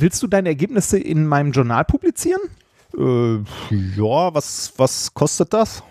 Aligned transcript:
Willst 0.00 0.22
du 0.22 0.26
deine 0.26 0.50
Ergebnisse 0.50 0.98
in 0.98 1.26
meinem 1.26 1.52
Journal 1.52 1.84
publizieren? 1.84 2.40
Äh, 2.96 3.36
ja, 3.96 4.34
was, 4.34 4.72
was 4.76 5.12
kostet 5.14 5.52
das? 5.52 5.82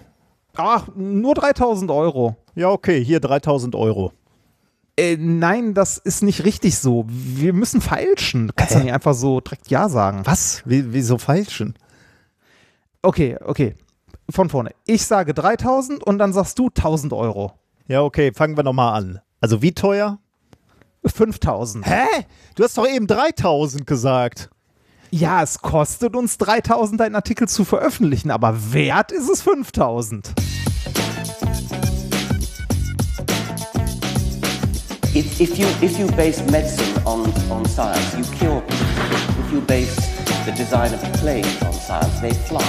Ach, 0.56 0.88
nur 0.96 1.34
3000 1.34 1.90
Euro. 1.92 2.38
Ja, 2.56 2.70
okay, 2.70 3.04
hier 3.04 3.20
3000 3.20 3.76
Euro. 3.76 4.14
Äh, 4.96 5.18
nein, 5.18 5.74
das 5.74 5.98
ist 5.98 6.22
nicht 6.22 6.46
richtig 6.46 6.78
so. 6.78 7.06
Wir 7.08 7.54
müssen 7.54 7.82
feilschen. 7.82 8.48
Du 8.48 8.54
kannst 8.56 8.76
ja 8.76 8.82
nicht 8.82 8.94
einfach 8.94 9.16
so 9.16 9.40
direkt 9.42 9.70
Ja 9.70 9.90
sagen. 9.90 10.22
Was? 10.26 10.62
Wie, 10.66 10.94
wieso 10.94 11.18
feilschen? 11.18 11.76
Okay, 13.02 13.38
okay. 13.44 13.76
Von 14.30 14.50
vorne. 14.50 14.72
Ich 14.86 15.06
sage 15.06 15.34
3000 15.34 16.04
und 16.04 16.20
dann 16.20 16.32
sagst 16.32 16.60
du 16.60 16.68
1000 16.68 17.12
Euro. 17.14 17.54
Ja, 17.88 18.02
okay, 18.04 18.32
fangen 18.34 18.56
wir 18.56 18.64
nochmal 18.64 18.94
an. 18.94 19.20
Also 19.42 19.62
wie 19.62 19.74
teuer? 19.74 20.20
5000. 21.10 21.86
Hä? 21.86 22.06
Du 22.56 22.64
hast 22.64 22.78
doch 22.78 22.88
eben 22.88 23.08
3000 23.08 23.86
gesagt. 23.86 24.50
Ja, 25.12 25.44
es 25.44 25.60
kostet 25.60 26.16
uns 26.16 26.40
3000, 26.40 27.00
einen 27.02 27.16
Artikel 27.16 27.48
zu 27.48 27.66
veröffentlichen, 27.66 28.32
aber 28.32 28.74
wert 28.74 29.12
ist 29.12 29.30
es 29.30 29.44
5000. 29.44 30.34
If, 35.16 35.40
if, 35.40 35.60
you, 35.60 35.68
if 35.82 36.00
you 36.00 36.08
base 36.16 36.42
medicine 36.50 37.00
on, 37.06 37.32
on 37.52 37.64
science, 37.66 38.18
you 38.18 38.24
cure 38.36 38.62
people. 38.62 39.46
If 39.46 39.54
you 39.54 39.62
base 39.62 39.96
the 40.46 40.52
design 40.54 40.92
of 40.92 41.02
planes 41.20 41.62
on 41.62 41.74
science, 41.74 42.20
they 42.20 42.34
fly. 42.34 42.66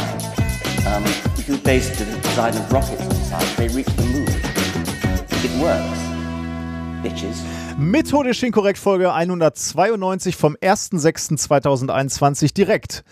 Um, 0.86 1.02
if 1.38 1.48
you 1.48 1.56
base 1.56 1.88
the 1.96 2.04
design 2.20 2.54
of 2.54 2.70
rockets 2.70 3.00
on 3.00 3.14
science, 3.14 3.54
they 3.56 3.68
reach 3.68 3.86
the 3.86 4.04
moon. 4.04 4.28
It 5.42 5.58
works, 5.58 5.98
bitches. 7.02 7.63
Methodisch 7.76 8.42
inkorrekt 8.44 8.78
Folge 8.78 9.12
192 9.12 10.36
vom 10.36 10.54
1.6.2021 10.54 12.54
direkt 12.54 13.04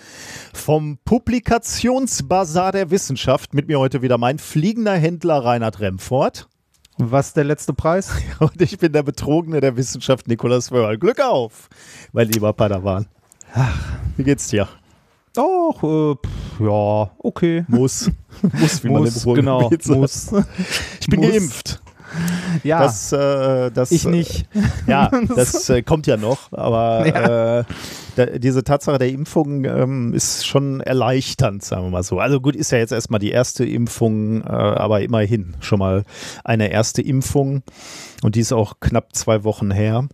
vom 0.55 0.99
Publikationsbasar 1.05 2.71
der 2.71 2.91
Wissenschaft. 2.91 3.55
Mit 3.55 3.67
mir 3.67 3.81
heute 3.81 4.03
wieder 4.03 4.19
mein 4.19 4.39
fliegender 4.39 4.95
Händler 4.95 5.45
Reinhard 5.45 5.81
Remfort. 5.81 6.49
Was 6.97 7.33
der 7.33 7.43
letzte 7.45 7.73
Preis? 7.73 8.13
Und 8.39 8.63
ich 8.63 8.79
bin 8.79 8.93
der 8.93 9.03
Betrogene 9.03 9.61
der 9.61 9.77
Wissenschaft 9.77 10.29
Nikolaus 10.29 10.71
Wörl. 10.71 10.97
Glück 10.97 11.21
auf, 11.21 11.69
mein 12.13 12.29
lieber 12.29 12.53
Padawan. 12.53 13.07
Ach, 13.55 13.77
wie 14.17 14.23
geht's 14.23 14.47
dir? 14.49 14.69
Doch, 15.35 15.83
äh, 15.83 16.15
pff, 16.15 16.61
ja, 16.61 17.11
okay. 17.19 17.65
Muss. 17.67 18.11
muss, 18.53 18.85
wie 18.85 18.91
Muss, 18.91 19.25
man 19.25 19.35
im 19.35 19.41
genau, 19.41 19.59
Ruhrgebiet 19.61 19.83
sagt. 19.85 19.99
muss. 19.99 20.33
Ich 21.01 21.09
bin 21.09 21.21
Muss. 21.21 21.33
geimpft. 21.33 21.83
Ja, 22.65 22.81
Das, 22.83 23.13
äh, 23.13 23.71
das, 23.71 23.91
ich 23.91 24.05
nicht. 24.05 24.47
Ja, 24.87 25.11
das 25.35 25.69
äh, 25.71 25.83
kommt 25.83 26.07
ja 26.07 26.17
noch, 26.17 26.53
aber 26.53 27.07
Ja. 27.07 27.59
äh, 27.61 27.65
da, 28.17 28.27
diese 28.27 28.63
Tatsache 28.63 28.99
der 28.99 29.09
Impfung 29.09 29.65
ähm, 29.65 30.13
ist 30.15 30.47
schon 30.47 30.81
erleichternd, 30.81 31.65
sagen 31.65 31.85
wir 31.85 31.91
mal 31.91 32.03
so. 32.03 32.19
Also 32.21 32.41
gut, 32.41 32.55
ist 32.57 32.71
ja 32.71 32.79
jetzt 32.79 32.93
erstmal 32.93 33.21
die 33.21 33.31
erste 33.31 33.65
Impfung, 33.65 34.43
äh, 34.43 34.47
aber 34.49 35.01
immerhin 35.01 35.55
schon 35.61 35.79
mal 35.79 36.05
eine 36.45 36.71
erste 36.71 37.01
Impfung 37.03 37.63
und 38.23 38.35
die 38.37 38.41
ist 38.41 38.53
auch 38.53 38.81
knapp 38.81 39.15
zwei 39.15 39.45
Wochen 39.45 39.71
her. 39.71 40.07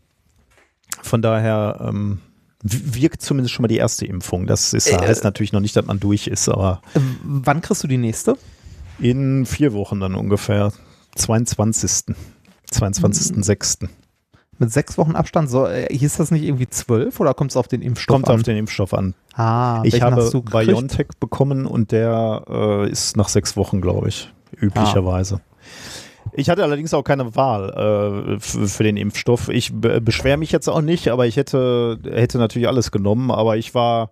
Von 1.02 1.22
daher 1.22 1.78
ähm, 1.88 2.20
wirkt 2.62 3.22
zumindest 3.22 3.54
schon 3.54 3.62
mal 3.62 3.68
die 3.68 3.76
erste 3.78 4.06
Impfung. 4.06 4.46
Das 4.46 4.72
ist, 4.72 4.90
Äh, 4.90 4.96
heißt 4.98 5.24
natürlich 5.24 5.52
noch 5.52 5.60
nicht, 5.60 5.76
dass 5.76 5.86
man 5.86 6.00
durch 6.00 6.26
ist, 6.28 6.48
aber 6.48 6.80
Wann 7.22 7.60
kriegst 7.62 7.82
du 7.82 7.88
die 7.88 7.98
nächste? 7.98 8.36
in 9.00 9.46
vier 9.46 9.72
Wochen 9.74 10.00
dann 10.00 10.14
ungefähr. 10.16 10.72
22. 11.16 12.14
22.06. 12.72 13.88
Mit 14.60 14.72
sechs 14.72 14.98
Wochen 14.98 15.14
Abstand, 15.14 15.48
so, 15.48 15.66
äh, 15.66 15.86
hieß 15.94 16.16
das 16.16 16.30
nicht 16.32 16.42
irgendwie 16.42 16.68
zwölf 16.68 17.20
oder 17.20 17.32
kommt 17.32 17.52
es 17.52 17.56
auf 17.56 17.68
den 17.68 17.80
Impfstoff 17.80 18.12
Kommt 18.14 18.28
an? 18.28 18.34
auf 18.36 18.42
den 18.42 18.56
Impfstoff 18.56 18.92
an. 18.92 19.14
ah, 19.34 19.82
Ich 19.84 20.02
habe? 20.02 20.28
BioNTech 20.50 21.08
bekommen 21.20 21.64
und 21.64 21.92
der 21.92 22.42
äh, 22.48 22.90
ist 22.90 23.16
nach 23.16 23.28
sechs 23.28 23.56
Wochen, 23.56 23.80
glaube 23.80 24.08
ich, 24.08 24.32
üblicherweise. 24.60 25.40
Ich 26.32 26.50
hatte 26.50 26.62
allerdings 26.64 26.92
auch 26.92 27.04
keine 27.04 27.36
Wahl 27.36 28.36
äh, 28.36 28.40
für 28.40 28.82
den 28.82 28.96
Impfstoff. 28.96 29.48
Ich 29.48 29.72
be 29.72 30.00
beschwere 30.00 30.36
mich 30.36 30.50
jetzt 30.50 30.68
auch 30.68 30.82
nicht, 30.82 31.08
aber 31.08 31.26
ich 31.26 31.36
hätte, 31.36 31.98
hätte 32.10 32.38
natürlich 32.38 32.68
alles 32.68 32.90
genommen. 32.90 33.30
Aber 33.30 33.56
ich 33.56 33.74
war, 33.74 34.10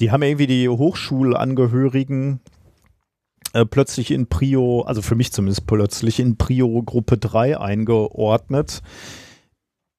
die 0.00 0.10
haben 0.10 0.22
irgendwie 0.22 0.48
die 0.48 0.68
Hochschulangehörigen 0.68 2.40
äh, 3.54 3.64
plötzlich 3.64 4.10
in 4.10 4.26
Prio, 4.26 4.82
also 4.82 5.00
für 5.00 5.14
mich 5.14 5.32
zumindest 5.32 5.66
plötzlich 5.66 6.20
in 6.20 6.36
Prio 6.36 6.82
Gruppe 6.82 7.16
3 7.16 7.58
eingeordnet. 7.58 8.82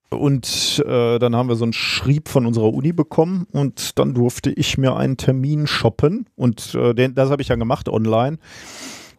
Und 0.10 0.84
äh, 0.86 1.20
dann 1.20 1.36
haben 1.36 1.50
wir 1.50 1.56
so 1.56 1.64
einen 1.64 1.74
Schrieb 1.74 2.30
von 2.30 2.46
unserer 2.46 2.72
Uni 2.74 2.94
bekommen 2.94 3.48
und 3.52 3.98
dann 3.98 4.14
durfte 4.14 4.52
ich 4.52 4.78
mir 4.78 4.96
einen 4.96 5.18
Termin 5.18 5.68
shoppen 5.68 6.28
und 6.36 6.76
äh, 6.76 6.94
den, 6.94 7.16
das 7.16 7.32
habe 7.32 7.42
ich 7.42 7.48
dann 7.48 7.60
gemacht 7.60 7.90
online. 7.90 8.38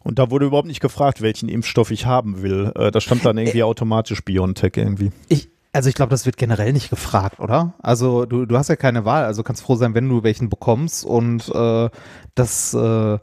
Und 0.05 0.21
da 0.21 0.31
wurde 0.31 0.47
überhaupt 0.47 0.69
nicht 0.69 0.81
gefragt, 0.81 1.21
welchen 1.21 1.49
Impfstoff 1.49 1.91
ich 1.91 2.07
haben 2.07 2.41
will. 2.41 2.73
Äh, 2.77 2.93
da 2.93 3.01
stand 3.01 3.25
dann 3.25 3.37
irgendwie 3.37 3.65
automatisch 3.65 4.25
BioNTech 4.25 4.73
irgendwie. 4.77 5.11
Ich, 5.29 5.51
also 5.73 5.89
ich 5.89 5.97
glaube, 5.97 6.11
das 6.11 6.25
wird 6.25 6.37
generell 6.37 6.73
nicht 6.73 6.91
gefragt, 6.91 7.41
oder? 7.41 7.75
Also 7.81 8.25
du, 8.25 8.47
du 8.47 8.57
hast 8.57 8.69
ja 8.69 8.77
keine 8.77 9.05
Wahl, 9.05 9.25
also 9.25 9.43
kannst 9.43 9.63
froh 9.63 9.75
sein, 9.75 9.95
wenn 9.95 10.09
du 10.09 10.23
welchen 10.23 10.49
bekommst 10.49 11.05
und 11.05 11.53
äh, 11.53 11.91
das, 12.37 12.73
äh, 12.73 13.19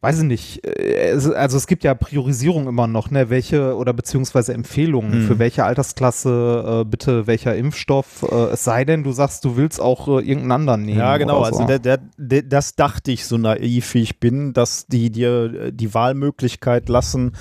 weiß 0.00 0.18
ich 0.18 0.24
nicht, 0.24 0.66
äh, 0.66 1.12
also 1.34 1.56
es 1.56 1.66
gibt 1.66 1.84
ja 1.84 1.94
Priorisierung 1.94 2.66
immer 2.68 2.86
noch, 2.86 3.10
ne, 3.10 3.30
welche 3.30 3.74
oder 3.76 3.92
beziehungsweise 3.92 4.54
Empfehlungen 4.54 5.22
Mhm. 5.22 5.26
für 5.26 5.38
welche 5.38 5.64
Altersklasse 5.64 6.82
äh, 6.82 6.84
bitte 6.84 7.26
welcher 7.26 7.56
Impfstoff, 7.56 8.24
äh, 8.30 8.52
es 8.52 8.64
sei 8.64 8.84
denn, 8.84 9.04
du 9.04 9.12
sagst, 9.12 9.44
du 9.44 9.56
willst 9.56 9.80
auch 9.80 10.08
äh, 10.08 10.10
irgendeinen 10.20 10.52
anderen 10.52 10.82
nehmen. 10.82 10.98
Ja, 10.98 11.16
genau. 11.16 11.40
oder 11.40 11.52
so. 11.52 11.60
Also 11.60 11.66
der, 11.66 11.78
der, 11.78 11.98
der, 12.16 12.42
das 12.42 12.74
dachte 12.74 13.12
ich 13.12 13.24
so 13.26 13.38
naiv, 13.38 13.94
wie 13.94 14.02
ich 14.02 14.20
bin, 14.20 14.52
dass 14.52 14.86
die 14.86 15.10
dir 15.10 15.66
äh, 15.66 15.72
die 15.72 15.94
Wahlmöglichkeit 15.94 16.88
lassen. 16.88 17.32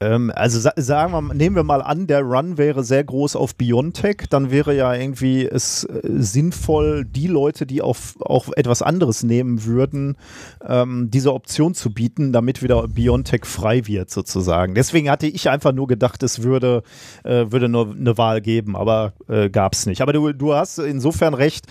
Ähm, 0.00 0.30
also 0.34 0.60
sa 0.60 0.72
sagen 0.76 1.12
wir, 1.12 1.34
nehmen 1.34 1.56
wir 1.56 1.64
mal 1.64 1.82
an, 1.82 2.06
der 2.06 2.22
Run 2.22 2.56
wäre 2.56 2.84
sehr 2.84 3.02
groß 3.02 3.34
auf 3.34 3.56
Biontech, 3.56 4.28
dann 4.30 4.50
wäre 4.52 4.74
ja 4.74 4.94
irgendwie 4.94 5.44
es 5.44 5.84
äh, 5.84 6.00
sinnvoll, 6.04 7.04
die 7.04 7.26
Leute, 7.26 7.66
die 7.66 7.82
auf 7.82 8.14
auch 8.20 8.48
etwas 8.54 8.80
anderes 8.80 9.24
nehmen 9.24 9.64
würden, 9.64 10.16
ähm, 10.64 11.10
diese 11.10 11.34
Option 11.34 11.74
zu 11.74 11.92
bieten, 11.92 12.32
damit 12.32 12.62
wieder 12.62 12.86
Biontech 12.86 13.44
frei 13.44 13.86
wird 13.88 14.10
sozusagen. 14.10 14.74
Deswegen 14.74 15.10
hatte 15.10 15.26
ich 15.26 15.50
einfach 15.50 15.72
nur 15.72 15.88
gedacht, 15.88 16.22
es 16.22 16.44
würde, 16.44 16.84
äh, 17.24 17.46
würde 17.48 17.68
nur 17.68 17.90
eine 17.90 18.16
Wahl 18.16 18.40
geben, 18.40 18.76
aber 18.76 19.14
äh, 19.28 19.50
gab 19.50 19.72
es 19.72 19.86
nicht. 19.86 20.00
Aber 20.00 20.12
du, 20.12 20.32
du 20.32 20.54
hast 20.54 20.78
insofern 20.78 21.34
recht, 21.34 21.66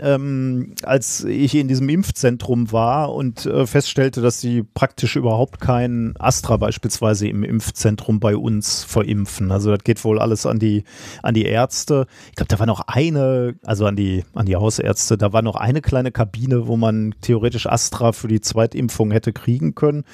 ähm, 0.00 0.74
als 0.82 1.24
ich 1.24 1.54
in 1.54 1.68
diesem 1.68 1.88
Impfzentrum 1.88 2.72
war 2.72 3.14
und 3.14 3.46
äh, 3.46 3.66
feststellte, 3.66 4.20
dass 4.20 4.40
sie 4.40 4.62
praktisch 4.62 5.16
überhaupt 5.16 5.60
kein 5.60 6.14
Astra 6.18 6.56
beispielsweise 6.56 7.28
im 7.28 7.44
Impfzentrum 7.44 8.20
bei 8.20 8.36
uns 8.36 8.84
verimpfen. 8.84 9.50
Also 9.52 9.70
das 9.70 9.84
geht 9.84 10.04
wohl 10.04 10.18
alles 10.18 10.46
an 10.46 10.58
die, 10.58 10.84
an 11.22 11.34
die 11.34 11.44
Ärzte. 11.44 12.06
Ich 12.30 12.36
glaube, 12.36 12.48
da 12.48 12.58
war 12.58 12.66
noch 12.66 12.80
eine, 12.86 13.54
also 13.64 13.86
an 13.86 13.96
die, 13.96 14.24
an 14.34 14.46
die 14.46 14.56
Hausärzte, 14.56 15.16
da 15.16 15.32
war 15.32 15.42
noch 15.42 15.56
eine 15.56 15.80
kleine 15.80 16.12
Kabine, 16.12 16.66
wo 16.66 16.76
man 16.76 17.14
theoretisch 17.20 17.66
Astra 17.66 18.12
für 18.12 18.28
die 18.28 18.40
Zweitimpfung 18.40 19.10
hätte 19.10 19.32
kriegen 19.32 19.74
können. 19.74 20.04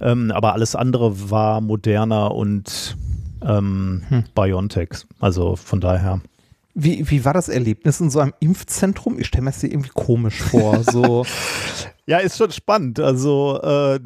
Ähm, 0.00 0.30
aber 0.30 0.54
alles 0.54 0.74
andere 0.76 1.30
war 1.30 1.60
moderner 1.60 2.34
und 2.34 2.96
ähm, 3.42 4.02
Hm. 4.08 4.24
BioNTech. 4.34 5.06
Also 5.18 5.56
von 5.56 5.80
daher. 5.80 6.20
Wie, 6.74 7.10
wie 7.10 7.24
war 7.24 7.34
das 7.34 7.48
Erlebnis 7.48 8.00
in 8.00 8.10
so 8.10 8.20
einem 8.20 8.34
Impfzentrum? 8.40 9.18
Ich 9.18 9.26
stelle 9.26 9.44
mir 9.44 9.50
das 9.50 9.62
irgendwie 9.62 9.90
komisch 9.92 10.40
vor. 10.40 10.82
So, 10.84 11.26
Ja, 12.10 12.18
ist 12.18 12.36
schon 12.38 12.50
spannend. 12.50 12.98
Also 12.98 13.60
äh, 13.62 14.00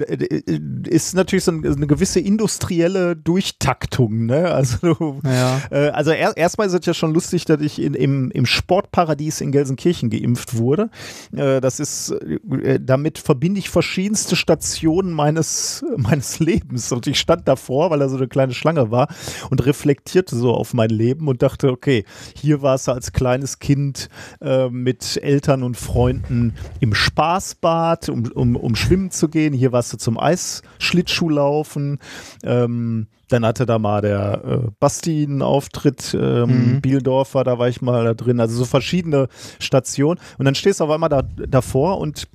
ist 0.87 1.15
natürlich 1.15 1.42
so 1.44 1.53
ein- 1.53 1.65
eine 1.65 1.87
gewisse 1.87 2.20
industrielle 2.20 3.16
Durchtaktung. 3.16 4.26
Ne? 4.26 4.53
Also, 4.53 5.20
ja. 5.25 5.60
äh, 5.70 5.88
also 5.88 6.10
er, 6.10 6.37
erstmal 6.37 6.66
ist 6.66 6.75
es 6.75 6.84
ja 6.84 6.93
schon 6.93 7.14
lustig, 7.14 7.47
dass 7.47 7.62
ich 7.62 7.81
in, 7.81 7.94
im, 7.94 8.31
im 8.31 8.44
Sportparadies 8.44 9.40
in 9.40 9.52
Gelsenkirchen 9.52 10.11
geimpft 10.11 10.58
wurde. 10.58 10.90
Äh, 11.34 11.62
das 11.62 11.81
ist, 11.81 12.11
äh, 12.11 12.79
damit 12.79 13.17
verbinde 13.19 13.58
ich 13.58 13.70
verschiedenste 13.70 14.37
Stationen 14.37 15.11
meines, 15.14 15.82
meines 15.96 16.40
Lebens. 16.40 16.93
Und 16.93 17.06
ich 17.06 17.19
stand 17.19 17.49
davor, 17.49 17.90
weil 17.90 18.00
da 18.00 18.08
so 18.11 18.19
eine 18.19 18.29
kleine 18.29 18.52
Schlange 18.52 18.90
war 18.90 19.08
und 19.49 19.64
reflektierte 19.64 20.37
so 20.37 20.52
auf 20.52 20.75
mein 20.75 20.90
Leben 20.90 21.26
und 21.26 21.40
dachte, 21.40 21.70
okay, 21.70 22.05
hier 22.37 22.61
war 22.61 22.75
es 22.75 22.87
als 22.87 23.12
kleines 23.12 23.61
Kind 23.61 24.11
äh, 24.43 24.69
mit 24.69 25.19
Eltern 25.23 25.62
und 25.62 25.79
Freunden 25.79 26.52
im 26.81 26.93
Spaßbad, 26.93 27.94
um, 28.08 28.25
um, 28.32 28.56
um 28.56 28.75
schwimmen 28.76 29.11
zu 29.11 29.29
gehen. 29.29 29.52
Hier 29.55 29.73
warst 29.73 29.93
du 29.93 29.96
zum 29.96 30.19
Eisschlittschuhlaufen. 30.19 31.99
Ähm, 32.43 33.08
dann 33.29 33.46
hatte 33.46 33.67
da 33.67 33.79
mal 33.79 34.02
der 34.02 34.43
äh, 34.44 34.70
Basti 34.81 35.25
einen 35.25 35.43
Auftritt, 35.43 36.14
ähm, 36.19 36.75
Mhm. 36.75 36.81
Bielendorfer, 36.81 37.43
da 37.44 37.58
war 37.58 37.69
ich 37.69 37.81
mal 37.81 38.05
da 38.05 38.14
drin. 38.14 38.41
Also 38.41 38.56
so 38.56 38.64
verschiedene 38.64 39.29
Stationen. 39.58 40.20
Und 40.38 40.44
dann 40.44 40.55
stehst 40.55 40.81
du 40.81 40.85
auf 40.85 40.91
einmal 40.91 41.08
da, 41.08 41.23
davor 41.23 41.99
und 41.99 42.29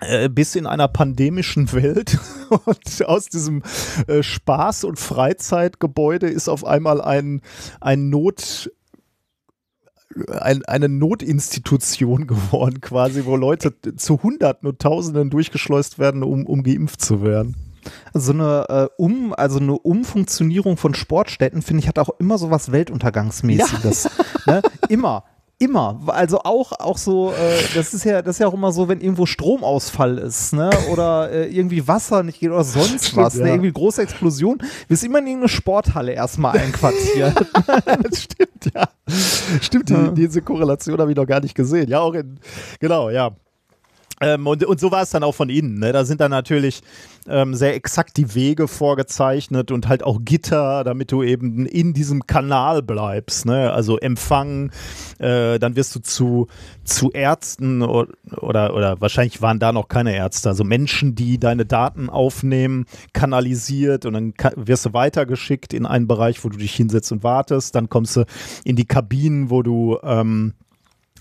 äh, 0.00 0.28
bist 0.28 0.56
in 0.56 0.66
einer 0.66 0.88
pandemischen 0.88 1.72
Welt 1.72 2.18
und 2.64 3.04
aus 3.06 3.26
diesem 3.26 3.62
äh, 4.06 4.20
Spaß- 4.22 4.84
und 4.84 4.98
Freizeitgebäude 4.98 6.26
ist 6.28 6.48
auf 6.48 6.64
einmal 6.64 7.00
ein, 7.00 7.40
ein 7.80 8.08
Not, 8.08 8.70
ein, 10.28 10.64
eine 10.64 10.88
Notinstitution 10.88 12.26
geworden, 12.26 12.80
quasi, 12.80 13.24
wo 13.24 13.36
Leute 13.36 13.74
zu 13.96 14.22
Hunderten 14.22 14.68
und 14.68 14.80
Tausenden 14.80 15.30
durchgeschleust 15.30 15.98
werden, 15.98 16.22
um, 16.22 16.46
um 16.46 16.62
geimpft 16.62 17.00
zu 17.00 17.22
werden. 17.22 17.56
So 18.12 18.32
eine 18.32 18.66
äh, 18.68 18.88
um, 18.98 19.32
also 19.32 19.58
eine 19.58 19.72
Umfunktionierung 19.72 20.76
von 20.76 20.94
Sportstätten, 20.94 21.62
finde 21.62 21.82
ich, 21.82 21.88
hat 21.88 21.98
auch 21.98 22.10
immer 22.18 22.36
so 22.36 22.50
was 22.50 22.72
Weltuntergangsmäßiges. 22.72 24.04
Ja. 24.46 24.54
Ne? 24.54 24.62
Immer. 24.88 25.24
Immer. 25.62 26.00
Also 26.06 26.38
auch, 26.38 26.72
auch 26.72 26.96
so, 26.96 27.32
äh, 27.32 27.62
das 27.74 27.92
ist 27.92 28.04
ja, 28.04 28.22
das 28.22 28.36
ist 28.36 28.38
ja 28.40 28.46
auch 28.46 28.54
immer 28.54 28.72
so, 28.72 28.88
wenn 28.88 29.02
irgendwo 29.02 29.26
Stromausfall 29.26 30.16
ist, 30.16 30.54
ne? 30.54 30.70
Oder 30.90 31.30
äh, 31.30 31.54
irgendwie 31.54 31.86
Wasser 31.86 32.22
nicht 32.22 32.40
geht 32.40 32.48
oder 32.48 32.64
sonst 32.64 33.08
Stimmt, 33.08 33.16
was, 33.18 33.34
ne? 33.34 33.40
ja. 33.40 33.46
ne? 33.46 33.52
Irgendwie 33.52 33.72
große 33.72 34.00
Explosion, 34.00 34.56
wirst 34.88 35.04
immer 35.04 35.18
in 35.18 35.26
irgendeine 35.26 35.50
Sporthalle 35.50 36.12
erstmal 36.12 36.56
einquartiert. 36.56 37.34
das 37.84 38.22
stimmt, 38.22 38.74
ja. 38.74 38.88
Stimmt, 39.60 39.90
die, 39.90 40.14
diese 40.14 40.40
Korrelation 40.40 40.98
habe 40.98 41.10
ich 41.10 41.16
noch 41.18 41.26
gar 41.26 41.40
nicht 41.40 41.54
gesehen. 41.54 41.90
Ja, 41.90 42.00
auch 42.00 42.14
in, 42.14 42.40
genau, 42.78 43.10
ja. 43.10 43.32
Ähm, 44.20 44.46
und, 44.46 44.64
und 44.64 44.78
so 44.78 44.90
war 44.90 45.02
es 45.02 45.10
dann 45.10 45.22
auch 45.22 45.34
von 45.34 45.48
innen. 45.48 45.78
Ne? 45.78 45.92
Da 45.92 46.04
sind 46.04 46.20
dann 46.20 46.30
natürlich 46.30 46.82
ähm, 47.26 47.54
sehr 47.54 47.74
exakt 47.74 48.16
die 48.18 48.34
Wege 48.34 48.68
vorgezeichnet 48.68 49.70
und 49.70 49.88
halt 49.88 50.02
auch 50.02 50.18
Gitter, 50.22 50.84
damit 50.84 51.10
du 51.10 51.22
eben 51.22 51.64
in 51.66 51.94
diesem 51.94 52.26
Kanal 52.26 52.82
bleibst. 52.82 53.46
Ne? 53.46 53.72
Also 53.72 53.98
Empfang, 53.98 54.72
äh, 55.18 55.58
dann 55.58 55.74
wirst 55.74 55.94
du 55.94 56.00
zu, 56.00 56.48
zu 56.84 57.10
Ärzten 57.12 57.82
oder, 57.82 58.12
oder, 58.40 58.74
oder 58.74 59.00
wahrscheinlich 59.00 59.40
waren 59.40 59.58
da 59.58 59.72
noch 59.72 59.88
keine 59.88 60.14
Ärzte, 60.14 60.50
also 60.50 60.64
Menschen, 60.64 61.14
die 61.14 61.38
deine 61.38 61.64
Daten 61.64 62.10
aufnehmen, 62.10 62.84
kanalisiert 63.14 64.04
und 64.04 64.12
dann 64.12 64.34
wirst 64.56 64.84
du 64.84 64.92
weitergeschickt 64.92 65.72
in 65.72 65.86
einen 65.86 66.06
Bereich, 66.06 66.44
wo 66.44 66.50
du 66.50 66.58
dich 66.58 66.74
hinsetzt 66.74 67.10
und 67.12 67.22
wartest. 67.22 67.74
Dann 67.74 67.88
kommst 67.88 68.16
du 68.16 68.24
in 68.64 68.76
die 68.76 68.86
Kabinen, 68.86 69.48
wo 69.48 69.62
du 69.62 69.98
ähm, 70.02 70.54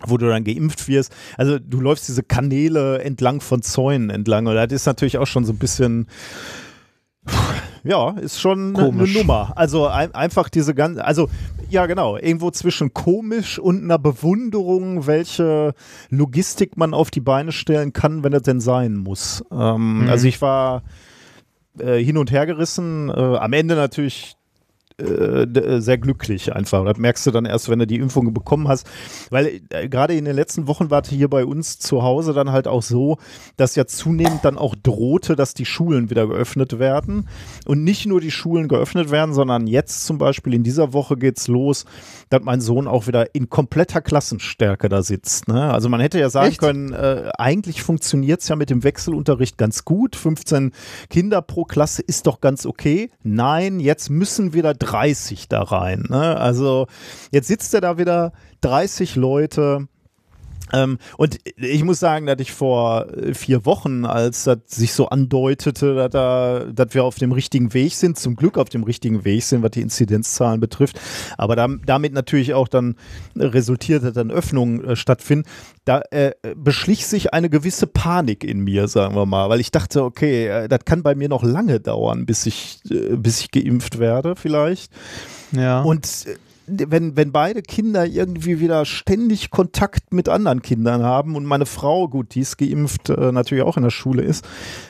wo 0.05 0.17
du 0.17 0.27
dann 0.27 0.43
geimpft 0.43 0.87
wirst. 0.87 1.13
Also 1.37 1.59
du 1.59 1.79
läufst 1.81 2.07
diese 2.07 2.23
Kanäle 2.23 3.01
entlang 3.01 3.41
von 3.41 3.61
Zäunen 3.61 4.09
entlang 4.09 4.47
und 4.47 4.55
das 4.55 4.71
ist 4.71 4.85
natürlich 4.85 5.17
auch 5.17 5.27
schon 5.27 5.45
so 5.45 5.53
ein 5.53 5.57
bisschen 5.59 6.07
ja, 7.83 8.11
ist 8.11 8.39
schon 8.39 8.73
komisch. 8.73 9.15
eine 9.15 9.19
Nummer. 9.19 9.53
Also 9.55 9.87
ein, 9.87 10.13
einfach 10.13 10.49
diese 10.49 10.73
ganze, 10.73 11.03
also 11.03 11.29
ja 11.69 11.85
genau, 11.85 12.17
irgendwo 12.17 12.51
zwischen 12.51 12.93
komisch 12.93 13.59
und 13.59 13.83
einer 13.83 13.99
Bewunderung, 13.99 15.07
welche 15.07 15.73
Logistik 16.09 16.77
man 16.77 16.93
auf 16.93 17.11
die 17.11 17.21
Beine 17.21 17.51
stellen 17.51 17.93
kann, 17.93 18.23
wenn 18.23 18.33
es 18.33 18.43
denn 18.43 18.59
sein 18.59 18.95
muss. 18.95 19.43
Ähm, 19.51 20.03
mhm. 20.03 20.09
Also 20.09 20.27
ich 20.27 20.41
war 20.41 20.83
äh, 21.79 22.03
hin 22.03 22.17
und 22.17 22.31
her 22.31 22.45
gerissen, 22.45 23.09
äh, 23.09 23.13
am 23.13 23.53
Ende 23.53 23.75
natürlich 23.75 24.35
äh, 24.99 25.43
äh, 25.43 25.79
sehr 25.79 25.97
glücklich 25.97 26.53
einfach. 26.53 26.85
Das 26.85 26.97
merkst 26.97 27.25
du 27.27 27.31
dann 27.31 27.45
erst, 27.45 27.69
wenn 27.69 27.79
du 27.79 27.87
die 27.87 27.97
Impfung 27.97 28.33
bekommen 28.33 28.67
hast. 28.67 28.87
Weil 29.29 29.61
äh, 29.69 29.87
gerade 29.87 30.15
in 30.15 30.25
den 30.25 30.35
letzten 30.35 30.67
Wochen 30.67 30.89
war 30.89 31.03
hier 31.05 31.29
bei 31.29 31.45
uns 31.45 31.79
zu 31.79 32.03
Hause 32.03 32.33
dann 32.33 32.51
halt 32.51 32.67
auch 32.67 32.83
so, 32.83 33.17
dass 33.57 33.75
ja 33.75 33.85
zunehmend 33.85 34.43
dann 34.43 34.57
auch 34.57 34.75
drohte, 34.75 35.35
dass 35.35 35.53
die 35.53 35.65
Schulen 35.65 36.09
wieder 36.09 36.27
geöffnet 36.27 36.79
werden. 36.79 37.27
Und 37.65 37.83
nicht 37.83 38.05
nur 38.05 38.21
die 38.21 38.31
Schulen 38.31 38.67
geöffnet 38.67 39.11
werden, 39.11 39.33
sondern 39.33 39.67
jetzt 39.67 40.05
zum 40.05 40.17
Beispiel 40.17 40.53
in 40.53 40.63
dieser 40.63 40.93
Woche 40.93 41.15
geht's 41.15 41.47
los, 41.47 41.85
dass 42.29 42.41
mein 42.43 42.61
Sohn 42.61 42.87
auch 42.87 43.07
wieder 43.07 43.33
in 43.33 43.49
kompletter 43.49 44.01
Klassenstärke 44.01 44.89
da 44.89 45.01
sitzt. 45.03 45.47
Ne? 45.47 45.71
Also 45.71 45.89
man 45.89 46.01
hätte 46.01 46.19
ja 46.19 46.29
sagen 46.29 46.49
Echt? 46.49 46.59
können, 46.59 46.93
äh, 46.93 47.29
eigentlich 47.37 47.81
funktioniert's 47.81 48.47
ja 48.47 48.55
mit 48.55 48.69
dem 48.69 48.83
Wechselunterricht 48.83 49.57
ganz 49.57 49.85
gut. 49.85 50.15
15 50.15 50.71
Kinder 51.09 51.41
pro 51.41 51.63
Klasse 51.63 52.01
ist 52.01 52.27
doch 52.27 52.41
ganz 52.41 52.65
okay. 52.65 53.09
Nein, 53.23 53.79
jetzt 53.79 54.09
müssen 54.09 54.53
wieder 54.53 54.73
30 54.89 55.47
da 55.49 55.61
rein. 55.61 56.05
Ne? 56.09 56.37
Also 56.37 56.87
jetzt 57.31 57.47
sitzt 57.47 57.73
er 57.73 57.81
da 57.81 57.97
wieder 57.97 58.33
30 58.61 59.15
Leute 59.15 59.87
ähm, 60.73 60.97
und 61.17 61.37
ich 61.55 61.83
muss 61.83 61.99
sagen, 61.99 62.25
dass 62.25 62.39
ich 62.39 62.51
vor 62.51 63.07
äh, 63.13 63.33
vier 63.33 63.65
Wochen, 63.65 64.05
als 64.05 64.43
das 64.43 64.59
sich 64.67 64.93
so 64.93 65.09
andeutete, 65.09 65.95
dass, 65.95 66.09
da, 66.11 66.65
dass 66.71 66.93
wir 66.93 67.03
auf 67.03 67.15
dem 67.15 67.31
richtigen 67.31 67.73
Weg 67.73 67.93
sind, 67.93 68.17
zum 68.17 68.35
Glück 68.35 68.57
auf 68.57 68.69
dem 68.69 68.83
richtigen 68.83 69.25
Weg 69.25 69.43
sind, 69.43 69.63
was 69.63 69.71
die 69.71 69.81
Inzidenzzahlen 69.81 70.59
betrifft, 70.59 70.99
aber 71.37 71.55
da, 71.55 71.67
damit 71.85 72.13
natürlich 72.13 72.53
auch 72.53 72.67
dann 72.67 72.95
resultiert, 73.35 74.03
dass 74.03 74.13
dann 74.13 74.31
Öffnungen 74.31 74.83
äh, 74.83 74.95
stattfinden, 74.95 75.47
da 75.85 76.01
äh, 76.11 76.33
beschlich 76.55 77.07
sich 77.07 77.33
eine 77.33 77.49
gewisse 77.49 77.87
Panik 77.87 78.43
in 78.43 78.59
mir, 78.59 78.87
sagen 78.87 79.15
wir 79.15 79.25
mal, 79.25 79.49
weil 79.49 79.59
ich 79.59 79.71
dachte, 79.71 80.03
okay, 80.03 80.47
äh, 80.47 80.67
das 80.67 80.85
kann 80.85 81.03
bei 81.03 81.15
mir 81.15 81.29
noch 81.29 81.43
lange 81.43 81.79
dauern, 81.79 82.25
bis 82.25 82.45
ich, 82.45 82.79
äh, 82.89 83.15
bis 83.15 83.41
ich 83.41 83.51
geimpft 83.51 83.99
werde, 83.99 84.35
vielleicht. 84.35 84.91
Ja. 85.51 85.81
Und 85.81 86.05
äh, 86.27 86.35
wenn, 86.71 87.15
wenn 87.15 87.31
beide 87.31 87.61
Kinder 87.61 88.05
irgendwie 88.05 88.59
wieder 88.59 88.85
ständig 88.85 89.49
Kontakt 89.49 90.13
mit 90.13 90.29
anderen 90.29 90.61
Kindern 90.61 91.03
haben 91.03 91.35
und 91.35 91.45
meine 91.45 91.65
Frau, 91.65 92.07
gut, 92.07 92.35
die 92.35 92.41
ist 92.41 92.57
geimpft, 92.57 93.09
äh, 93.09 93.31
natürlich 93.31 93.63
auch 93.63 93.77
in 93.77 93.83
der 93.83 93.89
Schule 93.89 94.23
ist, 94.23 94.45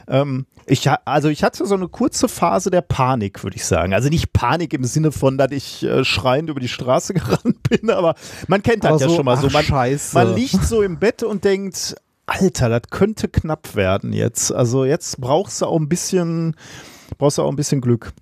ähm, 0.08 0.46
ich, 0.66 0.88
also 1.06 1.30
ich 1.30 1.44
hatte 1.44 1.66
so 1.66 1.76
eine 1.76 1.88
kurze 1.88 2.28
Phase 2.28 2.70
der 2.70 2.82
Panik, 2.82 3.44
würde 3.44 3.56
ich 3.56 3.66
sagen. 3.66 3.94
Also 3.94 4.10
nicht 4.10 4.34
Panik 4.34 4.74
im 4.74 4.84
Sinne 4.84 5.12
von, 5.12 5.38
dass 5.38 5.52
ich 5.52 5.84
äh, 5.84 6.04
schreiend 6.04 6.50
über 6.50 6.60
die 6.60 6.68
Straße 6.68 7.14
gerannt 7.16 7.64
bin, 7.70 7.90
aber 7.90 8.16
man 8.48 8.62
kennt 8.62 8.84
das 8.84 8.92
aber 8.92 9.02
ja 9.02 9.10
so, 9.10 9.16
schon 9.16 9.26
mal 9.26 9.38
ach, 9.38 9.42
so. 9.42 9.50
Man, 9.50 9.64
Scheiße. 9.64 10.16
man 10.16 10.36
liegt 10.36 10.64
so 10.64 10.82
im 10.82 11.00
Bett 11.00 11.24
und 11.24 11.44
denkt, 11.44 11.96
Alter, 12.28 12.70
das 12.70 12.84
könnte 12.92 13.28
knapp 13.28 13.76
werden 13.76 14.14
jetzt. 14.14 14.52
Also 14.54 14.86
jetzt 14.86 15.20
brauchst 15.20 15.62
du 15.62 15.66
auch 15.66 15.80
ein 15.80 15.90
bisschen, 15.90 16.56
brauchst 17.18 17.40
du 17.40 17.42
auch 17.42 17.50
ein 17.50 17.56
bisschen 17.56 17.82
Glück. 17.82 18.14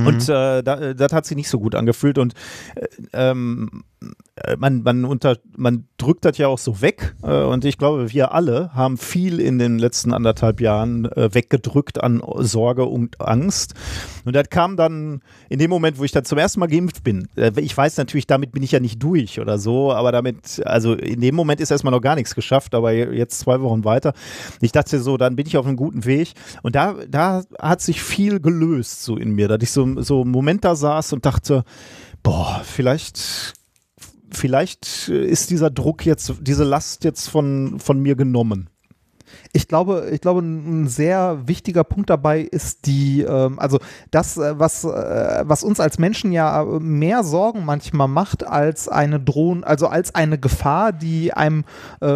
Mhm. 0.00 0.06
Und 0.06 0.28
äh, 0.28 0.62
da, 0.62 0.94
das 0.94 1.12
hat 1.12 1.26
sich 1.26 1.36
nicht 1.36 1.48
so 1.48 1.58
gut 1.58 1.74
angefühlt 1.74 2.18
und 2.18 2.34
äh, 2.74 2.86
ähm, 3.12 3.84
äh, 4.36 4.56
man, 4.56 4.82
man, 4.82 5.04
unter, 5.04 5.38
man 5.56 5.86
drückt 5.96 6.24
das 6.24 6.38
ja 6.38 6.48
auch 6.48 6.58
so 6.58 6.80
weg 6.80 7.14
äh, 7.22 7.42
und 7.42 7.64
ich 7.64 7.78
glaube, 7.78 8.12
wir 8.12 8.32
alle 8.32 8.74
haben 8.74 8.98
viel 8.98 9.40
in 9.40 9.58
den 9.58 9.78
letzten 9.78 10.12
anderthalb 10.12 10.60
Jahren 10.60 11.04
äh, 11.12 11.32
weggedrückt 11.32 12.02
an 12.02 12.22
Sorge 12.38 12.84
und 12.84 13.20
Angst. 13.20 13.74
Und 14.24 14.34
das 14.34 14.48
kam 14.50 14.76
dann 14.76 15.20
in 15.48 15.58
dem 15.58 15.70
Moment, 15.70 15.98
wo 15.98 16.04
ich 16.04 16.12
dann 16.12 16.24
zum 16.24 16.38
ersten 16.38 16.60
Mal 16.60 16.66
geimpft 16.66 17.04
bin. 17.04 17.28
Äh, 17.36 17.52
ich 17.60 17.76
weiß 17.76 17.96
natürlich, 17.96 18.26
damit 18.26 18.52
bin 18.52 18.62
ich 18.62 18.72
ja 18.72 18.80
nicht 18.80 19.02
durch 19.02 19.40
oder 19.40 19.58
so, 19.58 19.92
aber 19.92 20.12
damit, 20.12 20.62
also 20.64 20.94
in 20.94 21.20
dem 21.20 21.34
Moment 21.34 21.60
ist 21.60 21.70
erstmal 21.70 21.92
noch 21.92 22.00
gar 22.00 22.16
nichts 22.16 22.34
geschafft, 22.34 22.74
aber 22.74 22.92
jetzt 22.92 23.38
zwei 23.38 23.60
Wochen 23.60 23.84
weiter. 23.84 24.14
Ich 24.60 24.72
dachte 24.72 24.98
so, 25.00 25.16
dann 25.16 25.36
bin 25.36 25.46
ich 25.46 25.56
auf 25.56 25.66
einem 25.66 25.76
guten 25.76 26.04
Weg 26.04 26.32
und 26.62 26.74
da, 26.74 26.96
da 27.08 27.44
hat 27.58 27.80
sich 27.80 28.02
viel 28.02 28.40
gelöst 28.40 29.04
so 29.04 29.16
in 29.16 29.32
mir, 29.32 29.48
dass 29.48 29.62
ich 29.62 29.70
so, 29.70 29.83
so 30.02 30.22
einen 30.22 30.30
Moment 30.30 30.64
da 30.64 30.74
saß 30.74 31.12
und 31.12 31.26
dachte, 31.26 31.64
boah, 32.22 32.62
vielleicht 32.64 33.54
vielleicht 34.36 35.08
ist 35.08 35.50
dieser 35.50 35.70
Druck 35.70 36.04
jetzt, 36.04 36.34
diese 36.40 36.64
Last 36.64 37.04
jetzt 37.04 37.28
von, 37.28 37.78
von 37.78 38.00
mir 38.00 38.16
genommen. 38.16 38.68
Ich 39.56 39.68
glaube, 39.68 40.08
ich 40.10 40.20
glaube, 40.20 40.40
ein 40.40 40.88
sehr 40.88 41.46
wichtiger 41.46 41.84
Punkt 41.84 42.10
dabei 42.10 42.40
ist 42.40 42.86
die, 42.86 43.22
ähm, 43.22 43.60
also 43.60 43.78
das, 44.10 44.36
äh, 44.36 44.58
was, 44.58 44.82
äh, 44.82 45.44
was 45.46 45.62
uns 45.62 45.78
als 45.78 45.98
Menschen 45.98 46.32
ja 46.32 46.64
mehr 46.80 47.22
Sorgen 47.22 47.64
manchmal 47.64 48.08
macht 48.08 48.44
als 48.44 48.88
eine 48.88 49.20
Drohung, 49.20 49.62
also 49.62 49.86
als 49.86 50.12
eine 50.12 50.38
Gefahr, 50.38 50.92
die 50.92 51.32
einem, 51.32 51.64
äh, 52.00 52.06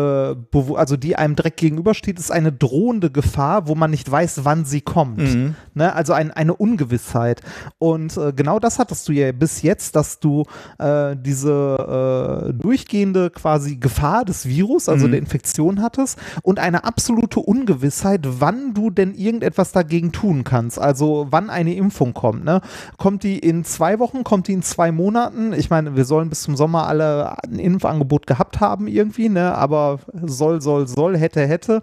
also 0.74 0.96
die 0.96 1.14
einem 1.14 1.36
direkt 1.36 1.58
gegenübersteht, 1.58 2.18
ist 2.18 2.32
eine 2.32 2.50
drohende 2.50 3.12
Gefahr, 3.12 3.68
wo 3.68 3.76
man 3.76 3.92
nicht 3.92 4.10
weiß, 4.10 4.44
wann 4.44 4.64
sie 4.64 4.80
kommt. 4.80 5.18
Mhm. 5.18 5.54
Ne? 5.74 5.94
Also 5.94 6.14
ein, 6.14 6.32
eine 6.32 6.56
Ungewissheit. 6.56 7.40
Und 7.78 8.16
äh, 8.16 8.32
genau 8.32 8.58
das 8.58 8.80
hattest 8.80 9.08
du 9.08 9.12
ja 9.12 9.30
bis 9.30 9.62
jetzt, 9.62 9.94
dass 9.94 10.18
du 10.18 10.44
äh, 10.80 11.14
diese 11.16 12.48
äh, 12.48 12.52
durchgehende 12.52 13.30
quasi 13.30 13.76
Gefahr 13.76 14.24
des 14.24 14.46
Virus, 14.46 14.88
also 14.88 15.06
mhm. 15.06 15.12
der 15.12 15.20
Infektion 15.20 15.82
hattest 15.82 16.18
und 16.42 16.58
eine 16.58 16.82
absolute 16.82 17.27
absolute 17.28 17.40
Ungewissheit, 17.40 18.20
wann 18.24 18.74
du 18.74 18.90
denn 18.90 19.14
irgendetwas 19.14 19.72
dagegen 19.72 20.12
tun 20.12 20.44
kannst. 20.44 20.78
Also 20.78 21.26
wann 21.30 21.50
eine 21.50 21.74
Impfung 21.74 22.14
kommt. 22.14 22.44
Ne? 22.44 22.60
Kommt 22.96 23.22
die 23.22 23.38
in 23.38 23.64
zwei 23.64 23.98
Wochen, 23.98 24.24
kommt 24.24 24.48
die 24.48 24.52
in 24.52 24.62
zwei 24.62 24.92
Monaten? 24.92 25.52
Ich 25.52 25.70
meine, 25.70 25.96
wir 25.96 26.04
sollen 26.04 26.30
bis 26.30 26.42
zum 26.42 26.56
Sommer 26.56 26.86
alle 26.86 27.36
ein 27.42 27.58
Impfangebot 27.58 28.26
gehabt 28.26 28.60
haben 28.60 28.86
irgendwie, 28.86 29.28
ne? 29.28 29.54
aber 29.54 29.98
soll, 30.24 30.60
soll, 30.62 30.86
soll, 30.86 31.16
hätte, 31.16 31.46
hätte. 31.46 31.82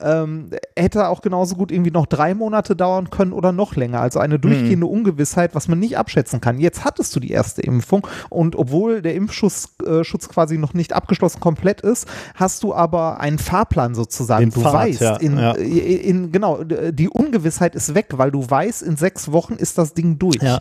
Ähm, 0.00 0.50
hätte 0.76 1.08
auch 1.08 1.20
genauso 1.20 1.56
gut 1.56 1.70
irgendwie 1.70 1.90
noch 1.90 2.06
drei 2.06 2.34
Monate 2.34 2.74
dauern 2.74 3.10
können 3.10 3.32
oder 3.32 3.52
noch 3.52 3.76
länger. 3.76 4.00
Also 4.00 4.18
eine 4.18 4.38
durchgehende 4.38 4.86
mhm. 4.86 4.92
Ungewissheit, 4.92 5.54
was 5.54 5.68
man 5.68 5.78
nicht 5.78 5.98
abschätzen 5.98 6.40
kann. 6.40 6.58
Jetzt 6.58 6.84
hattest 6.84 7.14
du 7.14 7.20
die 7.20 7.30
erste 7.30 7.62
Impfung 7.62 8.06
und 8.30 8.56
obwohl 8.56 9.02
der 9.02 9.14
Impfschutz 9.14 9.74
äh, 9.84 10.02
quasi 10.28 10.58
noch 10.58 10.74
nicht 10.74 10.92
abgeschlossen 10.92 11.40
komplett 11.40 11.80
ist, 11.80 12.06
hast 12.34 12.62
du 12.62 12.74
aber 12.74 13.20
einen 13.20 13.38
Fahrplan 13.38 13.94
sozusagen. 13.94 14.50
Den 14.50 14.54
du 14.54 14.60
Fahrt, 14.60 14.72
weißt, 14.86 15.00
ja, 15.00 15.16
in, 15.16 15.38
ja. 15.38 15.52
In, 15.52 15.98
in, 16.00 16.32
genau, 16.32 16.64
die 16.64 17.08
Ungewissheit 17.08 17.74
ist 17.74 17.94
weg, 17.94 18.08
weil 18.12 18.30
du 18.30 18.48
weißt, 18.48 18.82
in 18.82 18.96
sechs 18.96 19.30
Wochen 19.32 19.54
ist 19.54 19.78
das 19.78 19.94
Ding 19.94 20.18
durch. 20.18 20.42
Ja. 20.42 20.60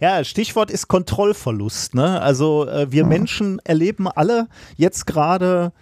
Ja, 0.00 0.22
Stichwort 0.22 0.70
ist 0.70 0.88
Kontrollverlust. 0.88 1.94
Ne? 1.94 2.20
Also 2.20 2.68
äh, 2.68 2.90
wir 2.92 3.04
mhm. 3.04 3.08
Menschen 3.08 3.58
erleben 3.64 4.08
alle 4.08 4.48
jetzt 4.76 5.06
gerade 5.06 5.72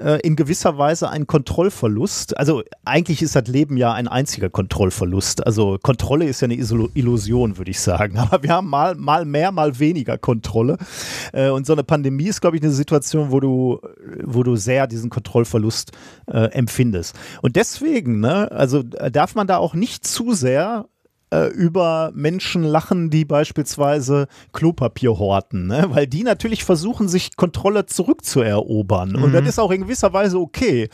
äh, 0.00 0.18
in 0.22 0.36
gewisser 0.36 0.78
Weise 0.78 1.08
ein 1.10 1.26
Kontrollverlust. 1.26 2.36
Also 2.36 2.62
eigentlich 2.84 3.22
ist 3.22 3.36
das 3.36 3.46
Leben 3.48 3.76
ja 3.76 3.92
ein 3.92 4.08
einziger 4.08 4.50
Kontrollverlust. 4.50 5.46
Also 5.46 5.78
Kontrolle 5.82 6.26
ist 6.26 6.40
ja 6.40 6.46
eine 6.46 6.54
Iso 6.54 6.88
Illusion, 6.94 7.58
würde 7.58 7.70
ich 7.70 7.80
sagen. 7.80 8.18
Aber 8.18 8.42
wir 8.42 8.50
haben 8.50 8.68
mal, 8.68 8.94
mal 8.94 9.24
mehr, 9.24 9.52
mal 9.52 9.78
weniger 9.78 10.18
Kontrolle. 10.18 10.76
Äh, 11.32 11.50
und 11.50 11.66
so 11.66 11.72
eine 11.72 11.84
Pandemie 11.84 12.26
ist, 12.26 12.40
glaube 12.40 12.56
ich, 12.56 12.62
eine 12.62 12.72
Situation, 12.72 13.30
wo 13.30 13.40
du, 13.40 13.80
wo 14.24 14.42
du 14.42 14.56
sehr 14.56 14.86
diesen 14.86 15.10
Kontrollverlust 15.10 15.92
äh, 16.26 16.52
empfindest. 16.52 17.16
Und 17.42 17.56
deswegen, 17.56 18.20
ne, 18.20 18.50
also 18.50 18.82
darf 18.82 19.34
man 19.34 19.46
da 19.46 19.58
auch 19.58 19.74
nicht 19.74 20.06
zu 20.06 20.32
sehr 20.32 20.86
äh, 21.30 21.48
über 21.48 22.10
Menschen 22.14 22.62
lachen, 22.62 23.10
die 23.10 23.24
beispielsweise 23.24 24.28
Klopapier 24.52 25.18
horten, 25.18 25.66
ne? 25.66 25.86
weil 25.90 26.06
die 26.06 26.22
natürlich 26.22 26.64
versuchen, 26.64 27.08
sich 27.08 27.36
Kontrolle 27.36 27.86
zurückzuerobern. 27.86 29.10
Mhm. 29.10 29.22
Und 29.22 29.32
das 29.32 29.46
ist 29.46 29.58
auch 29.58 29.70
in 29.70 29.82
gewisser 29.82 30.12
Weise 30.12 30.38
okay. 30.38 30.88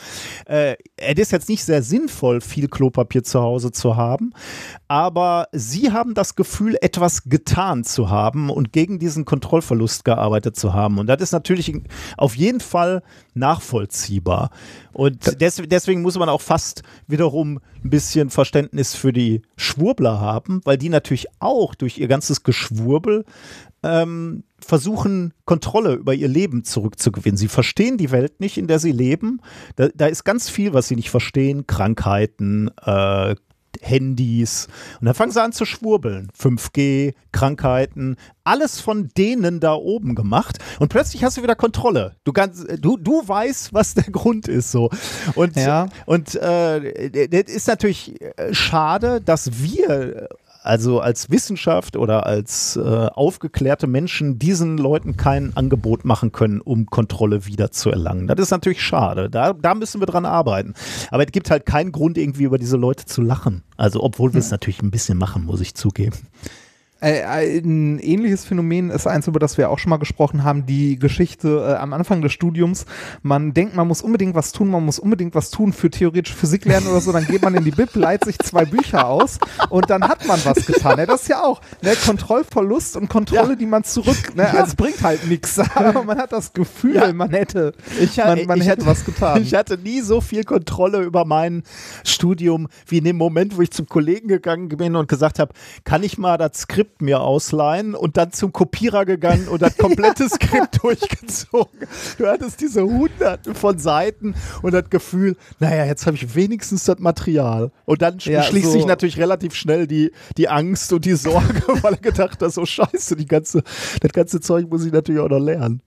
Äh, 0.46 0.76
es 0.96 1.18
ist 1.18 1.32
jetzt 1.32 1.48
nicht 1.48 1.64
sehr 1.64 1.82
sinnvoll, 1.82 2.40
viel 2.40 2.68
Klopapier 2.68 3.22
zu 3.22 3.40
Hause 3.40 3.72
zu 3.72 3.96
haben, 3.96 4.32
aber 4.94 5.48
sie 5.50 5.90
haben 5.90 6.14
das 6.14 6.36
Gefühl, 6.36 6.76
etwas 6.80 7.24
getan 7.24 7.82
zu 7.82 8.10
haben 8.10 8.48
und 8.48 8.72
gegen 8.72 9.00
diesen 9.00 9.24
Kontrollverlust 9.24 10.04
gearbeitet 10.04 10.54
zu 10.54 10.72
haben. 10.72 11.00
Und 11.00 11.08
das 11.08 11.20
ist 11.20 11.32
natürlich 11.32 11.72
auf 12.16 12.36
jeden 12.36 12.60
Fall 12.60 13.02
nachvollziehbar. 13.34 14.50
Und 14.92 15.40
des, 15.40 15.60
deswegen 15.66 16.02
muss 16.02 16.16
man 16.16 16.28
auch 16.28 16.40
fast 16.40 16.84
wiederum 17.08 17.58
ein 17.82 17.90
bisschen 17.90 18.30
Verständnis 18.30 18.94
für 18.94 19.12
die 19.12 19.42
Schwurbler 19.56 20.20
haben, 20.20 20.60
weil 20.62 20.78
die 20.78 20.90
natürlich 20.90 21.26
auch 21.40 21.74
durch 21.74 21.98
ihr 21.98 22.06
ganzes 22.06 22.44
Geschwurbel 22.44 23.24
ähm, 23.82 24.44
versuchen, 24.60 25.34
Kontrolle 25.44 25.94
über 25.94 26.14
ihr 26.14 26.28
Leben 26.28 26.62
zurückzugewinnen. 26.62 27.36
Sie 27.36 27.48
verstehen 27.48 27.98
die 27.98 28.12
Welt 28.12 28.38
nicht, 28.38 28.58
in 28.58 28.68
der 28.68 28.78
sie 28.78 28.92
leben. 28.92 29.40
Da, 29.74 29.88
da 29.92 30.06
ist 30.06 30.22
ganz 30.22 30.48
viel, 30.48 30.72
was 30.72 30.86
sie 30.86 30.94
nicht 30.94 31.10
verstehen. 31.10 31.66
Krankheiten, 31.66 32.70
äh, 32.80 33.34
Handys. 33.82 34.68
Und 35.00 35.06
dann 35.06 35.14
fangen 35.14 35.32
sie 35.32 35.42
an 35.42 35.52
zu 35.52 35.64
schwurbeln. 35.64 36.30
5G, 36.38 37.14
Krankheiten, 37.32 38.16
alles 38.44 38.80
von 38.80 39.08
denen 39.16 39.60
da 39.60 39.74
oben 39.74 40.14
gemacht. 40.14 40.58
Und 40.78 40.88
plötzlich 40.88 41.24
hast 41.24 41.36
du 41.36 41.42
wieder 41.42 41.56
Kontrolle. 41.56 42.16
Du 42.24 42.32
kannst, 42.32 42.66
du, 42.80 42.96
du 42.96 43.26
weißt, 43.26 43.72
was 43.74 43.94
der 43.94 44.04
Grund 44.04 44.48
ist 44.48 44.70
so. 44.70 44.90
Und, 45.34 45.56
ja. 45.56 45.88
und 46.06 46.34
äh, 46.34 47.28
das 47.28 47.54
ist 47.54 47.68
natürlich 47.68 48.20
äh, 48.20 48.52
schade, 48.52 49.20
dass 49.20 49.62
wir 49.62 50.28
also 50.64 51.00
als 51.00 51.30
Wissenschaft 51.30 51.96
oder 51.96 52.26
als 52.26 52.76
äh, 52.76 52.80
aufgeklärte 52.80 53.86
Menschen 53.86 54.38
diesen 54.38 54.78
Leuten 54.78 55.16
kein 55.16 55.54
Angebot 55.56 56.04
machen 56.04 56.32
können, 56.32 56.60
um 56.60 56.86
Kontrolle 56.86 57.46
wiederzuerlangen. 57.46 58.26
Das 58.26 58.38
ist 58.38 58.50
natürlich 58.50 58.82
schade. 58.82 59.28
Da, 59.28 59.52
da 59.52 59.74
müssen 59.74 60.00
wir 60.00 60.06
dran 60.06 60.24
arbeiten. 60.24 60.74
Aber 61.10 61.24
es 61.24 61.32
gibt 61.32 61.50
halt 61.50 61.66
keinen 61.66 61.92
Grund, 61.92 62.16
irgendwie 62.16 62.44
über 62.44 62.58
diese 62.58 62.78
Leute 62.78 63.04
zu 63.04 63.20
lachen. 63.20 63.62
Also, 63.76 64.02
obwohl 64.02 64.32
wir 64.32 64.40
es 64.40 64.50
natürlich 64.50 64.82
ein 64.82 64.90
bisschen 64.90 65.18
machen, 65.18 65.44
muss 65.44 65.60
ich 65.60 65.74
zugeben. 65.74 66.16
Äh, 67.04 67.22
ein 67.24 67.98
ähnliches 67.98 68.46
Phänomen 68.46 68.88
ist 68.88 69.06
eins, 69.06 69.26
über 69.26 69.38
das 69.38 69.58
wir 69.58 69.68
auch 69.68 69.78
schon 69.78 69.90
mal 69.90 69.98
gesprochen 69.98 70.42
haben, 70.42 70.64
die 70.64 70.98
Geschichte 70.98 71.62
äh, 71.68 71.74
am 71.74 71.92
Anfang 71.92 72.22
des 72.22 72.32
Studiums. 72.32 72.86
Man 73.22 73.52
denkt, 73.52 73.76
man 73.76 73.86
muss 73.86 74.00
unbedingt 74.00 74.34
was 74.34 74.52
tun, 74.52 74.70
man 74.70 74.86
muss 74.86 74.98
unbedingt 74.98 75.34
was 75.34 75.50
tun 75.50 75.74
für 75.74 75.90
theoretische 75.90 76.34
Physik 76.34 76.64
lernen 76.64 76.86
oder 76.86 77.02
so, 77.02 77.12
dann 77.12 77.26
geht 77.26 77.42
man 77.42 77.54
in 77.56 77.62
die 77.62 77.72
Bib, 77.72 77.94
leiht 77.94 78.24
sich 78.24 78.38
zwei 78.38 78.64
Bücher 78.64 79.06
aus 79.06 79.38
und 79.68 79.90
dann 79.90 80.02
hat 80.02 80.26
man 80.26 80.40
was 80.46 80.64
getan. 80.64 80.98
Ja, 80.98 81.04
das 81.04 81.22
ist 81.22 81.28
ja 81.28 81.42
auch 81.42 81.60
ne, 81.82 81.92
Kontrollverlust 82.06 82.96
und 82.96 83.10
Kontrolle, 83.10 83.50
ja. 83.50 83.56
die 83.56 83.66
man 83.66 83.84
zurück, 83.84 84.34
ne, 84.34 84.48
also 84.48 84.62
es 84.62 84.74
bringt 84.74 85.02
halt 85.02 85.28
nichts, 85.28 85.58
aber 85.74 86.04
man 86.04 86.16
hat 86.16 86.32
das 86.32 86.54
Gefühl, 86.54 86.94
ja. 86.94 87.12
man 87.12 87.28
hätte, 87.32 87.74
ich, 88.00 88.16
man, 88.16 88.46
man 88.46 88.60
ich 88.62 88.66
hätte 88.66 88.86
was 88.86 89.04
getan. 89.04 89.34
Ich 89.44 89.52
hatte 89.52 89.76
nie 89.76 90.00
so 90.00 90.22
viel 90.22 90.44
Kontrolle 90.44 91.02
über 91.02 91.26
mein 91.26 91.64
Studium 92.02 92.68
wie 92.86 92.98
in 92.98 93.04
dem 93.04 93.16
Moment, 93.16 93.58
wo 93.58 93.60
ich 93.60 93.70
zum 93.70 93.86
Kollegen 93.86 94.26
gegangen 94.26 94.68
bin 94.68 94.96
und 94.96 95.06
gesagt 95.06 95.38
habe, 95.38 95.52
kann 95.84 96.02
ich 96.02 96.16
mal 96.16 96.38
das 96.38 96.60
Skript 96.60 96.93
Skript 96.94 97.02
mir 97.02 97.20
ausleihen 97.20 97.94
und 97.94 98.16
dann 98.16 98.32
zum 98.32 98.52
Kopierer 98.52 99.04
gegangen 99.04 99.48
und 99.48 99.62
das 99.62 99.76
komplette 99.76 100.28
Skript 100.28 100.82
durchgezogen. 100.82 101.88
Du 102.18 102.26
hattest 102.26 102.60
diese 102.60 102.82
hunderten 102.82 103.54
von 103.54 103.78
Seiten 103.78 104.34
und 104.62 104.72
das 104.72 104.88
Gefühl, 104.90 105.36
naja, 105.58 105.84
jetzt 105.84 106.06
habe 106.06 106.16
ich 106.16 106.34
wenigstens 106.34 106.84
das 106.84 106.98
Material. 106.98 107.72
Und 107.84 108.02
dann 108.02 108.18
ja, 108.20 108.42
schließt 108.42 108.66
so 108.66 108.72
sich 108.72 108.86
natürlich 108.86 109.18
relativ 109.18 109.54
schnell 109.54 109.86
die, 109.86 110.12
die 110.36 110.48
Angst 110.48 110.92
und 110.92 111.04
die 111.04 111.14
Sorge, 111.14 111.62
weil 111.82 111.94
er 111.94 112.00
gedacht 112.00 112.40
hat, 112.40 112.52
so 112.52 112.64
scheiße, 112.64 113.16
die 113.16 113.26
ganze, 113.26 113.62
das 114.00 114.12
ganze 114.12 114.40
Zeug 114.40 114.68
muss 114.68 114.84
ich 114.84 114.92
natürlich 114.92 115.20
auch 115.20 115.28
noch 115.28 115.40
lernen. 115.40 115.82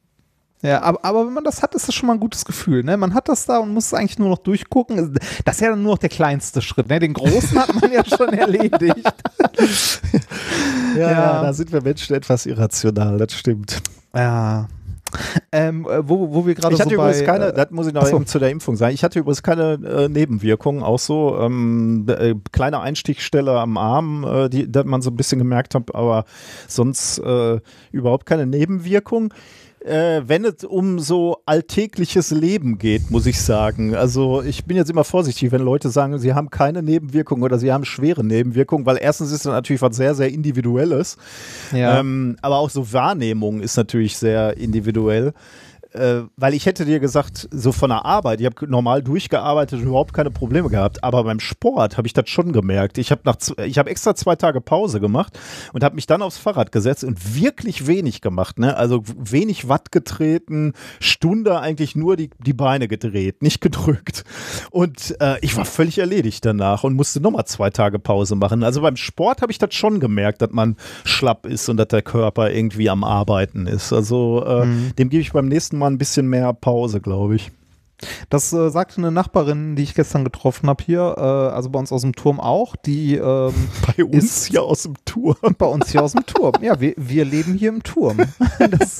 Ja, 0.63 0.81
aber, 0.81 1.05
aber 1.05 1.27
wenn 1.27 1.33
man 1.33 1.43
das 1.43 1.61
hat, 1.61 1.75
ist 1.75 1.87
das 1.87 1.93
schon 1.93 2.07
mal 2.07 2.13
ein 2.13 2.19
gutes 2.19 2.43
Gefühl. 2.43 2.83
Ne? 2.83 2.97
Man 2.97 3.13
hat 3.13 3.29
das 3.29 3.45
da 3.45 3.59
und 3.59 3.73
muss 3.73 3.87
es 3.87 3.93
eigentlich 3.93 4.17
nur 4.17 4.29
noch 4.29 4.39
durchgucken. 4.39 5.15
Das 5.45 5.55
ist 5.55 5.61
ja 5.61 5.69
dann 5.69 5.83
nur 5.83 5.93
noch 5.93 5.99
der 5.99 6.09
kleinste 6.09 6.61
Schritt. 6.61 6.89
Ne? 6.89 6.99
Den 6.99 7.13
großen 7.13 7.59
hat 7.59 7.79
man 7.79 7.91
ja 7.91 8.03
schon 8.03 8.29
erledigt. 8.29 8.73
ja, 10.95 11.11
ja, 11.11 11.41
da 11.43 11.53
sind 11.53 11.71
wir 11.71 11.83
Menschen 11.83 12.15
etwas 12.15 12.47
irrational, 12.47 13.17
das 13.19 13.33
stimmt. 13.33 13.83
Ja. 14.15 14.67
Ähm, 15.51 15.87
äh, 15.87 16.07
wo, 16.07 16.33
wo 16.33 16.45
wir 16.45 16.55
gerade 16.55 16.75
so 16.75 16.83
übrigens 16.83 17.23
keine, 17.23 17.47
äh, 17.47 17.53
das 17.53 17.71
muss 17.71 17.87
ich 17.87 17.93
noch 17.93 18.07
eben 18.09 18.25
zu 18.25 18.39
der 18.39 18.49
Impfung 18.49 18.75
sagen, 18.75 18.93
ich 18.93 19.03
hatte 19.03 19.19
übrigens 19.19 19.41
keine 19.41 19.73
äh, 19.73 20.09
Nebenwirkungen, 20.09 20.83
auch 20.83 20.99
so 20.99 21.37
ähm, 21.39 22.05
äh, 22.09 22.35
kleine 22.51 22.81
Einstichstelle 22.81 23.57
am 23.57 23.77
Arm, 23.77 24.25
äh, 24.25 24.49
die, 24.49 24.67
man 24.83 25.01
so 25.01 25.09
ein 25.09 25.15
bisschen 25.15 25.39
gemerkt 25.39 25.75
hat, 25.75 25.95
aber 25.95 26.25
sonst 26.67 27.19
äh, 27.19 27.59
überhaupt 27.91 28.25
keine 28.25 28.45
Nebenwirkung 28.45 29.33
äh, 29.88 30.27
wenn 30.27 30.46
es 30.46 30.63
um 30.63 31.00
so 31.00 31.38
alltägliches 31.46 32.32
Leben 32.32 32.77
geht, 32.77 33.10
muss 33.10 33.25
ich 33.25 33.41
sagen. 33.41 33.96
Also 33.96 34.41
ich 34.41 34.65
bin 34.65 34.77
jetzt 34.77 34.89
immer 34.89 35.03
vorsichtig, 35.03 35.51
wenn 35.51 35.62
Leute 35.62 35.89
sagen, 35.89 36.20
sie 36.20 36.34
haben 36.34 36.50
keine 36.50 36.84
Nebenwirkungen 36.84 37.44
oder 37.44 37.58
sie 37.58 37.72
haben 37.72 37.86
schwere 37.86 38.24
Nebenwirkungen, 38.24 38.86
weil 38.86 38.98
erstens 39.00 39.32
ist 39.32 39.46
das 39.46 39.53
natürlich 39.53 39.82
was 39.82 39.96
sehr, 39.96 40.15
sehr 40.15 40.29
Individuelles. 40.29 41.17
Ja. 41.72 42.00
Ähm, 42.00 42.38
aber 42.41 42.58
auch 42.58 42.70
so 42.70 42.91
Wahrnehmung 42.94 43.62
ist 43.62 43.77
natürlich 43.77 44.17
sehr 44.17 44.58
individuell 44.58 45.34
äh, 45.94 46.22
weil 46.36 46.53
ich 46.53 46.65
hätte 46.65 46.86
dir 46.86 47.00
gesagt, 47.00 47.48
so 47.51 47.72
von 47.72 47.89
der 47.89 48.06
Arbeit, 48.06 48.39
ich 48.39 48.46
habe 48.46 48.67
normal 48.70 49.01
durchgearbeitet 49.01 49.79
und 49.79 49.88
überhaupt 49.88 50.13
keine 50.13 50.32
Probleme 50.32 50.70
gehabt, 50.70 51.03
aber 51.03 51.24
beim 51.24 51.39
Sport 51.39 51.98
habe 51.98 52.08
ich 52.08 52.13
das 52.13 52.29
schon 52.29 52.53
gemerkt. 52.53 52.98
Ich 52.98 53.12
habe 53.12 53.22
nach 53.25 53.38
ich 53.65 53.77
habe 53.77 53.89
extra 53.89 54.15
zwei 54.15 54.36
Tage 54.36 54.62
Pause 54.62 55.00
gemacht 55.00 55.39
und 55.74 55.84
habe 55.84 55.96
mich 55.96 56.06
dann 56.06 56.22
aufs 56.22 56.38
Fahrrad 56.38 56.72
gesetzt 56.72 57.03
und 57.03 57.36
wirklich 57.36 57.88
wenig 57.88 58.22
gemacht, 58.22 58.60
ne? 58.60 58.77
Also 58.77 59.03
wenig 59.17 59.67
Watt 59.70 59.91
getreten, 59.91 60.74
Stunde 61.00 61.60
eigentlich 61.60 61.96
nur 61.96 62.15
die, 62.15 62.29
die 62.39 62.53
Beine 62.53 62.88
gedreht, 62.88 63.41
nicht 63.41 63.62
gedrückt. 63.62 64.24
Und 64.72 65.15
äh, 65.20 65.38
ich 65.41 65.58
war 65.58 65.65
völlig 65.65 65.98
erledigt 65.98 66.46
danach 66.46 66.84
und 66.84 66.94
musste 66.94 67.20
nochmal 67.20 67.46
zwei 67.46 67.70
Tage 67.70 68.00
Pause 68.00 68.36
machen. 68.36 68.63
Also 68.63 68.82
beim 68.82 68.96
Sport 68.96 69.41
habe 69.41 69.51
ich 69.51 69.58
das 69.58 69.74
schon 69.74 70.00
gemerkt, 70.00 70.41
dass 70.41 70.51
man 70.51 70.75
schlapp 71.03 71.46
ist 71.46 71.70
und 71.70 71.77
dass 71.77 71.88
der 71.88 72.01
Körper 72.01 72.51
irgendwie 72.51 72.89
am 72.89 73.03
Arbeiten 73.03 73.65
ist. 73.67 73.91
Also 73.94 74.44
äh, 74.46 74.65
mhm. 74.65 74.96
dem 74.98 75.10
gebe 75.10 75.22
ich 75.22 75.32
beim 75.32 75.48
nächsten 75.48 75.77
Mal 75.77 75.87
mal 75.88 75.94
ein 75.94 75.98
bisschen 75.98 76.27
mehr 76.27 76.53
Pause, 76.53 77.01
glaube 77.01 77.36
ich. 77.36 77.51
Das 78.29 78.53
äh, 78.53 78.70
sagte 78.70 78.98
eine 78.98 79.12
Nachbarin, 79.12 79.75
die 79.75 79.82
ich 79.82 79.96
gestern 79.96 80.24
getroffen 80.24 80.70
habe 80.70 80.84
hier, 80.84 81.15
äh, 81.17 81.22
also 81.22 81.72
bei 81.72 81.79
uns 81.79 81.91
aus 81.91 82.01
dem 82.01 82.13
Turm 82.13 82.39
auch, 82.39 82.75
die 82.75 83.15
ähm, 83.15 83.53
bei 83.98 84.03
uns 84.03 84.24
ist, 84.24 84.46
hier 84.48 84.62
aus 84.62 84.84
dem 84.84 84.94
Turm. 85.06 85.56
Bei 85.58 85.65
uns 85.65 85.89
hier 85.89 86.03
aus 86.03 86.12
dem 86.12 86.25
Turm. 86.25 86.53
Ja, 86.62 86.79
wir, 86.79 86.94
wir 86.96 87.25
leben 87.25 87.56
hier 87.56 87.70
im 87.70 87.82
Turm. 87.82 88.17
das, 88.60 89.00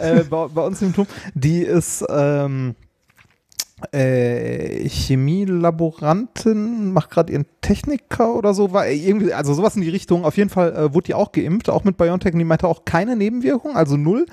äh, 0.00 0.24
bei, 0.28 0.48
bei, 0.48 0.66
uns 0.66 0.82
im 0.82 0.94
Turm. 0.94 1.06
Die 1.34 1.62
ist 1.62 2.04
ähm, 2.10 2.74
äh, 3.92 4.88
Chemielaborantin, 4.88 6.92
macht 6.92 7.10
gerade 7.10 7.32
ihren 7.32 7.46
Techniker 7.60 8.34
oder 8.34 8.52
so, 8.52 8.72
war 8.72 8.88
irgendwie, 8.88 9.32
also 9.32 9.54
sowas 9.54 9.76
in 9.76 9.82
die 9.82 9.90
Richtung. 9.90 10.24
Auf 10.24 10.36
jeden 10.36 10.50
Fall 10.50 10.74
äh, 10.74 10.92
wurde 10.92 11.06
die 11.06 11.14
auch 11.14 11.30
geimpft, 11.30 11.70
auch 11.70 11.84
mit 11.84 11.96
BioNTech. 11.96 12.32
Und 12.32 12.40
die 12.40 12.44
meinte 12.44 12.66
auch 12.66 12.84
keine 12.84 13.14
Nebenwirkung, 13.14 13.76
also 13.76 13.96
null, 13.96 14.26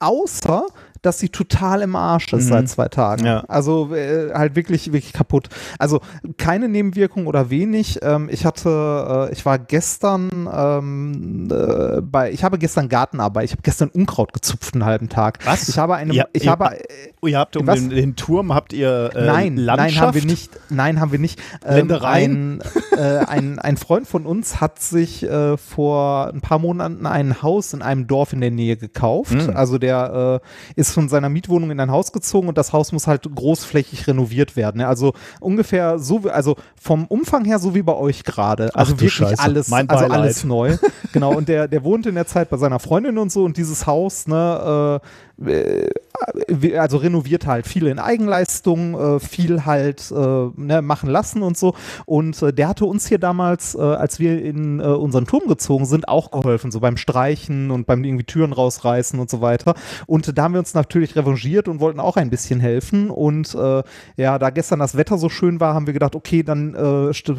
außer 0.00 0.66
dass 1.02 1.18
sie 1.18 1.28
total 1.28 1.82
im 1.82 1.96
Arsch 1.96 2.32
ist 2.32 2.46
mhm. 2.46 2.48
seit 2.48 2.68
zwei 2.68 2.88
Tagen. 2.88 3.24
Ja. 3.24 3.44
Also 3.48 3.94
äh, 3.94 4.32
halt 4.32 4.56
wirklich, 4.56 4.92
wirklich 4.92 5.12
kaputt. 5.12 5.48
Also 5.78 6.00
keine 6.36 6.68
Nebenwirkung 6.68 7.26
oder 7.26 7.50
wenig. 7.50 8.00
Ähm, 8.02 8.28
ich 8.30 8.44
hatte, 8.44 9.28
äh, 9.30 9.32
ich 9.32 9.44
war 9.44 9.58
gestern 9.58 10.48
ähm, 10.52 11.48
äh, 11.50 12.00
bei, 12.00 12.32
ich 12.32 12.44
habe 12.44 12.58
gestern 12.58 12.88
Gartenarbeit, 12.88 13.44
ich 13.44 13.52
habe 13.52 13.62
gestern 13.62 13.88
Unkraut 13.88 14.32
gezupft 14.32 14.74
einen 14.74 14.84
halben 14.84 15.08
Tag. 15.08 15.38
Was? 15.44 15.68
Ich 15.68 15.78
habe 15.78 15.96
eine, 15.96 16.12
ja, 16.14 16.26
ich 16.32 16.44
ihr, 16.44 16.50
habe, 16.50 16.78
oh, 17.20 17.26
ihr 17.26 17.38
habt 17.38 17.56
um 17.56 17.66
den, 17.66 17.90
den, 17.90 18.16
Turm, 18.16 18.54
habt 18.54 18.72
ihr 18.72 19.10
äh, 19.14 19.26
nein, 19.26 19.56
Landschaft? 19.56 19.94
Nein, 19.94 20.06
haben 20.06 20.14
wir 20.14 20.24
nicht. 20.24 20.50
Nein, 20.70 21.00
haben 21.00 21.12
wir 21.12 21.18
nicht. 21.18 21.40
Ähm? 21.64 21.90
Ein, 21.92 22.62
äh, 22.96 23.24
ein, 23.26 23.58
ein 23.58 23.76
Freund 23.76 24.06
von 24.06 24.26
uns 24.26 24.60
hat 24.60 24.80
sich 24.80 25.22
äh, 25.22 25.56
vor 25.56 26.32
ein 26.32 26.40
paar 26.40 26.58
Monaten 26.58 27.06
ein 27.06 27.42
Haus 27.42 27.72
in 27.72 27.82
einem 27.82 28.06
Dorf 28.06 28.32
in 28.32 28.40
der 28.40 28.50
Nähe 28.50 28.76
gekauft. 28.76 29.32
Mhm. 29.32 29.56
Also 29.56 29.78
der 29.78 30.40
ist 30.74 30.87
ist 30.88 30.94
von 30.94 31.08
seiner 31.08 31.28
Mietwohnung 31.28 31.70
in 31.70 31.80
ein 31.80 31.90
Haus 31.90 32.12
gezogen 32.12 32.48
und 32.48 32.58
das 32.58 32.72
Haus 32.72 32.92
muss 32.92 33.06
halt 33.06 33.28
großflächig 33.32 34.06
renoviert 34.06 34.56
werden. 34.56 34.80
Also 34.80 35.12
ungefähr 35.40 35.98
so, 35.98 36.22
also 36.30 36.56
vom 36.80 37.06
Umfang 37.06 37.44
her 37.44 37.58
so 37.58 37.74
wie 37.74 37.82
bei 37.82 37.94
euch 37.94 38.24
gerade. 38.24 38.74
Also 38.74 38.92
wirklich 38.92 39.12
Scheiße. 39.12 39.42
alles, 39.42 39.68
mein 39.68 39.88
also 39.88 40.06
alles 40.06 40.44
neu. 40.44 40.76
genau. 41.12 41.34
Und 41.34 41.48
der, 41.48 41.68
der 41.68 41.84
wohnt 41.84 42.06
in 42.06 42.14
der 42.14 42.26
Zeit 42.26 42.50
bei 42.50 42.56
seiner 42.56 42.78
Freundin 42.78 43.18
und 43.18 43.30
so 43.30 43.44
und 43.44 43.56
dieses 43.56 43.86
Haus, 43.86 44.26
ne, 44.26 45.00
äh, 45.02 45.06
also 45.40 46.96
renoviert 46.96 47.46
halt 47.46 47.66
viel 47.66 47.86
in 47.86 47.98
Eigenleistung, 47.98 48.98
äh, 48.98 49.20
viel 49.20 49.64
halt 49.64 50.10
äh, 50.10 50.48
ne, 50.56 50.82
machen 50.82 51.08
lassen 51.08 51.42
und 51.42 51.56
so. 51.56 51.74
Und 52.06 52.42
äh, 52.42 52.52
der 52.52 52.68
hatte 52.68 52.86
uns 52.86 53.06
hier 53.06 53.18
damals, 53.18 53.74
äh, 53.76 53.80
als 53.80 54.18
wir 54.18 54.42
in 54.42 54.80
äh, 54.80 54.84
unseren 54.84 55.26
Turm 55.26 55.46
gezogen 55.46 55.86
sind, 55.86 56.08
auch 56.08 56.32
geholfen, 56.32 56.72
so 56.72 56.80
beim 56.80 56.96
Streichen 56.96 57.70
und 57.70 57.86
beim 57.86 58.02
irgendwie 58.02 58.24
Türen 58.24 58.52
rausreißen 58.52 59.18
und 59.20 59.30
so 59.30 59.40
weiter. 59.40 59.74
Und 60.06 60.36
da 60.36 60.42
haben 60.42 60.54
wir 60.54 60.60
uns 60.60 60.74
natürlich 60.74 61.14
revanchiert 61.14 61.68
und 61.68 61.78
wollten 61.78 62.00
auch 62.00 62.16
ein 62.16 62.30
bisschen 62.30 62.58
helfen. 62.58 63.10
Und 63.10 63.54
äh, 63.54 63.82
ja, 64.16 64.38
da 64.38 64.50
gestern 64.50 64.80
das 64.80 64.96
Wetter 64.96 65.18
so 65.18 65.28
schön 65.28 65.60
war, 65.60 65.74
haben 65.74 65.86
wir 65.86 65.94
gedacht, 65.94 66.16
okay, 66.16 66.42
dann 66.42 66.72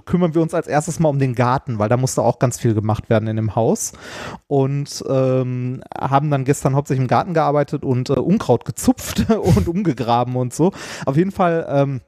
kümmern 0.05 0.33
wir 0.33 0.41
uns 0.41 0.53
als 0.53 0.67
erstes 0.67 0.99
mal 0.99 1.09
um 1.09 1.19
den 1.19 1.35
Garten, 1.35 1.79
weil 1.79 1.89
da 1.89 1.97
musste 1.97 2.21
auch 2.21 2.39
ganz 2.39 2.59
viel 2.59 2.73
gemacht 2.73 3.09
werden 3.09 3.27
in 3.27 3.35
dem 3.35 3.55
Haus. 3.55 3.93
Und 4.47 5.03
ähm, 5.09 5.83
haben 5.97 6.29
dann 6.29 6.45
gestern 6.45 6.75
hauptsächlich 6.75 7.03
im 7.03 7.07
Garten 7.07 7.33
gearbeitet 7.33 7.83
und 7.89 8.09
Unkraut 8.09 8.65
gezupft 8.65 9.29
und 9.57 9.67
umgegraben 9.67 10.35
und 10.35 10.53
so. 10.53 10.71
Auf 11.05 11.17
jeden 11.17 11.31
Fall 11.31 11.65
ähm, 11.69 12.01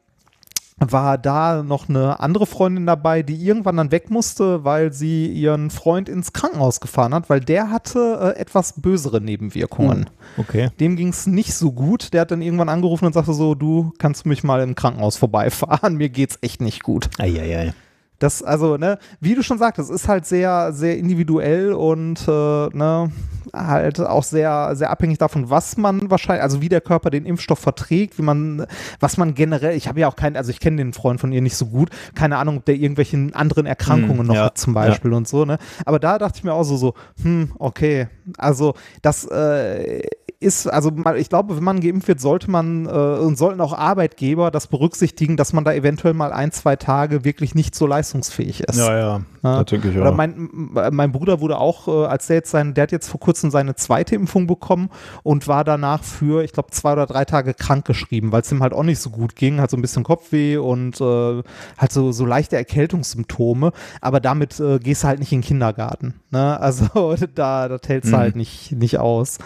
war 0.78 1.18
da 1.18 1.62
noch 1.62 1.90
eine 1.90 2.20
andere 2.20 2.46
Freundin 2.48 2.86
dabei, 2.86 3.22
die 3.22 3.36
irgendwann 3.36 3.78
dann 3.78 3.92
weg 3.92 4.10
musste, 4.10 4.64
weil 4.64 4.92
sie 4.92 5.28
ihren 5.28 5.70
Freund 5.70 6.10
ins 6.10 6.34
Krankenhaus 6.34 6.80
gefahren 6.80 7.14
hat, 7.14 7.30
weil 7.30 7.40
der 7.40 7.70
hatte 7.70 8.34
äh, 8.36 8.40
etwas 8.40 8.82
bösere 8.82 9.22
Nebenwirkungen. 9.22 10.06
Hm, 10.06 10.06
okay. 10.38 10.70
Dem 10.80 10.96
ging 10.96 11.10
es 11.10 11.28
nicht 11.28 11.54
so 11.54 11.72
gut. 11.72 12.14
Der 12.14 12.22
hat 12.22 12.32
dann 12.32 12.42
irgendwann 12.42 12.70
angerufen 12.70 13.06
und 13.06 13.14
sagte 13.14 13.34
so, 13.34 13.54
du 13.54 13.94
kannst 14.00 14.26
mich 14.26 14.44
mal 14.44 14.62
im 14.62 14.74
Krankenhaus 14.76 15.18
vorbeifahren, 15.18 15.96
mir 15.98 16.10
geht's 16.10 16.40
echt 16.42 16.62
nicht 16.62 16.82
gut. 16.84 17.10
Eieiei. 17.20 17.74
Das, 18.22 18.44
also, 18.44 18.78
ne, 18.78 19.00
wie 19.20 19.34
du 19.34 19.42
schon 19.42 19.58
sagtest, 19.58 19.90
ist 19.90 20.08
halt 20.08 20.28
sehr, 20.28 20.74
sehr 20.74 20.96
individuell 20.96 21.74
und 21.74 22.28
äh, 22.28 22.32
ne, 22.32 23.12
halt 23.51 24.00
auch 24.00 24.24
sehr, 24.24 24.75
sehr 24.75 24.92
abhängig 24.92 25.18
davon, 25.18 25.50
was 25.50 25.75
man 25.75 26.12
wahrscheinlich, 26.12 26.44
also 26.44 26.62
wie 26.62 26.70
der 26.70 26.82
Körper 26.82 27.10
den 27.10 27.25
Impfstoff 27.25 27.58
verträgt, 27.58 28.20
wie 28.20 28.22
man, 28.22 28.68
was 29.00 29.18
man 29.18 29.34
generell, 29.34 29.75
ich 29.75 29.88
habe 29.88 30.00
ja 30.00 30.08
auch 30.08 30.16
keinen, 30.16 30.38
also 30.38 30.51
ich 30.51 30.60
kenne 30.60 30.78
den 30.78 30.94
Freund 30.94 31.20
von 31.20 31.32
ihr 31.32 31.42
nicht 31.42 31.56
so 31.56 31.66
gut, 31.66 31.90
keine 32.13 32.38
Ahnung, 32.38 32.58
ob 32.58 32.66
der 32.66 32.75
irgendwelchen 32.75 33.34
anderen 33.34 33.66
Erkrankungen 33.66 34.20
hm, 34.20 34.28
noch 34.28 34.36
ja, 34.36 34.46
hat 34.46 34.58
zum 34.60 34.75
Beispiel 34.75 35.12
ja. 35.12 35.18
und 35.18 35.28
so, 35.28 35.46
ne? 35.46 35.58
Aber 35.86 35.98
da 35.98 36.20
dachte 36.20 36.38
ich 36.38 36.44
mir 36.44 36.54
auch 36.54 36.63
so, 36.63 36.78
so, 36.78 36.94
hm, 37.24 37.54
okay, 37.58 38.08
also 38.38 38.75
das 39.01 39.25
äh, 39.25 40.04
ist, 40.42 40.68
also 40.68 40.92
ich 41.16 41.30
glaube, 41.30 41.56
wenn 41.56 41.63
man 41.63 41.80
geimpft 41.80 42.08
wird, 42.08 42.20
sollte 42.20 42.50
man 42.50 42.88
äh, 42.88 42.90
und 42.90 43.38
sollten 43.38 43.62
auch 43.62 43.74
Arbeitgeber 43.74 44.50
das 44.50 44.68
berücksichtigen, 44.68 45.38
dass 45.38 45.54
man 45.54 45.63
da 45.63 45.74
eventuell 45.74 46.16
mal 46.16 46.34
ein, 46.34 46.51
zwei 46.51 46.75
Tage 46.75 47.24
wirklich 47.24 47.54
nicht 47.54 47.75
so 47.75 47.86
leistungsfähig 48.12 48.62
ist. 48.62 48.77
Ja, 48.77 48.98
ja, 48.98 49.22
ja? 49.44 49.63
denke 49.63 49.89
ich. 49.89 49.98
Oder 49.98 50.12
mein, 50.12 50.50
mein 50.91 51.12
Bruder 51.12 51.39
wurde 51.39 51.58
auch, 51.58 51.88
äh, 51.88 52.06
als 52.06 52.27
der 52.27 52.38
jetzt 52.38 52.51
sein, 52.51 52.74
der 52.74 52.84
hat 52.84 52.91
jetzt 52.91 53.10
vor 53.10 53.20
kurzem 53.20 53.51
seine 53.51 53.75
zweite 53.75 54.15
Impfung 54.15 54.48
bekommen 54.48 54.89
und 55.24 55.48
war 55.48 55.63
danach 55.63 56.03
für, 56.03 56.44
ich 56.44 56.51
glaube, 56.53 56.72
zwei 56.72 56.94
oder 56.94 57.06
drei 57.06 57.25
Tage 57.25 57.53
krank 57.53 57.86
geschrieben, 57.86 58.32
weil 58.32 58.41
es 58.41 58.51
ihm 58.51 58.62
halt 58.62 58.74
auch 58.74 58.84
nicht 58.84 59.00
so 59.00 59.10
gut 59.10 59.36
ging, 59.36 59.62
hat 59.62 59.72
so 59.72 59.77
ein 59.77 59.82
bisschen 59.82 60.03
Kopfweh 60.03 60.58
und 60.58 61.00
äh, 61.00 61.44
halt 61.77 61.91
so, 61.91 62.12
so 62.12 62.25
leichte 62.25 62.56
Erkältungssymptome, 62.56 63.72
aber 64.01 64.20
damit 64.20 64.60
äh, 64.60 64.80
gehst 64.80 65.03
du 65.03 65.08
halt 65.08 65.20
nicht 65.20 65.32
in 65.32 65.39
den 65.39 65.46
Kindergarten. 65.46 66.15
Ne? 66.30 66.60
Also 66.72 67.15
da, 67.36 67.68
da 67.68 67.80
hältst 67.86 68.12
du 68.12 68.15
mhm. 68.15 68.20
halt 68.20 68.36
nicht, 68.36 68.72
nicht 68.72 69.00
aus. 69.00 69.39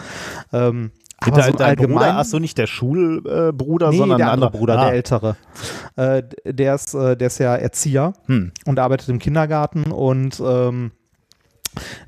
Ähm, 0.52 0.90
aber 1.18 1.42
so 1.42 1.52
dein 1.52 1.76
Bruder, 1.76 2.18
ach 2.18 2.24
so, 2.24 2.38
nicht 2.38 2.58
der 2.58 2.66
Schulbruder, 2.66 3.90
nee, 3.90 3.96
sondern 3.96 4.18
der 4.18 4.32
andere 4.32 4.50
Bruder, 4.50 4.78
ah. 4.78 4.84
der 4.86 4.94
ältere. 4.94 5.36
Äh, 5.96 6.22
der, 6.44 6.74
ist, 6.74 6.94
äh, 6.94 7.16
der 7.16 7.28
ist 7.28 7.38
ja 7.38 7.56
Erzieher 7.56 8.12
hm. 8.26 8.52
und 8.66 8.78
arbeitet 8.78 9.08
im 9.08 9.18
Kindergarten 9.18 9.90
und 9.92 10.40
ähm, 10.44 10.92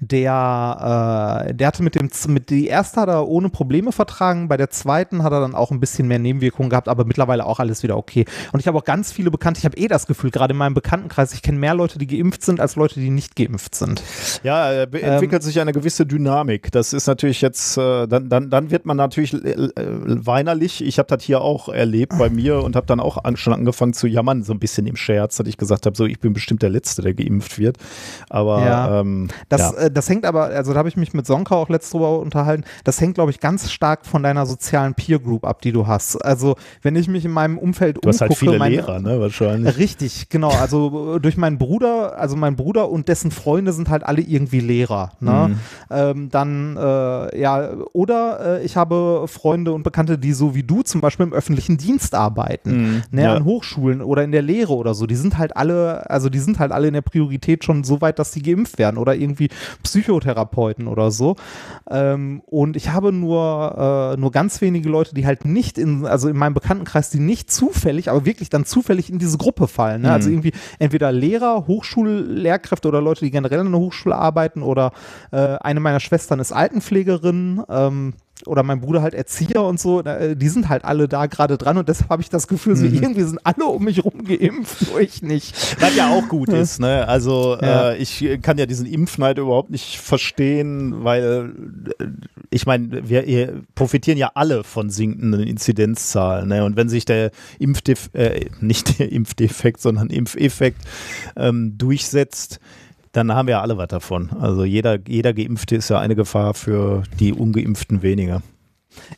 der, 0.00 1.46
äh, 1.48 1.54
der 1.54 1.66
hatte 1.66 1.82
mit 1.82 1.94
dem, 1.94 2.10
mit 2.28 2.50
die 2.50 2.66
erste 2.66 3.00
hat 3.00 3.08
er 3.08 3.28
ohne 3.28 3.48
Probleme 3.48 3.92
vertragen, 3.92 4.48
bei 4.48 4.56
der 4.56 4.70
zweiten 4.70 5.22
hat 5.22 5.32
er 5.32 5.40
dann 5.40 5.54
auch 5.54 5.70
ein 5.70 5.80
bisschen 5.80 6.08
mehr 6.08 6.18
Nebenwirkungen 6.18 6.70
gehabt, 6.70 6.88
aber 6.88 7.04
mittlerweile 7.04 7.46
auch 7.46 7.60
alles 7.60 7.82
wieder 7.82 7.96
okay. 7.96 8.24
Und 8.52 8.60
ich 8.60 8.66
habe 8.66 8.78
auch 8.78 8.84
ganz 8.84 9.12
viele 9.12 9.30
Bekannte, 9.30 9.58
ich 9.58 9.64
habe 9.64 9.76
eh 9.76 9.88
das 9.88 10.06
Gefühl, 10.06 10.30
gerade 10.30 10.52
in 10.52 10.58
meinem 10.58 10.74
Bekanntenkreis, 10.74 11.32
ich 11.32 11.42
kenne 11.42 11.58
mehr 11.58 11.74
Leute, 11.74 11.98
die 11.98 12.06
geimpft 12.06 12.42
sind, 12.42 12.60
als 12.60 12.76
Leute, 12.76 13.00
die 13.00 13.10
nicht 13.10 13.36
geimpft 13.36 13.74
sind. 13.74 14.02
Ja, 14.42 14.70
äh, 14.72 14.82
entwickelt 14.82 15.42
ähm, 15.42 15.46
sich 15.46 15.60
eine 15.60 15.72
gewisse 15.72 16.06
Dynamik. 16.06 16.70
Das 16.72 16.92
ist 16.92 17.06
natürlich 17.06 17.40
jetzt, 17.40 17.76
äh, 17.76 18.06
dann, 18.06 18.28
dann, 18.28 18.50
dann 18.50 18.70
wird 18.70 18.86
man 18.86 18.96
natürlich 18.96 19.34
äh, 19.34 19.50
äh 19.50 19.70
weinerlich. 20.26 20.84
Ich 20.84 20.98
habe 20.98 21.08
das 21.08 21.22
hier 21.22 21.40
auch 21.40 21.68
erlebt 21.68 22.16
bei 22.18 22.30
mir 22.30 22.62
und 22.62 22.76
habe 22.76 22.86
dann 22.86 23.00
auch 23.00 23.24
an, 23.24 23.36
schon 23.36 23.52
angefangen 23.52 23.92
zu 23.92 24.06
jammern, 24.06 24.42
so 24.42 24.52
ein 24.52 24.58
bisschen 24.58 24.86
im 24.86 24.96
Scherz, 24.96 25.36
dass 25.36 25.46
ich 25.46 25.56
gesagt 25.56 25.86
habe, 25.86 25.96
so 25.96 26.04
ich 26.04 26.20
bin 26.20 26.32
bestimmt 26.32 26.62
der 26.62 26.70
Letzte, 26.70 27.02
der 27.02 27.14
geimpft 27.14 27.58
wird. 27.58 27.76
Aber 28.28 28.60
ja, 28.64 29.00
ähm, 29.00 29.28
das, 29.48 29.57
ja. 29.58 29.72
äh, 29.72 29.90
das 29.90 30.08
hängt 30.08 30.24
aber, 30.24 30.44
also 30.44 30.72
da 30.72 30.78
habe 30.78 30.88
ich 30.88 30.96
mich 30.96 31.14
mit 31.14 31.26
Sonka 31.26 31.54
auch 31.54 31.68
letztes 31.68 31.92
drüber 31.92 32.18
unterhalten, 32.18 32.64
das 32.84 33.00
hängt, 33.00 33.14
glaube 33.14 33.30
ich, 33.30 33.40
ganz 33.40 33.70
stark 33.70 34.06
von 34.06 34.22
deiner 34.22 34.46
sozialen 34.46 34.94
Peer 34.94 35.18
Group 35.18 35.44
ab, 35.44 35.62
die 35.62 35.72
du 35.72 35.86
hast. 35.86 36.16
Also 36.24 36.56
wenn 36.82 36.96
ich 36.96 37.08
mich 37.08 37.24
in 37.24 37.30
meinem 37.30 37.58
Umfeld 37.58 37.96
du 37.96 38.00
umgucke. 38.00 38.10
Du 38.10 38.14
hast 38.14 38.20
halt 38.20 38.34
viele 38.36 38.58
meine, 38.58 38.76
Lehrer, 38.76 39.00
ne, 39.00 39.20
wahrscheinlich. 39.20 39.76
Richtig, 39.78 40.28
genau. 40.28 40.50
Also 40.50 41.18
durch 41.18 41.36
meinen 41.36 41.58
Bruder, 41.58 42.18
also 42.18 42.36
mein 42.36 42.56
Bruder 42.56 42.90
und 42.90 43.08
dessen 43.08 43.30
Freunde 43.30 43.72
sind 43.72 43.88
halt 43.88 44.04
alle 44.04 44.20
irgendwie 44.20 44.60
Lehrer. 44.60 45.12
Ne? 45.20 45.50
Mhm. 45.50 45.56
Ähm, 45.90 46.28
dann, 46.30 46.76
äh, 46.76 47.40
ja, 47.40 47.70
oder 47.92 48.58
äh, 48.60 48.64
ich 48.64 48.76
habe 48.76 49.26
Freunde 49.26 49.72
und 49.72 49.82
Bekannte, 49.82 50.18
die 50.18 50.32
so 50.32 50.54
wie 50.54 50.62
du 50.62 50.82
zum 50.82 51.00
Beispiel 51.00 51.26
im 51.26 51.32
öffentlichen 51.32 51.78
Dienst 51.78 52.14
arbeiten, 52.14 52.70
mhm. 52.70 53.02
ne, 53.10 53.22
ja. 53.22 53.34
an 53.34 53.44
Hochschulen 53.44 54.02
oder 54.02 54.24
in 54.24 54.32
der 54.32 54.42
Lehre 54.42 54.74
oder 54.74 54.94
so. 54.94 55.06
Die 55.06 55.16
sind 55.16 55.38
halt 55.38 55.56
alle, 55.56 56.08
also 56.10 56.28
die 56.28 56.38
sind 56.38 56.58
halt 56.58 56.72
alle 56.72 56.88
in 56.88 56.94
der 56.94 57.02
Priorität 57.02 57.64
schon 57.64 57.84
so 57.84 58.00
weit, 58.00 58.18
dass 58.18 58.32
sie 58.32 58.42
geimpft 58.42 58.78
werden 58.78 58.98
oder 58.98 59.14
irgendwie 59.14 59.47
Psychotherapeuten 59.82 60.86
oder 60.86 61.10
so. 61.10 61.36
Ähm, 61.90 62.42
und 62.46 62.76
ich 62.76 62.90
habe 62.90 63.12
nur, 63.12 64.14
äh, 64.14 64.20
nur 64.20 64.30
ganz 64.30 64.60
wenige 64.60 64.88
Leute, 64.88 65.14
die 65.14 65.26
halt 65.26 65.44
nicht 65.44 65.78
in, 65.78 66.06
also 66.06 66.28
in 66.28 66.36
meinem 66.36 66.54
Bekanntenkreis, 66.54 67.10
die 67.10 67.20
nicht 67.20 67.50
zufällig, 67.50 68.10
aber 68.10 68.24
wirklich 68.24 68.50
dann 68.50 68.64
zufällig 68.64 69.10
in 69.10 69.18
diese 69.18 69.38
Gruppe 69.38 69.68
fallen. 69.68 70.02
Ne? 70.02 70.12
Also 70.12 70.28
mhm. 70.28 70.28
Also 70.28 70.30
irgendwie 70.30 70.52
entweder 70.78 71.12
Lehrer, 71.12 71.66
Hochschullehrkräfte 71.66 72.88
oder 72.88 73.00
Leute, 73.00 73.24
die 73.24 73.30
generell 73.30 73.60
an 73.60 73.72
der 73.72 73.80
Hochschule 73.80 74.16
arbeiten 74.16 74.62
oder 74.62 74.92
äh, 75.30 75.36
eine 75.36 75.80
meiner 75.80 76.00
Schwestern 76.00 76.40
ist 76.40 76.52
Altenpflegerin. 76.52 77.62
Ähm, 77.68 78.14
oder 78.46 78.62
mein 78.62 78.80
Bruder 78.80 79.02
halt 79.02 79.14
Erzieher 79.14 79.62
und 79.62 79.80
so, 79.80 80.02
äh, 80.02 80.36
die 80.36 80.48
sind 80.48 80.68
halt 80.68 80.84
alle 80.84 81.08
da 81.08 81.26
gerade 81.26 81.58
dran 81.58 81.78
und 81.78 81.88
deshalb 81.88 82.10
habe 82.10 82.22
ich 82.22 82.30
das 82.30 82.48
Gefühl, 82.48 82.76
so 82.76 82.84
mhm. 82.84 82.94
irgendwie 82.94 83.22
sind 83.22 83.40
alle 83.44 83.64
um 83.64 83.84
mich 83.84 84.04
rum 84.04 84.24
geimpft, 84.24 84.88
nur 84.88 85.00
ich 85.00 85.22
nicht. 85.22 85.76
Was 85.80 85.96
ja 85.96 86.10
auch 86.10 86.28
gut 86.28 86.48
ist, 86.48 86.80
ne? 86.80 87.06
Also 87.08 87.56
ja. 87.62 87.90
äh, 87.92 87.96
ich 87.96 88.24
kann 88.42 88.58
ja 88.58 88.66
diesen 88.66 88.86
Impfneid 88.86 89.38
überhaupt 89.38 89.70
nicht 89.70 89.98
verstehen, 89.98 91.04
weil 91.04 91.52
äh, 91.98 92.06
ich 92.50 92.66
meine, 92.66 93.08
wir 93.08 93.62
profitieren 93.74 94.18
ja 94.18 94.32
alle 94.34 94.64
von 94.64 94.90
sinkenden 94.90 95.42
Inzidenzzahlen, 95.42 96.48
ne? 96.48 96.64
Und 96.64 96.76
wenn 96.76 96.88
sich 96.88 97.04
der 97.04 97.30
Impfdef 97.58 98.10
äh, 98.12 98.46
nicht 98.60 98.98
der 98.98 99.12
Impfdefekt, 99.12 99.80
sondern 99.80 100.10
Impfeffekt 100.10 100.80
ähm, 101.36 101.76
durchsetzt, 101.76 102.60
dann 103.12 103.32
haben 103.32 103.46
wir 103.46 103.52
ja 103.52 103.60
alle 103.62 103.78
was 103.78 103.88
davon. 103.88 104.30
Also 104.40 104.64
jeder, 104.64 104.98
jeder 105.06 105.32
Geimpfte 105.32 105.76
ist 105.76 105.90
ja 105.90 105.98
eine 105.98 106.16
Gefahr 106.16 106.54
für 106.54 107.02
die 107.18 107.32
Ungeimpften 107.32 108.02
weniger. 108.02 108.42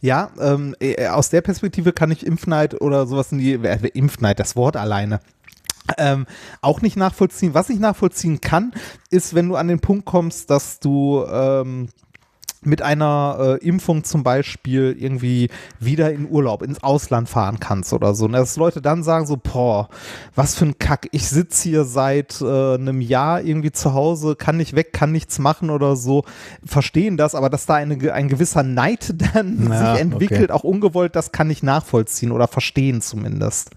Ja, 0.01 0.31
ähm, 0.41 0.75
äh, 0.81 1.07
aus 1.09 1.31
der 1.31 1.41
Perspektive 1.41 1.93
kann 1.93 2.11
ich 2.11 2.27
Impfneid 2.27 2.81
oder 2.81 3.07
sowas 3.07 3.33
in 3.33 3.39
die, 3.39 3.55
äh, 3.55 3.89
Impfneid, 3.95 4.39
das 4.39 4.57
Wort 4.57 4.77
alleine, 4.77 5.21
ähm, 5.99 6.27
auch 6.61 6.83
nicht 6.83 6.97
nachvollziehen. 6.97 7.55
Was 7.55 7.71
ich 7.71 7.79
nachvollziehen 7.79 8.41
kann, 8.41 8.73
ist, 9.11 9.35
wenn 9.35 9.49
du 9.49 9.57
an 9.57 9.69
den 9.69 9.81
Punkt 9.81 10.05
kommst, 10.05 10.51
dass 10.51 10.81
du 10.81 11.25
ähm, 11.31 11.89
mit 12.63 12.83
einer 12.83 13.59
äh, 13.63 13.67
Impfung 13.67 14.05
zum 14.05 14.23
Beispiel 14.23 14.95
irgendwie 14.99 15.49
wieder 15.79 16.13
in 16.13 16.29
Urlaub, 16.29 16.63
ins 16.63 16.83
Ausland 16.83 17.29
fahren 17.29 17.59
kannst 17.59 17.93
oder 17.93 18.15
so. 18.15 18.27
Und 18.27 18.33
dass 18.33 18.57
Leute 18.57 18.83
dann 18.83 19.03
sagen 19.03 19.27
so, 19.27 19.37
boah, 19.37 19.89
was 20.35 20.55
für 20.55 20.67
ein 20.67 20.79
Kack, 20.79 21.09
ich 21.13 21.29
sitze 21.29 21.69
hier 21.69 21.85
seit 21.85 22.41
äh, 22.43 22.75
einem 22.75 23.01
Jahr 23.01 23.41
irgendwie 23.41 23.73
zu 23.73 23.95
Hause, 23.95 24.37
kann 24.37 24.59
nicht 24.59 24.77
weg, 24.77 24.93
kann 24.93 25.13
nichts 25.13 25.39
machen 25.39 25.71
oder 25.71 25.97
so, 25.97 26.25
verstehen 26.65 27.17
das, 27.17 27.35
aber 27.35 27.49
dass 27.49 27.65
da 27.65 27.75
eine, 27.75 28.13
ein 28.13 28.29
gewisser 28.29 28.63
Neid 28.63 29.15
dann 29.35 29.69
ja, 29.71 29.93
sich 29.93 30.03
entwickelt, 30.03 30.51
okay. 30.51 30.53
auch 30.53 30.65
ungewollt, 30.65 31.17
das 31.17 31.33
kann 31.33 31.49
ich 31.49 31.63
nachvollziehen 31.63 32.33
oder 32.33 32.47
verstehen 32.47 33.01
zumindest. 33.01 33.71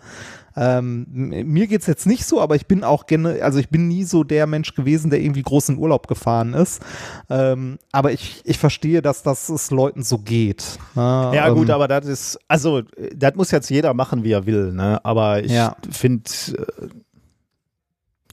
Ähm, 0.56 1.06
mir 1.10 1.72
es 1.72 1.88
jetzt 1.88 2.06
nicht 2.06 2.26
so, 2.26 2.42
aber 2.42 2.56
ich 2.56 2.68
bin 2.68 2.84
auch 2.84 3.06
gerne, 3.06 3.42
also 3.42 3.60
ich 3.60 3.70
bin 3.70 3.88
nie 3.88 4.04
so 4.04 4.24
der 4.24 4.48
Mensch 4.48 4.76
gewesen, 4.76 5.10
der 5.10 5.22
irgendwie 5.22 5.42
groß 5.42 5.70
in 5.70 5.78
Urlaub 5.78 6.08
gefahren 6.08 6.54
ist. 6.54 6.82
Ähm, 7.30 7.80
aber 7.92 8.12
ich, 8.12 8.42
ich 8.46 8.58
verstehe, 8.58 9.02
dass 9.02 9.24
das 9.24 9.50
es 9.50 9.72
Leuten 9.72 10.04
so 10.04 10.18
geht. 10.20 10.78
Ne? 10.96 11.32
Ja, 11.34 11.48
ähm, 11.48 11.56
gut, 11.56 11.70
aber 11.70 11.88
das 11.88 12.06
ist, 12.06 12.40
also 12.48 12.82
das 13.16 13.36
muss 13.36 13.52
jetzt 13.52 13.70
jeder 13.70 13.94
machen, 13.94 14.24
wie 14.24 14.32
er 14.32 14.46
will, 14.46 14.74
ne? 14.74 15.04
Aber 15.04 15.44
ich 15.44 15.52
ja. 15.52 15.76
finde, 15.90 16.30
äh, 16.52 16.88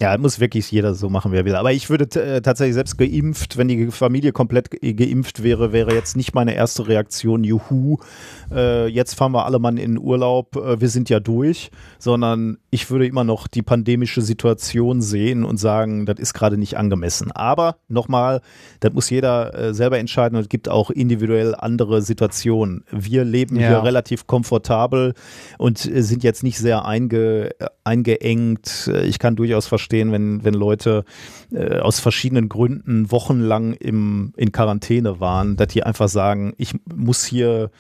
Ja, 0.01 0.17
muss 0.17 0.41
wirklich 0.41 0.71
jeder 0.71 0.95
so 0.95 1.11
machen, 1.11 1.31
wie 1.31 1.37
er 1.37 1.45
will. 1.45 1.57
Aber 1.57 1.73
ich 1.73 1.91
würde 1.91 2.05
äh, 2.19 2.41
tatsächlich 2.41 2.73
selbst 2.73 2.97
geimpft, 2.97 3.59
wenn 3.59 3.69
die 3.69 3.89
Familie 3.91 4.33
komplett 4.33 4.71
ge 4.71 4.95
geimpft 4.95 5.43
wäre, 5.43 5.73
wäre 5.75 5.95
jetzt 5.95 6.17
nicht 6.17 6.35
meine 6.35 6.55
erste 6.55 6.89
Reaktion, 6.89 7.45
juhu, 7.45 7.99
äh, 8.51 8.87
jetzt 8.87 9.15
fahren 9.15 9.33
wir 9.33 9.45
alle 9.45 9.59
mal 9.59 9.79
in 9.79 9.99
Urlaub, 9.99 10.57
äh, 10.57 10.81
wir 10.81 10.89
sind 10.89 11.11
ja 11.11 11.21
durch, 11.21 11.71
sondern 11.99 12.57
ich 12.71 12.91
würde 12.91 13.07
immer 13.07 13.25
noch 13.25 13.47
die 13.47 13.61
pandemische 13.61 14.23
Situation 14.23 15.03
sehen 15.03 15.45
und 15.45 15.59
sagen, 15.59 16.07
das 16.07 16.19
ist 16.19 16.33
gerade 16.33 16.57
nicht 16.57 16.79
angemessen. 16.79 17.31
Aber 17.33 17.77
nochmal, 17.89 18.41
das 18.81 18.95
muss 18.95 19.11
jeder 19.11 19.53
äh, 19.55 19.75
selber 19.75 19.99
entscheiden 19.99 20.37
und 20.37 20.43
es 20.43 20.49
gibt 20.49 20.71
auch 20.71 20.91
individuell 20.91 21.55
andere 21.55 22.01
Situationen. 22.01 22.85
Wir 22.91 23.25
leben 23.25 23.57
Ja. 23.61 23.69
hier 23.69 23.83
relativ 23.85 24.27
komfortabel 24.27 25.13
und 25.59 25.85
äh, 25.85 26.03
sind 26.03 26.23
jetzt 26.23 26.43
nicht 26.43 26.57
sehr 26.57 26.87
einge, 26.87 27.51
eingeengt. 27.85 28.91
Ich 29.05 29.19
kann 29.19 29.37
durchaus 29.37 29.67
verstehen, 29.67 29.90
wenn, 29.93 30.45
wenn 30.45 30.55
Leute 30.55 31.05
äh, 31.53 31.79
aus 31.79 32.01
verschiedenen 32.01 32.49
Gründen 32.49 33.11
wochenlang 33.11 33.73
im, 33.75 34.33
in 34.37 34.53
Quarantäne 34.53 35.21
waren, 35.21 35.57
dass 35.57 35.69
die 35.69 35.83
einfach 35.83 36.09
sagen, 36.09 36.55
ich 36.59 36.75
muss 36.95 37.25
hier 37.25 37.71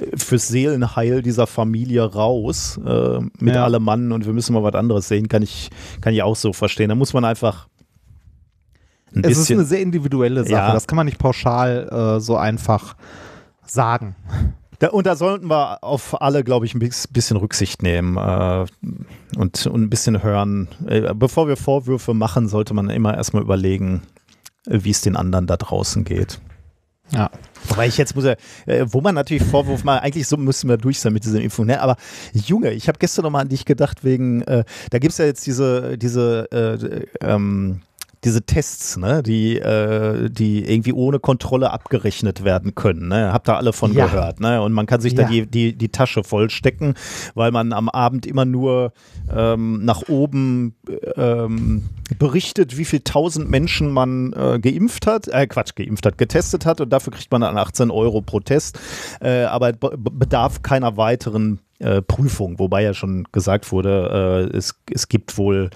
äh, 0.00 0.16
fürs 0.16 0.48
Seelenheil 0.48 1.22
dieser 1.22 1.46
Familie 1.46 2.02
raus 2.04 2.78
äh, 2.84 3.18
mit 3.38 3.54
Ja. 3.54 3.64
allem 3.64 3.82
Mann 3.84 4.12
und 4.12 4.26
wir 4.26 4.32
müssen 4.32 4.52
mal 4.54 4.62
was 4.62 4.74
anderes 4.74 5.08
sehen, 5.08 5.28
kann 5.28 5.42
ich, 5.42 5.70
kann 6.00 6.12
ich 6.14 6.22
auch 6.22 6.36
so 6.36 6.52
verstehen. 6.52 6.88
Da 6.88 6.94
muss 6.94 7.12
man 7.12 7.24
einfach 7.24 7.68
ein 9.14 9.24
Es 9.24 9.38
ist 9.38 9.50
eine 9.50 9.64
sehr 9.64 9.80
individuelle 9.80 10.42
Sache. 10.42 10.52
Ja. 10.52 10.72
Das 10.72 10.86
kann 10.86 10.96
man 10.96 11.06
nicht 11.06 11.18
pauschal 11.18 11.88
äh, 12.16 12.20
so 12.20 12.36
einfach 12.36 12.96
sagen. 13.66 14.16
Da, 14.84 14.90
und 14.90 15.06
da 15.06 15.16
sollten 15.16 15.48
wir 15.48 15.82
auf 15.82 16.20
alle, 16.20 16.44
glaube 16.44 16.66
ich, 16.66 16.74
ein 16.74 16.78
bis- 16.78 17.08
bisschen 17.08 17.38
Rücksicht 17.38 17.82
nehmen 17.82 18.18
äh, 18.18 18.66
und, 19.38 19.66
und 19.66 19.82
ein 19.82 19.88
bisschen 19.88 20.22
hören. 20.22 20.68
Äh, 20.86 21.14
bevor 21.14 21.48
wir 21.48 21.56
Vorwürfe 21.56 22.12
machen, 22.12 22.48
sollte 22.48 22.74
man 22.74 22.90
immer 22.90 23.16
erstmal 23.16 23.42
überlegen, 23.42 24.02
wie 24.66 24.90
es 24.90 25.00
den 25.00 25.16
anderen 25.16 25.46
da 25.46 25.56
draußen 25.56 26.04
geht. 26.04 26.38
Ja. 27.12 27.30
Wobei 27.68 27.86
ich 27.86 27.96
jetzt 27.96 28.14
muss 28.14 28.26
ja, 28.26 28.34
äh, 28.66 28.84
wo 28.86 29.00
man 29.00 29.14
natürlich 29.14 29.44
Vorwurf 29.44 29.84
mal, 29.84 30.00
eigentlich 30.00 30.28
so 30.28 30.36
müssen 30.36 30.68
wir 30.68 30.76
durch 30.76 31.00
sein 31.00 31.14
mit 31.14 31.24
dieser 31.24 31.40
Impfung, 31.40 31.64
ne? 31.64 31.80
Aber 31.80 31.96
Junge, 32.34 32.72
ich 32.72 32.86
habe 32.86 32.98
gestern 32.98 33.22
nochmal 33.22 33.40
an 33.40 33.48
dich 33.48 33.64
gedacht, 33.64 34.04
wegen, 34.04 34.42
äh, 34.42 34.64
da 34.90 34.98
gibt 34.98 35.12
es 35.12 35.18
ja 35.18 35.24
jetzt 35.24 35.46
diese, 35.46 35.96
diese, 35.96 36.52
äh, 36.52 37.06
ähm, 37.22 37.80
diese 38.24 38.42
Tests, 38.42 38.96
ne, 38.96 39.22
die, 39.22 39.58
äh, 39.58 40.30
die 40.30 40.64
irgendwie 40.70 40.92
ohne 40.92 41.18
Kontrolle 41.18 41.70
abgerechnet 41.70 42.42
werden 42.44 42.74
können. 42.74 43.08
Ne? 43.08 43.32
Habt 43.32 43.48
ihr 43.48 43.56
alle 43.56 43.72
von 43.72 43.92
Ja. 43.92 44.06
gehört, 44.06 44.40
ne? 44.40 44.62
Und 44.62 44.72
man 44.72 44.86
kann 44.86 45.00
sich 45.00 45.14
da 45.14 45.22
Ja. 45.22 45.28
die, 45.28 45.46
die, 45.46 45.76
die 45.76 45.88
Tasche 45.90 46.24
vollstecken, 46.24 46.94
weil 47.34 47.50
man 47.50 47.72
am 47.72 47.88
Abend 47.88 48.26
immer 48.26 48.44
nur 48.44 48.92
ähm, 49.34 49.84
nach 49.84 50.02
oben 50.08 50.74
ähm, 51.16 51.84
berichtet, 52.18 52.76
wie 52.76 52.84
viel 52.84 53.00
tausend 53.00 53.50
Menschen 53.50 53.90
man 53.90 54.32
äh, 54.32 54.58
geimpft 54.58 55.06
hat, 55.06 55.28
äh, 55.28 55.46
Quatsch, 55.46 55.74
geimpft 55.74 56.06
hat, 56.06 56.18
getestet 56.18 56.66
hat 56.66 56.80
und 56.80 56.90
dafür 56.90 57.12
kriegt 57.12 57.30
man 57.32 57.40
dann 57.42 57.56
18 57.58 57.90
Euro 57.90 58.20
pro 58.20 58.40
Test, 58.40 58.78
äh, 59.20 59.44
aber 59.44 59.72
be 59.72 59.96
bedarf 59.96 60.62
keiner 60.62 60.96
weiteren 60.96 61.60
äh, 61.78 62.00
Prüfung, 62.02 62.58
wobei 62.58 62.82
ja 62.82 62.94
schon 62.94 63.24
gesagt 63.32 63.72
wurde, 63.72 64.48
äh, 64.52 64.56
es, 64.56 64.74
es 64.92 65.08
gibt 65.08 65.36
wohl 65.38 65.70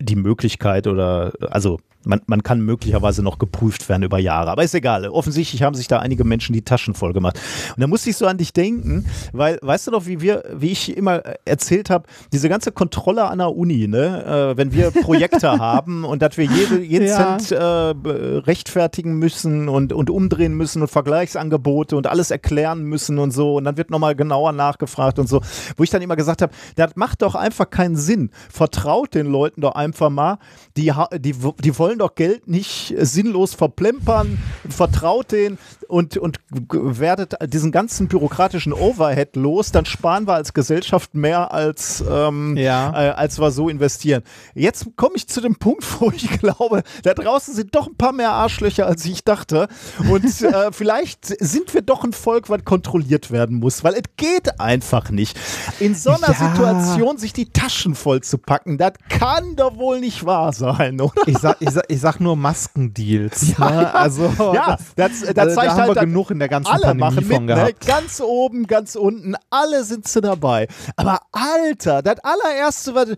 die 0.00 0.16
Möglichkeit 0.16 0.86
oder 0.86 1.32
also 1.40 1.78
man, 2.04 2.20
man 2.26 2.42
kann 2.42 2.60
möglicherweise 2.60 3.22
noch 3.22 3.38
geprüft 3.38 3.88
werden 3.88 4.02
über 4.02 4.18
Jahre. 4.18 4.50
Aber 4.50 4.64
ist 4.64 4.74
egal. 4.74 5.06
Offensichtlich 5.08 5.62
haben 5.62 5.74
sich 5.74 5.88
da 5.88 5.98
einige 5.98 6.24
Menschen 6.24 6.52
die 6.52 6.62
Taschen 6.62 6.94
voll 6.94 7.12
gemacht. 7.12 7.38
Und 7.76 7.80
da 7.80 7.86
musste 7.86 8.10
ich 8.10 8.16
so 8.16 8.26
an 8.26 8.38
dich 8.38 8.52
denken, 8.52 9.04
weil, 9.32 9.58
weißt 9.62 9.88
du 9.88 9.90
noch, 9.90 10.06
wie 10.06 10.20
wir, 10.20 10.44
wie 10.54 10.72
ich 10.72 10.96
immer 10.96 11.22
erzählt 11.44 11.90
habe, 11.90 12.06
diese 12.32 12.48
ganze 12.48 12.72
Kontrolle 12.72 13.24
an 13.24 13.38
der 13.38 13.54
Uni, 13.54 13.86
ne, 13.86 14.52
äh, 14.52 14.56
wenn 14.56 14.72
wir 14.72 14.90
Projekte 14.90 15.50
haben 15.58 16.04
und 16.04 16.22
dass 16.22 16.36
wir 16.36 16.44
jede, 16.44 16.80
jeden 16.80 17.06
Ja. 17.06 17.38
Cent 17.38 17.52
äh, 17.52 17.60
rechtfertigen 17.60 19.18
müssen 19.18 19.68
und, 19.68 19.92
und 19.92 20.10
umdrehen 20.10 20.54
müssen 20.54 20.82
und 20.82 20.88
Vergleichsangebote 20.88 21.96
und 21.96 22.06
alles 22.06 22.30
erklären 22.30 22.82
müssen 22.84 23.18
und 23.18 23.32
so. 23.32 23.56
Und 23.56 23.64
dann 23.64 23.76
wird 23.76 23.90
nochmal 23.90 24.14
genauer 24.14 24.52
nachgefragt 24.52 25.18
und 25.18 25.28
so. 25.28 25.40
Wo 25.76 25.82
ich 25.82 25.90
dann 25.90 26.02
immer 26.02 26.16
gesagt 26.16 26.40
habe, 26.42 26.52
das 26.76 26.96
macht 26.96 27.22
doch 27.22 27.34
einfach 27.34 27.68
keinen 27.68 27.96
Sinn. 27.96 28.30
Vertraut 28.50 29.14
den 29.14 29.26
Leuten 29.26 29.60
doch 29.60 29.74
einfach 29.74 30.10
mal. 30.10 30.38
Die, 30.76 30.92
die, 31.18 31.34
die 31.58 31.78
wollen 31.78 31.89
doch 31.98 32.14
Geld 32.14 32.48
nicht 32.48 32.94
sinnlos 32.98 33.54
verplempern. 33.54 34.38
Vertraut 34.68 35.32
denen 35.32 35.58
und, 35.90 36.16
und 36.16 36.38
werdet 36.70 37.34
diesen 37.52 37.72
ganzen 37.72 38.08
bürokratischen 38.08 38.72
Overhead 38.72 39.36
los. 39.36 39.72
Dann 39.72 39.84
sparen 39.86 40.26
wir 40.26 40.34
als 40.34 40.54
Gesellschaft 40.54 41.14
mehr 41.14 41.52
als, 41.52 42.02
ähm, 42.08 42.56
Ja. 42.56 42.90
äh, 42.92 43.10
als 43.10 43.38
wir 43.40 43.50
so 43.50 43.68
investieren. 43.68 44.22
Jetzt 44.54 44.86
komme 44.96 45.16
ich 45.16 45.28
zu 45.28 45.40
dem 45.40 45.56
Punkt, 45.56 45.84
wo 46.00 46.10
ich 46.10 46.28
glaube, 46.40 46.82
da 47.02 47.14
draußen 47.14 47.54
sind 47.54 47.74
doch 47.74 47.86
ein 47.88 47.96
paar 47.96 48.12
mehr 48.12 48.30
Arschlöcher, 48.32 48.86
als 48.86 49.04
ich 49.04 49.24
dachte. 49.24 49.68
Und 50.10 50.24
äh, 50.42 50.70
vielleicht 50.72 51.26
sind 51.42 51.74
wir 51.74 51.82
doch 51.82 52.04
ein 52.04 52.12
Volk, 52.12 52.48
was 52.48 52.64
kontrolliert 52.64 53.30
werden 53.30 53.58
muss, 53.58 53.84
weil 53.84 53.94
es 53.94 54.02
geht 54.16 54.60
einfach 54.60 55.10
nicht. 55.10 55.38
In 55.80 55.94
so 55.94 56.10
einer 56.10 56.28
Ja. 56.28 56.34
Situation 56.52 57.18
sich 57.18 57.32
die 57.32 57.50
Taschen 57.50 57.94
voll 57.94 58.20
zu 58.22 58.38
packen, 58.38 58.78
das 58.78 58.92
kann 59.08 59.56
doch 59.56 59.76
wohl 59.76 60.00
nicht 60.00 60.24
wahr 60.24 60.52
sein, 60.52 61.00
oder? 61.00 61.12
Ich 61.26 61.38
sag, 61.38 61.56
ich 61.60 61.70
sag, 61.70 61.84
ich 61.88 62.00
sag 62.00 62.20
nur 62.20 62.36
Maskendeals. 62.36 63.58
ne? 63.58 63.94
Also, 63.94 64.32
Ja, 64.54 64.76
das, 64.96 65.20
das 65.20 65.20
also, 65.20 65.32
da 65.34 65.48
zeigt 65.48 65.72
haben 65.80 65.88
halt, 65.88 65.96
wir 65.96 66.06
genug 66.06 66.30
in 66.30 66.38
der 66.38 66.48
ganzen 66.48 66.70
alle 66.70 66.82
Pandemie 66.82 67.00
machen 67.00 67.28
mit, 67.28 67.36
von 67.36 67.44
ne? 67.46 67.54
gehabt. 67.54 67.86
ganz 67.86 68.20
oben, 68.20 68.66
ganz 68.66 68.96
unten, 68.96 69.34
alle 69.50 69.84
sind 69.84 70.06
sie 70.06 70.20
dabei. 70.20 70.68
Aber 70.96 71.20
Alter, 71.32 72.02
das 72.02 72.18
allererste, 72.20 72.94
was, 72.94 73.08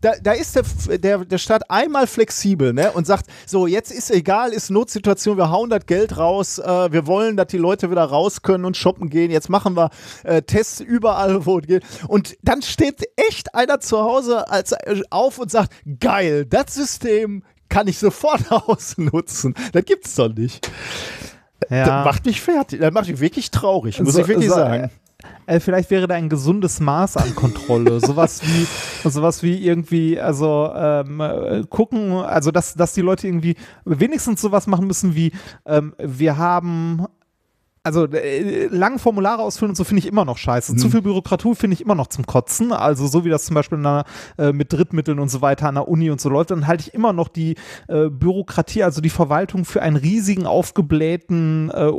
da, 0.00 0.12
da 0.22 0.32
ist 0.32 0.56
der, 0.56 0.98
der, 0.98 1.24
der 1.24 1.38
Staat 1.38 1.70
einmal 1.70 2.06
flexibel 2.06 2.72
ne? 2.72 2.92
und 2.92 3.06
sagt, 3.06 3.26
so 3.46 3.66
jetzt 3.66 3.90
ist 3.90 4.10
egal, 4.10 4.52
ist 4.52 4.70
Notsituation, 4.70 5.36
wir 5.36 5.50
hauen 5.50 5.70
das 5.70 5.86
Geld 5.86 6.16
raus, 6.16 6.58
äh, 6.58 6.92
wir 6.92 7.06
wollen, 7.06 7.36
dass 7.36 7.48
die 7.48 7.58
Leute 7.58 7.90
wieder 7.90 8.04
raus 8.04 8.42
können 8.42 8.64
und 8.64 8.76
shoppen 8.76 9.10
gehen, 9.10 9.30
jetzt 9.30 9.48
machen 9.48 9.76
wir 9.76 9.90
äh, 10.24 10.42
Tests 10.42 10.80
überall, 10.80 11.46
wo 11.46 11.58
es 11.58 11.66
geht. 11.66 11.84
Und 12.08 12.36
dann 12.42 12.62
steht 12.62 13.02
echt 13.16 13.54
einer 13.54 13.80
zu 13.80 13.98
Hause 13.98 14.48
als, 14.50 14.72
äh, 14.72 15.02
auf 15.10 15.38
und 15.38 15.50
sagt, 15.50 15.72
geil, 16.00 16.46
das 16.46 16.74
System 16.74 17.42
kann 17.68 17.88
ich 17.88 17.98
sofort 17.98 18.50
ausnutzen. 18.68 19.54
Das 19.72 19.84
gibt's 19.84 20.14
doch 20.14 20.28
nicht. 20.28 20.70
Das 21.68 21.88
Ja. 21.88 22.04
macht 22.04 22.26
mich 22.26 22.40
fertig. 22.40 22.80
Das 22.80 22.92
macht 22.92 23.08
mich 23.08 23.20
wirklich 23.20 23.50
traurig, 23.50 24.00
muss 24.00 24.14
So- 24.14 24.20
ich 24.20 24.28
wirklich 24.28 24.48
so- 24.48 24.54
sagen. 24.56 24.90
Äh, 25.46 25.60
vielleicht 25.60 25.90
wäre 25.90 26.08
da 26.08 26.16
ein 26.16 26.28
gesundes 26.28 26.80
Maß 26.80 27.16
an 27.16 27.34
Kontrolle. 27.36 28.00
sowas 28.04 28.40
wie, 28.44 29.08
sowas 29.08 29.42
wie 29.44 29.64
irgendwie, 29.64 30.18
also 30.20 30.70
ähm, 30.74 31.20
äh, 31.20 31.62
gucken, 31.68 32.12
also 32.12 32.50
dass, 32.50 32.74
dass 32.74 32.92
die 32.94 33.02
Leute 33.02 33.28
irgendwie 33.28 33.54
wenigstens 33.84 34.40
sowas 34.40 34.66
machen 34.66 34.86
müssen 34.88 35.14
wie, 35.14 35.30
ähm, 35.64 35.94
wir 35.98 36.38
haben 36.38 37.06
also 37.84 38.06
äh, 38.06 38.66
lang 38.66 38.98
Formulare 38.98 39.42
ausfüllen 39.42 39.70
und 39.70 39.76
so 39.76 39.84
finde 39.84 40.00
ich 40.00 40.06
immer 40.06 40.24
noch 40.24 40.38
scheiße. 40.38 40.76
Zu 40.76 40.88
viel 40.88 41.02
Bürokratie 41.02 41.54
finde 41.54 41.74
ich 41.74 41.80
immer 41.80 41.94
noch 41.94 42.06
zum 42.06 42.26
Kotzen. 42.26 42.72
Also 42.72 43.06
so 43.08 43.24
wie 43.24 43.28
das 43.28 43.44
zum 43.44 43.54
Beispiel 43.54 43.78
in 43.78 43.86
einer, 43.86 44.04
äh, 44.38 44.52
mit 44.52 44.72
Drittmitteln 44.72 45.18
und 45.18 45.30
so 45.30 45.42
weiter 45.42 45.68
an 45.68 45.74
der 45.74 45.88
Uni 45.88 46.10
und 46.10 46.20
so 46.20 46.28
läuft, 46.28 46.52
dann 46.52 46.66
halte 46.66 46.84
ich 46.86 46.94
immer 46.94 47.12
noch 47.12 47.28
die 47.28 47.56
äh, 47.88 48.08
Bürokratie, 48.08 48.84
also 48.84 49.00
die 49.00 49.10
Verwaltung 49.10 49.64
für 49.64 49.82
einen 49.82 49.96
riesigen, 49.96 50.46
aufgeblähten, 50.46 51.70
äh, 51.70 51.90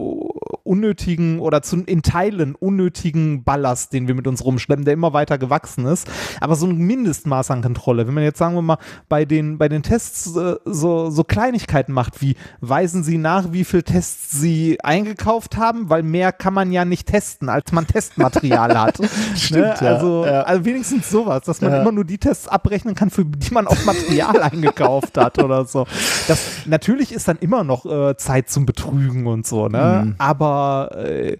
unnötigen 0.63 1.39
oder 1.39 1.61
zu, 1.61 1.83
in 1.85 2.01
Teilen 2.03 2.55
unnötigen 2.55 3.43
Ballast, 3.43 3.93
den 3.93 4.07
wir 4.07 4.15
mit 4.15 4.27
uns 4.27 4.43
rumschleppen, 4.45 4.85
der 4.85 4.93
immer 4.93 5.13
weiter 5.13 5.37
gewachsen 5.37 5.85
ist. 5.85 6.07
Aber 6.39 6.55
so 6.55 6.65
ein 6.65 6.77
Mindestmaß 6.77 7.51
an 7.51 7.61
Kontrolle, 7.61 8.07
wenn 8.07 8.13
man 8.13 8.23
jetzt 8.23 8.39
sagen 8.39 8.55
wir 8.55 8.61
mal 8.61 8.77
bei 9.09 9.25
den, 9.25 9.57
bei 9.57 9.67
den 9.69 9.83
Tests 9.83 10.35
äh, 10.35 10.55
so, 10.65 11.09
so 11.09 11.23
Kleinigkeiten 11.23 11.91
macht, 11.93 12.21
wie 12.21 12.35
weisen 12.61 13.03
Sie 13.03 13.17
nach, 13.17 13.51
wie 13.51 13.63
viel 13.65 13.83
Tests 13.83 14.31
Sie 14.31 14.79
eingekauft 14.81 15.57
haben, 15.57 15.89
weil 15.89 16.03
mehr 16.03 16.31
kann 16.31 16.53
man 16.53 16.71
ja 16.71 16.85
nicht 16.85 17.07
testen, 17.07 17.49
als 17.49 17.71
man 17.71 17.85
Testmaterial 17.87 18.79
hat. 18.79 18.99
Stimmt, 19.35 19.61
ne? 19.61 19.75
ja, 19.81 19.95
also, 19.95 20.25
ja. 20.25 20.41
also 20.43 20.65
wenigstens 20.65 21.09
sowas, 21.09 21.41
dass 21.45 21.61
man 21.61 21.71
Ja. 21.71 21.81
immer 21.81 21.91
nur 21.91 22.05
die 22.05 22.17
Tests 22.17 22.47
abrechnen 22.47 22.95
kann, 22.95 23.09
für 23.09 23.25
die 23.25 23.53
man 23.53 23.67
auch 23.67 23.83
Material 23.85 24.41
eingekauft 24.43 25.17
hat 25.17 25.43
oder 25.43 25.65
so. 25.65 25.85
Das, 26.27 26.39
natürlich 26.65 27.11
ist 27.11 27.27
dann 27.27 27.37
immer 27.39 27.63
noch 27.63 27.85
äh, 27.85 28.15
Zeit 28.17 28.49
zum 28.49 28.65
Betrügen 28.65 29.27
und 29.27 29.45
so, 29.45 29.67
ne? 29.67 30.03
Mhm. 30.05 30.15
Aber, 30.17 30.52
äh, 30.91 31.37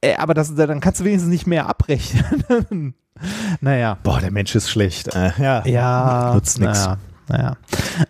äh, 0.00 0.14
aber 0.16 0.34
das, 0.34 0.54
dann 0.54 0.80
kannst 0.80 1.00
du 1.00 1.04
wenigstens 1.04 1.30
nicht 1.30 1.46
mehr 1.46 1.68
abrechnen. 1.68 2.94
naja. 3.60 3.98
Boah, 4.02 4.20
der 4.20 4.30
Mensch 4.30 4.54
ist 4.54 4.70
schlecht. 4.70 5.14
Äh, 5.14 5.32
ja. 5.38 5.66
Ja, 5.66 6.32
Nutzt 6.34 6.58
nix. 6.60 6.86
Naja. 6.86 6.98
Naja. 7.28 7.56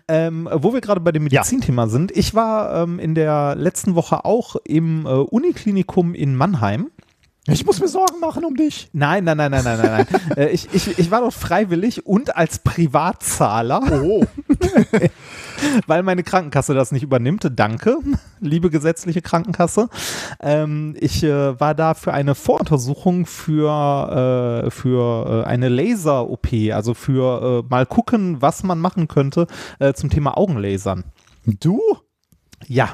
Ähm, 0.07 0.49
wo 0.51 0.73
wir 0.73 0.81
gerade 0.81 0.99
bei 0.99 1.11
dem 1.11 1.23
Medizinthema 1.23 1.87
sind, 1.87 2.11
ich 2.11 2.33
war 2.33 2.83
ähm, 2.83 2.97
in 2.97 3.13
der 3.13 3.55
letzten 3.55 3.93
Woche 3.93 4.25
auch 4.25 4.55
im 4.65 5.05
äh, 5.05 5.09
Uniklinikum 5.09 6.15
in 6.15 6.35
Mannheim. 6.35 6.89
Ich 7.51 7.65
muss 7.65 7.79
mir 7.79 7.87
Sorgen 7.87 8.19
machen 8.19 8.45
um 8.45 8.55
dich. 8.55 8.89
Nein, 8.93 9.23
nein, 9.23 9.37
nein, 9.37 9.51
nein, 9.51 9.63
nein, 9.63 9.79
nein. 9.81 10.07
nein. 10.09 10.31
äh, 10.37 10.49
ich, 10.49 10.67
ich, 10.73 10.97
ich 10.99 11.11
war 11.11 11.21
dort 11.21 11.33
freiwillig 11.33 12.05
und 12.05 12.35
als 12.35 12.59
Privatzahler. 12.59 13.81
Oh. 14.03 14.25
weil 15.87 16.03
meine 16.03 16.23
Krankenkasse 16.23 16.73
das 16.73 16.91
nicht 16.91 17.03
übernimmt. 17.03 17.47
Danke, 17.55 17.97
liebe 18.39 18.69
gesetzliche 18.69 19.21
Krankenkasse. 19.21 19.89
Ähm, 20.39 20.95
ich 20.99 21.23
äh, 21.23 21.59
war 21.59 21.75
da 21.75 21.93
für 21.93 22.13
eine 22.13 22.35
Voruntersuchung 22.35 23.25
für, 23.25 24.63
äh, 24.65 24.71
für 24.71 25.43
äh, 25.43 25.47
eine 25.47 25.69
Laser-OP, 25.69 26.47
also 26.73 26.93
für 26.93 27.63
äh, 27.63 27.69
mal 27.69 27.85
gucken, 27.85 28.41
was 28.41 28.63
man 28.63 28.79
machen 28.79 29.07
könnte 29.07 29.47
äh, 29.79 29.93
zum 29.93 30.09
Thema 30.09 30.37
Augenlasern. 30.37 31.03
Du? 31.45 31.79
Ja. 32.67 32.93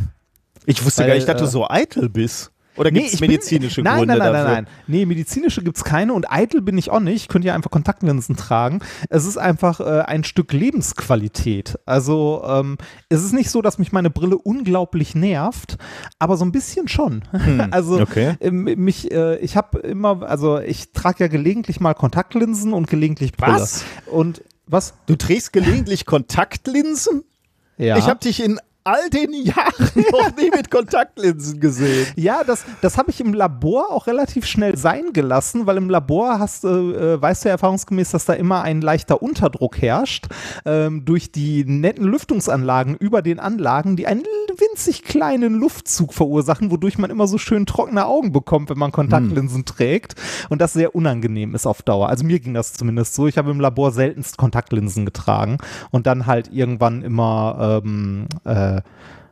Ich 0.65 0.83
wusste 0.85 1.01
Weil, 1.01 1.09
gar 1.09 1.15
nicht, 1.15 1.27
dass 1.27 1.39
du 1.39 1.47
so 1.47 1.69
eitel 1.69 2.09
bist. 2.09 2.51
Oder 2.77 2.91
gibt 2.91 3.07
es 3.13 3.19
bin- 3.19 3.29
medizinische 3.31 3.81
nein, 3.81 3.97
Gründe 3.99 4.13
nein, 4.15 4.19
nein, 4.19 4.33
dafür? 4.33 4.53
Nein, 4.53 4.63
nein, 4.65 4.73
Nee, 4.87 5.05
medizinische 5.05 5.63
gibt 5.63 5.77
es 5.77 5.83
keine 5.83 6.13
und 6.13 6.31
eitel 6.31 6.61
bin 6.61 6.77
ich 6.77 6.89
auch 6.89 6.99
nicht. 6.99 7.15
Ich 7.23 7.27
könnte 7.27 7.47
ja 7.47 7.55
einfach 7.55 7.71
Kontaktlinsen 7.71 8.35
tragen. 8.37 8.79
Es 9.09 9.25
ist 9.25 9.37
einfach 9.37 9.79
äh, 9.79 10.01
ein 10.01 10.23
Stück 10.23 10.53
Lebensqualität. 10.53 11.77
Also 11.85 12.43
ähm, 12.47 12.77
es 13.09 13.23
ist 13.23 13.33
nicht 13.33 13.49
so, 13.49 13.61
dass 13.61 13.77
mich 13.79 13.91
meine 13.91 14.09
Brille 14.09 14.37
unglaublich 14.37 15.15
nervt, 15.15 15.77
aber 16.19 16.37
so 16.37 16.45
ein 16.45 16.51
bisschen 16.51 16.87
schon. 16.87 17.23
also 17.71 17.97
Hm, 17.97 18.03
okay. 18.03 18.35
ähm, 18.39 18.63
mich, 18.63 19.11
äh, 19.11 19.37
ich 19.39 19.55
habe 19.57 19.79
immer, 19.79 20.23
also 20.27 20.59
ich 20.59 20.91
trage 20.93 21.23
ja 21.23 21.27
gelegentlich 21.27 21.79
mal 21.79 21.93
Kontaktlinsen 21.93 22.73
und 22.73 22.87
gelegentlich 22.87 23.33
Brille. 23.33 23.55
Was? 23.59 23.83
Und 24.07 24.43
was? 24.67 24.93
Du 25.05 25.15
trägst 25.15 25.53
gelegentlich 25.53 26.05
Kontaktlinsen? 26.05 27.23
Ja. 27.77 27.97
Ich 27.97 28.07
habe 28.07 28.19
dich 28.19 28.43
in 28.43 28.59
all 28.87 29.09
den 29.09 29.33
Jahren 29.33 29.91
noch 30.11 30.35
nie 30.37 30.49
mit 30.49 30.71
Kontaktlinsen 30.71 31.59
gesehen. 31.59 32.07
Ja, 32.15 32.43
das, 32.45 32.63
das 32.81 32.97
habe 32.97 33.11
ich 33.11 33.19
im 33.19 33.33
Labor 33.33 33.91
auch 33.91 34.07
relativ 34.07 34.45
schnell 34.45 34.77
sein 34.77 35.11
gelassen, 35.11 35.67
weil 35.67 35.75
im 35.75 35.89
Labor 35.89 36.39
hast, 36.39 36.63
äh, 36.63 36.69
äh, 36.69 37.21
weißt 37.21 37.43
du 37.43 37.49
ja 37.49 37.55
erfahrungsgemäß, 37.55 38.11
dass 38.11 38.25
da 38.25 38.33
immer 38.33 38.61
ein 38.61 38.81
leichter 38.81 39.21
Unterdruck 39.21 39.81
herrscht 39.81 40.27
ähm, 40.65 41.03
durch 41.03 41.31
die 41.33 41.65
netten 41.65 42.05
Lüftungsanlagen 42.05 42.95
über 42.95 43.21
den 43.21 43.39
Anlagen, 43.39 43.97
die 43.97 44.07
einen 44.07 44.23
winzig 44.57 45.03
kleinen 45.03 45.55
Luftzug 45.55 46.13
verursachen, 46.13 46.71
wodurch 46.71 46.97
man 46.97 47.09
immer 47.09 47.27
so 47.27 47.37
schön 47.37 47.65
trockene 47.65 48.05
Augen 48.05 48.31
bekommt, 48.31 48.69
wenn 48.69 48.77
man 48.77 48.91
Kontaktlinsen 48.91 49.65
trägt 49.65 50.15
und 50.49 50.61
das 50.61 50.73
sehr 50.73 50.95
unangenehm 50.95 51.53
ist 51.55 51.67
auf 51.67 51.81
Dauer. 51.81 52.09
Also 52.09 52.25
mir 52.25 52.39
ging 52.39 52.53
das 52.53 52.73
zumindest 52.73 53.13
so. 53.13 53.27
Ich 53.27 53.37
habe 53.37 53.51
im 53.51 53.59
Labor 53.59 53.91
seltenst 53.91 54.37
Kontaktlinsen 54.37 55.05
getragen 55.05 55.57
und 55.91 56.07
dann 56.07 56.25
halt 56.25 56.51
irgendwann 56.51 57.01
immer 57.03 57.81
ähm, 57.83 58.27
äh, 58.45 58.76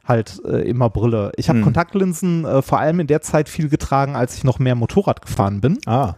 halt 0.06 0.42
äh, 0.46 0.68
immer 0.68 0.90
Brille. 0.90 1.32
Ich 1.36 1.50
habe 1.50 1.62
Kontaktlinsen 1.62 2.46
äh, 2.46 2.62
vor 2.62 2.80
allem 2.80 3.00
in 3.00 3.08
der 3.08 3.22
Zeit 3.22 3.50
viel 3.50 3.70
getragen, 3.70 4.16
als 4.16 4.36
ich 4.36 4.44
noch 4.44 4.60
mehr 4.60 4.76
Motorrad 4.76 5.22
gefahren 5.22 5.62
bin. 5.62 5.78
Ah. 5.86 6.14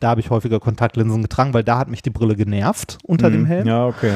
Da 0.00 0.10
habe 0.10 0.20
ich 0.20 0.30
häufiger 0.30 0.60
Kontaktlinsen 0.60 1.22
getragen, 1.22 1.54
weil 1.54 1.64
da 1.64 1.78
hat 1.78 1.88
mich 1.88 2.02
die 2.02 2.10
Brille 2.10 2.36
genervt 2.36 2.98
unter 3.02 3.30
dem 3.30 3.46
Helm. 3.46 3.66
Ja, 3.66 3.86
okay. 3.86 4.12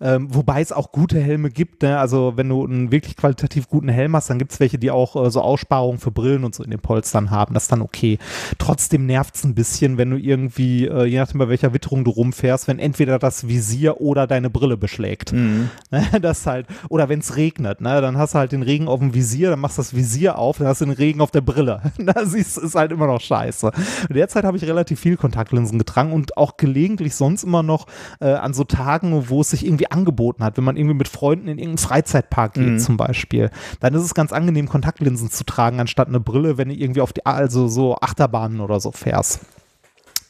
Ähm, 0.00 0.26
wobei 0.34 0.60
es 0.60 0.72
auch 0.72 0.90
gute 0.90 1.20
Helme 1.20 1.50
gibt. 1.50 1.82
Ne? 1.82 1.98
Also 1.98 2.32
wenn 2.36 2.48
du 2.48 2.64
einen 2.64 2.90
wirklich 2.90 3.16
qualitativ 3.16 3.68
guten 3.68 3.88
Helm 3.88 4.16
hast, 4.16 4.28
dann 4.28 4.38
gibt 4.38 4.52
es 4.52 4.60
welche, 4.60 4.76
die 4.76 4.90
auch 4.90 5.14
äh, 5.24 5.30
so 5.30 5.40
Aussparungen 5.40 5.98
für 5.98 6.10
Brillen 6.10 6.44
und 6.44 6.54
so 6.54 6.64
in 6.64 6.70
den 6.70 6.80
Polstern 6.80 7.30
haben. 7.30 7.54
Das 7.54 7.64
ist 7.64 7.72
dann 7.72 7.80
okay. 7.80 8.18
Trotzdem 8.58 9.06
nervt 9.06 9.36
es 9.36 9.44
ein 9.44 9.54
bisschen, 9.54 9.96
wenn 9.96 10.10
du 10.10 10.16
irgendwie, 10.16 10.86
äh, 10.86 11.04
je 11.04 11.18
nachdem 11.18 11.38
bei 11.38 11.48
welcher 11.48 11.72
Witterung 11.72 12.04
du 12.04 12.10
rumfährst, 12.10 12.66
wenn 12.66 12.78
entweder 12.78 13.18
das 13.18 13.46
Visier 13.46 14.00
oder 14.00 14.26
deine 14.26 14.50
Brille 14.50 14.76
beschlägt. 14.76 15.32
Mhm. 15.32 15.70
Ne, 15.90 16.20
Das 16.20 16.46
halt, 16.46 16.66
oder 16.88 17.08
wenn 17.08 17.20
es 17.20 17.36
regnet, 17.36 17.80
ne, 17.80 18.00
dann 18.00 18.18
hast 18.18 18.34
du 18.34 18.38
halt 18.38 18.52
den 18.52 18.62
Regen 18.62 18.88
auf 18.88 18.98
dem 18.98 19.14
Visier, 19.14 19.50
dann 19.50 19.60
machst 19.60 19.78
du 19.78 19.82
das 19.82 19.94
Visier 19.94 20.38
auf, 20.38 20.58
dann 20.58 20.66
hast 20.66 20.80
du 20.80 20.86
den 20.86 20.94
Regen 20.94 21.20
auf 21.20 21.30
der 21.30 21.40
Brille. 21.40 21.82
Da 22.04 22.26
siehst 22.26 22.56
du, 22.56 22.62
ist 22.62 22.74
halt 22.74 22.92
immer 22.92 23.06
noch 23.06 23.20
scheiße. 23.20 23.66
Und 23.66 24.14
derzeit 24.14 24.44
habe 24.44 24.56
ich 24.56 24.64
relativ 24.64 25.00
viel 25.00 25.16
Kontaktlinsen 25.16 25.78
getragen 25.78 26.12
und 26.12 26.36
auch 26.36 26.56
gelegentlich 26.56 27.14
sonst 27.14 27.44
immer 27.44 27.62
noch 27.62 27.86
äh, 28.20 28.32
an 28.32 28.52
so 28.52 28.64
Tagen, 28.64 29.28
wo 29.28 29.40
es 29.40 29.50
sich 29.50 29.64
irgendwie 29.64 29.83
angeboten 29.90 30.44
hat, 30.44 30.56
wenn 30.56 30.64
man 30.64 30.76
irgendwie 30.76 30.96
mit 30.96 31.08
Freunden 31.08 31.48
in 31.48 31.58
irgendeinen 31.58 31.78
Freizeitpark 31.78 32.54
geht 32.54 32.80
zum 32.80 32.96
Beispiel, 32.96 33.50
dann 33.80 33.94
ist 33.94 34.02
es 34.02 34.14
ganz 34.14 34.32
angenehm, 34.32 34.68
Kontaktlinsen 34.68 35.30
zu 35.30 35.44
tragen, 35.44 35.80
anstatt 35.80 36.08
eine 36.08 36.20
Brille, 36.20 36.58
wenn 36.58 36.68
du 36.68 36.74
irgendwie 36.74 37.00
auf 37.00 37.12
die, 37.12 37.24
also 37.26 37.68
so 37.68 37.96
Achterbahnen 37.96 38.60
oder 38.60 38.80
so 38.80 38.92
fährst. 38.92 39.40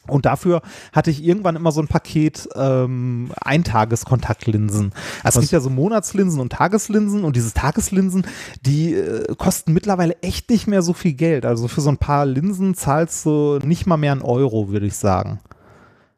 Und 0.07 0.25
dafür 0.25 0.61
hatte 0.93 1.09
ich 1.09 1.23
irgendwann 1.23 1.55
immer 1.55 1.71
so 1.71 1.81
ein 1.81 1.87
Paket 1.87 2.47
ähm, 2.55 3.31
Eintageskontaktlinsen. 3.41 4.93
Also 5.23 5.39
es 5.39 5.45
gibt 5.45 5.51
ja 5.51 5.59
so 5.59 5.69
Monatslinsen 5.69 6.39
und 6.39 6.51
Tageslinsen 6.51 7.23
und 7.23 7.35
diese 7.35 7.53
Tageslinsen, 7.53 8.25
die 8.61 8.93
äh, 8.93 9.35
kosten 9.35 9.73
mittlerweile 9.73 10.21
echt 10.21 10.49
nicht 10.49 10.67
mehr 10.67 10.81
so 10.81 10.93
viel 10.93 11.13
Geld. 11.13 11.45
Also 11.45 11.67
für 11.67 11.81
so 11.81 11.89
ein 11.89 11.97
paar 11.97 12.25
Linsen 12.25 12.75
zahlst 12.75 13.25
du 13.25 13.59
nicht 13.63 13.87
mal 13.87 13.97
mehr 13.97 14.11
einen 14.11 14.21
Euro, 14.21 14.69
würde 14.69 14.85
ich 14.85 14.95
sagen. 14.95 15.39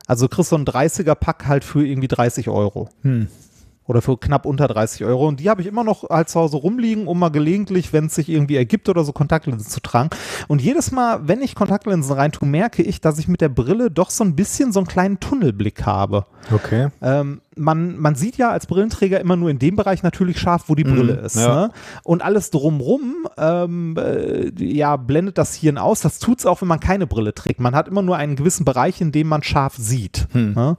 Also 0.08 0.28
du 0.28 0.36
kriegst 0.36 0.50
so 0.50 0.56
ein 0.56 0.66
30er-Pack 0.66 1.46
halt 1.46 1.64
für 1.64 1.86
irgendwie 1.86 2.08
30 2.08 2.50
Euro. 2.50 2.90
Oder 3.88 4.02
für 4.02 4.18
knapp 4.18 4.46
unter 4.46 4.68
30 4.68 5.06
Euro. 5.06 5.28
Und 5.28 5.40
die 5.40 5.50
habe 5.50 5.62
ich 5.62 5.68
immer 5.68 5.84
noch 5.84 6.10
halt 6.10 6.30
zu 6.30 6.40
Hause 6.40 6.58
rumliegen, 6.58 7.08
um 7.08 7.18
mal 7.20 7.30
gelegentlich, 7.30 7.94
wenn 7.94 8.06
es 8.06 8.16
sich 8.16 8.30
irgendwie 8.30 8.58
ergibt 8.58 8.90
oder 8.90 9.04
so, 9.04 9.14
Kontaktlinsen 9.14 9.70
zu 9.70 9.80
tragen. 9.80 10.10
Und 10.48 10.62
jedes 10.62 10.92
Mal, 10.92 11.28
wenn 11.28 11.42
ich 11.42 11.56
Kontaktlinsen 11.56 12.14
reintue, 12.14 12.48
merke 12.48 12.84
ich, 12.84 13.02
dass 13.02 13.18
ich 13.18 13.28
mit 13.28 13.42
der 13.42 13.50
Brille 13.50 13.90
doch 13.90 14.10
so 14.10 14.24
ein 14.24 14.36
bisschen 14.36 14.72
so 14.72 14.80
einen 14.80 14.88
kleinen 14.88 15.20
Tunnelblick 15.20 15.86
habe. 15.86 16.26
Okay. 16.52 16.90
Ähm, 17.02 17.42
man, 17.56 17.98
man 17.98 18.16
sieht 18.16 18.38
ja 18.38 18.52
als 18.52 18.68
Brillenträger 18.68 19.20
immer 19.20 19.36
nur 19.36 19.50
in 19.50 19.60
dem 19.60 19.76
Bereich 19.76 20.04
natürlich 20.04 20.40
scharf, 20.40 20.66
wo 20.68 20.76
die 20.76 20.84
Brille 20.84 21.14
ist. 21.14 21.36
ja. 21.36 21.68
Ne? 21.68 21.72
Und 22.04 22.22
alles 22.22 22.52
drumrum, 22.52 23.28
ähm, 23.38 23.96
äh, 23.98 24.52
ja, 24.64 24.96
blendet 24.98 25.38
das 25.38 25.56
Hirn 25.56 25.78
aus. 25.78 26.02
Das 26.02 26.20
tut 26.20 26.40
es 26.40 26.46
auch, 26.46 26.62
wenn 26.62 26.68
man 26.68 26.80
keine 26.80 27.08
Brille 27.08 27.34
trägt. 27.34 27.60
Man 27.60 27.76
hat 27.76 27.88
immer 27.88 28.02
nur 28.02 28.18
einen 28.18 28.36
gewissen 28.36 28.66
Bereich, 28.66 29.02
in 29.02 29.12
dem 29.12 29.28
man 29.28 29.44
scharf 29.44 29.76
sieht. 29.78 30.28
Ne? 30.34 30.78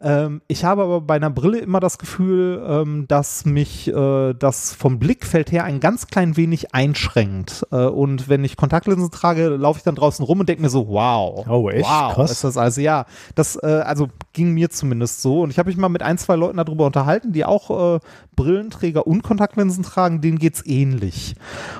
Ähm, 0.00 0.42
ich 0.48 0.64
habe 0.64 0.82
aber 0.82 1.00
bei 1.00 1.16
einer 1.16 1.30
Brille 1.30 1.58
immer 1.58 1.80
das 1.80 1.98
Gefühl, 1.98 2.62
ähm, 2.66 3.06
dass 3.08 3.44
mich 3.44 3.88
äh, 3.88 4.34
das 4.34 4.72
vom 4.72 4.98
Blickfeld 4.98 5.52
her 5.52 5.64
ein 5.64 5.80
ganz 5.80 6.06
klein 6.06 6.36
wenig 6.36 6.74
einschränkt. 6.74 7.66
Äh, 7.70 7.86
und 7.86 8.28
wenn 8.28 8.44
ich 8.44 8.56
Kontaktlinsen 8.56 9.10
trage, 9.10 9.48
laufe 9.48 9.78
ich 9.78 9.84
dann 9.84 9.94
draußen 9.94 10.24
rum 10.24 10.40
und 10.40 10.48
denke 10.48 10.62
mir 10.62 10.68
so, 10.68 10.88
wow. 10.88 11.46
Oh, 11.48 11.70
echt? 11.70 11.88
Wow, 11.88 12.14
Krass. 12.14 12.30
ist 12.30 12.44
das 12.44 12.56
also, 12.56 12.80
ja. 12.80 13.06
Das 13.34 13.56
äh, 13.62 13.66
also 13.66 14.08
ging 14.32 14.52
mir 14.52 14.70
zumindest 14.70 15.22
so. 15.22 15.42
Und 15.42 15.50
ich 15.50 15.58
habe 15.58 15.68
mich 15.68 15.76
mal 15.76 15.88
mit 15.88 16.02
ein, 16.02 16.18
zwei 16.18 16.36
Leuten 16.36 16.58
darüber 16.58 16.86
unterhalten, 16.86 17.32
die 17.32 17.44
auch 17.44 17.96
äh, 17.96 18.00
Brillenträger 18.36 19.06
und 19.06 19.22
Kontaktlinsen 19.22 19.82
tragen, 19.82 20.20
denen 20.20 20.38
geht's 20.38 20.62
ähnlich. 20.64 21.34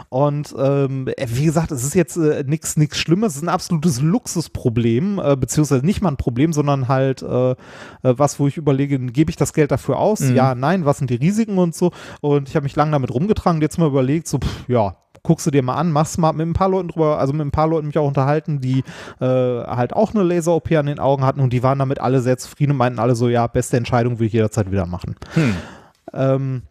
Und 0.09 0.55
ähm, 0.59 1.09
wie 1.27 1.45
gesagt, 1.45 1.71
es 1.71 1.85
ist 1.85 1.95
jetzt 1.95 2.17
äh, 2.17 2.45
nichts 2.47 2.77
nix 2.77 2.99
Schlimmes, 2.99 3.33
es 3.33 3.37
ist 3.37 3.43
ein 3.43 3.49
absolutes 3.49 4.01
Luxusproblem, 4.01 5.21
äh, 5.23 5.37
beziehungsweise 5.37 5.85
nicht 5.85 6.01
mal 6.03 6.11
ein 6.11 6.17
Problem, 6.17 6.53
sondern 6.53 6.89
halt 6.89 7.23
äh, 7.23 7.51
äh, 7.51 7.55
was, 8.03 8.41
wo 8.41 8.47
ich 8.49 8.57
überlege, 8.57 8.99
gebe 8.99 9.31
ich 9.31 9.37
das 9.37 9.53
Geld 9.53 9.71
dafür 9.71 9.99
aus? 9.99 10.21
Ja, 10.35 10.55
nein, 10.55 10.85
was 10.85 10.99
sind 10.99 11.11
die 11.11 11.17
Risiken 11.17 11.59
und 11.59 11.75
so. 11.75 11.93
Und 12.21 12.49
ich 12.49 12.57
habe 12.57 12.65
mich 12.65 12.77
lange 12.77 12.93
damit 12.93 13.13
rumgetragen 13.13 13.59
und 13.59 13.63
jetzt 13.63 13.79
mal 13.79 13.89
überlegt, 13.89 14.27
so, 14.27 14.39
pff, 14.39 14.69
ja, 14.69 14.97
guckst 15.27 15.47
du 15.47 15.51
dir 15.51 15.63
mal 15.63 15.75
an, 15.75 15.91
machst 15.91 16.19
mal 16.19 16.33
mit 16.33 16.47
ein 16.47 16.53
paar 16.53 16.69
Leuten 16.69 16.89
drüber, 16.89 17.19
also 17.19 17.33
mit 17.33 17.45
ein 17.45 17.51
paar 17.51 17.67
Leuten 17.67 17.89
mich 17.89 17.99
auch 17.99 18.07
unterhalten, 18.07 18.61
die 18.61 18.85
äh, 19.21 19.25
halt 19.25 19.93
auch 19.93 20.15
eine 20.15 20.23
Laser-OP 20.23 20.71
an 20.73 20.87
den 20.87 21.01
Augen 21.01 21.25
hatten 21.25 21.41
und 21.41 21.53
die 21.53 21.63
waren 21.63 21.79
damit 21.79 22.01
alle 22.01 22.21
sehr 22.21 22.39
zufrieden 22.39 22.73
und 22.73 22.79
meinten 22.79 23.01
alle 23.01 23.17
so, 23.17 23.29
ja, 23.29 23.47
beste 23.47 23.77
Entscheidung 23.77 24.19
will 24.19 24.29
ich 24.29 24.33
jederzeit 24.33 24.71
wieder 24.71 24.87
machen. 24.87 25.17
Ähm, 26.13 26.63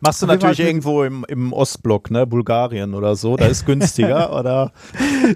Machst 0.00 0.22
du 0.22 0.26
natürlich 0.26 0.60
irgendwo 0.60 1.02
im, 1.02 1.24
im 1.28 1.52
Ostblock, 1.52 2.10
ne? 2.10 2.26
Bulgarien 2.26 2.94
oder 2.94 3.16
so. 3.16 3.36
Da 3.36 3.46
ist 3.46 3.64
günstiger, 3.64 4.32
oder? 4.38 4.72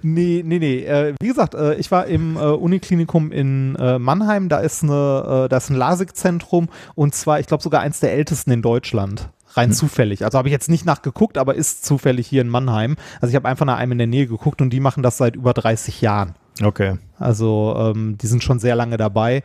Nee, 0.03 0.43
nee, 0.45 0.59
nee. 0.59 0.81
Äh, 0.85 1.15
wie 1.21 1.29
gesagt, 1.29 1.55
äh, 1.55 1.75
ich 1.77 1.91
war 1.91 2.07
im 2.07 2.37
äh, 2.37 2.41
Uniklinikum 2.41 3.33
in 3.33 3.77
äh, 3.77 3.99
Mannheim. 3.99 4.49
Da 4.49 4.59
ist, 4.59 4.83
eine, 4.83 5.45
äh, 5.47 5.49
da 5.49 5.57
ist 5.57 5.71
ein 5.71 5.77
LASIK-Zentrum 5.77 6.69
und 6.95 7.15
zwar, 7.15 7.41
ich 7.41 7.47
glaube, 7.47 7.63
sogar 7.63 7.81
eins 7.81 8.01
der 8.01 8.13
ältesten 8.13 8.51
in 8.51 8.63
Deutschland. 8.63 9.31
Rein 9.55 9.73
zufällig. 9.73 10.25
Also 10.25 10.39
habe 10.39 10.49
ich 10.49 10.53
jetzt 10.53 10.71
nicht 10.71 10.87
nachgeguckt, 10.87 11.37
aber 11.37 11.55
ist 11.55 11.85
zufällig 11.85 12.27
hier 12.27 12.41
in 12.41 12.49
Mannheim. 12.49 12.97
Also 13.21 13.31
ich 13.31 13.37
habe 13.37 13.49
einfach 13.49 13.67
nach 13.67 13.77
einem 13.77 13.93
in 13.93 13.99
der 13.99 14.07
Nähe 14.07 14.27
geguckt 14.27 14.63
und 14.63 14.71
die 14.71 14.81
machen 14.81 15.03
das 15.03 15.19
seit 15.19 15.37
über 15.37 15.53
30 15.53 16.01
Jahren. 16.01 16.35
Okay. 16.63 16.97
Also 17.19 17.75
ähm, 17.79 18.17
die 18.19 18.27
sind 18.27 18.43
schon 18.43 18.59
sehr 18.59 18.77
lange 18.77 18.97
dabei. 18.97 19.43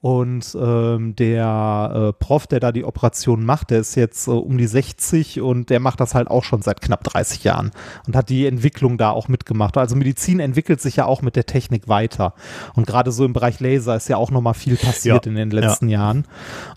Und 0.00 0.56
ähm, 0.60 1.16
der 1.16 1.92
äh, 1.92 2.12
Prof, 2.12 2.46
der 2.46 2.60
da 2.60 2.70
die 2.70 2.84
Operation 2.84 3.44
macht, 3.44 3.70
der 3.70 3.80
ist 3.80 3.96
jetzt 3.96 4.28
äh, 4.28 4.30
um 4.30 4.56
die 4.56 4.68
60 4.68 5.40
und 5.40 5.70
der 5.70 5.80
macht 5.80 5.98
das 5.98 6.14
halt 6.14 6.28
auch 6.28 6.44
schon 6.44 6.62
seit 6.62 6.80
knapp 6.80 7.02
30 7.02 7.42
Jahren 7.42 7.72
und 8.06 8.14
hat 8.14 8.28
die 8.28 8.46
Entwicklung 8.46 8.96
da 8.96 9.10
auch 9.10 9.26
mitgemacht. 9.26 9.76
Also 9.76 9.96
Medizin 9.96 10.38
entwickelt 10.38 10.80
sich 10.80 10.94
ja 10.94 11.06
auch 11.06 11.20
mit 11.20 11.34
der 11.34 11.46
Technik 11.46 11.88
weiter. 11.88 12.34
Und 12.74 12.86
gerade 12.86 13.10
so 13.10 13.24
im 13.24 13.32
Bereich 13.32 13.58
Laser 13.58 13.96
ist 13.96 14.08
ja 14.08 14.18
auch 14.18 14.30
nochmal 14.30 14.54
viel 14.54 14.76
passiert 14.76 15.26
Ja, 15.26 15.30
in 15.30 15.36
den 15.36 15.50
letzten 15.50 15.88
Jahren. 15.88 16.26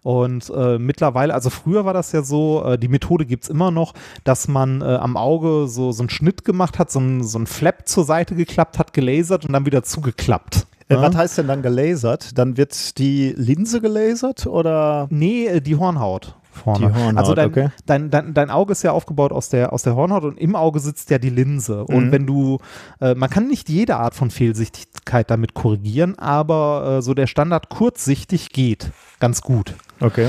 Und 0.02 0.50
äh, 0.50 0.80
mittlerweile, 0.80 1.36
also 1.36 1.52
früher 1.52 1.86
war 1.86 1.94
das 1.94 2.14
ja 2.14 2.24
so, 2.24 2.64
äh, 2.66 2.80
die 2.80 2.88
Methode 2.88 3.28
gibt's 3.28 3.50
immer 3.50 3.70
noch, 3.70 3.94
dass 4.24 4.48
man 4.48 4.82
äh, 4.82 4.86
am 4.86 5.16
Auge 5.16 5.68
so, 5.68 5.92
so 5.92 6.02
einen 6.02 6.10
Schnitt 6.10 6.44
gemacht 6.44 6.80
hat, 6.80 6.90
so 6.90 7.00
ein, 7.00 7.24
so 7.24 7.38
ein 7.38 7.46
Flap 7.46 7.88
zur 7.88 8.04
Seite 8.04 8.34
geklappt 8.34 8.80
hat, 8.80 8.94
gelasert 8.94 9.46
und 9.46 9.54
dann 9.54 9.68
wieder 9.68 9.84
zugeklappt. 9.84 10.66
Äh? 10.90 10.96
Was 10.98 11.16
heißt 11.16 11.38
denn 11.38 11.48
dann 11.48 11.62
gelasert? 11.62 12.38
Dann 12.38 12.58
wird 12.58 12.98
die 12.98 13.34
Linse 13.38 13.82
gelasert 13.82 14.46
oder? 14.48 15.08
Nee, 15.10 15.48
äh, 15.48 15.62
die 15.62 15.76
Hornhaut. 15.76 16.36
Vorne. 16.52 16.88
Die 16.88 16.94
Hornhaut, 16.94 17.18
also 17.18 17.34
dein, 17.34 17.48
okay. 17.48 17.70
dein, 17.86 18.10
dein, 18.10 18.34
dein 18.34 18.50
Auge 18.50 18.74
ist 18.74 18.84
ja 18.84 18.92
aufgebaut 18.92 19.32
aus 19.32 19.48
der, 19.48 19.72
aus 19.72 19.84
der 19.84 19.96
Hornhaut 19.96 20.26
und 20.26 20.38
im 20.38 20.56
Auge 20.56 20.80
sitzt 20.82 21.10
ja 21.10 21.18
die 21.18 21.30
Linse. 21.30 21.86
Und 21.86 22.08
Mhm. 22.08 22.12
wenn 22.12 22.28
du, 22.28 22.58
äh, 23.00 23.16
man 23.16 23.30
kann 23.30 23.48
nicht 23.48 23.70
jede 23.70 23.96
Art 23.96 24.16
von 24.16 24.30
Fehlsichtigkeit 24.32 25.32
damit 25.32 25.54
korrigieren, 25.54 26.20
aber 26.20 26.98
äh, 26.98 27.02
so 27.02 27.14
der 27.14 27.28
Standard 27.28 27.70
kurzsichtig 27.70 28.50
geht 28.50 28.92
ganz 29.20 29.42
gut. 29.42 29.76
Okay. 30.02 30.28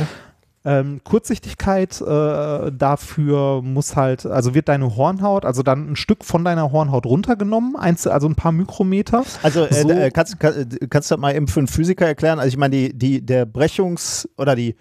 Ähm, 0.64 1.00
Kurzsichtigkeit 1.02 2.00
äh, 2.00 2.70
dafür 2.70 3.62
muss 3.62 3.96
halt, 3.96 4.26
also 4.26 4.54
wird 4.54 4.68
deine 4.68 4.94
Hornhaut, 4.96 5.44
also 5.44 5.62
dann 5.64 5.90
ein 5.90 5.96
Stück 5.96 6.24
von 6.24 6.44
deiner 6.44 6.70
Hornhaut 6.70 7.04
runtergenommen, 7.04 7.74
eins, 7.74 8.06
also 8.06 8.28
ein 8.28 8.36
paar 8.36 8.52
Mikrometer. 8.52 9.24
Also 9.42 9.64
äh, 9.64 9.74
So- 9.74 9.90
äh, 9.90 10.10
kannst, 10.12 10.38
kann, 10.38 10.54
kannst 10.88 11.10
du 11.10 11.14
das 11.16 11.20
mal 11.20 11.34
eben 11.34 11.48
für 11.48 11.58
einen 11.60 11.66
Physiker 11.66 12.06
erklären? 12.06 12.38
Also 12.38 12.48
ich 12.48 12.56
meine, 12.56 12.76
die, 12.76 12.96
die, 12.96 13.26
der 13.26 13.44
Brechungs- 13.44 14.28
oder 14.38 14.54
die, 14.54 14.76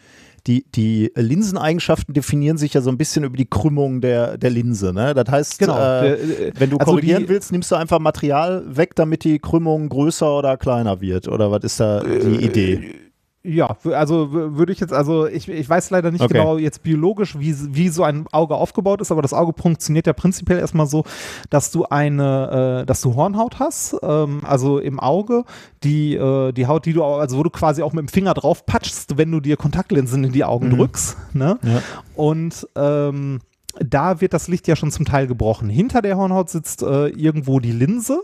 die, 0.48 0.66
die 0.72 1.12
Linseneigenschaften 1.16 2.14
definieren 2.14 2.58
sich 2.58 2.74
ja 2.76 2.82
so 2.82 2.90
ein 2.92 2.98
bisschen 2.98 3.24
über 3.24 3.38
die 3.38 3.46
Krümmung 3.50 4.02
der, 4.02 4.38
der 4.38 4.50
Linse. 4.52 4.94
Ne? 4.94 5.14
Das 5.16 5.30
heißt, 5.30 5.60
Genau. 5.60 5.78
äh, 5.80 6.14
äh, 6.14 6.52
wenn 6.58 6.70
du 6.70 6.78
also 6.78 6.92
korrigieren 6.92 7.24
die- 7.24 7.30
willst, 7.30 7.52
nimmst 7.52 7.72
du 7.72 7.76
einfach 7.76 8.00
Material 8.00 8.64
weg, 8.68 8.96
damit 8.96 9.24
die 9.24 9.40
Krümmung 9.40 9.90
größer 9.90 10.38
oder 10.38 10.58
kleiner 10.58 11.02
wird. 11.02 11.28
Oder 11.28 11.50
was 11.52 11.64
ist 11.64 11.80
da 11.80 12.02
Äh, 12.02 12.20
die 12.20 12.46
Idee? 12.46 12.96
Ja, 13.44 13.76
also 13.86 14.32
würde 14.32 14.72
ich 14.72 14.80
jetzt, 14.80 14.94
also 14.94 15.26
ich, 15.26 15.50
ich 15.50 15.68
weiß 15.68 15.90
leider 15.90 16.12
nicht 16.12 16.22
Okay. 16.22 16.34
genau 16.34 16.58
jetzt 16.60 16.84
biologisch, 16.84 17.40
wie, 17.40 17.56
wie 17.74 17.90
so 17.90 18.04
ein 18.04 18.28
Auge 18.32 18.54
aufgebaut 18.54 19.02
ist, 19.02 19.12
aber 19.12 19.24
das 19.24 19.34
Auge 19.34 19.54
funktioniert 19.60 20.06
ja 20.06 20.14
prinzipiell 20.14 20.60
erstmal 20.60 20.86
so, 20.86 21.06
dass 21.50 21.72
du 21.72 21.86
eine, 21.86 22.82
äh, 22.82 22.86
dass 22.86 23.02
du 23.02 23.16
Hornhaut 23.16 23.58
hast, 23.58 23.96
ähm, 24.04 24.42
also 24.44 24.78
im 24.78 25.00
Auge, 25.00 25.44
die, 25.84 26.14
äh, 26.16 26.52
die 26.52 26.68
Haut, 26.68 26.86
die 26.86 26.94
du, 26.94 27.04
also 27.04 27.40
wo 27.40 27.44
du 27.44 27.50
quasi 27.50 27.82
auch 27.82 27.94
mit 27.94 28.08
dem 28.08 28.10
Finger 28.10 28.36
drauf 28.36 28.66
patschst, 28.68 29.18
wenn 29.18 29.32
du 29.32 29.40
dir 29.40 29.58
Kontaktlinsen 29.58 30.24
in 30.24 30.32
die 30.32 30.44
Augen 30.44 30.70
drückst, 30.70 31.18
ne? 31.34 31.58
Ja. 31.64 31.82
Und 32.16 32.68
ähm, 32.76 33.40
da 33.80 34.22
wird 34.22 34.34
das 34.34 34.50
Licht 34.50 34.68
ja 34.68 34.76
schon 34.76 34.92
zum 34.92 35.06
Teil 35.06 35.26
gebrochen. 35.26 35.70
Hinter 35.70 36.04
der 36.04 36.18
Hornhaut 36.18 36.50
sitzt 36.50 36.84
äh, 36.84 37.08
irgendwo 37.08 37.60
die 37.60 37.72
Linse, 37.72 38.22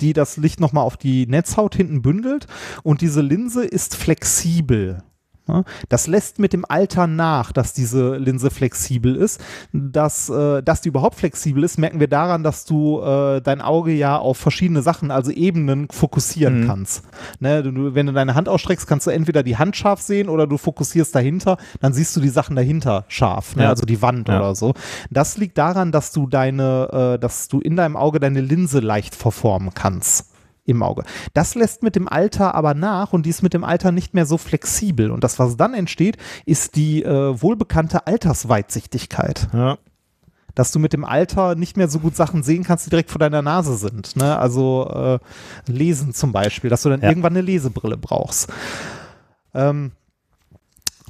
die 0.00 0.12
das 0.12 0.36
Licht 0.36 0.60
nochmal 0.60 0.84
auf 0.84 0.96
die 0.96 1.26
Netzhaut 1.26 1.74
hinten 1.74 2.02
bündelt. 2.02 2.46
Und 2.82 3.00
diese 3.00 3.20
Linse 3.20 3.64
ist 3.64 3.96
flexibel. 3.96 5.02
Ja, 5.48 5.62
Das 5.88 6.06
lässt 6.08 6.38
mit 6.38 6.52
dem 6.52 6.64
Alter 6.68 7.06
nach, 7.06 7.52
dass 7.52 7.72
diese 7.72 8.16
Linse 8.16 8.50
flexibel 8.50 9.14
ist. 9.14 9.40
Dass, 9.72 10.28
äh, 10.28 10.62
dass 10.62 10.80
die 10.80 10.88
überhaupt 10.88 11.16
flexibel 11.16 11.62
ist, 11.62 11.78
merken 11.78 12.00
wir 12.00 12.08
daran, 12.08 12.42
dass 12.42 12.64
du 12.64 13.00
äh, 13.00 13.40
dein 13.40 13.60
Auge 13.60 13.92
ja 13.92 14.16
auf 14.18 14.38
verschiedene 14.38 14.82
Sachen, 14.82 15.10
also 15.10 15.30
Ebenen, 15.30 15.88
fokussieren 15.90 16.62
Mhm. 16.62 16.66
kannst. 16.66 17.02
Ne, 17.40 17.62
wenn 17.94 18.06
du 18.06 18.12
deine 18.12 18.34
Hand 18.34 18.48
ausstreckst, 18.48 18.86
kannst 18.86 19.06
du 19.06 19.10
entweder 19.10 19.42
die 19.42 19.56
Hand 19.56 19.76
scharf 19.76 20.00
sehen 20.00 20.28
oder 20.28 20.46
du 20.46 20.58
fokussierst 20.58 21.14
dahinter, 21.14 21.58
dann 21.80 21.92
siehst 21.92 22.16
du 22.16 22.20
die 22.20 22.28
Sachen 22.28 22.56
dahinter 22.56 23.04
scharf, 23.08 23.54
ne? 23.56 23.64
Ja. 23.64 23.68
also 23.70 23.86
die 23.86 24.02
Wand 24.02 24.28
Ja. 24.28 24.38
oder 24.38 24.54
so. 24.54 24.74
Das 25.10 25.36
liegt 25.38 25.58
daran, 25.58 25.92
dass 25.92 26.12
du 26.12 26.26
deine, 26.26 27.14
äh, 27.16 27.18
dass 27.20 27.48
du 27.48 27.60
in 27.60 27.76
deinem 27.76 27.96
Auge 27.96 28.18
deine 28.20 28.40
Linse 28.40 28.80
leicht 28.80 29.14
verformen 29.14 29.70
kannst 29.74 30.26
im 30.66 30.82
Auge. 30.82 31.04
Das 31.32 31.54
lässt 31.54 31.82
mit 31.82 31.96
dem 31.96 32.08
Alter 32.08 32.54
aber 32.54 32.74
nach 32.74 33.12
und 33.12 33.24
die 33.24 33.30
ist 33.30 33.42
mit 33.42 33.54
dem 33.54 33.64
Alter 33.64 33.92
nicht 33.92 34.14
mehr 34.14 34.26
so 34.26 34.36
flexibel. 34.38 35.10
Und 35.10 35.24
das, 35.24 35.38
was 35.38 35.56
dann 35.56 35.74
entsteht, 35.74 36.16
ist 36.44 36.76
die 36.76 37.02
äh, 37.02 37.40
wohlbekannte 37.40 38.06
Altersweitsichtigkeit. 38.06 39.48
Ja. 39.52 39.78
Dass 40.54 40.72
du 40.72 40.78
mit 40.78 40.92
dem 40.92 41.04
Alter 41.04 41.54
nicht 41.54 41.76
mehr 41.76 41.88
so 41.88 41.98
gut 41.98 42.16
Sachen 42.16 42.42
sehen 42.42 42.64
kannst, 42.64 42.86
die 42.86 42.90
direkt 42.90 43.10
vor 43.10 43.18
deiner 43.18 43.42
Nase 43.42 43.76
sind. 43.76 44.16
Ne? 44.16 44.38
Also 44.38 44.90
äh, 45.68 45.70
lesen 45.70 46.14
zum 46.14 46.32
Beispiel, 46.32 46.70
dass 46.70 46.82
du 46.82 46.88
dann 46.88 47.02
Ja. 47.02 47.08
irgendwann 47.08 47.32
eine 47.34 47.42
Lesebrille 47.42 47.96
brauchst. 47.98 48.50
Ähm, 49.54 49.92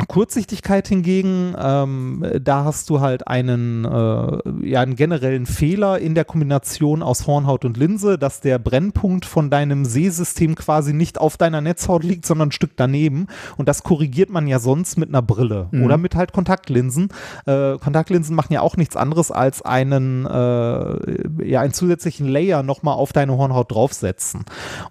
Kurzsichtigkeit 0.09 0.87
hingegen, 0.89 1.55
ähm, 1.59 2.23
da 2.43 2.65
hast 2.65 2.91
du 2.91 3.01
halt 3.01 3.27
einen, 3.29 3.87
äh, 3.87 4.69
ja, 4.69 4.81
einen 4.83 4.95
generellen 4.95 5.47
Fehler 5.47 5.99
in 5.99 6.15
der 6.15 6.27
Kombination 6.27 7.03
aus 7.03 7.27
Hornhaut 7.27 7.65
und 7.65 7.79
Linse, 7.79 8.19
dass 8.19 8.41
der 8.41 8.59
Brennpunkt 8.59 9.25
von 9.25 9.49
deinem 9.49 9.87
Sehsystem 9.87 10.55
quasi 10.55 10.93
nicht 10.93 11.19
auf 11.19 11.39
deiner 11.39 11.63
Netzhaut 11.63 12.05
liegt, 12.05 12.27
sondern 12.27 12.49
ein 12.49 12.53
Stück 12.53 12.73
daneben. 12.77 13.27
Und 13.57 13.69
das 13.69 13.83
korrigiert 13.85 14.29
man 14.29 14.47
ja 14.47 14.59
sonst 14.59 14.99
mit 14.99 15.09
einer 15.09 15.23
Brille 15.23 15.69
Mhm. 15.71 15.85
oder 15.85 15.97
mit 15.97 16.15
halt 16.15 16.33
Kontaktlinsen. 16.33 17.09
Äh, 17.47 17.79
Kontaktlinsen 17.79 18.37
machen 18.37 18.53
ja 18.53 18.61
auch 18.61 18.77
nichts 18.77 18.97
anderes 18.97 19.31
als 19.31 19.63
einen, 19.63 20.27
äh, 20.27 21.49
ja, 21.49 21.61
einen 21.63 21.73
zusätzlichen 21.73 22.29
Layer 22.29 22.63
nochmal 22.63 22.95
auf 22.97 23.15
deine 23.15 23.37
Hornhaut 23.39 23.73
draufsetzen. 23.73 24.45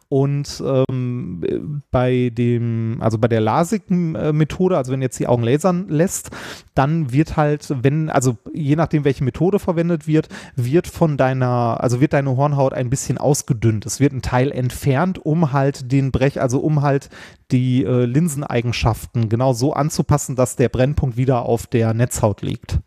Und 0.09 0.63
ähm, 0.65 1.83
bei 1.91 2.31
dem, 2.33 2.97
also 3.01 3.19
bei 3.19 3.27
der 3.27 3.41
LASIK-Methode, 3.41 4.75
also 4.75 4.94
wenn 4.95 5.01
jetzt 5.01 5.19
die 5.19 5.27
Augen 5.27 5.43
lasern 5.43 5.87
lässt, 5.89 6.31
dann 6.73 7.11
wird 7.11 7.37
halt, 7.37 7.67
wenn, 7.83 8.09
also 8.09 8.37
je 8.53 8.75
nachdem, 8.75 9.03
welche 9.03 9.23
Methode 9.23 9.59
verwendet 9.59 10.07
wird, 10.07 10.29
wird 10.55 10.87
von 10.87 11.17
deiner, 11.17 11.77
also 11.81 11.99
wird 11.99 12.13
deine 12.13 12.35
Hornhaut 12.37 12.73
ein 12.73 12.89
bisschen 12.89 13.17
ausgedünnt. 13.17 13.85
Es 13.85 13.99
wird 13.99 14.13
ein 14.13 14.21
Teil 14.21 14.51
entfernt, 14.51 15.23
um 15.23 15.51
halt 15.51 15.91
den 15.91 16.11
Brech, 16.11 16.41
also 16.41 16.59
um 16.59 16.81
halt 16.81 17.09
die 17.51 17.83
äh, 17.83 18.05
Linseneigenschaften 18.05 19.29
genau 19.29 19.53
so 19.53 19.73
anzupassen, 19.73 20.35
dass 20.35 20.55
der 20.55 20.69
Brennpunkt 20.69 21.17
wieder 21.17 21.43
auf 21.43 21.67
der 21.67 21.93
Netzhaut 21.93 22.41
liegt. 22.41 22.79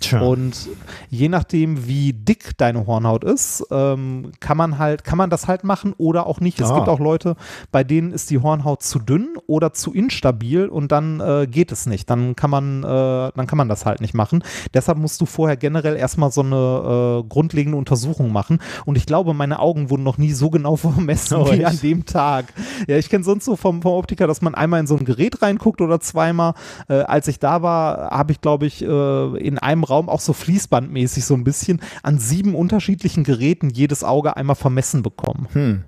Tja. 0.00 0.20
Und 0.20 0.68
je 1.10 1.28
nachdem, 1.28 1.86
wie 1.86 2.12
dick 2.12 2.56
deine 2.56 2.86
Hornhaut 2.86 3.24
ist, 3.24 3.64
ähm, 3.70 4.32
kann 4.40 4.56
man 4.56 4.78
halt, 4.78 5.04
kann 5.04 5.18
man 5.18 5.30
das 5.30 5.48
halt 5.48 5.64
machen 5.64 5.94
oder 5.98 6.26
auch 6.26 6.40
nicht. 6.40 6.60
Es 6.60 6.70
Ah. 6.70 6.76
gibt 6.76 6.88
auch 6.88 7.00
Leute, 7.00 7.34
bei 7.72 7.82
denen 7.84 8.12
ist 8.12 8.30
die 8.30 8.38
Hornhaut 8.38 8.82
zu 8.82 8.98
dünn 8.98 9.36
oder 9.46 9.72
zu 9.72 9.92
instabil 9.92 10.66
und 10.68 10.92
dann 10.92 11.20
äh, 11.20 11.46
geht 11.50 11.72
es 11.72 11.86
nicht. 11.86 12.08
Dann 12.10 12.36
kann 12.36 12.50
man, 12.50 12.84
äh, 12.84 12.86
dann 13.34 13.46
kann 13.46 13.56
man 13.58 13.68
das 13.68 13.86
halt 13.86 14.00
nicht 14.00 14.14
machen. 14.14 14.42
Deshalb 14.74 14.98
musst 14.98 15.20
du 15.20 15.26
vorher 15.26 15.56
generell 15.56 15.96
erstmal 15.96 16.30
so 16.30 16.42
eine 16.42 17.22
äh, 17.24 17.28
grundlegende 17.28 17.76
Untersuchung 17.78 18.32
machen. 18.32 18.60
Und 18.84 18.96
ich 18.96 19.06
glaube, 19.06 19.34
meine 19.34 19.58
Augen 19.58 19.90
wurden 19.90 20.02
noch 20.04 20.18
nie 20.18 20.32
so 20.32 20.50
genau 20.50 20.76
vermessen 20.76 21.38
Oh, 21.38 21.50
wie 21.52 21.64
an 21.64 21.78
dem 21.82 22.04
Tag. 22.06 22.46
Ja, 22.86 22.96
ich 22.96 23.08
kenne 23.08 23.24
sonst 23.24 23.44
so 23.44 23.56
vom, 23.56 23.82
vom 23.82 23.92
Optiker, 23.92 24.26
dass 24.26 24.42
man 24.42 24.54
einmal 24.54 24.80
in 24.80 24.86
so 24.86 24.96
ein 24.96 25.04
Gerät 25.04 25.42
reinguckt 25.42 25.80
oder 25.80 26.00
zweimal. 26.00 26.54
Äh, 26.88 27.00
als 27.00 27.28
ich 27.28 27.38
da 27.38 27.62
war, 27.62 28.10
habe 28.10 28.32
ich, 28.32 28.40
glaube 28.40 28.66
ich, 28.66 28.82
äh, 28.84 29.36
in 29.38 29.58
einem 29.58 29.84
Raum 29.88 30.08
auch 30.08 30.20
so 30.20 30.32
fließbandmäßig 30.32 31.24
so 31.24 31.34
ein 31.34 31.44
bisschen 31.44 31.80
an 32.02 32.18
sieben 32.18 32.54
unterschiedlichen 32.54 33.24
Geräten 33.24 33.70
jedes 33.70 34.04
Auge 34.04 34.36
einmal 34.36 34.56
vermessen 34.56 35.02
bekommen. 35.02 35.48
Hm. 35.52 35.84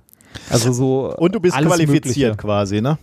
Also 0.48 0.72
so. 0.72 1.16
Und 1.16 1.34
du 1.34 1.40
bist 1.40 1.56
qualifiziert 1.56 2.06
Mögliche. 2.06 2.36
quasi, 2.36 2.80
ne? 2.80 2.98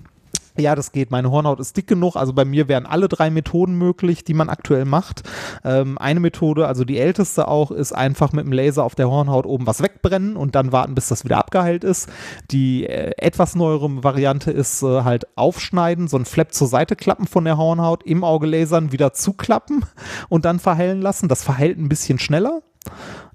Ja, 0.60 0.76
das 0.76 0.92
geht. 0.92 1.12
Meine 1.12 1.30
Hornhaut 1.30 1.60
ist 1.60 1.78
dick 1.78 1.88
genug. 1.88 2.16
Also 2.16 2.34
bei 2.34 2.46
mir 2.46 2.68
wären 2.68 2.86
alle 2.86 3.08
drei 3.08 3.30
Methoden 3.30 3.78
möglich, 3.78 4.24
die 4.24 4.34
man 4.34 4.50
aktuell 4.50 4.86
macht. 4.86 5.24
Ähm, 5.64 5.98
eine 5.98 6.20
Methode, 6.20 6.68
also 6.68 6.84
die 6.84 6.98
älteste 6.98 7.48
auch, 7.48 7.72
ist 7.72 7.94
einfach 7.94 8.32
mit 8.32 8.46
dem 8.46 8.52
Laser 8.52 8.84
auf 8.84 8.96
der 8.96 9.10
Hornhaut 9.10 9.46
oben 9.46 9.68
was 9.68 9.84
wegbrennen 9.84 10.36
und 10.36 10.56
dann 10.56 10.72
warten, 10.72 10.96
bis 10.96 11.10
das 11.10 11.26
wieder 11.26 11.38
abgeheilt 11.38 11.84
ist. 11.84 12.10
Die 12.50 12.86
äh, 12.86 13.12
etwas 13.18 13.56
neuere 13.56 14.04
Variante 14.04 14.52
ist 14.52 14.82
äh, 14.82 15.04
halt 15.04 15.28
aufschneiden, 15.38 16.08
so 16.08 16.18
ein 16.18 16.26
Flap 16.26 16.54
zur 16.54 16.68
Seite 16.68 16.96
klappen 16.96 17.28
von 17.28 17.46
der 17.46 17.58
Hornhaut, 17.58 18.04
im 18.04 18.24
Auge 18.24 18.48
lasern, 18.48 18.92
wieder 18.92 19.14
zuklappen 19.14 19.86
und 20.30 20.46
dann 20.46 20.60
verheilen 20.60 21.02
lassen. 21.02 21.28
Das 21.28 21.44
verheilt 21.44 21.78
ein 21.78 21.90
bisschen 21.90 22.18
schneller. 22.18 22.62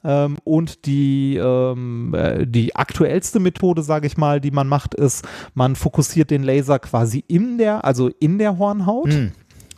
Ähm, 0.04 0.36
und 0.44 0.86
die, 0.86 1.36
ähm, 1.36 2.14
äh, 2.14 2.46
die 2.46 2.74
aktuellste 2.74 3.40
Methode, 3.40 3.82
sage 3.82 4.06
ich 4.06 4.16
mal, 4.16 4.40
die 4.40 4.50
man 4.50 4.68
macht, 4.68 4.94
ist, 4.94 5.26
man 5.54 5.76
fokussiert 5.76 6.30
den 6.30 6.42
Laser 6.42 6.78
quasi 6.78 7.24
in 7.28 7.58
der, 7.58 7.84
also 7.84 8.08
in 8.20 8.38
der 8.38 8.58
Hornhaut. 8.58 9.12
Hm. 9.12 9.32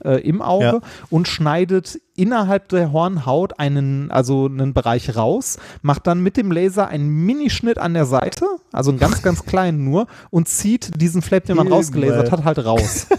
Äh, 0.05 0.21
im 0.29 0.43
Auge 0.43 0.65
Ja. 0.65 0.81
und 1.09 1.29
schneidet 1.29 1.99
innerhalb 2.15 2.69
der 2.69 2.93
Hornhaut 2.93 3.59
einen, 3.59 4.11
also 4.11 4.47
einen 4.47 4.75
Bereich 4.75 5.17
raus, 5.17 5.57
macht 5.81 6.07
dann 6.07 6.21
mit 6.21 6.37
dem 6.37 6.53
Laser 6.53 6.89
einen 6.89 7.09
Minischnitt 7.25 7.79
an 7.79 7.95
der 7.95 8.05
Seite, 8.05 8.45
also 8.71 8.91
einen 8.91 8.99
ganz, 8.99 9.23
ganz 9.23 9.45
kleinen 9.47 9.85
nur, 9.85 10.07
und 10.29 10.47
zieht 10.47 11.01
diesen 11.01 11.23
Flap, 11.23 11.45
den 11.45 11.57
man 11.57 11.69
rausgelasert 11.69 12.33
hat, 12.33 12.45
halt 12.45 12.65
raus. 12.67 13.07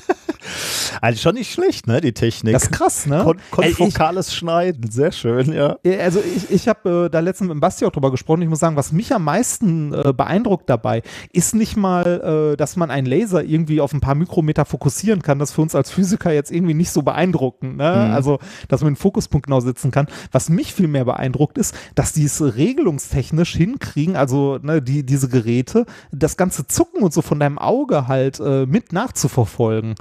Also 1.02 1.20
schon 1.20 1.36
nicht 1.36 1.52
schlecht, 1.52 1.88
ne, 1.88 2.02
die 2.02 2.14
Technik. 2.14 2.54
Das 2.54 2.64
ist 2.64 2.72
krass, 2.72 3.06
ne? 3.06 3.22
Kon 3.24 3.38
konfokales 3.52 4.34
Schneiden, 4.34 4.90
sehr 4.90 5.12
schön, 5.12 5.54
ja. 5.54 5.78
Also 6.02 6.20
ich, 6.20 6.52
ich 6.52 6.68
habe 6.68 7.06
äh, 7.06 7.10
da 7.10 7.20
letztens 7.20 7.48
mit 7.50 7.56
dem 7.56 7.60
Basti 7.60 7.86
auch 7.86 7.92
drüber 7.92 8.12
gesprochen. 8.12 8.42
Ich 8.42 8.50
muss 8.50 8.60
sagen, 8.60 8.76
was 8.76 8.92
mich 8.92 9.14
am 9.14 9.24
meisten 9.24 9.94
äh, 9.94 10.14
beeindruckt 10.14 10.70
dabei, 10.70 11.02
ist 11.32 11.56
nicht 11.56 11.76
mal, 11.76 12.54
äh, 12.54 12.58
dass 12.58 12.76
man 12.76 12.92
einen 12.92 13.08
Laser 13.08 13.44
irgendwie 13.44 13.82
auf 13.82 13.94
ein 13.94 14.02
paar 14.02 14.16
Mikrometer 14.16 14.66
fokussieren 14.66 15.22
kann. 15.22 15.40
Das 15.40 15.50
ist 15.50 15.56
für 15.56 15.62
uns 15.62 15.76
als 15.76 15.92
Physiker 15.92 16.32
jetzt 16.32 16.52
irgendwie 16.52 16.74
nicht 16.74 16.92
so 16.92 17.02
beeindruckend. 17.02 17.78
Ne? 17.78 18.08
Mhm. 18.08 18.14
Also, 18.14 18.40
dass 18.68 18.82
man 18.82 18.94
den 18.94 19.00
Fokuspunkt 19.00 19.48
genau 19.48 19.60
setzen 19.60 19.92
kann. 19.92 20.08
Was 20.32 20.50
mich 20.50 20.74
viel 20.74 20.88
mehr 20.88 21.06
beeindruckt 21.06 21.58
ist, 21.58 21.76
dass 21.96 22.14
die 22.14 22.26
es 22.26 22.42
regelungstechnisch 22.42 23.56
hinkriegen, 23.56 24.16
also 24.16 24.60
ne, 24.62 24.82
die, 24.82 25.06
diese 25.06 25.30
Geräte, 25.30 25.86
das 26.12 26.38
ganze 26.38 26.68
Zucken 26.68 27.04
und 27.04 27.14
so 27.14 27.22
von 27.22 27.40
deinem 27.40 27.58
Auge 27.58 28.08
halt 28.08 28.40
äh, 28.40 28.66
mit 28.66 28.94
nachzuverfolgen. 28.94 29.96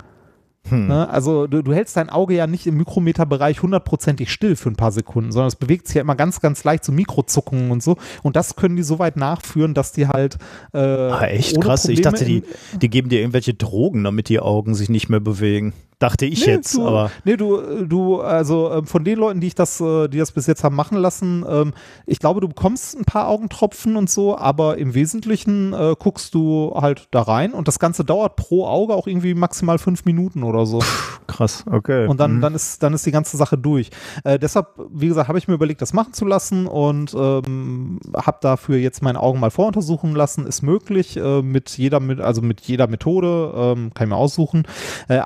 Hm. 0.69 0.87
Ne? 0.87 1.09
Also 1.09 1.47
du, 1.47 1.63
du 1.63 1.75
hältst 1.75 1.97
dein 1.97 2.09
Auge 2.09 2.35
ja 2.35 2.47
nicht 2.47 2.67
im 2.67 2.77
Mikrometerbereich 2.77 3.63
hundertprozentig 3.63 4.33
still 4.33 4.57
für 4.57 4.71
ein 4.71 4.77
paar 4.77 4.93
Sekunden, 4.93 5.31
sondern 5.31 5.49
es 5.49 5.57
bewegt 5.57 5.87
sich 5.87 5.97
ja 5.97 6.03
immer 6.03 6.15
ganz, 6.15 6.41
ganz 6.41 6.65
leicht, 6.65 6.85
so 6.85 6.93
Mikrozuckungen 6.93 7.71
und 7.71 7.83
so. 7.83 7.97
Und 8.23 8.37
das 8.37 8.57
können 8.57 8.77
die 8.77 8.83
so 8.83 8.99
weit 8.99 9.17
nachführen, 9.17 9.75
dass 9.75 9.93
die 9.93 10.09
halt 10.09 10.39
äh, 10.73 10.79
Ah, 10.79 11.27
echt 11.27 11.61
krass. 11.61 11.85
Ich 11.87 12.03
Probleme 12.03 12.19
dachte, 12.19 12.25
die, 12.25 12.43
die 12.81 12.89
geben 12.89 13.09
dir 13.09 13.21
irgendwelche 13.21 13.55
Drogen, 13.55 14.05
damit 14.05 14.29
die 14.29 14.41
Augen 14.41 14.75
sich 14.75 14.89
nicht 14.89 15.09
mehr 15.09 15.21
bewegen. 15.21 15.75
Dachte 16.05 16.27
ich 16.27 16.47
Nee, 16.47 16.53
jetzt. 16.53 16.75
du, 16.75 16.87
aber 16.87 17.11
nee, 17.25 17.37
du, 17.37 17.85
du, 17.87 18.21
also 18.21 18.71
ähm, 18.73 18.87
von 18.87 19.05
den 19.05 19.19
Leuten, 19.19 19.41
die 19.41 19.47
ich 19.49 19.55
das, 19.55 19.81
äh, 19.81 20.09
die 20.09 20.19
das 20.19 20.33
bis 20.33 20.47
jetzt 20.47 20.63
haben 20.63 20.77
machen 20.77 20.99
lassen, 20.99 21.45
ähm, 21.49 21.73
ich 22.07 22.19
glaube, 22.19 22.41
du 22.41 22.49
bekommst 22.49 22.97
ein 22.99 23.05
paar 23.05 23.29
Augentropfen 23.29 23.97
und 23.97 24.11
so, 24.11 24.37
aber 24.37 24.77
im 24.79 24.95
Wesentlichen 24.95 25.73
äh, 25.73 25.95
guckst 25.99 26.35
du 26.35 26.73
halt 26.75 27.09
da 27.11 27.23
rein 27.23 27.53
und 27.53 27.69
das 27.69 27.79
Ganze 27.79 28.05
dauert 28.05 28.37
pro 28.37 28.67
Auge 28.67 28.95
auch 28.95 29.07
irgendwie 29.07 29.35
maximal 29.35 29.79
fünf 29.79 30.05
Minuten 30.05 30.43
oder 30.43 30.67
so. 30.67 30.81
krass, 31.27 31.65
okay. 31.71 32.07
Und 32.07 32.21
dann, 32.21 32.37
Mhm. 32.37 32.41
dann, 32.43 32.55
ist, 32.55 32.83
dann 32.83 32.93
ist 32.95 33.07
die 33.07 33.11
ganze 33.13 33.37
Sache 33.37 33.57
durch. 33.57 33.91
Äh, 34.25 34.39
deshalb, 34.39 34.67
wie 34.93 35.09
gesagt, 35.09 35.29
habe 35.29 35.39
ich 35.39 35.49
mir 35.49 35.55
überlegt, 35.55 35.81
das 35.83 35.93
machen 35.93 36.13
zu 36.13 36.25
lassen 36.27 36.67
und 36.67 37.15
ähm, 37.15 37.99
habe 38.15 38.39
dafür 38.41 38.77
jetzt 38.77 39.03
meine 39.03 39.21
Augen 39.21 39.41
mal 39.41 39.51
voruntersuchen 39.51 40.15
lassen. 40.15 40.47
Ist 40.47 40.63
möglich, 40.63 41.17
äh, 41.17 41.43
mit 41.43 41.71
jeder, 41.79 42.01
mit, 42.01 42.21
also 42.21 42.43
mit 42.43 42.61
jeder 42.63 42.87
Methode, 42.89 43.53
ähm, 43.57 43.93
kann 43.95 44.07
ich 44.07 44.11
mir 44.11 44.17
aussuchen. 44.17 44.65
Äh, 45.09 45.19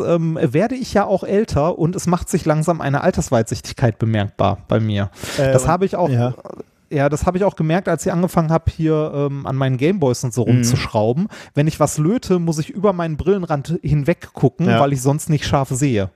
ähm, 0.00 0.38
werde 0.40 0.74
ich 0.74 0.92
ja 0.94 1.04
auch 1.04 1.22
älter 1.24 1.78
und 1.78 1.94
es 1.96 2.06
macht 2.06 2.28
sich 2.28 2.44
langsam 2.44 2.80
eine 2.80 3.02
Altersweitsichtigkeit 3.02 3.98
bemerkbar 3.98 4.58
bei 4.68 4.80
mir. 4.80 5.10
Äh, 5.38 5.52
das 5.52 5.66
habe 5.68 5.84
ich 5.84 5.96
auch. 5.96 6.08
ja. 6.08 6.34
Ja, 6.92 7.08
das 7.08 7.24
habe 7.24 7.38
ich 7.38 7.44
auch 7.44 7.54
gemerkt, 7.54 7.88
als 7.88 8.04
ich 8.04 8.10
angefangen 8.12 8.50
habe, 8.50 8.64
hier 8.68 9.12
ähm, 9.14 9.46
an 9.46 9.54
meinen 9.54 9.76
Gameboys 9.76 10.24
und 10.24 10.34
so 10.34 10.42
Mhm. 10.44 10.54
rumzuschrauben. 10.54 11.28
Wenn 11.54 11.68
ich 11.68 11.78
was 11.78 11.98
löte, 11.98 12.40
muss 12.40 12.58
ich 12.58 12.68
über 12.70 12.92
meinen 12.92 13.16
Brillenrand 13.16 13.78
hinweg 13.80 14.32
gucken, 14.32 14.66
Ja. 14.68 14.80
weil 14.80 14.92
ich 14.92 15.00
sonst 15.00 15.30
nicht 15.30 15.46
scharf 15.46 15.68
sehe. 15.68 16.10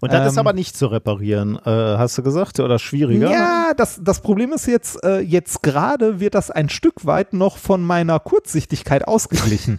Und 0.00 0.12
das 0.12 0.26
ist 0.28 0.34
ähm, 0.34 0.40
aber 0.40 0.52
nicht 0.52 0.76
zu 0.76 0.88
reparieren, 0.88 1.56
äh, 1.64 1.70
hast 1.70 2.18
du 2.18 2.22
gesagt, 2.22 2.60
oder 2.60 2.78
schwieriger? 2.78 3.30
Ja, 3.30 3.72
das, 3.76 3.98
das 4.04 4.20
Problem 4.20 4.52
ist 4.52 4.66
jetzt, 4.66 5.02
äh, 5.04 5.20
jetzt 5.20 5.62
gerade 5.62 6.20
wird 6.20 6.34
das 6.34 6.50
ein 6.50 6.68
Stück 6.68 7.06
weit 7.06 7.32
noch 7.32 7.56
von 7.56 7.82
meiner 7.82 8.20
Kurzsichtigkeit 8.20 9.08
ausgeglichen. 9.08 9.78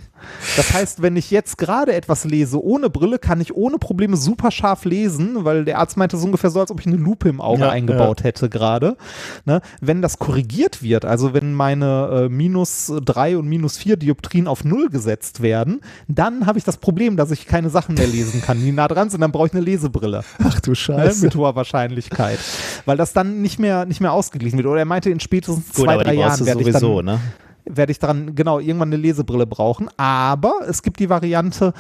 Das 0.58 0.74
heißt, 0.74 1.02
wenn 1.02 1.16
ich 1.16 1.32
jetzt 1.32 1.58
gerade 1.58 1.94
etwas 1.94 2.26
lese 2.26 2.64
ohne 2.64 2.90
Brille, 2.90 3.20
kann 3.20 3.42
ich 3.42 3.56
ohne 3.56 3.78
Probleme 3.78 4.18
super 4.18 4.52
scharf 4.52 4.86
lesen, 4.86 5.46
weil 5.46 5.66
der 5.66 5.80
Arzt 5.80 5.98
meinte, 5.98 6.18
ist 6.18 6.24
ungefähr 6.24 6.50
so, 6.50 6.60
als 6.60 6.72
ob 6.72 6.80
ich 6.80 6.88
eine 6.88 6.96
Lupe 6.96 7.30
im 7.30 7.42
Auge 7.42 7.62
Ja, 7.62 7.70
eingebaut 7.70 8.24
hätte 8.24 8.50
gerade. 8.50 8.98
Ne? 9.46 9.62
Wenn 9.82 10.02
das 10.02 10.20
korrigiert 10.20 10.82
wird, 10.84 11.06
also 11.06 11.34
wenn 11.34 11.54
meine 11.54 12.26
äh, 12.26 12.30
minus 12.30 12.92
drei 13.04 13.38
und 13.38 13.48
minus 13.48 13.78
vier 13.78 13.98
Dioptrien 13.98 14.48
auf 14.48 14.64
null 14.64 14.90
gesetzt 14.90 15.42
werden, 15.42 15.82
dann 16.08 16.46
habe 16.46 16.58
ich 16.58 16.64
das 16.64 16.78
Problem, 16.78 17.18
dass 17.18 17.32
ich 17.32 17.46
keine 17.46 17.70
Sachen 17.70 17.96
mehr 17.96 18.08
lesen 18.08 18.42
kann, 18.42 18.60
die 18.60 18.72
nah 18.72 18.88
dran 18.88 19.10
sind, 19.10 19.22
dann 19.22 19.32
brauche 19.32 19.48
ich 19.48 19.54
eine 19.54 19.62
Lesebrille. 19.62 20.24
Ach 20.44 20.60
du 20.60 20.70
Ne, 20.72 20.76
Scheiße. 20.76 21.26
mit 21.26 21.36
hoher 21.36 21.56
Wahrscheinlichkeit. 21.56 22.40
Weil 22.86 22.98
das 22.98 23.14
dann 23.14 23.42
nicht 23.42 23.60
mehr, 23.60 23.86
nicht 23.86 24.02
mehr 24.02 24.14
ausgeglichen 24.14 24.58
wird. 24.58 24.68
Oder 24.68 24.80
er 24.80 24.86
meinte, 24.86 25.10
in 25.10 25.20
spätestens 25.20 25.74
Gut, 25.74 25.86
zwei, 25.86 25.98
drei 25.98 26.14
Jahren 26.14 26.46
werde 26.46 26.62
ich, 26.62 26.68
sowieso, 26.68 27.02
dann, 27.02 27.16
ne? 27.16 27.22
Werde 27.70 27.92
ich 27.92 28.00
daran, 28.00 28.36
genau, 28.36 28.60
irgendwann 28.60 28.90
eine 28.90 28.98
Lesebrille 29.02 29.46
brauchen. 29.48 29.90
Aber 29.98 30.54
es 30.68 30.82
gibt 30.84 31.00
die 31.00 31.10
Variante, 31.10 31.74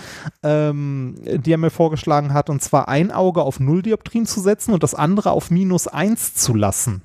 ähm, 0.44 1.16
die 1.26 1.52
er 1.52 1.58
mir 1.58 1.70
vorgeschlagen 1.72 2.34
hat, 2.34 2.50
und 2.50 2.62
zwar 2.62 2.88
ein 2.88 3.12
Auge 3.12 3.42
auf 3.42 3.60
Null 3.60 3.82
Dioptrien 3.82 4.26
zu 4.26 4.40
setzen 4.40 4.74
und 4.74 4.84
das 4.84 4.96
andere 4.96 5.32
auf 5.32 5.52
minus 5.52 5.88
eins 5.88 6.34
zu 6.36 6.54
lassen. 6.56 7.02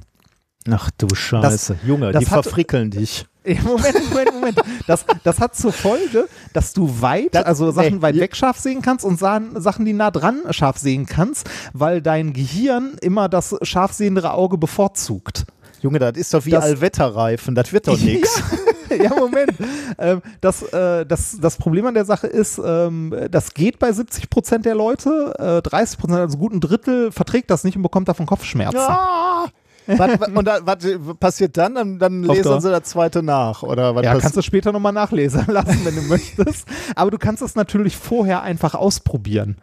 Ach 0.71 0.91
du 0.97 1.15
Scheiße. 1.15 1.77
Junge, 1.87 2.13
das 2.13 2.25
die 2.25 2.31
hat- 2.31 2.45
verfrickeln 2.45 2.91
dich. 2.91 3.27
Moment, 3.65 4.09
Moment, 4.11 4.33
Moment. 4.33 4.61
Das, 4.87 5.05
das 5.23 5.39
hat 5.39 5.55
zur 5.55 5.75
Folge, 5.75 6.27
dass 6.55 6.73
du 6.73 7.03
weit, 7.03 7.35
Das- 7.35 7.45
also 7.45 7.71
Sachen 7.73 7.97
nee, 7.97 8.03
weit 8.03 8.17
weg 8.17 8.35
scharf 8.35 8.59
sehen 8.59 8.81
kannst 8.81 9.05
und 9.05 9.19
Sachen, 9.19 9.61
Sachen, 9.61 9.85
die 9.85 9.93
nah 9.93 10.11
dran 10.11 10.41
scharf 10.51 10.79
sehen 10.79 11.05
kannst, 11.05 11.51
weil 11.75 12.01
dein 12.01 12.33
Gehirn 12.33 12.93
immer 13.03 13.29
das 13.29 13.55
scharf 13.61 13.93
sehendere 13.93 14.33
Auge 14.33 14.57
bevorzugt. 14.57 15.45
Junge, 15.83 15.99
das 15.99 16.17
ist 16.17 16.33
doch 16.33 16.47
wie 16.47 16.51
Das- 16.53 16.65
Allwetterreifen, 16.65 17.55
das 17.55 17.71
wird 17.75 17.87
doch 17.89 17.99
nichts. 18.01 18.39
ja, 18.51 18.57
Moment. 19.19 19.53
ähm, 19.99 20.23
das, 20.41 20.63
äh, 20.63 21.07
das, 21.07 21.39
das 21.41 21.57
Problem 21.57 21.87
an 21.87 21.95
der 21.95 22.05
Sache 22.05 22.27
ist, 22.27 22.61
ähm, 22.65 23.15
das 23.31 23.55
geht 23.55 23.79
bei 23.79 23.93
70 23.93 24.31
Prozent 24.31 24.65
der 24.65 24.75
Leute. 24.75 25.35
Äh, 25.39 25.63
30 25.63 25.99
Prozent, 25.99 26.21
also 26.21 26.39
gut 26.39 26.53
ein 26.53 26.61
Drittel, 26.61 27.13
verträgt 27.13 27.51
das 27.51 27.65
nicht 27.65 27.77
und 27.77 27.83
bekommt 27.83 28.09
davon 28.09 28.27
Kopfschmerzen. 28.27 28.79
Ah! 28.79 29.47
was, 29.87 30.21
was, 30.21 30.29
und 30.29 30.45
da, 30.47 30.59
was 30.63 30.79
passiert 31.21 31.57
dann? 31.57 31.75
Dann, 31.75 31.99
dann 31.99 32.23
lesen 32.23 32.61
sie 32.61 32.71
das 32.71 32.85
zweite 32.85 33.23
nach. 33.23 33.63
Oder 33.63 33.95
Ja, 34.03 34.19
kannst 34.19 34.37
du 34.37 34.43
später 34.43 34.73
nochmal 34.73 34.93
nachlesen 34.93 35.45
lassen, 35.49 35.81
wenn 35.85 35.95
du 35.95 36.03
möchtest. 36.03 36.67
Aber 36.95 37.11
du 37.11 37.19
kannst 37.19 37.43
es 37.43 37.55
natürlich 37.55 37.97
vorher 37.97 38.43
einfach 38.43 38.75
ausprobieren. 38.75 39.57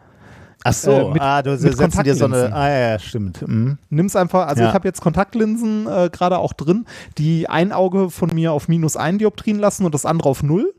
Ach 0.64 0.72
so, 0.72 0.90
äh, 0.90 1.12
mit- 1.12 1.22
ah, 1.22 1.42
du 1.42 1.50
mit 1.50 1.60
setzt 1.76 2.04
dir 2.06 2.14
so 2.14 2.26
eine. 2.26 2.52
Ah, 2.54 2.68
ja, 2.68 2.78
ja, 2.90 2.98
stimmt. 2.98 3.46
Mhm. 3.46 3.78
Nimm's 3.90 4.14
einfach, 4.16 4.46
also 4.46 4.62
Ja. 4.62 4.68
ich 4.68 4.74
habe 4.74 4.86
jetzt 4.88 5.00
Kontaktlinsen 5.00 5.86
äh, 5.86 6.08
gerade 6.12 6.38
auch 6.38 6.52
drin, 6.52 6.86
die 7.18 7.48
ein 7.48 7.72
Auge 7.72 8.10
von 8.10 8.30
mir 8.34 8.52
auf 8.52 8.68
minus 8.68 8.96
ein 8.96 9.18
Dioptrien 9.18 9.58
lassen 9.58 9.84
und 9.84 9.94
das 9.94 10.06
andere 10.06 10.28
auf 10.28 10.42
null. 10.42 10.72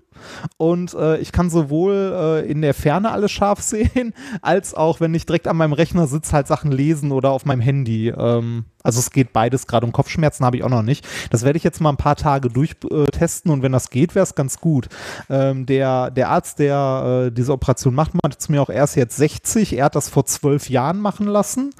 Und 0.57 0.93
äh, 0.93 1.17
ich 1.17 1.31
kann 1.33 1.49
sowohl 1.49 2.43
äh, 2.45 2.49
in 2.49 2.61
der 2.61 2.73
Ferne 2.73 3.11
alles 3.11 3.31
scharf 3.31 3.61
sehen, 3.61 4.13
als 4.41 4.73
auch, 4.73 4.99
wenn 5.01 5.13
ich 5.13 5.25
direkt 5.25 5.47
an 5.47 5.57
meinem 5.57 5.73
Rechner 5.73 6.07
sitze, 6.07 6.31
halt 6.33 6.47
Sachen 6.47 6.71
lesen 6.71 7.11
oder 7.11 7.31
auf 7.31 7.45
meinem 7.45 7.61
Handy. 7.61 8.09
Ähm, 8.09 8.65
also 8.83 8.99
es 8.99 9.09
geht 9.11 9.33
beides 9.33 9.67
gerade. 9.67 9.85
Und 9.85 9.93
Kopfschmerzen 9.93 10.45
habe 10.45 10.57
ich 10.57 10.63
auch 10.63 10.69
noch 10.69 10.83
nicht. 10.83 11.07
Das 11.31 11.43
werde 11.43 11.57
ich 11.57 11.63
jetzt 11.63 11.81
mal 11.81 11.89
ein 11.89 11.97
paar 11.97 12.15
Tage 12.15 12.49
durchtesten 12.49 13.49
äh, 13.49 13.53
und 13.53 13.63
wenn 13.63 13.71
das 13.71 13.89
geht, 13.89 14.15
wäre 14.15 14.23
es 14.23 14.35
ganz 14.35 14.59
gut. 14.59 14.89
Ähm, 15.29 15.65
der, 15.65 16.11
der 16.11 16.29
Arzt, 16.29 16.59
der 16.59 17.25
äh, 17.27 17.31
diese 17.31 17.53
Operation 17.53 17.95
macht, 17.95 18.13
meinte 18.21 18.37
zu 18.37 18.51
mir 18.51 18.61
auch, 18.61 18.69
er 18.69 18.83
ist 18.83 18.95
jetzt 18.95 19.15
60. 19.17 19.77
Er 19.77 19.85
hat 19.85 19.95
das 19.95 20.09
vor 20.09 20.25
zwölf 20.25 20.69
Jahren 20.69 20.99
machen 20.99 21.27
lassen. 21.27 21.71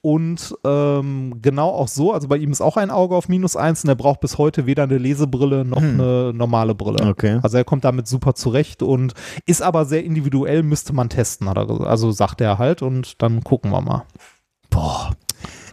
Und 0.00 0.54
ähm, 0.64 1.40
genau 1.42 1.70
auch 1.70 1.88
so, 1.88 2.12
also 2.12 2.28
bei 2.28 2.36
ihm 2.36 2.52
ist 2.52 2.60
auch 2.60 2.76
ein 2.76 2.90
Auge 2.90 3.14
auf 3.14 3.28
minus 3.28 3.56
eins 3.56 3.84
und 3.84 3.90
er 3.90 3.96
braucht 3.96 4.20
bis 4.20 4.38
heute 4.38 4.66
weder 4.66 4.84
eine 4.84 4.98
Lesebrille 4.98 5.64
noch 5.64 5.82
eine 5.82 6.32
normale 6.32 6.74
Brille. 6.74 7.08
Okay. 7.08 7.38
Also 7.42 7.58
er 7.58 7.64
kommt 7.64 7.84
damit 7.84 8.06
super 8.06 8.34
zurecht 8.34 8.82
und 8.82 9.14
ist 9.46 9.62
aber 9.62 9.84
sehr 9.84 10.04
individuell, 10.04 10.62
müsste 10.62 10.92
man 10.92 11.08
testen, 11.08 11.48
er. 11.48 11.80
Also 11.86 12.10
sagt 12.12 12.40
er 12.40 12.58
halt 12.58 12.82
und 12.82 13.20
dann 13.22 13.42
gucken 13.42 13.70
wir 13.70 13.80
mal. 13.80 14.04
Boah. 14.70 15.12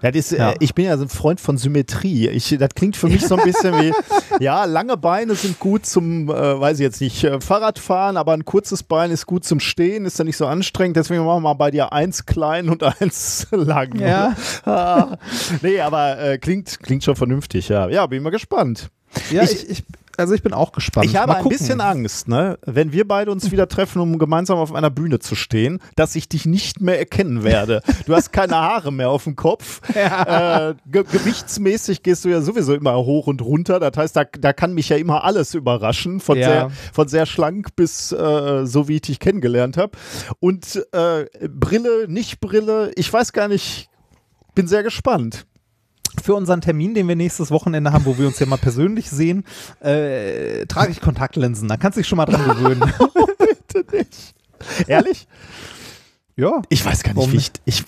Ist, 0.04 0.32
Ja. 0.32 0.52
äh, 0.52 0.56
ich 0.60 0.74
bin 0.76 0.86
ja 0.86 0.98
so 0.98 1.04
ein 1.04 1.10
Freund 1.10 1.40
von 1.40 1.58
Symmetrie. 1.58 2.28
Ich, 2.30 2.56
das 2.60 2.70
klingt 2.76 2.96
für 2.98 3.08
mich 3.08 3.26
so 3.26 3.36
ein 3.38 3.44
bisschen 3.44 3.74
wie, 3.82 3.94
ja, 4.44 4.66
lange 4.66 4.98
Beine 4.98 5.36
sind 5.36 5.60
gut 5.60 5.86
zum, 5.86 6.30
äh, 6.30 6.34
weiß 6.60 6.80
ich 6.80 6.84
jetzt 6.84 7.00
nicht, 7.02 7.24
äh, 7.24 7.40
Fahrradfahren, 7.40 8.18
aber 8.18 8.34
ein 8.34 8.44
kurzes 8.46 8.84
Bein 8.84 9.12
ist 9.12 9.26
gut 9.26 9.46
zum 9.46 9.60
Stehen, 9.60 10.06
ist 10.06 10.20
ja 10.20 10.26
nicht 10.26 10.38
so 10.38 10.46
anstrengend. 10.48 10.98
Deswegen 10.98 11.24
machen 11.24 11.38
wir 11.38 11.40
mal 11.50 11.54
bei 11.54 11.72
dir 11.72 11.94
eins 11.94 12.26
klein 12.26 12.70
und 12.70 12.84
eins 13.02 13.48
lang. 13.52 14.00
Ja. 14.00 14.36
Ah. 14.66 15.18
nee, 15.62 15.80
aber 15.80 16.20
äh, 16.20 16.38
klingt, 16.38 16.80
klingt 16.82 17.04
schon 17.04 17.16
vernünftig, 17.16 17.70
ja. 17.70 17.88
Ja, 17.90 18.06
bin 18.08 18.24
mal 18.24 18.30
gespannt. 18.30 18.90
Ja, 19.32 19.44
Ich- 19.44 19.70
ich, 19.70 19.70
ich, 19.70 19.84
also 20.18 20.34
ich 20.34 20.44
bin 20.44 20.54
auch 20.54 20.72
gespannt. 20.72 21.08
Ich 21.08 21.16
habe 21.16 21.36
ein 21.36 21.48
bisschen 21.50 21.82
Angst, 21.82 22.28
ne? 22.28 22.58
wenn 22.66 22.92
wir 22.92 23.08
beide 23.08 23.32
uns 23.32 23.52
wieder 23.52 23.68
treffen, 23.68 24.00
um 24.02 24.20
gemeinsam 24.20 24.58
auf 24.58 24.74
einer 24.74 24.90
Bühne 24.90 25.20
zu 25.20 25.36
stehen, 25.36 25.80
dass 25.96 26.16
ich 26.16 26.30
dich 26.30 26.46
nicht 26.46 26.82
mehr 26.82 27.00
erkennen 27.00 27.44
werde. 27.44 27.82
Du 28.06 28.16
hast 28.16 28.32
keine 28.32 28.56
Haare 28.56 28.92
mehr 28.92 29.10
auf 29.10 29.24
dem 29.24 29.36
Kopf. 29.36 29.82
Äh, 30.04 30.76
ge 30.86 31.04
gewichtsmäßig 31.04 32.04
gehst 32.04 32.26
du 32.26 32.30
ja 32.30 32.42
sowieso 32.42 32.74
immer 32.74 32.96
hoch 32.96 33.28
und 33.28 33.42
runter. 33.42 33.80
Das 33.80 33.96
heißt, 33.96 34.16
da, 34.16 34.24
da 34.26 34.54
kann 34.54 34.74
mich 34.74 34.90
ja 34.90 34.98
immer 34.98 35.24
alles 35.24 35.54
überraschen. 35.54 36.20
Von, 36.20 36.38
Ja. 36.38 36.46
sehr, 36.48 36.72
von 36.94 37.08
sehr 37.08 37.26
schlank 37.26 37.76
bis 37.76 38.12
äh, 38.12 38.66
so, 38.66 38.88
wie 38.88 38.96
ich 38.96 39.02
dich 39.02 39.20
kennengelernt 39.20 39.78
habe. 39.78 39.98
Und 40.40 40.86
äh, 40.92 41.26
Brille, 41.48 42.08
nicht 42.08 42.40
Brille, 42.40 42.92
ich 42.96 43.12
weiß 43.12 43.34
gar 43.34 43.48
nicht, 43.48 43.90
bin 44.56 44.68
sehr 44.68 44.84
gespannt. 44.84 45.46
Für 46.22 46.36
unseren 46.36 46.62
Termin, 46.62 46.94
den 46.94 47.08
wir 47.08 47.16
nächstes 47.16 47.52
Wochenende 47.52 47.92
haben, 47.92 48.06
wo 48.06 48.18
wir 48.18 48.28
uns 48.28 48.40
ja 48.40 48.46
mal 48.46 48.58
persönlich 48.58 49.10
sehen, 49.10 49.44
äh, 49.80 50.66
trage 50.68 50.92
ich 50.92 51.02
Kontaktlinsen. 51.02 51.68
Da 51.68 51.78
kannst 51.78 51.98
du 51.98 52.02
dich 52.02 52.08
schon 52.08 52.18
mal 52.18 52.26
dran 52.26 52.44
gewöhnen. 52.46 52.82
Bitte 53.74 53.98
nicht. 53.98 54.36
Ehrlich? 54.88 55.28
ja. 56.36 56.62
Ich 56.70 56.86
weiß 56.86 57.04
gar 57.04 57.12
nicht, 57.12 57.18
Warum 57.18 57.34
wie 57.34 57.38
ich, 57.38 57.52
ich. 57.66 57.84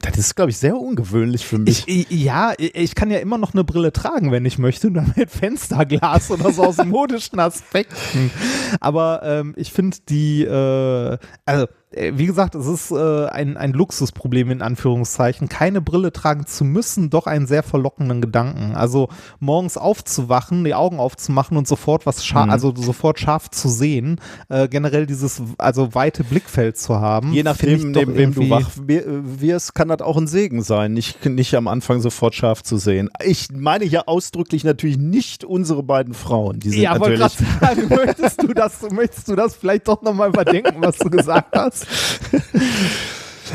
Das 0.00 0.18
ist, 0.18 0.36
glaube 0.36 0.50
ich, 0.50 0.56
sehr 0.56 0.76
ungewöhnlich 0.76 1.44
für 1.44 1.58
mich. 1.58 1.82
Ich, 1.88 2.08
ja, 2.10 2.52
ich 2.58 2.94
kann 2.94 3.10
ja 3.10 3.18
immer 3.18 3.38
noch 3.38 3.54
eine 3.54 3.64
Brille 3.64 3.92
tragen, 3.92 4.30
wenn 4.30 4.44
ich 4.44 4.56
möchte, 4.56 4.88
nur 4.88 5.04
mit 5.16 5.30
Fensterglas 5.30 6.30
oder 6.30 6.52
so 6.52 6.62
aus 6.62 6.76
modischen 6.84 7.40
Aspekten. 7.40 8.30
Aber 8.78 9.22
ähm, 9.24 9.54
ich 9.56 9.72
finde 9.72 9.96
die, 10.08 10.44
äh, 10.44 11.18
also 11.44 11.66
wie 12.14 12.26
gesagt, 12.26 12.54
es 12.54 12.66
ist 12.66 12.90
äh, 12.90 13.26
ein, 13.26 13.56
ein 13.56 13.72
Luxusproblem 13.72 14.50
in 14.50 14.62
Anführungszeichen, 14.62 15.48
keine 15.48 15.80
Brille 15.80 16.12
tragen 16.12 16.46
zu 16.46 16.64
müssen, 16.64 17.10
doch 17.10 17.26
einen 17.26 17.46
sehr 17.46 17.62
verlockenden 17.62 18.20
Gedanken. 18.20 18.74
Also 18.74 19.08
morgens 19.40 19.76
aufzuwachen, 19.76 20.64
die 20.64 20.74
Augen 20.74 20.98
aufzumachen 21.00 21.56
und 21.56 21.66
sofort 21.66 22.06
was 22.06 22.24
scharf, 22.24 22.46
Mhm. 22.46 22.52
also 22.52 22.74
sofort 22.76 23.18
scharf 23.18 23.50
zu 23.50 23.68
sehen, 23.68 24.20
äh, 24.48 24.68
generell 24.68 25.06
dieses 25.06 25.40
also 25.58 25.94
weite 25.94 26.22
Blickfeld 26.24 26.76
zu 26.76 27.00
haben. 27.00 27.32
Je 27.32 27.42
nachdem, 27.42 27.92
neben 27.92 28.14
wem 28.16 28.34
du 28.34 28.50
wach 28.50 28.70
wir- 28.84 29.04
wirst, 29.40 29.74
kann 29.74 29.88
das 29.88 30.00
auch 30.02 30.16
ein 30.16 30.26
Segen 30.26 30.62
sein, 30.62 30.92
nicht, 30.92 31.24
nicht 31.26 31.54
am 31.54 31.66
Anfang 31.68 32.00
sofort 32.00 32.34
scharf 32.34 32.62
zu 32.62 32.76
sehen. 32.76 33.08
Ich 33.24 33.48
meine 33.52 33.84
hier 33.84 34.08
ausdrücklich 34.08 34.64
natürlich 34.64 34.98
nicht 34.98 35.44
unsere 35.44 35.82
beiden 35.82 36.14
Frauen. 36.14 36.60
Die 36.60 36.70
sind 36.70 36.80
Ja, 36.82 36.98
wollte 37.00 37.18
natürlich. 37.18 37.58
sagen, 37.60 37.88
möchtest 38.06 38.42
du 38.42 38.48
das, 38.54 38.82
möchtest 38.90 39.28
du 39.28 39.34
das 39.36 39.54
vielleicht 39.56 39.88
doch 39.88 40.02
nochmal 40.02 40.28
überdenken, 40.28 40.76
was 40.80 40.98
du 40.98 41.08
gesagt 41.10 41.56
hast? 41.56 41.85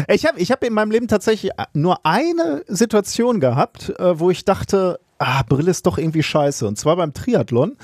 Ich 0.07 0.25
habe 0.25 0.39
ich 0.39 0.51
hab 0.51 0.63
in 0.63 0.73
meinem 0.73 0.89
Leben 0.89 1.09
tatsächlich 1.09 1.51
nur 1.73 2.05
eine 2.05 2.63
Situation 2.67 3.41
gehabt, 3.41 3.93
äh, 3.99 4.17
wo 4.17 4.29
ich 4.31 4.45
dachte, 4.45 4.99
ah, 5.19 5.43
Brille 5.43 5.69
ist 5.69 5.85
doch 5.85 5.97
irgendwie 5.97 6.23
scheiße. 6.23 6.65
Und 6.65 6.77
zwar 6.77 6.95
beim 6.95 7.13
Triathlon. 7.13 7.75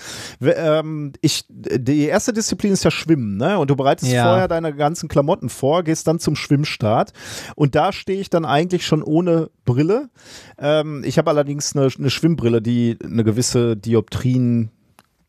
Ähm, 0.41 1.11
ich, 1.19 1.45
die 1.49 2.05
erste 2.05 2.31
Disziplin 2.31 2.71
ist 2.71 2.85
ja 2.85 2.91
Schwimmen, 2.91 3.35
ne? 3.35 3.59
Und 3.59 3.69
du 3.69 3.75
bereitest 3.75 4.09
Ja. 4.11 4.23
vorher 4.23 4.47
deine 4.47 4.73
ganzen 4.73 5.09
Klamotten 5.09 5.49
vor, 5.49 5.83
gehst 5.83 6.07
dann 6.07 6.19
zum 6.19 6.37
Schwimmstart. 6.37 7.11
Und 7.55 7.75
da 7.75 7.91
stehe 7.91 8.21
ich 8.21 8.29
dann 8.29 8.45
eigentlich 8.45 8.85
schon 8.87 9.03
ohne 9.03 9.49
Brille. 9.65 10.09
Ähm, 10.57 11.03
ich 11.05 11.17
habe 11.17 11.29
allerdings 11.29 11.75
eine, 11.75 11.89
eine 11.99 12.09
Schwimmbrille, 12.09 12.61
die 12.61 12.97
eine 13.03 13.25
gewisse 13.25 13.75
Dioptrien, 13.75 14.71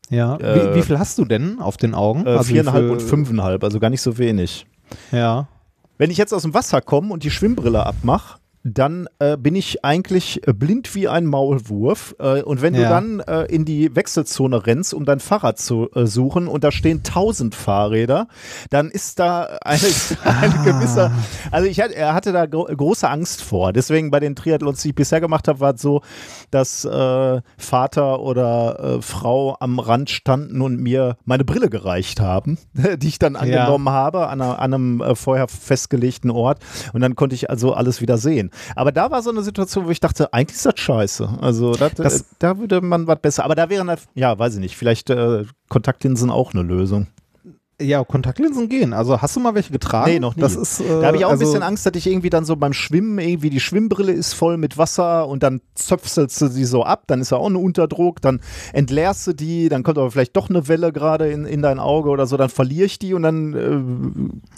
Ja. 0.09 0.37
Äh, 0.37 0.71
wie, 0.73 0.75
wie 0.79 0.81
viel 0.83 0.97
hast 0.97 1.17
du 1.17 1.25
denn 1.25 1.59
auf 1.59 1.75
den 1.75 1.93
Augen? 1.93 2.25
äh, 2.25 2.29
Also 2.29 2.45
viereinhalb 2.53 2.89
und 2.89 3.01
fünfeinhalb, 3.01 3.65
also 3.65 3.81
gar 3.81 3.89
nicht 3.89 4.01
so 4.01 4.17
wenig. 4.17 4.65
Ja. 5.11 5.47
Wenn 5.97 6.11
ich 6.11 6.17
jetzt 6.17 6.33
aus 6.33 6.43
dem 6.43 6.53
Wasser 6.53 6.81
komme 6.81 7.13
und 7.13 7.23
die 7.23 7.31
Schwimmbrille 7.31 7.85
abmache, 7.85 8.39
dann 8.63 9.07
äh, 9.19 9.37
bin 9.37 9.55
ich 9.55 9.85
eigentlich 9.85 10.41
blind 10.45 10.93
wie 10.93 11.07
ein 11.07 11.25
Maulwurf. 11.25 12.15
Äh, 12.19 12.41
und 12.41 12.61
wenn 12.61 12.73
du 12.73 12.81
Ja. 12.81 12.89
dann 12.89 13.19
äh, 13.21 13.43
in 13.45 13.63
die 13.65 13.95
Wechselzone 13.95 14.65
rennst, 14.67 14.93
um 14.93 15.05
dein 15.05 15.19
Fahrrad 15.19 15.57
zu 15.59 15.89
äh, 15.95 16.05
suchen 16.05 16.47
und 16.47 16.63
da 16.63 16.71
stehen 16.71 17.03
tausend 17.03 17.55
Fahrräder, 17.55 18.27
dann 18.69 18.89
ist 18.89 19.19
da 19.19 19.57
eine, 19.61 19.79
eine 20.23 20.53
gewisse, 20.65 21.11
also 21.51 21.67
ich 21.69 21.79
hatte, 21.79 21.95
er 21.95 22.13
hatte 22.13 22.31
da 22.33 22.45
gro 22.47 22.65
große 22.65 23.09
Angst 23.09 23.41
vor. 23.43 23.71
Deswegen 23.71 24.11
bei 24.11 24.19
den 24.19 24.35
Triathlons, 24.35 24.81
die 24.81 24.89
ich 24.89 24.95
bisher 24.95 25.21
gemacht 25.21 25.47
habe, 25.47 25.59
war 25.61 25.75
es 25.75 25.81
so, 25.81 26.01
dass 26.51 26.83
äh, 26.85 27.41
Vater 27.57 28.19
oder 28.19 28.97
äh, 28.97 29.01
Frau 29.01 29.55
am 29.59 29.79
Rand 29.79 30.09
standen 30.09 30.61
und 30.61 30.79
mir 30.81 31.17
meine 31.23 31.45
Brille 31.45 31.69
gereicht 31.69 32.19
haben, 32.19 32.57
die 32.97 33.07
ich 33.07 33.19
dann 33.19 33.35
angenommen 33.37 33.89
habe 33.89 34.27
an, 34.27 34.41
an 34.41 34.73
einem 34.73 35.03
vorher 35.15 35.47
festgelegten 35.47 36.29
Ort. 36.29 36.59
Und 36.93 37.01
dann 37.01 37.15
konnte 37.15 37.35
ich 37.35 37.49
also 37.49 37.73
alles 37.73 38.01
wieder 38.01 38.17
sehen. 38.17 38.51
Aber 38.75 38.91
da 38.91 39.11
war 39.11 39.21
so 39.21 39.29
eine 39.29 39.41
Situation, 39.43 39.85
wo 39.85 39.89
ich 39.89 39.99
dachte, 39.99 40.33
eigentlich 40.33 40.57
ist 40.57 40.65
das 40.65 40.73
scheiße. 40.79 41.29
Also 41.41 41.73
das, 41.73 41.93
Das- 41.95 42.21
äh, 42.21 42.23
da 42.39 42.57
würde 42.57 42.81
man 42.81 43.07
was 43.07 43.19
besser. 43.19 43.45
Aber 43.45 43.55
da 43.55 43.69
wären, 43.69 43.89
halt- 43.89 44.01
ja, 44.15 44.37
weiß 44.37 44.55
ich 44.55 44.59
nicht, 44.59 44.75
vielleicht 44.77 45.09
äh, 45.09 45.45
Kontaktlinsen 45.69 46.29
auch 46.29 46.53
eine 46.53 46.63
Lösung. 46.63 47.07
Ja, 47.81 48.03
Kontaktlinsen 48.03 48.67
gehen. 48.67 48.91
Also 48.91 49.21
hast 49.21 49.37
du 49.37 49.39
mal 49.39 49.55
welche 49.55 49.71
getragen? 49.71 50.11
Nee, 50.11 50.19
noch 50.19 50.35
nie. 50.35 50.41
Das 50.41 50.57
ist, 50.57 50.81
äh, 50.81 50.99
Da 50.99 51.07
habe 51.07 51.15
ich 51.15 51.23
auch 51.23 51.29
also, 51.29 51.45
ein 51.45 51.47
bisschen 51.47 51.63
Angst, 51.63 51.85
dass 51.85 51.93
ich 51.95 52.07
irgendwie 52.07 52.29
dann 52.29 52.43
so 52.43 52.57
beim 52.57 52.73
Schwimmen 52.73 53.17
irgendwie 53.19 53.49
die 53.49 53.61
Schwimmbrille 53.61 54.11
ist 54.11 54.33
voll 54.33 54.57
mit 54.57 54.77
Wasser 54.77 55.25
und 55.29 55.43
dann 55.43 55.61
zöpfelst 55.75 56.41
du 56.41 56.47
sie 56.49 56.65
so 56.65 56.83
ab, 56.83 57.03
dann 57.07 57.21
ist 57.21 57.31
ja 57.31 57.37
auch 57.37 57.47
ein 57.49 57.55
Unterdruck, 57.55 58.19
dann 58.21 58.41
entleerst 58.73 59.25
du 59.27 59.31
die, 59.33 59.69
dann 59.69 59.83
kommt 59.83 59.97
aber 59.97 60.11
vielleicht 60.11 60.35
doch 60.35 60.49
eine 60.49 60.67
Welle 60.67 60.91
gerade 60.91 61.29
in, 61.31 61.45
in 61.45 61.61
dein 61.61 61.79
Auge 61.79 62.09
oder 62.09 62.27
so, 62.27 62.35
dann 62.35 62.49
verliere 62.49 62.85
ich 62.85 62.99
die 62.99 63.13
und 63.13 63.21
dann 63.23 63.53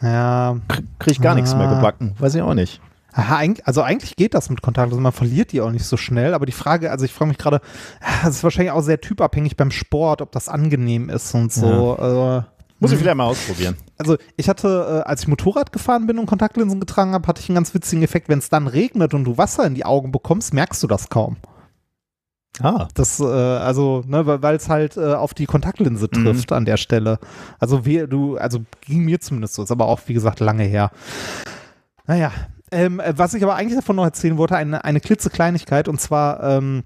äh, 0.02 0.08
Ja. 0.08 0.58
kriege 0.98 1.12
ich 1.12 1.22
gar 1.22 1.36
nichts 1.36 1.54
mehr 1.54 1.70
Ah. 1.70 1.76
gebacken. 1.76 2.16
Weiß 2.18 2.34
ich 2.34 2.42
auch 2.42 2.56
nicht. 2.56 2.82
Aha, 3.14 3.42
also 3.66 3.82
eigentlich 3.82 4.16
geht 4.16 4.34
das 4.34 4.50
mit 4.50 4.62
Kontaktlinsen, 4.62 5.04
man 5.04 5.12
verliert 5.12 5.52
die 5.52 5.60
auch 5.62 5.72
nicht 5.72 5.86
so 5.86 5.98
schnell, 5.98 6.34
aber 6.34 6.46
die 6.46 6.54
Frage, 6.54 6.92
also 6.92 7.04
ich 7.04 7.12
frage 7.14 7.28
mich 7.30 7.38
gerade, 7.38 7.60
ah, 8.00 8.24
das 8.26 8.38
ist 8.38 8.44
wahrscheinlich 8.44 8.72
auch 8.72 8.82
sehr 8.82 9.02
typabhängig 9.02 9.58
beim 9.58 9.72
Sport, 9.72 10.22
ob 10.22 10.32
das 10.32 10.48
angenehm 10.48 11.10
ist 11.10 11.34
und 11.36 11.52
so. 11.52 11.98
Äh, 12.00 12.44
Muss 12.80 12.94
ich 12.94 12.98
vielleicht 13.00 13.18
mal 13.18 13.26
ausprobieren. 13.26 13.76
also 13.98 14.16
ich 14.38 14.48
hatte, 14.48 15.04
äh, 15.06 15.10
als 15.10 15.24
ich 15.24 15.28
Motorrad 15.28 15.74
gefahren 15.74 16.08
bin 16.08 16.20
und 16.20 16.26
Kontaktlinsen 16.26 16.80
getragen 16.80 17.12
habe, 17.14 17.28
hatte 17.28 17.42
ich 17.42 17.50
einen 17.50 17.56
ganz 17.56 17.74
witzigen 17.74 18.02
Effekt, 18.02 18.30
wenn 18.30 18.40
es 18.40 18.48
dann 18.50 18.68
regnet 18.68 19.14
und 19.14 19.26
du 19.26 19.38
Wasser 19.38 19.66
in 19.68 19.76
die 19.76 19.84
Augen 19.86 20.12
bekommst, 20.14 20.54
merkst 20.54 20.82
du 20.82 20.88
das 20.88 21.10
kaum. 21.10 21.36
Ah. 22.62 22.88
Das, 22.94 23.20
äh, 23.20 23.24
also, 23.24 24.04
ne, 24.08 24.26
weil 24.26 24.56
es 24.56 24.68
halt 24.70 24.96
äh, 24.98 25.14
auf 25.16 25.34
die 25.34 25.46
Kontaktlinse 25.46 26.08
Mhm. 26.14 26.24
trifft 26.24 26.52
an 26.52 26.66
der 26.66 26.78
Stelle. 26.78 27.20
Also 27.60 27.86
wir, 27.86 28.08
du, 28.08 28.38
also 28.38 28.60
ging 28.82 29.04
mir 29.06 29.20
zumindest 29.20 29.56
so, 29.56 29.64
ist 29.64 29.72
aber 29.72 29.86
auch, 29.88 30.00
wie 30.08 30.14
gesagt, 30.14 30.40
lange 30.42 30.64
her. 30.64 30.92
Naja, 32.08 32.32
ähm, 32.72 33.00
äh, 33.00 33.14
was 33.18 33.34
ich 33.34 33.44
aber 33.44 33.56
eigentlich 33.56 33.78
davon 33.78 33.96
noch 33.96 34.04
erzählen 34.04 34.38
wollte, 34.38 34.56
eine, 34.56 34.84
eine 34.84 35.00
klitzekleinigkeit, 35.00 35.88
und 35.88 36.00
zwar, 36.00 36.44
ähm, 36.44 36.84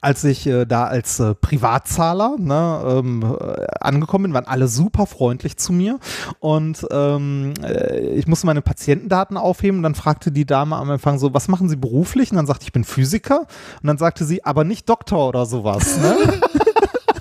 als 0.00 0.22
ich 0.22 0.46
äh, 0.46 0.66
da 0.66 0.84
als 0.84 1.18
äh, 1.18 1.34
Privatzahler 1.34 2.36
ne, 2.38 2.82
ähm, 2.86 3.22
äh, 3.22 3.66
angekommen 3.80 4.24
bin, 4.24 4.34
waren 4.34 4.46
alle 4.46 4.68
super 4.68 5.06
freundlich 5.06 5.56
zu 5.56 5.72
mir 5.72 5.98
und 6.38 6.86
ähm, 6.92 7.54
äh, 7.62 7.98
ich 8.10 8.28
musste 8.28 8.46
meine 8.46 8.62
Patientendaten 8.62 9.36
aufheben 9.36 9.78
und 9.78 9.82
dann 9.82 9.96
fragte 9.96 10.30
die 10.30 10.46
Dame 10.46 10.76
am 10.76 10.90
Empfang 10.90 11.18
so, 11.18 11.34
was 11.34 11.48
machen 11.48 11.68
Sie 11.68 11.76
beruflich? 11.76 12.30
Und 12.30 12.36
dann 12.36 12.46
sagte 12.46 12.62
ich, 12.62 12.68
ich 12.68 12.72
bin 12.72 12.84
Physiker 12.84 13.40
und 13.40 13.86
dann 13.86 13.98
sagte 13.98 14.24
sie, 14.24 14.44
aber 14.44 14.62
nicht 14.62 14.88
Doktor 14.88 15.28
oder 15.28 15.44
sowas. 15.44 15.98
Ne? 15.98 16.16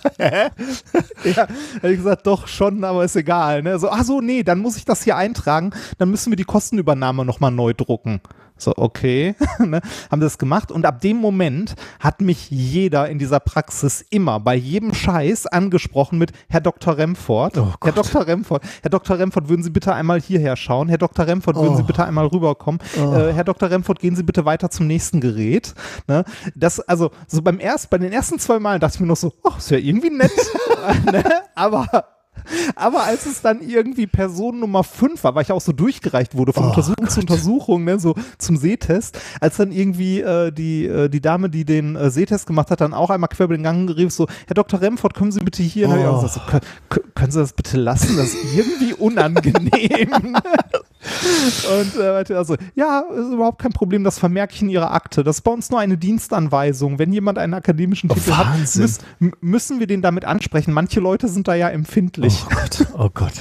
ja, 0.19 1.47
habe 1.47 1.91
ich 1.91 1.97
gesagt, 1.97 2.27
doch 2.27 2.47
schon, 2.47 2.83
aber 2.83 3.03
ist 3.03 3.15
egal. 3.15 3.63
Ne? 3.63 3.79
So, 3.79 3.89
ach 3.89 4.03
so, 4.03 4.21
nee, 4.21 4.43
dann 4.43 4.59
muss 4.59 4.77
ich 4.77 4.85
das 4.85 5.03
hier 5.03 5.15
eintragen, 5.17 5.71
dann 5.97 6.09
müssen 6.09 6.31
wir 6.31 6.37
die 6.37 6.43
Kostenübernahme 6.43 7.25
nochmal 7.25 7.51
neu 7.51 7.73
drucken. 7.73 8.21
So, 8.61 8.73
okay, 8.75 9.35
ne, 9.59 9.81
haben 10.11 10.21
das 10.21 10.37
gemacht 10.37 10.71
und 10.71 10.85
ab 10.85 11.01
dem 11.01 11.17
Moment 11.17 11.75
hat 11.99 12.21
mich 12.21 12.49
jeder 12.49 13.09
in 13.09 13.17
dieser 13.17 13.39
Praxis 13.39 14.05
immer 14.09 14.39
bei 14.39 14.55
jedem 14.55 14.93
Scheiß 14.93 15.47
angesprochen 15.47 16.19
mit 16.19 16.31
Herr 16.49 16.61
Dr. 16.61 16.97
Remford. 16.97 17.55
Herr 17.81 17.91
Dr. 17.91 18.27
Remford, 18.27 18.61
Herr 18.81 18.89
Dr. 18.89 19.17
Remford, 19.17 19.49
würden 19.49 19.63
Sie 19.63 19.69
bitte 19.69 19.93
einmal 19.93 20.19
hierher 20.19 20.55
schauen? 20.55 20.89
Herr 20.89 20.97
Dr. 20.97 21.25
Remford, 21.25 21.55
würden 21.55 21.77
Sie 21.77 21.83
bitte 21.83 22.05
einmal 22.05 22.27
rüberkommen? 22.27 22.81
Äh, 22.95 23.33
Herr 23.33 23.43
Dr. 23.43 23.69
Remford, 23.69 23.99
gehen 23.99 24.15
Sie 24.15 24.23
bitte 24.23 24.45
weiter 24.45 24.69
zum 24.69 24.87
nächsten 24.87 25.21
Gerät. 25.21 25.73
Ne? 26.07 26.25
Das, 26.55 26.79
also, 26.81 27.11
so 27.27 27.41
beim 27.41 27.59
erst, 27.59 27.89
bei 27.89 27.97
den 27.97 28.11
ersten 28.11 28.39
zwei 28.39 28.59
Malen 28.59 28.79
dachte 28.79 28.95
ich 28.95 28.99
mir 29.01 29.07
noch 29.07 29.17
so, 29.17 29.33
ach, 29.43 29.57
ist 29.57 29.71
ja 29.71 29.77
irgendwie 29.77 30.09
nett. 30.09 30.31
ne? 31.11 31.23
Aber 31.55 31.87
aber 32.75 33.03
als 33.03 33.25
es 33.25 33.41
dann 33.41 33.61
irgendwie 33.61 34.07
Person 34.07 34.59
Nummer 34.59 34.83
5 34.83 35.23
war, 35.23 35.35
weil 35.35 35.43
ich 35.43 35.51
auch 35.51 35.61
so 35.61 35.71
durchgereicht 35.71 36.35
wurde 36.35 36.53
von 36.53 36.65
Untersuchung 36.65 37.07
zu 37.07 37.19
Untersuchung, 37.19 37.83
ne, 37.83 37.99
so 37.99 38.15
zum 38.37 38.57
Sehtest, 38.57 39.19
als 39.39 39.57
dann 39.57 39.71
irgendwie 39.71 40.21
äh, 40.21 40.51
die, 40.51 40.85
äh, 40.85 41.09
die 41.09 41.21
Dame, 41.21 41.49
die 41.49 41.65
den 41.65 41.95
äh, 41.95 42.09
Sehtest 42.09 42.47
gemacht 42.47 42.71
hat, 42.71 42.81
dann 42.81 42.93
auch 42.93 43.09
einmal 43.09 43.29
quer 43.29 43.45
über 43.45 43.57
den 43.57 43.63
Gang 43.63 43.89
rief, 43.89 44.11
so, 44.11 44.27
Herr 44.47 44.55
Dr. 44.55 44.81
Remford, 44.81 45.13
kommen 45.13 45.31
Sie 45.31 45.39
bitte 45.39 45.63
hier. 45.63 45.87
Und 45.87 45.93
hab 45.93 45.99
ich 45.99 46.05
auch 46.05 46.23
gesagt, 46.23 46.33
so, 46.33 46.59
können, 46.89 47.13
können 47.15 47.31
Sie 47.31 47.39
das 47.39 47.53
bitte 47.53 47.77
lassen? 47.77 48.17
Das 48.17 48.33
ist 48.33 48.55
irgendwie 48.55 48.93
unangenehm. 48.93 50.37
Und 51.79 51.95
äh, 52.01 52.11
meinte 52.13 52.33
er 52.33 52.45
so, 52.45 52.55
ja, 52.75 53.01
ist 53.13 53.33
überhaupt 53.33 53.59
kein 53.61 53.71
Problem, 53.71 54.03
das 54.03 54.19
vermerke 54.19 54.53
ich 54.55 54.61
in 54.61 54.69
Ihrer 54.69 54.91
Akte. 54.91 55.23
Das 55.23 55.37
ist 55.37 55.41
bei 55.41 55.51
uns 55.51 55.69
nur 55.69 55.79
eine 55.79 55.97
Dienstanweisung. 55.97 56.99
Wenn 56.99 57.11
jemand 57.13 57.37
einen 57.37 57.53
akademischen 57.53 58.09
Titel 58.09 58.31
hat, 58.33 58.47
Wahnsinn. 58.47 58.81
müß, 58.83 58.99
müssen 59.41 59.79
wir 59.79 59.87
den 59.87 60.01
damit 60.01 60.25
ansprechen. 60.25 60.73
Manche 60.73 60.99
Leute 60.99 61.27
sind 61.27 61.47
da 61.47 61.55
ja 61.55 61.69
empfindlich. 61.69 62.43
Oh 62.45 62.49
Gott, 62.53 62.87
oh 62.97 63.09
Gott. 63.13 63.33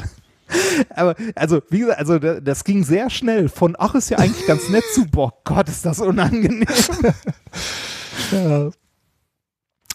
Aber, 0.94 1.14
also, 1.34 1.60
wie 1.70 1.80
gesagt, 1.80 1.98
also 1.98 2.18
da- 2.18 2.40
das 2.40 2.64
ging 2.64 2.82
sehr 2.84 3.10
schnell 3.10 3.48
von, 3.48 3.76
ach, 3.78 3.94
ist 3.94 4.08
ja 4.08 4.18
eigentlich 4.18 4.46
ganz 4.46 4.68
nett 4.70 4.84
zu, 4.94 5.04
boah, 5.06 5.32
Gott, 5.44 5.68
ist 5.68 5.84
das 5.84 6.00
unangenehm. 6.00 6.64
Ja. 8.32 8.70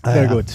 Ah, 0.04 0.16
Ja, 0.16 0.26
gut. 0.34 0.46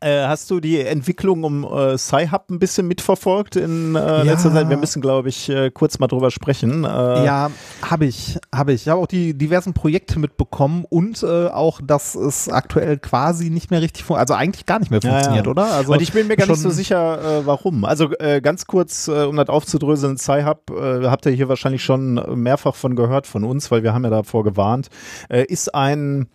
Äh, 0.00 0.26
hast 0.26 0.50
du 0.50 0.60
die 0.60 0.80
Entwicklung 0.80 1.44
um 1.44 1.64
äh, 1.64 1.96
Sci-Hub 1.98 2.50
ein 2.50 2.58
bisschen 2.58 2.86
mitverfolgt 2.86 3.56
in 3.56 3.94
äh, 3.94 4.22
letzter 4.22 4.48
Ja. 4.50 4.54
Zeit? 4.56 4.68
Wir 4.70 4.76
müssen, 4.76 5.00
glaube 5.02 5.28
ich, 5.28 5.48
äh, 5.48 5.70
kurz 5.70 5.98
mal 5.98 6.06
drüber 6.06 6.30
sprechen. 6.30 6.84
Äh, 6.84 7.24
Ja, 7.24 7.50
habe 7.82 8.06
ich, 8.06 8.38
habe 8.54 8.72
ich. 8.72 8.82
Ich 8.82 8.88
habe 8.88 9.00
auch 9.00 9.06
die 9.06 9.34
diversen 9.36 9.72
Projekte 9.74 10.18
mitbekommen 10.18 10.84
und 10.88 11.24
auch, 11.24 11.80
dass 11.82 12.14
es 12.14 12.48
aktuell 12.48 12.98
quasi 12.98 13.50
nicht 13.50 13.70
mehr 13.70 13.80
richtig, 13.82 14.04
fun- 14.04 14.16
also 14.16 14.34
eigentlich 14.34 14.66
gar 14.66 14.78
nicht 14.78 14.90
mehr 14.90 15.00
Ja, 15.02 15.08
ja. 15.08 15.14
funktioniert, 15.14 15.46
oder? 15.48 15.64
Also 15.72 15.92
und 15.92 16.02
ich 16.02 16.12
bin 16.12 16.26
mir 16.26 16.36
gar 16.36 16.46
nicht 16.46 16.60
so 16.60 16.70
sicher, 16.70 17.42
warum. 17.46 17.84
Also 17.84 18.10
ganz 18.42 18.66
kurz, 18.66 19.08
um 19.08 19.36
das 19.36 19.48
aufzudröseln, 19.48 20.16
Sci-Hub, 20.18 20.70
habt 21.04 21.26
ihr 21.26 21.32
hier 21.32 21.48
wahrscheinlich 21.48 21.82
schon 21.82 22.14
mehrfach 22.42 22.74
von 22.74 22.96
gehört 22.96 23.26
von 23.26 23.44
uns, 23.44 23.70
weil 23.70 23.82
wir 23.82 23.94
haben 23.94 24.04
ja 24.04 24.10
davor 24.10 24.44
gewarnt, 24.44 24.88
ist 25.28 25.74
ein 25.74 26.28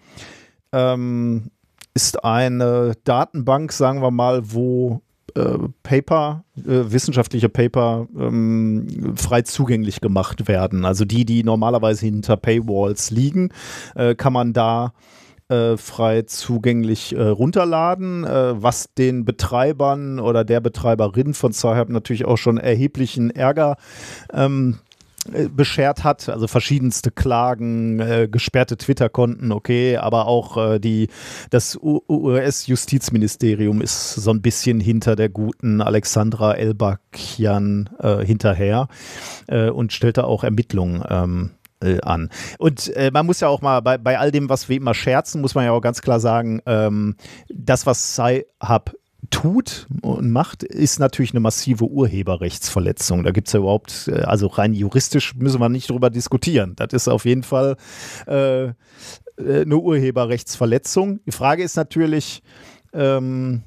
ähm, 0.71 1.51
ist 1.99 2.23
eine 2.23 2.93
Datenbank, 3.03 3.73
sagen 3.73 4.01
wir 4.01 4.09
mal, 4.09 4.53
wo 4.53 5.01
äh, 5.35 5.57
Paper, 5.83 6.45
äh, 6.55 6.61
wissenschaftliche 6.65 7.49
Paper 7.49 8.07
ähm, 8.17 9.17
frei 9.17 9.41
zugänglich 9.41 9.99
gemacht 9.99 10.47
werden. 10.47 10.85
Also 10.85 11.03
die, 11.03 11.25
die 11.25 11.43
normalerweise 11.43 12.05
hinter 12.05 12.37
Paywalls 12.37 13.11
liegen, 13.11 13.49
äh, 13.95 14.15
kann 14.15 14.31
man 14.31 14.53
da 14.53 14.93
äh, 15.49 15.75
frei 15.75 16.21
zugänglich 16.21 17.13
äh, 17.13 17.21
runterladen, 17.21 18.23
äh, 18.23 18.63
was 18.63 18.93
den 18.97 19.25
Betreibern 19.25 20.21
oder 20.21 20.45
der 20.45 20.61
Betreiberin 20.61 21.33
von 21.33 21.51
Sci-Hub 21.51 21.89
natürlich 21.89 22.23
auch 22.23 22.37
schon 22.37 22.57
erheblichen 22.57 23.29
Ärger 23.29 23.75
ähm, 24.31 24.77
äh, 24.77 24.88
beschert 25.55 26.03
hat, 26.03 26.29
also 26.29 26.47
verschiedenste 26.47 27.11
Klagen, 27.11 27.99
äh, 27.99 28.27
gesperrte 28.31 28.77
Twitter-Konten, 28.77 29.51
okay, 29.51 29.97
aber 29.97 30.27
auch 30.27 30.57
äh, 30.57 30.79
die, 30.79 31.09
das 31.49 31.77
US-Justizministerium 31.81 33.81
ist 33.81 34.15
so 34.15 34.31
ein 34.31 34.41
bisschen 34.41 34.79
hinter 34.79 35.15
der 35.15 35.29
guten 35.29 35.81
Alexandra 35.81 36.53
Elbakian 36.53 37.89
äh, 37.99 38.25
hinterher 38.25 38.87
äh, 39.47 39.69
und 39.69 39.93
stellt 39.93 40.17
da 40.17 40.23
auch 40.23 40.43
Ermittlungen 40.43 41.03
ähm, 41.09 41.51
äh, 41.81 41.99
an. 42.01 42.29
Und 42.57 42.93
äh, 42.95 43.11
man 43.11 43.25
muss 43.25 43.39
ja 43.39 43.47
auch 43.47 43.61
mal 43.61 43.81
bei, 43.81 43.97
bei 43.97 44.17
all 44.17 44.31
dem, 44.31 44.49
was 44.49 44.69
wir 44.69 44.77
immer 44.77 44.93
scherzen, 44.93 45.41
muss 45.41 45.55
man 45.55 45.65
ja 45.65 45.71
auch 45.71 45.81
ganz 45.81 46.01
klar 46.01 46.19
sagen, 46.19 46.61
ähm, 46.65 47.15
das, 47.49 47.85
was 47.85 48.15
Sci-Hub 48.15 48.95
tut 49.29 49.87
und 50.01 50.31
macht, 50.31 50.63
ist 50.63 50.99
natürlich 50.99 51.31
eine 51.31 51.39
massive 51.39 51.85
Urheberrechtsverletzung. 51.85 53.23
Da 53.23 53.31
gibt 53.31 53.47
es 53.47 53.53
ja 53.53 53.59
überhaupt, 53.59 54.07
äh, 54.07 54.21
also 54.21 54.47
rein 54.47 54.73
juristisch 54.73 55.35
müssen 55.35 55.59
wir 55.59 55.69
nicht 55.69 55.89
drüber 55.89 56.09
diskutieren. 56.09 56.73
Das 56.75 56.93
ist 56.93 57.07
auf 57.07 57.25
jeden 57.25 57.43
Fall 57.43 57.75
äh, 58.27 58.65
äh 58.65 58.73
eine 59.37 59.77
Urheberrechtsverletzung. 59.77 61.19
Die 61.25 61.31
Frage 61.31 61.63
ist 61.63 61.75
natürlich, 61.75 62.41
ähm, 62.93 63.63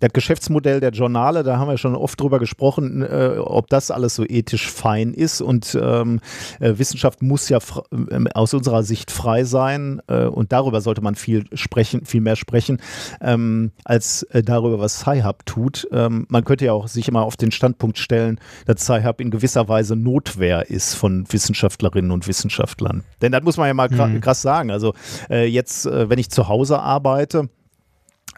das 0.00 0.12
Geschäftsmodell 0.12 0.80
der 0.80 0.90
Journale, 0.90 1.42
da 1.42 1.58
haben 1.58 1.68
wir 1.68 1.78
schon 1.78 1.94
oft 1.94 2.20
drüber 2.20 2.38
gesprochen, 2.38 3.02
äh, 3.02 3.36
ob 3.38 3.68
das 3.68 3.90
alles 3.90 4.14
so 4.14 4.24
ethisch 4.24 4.70
fein 4.70 5.12
ist. 5.12 5.40
Und 5.40 5.76
ähm, 5.80 6.20
äh, 6.60 6.74
Wissenschaft 6.76 7.22
muss 7.22 7.48
ja 7.48 7.58
äh, 7.58 8.24
aus 8.34 8.54
unserer 8.54 8.82
Sicht 8.82 9.10
frei 9.10 9.44
sein. 9.44 10.00
Äh, 10.06 10.26
und 10.26 10.52
darüber 10.52 10.80
sollte 10.80 11.00
man 11.00 11.14
viel 11.14 11.44
sprechen, 11.52 12.04
viel 12.04 12.20
mehr 12.20 12.36
sprechen, 12.36 12.78
ähm, 13.20 13.72
als 13.84 14.22
äh, 14.24 14.42
darüber, 14.42 14.78
was 14.78 15.00
Sci-Hub 15.00 15.44
tut. 15.46 15.88
Ähm, 15.92 16.26
man 16.28 16.44
könnte 16.44 16.66
ja 16.66 16.72
auch 16.72 16.88
sich 16.88 17.08
immer 17.08 17.22
auf 17.22 17.36
den 17.36 17.50
Standpunkt 17.50 17.98
stellen, 17.98 18.38
dass 18.66 18.82
Sci-Hub 18.82 19.20
in 19.20 19.30
gewisser 19.30 19.68
Weise 19.68 19.96
Notwehr 19.96 20.70
ist 20.70 20.94
von 20.94 21.26
Wissenschaftlerinnen 21.30 22.12
und 22.12 22.28
Wissenschaftlern. 22.28 23.02
Denn 23.20 23.32
das 23.32 23.42
muss 23.42 23.56
man 23.56 23.66
ja 23.66 23.74
mal 23.74 23.88
mhm. 23.88 24.20
krass 24.20 24.42
sagen. 24.42 24.70
Also 24.70 24.94
äh, 25.28 25.46
jetzt, 25.46 25.86
wenn 25.86 26.18
ich 26.18 26.30
zu 26.30 26.48
Hause 26.48 26.80
arbeite, 26.80 27.48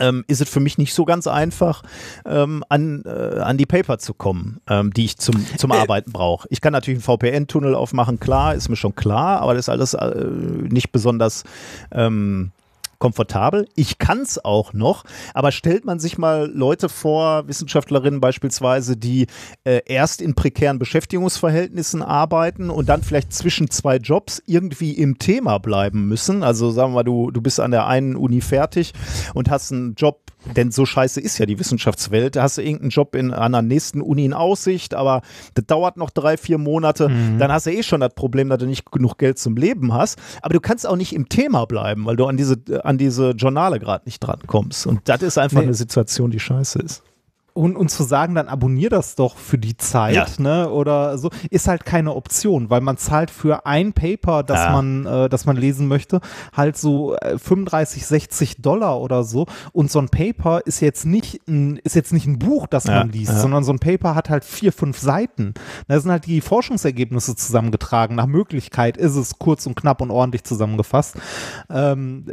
ähm, 0.01 0.24
ist 0.26 0.40
es 0.40 0.48
für 0.48 0.61
mich 0.61 0.78
nicht 0.78 0.94
so 0.94 1.05
ganz 1.05 1.26
einfach, 1.26 1.82
ähm, 2.24 2.64
an, 2.68 3.05
äh, 3.05 3.40
an 3.40 3.57
die 3.57 3.66
Paper 3.66 3.98
zu 3.98 4.14
kommen, 4.14 4.61
ähm, 4.68 4.92
die 4.92 5.05
ich 5.05 5.18
zum, 5.18 5.46
zum 5.57 5.70
äh. 5.70 5.76
Arbeiten 5.76 6.12
brauche. 6.12 6.48
Ich 6.51 6.61
kann 6.61 6.72
natürlich 6.72 6.98
einen 7.07 7.18
VPN-Tunnel 7.18 7.74
aufmachen, 7.74 8.18
klar, 8.18 8.55
ist 8.55 8.68
mir 8.68 8.76
schon 8.76 8.94
klar, 8.94 9.40
aber 9.40 9.55
das 9.55 9.66
ist 9.66 9.68
alles 9.68 9.94
äh, 9.94 10.24
nicht 10.68 10.90
besonders 10.92 11.44
ähm, 11.92 12.53
komfortabel. 13.01 13.66
Ich 13.74 13.98
kann 13.98 14.20
es 14.20 14.44
auch 14.44 14.72
noch, 14.72 15.05
aber 15.34 15.51
stellt 15.51 15.84
man 15.84 15.98
sich 15.98 16.18
mal 16.18 16.48
Leute 16.55 16.88
vor, 16.88 17.48
Wissenschaftlerinnen 17.48 18.20
beispielsweise, 18.20 18.96
die 18.96 19.26
äh, 19.64 19.80
erst 19.86 20.22
in 20.22 20.34
prekären 20.34 20.78
Beschäftigungsverhältnissen 20.78 22.03
arbeiten 22.03 22.70
und 22.70 22.88
dann 22.88 23.03
vielleicht 23.03 23.32
zwischen 23.32 23.70
zwei 23.70 23.96
Jobs 23.96 24.40
irgendwie 24.46 24.92
im 24.92 25.18
Thema 25.18 25.59
bleiben 25.59 26.07
müssen. 26.07 26.44
Also 26.44 26.70
sagen 26.70 26.92
wir 26.92 26.96
mal, 26.96 27.03
du, 27.03 27.32
du 27.32 27.40
bist 27.40 27.59
an 27.59 27.72
der 27.72 27.88
einen 27.88 28.14
Uni 28.14 28.40
fertig 28.40 28.92
und 29.34 29.51
hast 29.51 29.72
einen 29.72 29.94
Job 29.94 30.20
denn 30.57 30.70
so 30.70 30.86
scheiße 30.86 31.20
ist 31.20 31.38
ja 31.38 31.47
die 31.47 31.59
Wissenschaftswelt. 31.59 32.36
Da 32.36 32.43
hast 32.43 32.59
du 32.59 32.62
irgendeinen 32.62 32.91
Job 32.91 33.14
in 33.14 33.32
einer 33.32 33.62
nächsten 33.62 34.01
Uni 34.01 34.24
in 34.24 34.32
Aussicht, 34.32 34.95
aber 34.95 35.22
das 35.55 35.66
dauert 35.66 35.97
noch 35.97 36.11
drei, 36.11 36.36
vier 36.36 36.59
Monate. 36.59 37.09
Mhm. 37.09 37.38
Dann 37.38 37.53
hast 37.53 37.66
du 37.66 37.72
eh 37.72 37.82
schon 37.82 38.01
das 38.01 38.14
Problem, 38.14 38.49
dass 38.49 38.59
du 38.59 38.66
nicht 38.66 38.91
genug 38.91 39.18
Geld 39.18 39.38
zum 39.38 39.57
Leben 39.57 39.93
hast. 39.93 40.18
Aber 40.43 40.55
du 40.55 40.61
kannst 40.61 40.86
auch 40.86 40.97
nicht 40.97 41.14
im 41.14 41.28
Thema 41.28 41.66
bleiben, 41.66 42.07
weil 42.07 42.16
du 42.16 42.26
an 42.26 42.36
diese, 42.36 42.57
an 42.84 42.99
diese 42.99 43.30
Journale 43.30 43.78
gerade 43.78 44.05
nicht 44.07 44.20
drankommst. 44.20 44.86
Und 44.86 45.01
das 45.05 45.22
ist 45.22 45.38
einfach 45.38 45.59
nee. 45.59 45.64
eine 45.64 45.74
Situation, 45.74 46.30
die 46.30 46.41
scheiße 46.41 46.78
ist. 46.80 47.03
Und, 47.61 47.76
und 47.76 47.90
zu 47.90 48.04
sagen, 48.04 48.36
dann 48.36 48.48
abonnier 48.48 48.88
das 48.90 49.16
doch 49.16 49.36
für 49.36 49.58
die 49.58 49.76
Zeit, 49.76 50.14
ja. 50.14 50.26
ne? 50.38 50.70
Oder 50.70 51.18
so, 51.18 51.30
ist 51.50 51.68
halt 51.68 51.84
keine 51.84 52.14
Option, 52.14 52.70
weil 52.70 52.80
man 52.80 52.96
zahlt 52.96 53.30
für 53.30 53.66
ein 53.66 53.92
Paper, 53.92 54.42
das 54.42 54.61
ja. 54.61 54.72
man, 54.72 55.04
äh, 55.04 55.28
das 55.28 55.46
man 55.46 55.56
lesen 55.56 55.86
möchte, 55.86 56.20
halt 56.56 56.78
so 56.78 57.16
äh, 57.16 57.36
35, 57.36 58.06
60 58.06 58.62
Dollar 58.62 58.98
oder 59.00 59.24
so. 59.24 59.46
Und 59.72 59.90
so 59.90 59.98
ein 59.98 60.08
Paper 60.08 60.62
ist 60.64 60.80
jetzt 60.80 61.04
nicht 61.04 61.46
ein, 61.48 61.76
ist 61.84 61.94
jetzt 61.94 62.14
nicht 62.14 62.26
ein 62.26 62.38
Buch, 62.38 62.66
das 62.66 62.84
ja. 62.84 63.00
man 63.00 63.11
liest, 63.11 63.38
sondern 63.38 63.62
so 63.62 63.72
ein 63.72 63.78
Paper 63.78 64.14
hat 64.14 64.30
halt 64.30 64.44
vier, 64.44 64.72
fünf 64.72 64.98
Seiten. 64.98 65.52
Da 65.86 66.00
sind 66.00 66.11
halt 66.11 66.24
die 66.24 66.40
Forschungsergebnisse 66.40 67.36
zusammengetragen. 67.36 68.16
Nach 68.16 68.26
Möglichkeit 68.26 68.96
ist 68.96 69.16
es 69.16 69.38
kurz 69.38 69.66
und 69.66 69.74
knapp 69.74 70.00
und 70.00 70.11
ordentlich 70.11 70.44
zusammengefasst. 70.44 71.16
Ähm, 71.68 72.24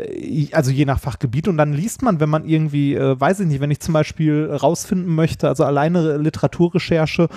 also 0.54 0.72
je 0.72 0.86
nach 0.86 1.02
Fachgebiet. 1.02 1.50
Und 1.50 1.58
dann 1.58 1.74
liest 1.74 2.02
man, 2.02 2.22
wenn 2.22 2.30
man 2.30 2.46
irgendwie, 2.46 2.96
äh, 2.96 3.20
weiß 3.20 3.42
ich 3.42 3.48
nicht, 3.48 3.60
wenn 3.60 3.72
ich 3.72 3.82
zum 3.82 3.94
Beispiel 3.94 4.50
rausfinden 4.50 5.08
finden 5.08 5.16
möchte, 5.18 5.50
also 5.50 5.66
alleine 5.66 6.16
Literaturrecherche, 6.16 7.28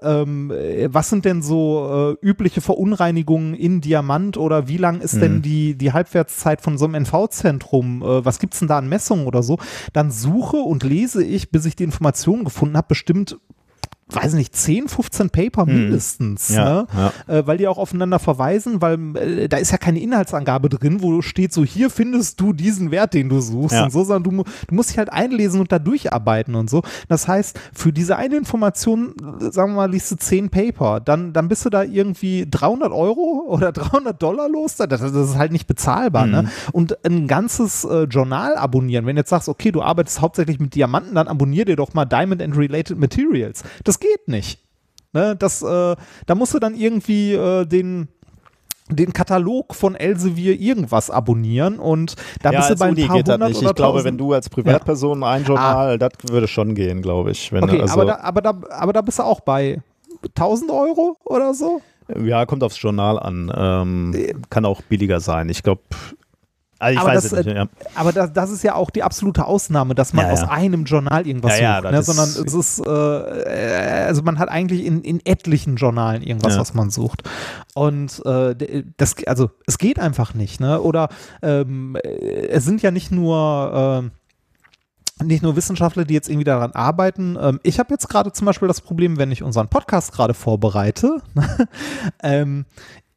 ähm, 0.00 0.52
was 0.86 1.10
sind 1.10 1.24
denn 1.24 1.42
so 1.42 2.16
äh, 2.22 2.26
übliche 2.26 2.60
Verunreinigungen 2.60 3.54
in 3.54 3.80
Diamant 3.80 4.36
oder 4.36 4.68
wie 4.68 4.76
lang 4.76 5.00
ist 5.00 5.14
mhm. 5.14 5.20
denn 5.20 5.42
die, 5.42 5.74
die 5.74 5.92
Halbwertszeit 5.92 6.60
von 6.60 6.78
so 6.78 6.84
einem 6.84 6.94
NV-Zentrum? 7.04 8.02
Äh, 8.02 8.24
was 8.24 8.38
gibt 8.38 8.54
es 8.54 8.60
denn 8.60 8.68
da 8.68 8.78
an 8.78 8.88
Messungen 8.88 9.26
oder 9.26 9.42
so? 9.42 9.58
Dann 9.92 10.12
suche 10.12 10.58
und 10.58 10.84
lese 10.84 11.24
ich, 11.24 11.50
bis 11.50 11.64
ich 11.64 11.74
die 11.74 11.84
Informationen 11.84 12.44
gefunden 12.44 12.76
habe, 12.76 12.86
bestimmt 12.88 13.38
weiß 14.14 14.34
nicht, 14.34 14.54
10, 14.54 14.88
15 14.88 15.30
Paper 15.30 15.66
hm. 15.66 15.74
mindestens, 15.74 16.48
ja, 16.48 16.64
ne? 16.64 16.86
ja. 16.96 17.34
Äh, 17.34 17.46
weil 17.46 17.58
die 17.58 17.68
auch 17.68 17.78
aufeinander 17.78 18.18
verweisen, 18.18 18.80
weil 18.80 19.16
äh, 19.16 19.48
da 19.48 19.58
ist 19.58 19.70
ja 19.70 19.78
keine 19.78 20.00
Inhaltsangabe 20.00 20.68
drin, 20.68 21.02
wo 21.02 21.22
steht 21.22 21.52
so, 21.52 21.64
hier 21.64 21.90
findest 21.90 22.40
du 22.40 22.52
diesen 22.52 22.90
Wert, 22.90 23.14
den 23.14 23.28
du 23.28 23.40
suchst 23.40 23.74
ja. 23.74 23.84
und 23.84 23.90
so, 23.90 24.04
sondern 24.04 24.38
du, 24.38 24.44
du 24.68 24.74
musst 24.74 24.90
dich 24.90 24.98
halt 24.98 25.12
einlesen 25.12 25.60
und 25.60 25.72
da 25.72 25.78
durcharbeiten 25.78 26.54
und 26.54 26.68
so. 26.68 26.82
Das 27.08 27.28
heißt, 27.28 27.58
für 27.72 27.92
diese 27.92 28.16
eine 28.16 28.36
Information, 28.36 29.14
äh, 29.40 29.50
sagen 29.50 29.72
wir 29.72 29.76
mal, 29.76 29.90
liest 29.90 30.10
du 30.10 30.16
10 30.16 30.50
Paper, 30.50 31.00
dann, 31.00 31.32
dann 31.32 31.48
bist 31.48 31.64
du 31.64 31.70
da 31.70 31.82
irgendwie 31.82 32.46
300 32.48 32.92
Euro 32.92 33.46
oder 33.48 33.72
300 33.72 34.20
Dollar 34.20 34.48
los, 34.48 34.76
das, 34.76 34.88
das 34.88 35.12
ist 35.12 35.38
halt 35.38 35.52
nicht 35.52 35.66
bezahlbar, 35.66 36.26
ne? 36.26 36.42
mhm. 36.42 36.48
ne? 36.48 36.52
Und 36.72 37.04
ein 37.04 37.26
ganzes 37.26 37.84
äh, 37.84 38.04
Journal 38.04 38.56
abonnieren, 38.56 39.06
wenn 39.06 39.16
du 39.16 39.20
jetzt 39.20 39.30
sagst, 39.30 39.48
okay, 39.48 39.70
du 39.70 39.82
arbeitest 39.82 40.20
hauptsächlich 40.20 40.58
mit 40.58 40.74
Diamanten, 40.74 41.14
dann 41.14 41.28
abonnier 41.28 41.64
dir 41.64 41.76
doch 41.76 41.94
mal 41.94 42.04
Diamond 42.04 42.42
and 42.42 42.56
Related 42.56 42.98
Materials. 42.98 43.62
Das 43.84 43.99
geht 44.00 44.28
nicht. 44.28 44.60
Ne, 45.12 45.34
das, 45.36 45.62
äh, 45.62 45.96
da 46.26 46.34
musst 46.34 46.54
du 46.54 46.58
dann 46.58 46.74
irgendwie 46.74 47.34
äh, 47.34 47.66
den 47.66 48.08
den 48.92 49.12
Katalog 49.12 49.74
von 49.74 49.94
Elsevier 49.94 50.58
irgendwas 50.60 51.10
abonnieren 51.10 51.78
und 51.78 52.16
da 52.42 52.50
ja, 52.50 52.58
bist 52.58 52.70
du 52.70 52.76
bei 52.76 52.86
ein 52.86 52.96
paar 52.96 53.16
geht 53.16 53.28
hundert 53.28 53.48
nicht. 53.48 53.62
Ich 53.62 53.74
glaube, 53.74 54.04
wenn 54.04 54.18
du 54.18 54.32
als 54.32 54.48
Privatperson 54.48 55.22
ja. 55.22 55.30
ein 55.30 55.44
Journal, 55.44 55.94
ah. 55.94 55.96
das 55.96 56.10
würde 56.28 56.48
schon 56.48 56.74
gehen, 56.74 57.00
glaube 57.00 57.30
ich. 57.30 57.52
Wenn 57.52 57.64
okay, 57.64 57.80
also 57.80 57.94
aber, 57.94 58.04
da, 58.04 58.18
aber, 58.20 58.40
da, 58.40 58.60
aber 58.70 58.92
da 58.92 59.00
bist 59.02 59.20
du 59.20 59.22
auch 59.22 59.40
bei 59.40 59.80
1000 60.36 60.70
Euro 60.70 61.16
oder 61.24 61.54
so? 61.54 61.80
Ja, 62.24 62.44
kommt 62.46 62.62
aufs 62.64 62.80
Journal 62.82 63.18
an. 63.18 63.52
Ähm, 63.54 64.14
äh. 64.14 64.34
kann 64.50 64.64
auch 64.64 64.82
billiger 64.82 65.20
sein. 65.20 65.48
Ich 65.48 65.62
glaube, 65.62 65.82
also 66.80 67.00
aber 67.00 67.12
das, 67.12 67.30
nicht, 67.30 67.46
ja. 67.46 67.68
aber 67.94 68.12
das, 68.12 68.32
das, 68.32 68.50
ist 68.50 68.64
ja 68.64 68.74
auch 68.74 68.88
die 68.88 69.02
absolute 69.02 69.44
Ausnahme, 69.44 69.94
dass 69.94 70.14
man 70.14 70.24
ja, 70.24 70.32
ja. 70.32 70.42
aus 70.42 70.48
einem 70.48 70.84
Journal 70.84 71.26
irgendwas 71.26 71.58
sucht, 71.58 71.82
ne? 71.92 72.02
sondern 72.02 72.28
es 72.46 72.54
ist, 72.54 72.80
äh, 72.80 72.90
also 74.06 74.22
man 74.22 74.38
hat 74.38 74.48
eigentlich 74.48 74.86
in, 74.86 75.02
in 75.02 75.20
etlichen 75.24 75.76
Journalen 75.76 76.22
irgendwas, 76.22 76.58
was 76.58 76.72
man 76.72 76.88
sucht. 76.90 77.22
Und 77.74 78.24
äh, 78.24 78.84
das, 78.96 79.14
also 79.26 79.50
es 79.66 79.76
geht 79.76 79.98
einfach 79.98 80.32
nicht, 80.32 80.58
ne? 80.58 80.80
Oder 80.80 81.10
ähm, 81.42 81.96
es 82.02 82.64
sind 82.64 82.80
ja 82.80 82.90
nicht 82.90 83.12
nur 83.12 84.02
äh, 84.02 85.24
nicht 85.24 85.42
nur 85.42 85.56
Wissenschaftler, 85.56 86.04
die 86.04 86.14
jetzt 86.14 86.28
irgendwie 86.28 86.44
daran 86.44 86.72
arbeiten. 86.72 87.36
Ähm, 87.40 87.60
ich 87.62 87.78
habe 87.78 87.92
jetzt 87.92 88.08
gerade 88.08 88.32
zum 88.32 88.46
Beispiel 88.46 88.68
das 88.68 88.80
Problem, 88.80 89.18
wenn 89.18 89.30
ich 89.30 89.42
unseren 89.42 89.68
Podcast 89.68 90.12
gerade 90.12 90.34
vorbereite, 90.34 91.18
ähm, 92.22 92.64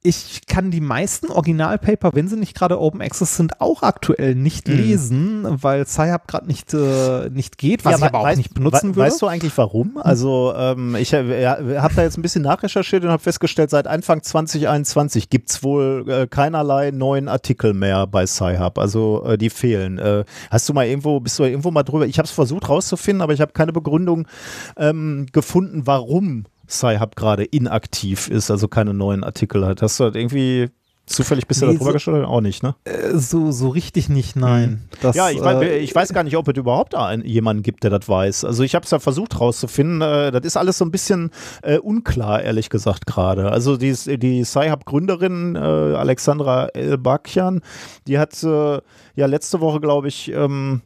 ich 0.06 0.42
kann 0.48 0.70
die 0.70 0.82
meisten 0.82 1.32
Originalpaper, 1.32 2.12
wenn 2.14 2.28
sie 2.28 2.36
nicht 2.36 2.56
gerade 2.56 2.80
Open 2.80 3.02
Access 3.02 3.38
sind, 3.38 3.62
auch 3.62 3.84
aktuell 3.84 4.36
nicht 4.36 4.68
mhm. 4.68 4.76
lesen, 4.76 5.46
weil 5.64 5.88
Sci-Hub 5.88 6.28
gerade 6.28 6.46
nicht, 6.46 6.74
äh, 6.74 7.30
nicht 7.30 7.58
geht, 7.58 7.86
was 7.86 7.94
ja, 7.94 7.98
ich 8.00 8.14
aber 8.14 8.20
auch 8.20 8.36
nicht 8.36 8.54
benutzen 8.54 8.92
we 8.92 8.96
würde. 8.98 9.12
Weißt 9.12 9.22
du 9.22 9.28
eigentlich 9.28 9.58
warum? 9.58 9.98
Also 9.98 10.54
ähm, 10.58 10.96
ich 10.98 11.14
äh, 11.14 11.48
habe 11.48 11.96
da 11.96 12.04
jetzt 12.04 12.18
ein 12.18 12.22
bisschen 12.22 12.42
nachrecherchiert 12.42 13.06
und 13.06 13.12
habe 13.12 13.24
festgestellt, 13.24 13.70
seit 13.70 13.88
Anfang 13.88 14.22
2021 14.22 15.30
gibt 15.30 15.50
es 15.50 15.64
wohl 15.64 16.06
äh, 16.10 16.28
keinerlei 16.28 16.92
neuen 16.92 17.30
Artikel 17.30 17.74
mehr 17.74 18.06
bei 18.06 18.28
Sci-Hub. 18.28 18.78
Also 18.78 19.24
äh, 19.26 19.38
die 19.38 19.50
fehlen. 19.50 20.00
Äh, 20.00 20.26
hast 20.52 20.68
du 20.68 20.74
mal 20.74 20.86
irgendwo, 20.86 21.22
bist 21.22 21.40
du 21.40 21.44
irgendwo 21.44 21.72
mal 21.72 21.84
drüber? 21.84 22.06
Ich 22.06 22.18
habe 22.18 22.26
es 22.26 22.32
versucht 22.32 22.68
rauszufinden, 22.68 23.22
aber 23.22 23.34
ich 23.34 23.40
habe 23.40 23.54
keine 23.54 23.72
Begründung 23.72 24.28
ähm, 24.76 25.28
gefunden, 25.32 25.84
warum 25.86 26.44
Sci-Hub 26.68 27.16
gerade 27.16 27.44
inaktiv 27.44 28.30
ist, 28.30 28.50
also 28.52 28.68
keine 28.68 28.94
neuen 28.94 29.24
Artikel 29.24 29.66
hat. 29.66 29.82
Hast 29.82 30.00
du 30.00 30.06
halt 30.06 30.16
irgendwie 30.16 30.70
Zufällig 31.06 31.48
bist 31.48 31.62
du 31.62 31.66
nee, 31.66 31.74
da 31.74 31.78
drüber 31.78 31.92
so, 31.92 31.94
gestolpert? 31.94 32.30
Auch 32.30 32.40
nicht, 32.40 32.64
ne? 32.64 32.76
Äh, 32.86 33.18
so, 33.18 33.52
so 33.52 33.68
richtig 33.68 34.08
nicht, 34.08 34.38
nein. 34.38 34.70
Hm. 34.70 34.80
Das, 35.02 35.16
ja, 35.18 35.30
ich, 35.30 35.42
mein, 35.42 35.62
äh, 35.62 35.78
ich, 35.80 35.94
weiß 35.94 36.14
gar 36.14 36.24
nicht, 36.24 36.38
ob 36.38 36.48
es 36.48 36.56
überhaupt 36.56 36.96
einen, 36.96 37.26
jemanden 37.26 37.62
gibt, 37.62 37.84
der 37.84 37.90
das 37.90 38.08
weiß. 38.08 38.46
Also 38.46 38.64
ich 38.64 38.74
habe 38.74 38.86
es 38.86 38.92
ja 38.92 39.00
versucht 39.00 39.38
rauszufinden. 39.38 40.02
Äh, 40.02 40.32
das 40.32 40.44
ist 40.46 40.56
alles 40.56 40.78
so 40.78 40.86
ein 40.86 40.92
bisschen 40.92 41.32
äh, 41.62 41.78
unklar, 41.78 42.42
ehrlich 42.42 42.70
gesagt, 42.70 43.06
gerade. 43.06 43.52
Also 43.52 43.76
die, 43.76 43.94
die 44.18 44.46
Sci-Hub-Gründerin 44.46 45.56
äh, 45.58 45.60
Alexandra 45.60 46.68
Elbakian, 46.68 47.62
die 48.08 48.18
hat 48.18 48.42
äh, 48.42 48.80
ja 49.16 49.26
letzte 49.26 49.60
Woche, 49.60 49.82
glaube 49.82 50.08
ich, 50.08 50.32
ähm, 50.32 50.84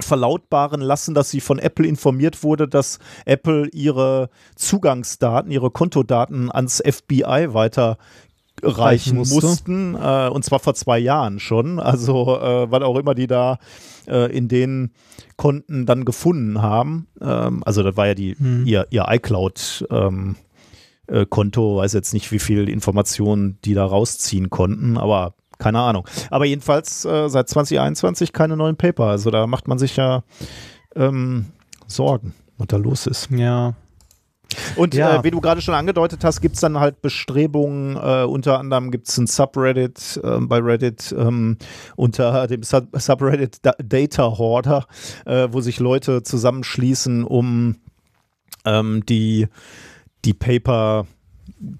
verlautbaren 0.00 0.80
lassen, 0.80 1.14
dass 1.14 1.30
sie 1.30 1.40
von 1.40 1.58
Apple 1.58 1.86
informiert 1.86 2.42
wurde, 2.42 2.66
dass 2.66 2.98
Apple 3.26 3.68
ihre 3.72 4.30
Zugangsdaten, 4.56 5.50
ihre 5.50 5.70
Kontodaten 5.70 6.50
ans 6.50 6.82
FBI 6.84 7.48
weiter 7.52 7.98
reichen 8.62 9.18
mussten, 9.18 9.94
äh, 9.94 10.28
und 10.28 10.44
zwar 10.44 10.60
vor 10.60 10.74
zwei 10.74 10.98
Jahren 10.98 11.40
schon. 11.40 11.78
Also 11.80 12.38
äh, 12.38 12.70
was 12.70 12.82
auch 12.82 12.96
immer 12.96 13.14
die 13.14 13.26
da 13.26 13.58
äh, 14.06 14.34
in 14.34 14.48
den 14.48 14.92
Konten 15.36 15.86
dann 15.86 16.04
gefunden 16.04 16.62
haben. 16.62 17.08
Ähm, 17.20 17.62
also 17.64 17.82
das 17.82 17.96
war 17.96 18.06
ja 18.06 18.14
die, 18.14 18.34
hm. 18.34 18.64
ihr, 18.66 18.86
ihr 18.90 19.06
iCloud 19.08 19.86
ähm, 19.90 20.36
äh, 21.06 21.26
Konto, 21.26 21.76
weiß 21.76 21.92
jetzt 21.92 22.14
nicht, 22.14 22.30
wie 22.32 22.38
viel 22.38 22.68
Informationen 22.68 23.58
die 23.64 23.74
da 23.74 23.84
rausziehen 23.84 24.50
konnten, 24.50 24.96
aber 24.96 25.34
keine 25.62 25.80
Ahnung. 25.80 26.06
Aber 26.30 26.44
jedenfalls 26.44 27.04
äh, 27.04 27.28
seit 27.28 27.48
2021 27.48 28.32
keine 28.32 28.56
neuen 28.56 28.76
Paper. 28.76 29.04
Also 29.06 29.30
da 29.30 29.46
macht 29.46 29.68
man 29.68 29.78
sich 29.78 29.96
ja 29.96 30.22
ähm, 30.96 31.46
Sorgen, 31.86 32.34
was 32.58 32.66
da 32.68 32.76
los 32.76 33.06
ist. 33.06 33.30
Ja. 33.30 33.74
Und 34.76 34.94
Ja. 34.94 35.16
äh, 35.16 35.24
wie 35.24 35.30
du 35.30 35.40
gerade 35.40 35.62
schon 35.62 35.72
angedeutet 35.74 36.24
hast, 36.24 36.40
gibt 36.42 36.56
es 36.56 36.60
dann 36.60 36.78
halt 36.78 37.00
Bestrebungen, 37.00 37.96
äh, 37.96 38.24
unter 38.24 38.58
anderem 38.58 38.90
gibt 38.90 39.08
es 39.08 39.16
ein 39.16 39.26
Subreddit 39.26 40.20
äh, 40.22 40.38
bei 40.40 40.58
Reddit 40.58 41.14
ähm, 41.16 41.56
unter 41.96 42.46
dem 42.48 42.62
Sub 42.62 42.88
Subreddit 42.92 43.58
da 43.62 43.72
Data 43.82 44.24
Hoarder, 44.36 44.86
äh, 45.24 45.48
wo 45.50 45.60
sich 45.62 45.80
Leute 45.80 46.22
zusammenschließen, 46.22 47.24
um 47.24 47.76
ähm, 48.66 49.06
die, 49.06 49.48
die 50.26 50.34
Paper 50.34 51.06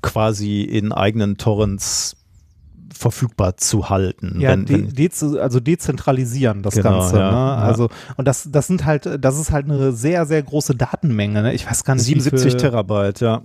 quasi 0.00 0.62
in 0.62 0.92
eigenen 0.92 1.36
Torrents 1.36 2.16
verfügbar 2.94 3.56
zu 3.56 3.88
halten. 3.90 4.40
Ja, 4.40 4.50
wenn, 4.50 4.64
de 4.66 4.82
dez 4.92 5.22
also 5.22 5.60
dezentralisieren 5.60 6.62
das 6.62 6.74
Genau, 6.74 7.00
Ganze. 7.00 7.18
ja, 7.18 7.30
ne? 7.30 7.36
ja. 7.36 7.54
Also 7.56 7.88
und 8.16 8.26
das, 8.28 8.48
das 8.50 8.66
sind 8.66 8.84
halt, 8.84 9.08
das 9.24 9.38
ist 9.38 9.50
halt 9.52 9.66
eine 9.66 9.92
sehr, 9.92 10.26
sehr 10.26 10.42
große 10.42 10.74
Datenmenge. 10.74 11.42
Ne? 11.42 11.54
Ich 11.54 11.68
weiß 11.68 11.84
gar 11.84 11.94
nicht, 11.94 12.06
wie 12.06 12.20
77 12.20 12.52
viel- 12.52 12.60
Terabyte, 12.60 13.20
ja. 13.20 13.42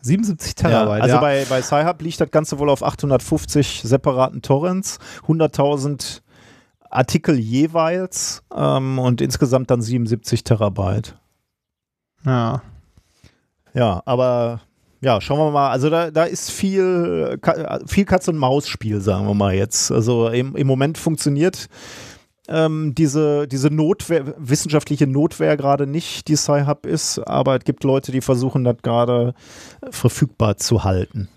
77 0.00 0.54
Ja, 0.62 0.68
Terabyte. 0.68 1.02
also 1.02 1.14
ja. 1.14 1.20
bei, 1.20 1.44
bei 1.48 1.62
Sci-Hub 1.62 2.02
liegt 2.02 2.20
das 2.20 2.30
Ganze 2.30 2.58
wohl 2.58 2.68
auf 2.70 2.82
850 2.82 3.82
separaten 3.84 4.42
Torrents, 4.42 4.98
100.000 5.28 6.22
Artikel 6.90 7.38
jeweils 7.38 8.42
ähm, 8.54 8.98
und 8.98 9.20
insgesamt 9.20 9.70
dann 9.70 9.80
77 9.80 10.44
Terabyte. 10.44 11.16
ja. 12.24 12.62
Ja, 13.74 14.02
aber 14.04 14.60
ja, 15.02 15.20
schauen 15.20 15.38
wir 15.38 15.50
mal. 15.50 15.70
Also 15.70 15.90
da, 15.90 16.10
da 16.10 16.24
ist 16.24 16.50
viel, 16.50 17.38
viel 17.86 18.04
Katz- 18.04 18.28
und 18.28 18.36
Maus-Spiel, 18.36 19.00
sagen 19.00 19.26
wir 19.26 19.34
mal 19.34 19.52
jetzt. 19.52 19.90
Also 19.90 20.28
im, 20.28 20.54
im 20.54 20.66
Moment 20.66 20.96
funktioniert 20.96 21.68
ähm, 22.48 22.94
diese, 22.94 23.48
diese 23.48 23.68
Notwehr, 23.68 24.34
wissenschaftliche 24.38 25.08
Notwehr 25.08 25.56
gerade 25.56 25.88
nicht, 25.88 26.28
die 26.28 26.36
Sci-Hub 26.36 26.86
ist, 26.86 27.18
aber 27.18 27.56
es 27.56 27.64
gibt 27.64 27.82
Leute, 27.82 28.12
die 28.12 28.20
versuchen, 28.20 28.62
das 28.62 28.76
gerade 28.82 29.34
verfügbar 29.90 30.56
zu 30.56 30.84
halten. 30.84 31.28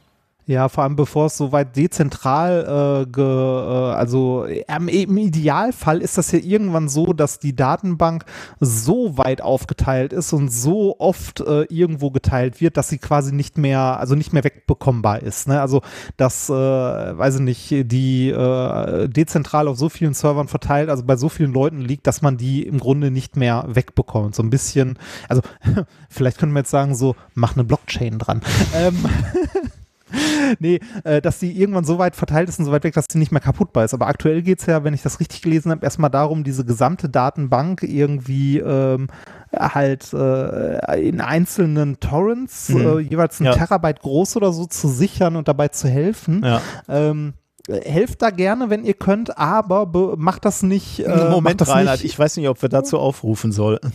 Ja, 0.48 0.70
vor 0.70 0.84
allem 0.84 0.96
bevor 0.96 1.26
es 1.26 1.38
so 1.38 1.52
weit 1.52 1.76
dezentral, 1.76 3.06
äh, 3.08 3.12
ge, 3.12 3.24
äh, 3.24 3.94
also 3.96 4.46
ähm, 4.48 4.88
im 4.90 5.18
Idealfall 5.18 6.02
ist 6.02 6.20
das 6.20 6.32
ja 6.32 6.38
irgendwann 6.38 6.88
so, 6.88 7.14
dass 7.14 7.40
die 7.40 7.56
Datenbank 7.56 8.26
so 8.60 9.18
weit 9.18 9.42
aufgeteilt 9.42 10.14
ist 10.14 10.34
und 10.34 10.50
so 10.50 11.00
oft 11.00 11.40
äh, 11.40 11.64
irgendwo 11.64 12.12
geteilt 12.12 12.62
wird, 12.62 12.78
dass 12.78 12.90
sie 12.90 13.00
quasi 13.00 13.34
nicht 13.34 13.58
mehr, 13.58 14.00
also 14.00 14.14
nicht 14.14 14.34
mehr 14.34 14.44
wegbekommbar 14.44 15.24
ist. 15.24 15.48
Ne? 15.48 15.60
Also 15.60 15.82
dass, 16.16 16.48
äh, 16.50 16.54
weiß 16.54 17.36
ich 17.36 17.42
nicht, 17.42 17.92
die 17.92 18.30
äh, 18.30 19.10
dezentral 19.10 19.68
auf 19.68 19.80
so 19.80 19.90
vielen 19.90 20.14
Servern 20.14 20.48
verteilt, 20.48 20.90
also 20.90 21.04
bei 21.04 21.16
so 21.16 21.28
vielen 21.28 21.54
Leuten 21.54 21.82
liegt, 21.82 22.06
dass 22.06 22.22
man 22.22 22.38
die 22.38 22.68
im 22.68 22.80
Grunde 22.80 23.10
nicht 23.10 23.36
mehr 23.36 23.66
wegbekommt. 23.68 24.36
So 24.36 24.44
ein 24.44 24.52
bisschen, 24.52 25.00
also 25.28 25.42
vielleicht 26.10 26.38
können 26.38 26.54
wir 26.54 26.60
jetzt 26.60 26.72
sagen, 26.72 26.94
so, 26.94 27.16
mach 27.34 27.56
eine 27.56 27.64
Blockchain 27.64 28.20
dran. 28.20 28.42
ähm, 28.76 28.96
Nee, 30.60 30.80
äh, 31.04 31.22
dass 31.22 31.40
die 31.40 31.60
irgendwann 31.60 31.86
so 31.86 31.98
weit 31.98 32.16
verteilt 32.16 32.50
ist 32.50 32.60
und 32.60 32.66
so 32.66 32.72
weit 32.72 32.84
weg, 32.84 32.94
dass 32.94 33.06
sie 33.12 33.18
nicht 33.18 33.32
mehr 33.32 33.42
kaputtbar 33.42 33.84
ist. 33.86 33.94
Aber 33.94 34.08
aktuell 34.08 34.42
geht 34.44 34.60
es 34.60 34.68
ja, 34.68 34.84
wenn 34.84 34.94
ich 34.94 35.02
das 35.02 35.20
richtig 35.20 35.42
gelesen 35.42 35.72
habe, 35.72 35.84
erstmal 35.84 36.12
darum, 36.12 36.44
diese 36.44 36.64
gesamte 36.66 37.10
Datenbank 37.10 37.82
irgendwie 37.84 38.60
ähm, 38.60 39.08
halt 39.54 40.14
äh, 40.14 41.08
in 41.08 41.20
einzelnen 41.22 42.00
Torrents, 42.00 42.70
Mhm. 42.70 42.82
äh, 42.82 43.00
jeweils 43.00 43.40
ein 43.40 43.46
Ja. 43.46 43.54
Terabyte 43.54 44.02
groß 44.02 44.36
oder 44.38 44.54
so, 44.54 44.66
zu 44.66 44.88
sichern 44.88 45.36
und 45.36 45.48
dabei 45.48 45.70
zu 45.70 45.88
helfen. 45.88 46.44
Ja. 46.44 46.62
Ähm, 46.88 47.34
helft 47.68 48.22
da 48.22 48.30
gerne, 48.30 48.70
wenn 48.70 48.86
ihr 48.86 48.94
könnt, 48.94 49.38
aber 49.40 49.88
be- 49.88 50.14
macht 50.18 50.46
das 50.46 50.62
nicht. 50.62 51.00
Äh, 51.00 51.30
Moment, 51.32 51.62
das 51.62 51.70
Reinhard, 51.70 52.04
nicht, 52.04 52.06
ich 52.14 52.20
weiß 52.20 52.38
nicht, 52.38 52.48
ob 52.48 52.62
wir 52.62 52.70
dazu 52.70 53.00
aufrufen 53.00 53.52
sollten. 53.52 53.92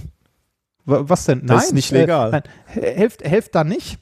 Wa- 0.84 1.02
Was 1.06 1.24
denn? 1.26 1.46
Das 1.46 1.56
nein, 1.56 1.64
ist 1.66 1.72
nicht 1.74 1.90
legal. 1.92 2.28
Äh, 2.28 2.32
nein, 2.32 2.42
helft, 2.96 3.22
helft 3.22 3.54
da 3.54 3.62
nicht. 3.62 4.00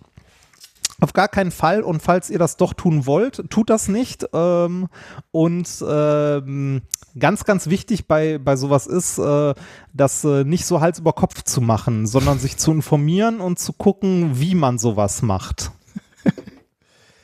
Auf 1.00 1.12
gar 1.12 1.28
keinen 1.28 1.52
Fall. 1.52 1.82
Und 1.82 2.02
falls 2.02 2.28
ihr 2.28 2.38
das 2.38 2.56
doch 2.56 2.72
tun 2.74 3.06
wollt, 3.06 3.48
tut 3.50 3.70
das 3.70 3.88
nicht. 3.88 4.26
Ähm, 4.32 4.88
und 5.30 5.68
ähm, 5.88 6.82
ganz, 7.18 7.44
ganz 7.44 7.68
wichtig 7.68 8.08
bei, 8.08 8.38
bei 8.38 8.56
sowas 8.56 8.86
ist, 8.86 9.18
äh, 9.18 9.54
das 9.92 10.24
äh, 10.24 10.42
nicht 10.44 10.66
so 10.66 10.80
Hals 10.80 10.98
über 10.98 11.12
Kopf 11.12 11.42
zu 11.44 11.60
machen, 11.60 12.06
sondern 12.06 12.40
sich 12.40 12.56
zu 12.56 12.72
informieren 12.72 13.40
und 13.40 13.58
zu 13.60 13.72
gucken, 13.72 14.40
wie 14.40 14.56
man 14.56 14.78
sowas 14.78 15.22
macht. 15.22 15.70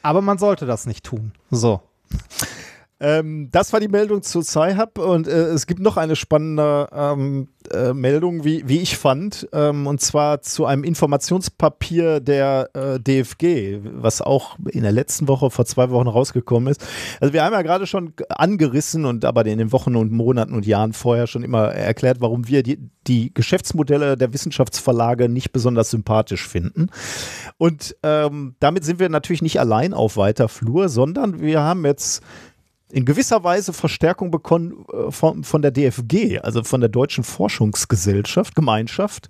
Aber 0.02 0.22
man 0.22 0.38
sollte 0.38 0.66
das 0.66 0.86
nicht 0.86 1.04
tun. 1.04 1.32
So. 1.50 1.80
Ähm, 3.04 3.50
das 3.52 3.74
war 3.74 3.80
die 3.80 3.88
Meldung 3.88 4.22
zu 4.22 4.40
Sci-Hub 4.40 4.98
und 4.98 5.28
äh, 5.28 5.48
es 5.48 5.66
gibt 5.66 5.80
noch 5.80 5.98
eine 5.98 6.16
spannende 6.16 6.88
ähm, 6.90 7.48
äh, 7.70 7.92
Meldung, 7.92 8.44
wie, 8.44 8.66
wie 8.66 8.80
ich 8.80 8.96
fand, 8.96 9.46
ähm, 9.52 9.86
und 9.86 10.00
zwar 10.00 10.40
zu 10.40 10.64
einem 10.64 10.84
Informationspapier 10.84 12.20
der 12.20 12.70
äh, 12.72 12.98
DFG, 12.98 13.80
was 14.00 14.22
auch 14.22 14.56
in 14.70 14.84
der 14.84 14.92
letzten 14.92 15.28
Woche, 15.28 15.50
vor 15.50 15.66
zwei 15.66 15.90
Wochen 15.90 16.08
rausgekommen 16.08 16.70
ist. 16.70 16.82
Also 17.20 17.34
wir 17.34 17.44
haben 17.44 17.52
ja 17.52 17.60
gerade 17.60 17.86
schon 17.86 18.14
angerissen 18.30 19.04
und 19.04 19.26
aber 19.26 19.44
in 19.44 19.58
den 19.58 19.72
Wochen 19.72 19.96
und 19.96 20.10
Monaten 20.10 20.54
und 20.54 20.64
Jahren 20.64 20.94
vorher 20.94 21.26
schon 21.26 21.42
immer 21.42 21.74
erklärt, 21.74 22.22
warum 22.22 22.48
wir 22.48 22.62
die, 22.62 22.88
die 23.06 23.34
Geschäftsmodelle 23.34 24.16
der 24.16 24.32
Wissenschaftsverlage 24.32 25.28
nicht 25.28 25.52
besonders 25.52 25.90
sympathisch 25.90 26.48
finden. 26.48 26.88
Und 27.58 27.96
ähm, 28.02 28.54
damit 28.60 28.86
sind 28.86 28.98
wir 28.98 29.10
natürlich 29.10 29.42
nicht 29.42 29.60
allein 29.60 29.92
auf 29.92 30.16
weiter 30.16 30.48
Flur, 30.48 30.88
sondern 30.88 31.42
wir 31.42 31.60
haben 31.60 31.84
jetzt 31.84 32.22
in 32.92 33.04
gewisser 33.04 33.42
Weise 33.42 33.72
Verstärkung 33.72 34.30
bekommen 34.30 34.84
äh, 34.92 35.10
von, 35.10 35.44
von 35.44 35.62
der 35.62 35.70
DFG, 35.70 36.40
also 36.40 36.62
von 36.62 36.80
der 36.80 36.90
Deutschen 36.90 37.24
Forschungsgesellschaft, 37.24 38.54
Gemeinschaft. 38.54 39.28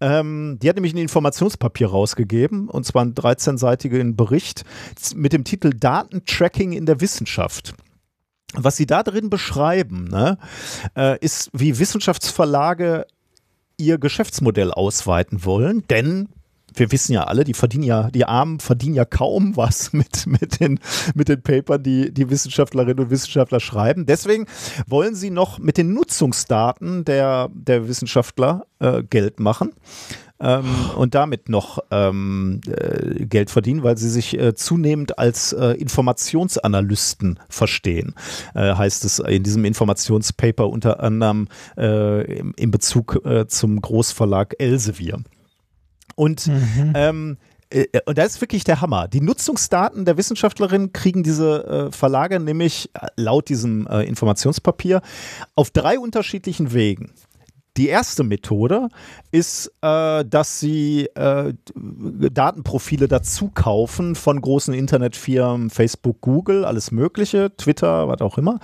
Ähm, 0.00 0.58
die 0.62 0.68
hat 0.68 0.76
nämlich 0.76 0.94
ein 0.94 0.98
Informationspapier 0.98 1.88
rausgegeben, 1.88 2.68
und 2.68 2.84
zwar 2.84 3.02
einen 3.02 3.14
13-seitigen 3.14 4.16
Bericht 4.16 4.64
mit 5.14 5.32
dem 5.32 5.44
Titel 5.44 5.70
Datentracking 5.70 6.72
in 6.72 6.86
der 6.86 7.00
Wissenschaft. 7.00 7.74
Was 8.54 8.76
sie 8.76 8.86
da 8.86 9.02
drin 9.02 9.30
beschreiben, 9.30 10.04
ne, 10.04 10.38
äh, 10.94 11.18
ist, 11.20 11.50
wie 11.54 11.78
Wissenschaftsverlage 11.78 13.06
ihr 13.78 13.98
Geschäftsmodell 13.98 14.70
ausweiten 14.70 15.44
wollen, 15.44 15.84
denn 15.88 16.28
wir 16.74 16.92
wissen 16.92 17.12
ja 17.12 17.24
alle, 17.24 17.44
die 17.44 17.54
verdienen 17.54 17.84
ja, 17.84 18.10
die 18.10 18.24
Armen 18.24 18.60
verdienen 18.60 18.94
ja 18.94 19.04
kaum 19.04 19.56
was 19.56 19.92
mit, 19.92 20.26
mit, 20.26 20.60
den, 20.60 20.80
mit 21.14 21.28
den 21.28 21.42
Papern, 21.42 21.82
die 21.82 22.12
die 22.12 22.30
Wissenschaftlerinnen 22.30 23.04
und 23.04 23.10
Wissenschaftler 23.10 23.60
schreiben. 23.60 24.06
Deswegen 24.06 24.46
wollen 24.86 25.14
sie 25.14 25.30
noch 25.30 25.58
mit 25.58 25.78
den 25.78 25.92
Nutzungsdaten 25.92 27.04
der, 27.04 27.50
der 27.52 27.88
Wissenschaftler 27.88 28.66
äh, 28.78 29.02
Geld 29.02 29.40
machen. 29.40 29.72
Ähm, 30.42 30.64
und 30.96 31.14
damit 31.14 31.48
noch 31.48 31.78
ähm, 31.92 32.60
äh, 32.66 33.26
Geld 33.26 33.48
verdienen, 33.48 33.84
weil 33.84 33.96
sie 33.96 34.10
sich 34.10 34.36
äh, 34.36 34.56
zunehmend 34.56 35.16
als 35.18 35.52
äh, 35.52 35.74
Informationsanalysten 35.74 37.38
verstehen, 37.48 38.14
äh, 38.54 38.74
heißt 38.74 39.04
es 39.04 39.20
in 39.20 39.44
diesem 39.44 39.64
Informationspaper 39.64 40.68
unter 40.68 41.00
anderem 41.00 41.46
äh, 41.78 42.38
im, 42.38 42.54
in 42.56 42.72
Bezug 42.72 43.24
äh, 43.24 43.46
zum 43.46 43.80
Großverlag 43.80 44.56
Elsevier. 44.58 45.22
Und 46.14 46.50
ähm, 46.94 47.36
äh, 47.72 47.86
und 48.06 48.18
das 48.18 48.34
ist 48.34 48.40
wirklich 48.40 48.64
der 48.64 48.80
Hammer. 48.80 49.08
Die 49.08 49.20
Nutzungsdaten 49.20 50.04
der 50.04 50.16
Wissenschaftlerin 50.16 50.92
kriegen 50.92 51.22
diese 51.22 51.88
äh, 51.88 51.92
Verlage 51.92 52.40
nämlich 52.40 52.90
äh, 52.94 53.06
laut 53.16 53.48
diesem 53.48 53.86
äh, 53.86 54.02
Informationspapier 54.02 55.00
auf 55.54 55.70
drei 55.70 55.98
unterschiedlichen 55.98 56.72
Wegen. 56.72 57.12
Die 57.78 57.88
erste 57.88 58.22
Methode 58.22 58.88
ist, 59.30 59.72
äh, 59.80 60.24
dass 60.26 60.60
sie 60.60 61.06
äh, 61.14 61.54
Datenprofile 61.74 63.08
dazu 63.08 63.50
kaufen 63.54 64.14
von 64.14 64.38
großen 64.40 64.74
Internetfirmen, 64.74 65.70
Facebook, 65.70 66.20
Google, 66.20 66.66
alles 66.66 66.90
Mögliche, 66.90 67.50
Twitter, 67.56 68.08
was 68.08 68.20
auch 68.20 68.36
immer, 68.36 68.60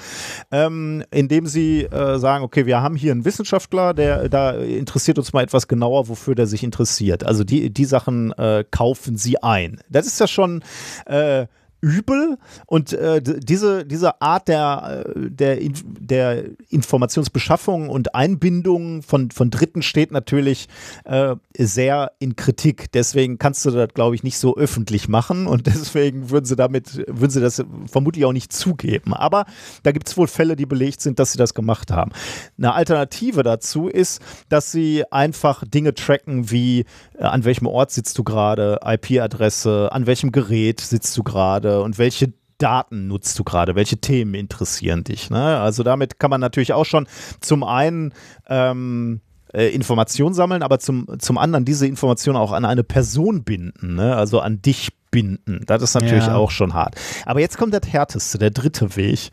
ähm, 0.51 1.03
indem 1.11 1.47
sie 1.47 1.85
äh, 1.85 2.19
sagen, 2.19 2.45
okay, 2.45 2.67
wir 2.67 2.83
haben 2.83 2.97
hier 2.97 3.13
einen 3.13 3.25
Wissenschaftler, 3.25 3.95
der 3.95 4.29
da 4.29 4.51
interessiert 4.51 5.19
uns 5.19 5.33
mal 5.33 5.43
etwas 5.43 5.69
genauer, 5.69 6.09
wofür 6.09 6.35
der 6.35 6.47
sich 6.47 6.63
interessiert. 6.63 7.25
Also 7.25 7.45
die, 7.45 7.71
die 7.71 7.87
Sachen 7.87 8.33
äh, 8.33 8.63
kaufen 8.71 9.17
sie 9.17 9.43
ein. 9.43 9.81
Das 9.89 10.07
ist 10.07 10.21
ja 10.21 10.27
schon 10.27 10.63
äh, 11.07 11.47
übel 11.81 12.39
und 12.67 12.93
äh, 12.93 13.23
diese, 13.23 13.85
diese 13.85 14.21
Art 14.21 14.49
der, 14.49 15.05
äh, 15.07 15.31
der, 15.31 15.59
der 15.83 16.45
Informationsbeschaffung 16.71 17.89
und 17.89 18.15
Einbindung 18.15 19.03
von, 19.03 19.31
von 19.31 19.51
Dritten 19.51 19.83
steht 19.83 20.11
natürlich 20.11 20.69
äh, 21.05 21.37
sehr 21.57 22.13
in 22.19 22.35
Kritik. 22.35 22.91
Deswegen 22.93 23.39
kannst 23.39 23.65
du 23.65 23.71
das, 23.71 23.89
glaube 23.95 24.17
ich, 24.17 24.25
nicht 24.25 24.39
so 24.39 24.57
öffentlich 24.57 25.09
machen 25.09 25.47
und 25.47 25.67
deswegen 25.67 26.31
würden 26.31 26.47
sie 26.47 26.57
damit, 26.57 26.97
würden 27.07 27.31
sie 27.31 27.41
das 27.41 27.63
vermutlich 27.87 28.25
auch 28.25 28.33
nicht 28.33 28.53
zugeben. 28.53 29.15
Aber 29.15 29.45
da 29.85 29.93
gibt 29.93 30.09
es 30.09 30.17
wohl 30.17 30.27
Fälle, 30.27 30.57
die 30.57 30.67
belegt 30.67 31.01
sind, 31.01 31.21
dass 31.21 31.33
sie 31.33 31.39
das 31.39 31.55
gemacht 31.55 31.93
haben. 31.93 32.11
Eine 32.57 32.75
Alternative 32.75 33.45
dazu 33.45 33.87
ist, 33.87 34.21
dass 34.49 34.73
sie 34.73 35.05
einfach 35.13 35.63
Dinge 35.65 35.95
tracken 35.95 36.51
wie 36.51 36.87
äh, 37.17 37.23
an 37.23 37.45
welchem 37.45 37.67
Ort 37.67 37.93
sitzt 37.93 38.19
du 38.19 38.25
gerade, 38.25 38.81
IP-Adresse, 38.85 39.91
an 39.93 40.07
welchem 40.07 40.33
Gerät 40.33 40.81
sitzt 40.81 41.17
du 41.17 41.23
gerade 41.23 41.68
und 41.77 41.99
welche 41.99 42.33
Daten 42.59 43.07
nutzt 43.07 43.39
du 43.39 43.45
gerade, 43.45 43.75
welche 43.77 43.99
Themen 43.99 44.35
interessieren 44.35 45.05
dich. 45.05 45.31
Ne? 45.31 45.59
Also 45.61 45.83
damit 45.85 46.19
kann 46.19 46.31
man 46.31 46.41
natürlich 46.41 46.73
auch 46.73 46.85
schon 46.85 47.07
zum 47.41 47.63
einen 47.63 48.13
ähm, 48.49 49.21
äh, 49.53 49.69
Information 49.69 50.35
sammeln, 50.35 50.63
aber 50.63 50.81
zum, 50.81 51.07
zum 51.19 51.39
anderen 51.39 51.65
diese 51.65 51.87
Information 51.87 52.35
auch 52.37 52.53
an 52.53 52.65
eine 52.65 52.83
Person 52.83 53.45
binden, 53.45 53.95
ne? 53.95 54.17
also 54.17 54.41
an 54.41 54.61
dich 54.61 54.89
binden. 55.11 55.63
Das 55.67 55.83
ist 55.83 55.95
natürlich 55.95 56.27
Ja. 56.27 56.35
auch 56.35 56.51
schon 56.51 56.75
hart. 56.75 56.97
Aber 57.27 57.41
jetzt 57.41 57.57
kommt 57.59 57.73
das 57.75 57.83
härteste, 57.91 58.39
der 58.39 58.51
dritte 58.51 58.97
Weg. 58.97 59.31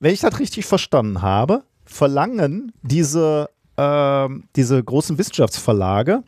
Wenn 0.00 0.12
ich 0.12 0.20
das 0.20 0.38
richtig 0.40 0.66
verstanden 0.66 1.22
habe, 1.22 1.62
verlangen 1.84 2.72
diese, 2.82 3.48
ähm, 3.76 4.44
diese 4.56 4.82
großen 4.82 5.16
Wissenschaftsverlage, 5.16 6.22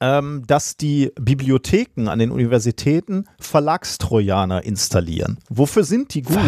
ähm, 0.00 0.42
dass 0.46 0.76
die 0.76 1.10
Bibliotheken 1.18 2.08
an 2.08 2.18
den 2.18 2.30
Universitäten 2.30 3.24
Verlagstrojaner 3.40 4.64
installieren. 4.64 5.38
Wofür 5.48 5.84
sind 5.84 6.14
die 6.14 6.22
gut? 6.22 6.38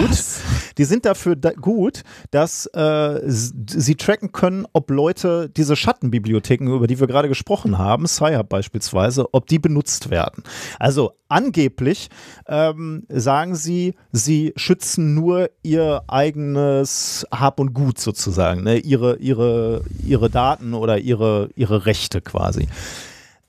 Die 0.76 0.84
sind 0.84 1.04
dafür 1.04 1.36
da 1.36 1.52
gut, 1.52 2.02
dass 2.30 2.66
äh, 2.66 3.20
sie 3.26 3.94
tracken 3.96 4.32
können, 4.32 4.66
ob 4.72 4.90
Leute 4.90 5.48
diese 5.48 5.76
Schattenbibliotheken, 5.76 6.68
über 6.68 6.86
die 6.86 7.00
wir 7.00 7.06
gerade 7.06 7.28
gesprochen 7.28 7.78
haben, 7.78 8.06
Sci-Hub 8.06 8.48
beispielsweise, 8.48 9.32
ob 9.32 9.46
die 9.46 9.58
benutzt 9.58 10.10
werden. 10.10 10.44
Also 10.78 11.12
angeblich 11.28 12.08
ähm, 12.46 13.04
sagen 13.08 13.54
sie, 13.54 13.94
sie 14.12 14.52
schützen 14.56 15.14
nur 15.14 15.50
ihr 15.62 16.02
eigenes 16.06 17.26
Hab 17.30 17.60
und 17.60 17.74
Gut 17.74 17.98
sozusagen, 17.98 18.62
ne? 18.62 18.78
ihre, 18.78 19.16
ihre, 19.16 19.84
ihre 20.04 20.30
Daten 20.30 20.74
oder 20.74 20.98
ihre, 20.98 21.50
ihre 21.54 21.86
Rechte 21.86 22.20
quasi. 22.20 22.68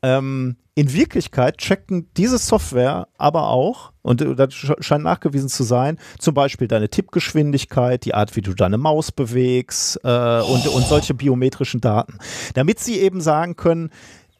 Ähm, 0.02 0.56
in 0.76 0.93
Wirklichkeit 0.93 1.58
checken 1.58 2.08
diese 2.16 2.38
Software 2.38 3.10
aber 3.18 3.50
auch, 3.50 3.91
und 4.02 4.22
äh, 4.22 4.34
das 4.34 4.54
sch- 4.54 4.82
scheint 4.82 5.04
nachgewiesen 5.04 5.50
zu 5.50 5.64
sein, 5.64 5.97
zum 6.20 6.34
Beispiel 6.34 6.70
deine 6.70 6.88
Tippgeschwindigkeit, 6.88 8.06
die 8.06 8.14
Art, 8.14 8.38
wie 8.38 8.41
du 8.41 8.54
deine 8.54 8.78
Maus 8.78 9.12
bewegst 9.12 10.00
äh, 10.06 10.41
und, 10.41 10.68
und 10.68 10.86
solche 10.86 11.14
biometrischen 11.14 11.82
Daten. 11.82 12.18
Damit 12.54 12.80
sie 12.80 12.97
eben 13.00 13.20
sagen 13.20 13.58
können, 13.58 13.89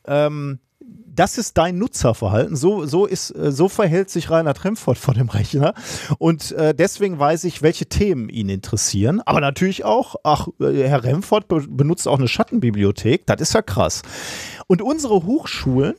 ähm, 0.06 0.60
das 1.14 1.38
ist 1.38 1.58
dein 1.58 1.78
Nutzerverhalten. 1.78 2.56
So, 2.56 2.86
so, 2.86 3.06
ist, 3.06 3.32
äh, 3.32 3.52
so 3.52 3.68
verhält 3.68 4.10
sich 4.10 4.30
Reinhard 4.30 4.64
Remford 4.64 4.98
vor 4.98 5.14
dem 5.14 5.28
Rechner. 5.28 5.74
Und 6.18 6.54
äh, 6.54 6.74
deswegen 6.74 7.20
weiß 7.20 7.44
ich, 7.44 7.62
welche 7.62 7.88
Themen 7.88 8.30
ihn 8.30 8.48
interessieren. 8.48 9.22
Aber 9.26 9.42
natürlich 9.42 9.84
auch, 9.84 10.16
ach, 10.24 10.48
äh, 10.62 10.88
Herr 10.88 11.04
Remford 11.04 11.50
be 11.50 11.66
benutzt 11.68 12.08
auch 12.08 12.18
eine 12.18 12.30
Schattenbibliothek. 12.30 13.26
Das 13.26 13.42
ist 13.42 13.54
ja 13.54 13.62
krass. 13.62 14.04
Und 14.70 14.84
unsere 14.84 15.26
Hochschulen, 15.26 15.96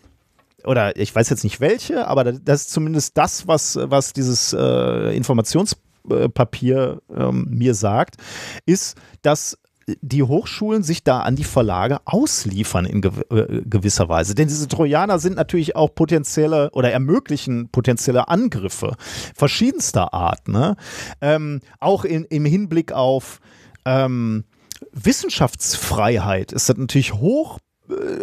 oder 0.63 0.97
ich 0.97 1.13
weiß 1.13 1.29
jetzt 1.29 1.43
nicht 1.43 1.61
welche, 1.61 2.07
aber 2.07 2.23
das 2.33 2.61
ist 2.63 2.71
zumindest 2.71 3.19
das, 3.19 3.49
was, 3.49 3.77
was 3.83 4.13
dieses 4.13 4.53
äh, 4.53 5.17
Informationspapier 5.17 7.03
ähm, 7.13 7.49
mir 7.51 7.75
sagt, 7.75 8.19
ist, 8.67 8.97
dass 9.23 9.59
die 10.03 10.23
Hochschulen 10.23 10.85
sich 10.85 11.03
da 11.03 11.23
an 11.23 11.35
die 11.35 11.43
Verlage 11.43 11.99
ausliefern 12.05 12.85
in 12.87 13.01
gew 13.01 13.11
äh, 13.31 13.63
gewisser 13.65 14.09
Weise. 14.09 14.37
Denn 14.37 14.47
diese 14.47 14.69
Trojaner 14.69 15.19
sind 15.19 15.35
natürlich 15.35 15.75
auch 15.75 15.93
potenzielle 15.93 16.71
oder 16.71 16.93
ermöglichen 16.93 17.71
potenzielle 17.71 18.29
Angriffe 18.29 18.95
verschiedenster 19.35 20.15
Art. 20.15 20.47
Ne? 20.47 20.77
Ähm, 21.21 21.61
auch 21.81 22.05
in, 22.05 22.23
im 22.27 22.45
Hinblick 22.45 22.93
auf 22.93 23.41
ähm, 23.85 24.45
Wissenschaftsfreiheit 24.93 26.53
ist 26.53 26.69
das 26.69 26.77
natürlich 26.77 27.15
hoch, 27.15 27.59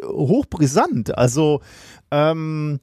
hochbrisant. 0.04 1.18
Also 1.18 1.62
ähm, 2.12 2.80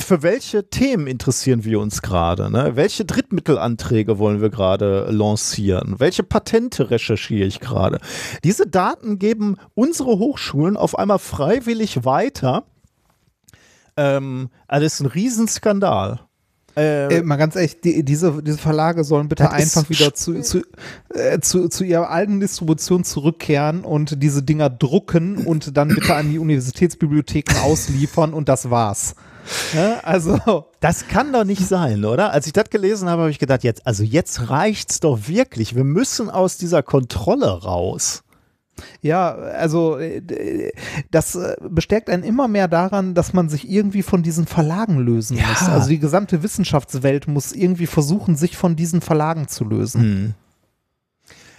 für 0.00 0.22
welche 0.22 0.68
Themen 0.68 1.06
interessieren 1.06 1.64
wir 1.64 1.78
uns 1.80 2.02
gerade? 2.02 2.50
Ne? 2.50 2.72
Welche 2.74 3.04
Drittmittelanträge 3.04 4.18
wollen 4.18 4.40
wir 4.40 4.50
gerade 4.50 5.06
lancieren? 5.10 5.94
Welche 5.98 6.22
Patente 6.22 6.90
recherchiere 6.90 7.46
ich 7.46 7.60
gerade? 7.60 8.00
Diese 8.42 8.66
Daten 8.66 9.18
geben 9.18 9.56
unsere 9.74 10.18
Hochschulen 10.18 10.76
auf 10.76 10.98
einmal 10.98 11.20
freiwillig 11.20 12.04
weiter. 12.04 12.64
Ähm, 13.96 14.50
also 14.66 14.84
das 14.84 14.94
ist 14.94 15.00
ein 15.00 15.06
Riesenskandal. 15.06 16.20
Äh, 16.76 17.18
Äh, 17.18 17.22
mal 17.22 17.36
ganz 17.36 17.56
ehrlich, 17.56 17.80
die, 17.80 18.04
diese, 18.04 18.42
diese 18.42 18.58
Verlage 18.58 19.04
sollen 19.04 19.28
bitte 19.28 19.50
einfach 19.50 19.88
wieder 19.90 20.14
zu, 20.14 20.40
zu, 20.40 20.62
äh, 21.14 21.40
zu, 21.40 21.68
zu 21.68 21.84
ihrer 21.84 22.10
alten 22.10 22.40
Distribution 22.40 23.04
zurückkehren 23.04 23.84
und 23.84 24.22
diese 24.22 24.42
Dinger 24.42 24.70
drucken 24.70 25.46
und 25.46 25.76
dann 25.76 25.88
bitte 25.88 26.14
an 26.14 26.30
die 26.30 26.38
Universitätsbibliotheken 26.38 27.56
ausliefern 27.62 28.32
und 28.34 28.48
das 28.48 28.70
war's. 28.70 29.14
Ja, 29.74 30.00
also, 30.02 30.66
Das 30.80 31.08
kann 31.08 31.32
doch 31.32 31.44
nicht 31.44 31.66
sein, 31.66 32.04
oder? 32.04 32.32
Als 32.32 32.46
ich 32.46 32.52
das 32.52 32.70
gelesen 32.70 33.08
habe, 33.08 33.22
habe 33.22 33.30
ich 33.30 33.38
gedacht, 33.38 33.64
jetzt, 33.64 33.86
also 33.86 34.02
jetzt 34.02 34.48
reicht's 34.48 35.00
doch 35.00 35.28
wirklich. 35.28 35.74
Wir 35.74 35.84
müssen 35.84 36.30
aus 36.30 36.56
dieser 36.56 36.82
Kontrolle 36.82 37.62
raus. 37.62 38.22
Ja, 39.02 39.34
also 39.34 39.98
äh, 39.98 40.72
das 41.10 41.34
äh, 41.34 41.56
bestärkt 41.68 42.10
einen 42.10 42.22
immer 42.22 42.48
mehr 42.48 42.68
daran, 42.68 43.14
dass 43.14 43.32
man 43.32 43.48
sich 43.48 43.70
irgendwie 43.70 44.02
von 44.02 44.22
diesen 44.22 44.46
Verlagen 44.46 44.98
lösen 44.98 45.36
Ja. 45.36 45.48
muss. 45.48 45.62
Also 45.68 45.88
die 45.88 45.98
gesamte 45.98 46.42
Wissenschaftswelt 46.42 47.28
muss 47.28 47.52
irgendwie 47.52 47.86
versuchen, 47.86 48.36
sich 48.36 48.56
von 48.56 48.76
diesen 48.76 49.00
Verlagen 49.00 49.48
zu 49.48 49.64
lösen. 49.64 50.34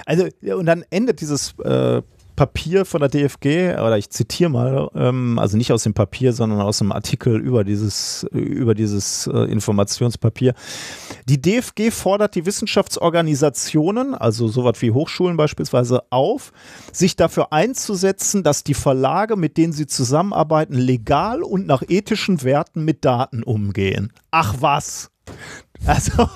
Also, 0.06 0.28
ja, 0.42 0.56
und 0.56 0.66
dann 0.66 0.84
endet 0.90 1.22
dieses 1.22 1.54
äh, 1.60 2.02
Papier 2.42 2.86
von 2.86 3.02
der 3.02 3.10
DFG, 3.10 3.74
oder 3.74 4.00
ich 4.00 4.10
zitiere 4.10 4.50
mal, 4.50 4.90
ähm, 4.96 5.38
also 5.38 5.58
nicht 5.58 5.72
aus 5.72 5.84
dem 5.84 5.94
Papier, 5.94 6.34
sondern 6.34 6.60
aus 6.60 6.80
dem 6.80 6.92
Artikel 6.92 7.40
über 7.40 7.64
dieses, 7.64 8.26
über 8.32 8.74
dieses 8.74 9.28
äh, 9.28 9.44
Informationspapier. 9.44 10.56
Die 11.30 11.40
DFG 11.40 11.92
fordert 11.92 12.34
die 12.34 12.48
Wissenschaftsorganisationen, 12.48 14.16
also 14.16 14.48
sowas 14.48 14.82
wie 14.82 14.90
Hochschulen 14.90 15.38
beispielsweise, 15.38 16.02
auf, 16.10 16.52
sich 16.92 17.16
dafür 17.16 17.54
einzusetzen, 17.54 18.42
dass 18.42 18.64
die 18.64 18.74
Verlage, 18.74 19.36
mit 19.36 19.58
denen 19.58 19.72
sie 19.72 19.86
zusammenarbeiten, 19.86 20.74
legal 20.74 21.44
und 21.44 21.68
nach 21.68 21.84
ethischen 21.88 22.42
Werten 22.42 22.84
mit 22.84 23.06
Daten 23.06 23.44
umgehen. 23.44 24.12
Ach 24.32 24.56
was. 24.62 25.11
Also, 25.86 26.30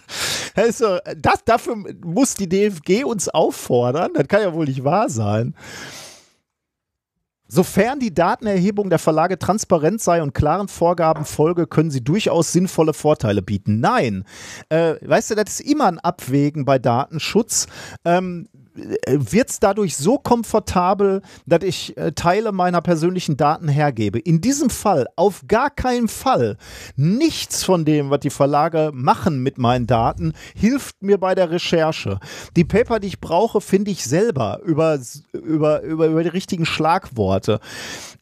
also 0.54 0.98
das, 1.16 1.44
dafür 1.44 1.76
muss 2.04 2.34
die 2.34 2.48
DFG 2.48 3.04
uns 3.04 3.28
auffordern. 3.28 4.12
Das 4.14 4.28
kann 4.28 4.42
ja 4.42 4.52
wohl 4.52 4.66
nicht 4.66 4.84
wahr 4.84 5.08
sein. 5.08 5.54
Sofern 7.52 7.98
die 7.98 8.14
Datenerhebung 8.14 8.90
der 8.90 9.00
Verlage 9.00 9.36
transparent 9.36 10.00
sei 10.00 10.22
und 10.22 10.34
klaren 10.34 10.68
Vorgaben 10.68 11.24
folge, 11.24 11.66
können 11.66 11.90
sie 11.90 12.04
durchaus 12.04 12.52
sinnvolle 12.52 12.94
Vorteile 12.94 13.42
bieten. 13.42 13.80
Nein, 13.80 14.24
äh, 14.68 14.94
weißt 15.02 15.30
du, 15.30 15.34
das 15.34 15.58
ist 15.58 15.68
immer 15.68 15.86
ein 15.86 15.98
Abwägen 15.98 16.64
bei 16.64 16.78
Datenschutz. 16.78 17.66
Ähm, 18.04 18.46
wird 19.06 19.50
es 19.50 19.60
dadurch 19.60 19.96
so 19.96 20.18
komfortabel, 20.18 21.22
dass 21.46 21.62
ich 21.62 21.96
äh, 21.96 22.12
Teile 22.12 22.52
meiner 22.52 22.80
persönlichen 22.80 23.36
Daten 23.36 23.68
hergebe. 23.68 24.18
In 24.18 24.40
diesem 24.40 24.70
Fall 24.70 25.06
auf 25.16 25.42
gar 25.48 25.70
keinen 25.70 26.08
Fall. 26.08 26.56
Nichts 26.96 27.64
von 27.64 27.84
dem, 27.84 28.10
was 28.10 28.20
die 28.20 28.30
Verlage 28.30 28.90
machen 28.92 29.42
mit 29.42 29.58
meinen 29.58 29.86
Daten, 29.86 30.32
hilft 30.54 31.02
mir 31.02 31.18
bei 31.18 31.34
der 31.34 31.50
Recherche. 31.50 32.18
Die 32.56 32.64
Paper, 32.64 33.00
die 33.00 33.08
ich 33.08 33.20
brauche, 33.20 33.60
finde 33.60 33.90
ich 33.90 34.04
selber 34.04 34.60
über, 34.64 34.98
über, 35.32 35.82
über, 35.82 36.06
über 36.06 36.22
die 36.22 36.28
richtigen 36.28 36.66
Schlagworte. 36.66 37.60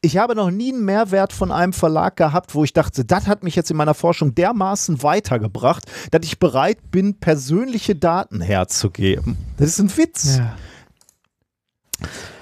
Ich 0.00 0.16
habe 0.16 0.34
noch 0.34 0.50
nie 0.50 0.72
einen 0.72 0.84
Mehrwert 0.84 1.32
von 1.32 1.50
einem 1.50 1.72
Verlag 1.72 2.16
gehabt, 2.16 2.54
wo 2.54 2.62
ich 2.62 2.72
dachte, 2.72 3.04
das 3.04 3.26
hat 3.26 3.42
mich 3.42 3.56
jetzt 3.56 3.70
in 3.70 3.76
meiner 3.76 3.94
Forschung 3.94 4.34
dermaßen 4.34 5.02
weitergebracht, 5.02 5.84
dass 6.12 6.24
ich 6.24 6.38
bereit 6.38 6.90
bin, 6.90 7.18
persönliche 7.18 7.96
Daten 7.96 8.40
herzugeben. 8.40 9.36
Das 9.56 9.70
ist 9.70 9.80
ein 9.80 9.96
Witz. 9.96 10.38
Ja. 10.38 10.47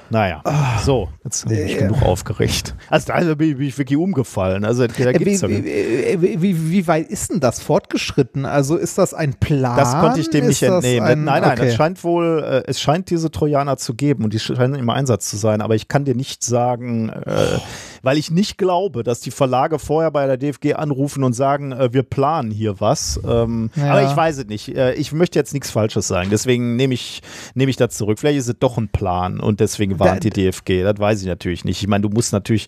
Naja, 0.09 0.41
so, 0.85 1.09
jetzt 1.25 1.49
bin 1.49 1.67
ich 1.67 1.79
genug 1.79 2.01
aufgeregt. 2.03 2.77
Also 2.89 3.09
da 3.09 3.35
bin 3.35 3.51
ich, 3.51 3.57
bin 3.57 3.67
ich 3.67 3.77
wirklich 3.77 3.99
umgefallen. 3.99 4.65
Also 4.65 4.87
da 4.87 4.95
Äh, 4.95 5.13
gibt's 5.15 5.43
wie, 5.43 5.65
wie, 5.65 6.23
wie, 6.23 6.43
wie, 6.43 6.71
wie 6.71 6.87
weit 6.87 7.09
ist 7.09 7.33
denn 7.33 7.41
das 7.41 7.61
fortgeschritten? 7.61 8.45
Also 8.45 8.77
ist 8.77 8.99
das 8.99 9.15
ein 9.15 9.35
Plan? 9.35 9.77
Das 9.77 9.99
konnte 9.99 10.21
ich 10.21 10.31
dem 10.31 10.47
nicht 10.47 10.63
Ist 10.63 10.69
das 10.69 10.85
entnehmen. 10.85 11.07
Ein, 11.07 11.25
nein, 11.25 11.43
nein, 11.43 11.59
okay. 11.59 11.69
es 11.69 11.75
scheint 11.75 12.05
wohl, 12.05 12.43
äh, 12.45 12.71
es 12.71 12.81
scheint 12.81 13.11
diese 13.11 13.33
Trojaner 13.33 13.79
zu 13.79 13.95
geben 13.95 14.23
und 14.23 14.33
die 14.33 14.39
scheinen 14.39 14.77
im 14.77 14.91
Einsatz 14.91 15.29
zu 15.29 15.37
sein, 15.39 15.61
aber 15.61 15.75
ich 15.75 15.89
kann 15.89 16.05
dir 16.05 16.15
nicht 16.15 16.45
sagen, 16.45 17.09
äh, 17.09 17.59
weil 18.03 18.19
ich 18.19 18.31
nicht 18.31 18.59
glaube, 18.59 19.03
dass 19.03 19.21
die 19.21 19.31
Verlage 19.31 19.79
vorher 19.79 20.11
bei 20.11 20.27
der 20.27 20.37
DFG 20.37 20.75
anrufen 20.75 21.25
und 21.25 21.33
sagen, 21.33 21.73
äh, 21.73 21.93
wir 21.93 22.03
planen 22.03 22.51
hier 22.51 22.81
was. 22.81 23.21
Ähm, 23.27 23.71
Ja. 23.77 23.93
Aber 23.93 24.03
ich 24.05 24.17
weiß 24.17 24.39
es 24.39 24.47
nicht. 24.47 24.75
Äh, 24.77 24.95
ich 24.95 25.13
möchte 25.13 25.39
jetzt 25.39 25.53
nichts 25.55 25.71
Falsches 25.71 26.09
sagen, 26.09 26.29
deswegen 26.31 26.77
nehme 26.77 26.95
ich, 26.95 27.23
nehme 27.55 27.71
ich 27.71 27.77
das 27.77 27.95
zurück. 27.97 28.19
Vielleicht 28.19 28.39
ist 28.39 28.49
es 28.49 28.57
doch 28.59 28.79
ein 28.79 28.89
Plan 28.89 29.41
und 29.41 29.61
deswegen 29.61 29.99
warnt 29.99 30.25
Da- 30.25 30.31
die 30.31 30.31
DFG. 30.31 30.83
Das 30.83 30.99
weiß 30.99 31.21
ich 31.23 31.27
natürlich 31.27 31.65
nicht. 31.65 31.81
Ich 31.83 31.89
meine, 31.89 32.03
du 32.03 32.09
musst 32.09 32.33
natürlich 32.33 32.67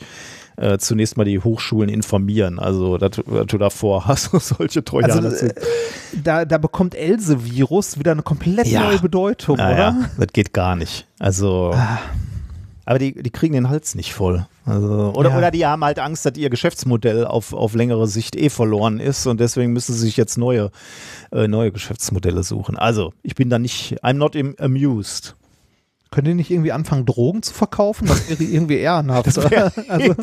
äh, 0.56 0.76
zunächst 0.78 1.16
mal 1.16 1.22
die 1.24 1.38
Hochschulen 1.38 1.88
informieren, 1.88 2.58
also 2.58 2.98
dass, 2.98 3.12
dass 3.12 3.46
du 3.46 3.58
davor 3.58 4.06
hast, 4.06 4.30
solche 4.40 4.82
Trojaner 4.82 5.14
Also, 5.14 5.30
zu 5.30 5.46
äh, 5.50 5.54
da, 6.24 6.44
da 6.44 6.58
bekommt 6.58 6.96
Else-Virus 6.96 7.96
wieder 8.00 8.10
eine 8.10 8.22
komplett 8.22 8.66
Ja. 8.66 8.82
neue 8.82 8.98
Bedeutung, 8.98 9.56
Naja, 9.56 9.90
oder? 9.90 10.10
das 10.18 10.32
geht 10.32 10.52
gar 10.52 10.74
nicht. 10.74 11.06
Also. 11.20 11.74
Aber 12.89 12.99
die, 12.99 13.12
die 13.22 13.28
kriegen 13.28 13.53
den 13.53 13.68
Hals 13.68 13.95
nicht 13.95 14.14
voll. 14.14 14.47
Also, 14.64 15.12
oder, 15.14 15.28
Ja. 15.28 15.36
oder 15.36 15.51
die 15.51 15.66
haben 15.66 15.84
halt 15.84 15.99
Angst, 15.99 16.24
dass 16.24 16.39
ihr 16.39 16.49
Geschäftsmodell 16.49 17.26
auf, 17.26 17.53
auf 17.53 17.74
längere 17.74 18.07
Sicht 18.07 18.34
eh 18.34 18.49
verloren 18.49 18.99
ist 18.99 19.26
und 19.26 19.41
deswegen 19.41 19.74
müssen 19.74 19.93
sie 19.93 20.01
sich 20.07 20.16
jetzt 20.16 20.39
neue, 20.39 20.70
äh, 21.30 21.49
neue 21.49 21.70
Geschäftsmodelle 21.70 22.43
suchen. 22.43 22.78
Also, 22.78 23.12
ich 23.22 23.34
bin 23.34 23.51
da 23.51 23.59
nicht, 23.59 24.03
I'm 24.03 24.14
not 24.14 24.34
amused. 24.59 25.36
Könnt 26.11 26.28
ihr 26.28 26.34
nicht 26.34 26.51
irgendwie 26.51 26.72
anfangen, 26.72 27.05
Drogen 27.05 27.43
zu 27.43 27.53
verkaufen? 27.53 28.07
Das 28.09 28.30
wäre 28.30 28.43
irgendwie 28.43 28.78
ehrenhaft. 28.78 29.26
Das 29.26 29.36
wär 29.36 29.70
also, 29.89 30.14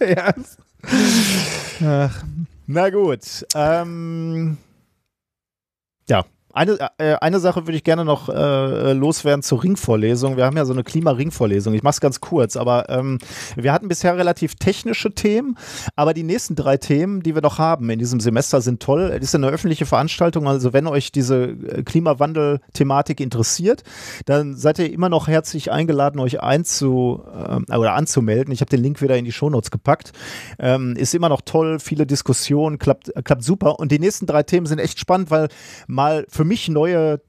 ja. 0.00 0.34
Ach. 1.86 2.24
Na 2.66 2.90
gut. 2.90 3.46
Ähm, 3.54 4.56
eine, 6.54 6.78
äh, 6.98 7.14
eine 7.20 7.40
Sache 7.40 7.66
würde 7.66 7.76
ich 7.76 7.84
gerne 7.84 8.04
noch 8.04 8.28
äh, 8.28 8.92
loswerden 8.92 9.42
zur 9.42 9.62
Ringvorlesung. 9.62 10.36
Wir 10.36 10.44
haben 10.44 10.56
ja 10.56 10.64
so 10.64 10.72
eine 10.72 10.84
Klima-Ringvorlesung. 10.84 11.74
Ich 11.74 11.82
mache 11.82 11.94
es 11.94 12.00
ganz 12.00 12.20
kurz, 12.20 12.56
aber 12.56 12.88
ähm, 12.88 13.18
wir 13.56 13.72
hatten 13.72 13.88
bisher 13.88 14.16
relativ 14.16 14.54
technische 14.54 15.12
Themen, 15.12 15.58
aber 15.96 16.14
die 16.14 16.22
nächsten 16.22 16.54
drei 16.54 16.76
Themen, 16.76 17.22
die 17.22 17.34
wir 17.34 17.42
noch 17.42 17.58
haben 17.58 17.90
in 17.90 17.98
diesem 17.98 18.20
Semester, 18.20 18.60
sind 18.60 18.80
toll. 18.80 19.12
Es 19.16 19.24
ist 19.24 19.34
eine 19.34 19.48
öffentliche 19.48 19.84
Veranstaltung, 19.84 20.46
also 20.46 20.72
wenn 20.72 20.86
euch 20.86 21.10
diese 21.10 21.44
äh, 21.44 21.82
Klimawandel-Thematik 21.82 23.20
interessiert, 23.20 23.82
dann 24.26 24.56
seid 24.56 24.78
ihr 24.78 24.92
immer 24.92 25.08
noch 25.08 25.26
herzlich 25.26 25.72
eingeladen, 25.72 26.20
euch 26.20 26.40
einzu 26.40 27.24
äh, 27.32 27.76
oder 27.76 27.94
anzumelden. 27.94 28.52
Ich 28.52 28.60
habe 28.60 28.70
den 28.70 28.82
Link 28.82 29.02
wieder 29.02 29.16
in 29.16 29.24
die 29.24 29.32
Shownotes 29.32 29.70
gepackt. 29.70 30.12
Ähm, 30.58 30.94
ist 30.96 31.14
immer 31.14 31.28
noch 31.28 31.40
toll, 31.40 31.80
viele 31.80 32.06
Diskussionen, 32.06 32.78
klappt, 32.78 33.12
klappt 33.24 33.42
super. 33.42 33.80
Und 33.80 33.90
die 33.90 33.98
nächsten 33.98 34.26
drei 34.26 34.44
Themen 34.44 34.66
sind 34.66 34.78
echt 34.78 35.00
spannend, 35.00 35.30
weil 35.30 35.48
mal 35.88 36.26
für 36.28 36.43
für 36.44 36.48
mich 36.48 36.68
neue 36.68 37.20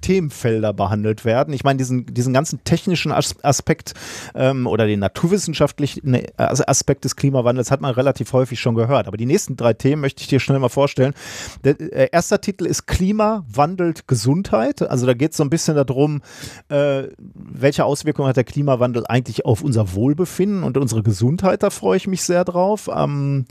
Themenfelder 0.00 0.74
behandelt 0.74 1.24
werden. 1.24 1.54
Ich 1.54 1.62
meine, 1.64 1.78
diesen, 1.78 2.04
diesen 2.12 2.34
ganzen 2.34 2.62
technischen 2.64 3.10
Aspekt 3.10 3.94
ähm, 4.34 4.66
oder 4.66 4.86
den 4.86 4.98
naturwissenschaftlichen 4.98 6.10
ne, 6.10 6.26
Aspekt 6.36 7.04
des 7.04 7.16
Klimawandels 7.16 7.70
hat 7.70 7.80
man 7.80 7.94
relativ 7.94 8.32
häufig 8.32 8.60
schon 8.60 8.74
gehört. 8.74 9.06
Aber 9.06 9.16
die 9.16 9.24
nächsten 9.24 9.56
drei 9.56 9.72
Themen 9.72 10.02
möchte 10.02 10.20
ich 10.20 10.26
dir 10.26 10.40
schnell 10.40 10.58
mal 10.58 10.68
vorstellen. 10.68 11.14
Der, 11.62 11.74
der 11.74 11.92
äh, 11.92 12.08
erste 12.12 12.38
Titel 12.40 12.66
ist 12.66 12.86
Klima 12.86 13.46
wandelt 13.48 14.08
Gesundheit. 14.08 14.82
Also 14.82 15.06
da 15.06 15.14
geht 15.14 15.30
es 15.30 15.38
so 15.38 15.44
ein 15.44 15.50
bisschen 15.50 15.76
darum, 15.76 16.20
äh, 16.68 17.04
welche 17.18 17.84
Auswirkungen 17.84 18.28
hat 18.28 18.36
der 18.36 18.44
Klimawandel 18.44 19.06
eigentlich 19.06 19.46
auf 19.46 19.62
unser 19.62 19.94
Wohlbefinden 19.94 20.64
und 20.64 20.76
unsere 20.76 21.04
Gesundheit. 21.04 21.62
Da 21.62 21.70
freue 21.70 21.96
ich 21.96 22.08
mich 22.08 22.24
sehr 22.24 22.44
drauf. 22.44 22.90
Ähm, 22.94 23.46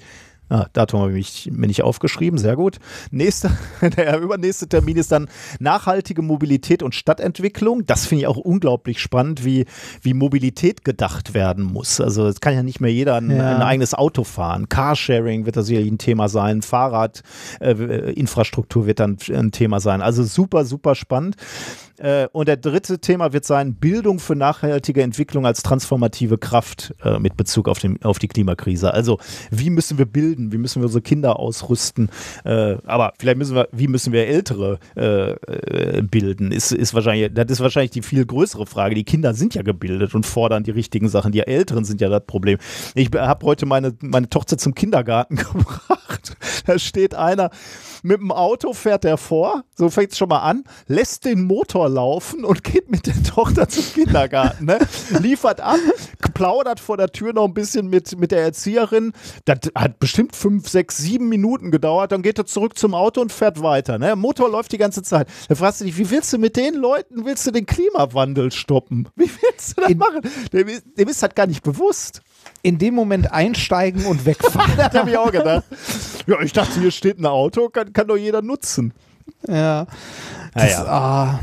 Ah, 0.49 0.67
Datum 0.73 1.01
habe 1.01 1.17
ich 1.17 1.49
mir 1.51 1.67
nicht 1.67 1.83
aufgeschrieben, 1.83 2.37
sehr 2.37 2.55
gut. 2.55 2.77
Nächster, 3.11 3.51
der 3.97 4.19
übernächste 4.19 4.67
Termin 4.67 4.97
ist 4.97 5.11
dann 5.11 5.27
nachhaltige 5.59 6.21
Mobilität 6.21 6.83
und 6.83 6.93
Stadtentwicklung. 6.93 7.85
Das 7.85 8.05
finde 8.05 8.23
ich 8.23 8.27
auch 8.27 8.37
unglaublich 8.37 9.01
spannend, 9.01 9.45
wie, 9.45 9.65
wie 10.01 10.13
Mobilität 10.13 10.83
gedacht 10.83 11.33
werden 11.33 11.63
muss. 11.63 12.01
Also 12.01 12.27
es 12.27 12.41
kann 12.41 12.53
ja 12.53 12.61
nicht 12.61 12.81
mehr 12.81 12.91
jeder 12.91 13.15
ein, 13.15 13.31
ja. 13.31 13.55
ein 13.55 13.61
eigenes 13.61 13.93
Auto 13.93 14.23
fahren. 14.23 14.67
Carsharing 14.69 15.45
wird 15.45 15.57
da 15.57 15.63
sicherlich 15.63 15.91
ein 15.91 15.97
Thema 15.97 16.27
sein, 16.27 16.61
Fahrradinfrastruktur 16.61 18.83
äh, 18.83 18.87
wird 18.87 18.99
dann 18.99 19.17
ein 19.33 19.51
Thema 19.51 19.79
sein. 19.79 20.01
Also 20.01 20.23
super, 20.23 20.65
super 20.65 20.95
spannend. 20.95 21.37
Äh, 21.97 22.27
und 22.31 22.47
der 22.47 22.57
dritte 22.57 22.99
Thema 22.99 23.33
wird 23.33 23.45
sein 23.45 23.75
Bildung 23.75 24.19
für 24.19 24.35
nachhaltige 24.35 25.01
Entwicklung 25.01 25.45
als 25.45 25.63
transformative 25.63 26.37
Kraft 26.37 26.93
äh, 27.03 27.19
mit 27.19 27.37
Bezug 27.37 27.67
auf, 27.67 27.79
den, 27.79 28.01
auf 28.03 28.19
die 28.19 28.27
Klimakrise. 28.27 28.93
Also 28.93 29.19
wie 29.51 29.69
müssen 29.69 29.97
wir 29.97 30.05
bilden? 30.05 30.51
Wie 30.51 30.57
müssen 30.57 30.81
wir 30.81 30.85
unsere 30.85 31.01
Kinder 31.01 31.39
ausrüsten? 31.39 32.09
Äh, 32.43 32.77
aber 32.85 33.13
vielleicht 33.19 33.37
müssen 33.37 33.55
wir, 33.55 33.67
wie 33.71 33.87
müssen 33.87 34.13
wir 34.13 34.27
Ältere 34.27 34.79
bilden? 36.09 36.51
Ist, 36.51 36.71
ist 36.71 36.93
wahrscheinlich, 36.93 37.33
das 37.33 37.45
ist 37.49 37.59
wahrscheinlich 37.59 37.91
die 37.91 38.01
viel 38.01 38.25
größere 38.25 38.65
Frage. 38.65 38.95
Die 38.95 39.03
Kinder 39.03 39.33
sind 39.33 39.55
ja 39.55 39.61
gebildet 39.61 40.15
und 40.15 40.25
fordern 40.25 40.63
die 40.63 40.71
richtigen 40.71 41.09
Sachen. 41.09 41.31
Die 41.31 41.45
Älteren 41.45 41.85
sind 41.85 42.01
ja 42.01 42.09
das 42.09 42.25
Problem. 42.25 42.57
Ich 42.95 43.09
habe 43.15 43.45
heute 43.45 43.65
meine, 43.65 43.93
meine 44.01 44.29
Tochter 44.29 44.57
zum 44.57 44.75
Kindergarten 44.75 45.35
gebracht. 45.53 46.35
Da 46.65 46.79
steht 46.79 47.15
einer 47.15 47.49
mit 48.03 48.19
dem 48.19 48.31
Auto, 48.31 48.73
fährt 48.73 49.05
er 49.05 49.17
vor, 49.17 49.63
so 49.75 49.89
fängt 49.89 50.11
es 50.11 50.17
schon 50.17 50.29
mal 50.29 50.39
an, 50.39 50.63
lässt 50.87 51.25
den 51.25 51.43
Motor 51.43 51.82
laufen 51.89 52.45
und 52.45 52.63
geht 52.63 52.89
mit 52.89 53.07
der 53.07 53.21
Tochter 53.23 53.67
zum 53.67 53.83
Kindergarten. 53.93 54.65
Ne? 54.65 54.79
Liefert 55.19 55.61
ab, 55.61 55.79
plaudert 56.33 56.79
vor 56.79 56.97
der 56.97 57.09
Tür 57.09 57.33
noch 57.33 57.45
ein 57.45 57.53
bisschen 57.53 57.87
mit, 57.89 58.17
mit 58.17 58.31
der 58.31 58.41
Erzieherin. 58.41 59.13
Das 59.45 59.59
hat 59.75 59.99
bestimmt 59.99 60.35
fünf, 60.35 60.69
sechs, 60.69 60.97
sieben 60.97 61.29
Minuten 61.29 61.71
gedauert. 61.71 62.11
Dann 62.11 62.21
geht 62.21 62.37
er 62.37 62.45
zurück 62.45 62.77
zum 62.77 62.93
Auto 62.93 63.21
und 63.21 63.31
fährt 63.31 63.61
weiter. 63.61 63.99
Ne? 63.99 64.15
Motor 64.15 64.49
läuft 64.49 64.71
die 64.71 64.77
ganze 64.77 65.03
Zeit. 65.03 65.27
Da 65.47 65.55
fragst 65.55 65.81
du 65.81 65.85
dich, 65.85 65.97
wie 65.97 66.09
willst 66.09 66.33
du 66.33 66.37
mit 66.37 66.55
den 66.55 66.75
Leuten, 66.75 67.25
willst 67.25 67.45
du 67.47 67.51
den 67.51 67.65
Klimawandel 67.65 68.51
stoppen? 68.51 69.09
Wie 69.15 69.29
willst 69.41 69.77
du 69.77 69.81
das 69.81 69.91
In 69.91 69.97
machen? 69.97 70.21
Dem, 70.51 70.67
dem 70.97 71.07
ist 71.07 71.21
das 71.21 71.35
gar 71.35 71.47
nicht 71.47 71.63
bewusst 71.63 72.21
in 72.61 72.77
dem 72.77 72.95
Moment 72.95 73.31
einsteigen 73.31 74.05
und 74.05 74.25
wegfahren. 74.25 74.71
das 74.77 74.93
habe 74.93 75.09
ich 75.09 75.17
auch 75.17 75.31
gedacht. 75.31 75.63
Ja, 76.27 76.41
ich 76.41 76.53
dachte, 76.53 76.79
hier 76.79 76.91
steht 76.91 77.19
ein 77.19 77.25
Auto, 77.25 77.69
kann, 77.69 77.93
kann 77.93 78.07
doch 78.07 78.17
jeder 78.17 78.41
nutzen. 78.41 78.93
Ja. 79.47 79.85
Das, 80.53 80.63
naja. 80.63 80.85
Ah, 80.85 81.39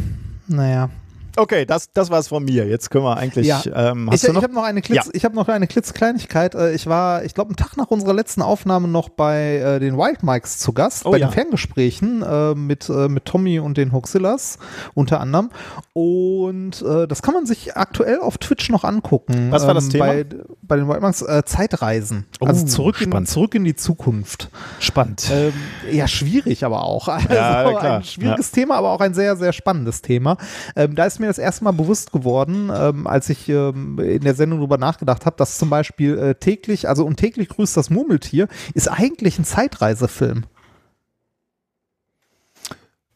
naja. 0.51 0.91
Okay, 1.37 1.65
das, 1.65 1.93
das 1.93 2.11
war's 2.11 2.29
von 2.29 2.45
mir. 2.45 2.67
Jetzt 2.67 2.91
können 2.91 3.05
wir 3.05 3.17
eigentlich. 3.17 3.47
Ja. 3.47 3.63
Ähm, 3.75 4.11
ich, 4.13 4.25
ich 4.25 4.35
habe 4.35 4.53
noch 4.53 4.65
eine 4.65 4.83
Klitz, 4.83 5.07
ja. 5.07 5.11
ich 5.13 5.25
habe 5.25 5.35
noch 5.35 5.49
eine 5.49 5.67
Klitzkleinigkeit. 5.67 6.55
Äh, 6.55 6.73
ich 6.73 6.87
war, 6.87 7.25
ich 7.25 7.35
glaube, 7.35 7.51
einen 7.51 7.57
Tag 7.57 7.77
nach 7.77 7.89
unserer 7.89 8.15
letzten 8.15 8.43
Aufnahme 8.43 8.89
noch 8.89 9.09
bei 9.09 9.57
äh, 9.57 9.81
den 9.81 9.97
Wild 9.97 10.23
Mikes 10.23 10.59
zu 10.59 10.73
Gast, 10.73 11.07
oh, 11.07 11.13
bei 11.13 11.19
ja. 11.19 11.29
den 11.29 11.33
Ferngesprächen 11.33 12.23
äh, 12.23 12.55
mit, 12.55 12.89
äh, 12.89 13.09
mit 13.09 13.25
Tommy 13.25 13.61
und 13.61 13.77
den 13.77 13.93
Hoxillas 13.93 14.59
unter 14.95 15.21
anderem. 15.21 15.51
Und 15.93 16.83
äh, 16.83 17.07
das 17.07 17.23
kann 17.23 17.35
man 17.35 17.47
sich 17.47 17.77
aktuell 17.77 18.21
auf 18.21 18.39
Twitch 18.39 18.69
noch 18.71 18.85
angucken. 18.85 19.51
Was 19.51 19.67
war 19.67 19.75
das 19.75 19.85
ähm, 19.85 19.91
Thema? 19.91 20.07
Bei, 20.07 20.27
bei 20.63 20.77
den 20.77 20.89
Wild 20.89 21.03
Mikes 21.03 21.23
äh, 21.23 21.43
Zeitreisen. 21.45 22.27
Oh, 22.41 22.47
also 22.47 22.67
zurück 22.67 23.01
in, 23.01 23.27
zurück 23.27 23.55
in 23.55 23.65
die 23.65 23.77
Zukunft. 23.77 24.49
Spannend. 24.81 25.31
Ähm, 25.33 25.53
ja, 25.91 26.09
schwierig 26.09 26.65
aber 26.65 26.83
auch. 26.85 27.09
Also 27.31 27.35
ja, 27.35 27.97
ein 27.97 28.05
schwieriges 28.05 28.51
Thema, 28.51 28.77
aber 28.77 28.91
auch 28.91 29.01
ein 29.01 29.15
sehr, 29.15 29.37
sehr 29.37 29.53
spannendes 29.53 30.03
Thema. 30.03 30.37
Ähm, 30.75 30.95
da 30.95 31.05
ist 31.05 31.20
mir 31.21 31.27
das 31.27 31.39
erste 31.39 31.65
Mal 31.65 31.73
bewusst 31.73 32.13
geworden, 32.13 32.71
ähm, 32.75 33.07
als 33.07 33.29
ich 33.29 33.49
ähm, 33.49 33.99
in 33.99 34.23
der 34.23 34.35
Sendung 34.35 34.61
darüber 34.61 34.79
nachgedacht 34.79 35.27
habe, 35.27 35.37
dass 35.37 35.59
zum 35.59 35.71
Beispiel 35.71 36.19
äh, 36.19 36.35
täglich, 36.35 36.89
also 36.89 37.05
und 37.05 37.17
täglich 37.17 37.49
grüßt 37.49 37.77
das 37.77 37.91
Murmeltier, 37.91 38.49
ist 38.75 38.89
eigentlich 38.89 39.39
ein 39.39 39.45
Zeitreisefilm 39.45 40.45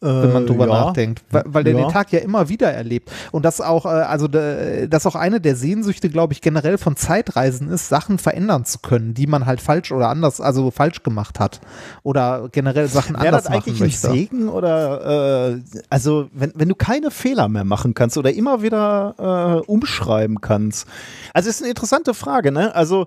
wenn 0.04 0.32
man 0.32 0.44
äh, 0.44 0.46
drüber 0.46 0.68
ja. 0.68 0.84
nachdenkt, 0.84 1.22
weil, 1.30 1.44
weil 1.46 1.64
der 1.64 1.74
ja. 1.74 1.80
den 1.80 1.90
Tag 1.90 2.12
ja 2.12 2.20
immer 2.20 2.48
wieder 2.48 2.72
erlebt 2.72 3.10
und 3.32 3.44
das 3.44 3.60
auch, 3.60 3.86
äh, 3.86 3.88
also 3.88 4.28
das 4.28 5.06
auch 5.06 5.14
eine 5.14 5.40
der 5.40 5.56
Sehnsüchte, 5.56 6.10
glaube 6.10 6.32
ich, 6.32 6.40
generell 6.40 6.78
von 6.78 6.96
Zeitreisen 6.96 7.70
ist, 7.70 7.88
Sachen 7.88 8.18
verändern 8.18 8.64
zu 8.64 8.78
können, 8.78 9.14
die 9.14 9.26
man 9.26 9.46
halt 9.46 9.60
falsch 9.60 9.92
oder 9.92 10.08
anders, 10.08 10.40
also 10.40 10.70
falsch 10.70 11.02
gemacht 11.02 11.40
hat 11.40 11.60
oder 12.02 12.48
generell 12.52 12.88
Sachen 12.88 13.16
Wäre 13.16 13.28
anders 13.28 13.44
das 13.44 13.52
eigentlich 13.52 13.80
möchte. 13.80 14.08
ein 14.08 14.14
Segen 14.14 14.48
oder 14.48 15.54
äh, 15.54 15.60
also 15.90 16.28
wenn, 16.32 16.52
wenn 16.54 16.68
du 16.68 16.74
keine 16.74 17.10
Fehler 17.10 17.48
mehr 17.48 17.64
machen 17.64 17.94
kannst 17.94 18.18
oder 18.18 18.32
immer 18.32 18.62
wieder 18.62 19.62
äh, 19.64 19.70
umschreiben 19.70 20.40
kannst, 20.40 20.86
also 21.32 21.48
ist 21.48 21.62
eine 21.62 21.70
interessante 21.70 22.14
Frage, 22.14 22.52
ne? 22.52 22.74
Also 22.74 23.06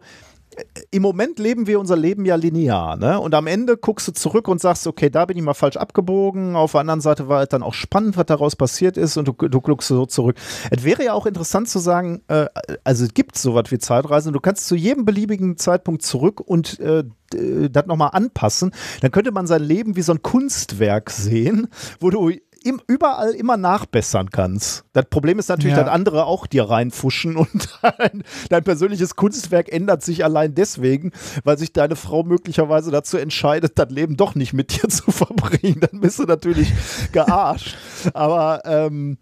im 0.91 1.01
Moment 1.01 1.39
leben 1.39 1.67
wir 1.67 1.79
unser 1.79 1.95
Leben 1.95 2.25
ja 2.25 2.35
linear, 2.35 2.95
ne? 2.95 3.19
Und 3.19 3.35
am 3.35 3.47
Ende 3.47 3.77
guckst 3.77 4.07
du 4.07 4.11
zurück 4.11 4.47
und 4.47 4.59
sagst, 4.59 4.87
okay, 4.87 5.09
da 5.09 5.25
bin 5.25 5.37
ich 5.37 5.43
mal 5.43 5.53
falsch 5.53 5.77
abgebogen. 5.77 6.55
Auf 6.55 6.71
der 6.71 6.81
anderen 6.81 7.01
Seite 7.01 7.27
war 7.27 7.43
es 7.43 7.49
dann 7.49 7.63
auch 7.63 7.73
spannend, 7.73 8.17
was 8.17 8.25
daraus 8.25 8.55
passiert 8.55 8.97
ist 8.97 9.17
und 9.17 9.27
du, 9.27 9.33
du 9.33 9.61
guckst 9.61 9.87
so 9.87 10.05
zurück. 10.05 10.37
Es 10.71 10.83
wäre 10.83 11.03
ja 11.03 11.13
auch 11.13 11.25
interessant 11.25 11.69
zu 11.69 11.79
sagen, 11.79 12.21
äh, 12.27 12.47
also 12.83 13.05
es 13.05 13.13
gibt 13.13 13.37
sowas 13.37 13.65
wie 13.69 13.77
Zeitreisen. 13.77 14.33
Du 14.33 14.39
kannst 14.39 14.67
zu 14.67 14.75
jedem 14.75 15.05
beliebigen 15.05 15.57
Zeitpunkt 15.57 16.01
zurück 16.01 16.39
und 16.39 16.79
äh, 16.79 17.03
das 17.29 17.85
nochmal 17.87 18.11
anpassen. 18.13 18.71
Dann 19.01 19.11
könnte 19.11 19.31
man 19.31 19.47
sein 19.47 19.63
Leben 19.63 19.95
wie 19.95 20.01
so 20.01 20.13
ein 20.13 20.21
Kunstwerk 20.21 21.09
sehen, 21.09 21.67
wo 21.99 22.09
du 22.09 22.31
im, 22.67 22.81
überall 22.87 23.31
immer 23.31 23.55
nachbessern 23.55 24.29
kannst. 24.29 24.83
Das 24.93 25.05
Problem 25.05 25.39
ist 25.39 25.47
natürlich, 25.47 25.77
ja. 25.77 25.83
dass 25.83 25.91
andere 25.91 26.25
auch 26.25 26.47
dir 26.47 26.69
reinfuschen 26.69 27.35
und 27.37 27.79
dein, 27.81 28.23
dein, 28.49 28.63
persönliches 28.63 29.15
Kunstwerk 29.15 29.71
ändert 29.71 30.03
sich 30.03 30.23
allein 30.23 30.53
deswegen, 30.53 31.11
weil 31.43 31.57
sich 31.57 31.71
deine 31.71 31.95
Frau 31.95 32.23
möglicherweise 32.23 32.91
dazu 32.91 33.17
entscheidet, 33.17 33.79
das 33.79 33.89
Leben 33.89 34.17
doch 34.17 34.35
nicht 34.35 34.53
mit 34.53 34.75
dir 34.75 34.89
zu 34.89 35.11
verbringen. 35.11 35.79
Dann 35.79 36.01
bist 36.01 36.19
du 36.19 36.23
natürlich 36.23 36.73
gearscht. 37.13 37.77
Aber 38.13 38.61
ähm, 38.65 39.17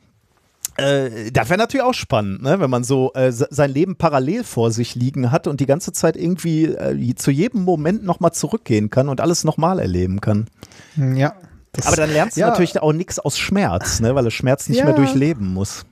äh, 0.78 1.32
das 1.32 1.50
wäre 1.50 1.60
natürlich 1.60 1.86
auch 1.86 1.94
spannend, 1.94 2.42
ne? 2.42 2.60
wenn 2.60 2.70
man 2.70 2.84
so 2.84 3.14
äh, 3.14 3.32
sein 3.32 3.72
Leben 3.72 3.96
parallel 3.96 4.44
vor 4.44 4.72
sich 4.72 4.96
liegen 4.96 5.32
hat 5.32 5.48
und 5.48 5.60
die 5.60 5.66
ganze 5.68 5.94
Zeit 5.94 6.18
irgendwie 6.18 6.66
äh, 6.66 7.16
zu 7.16 7.30
jedem 7.30 7.64
Moment 7.64 8.04
nochmal 8.04 8.34
zurückgehen 8.34 8.90
kann 8.90 9.08
und 9.08 9.22
alles 9.22 9.44
nochmal 9.44 9.80
erleben 9.80 10.20
kann. 10.20 10.48
Ja, 10.98 11.36
das, 11.76 11.88
Aber 11.88 11.96
dann 11.96 12.12
lernst 12.12 12.38
du 12.38 12.42
ja. 12.42 12.48
natürlich 12.48 12.80
auch 12.82 12.94
nichts 12.94 13.20
aus 13.20 13.38
Schmerz, 13.38 14.00
ne? 14.00 14.16
weil 14.16 14.24
du 14.24 14.32
Schmerz 14.32 14.68
nicht 14.70 14.80
ja. 14.80 14.86
mehr 14.86 14.94
durchleben 14.94 15.54
muss. 15.54 15.86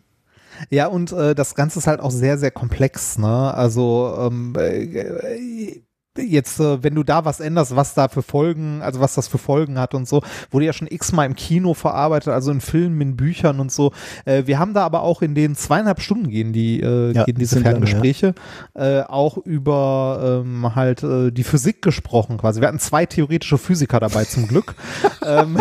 Ja, 0.70 0.88
und 0.88 1.12
äh, 1.12 1.36
das 1.36 1.56
Ganze 1.56 1.80
ist 1.80 1.88
halt 1.88 2.00
auch 2.00 2.12
sehr, 2.12 2.38
sehr 2.38 2.52
komplex. 2.52 3.18
Ne? 3.18 3.54
Also 3.54 4.16
ähm, 4.20 4.54
äh, 4.58 5.82
jetzt, 6.18 6.60
äh, 6.60 6.84
wenn 6.84 6.96
du 6.96 7.04
da 7.04 7.26
was 7.26 7.40
änderst, 7.40 7.76
was 7.76 7.94
da 7.94 8.08
für 8.08 8.22
Folgen, 8.22 8.82
also 8.82 9.00
was 9.00 9.16
das 9.16 9.28
für 9.28 9.38
Folgen 9.38 9.80
hat 9.80 9.94
und 9.94 10.08
so, 10.08 10.22
wurde 10.52 10.66
ja 10.66 10.74
schon 10.74 10.88
x-mal 10.90 11.26
im 11.26 11.36
Kino 11.36 11.74
verarbeitet, 11.74 12.34
also 12.34 12.52
in 12.52 12.62
Filmen, 12.62 13.02
in 13.02 13.16
Büchern 13.16 13.60
und 13.60 13.72
so. 13.72 13.92
Äh, 14.26 14.44
wir 14.46 14.60
haben 14.60 14.74
da 14.74 14.84
aber 14.84 15.02
auch 15.02 15.22
in 15.22 15.36
den 15.36 15.56
zweieinhalb 15.56 16.02
Stunden 16.02 16.30
gehen 16.30 16.54
die, 16.54 16.80
äh, 16.82 17.14
ja, 17.14 17.24
gehen 17.24 17.38
diese 17.38 17.62
Ferngespräche, 17.62 18.36
ja. 18.76 19.02
äh, 19.02 19.04
auch 19.04 19.38
über 19.38 20.44
ähm, 20.46 20.76
halt 20.76 21.04
äh, 21.04 21.32
die 21.32 21.44
Physik 21.44 21.82
gesprochen 21.82 22.38
quasi. 22.38 22.62
Wir 22.62 22.68
hatten 22.68 22.80
zwei 22.80 23.06
theoretische 23.06 23.58
Physiker 23.58 24.00
dabei 24.00 24.26
zum 24.26 24.48
Glück. 24.48 24.76
ähm, 25.26 25.58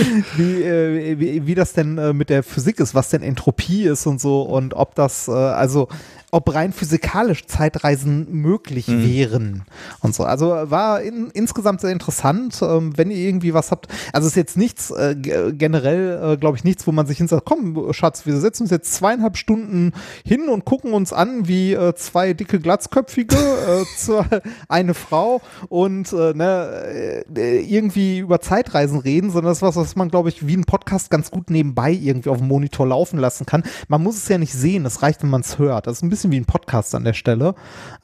wie, 0.36 0.62
äh, 0.62 1.18
wie, 1.18 1.46
wie 1.46 1.54
das 1.54 1.72
denn 1.72 1.98
äh, 1.98 2.12
mit 2.12 2.30
der 2.30 2.42
Physik 2.42 2.80
ist, 2.80 2.94
was 2.94 3.10
denn 3.10 3.22
Entropie 3.22 3.84
ist 3.84 4.06
und 4.06 4.20
so 4.20 4.42
und 4.42 4.74
ob 4.74 4.94
das, 4.94 5.28
äh, 5.28 5.32
also 5.32 5.88
ob 6.32 6.54
rein 6.54 6.72
physikalisch 6.72 7.46
Zeitreisen 7.46 8.26
möglich 8.30 8.88
Mhm. 8.88 9.04
wären 9.06 9.62
und 10.00 10.14
so. 10.14 10.24
Also 10.24 10.46
war 10.64 11.00
in, 11.02 11.30
insgesamt 11.32 11.80
sehr 11.80 11.90
interessant. 11.90 12.58
Ähm, 12.62 12.96
wenn 12.96 13.10
ihr 13.10 13.16
irgendwie 13.18 13.54
was 13.54 13.70
habt, 13.70 13.88
also 14.12 14.26
ist 14.28 14.36
jetzt 14.36 14.56
nichts 14.56 14.90
äh, 14.90 15.14
ge- 15.16 15.52
generell, 15.52 16.32
äh, 16.32 16.36
glaube 16.36 16.56
ich, 16.56 16.64
nichts, 16.64 16.86
wo 16.86 16.92
man 16.92 17.06
sich 17.06 17.18
hinsagt, 17.18 17.44
komm, 17.44 17.92
Schatz, 17.92 18.26
wir 18.26 18.36
setzen 18.38 18.62
uns 18.64 18.70
jetzt 18.70 18.94
zweieinhalb 18.94 19.36
Stunden 19.36 19.92
hin 20.24 20.48
und 20.48 20.64
gucken 20.64 20.92
uns 20.92 21.12
an, 21.12 21.48
wie 21.48 21.72
äh, 21.72 21.94
zwei 21.94 22.32
dicke 22.32 22.60
Glatzköpfige, 22.60 23.36
äh, 23.36 24.40
eine 24.68 24.94
Frau 24.94 25.40
und 25.68 26.12
äh, 26.12 26.32
ne, 26.34 27.24
äh, 27.36 27.60
irgendwie 27.60 28.18
über 28.18 28.40
Zeitreisen 28.40 28.98
reden, 28.98 29.30
sondern 29.30 29.50
das 29.50 29.58
ist 29.58 29.62
was, 29.62 29.76
was 29.76 29.96
man, 29.96 30.08
glaube 30.10 30.28
ich, 30.28 30.46
wie 30.46 30.56
ein 30.56 30.64
Podcast 30.64 31.10
ganz 31.10 31.30
gut 31.30 31.50
nebenbei 31.50 31.92
irgendwie 31.92 32.28
auf 32.28 32.38
dem 32.38 32.48
Monitor 32.48 32.86
laufen 32.86 33.18
lassen 33.18 33.46
kann. 33.46 33.62
Man 33.88 34.02
muss 34.02 34.16
es 34.16 34.28
ja 34.28 34.38
nicht 34.38 34.52
sehen, 34.52 34.84
es 34.86 35.02
reicht, 35.02 35.22
wenn 35.22 35.30
man 35.30 35.40
es 35.40 35.58
hört. 35.58 35.86
Das 35.86 35.96
ist 35.98 36.02
ein 36.02 36.08
bisschen 36.08 36.19
wie 36.28 36.36
ein 36.38 36.44
Podcast 36.44 36.94
an 36.94 37.04
der 37.04 37.12
Stelle. 37.12 37.54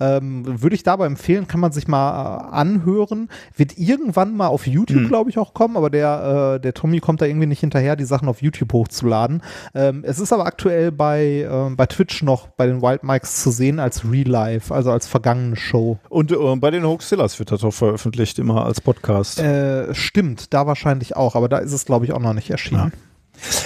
Ähm, 0.01 0.45
würde 0.63 0.75
ich 0.75 0.83
dabei 0.83 1.07
empfehlen, 1.07 1.47
kann 1.47 1.61
man 1.61 1.73
sich 1.73 1.89
mal 1.89 2.51
äh, 2.51 2.55
anhören. 2.55 3.29
Wird 3.57 3.79
irgendwann 3.79 4.37
mal 4.37 4.47
auf 4.47 4.67
YouTube, 4.67 5.09
glaube 5.09 5.31
ich, 5.31 5.39
auch 5.39 5.55
kommen, 5.55 5.77
aber 5.77 5.91
der, 5.91 6.55
äh, 6.57 6.61
der 6.61 6.75
Tommy 6.75 7.01
kommt 7.01 7.21
da 7.21 7.27
irgendwie 7.27 7.47
nicht 7.47 7.61
hinterher, 7.61 7.97
die 7.97 8.05
Sachen 8.05 8.29
auf 8.29 8.43
YouTube 8.43 8.73
hochzuladen. 8.73 9.43
Ähm, 9.75 10.05
es 10.07 10.19
ist 10.19 10.33
aber 10.33 10.47
aktuell 10.47 10.93
bei, 10.93 11.47
ähm, 11.51 11.77
bei 11.77 11.87
Twitch 11.87 12.23
noch 12.23 12.49
bei 12.49 12.67
den 12.67 12.83
Wild 12.83 13.03
Mikes 13.03 13.43
zu 13.43 13.51
sehen 13.51 13.79
als 13.81 14.11
Real 14.11 14.29
Life, 14.29 14.75
also 14.75 14.91
als 14.91 15.07
vergangene 15.07 15.57
Show. 15.57 15.99
Und 16.09 16.33
äh, 16.33 16.57
bei 16.57 16.71
den 16.71 16.85
Hoaxillas 16.85 17.39
wird 17.39 17.53
das 17.53 17.65
auch 17.65 17.73
veröffentlicht, 17.73 18.39
immer 18.39 18.65
als 18.65 18.81
Podcast. 18.81 19.39
Äh, 19.41 19.95
stimmt, 19.95 20.55
da 20.55 20.67
wahrscheinlich 20.67 21.17
auch, 21.17 21.35
aber 21.35 21.49
da 21.49 21.59
ist 21.59 21.73
es, 21.73 21.85
glaube 21.85 22.05
ich, 22.05 22.13
auch 22.13 22.21
noch 22.21 22.33
nicht 22.33 22.51
erschienen. 22.51 22.93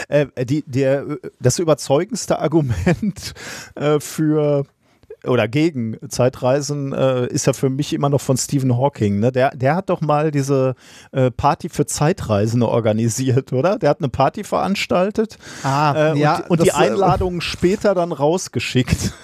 Äh, 0.08 0.26
die, 0.44 0.64
der, 0.66 1.04
das 1.40 1.58
überzeugendste 1.58 2.38
Argument 2.38 3.34
äh, 3.74 4.00
für 4.00 4.64
oder 5.26 5.48
gegen 5.48 5.98
Zeitreisen 6.08 6.92
äh, 6.92 7.26
ist 7.26 7.46
ja 7.46 7.52
für 7.52 7.68
mich 7.68 7.92
immer 7.92 8.08
noch 8.08 8.20
von 8.20 8.36
Stephen 8.36 8.76
Hawking. 8.78 9.18
Ne? 9.20 9.30
Der, 9.32 9.50
der 9.50 9.76
hat 9.76 9.90
doch 9.90 10.00
mal 10.00 10.30
diese 10.30 10.74
äh, 11.12 11.30
Party 11.30 11.68
für 11.68 11.84
Zeitreisende 11.86 12.66
organisiert, 12.68 13.52
oder? 13.52 13.78
Der 13.78 13.90
hat 13.90 13.98
eine 14.00 14.08
Party 14.08 14.44
veranstaltet 14.44 15.36
Ah, 15.62 16.12
äh, 16.14 16.18
ja, 16.18 16.36
und, 16.36 16.50
und 16.50 16.62
die 16.62 16.68
äh, 16.68 16.72
Einladungen 16.72 17.40
später 17.40 17.94
dann 17.94 18.12
rausgeschickt. 18.12 19.12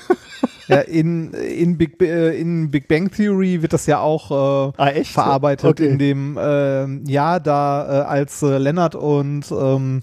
Ja, 0.68 0.80
in, 0.80 1.32
in, 1.32 1.78
Big, 1.78 2.02
äh, 2.02 2.36
in 2.40 2.72
Big 2.72 2.88
Bang 2.88 3.08
Theory 3.08 3.62
wird 3.62 3.72
das 3.72 3.86
ja 3.86 4.00
auch 4.00 4.32
äh, 4.32 4.72
Ah, 4.76 4.90
verarbeitet, 5.04 5.70
Okay. 5.70 5.86
in 5.86 5.98
dem 6.00 6.36
ähm, 6.42 7.04
Jahr 7.06 7.38
da 7.38 8.02
als 8.02 8.42
Lennart 8.42 8.96
und 8.96 9.44
ähm, 9.52 10.02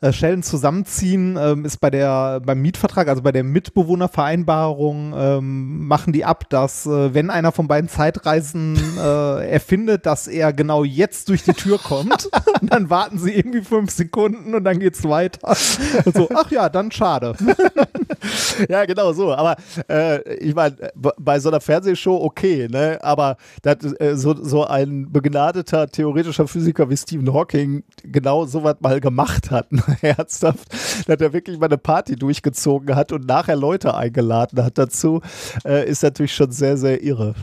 äh, 0.00 0.12
Sheldon 0.12 0.42
zusammenziehen, 0.42 1.38
ähm, 1.40 1.64
ist 1.64 1.78
bei 1.78 1.90
der 1.90 2.40
beim 2.40 2.60
Mietvertrag, 2.60 3.08
also 3.08 3.22
bei 3.22 3.32
der 3.32 3.44
Mitbewohnervereinbarung, 3.44 5.14
ähm, 5.16 5.86
machen 5.86 6.12
die 6.12 6.24
ab, 6.24 6.48
dass 6.50 6.86
äh, 6.86 7.14
wenn 7.14 7.30
einer 7.30 7.52
von 7.52 7.68
beiden 7.68 7.88
Zeitreisen 7.88 8.78
äh, 8.98 9.50
erfindet, 9.50 10.06
dass 10.06 10.26
er 10.26 10.52
genau 10.52 10.84
jetzt 10.84 11.28
durch 11.28 11.42
die 11.42 11.52
Tür 11.52 11.78
kommt, 11.78 12.28
dann 12.62 12.90
warten 12.90 13.18
sie 13.18 13.32
irgendwie 13.32 13.62
fünf 13.62 13.90
Sekunden 13.90 14.54
und 14.54 14.64
dann 14.64 14.78
geht's 14.78 15.04
weiter. 15.04 15.56
Und 16.04 16.14
so, 16.14 16.28
ach 16.34 16.50
ja, 16.50 16.68
dann 16.68 16.90
schade. 16.90 17.34
Ja, 18.68 18.84
genau 18.84 19.12
so. 19.12 19.32
Aber 19.34 19.56
äh, 19.88 20.34
ich 20.34 20.54
meine, 20.54 20.76
bei 20.94 21.38
so 21.40 21.48
einer 21.48 21.60
Fernsehshow 21.60 22.16
okay, 22.16 22.68
ne? 22.70 22.98
Aber 23.02 23.36
dass, 23.62 23.76
äh, 24.00 24.16
so, 24.16 24.34
so 24.42 24.66
ein 24.66 25.10
begnadeter 25.12 25.88
theoretischer 25.88 26.48
Physiker 26.48 26.90
wie 26.90 26.96
Stephen 26.96 27.32
Hawking 27.32 27.84
genau 28.02 28.46
sowas 28.46 28.76
mal 28.80 29.00
gemacht 29.00 29.50
hat, 29.50 29.72
ne? 29.72 29.82
ernsthaft, 30.02 30.68
dass 31.06 31.20
er 31.20 31.32
wirklich 31.32 31.58
mal 31.58 31.66
eine 31.66 31.78
Party 31.78 32.16
durchgezogen 32.16 32.94
hat 32.96 33.12
und 33.12 33.26
nachher 33.26 33.56
Leute 33.56 33.94
eingeladen 33.94 34.62
hat 34.64 34.78
dazu, 34.78 35.20
äh, 35.64 35.88
ist 35.88 36.02
natürlich 36.02 36.34
schon 36.34 36.50
sehr, 36.50 36.76
sehr 36.76 37.02
irre. 37.02 37.34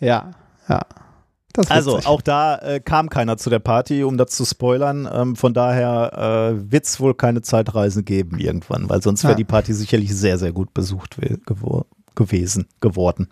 Ja, 0.00 0.32
ja. 0.68 0.82
Also 1.70 1.94
witzig. 1.96 2.06
auch 2.06 2.22
da 2.22 2.56
äh, 2.58 2.78
kam 2.78 3.08
keiner 3.10 3.36
zu 3.36 3.50
der 3.50 3.58
Party, 3.58 4.04
um 4.04 4.16
das 4.16 4.30
zu 4.30 4.44
spoilern. 4.44 5.08
Ähm, 5.12 5.34
von 5.34 5.54
daher 5.54 6.52
äh, 6.56 6.70
wird 6.70 6.84
es 6.84 7.00
wohl 7.00 7.14
keine 7.14 7.42
Zeitreisen 7.42 8.04
geben 8.04 8.38
irgendwann, 8.38 8.88
weil 8.88 9.02
sonst 9.02 9.24
wäre 9.24 9.32
Ja. 9.32 9.36
die 9.38 9.44
Party 9.44 9.74
sicherlich 9.74 10.14
sehr, 10.14 10.38
sehr 10.38 10.52
gut 10.52 10.72
besucht 10.72 11.16
gewor 11.46 11.86
gewesen, 12.14 12.66
geworden. 12.80 13.28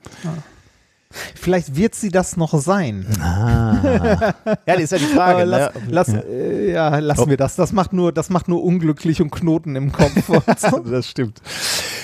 Vielleicht 1.34 1.76
wird 1.76 1.94
sie 1.94 2.10
das 2.10 2.36
noch 2.36 2.58
sein. 2.60 3.06
Ah. 3.20 4.34
ja, 4.46 4.54
das 4.66 4.80
ist 4.80 4.92
ja 4.92 4.98
die 4.98 5.04
Frage. 5.04 5.44
Lass, 5.44 5.74
ne? 5.74 5.82
lass, 5.88 6.08
äh, 6.08 6.72
ja, 6.72 6.98
lassen 6.98 7.20
Oh. 7.20 7.28
wir 7.28 7.36
das. 7.36 7.56
Das 7.56 7.72
macht 7.72 7.92
nur, 7.92 8.12
das 8.12 8.30
macht 8.30 8.48
nur 8.48 8.62
unglücklich 8.62 9.20
und 9.22 9.30
Knoten 9.30 9.76
im 9.76 9.92
Kopf. 9.92 10.12
So. 10.58 10.78
das 10.78 11.08
stimmt. 11.08 11.40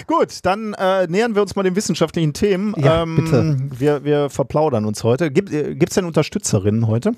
Gut, 0.07 0.41
dann 0.43 0.75
äh, 0.75 1.07
nähern 1.07 1.35
wir 1.35 1.43
uns 1.43 1.57
mal 1.57 1.63
den 1.63 1.75
wissenschaftlichen 1.77 2.33
Themen. 2.33 2.75
Ja, 2.77 3.05
bitte. 3.05 3.57
Wir, 3.79 4.05
wir 4.05 4.31
verplaudern 4.31 4.85
uns 4.85 5.05
heute. 5.05 5.31
Gibt 5.31 5.53
es 5.53 5.95
denn 5.95 6.05
Unterstützerinnen 6.05 6.87
heute? 6.87 7.13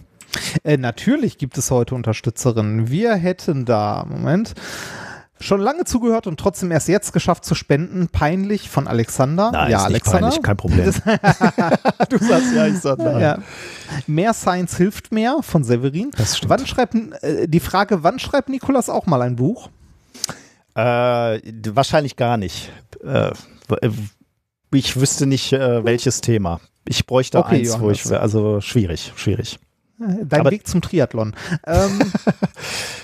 äh, 0.65 0.77
natürlich 0.77 1.39
gibt 1.39 1.59
es 1.59 1.71
heute 1.71 1.95
Unterstützerinnen. 1.95 2.91
Wir 2.91 3.15
hätten 3.15 3.65
da, 3.65 4.05
Moment, 4.09 4.55
schon 5.41 5.61
lange 5.61 5.85
zugehört 5.85 6.27
und 6.27 6.39
trotzdem 6.41 6.71
erst 6.71 6.89
jetzt 6.89 7.13
geschafft 7.13 7.45
zu 7.45 7.55
spenden. 7.55 8.09
Peinlich 8.09 8.71
von 8.71 8.87
Alexander. 8.89 9.51
ja, 9.53 9.63
ist 9.65 9.71
nicht 9.71 9.85
Alexander. 9.85 10.21
peinlich, 10.29 10.43
kein 10.43 10.57
Problem. 10.57 10.85
du 12.09 12.19
sagst 12.19 12.55
ja, 12.55 12.67
ich 12.67 12.79
sag 12.79 12.99
nein. 12.99 13.21
Ja. 13.21 13.39
Mehr 14.07 14.33
Science 14.33 14.77
hilft 14.77 15.13
mehr 15.13 15.39
von 15.43 15.65
Severin. 15.65 16.11
Das 16.17 16.37
stimmt. 16.39 16.51
Wann 16.51 16.67
schreibt 16.67 16.95
äh, 17.23 17.47
die 17.49 17.61
Frage, 17.61 18.03
wann 18.03 18.19
schreibt 18.19 18.49
Nikolas 18.49 18.89
auch 18.89 19.07
mal 19.07 19.23
ein 19.23 19.37
Buch? 19.37 19.69
Äh, 20.75 20.81
wahrscheinlich 21.75 22.17
gar 22.17 22.37
nicht. 22.37 22.71
Äh, 23.05 23.31
ich 24.73 24.99
wüsste 25.01 25.27
nicht, 25.27 25.53
äh, 25.53 25.85
welches 25.85 26.21
Thema. 26.21 26.61
Ich 26.87 27.07
bräuchte 27.07 27.39
Okay, 27.39 27.61
eins, 27.61 27.79
wo 27.81 27.91
ich, 27.91 28.05
Johannes. 28.05 28.21
also 28.21 28.61
schwierig, 28.61 29.13
schwierig. 29.17 29.59
Äh, 30.01 30.25
Dein 30.25 30.41
Aber- 30.41 30.51
Weg 30.51 30.67
zum 30.67 30.81
Triathlon. 30.83 31.35
Ähm, 31.67 31.99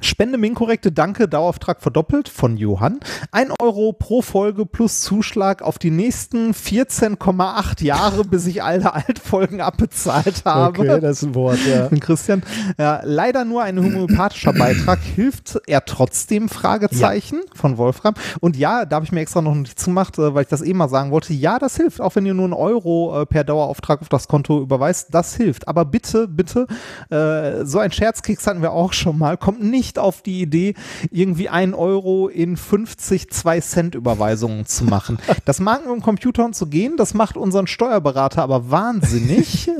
Spende 0.00 0.38
mir 0.38 0.46
inkorrekte 0.46 0.92
Danke, 0.92 1.28
Dauerauftrag 1.28 1.80
verdoppelt 1.80 2.28
von 2.28 2.56
Johann. 2.56 3.00
Ein 3.32 3.52
Euro 3.60 3.92
pro 3.92 4.22
Folge 4.22 4.66
plus 4.66 5.00
Zuschlag 5.00 5.62
auf 5.62 5.78
die 5.78 5.90
nächsten 5.90 6.52
14,8 6.52 7.84
Jahre, 7.84 8.24
bis 8.24 8.46
ich 8.46 8.62
alle 8.62 8.92
Altfolgen 8.94 9.60
abbezahlt 9.60 10.44
habe. 10.44 11.00
das 11.00 11.22
ist 11.22 11.28
ein 11.28 11.34
Wort, 11.34 11.58
ja. 11.66 11.88
Von 11.88 12.00
Christian. 12.06 12.42
Ja, 12.78 13.00
leider 13.04 13.44
nur 13.44 13.62
ein 13.62 13.78
homöopathischer 13.78 14.52
Beitrag. 14.52 15.00
Hilft 15.00 15.60
er 15.66 15.84
trotzdem? 15.84 16.48
Fragezeichen 16.48 17.40
von 17.54 17.78
Wolfram. 17.78 18.14
Und 18.40 18.56
ja, 18.56 18.84
da 18.84 18.96
habe 18.96 19.04
ich 19.04 19.12
mir 19.12 19.20
extra 19.20 19.42
noch 19.42 19.54
nicht 19.54 19.78
zugemacht, 19.78 20.18
äh, 20.18 20.34
weil 20.34 20.42
ich 20.42 20.48
das 20.48 20.62
eh 20.62 20.74
mal 20.74 20.88
sagen 20.88 21.10
wollte. 21.10 21.32
Ja, 21.32 21.58
das 21.58 21.76
hilft, 21.76 22.00
auch 22.00 22.14
wenn 22.16 22.26
ihr 22.26 22.34
nur 22.34 22.44
einen 22.44 22.52
Euro 22.52 23.22
äh, 23.22 23.26
per 23.26 23.44
Dauerauftrag 23.44 24.00
auf 24.00 24.08
das 24.08 24.28
Konto 24.28 24.60
überweist. 24.60 25.08
Das 25.12 25.34
hilft. 25.34 25.68
Aber 25.68 25.84
bitte, 25.84 26.28
bitte, 26.28 26.66
äh, 27.10 27.64
so 27.64 27.78
ein 27.78 27.92
Scherzkeks 27.92 28.46
hatten 28.46 28.62
wir 28.62 28.72
auch 28.72 28.92
schon 28.92 29.18
mal. 29.18 29.36
Kommt 29.36 29.62
nicht 29.70 29.98
auf 29.98 30.22
die 30.22 30.40
Idee, 30.40 30.74
irgendwie 31.10 31.48
einen 31.48 31.74
Euro 31.74 32.28
in 32.28 32.56
50 32.56 33.30
2 33.30 33.60
Cent 33.60 33.94
Überweisungen 33.94 34.66
zu 34.66 34.84
machen. 34.84 35.18
Das 35.44 35.60
mag 35.60 35.86
mit 35.86 35.94
dem 35.94 36.02
Computer 36.02 36.44
und 36.44 36.56
so 36.56 36.66
gehen. 36.66 36.96
Das 36.96 37.14
macht 37.14 37.36
unseren 37.36 37.66
Steuerberater 37.66 38.42
aber 38.42 38.70
wahnsinnig. 38.70 39.70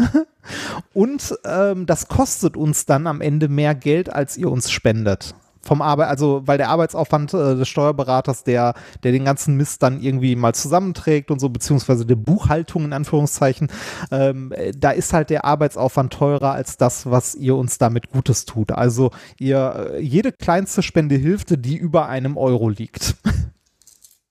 Und 0.92 1.34
ähm, 1.44 1.86
das 1.86 2.06
kostet 2.06 2.56
uns 2.56 2.86
dann 2.86 3.08
am 3.08 3.20
Ende 3.20 3.48
mehr 3.48 3.74
Geld, 3.74 4.12
als 4.12 4.36
ihr 4.36 4.50
uns 4.50 4.70
spendet. 4.70 5.34
Vom 5.66 5.82
Arbeit, 5.82 6.08
also 6.08 6.42
weil 6.44 6.58
der 6.58 6.68
Arbeitsaufwand 6.68 7.34
äh, 7.34 7.56
des 7.56 7.68
Steuerberaters, 7.68 8.44
der, 8.44 8.74
der 9.02 9.12
den 9.12 9.24
ganzen 9.24 9.56
Mist 9.56 9.82
dann 9.82 10.00
irgendwie 10.00 10.36
mal 10.36 10.54
zusammenträgt 10.54 11.30
und 11.30 11.40
so, 11.40 11.48
beziehungsweise 11.48 12.06
der 12.06 12.14
Buchhaltung 12.14 12.84
in 12.84 12.92
Anführungszeichen, 12.92 13.68
ähm, 14.10 14.52
äh, 14.52 14.72
da 14.76 14.90
ist 14.90 15.12
halt 15.12 15.30
der 15.30 15.44
Arbeitsaufwand 15.44 16.12
teurer 16.12 16.52
als 16.52 16.76
das, 16.76 17.10
was 17.10 17.34
ihr 17.34 17.56
uns 17.56 17.78
damit 17.78 18.10
Gutes 18.10 18.44
tut. 18.44 18.70
Also 18.70 19.10
ihr, 19.38 19.90
äh, 19.94 20.00
jede 20.00 20.32
kleinste 20.32 20.82
Spende 20.82 21.16
hilft, 21.16 21.64
die 21.64 21.76
über 21.76 22.08
einem 22.08 22.36
Euro 22.36 22.68
liegt. 22.68 23.16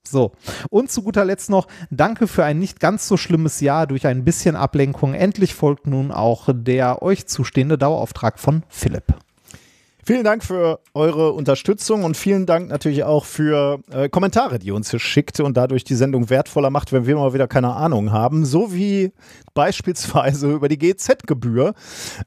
So, 0.08 0.34
und 0.70 0.92
zu 0.92 1.02
guter 1.02 1.26
Letzt 1.26 1.50
noch, 1.50 1.68
danke 1.90 2.28
für 2.28 2.46
ein 2.46 2.60
nicht 2.60 2.80
ganz 2.80 3.08
so 3.08 3.18
schlimmes 3.18 3.60
Jahr 3.60 3.88
durch 3.88 4.06
ein 4.06 4.24
bisschen 4.24 4.56
Ablenkung. 4.56 5.16
Endlich 5.16 5.56
folgt 5.56 5.88
nun 5.88 6.12
auch 6.12 6.48
der 6.54 7.02
euch 7.02 7.26
zustehende 7.26 7.78
Dauerauftrag 7.78 8.40
von 8.40 8.64
Philipp. 8.70 9.24
Vielen 10.08 10.24
Dank 10.24 10.43
für 10.43 10.82
eure 10.93 11.32
Unterstützung 11.32 12.03
und 12.03 12.16
vielen 12.16 12.45
Dank 12.45 12.70
natürlich 12.70 13.03
auch 13.03 13.26
für 13.26 13.80
äh, 13.91 14.08
Kommentare, 14.08 14.60
die 14.60 14.68
ihr 14.68 14.76
uns 14.76 14.91
hier 14.91 14.99
schickt 14.99 15.39
und 15.39 15.58
dadurch 15.58 15.84
die 15.84 15.95
Sendung 15.95 16.30
wertvoller 16.30 16.70
macht, 16.70 16.93
wenn 16.93 17.08
wir 17.08 17.16
mal 17.16 17.34
wieder 17.34 17.47
keine 17.47 17.74
Ahnung 17.74 18.12
haben. 18.12 18.45
So 18.45 18.72
wie 18.72 19.14
beispielsweise 19.56 20.51
über 20.51 20.70
die 20.70 20.78
GZ-Gebühr. 20.78 21.74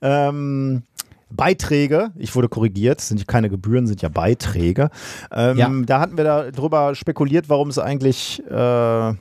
Ähm, 0.03 0.83
Beiträge, 1.31 2.11
ich 2.17 2.35
wurde 2.35 2.49
korrigiert, 2.49 3.01
sind 3.01 3.29
keine 3.29 3.49
Gebühren, 3.49 3.87
sind 3.87 4.03
ja 4.03 4.09
Beiträge. 4.09 4.91
Ähm, 5.31 5.57
Ja. 5.57 5.71
Da 5.87 6.01
hatten 6.01 6.17
wir 6.17 6.25
darüber 6.25 6.97
spekuliert, 6.97 7.49
warum 7.49 7.69
es 7.69 7.79
eigentlich, 7.79 8.43
äh, 8.51 8.53
ja, 8.55 9.15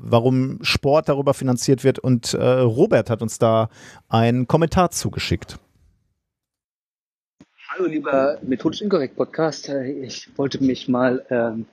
warum 0.00 0.58
Sport 0.62 1.08
darüber 1.08 1.32
finanziert 1.32 1.84
wird 1.84 2.00
und 2.00 2.34
äh, 2.34 2.42
Robert 2.42 3.08
hat 3.08 3.22
uns 3.22 3.38
da 3.38 3.68
einen 4.08 4.48
Kommentar 4.48 4.90
zugeschickt. 4.90 5.60
Hallo, 7.76 7.86
lieber 7.88 8.38
Methodisch 8.42 8.82
Inkorrekt 8.82 9.16
Podcast. 9.16 9.68
Ich 9.68 10.28
wollte 10.38 10.62
mich 10.62 10.86
mal 10.86 11.26
ähm, 11.28 11.66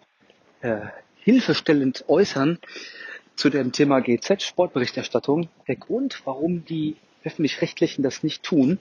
äh, 0.62 0.88
hilfestellend 1.18 2.06
äußern 2.08 2.58
zu 3.36 3.52
dem 3.52 3.72
Thema 3.72 4.00
GZ 4.00 4.42
Sportberichterstattung. 4.42 5.50
Der 5.68 5.76
Grund, 5.76 6.24
warum 6.26 6.66
die 6.66 6.96
öffentlich-rechtlichen 7.24 8.02
das 8.02 8.24
nicht 8.24 8.42
tun, 8.42 8.80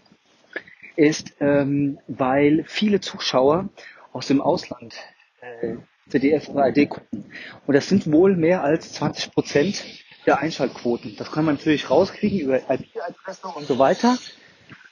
ist, 0.97 1.35
ähm, 1.41 1.99
weil 2.09 2.65
viele 2.67 3.03
Zuschauer 3.03 3.69
aus 4.15 4.29
dem 4.29 4.41
Ausland 4.41 4.95
äh, 5.43 5.75
ZDF 6.09 6.49
oder 6.49 6.65
ARD 6.65 6.89
gucken. 6.89 7.27
Und 7.67 7.75
das 7.75 7.87
sind 7.87 8.11
wohl 8.11 8.35
mehr 8.35 8.65
als 8.65 8.95
20 8.95 9.33
Prozent 9.33 9.85
der 10.25 10.39
Einschaltquoten. 10.39 11.17
Das 11.17 11.31
kann 11.31 11.45
man 11.45 11.57
natürlich 11.57 11.91
rauskriegen 11.91 12.41
über 12.41 12.57
IP-Adresse 12.57 13.47
und 13.49 13.67
so 13.67 13.79
weiter. 13.79 14.17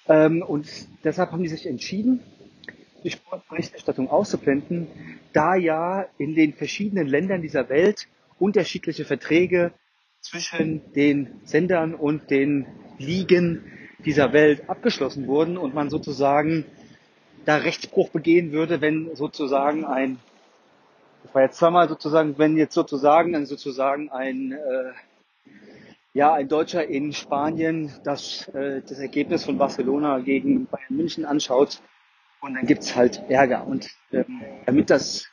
Ähm, 0.09 0.43
und 0.43 0.69
deshalb 1.05 1.33
haben 1.33 1.43
die 1.43 1.49
sich 1.49 1.67
entschieden, 1.67 2.21
die 3.05 3.11
Sportberichterstattung 3.11 4.11
auszublenden, 4.11 4.89
da 5.33 5.55
ja 5.55 6.07
in 6.19 6.35
den 6.35 6.55
verschiedenen 6.55 7.07
Ländern 7.07 7.43
dieser 7.43 7.69
Welt 7.69 8.09
unterschiedliche 8.39 9.05
Verträge 9.05 9.73
zwischen 10.21 10.93
den 10.95 11.41
Sendern 11.45 11.95
und 11.95 12.31
den 12.31 12.67
Ligen 12.99 13.63
dieser 14.05 14.33
Welt 14.33 14.69
abgeschlossen 14.69 15.27
wurden 15.27 15.57
und 15.57 15.75
man 15.75 15.91
sozusagen 15.91 16.65
da 17.45 17.57
Rechtsbruch 17.57 18.11
begehen 18.11 18.53
würde, 18.53 18.81
wenn 18.81 19.15
sozusagen 19.15 19.85
ein, 19.85 20.19
das 21.23 21.35
war 21.35 21.43
jetzt 21.43 21.59
zweimal 21.59 21.89
sozusagen, 21.89 22.37
wenn 22.39 22.57
jetzt 22.57 22.75
sozusagen, 22.75 23.47
sozusagen 23.47 24.11
ein 24.11 24.53
äh, 24.53 24.57
ja, 26.13 26.33
ein 26.33 26.49
Deutscher 26.49 26.87
in 26.87 27.13
Spanien 27.13 27.93
das, 28.05 28.49
äh, 28.49 28.83
das 28.83 28.99
Ergebnis 28.99 29.45
von 29.45 29.59
Barcelona 29.59 30.19
gegen 30.21 30.67
Bayern 30.67 30.97
München 30.97 31.25
anschaut 31.25 31.81
und 32.41 32.55
dann 32.55 32.67
gibt's 32.67 32.97
halt 32.97 33.23
Ärger. 33.29 33.67
Und 33.67 33.91
ähm, 34.13 34.43
damit 34.67 34.91
das 34.91 35.27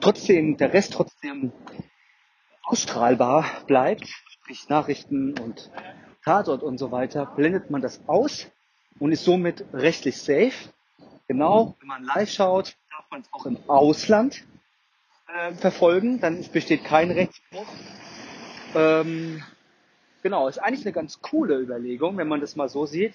trotzdem, 0.00 0.56
der 0.56 0.72
Rest 0.72 0.92
trotzdem 0.92 1.52
ausstrahlbar 2.62 3.44
bleibt, 3.66 4.06
sprich 4.28 4.68
Nachrichten 4.68 5.38
und 5.38 5.70
Tatort 6.24 6.62
und 6.62 6.78
so 6.78 6.92
weiter, 6.92 7.26
blendet 7.26 7.70
man 7.70 7.82
das 7.82 8.00
aus 8.06 8.46
und 8.98 9.12
ist 9.12 9.24
somit 9.24 9.64
rechtlich 9.72 10.18
safe. 10.18 10.52
Genau, 11.28 11.76
wenn 11.80 11.88
man 11.88 12.04
live 12.04 12.30
schaut, 12.30 12.76
darf 12.90 13.10
man 13.10 13.20
es 13.22 13.28
auch 13.32 13.46
im 13.46 13.58
Ausland 13.68 14.44
äh, 15.28 15.52
verfolgen, 15.54 16.20
dann 16.20 16.44
besteht 16.52 16.84
kein 16.84 17.10
Rechtsbruch. 17.10 17.66
Ähm, 18.74 19.42
Genau, 20.22 20.48
ist 20.48 20.58
eigentlich 20.58 20.84
eine 20.84 20.92
ganz 20.92 21.20
coole 21.22 21.58
Überlegung, 21.58 22.16
wenn 22.16 22.28
man 22.28 22.40
das 22.40 22.56
mal 22.56 22.68
so 22.68 22.86
sieht, 22.86 23.14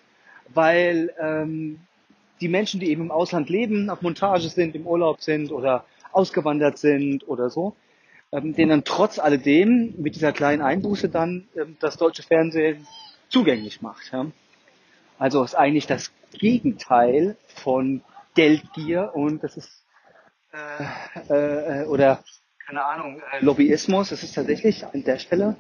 weil 0.54 1.14
ähm, 1.20 1.80
die 2.42 2.48
Menschen, 2.48 2.80
die 2.80 2.90
eben 2.90 3.04
im 3.04 3.12
Ausland 3.12 3.50
leben, 3.50 3.90
auf 3.90 4.02
Montage 4.02 4.50
sind, 4.50 4.76
im 4.76 4.88
Urlaub 4.88 5.22
sind 5.22 5.52
oder 5.52 5.86
ausgewandert 6.12 6.78
sind 6.78 7.28
oder 7.28 7.50
so, 7.50 7.76
ähm, 8.32 8.54
denen 8.56 8.70
dann 8.70 8.84
trotz 8.84 9.20
alledem 9.20 9.94
mit 9.98 10.16
dieser 10.16 10.32
kleinen 10.34 10.62
Einbuße 10.62 11.10
dann 11.10 11.48
ähm, 11.56 11.78
das 11.80 11.98
deutsche 11.98 12.24
Fernsehen 12.24 12.88
zugänglich 13.30 13.82
macht. 13.82 14.12
Ja? 14.12 14.26
Also 15.20 15.44
ist 15.44 15.56
eigentlich 15.56 15.88
das 15.88 16.12
Gegenteil 16.34 17.38
von 17.48 18.02
Geldgier 18.34 19.12
und 19.14 19.44
das 19.44 19.58
ist 19.58 19.86
äh, 21.30 21.84
äh, 21.84 21.86
oder 21.86 22.24
keine 22.66 22.84
Ahnung 22.84 23.22
äh, 23.32 23.44
Lobbyismus. 23.44 24.10
Das 24.10 24.24
ist 24.24 24.34
tatsächlich 24.34 24.86
an 24.86 25.04
der 25.04 25.20
Stelle 25.20 25.58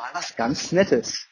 mal 0.00 0.10
was 0.14 0.34
ganz 0.36 0.72
Nettes. 0.72 1.26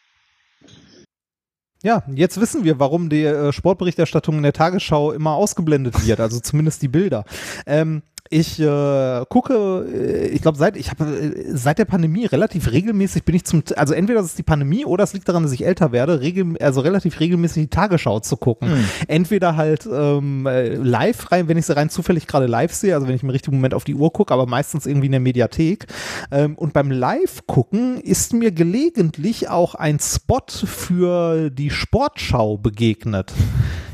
Ja, 1.82 2.02
jetzt 2.12 2.40
wissen 2.40 2.64
wir, 2.64 2.80
warum 2.80 3.08
die 3.08 3.24
äh, 3.24 3.52
Sportberichterstattung 3.52 4.36
in 4.36 4.42
der 4.42 4.52
Tagesschau 4.52 5.12
immer 5.12 5.34
ausgeblendet 5.34 6.06
wird, 6.06 6.18
also 6.18 6.40
zumindest 6.40 6.82
die 6.82 6.88
Bilder. 6.88 7.24
Ähm, 7.66 8.02
ich 8.30 8.60
äh, 8.60 9.24
gucke, 9.28 9.86
äh, 9.92 10.28
ich 10.28 10.42
glaube, 10.42 10.58
seit 10.58 10.76
ich 10.76 10.90
habe 10.90 11.04
äh, 11.04 11.56
seit 11.56 11.78
der 11.78 11.84
Pandemie 11.84 12.26
relativ 12.26 12.70
regelmäßig 12.70 13.24
bin 13.24 13.34
ich 13.34 13.44
zum, 13.44 13.62
also 13.76 13.94
entweder 13.94 14.20
das 14.20 14.30
ist 14.30 14.38
die 14.38 14.42
Pandemie 14.42 14.84
oder 14.84 15.04
es 15.04 15.12
liegt 15.12 15.28
daran, 15.28 15.42
dass 15.42 15.52
ich 15.52 15.64
älter 15.64 15.92
werde, 15.92 16.20
regel, 16.20 16.56
also 16.58 16.80
relativ 16.80 17.20
regelmäßig 17.20 17.64
die 17.64 17.70
Tagesschau 17.70 18.20
zu 18.20 18.36
gucken. 18.36 18.70
Mhm. 18.70 18.84
Entweder 19.08 19.56
halt 19.56 19.88
ähm, 19.90 20.46
äh, 20.46 20.74
live 20.74 21.30
rein, 21.32 21.48
wenn 21.48 21.56
ich 21.56 21.66
sie 21.66 21.76
rein 21.76 21.90
zufällig 21.90 22.26
gerade 22.26 22.46
live 22.46 22.72
sehe, 22.72 22.94
also 22.94 23.08
wenn 23.08 23.14
ich 23.14 23.22
im 23.22 23.30
richtigen 23.30 23.56
Moment 23.56 23.74
auf 23.74 23.84
die 23.84 23.94
Uhr 23.94 24.12
gucke, 24.12 24.32
aber 24.32 24.46
meistens 24.46 24.86
irgendwie 24.86 25.06
in 25.06 25.12
der 25.12 25.20
Mediathek. 25.20 25.86
Ähm, 26.30 26.56
und 26.56 26.72
beim 26.72 26.90
Live 26.90 27.46
gucken 27.46 28.00
ist 28.00 28.32
mir 28.32 28.52
gelegentlich 28.52 29.48
auch 29.48 29.74
ein 29.74 29.98
Spot 30.00 30.40
für 30.48 31.50
die 31.50 31.70
Sportschau 31.70 32.58
begegnet. 32.58 33.32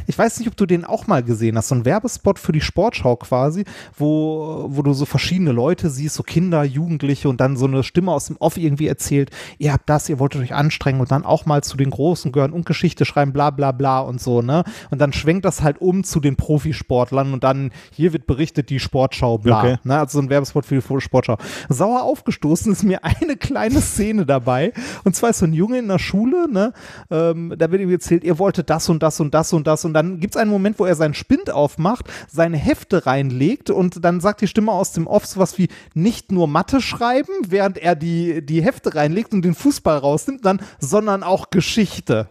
Ich 0.07 0.19
weiß 0.19 0.39
nicht, 0.39 0.49
ob 0.49 0.57
du 0.57 0.67
den 0.67 0.85
auch 0.85 1.07
mal 1.07 1.23
gesehen 1.23 1.57
hast, 1.57 1.69
so 1.69 1.75
ein 1.75 1.85
Werbespot 1.85 2.39
für 2.39 2.53
die 2.53 2.61
Sportschau 2.61 3.17
quasi, 3.17 3.65
wo, 3.97 4.67
wo 4.69 4.83
du 4.83 4.93
so 4.93 5.05
verschiedene 5.05 5.53
Leute 5.53 5.91
siehst, 5.91 6.15
so 6.15 6.23
Kinder, 6.23 6.63
Jugendliche 6.65 7.29
und 7.29 7.41
dann 7.41 7.57
so 7.57 7.67
eine 7.67 7.83
Stimme 7.83 8.13
aus 8.13 8.27
dem 8.27 8.37
Off 8.37 8.57
irgendwie 8.57 8.87
erzählt, 8.87 9.31
ihr 9.59 9.73
habt 9.73 9.89
das, 9.89 10.09
ihr 10.09 10.19
wolltet 10.19 10.43
euch 10.43 10.55
anstrengen 10.55 11.01
und 11.01 11.11
dann 11.11 11.25
auch 11.25 11.47
mal 11.47 11.63
zu 11.63 11.77
den 11.77 11.91
Großen 11.91 12.33
gehören 12.33 12.53
und 12.53 12.67
Geschichte 12.67 13.05
schreiben, 13.05 13.33
bla 13.33 13.51
bla 13.51 13.73
bla 13.73 14.01
und 14.01 14.21
so, 14.21 14.43
ne? 14.43 14.65
Und 14.91 15.01
dann 15.01 15.13
schwenkt 15.13 15.45
das 15.45 15.63
halt 15.63 15.81
um 15.81 16.05
zu 16.05 16.21
den 16.21 16.37
Profisportlern 16.37 17.33
und 17.33 17.45
dann 17.45 17.71
hier 17.93 18.13
wird 18.13 18.27
berichtet 18.27 18.71
die 18.71 18.81
Sportschau, 18.81 19.39
bla. 19.39 19.61
Okay. 19.61 19.77
Ne? 19.85 19.99
Also 19.99 20.19
so 20.19 20.25
ein 20.25 20.31
Werbespot 20.31 20.67
für 20.67 20.81
die 20.81 21.01
Sportschau. 21.01 21.39
Sauer 21.69 22.03
aufgestoßen 22.03 22.73
ist 22.73 22.83
mir 22.83 23.05
eine 23.05 23.37
kleine 23.37 23.81
Szene 23.81 24.27
dabei 24.27 24.73
und 25.05 25.17
zwar 25.17 25.31
ist 25.31 25.39
so 25.39 25.47
ein 25.47 25.55
Junge 25.55 25.79
in 25.79 25.89
der 25.89 25.99
Schule, 25.99 26.51
ne? 26.51 26.73
Ähm, 27.11 27.55
da 27.57 27.71
wird 27.71 27.81
ihm 27.81 27.91
erzählt, 27.91 28.25
ihr 28.25 28.39
wolltet 28.39 28.69
das 28.71 28.89
und 28.89 29.03
das 29.03 29.21
und 29.21 29.33
das 29.33 29.53
und 29.53 29.67
das 29.67 29.85
und 29.85 29.94
dann 29.95 30.21
gibt 30.21 30.35
es 30.35 30.41
einen 30.41 30.51
Moment, 30.51 30.79
wo 30.79 30.85
er 30.85 30.95
seinen 30.95 31.15
Spind 31.15 31.51
aufmacht, 31.51 32.07
seine 32.31 32.57
Hefte 32.57 33.07
reinlegt 33.07 33.71
und 33.71 34.05
dann 34.05 34.21
sagt 34.21 34.41
die 34.41 34.49
Stimme 34.49 34.73
aus 34.73 34.93
dem 34.93 35.07
Off 35.07 35.27
sowas 35.27 35.59
wie 35.59 35.69
nicht 35.95 36.33
nur 36.33 36.49
Mathe 36.49 36.81
schreiben, 36.81 37.33
während 37.49 37.79
er 37.79 37.95
die, 37.95 38.45
die 38.45 38.63
Hefte 38.63 38.95
reinlegt 38.95 39.33
und 39.33 39.43
den 39.43 39.55
Fußball 39.55 39.99
rausnimmt, 39.99 40.45
dann, 40.45 40.61
sondern 40.79 41.23
auch 41.23 41.51
Geschichte. 41.51 42.29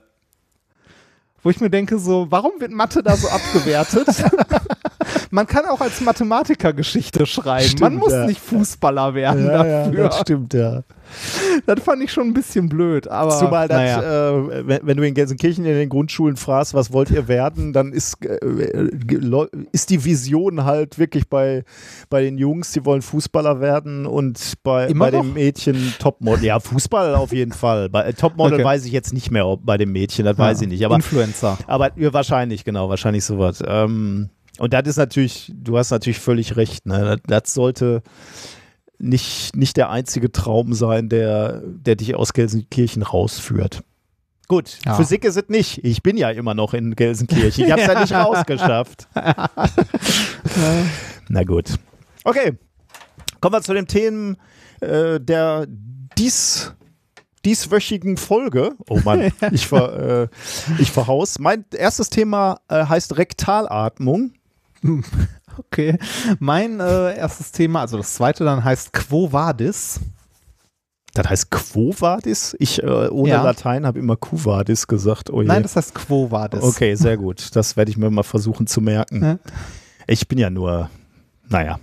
Wo 1.44 1.49
ich 1.49 1.60
mir 1.60 1.69
denke, 1.69 1.99
so, 1.99 2.27
warum 2.30 2.53
wird 2.60 2.72
Mathe 2.72 3.03
da 3.03 3.18
so 3.18 3.27
abgewertet? 3.27 4.07
Man 5.30 5.45
kann 5.45 5.65
auch 5.65 5.81
als 5.81 5.99
Mathematiker 5.99 6.72
Geschichte 6.72 7.26
schreiben. 7.26 7.65
Stimmt, 7.65 7.81
Man 7.81 7.95
muss 7.95 8.14
ja. 8.14 8.26
nicht 8.26 8.40
Fußballer 8.40 9.14
werden 9.14 9.45
ja, 9.45 9.52
dafür. 9.52 9.99
Ja, 9.99 10.07
das 10.07 10.19
stimmt, 10.22 10.53
ja. 10.53 10.84
Das 11.65 11.81
fand 11.84 12.03
ich 12.03 12.11
schon 12.11 12.27
ein 12.27 12.34
bisschen 12.34 12.69
blöd. 12.69 13.07
Aber, 13.07 13.38
Zumal 13.38 13.68
das, 13.68 13.77
naja. 13.77 14.31
äh, 14.31 14.68
wenn, 14.68 14.80
wenn, 14.84 14.98
du 14.98 15.07
in 15.07 15.14
Gelsenkirchen 15.14 15.65
in 15.65 15.76
den 15.76 15.90
Grundschulen 15.90 16.35
fragst, 16.35 16.73
was 16.73 16.91
wollt 16.91 17.11
ihr 17.11 17.27
werden, 17.27 17.73
dann 17.73 17.94
ist, 17.94 18.23
äh, 18.26 18.90
ist 19.72 19.90
die 19.90 20.03
Vision 20.03 20.64
halt 20.64 20.99
wirklich 20.99 21.27
bei, 21.30 21.64
bei 22.10 22.22
den 22.22 22.38
Jungs, 22.38 22.72
die 22.72 22.85
wollen 22.85 23.02
Fußballer 23.02 23.61
werden 23.61 24.06
und 24.06 24.53
bei, 24.64 24.91
bei 24.94 25.11
den 25.11 25.34
Mädchen 25.34 25.94
Topmodel. 25.99 26.45
Ja, 26.45 26.60
Fußball 26.60 27.15
auf 27.15 27.31
jeden 27.31 27.53
Fall. 27.53 27.90
Bei 27.90 28.03
äh, 28.03 28.14
Topmodel 28.14 28.56
okay. 28.56 28.64
weiß 28.64 28.85
ich 28.85 28.91
jetzt 28.91 29.14
nicht 29.14 29.31
mehr 29.31 29.48
ob 29.48 29.65
bei 29.65 29.77
den 29.77 29.91
Mädchen, 29.91 30.26
das 30.26 30.38
ja. 30.38 30.44
weiß 30.44 30.61
ich 30.61 30.68
nicht. 30.68 30.85
Aber, 30.85 30.95
Influencer. 30.95 31.57
Aber 31.68 31.91
ja, 31.98 32.14
wahrscheinlich, 32.14 32.64
genau, 32.65 32.90
wahrscheinlich 32.90 33.26
sowas. 33.26 33.64
Ähm, 33.65 34.30
und 34.60 34.73
das 34.73 34.88
ist 34.88 34.98
natürlich, 34.98 35.52
du 35.56 35.77
hast 35.77 35.91
natürlich 35.91 36.19
völlig 36.19 36.56
recht, 36.56 36.85
ne? 36.85 37.18
das, 37.26 37.44
das 37.44 37.53
sollte 37.53 38.03
nicht, 39.03 39.55
nicht 39.55 39.77
der 39.77 39.89
einzige 39.89 40.31
Traum 40.31 40.73
sein, 40.73 41.09
der, 41.09 41.61
der 41.65 41.95
dich 41.95 42.15
aus 42.15 42.34
Gelsenkirchen 42.34 43.03
rausführt. 43.03 43.84
Gut, 44.47 44.80
ja. 44.85 44.95
Physik 44.95 45.25
ist 45.25 45.38
es 45.38 45.49
nicht. 45.49 45.84
Ich 45.84 46.03
bin 46.03 46.17
ja 46.17 46.30
immer 46.30 46.53
noch 46.53 46.73
in 46.73 46.95
Gelsenkirchen. 46.95 47.65
Ich 47.65 47.71
habe 47.71 47.81
es 47.81 47.88
ja. 47.88 47.93
ja 47.93 48.01
nicht 48.01 48.13
rausgeschafft. 48.13 49.07
Na 51.30 51.43
gut. 51.43 51.75
Okay, 52.23 52.57
kommen 53.39 53.55
wir 53.55 53.61
zu 53.61 53.73
den 53.73 53.88
Themen 53.88 54.38
äh, 54.81 55.19
der 55.19 55.65
dies 56.17 56.73
dieswöchigen 57.45 58.17
Folge. 58.17 58.73
Oh 58.88 58.99
Mann, 59.03 59.31
ich, 59.51 59.67
ver, 59.67 60.23
äh, 60.23 60.27
ich 60.81 60.91
verhaus. 60.91 61.39
Mein 61.39 61.65
erstes 61.75 62.09
Thema 62.09 62.61
äh, 62.69 62.85
heißt 62.85 63.17
Rektalatmung. 63.17 64.34
Okay. 65.57 65.97
Mein 66.39 66.80
äh, 66.80 67.15
erstes 67.15 67.51
Thema, 67.51 67.81
also 67.81 67.97
das 67.97 68.13
zweite 68.13 68.43
dann 68.43 68.63
heißt 68.63 68.93
Quo 68.93 69.31
Vadis. 69.31 69.99
Das 71.13 71.30
heißt 71.30 71.51
Quo 71.51 71.93
Vadis? 71.97 72.55
Ich 72.59 72.81
äh, 72.81 73.07
ohne 73.09 73.30
ja. 73.30 73.43
Latein 73.43 73.85
habe 73.85 73.99
immer 73.99 74.15
Quo 74.15 74.45
Vadis 74.45 74.88
gesagt. 74.88 75.30
Oh 75.30 75.41
Nein, 75.41 75.61
das 75.63 75.75
heißt 75.75 75.93
Quo 75.93 76.31
Vadis. 76.31 76.63
Okay, 76.63 76.95
sehr 76.95 77.17
gut. 77.17 77.55
Das 77.55 77.77
werde 77.77 77.91
ich 77.91 77.97
mir 77.97 78.09
mal 78.09 78.23
versuchen 78.23 78.65
zu 78.65 78.81
merken. 78.81 79.21
Ja. 79.21 79.39
Ich 80.07 80.27
bin 80.27 80.39
ja 80.39 80.49
nur, 80.49 80.89
naja, 81.49 81.80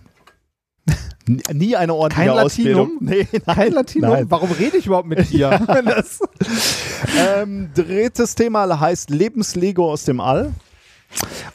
nie 1.52 1.76
eine 1.76 1.94
ordentliche 1.94 2.30
Kein 2.30 2.38
Ausbildung. 2.38 2.90
Nee, 3.01 3.26
nein, 3.32 3.56
Kein 3.56 3.72
Latinum? 3.72 4.10
Nein. 4.10 4.26
Warum 4.30 4.51
rede 4.52 4.76
ich 4.76 4.86
überhaupt 4.86 5.09
mit 5.09 5.30
dir? 5.30 5.60
ähm, 7.36 7.70
drittes 7.74 8.34
Thema 8.34 8.80
heißt 8.80 9.10
Lebenslego 9.10 9.90
aus 9.90 10.05
dem 10.05 10.20
All. 10.20 10.52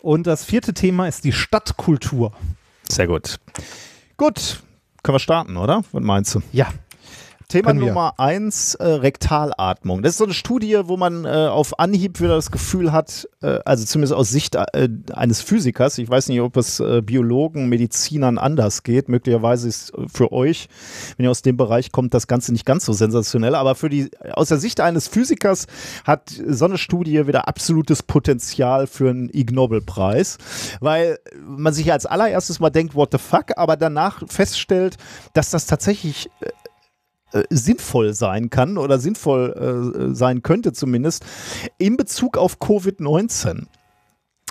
Und 0.02 0.28
das 0.28 0.44
vierte 0.46 0.74
Thema 0.74 1.08
ist 1.08 1.24
die 1.24 1.32
Stadtkultur. 1.32 2.34
Sehr 2.90 3.08
gut. 3.08 3.38
Gut, 4.18 4.64
können 5.04 5.16
wir 5.16 5.20
starten, 5.20 5.58
oder? 5.58 5.84
Was 5.92 6.04
meinst 6.04 6.36
du? 6.36 6.42
Ja. 6.52 6.68
Thema 7.48 7.74
Nummer 7.74 8.14
eins, 8.18 8.76
äh, 8.76 8.86
Rektalatmung. 8.86 10.02
Das 10.02 10.14
ist 10.14 10.18
so 10.18 10.24
eine 10.24 10.34
Studie, 10.34 10.82
wo 10.86 10.98
man 10.98 11.26
äh, 11.26 11.30
auf 11.30 11.80
Anhieb 11.80 12.20
wieder 12.20 12.36
das 12.36 12.52
Gefühl 12.52 12.92
hat, 12.92 13.28
äh, 13.42 13.60
also 13.66 13.86
zumindest 13.86 14.14
aus 14.14 14.30
Sicht 14.30 14.56
äh, 14.56 14.90
eines 15.14 15.42
Physikers, 15.42 15.98
ich 15.98 16.10
weiß 16.10 16.30
nicht, 16.30 16.42
ob 16.42 16.58
es 16.58 16.80
äh, 16.80 17.02
Biologen, 17.02 17.70
Medizinern 17.70 18.38
anders 18.38 18.84
geht, 18.84 19.10
möglicherweise 19.10 19.68
ist 19.68 19.94
für 20.12 20.32
euch, 20.32 20.68
wenn 21.18 21.26
ihr 21.26 21.32
aus 21.32 21.44
dem 21.44 21.58
Bereich 21.58 21.92
kommt, 21.92 22.14
das 22.14 22.28
Ganze 22.28 22.52
nicht 22.52 22.66
ganz 22.66 22.86
so 22.86 22.94
sensationell, 22.94 23.56
aber 23.56 23.76
für 23.76 23.90
die, 23.90 24.10
aus 24.34 24.50
der 24.50 24.58
Sicht 24.58 24.80
eines 24.80 25.08
Physikers 25.08 25.68
hat 26.04 26.30
so 26.48 26.66
eine 26.66 26.78
Studie 26.78 27.28
wieder 27.28 27.48
absolutes 27.48 28.02
Potenzial 28.04 28.88
für 28.88 29.10
einen 29.10 29.30
Ig 29.30 29.52
Nobel-Preis, 29.54 30.38
weil 30.80 31.20
man 31.46 31.74
sich 31.74 31.92
als 31.92 32.06
allererstes 32.06 32.60
mal 32.60 32.70
denkt, 32.70 32.96
what 32.96 33.10
the 33.12 33.18
fuck, 33.18 33.52
aber 33.56 33.78
danach 33.78 34.24
feststellt, 34.28 34.98
dass 35.34 35.52
das 35.52 35.68
tatsächlich 35.68 36.30
äh, 37.36 37.44
sinnvoll 37.50 38.14
sein 38.14 38.50
kann 38.50 38.78
oder 38.78 38.98
sinnvoll 38.98 39.92
äh, 40.02 40.16
sein 40.16 40.42
könnte 40.42 40.72
zumindest 40.72 41.26
in 41.78 41.98
Bezug 41.98 42.38
auf 42.38 42.60
Covid-19. 42.60 43.66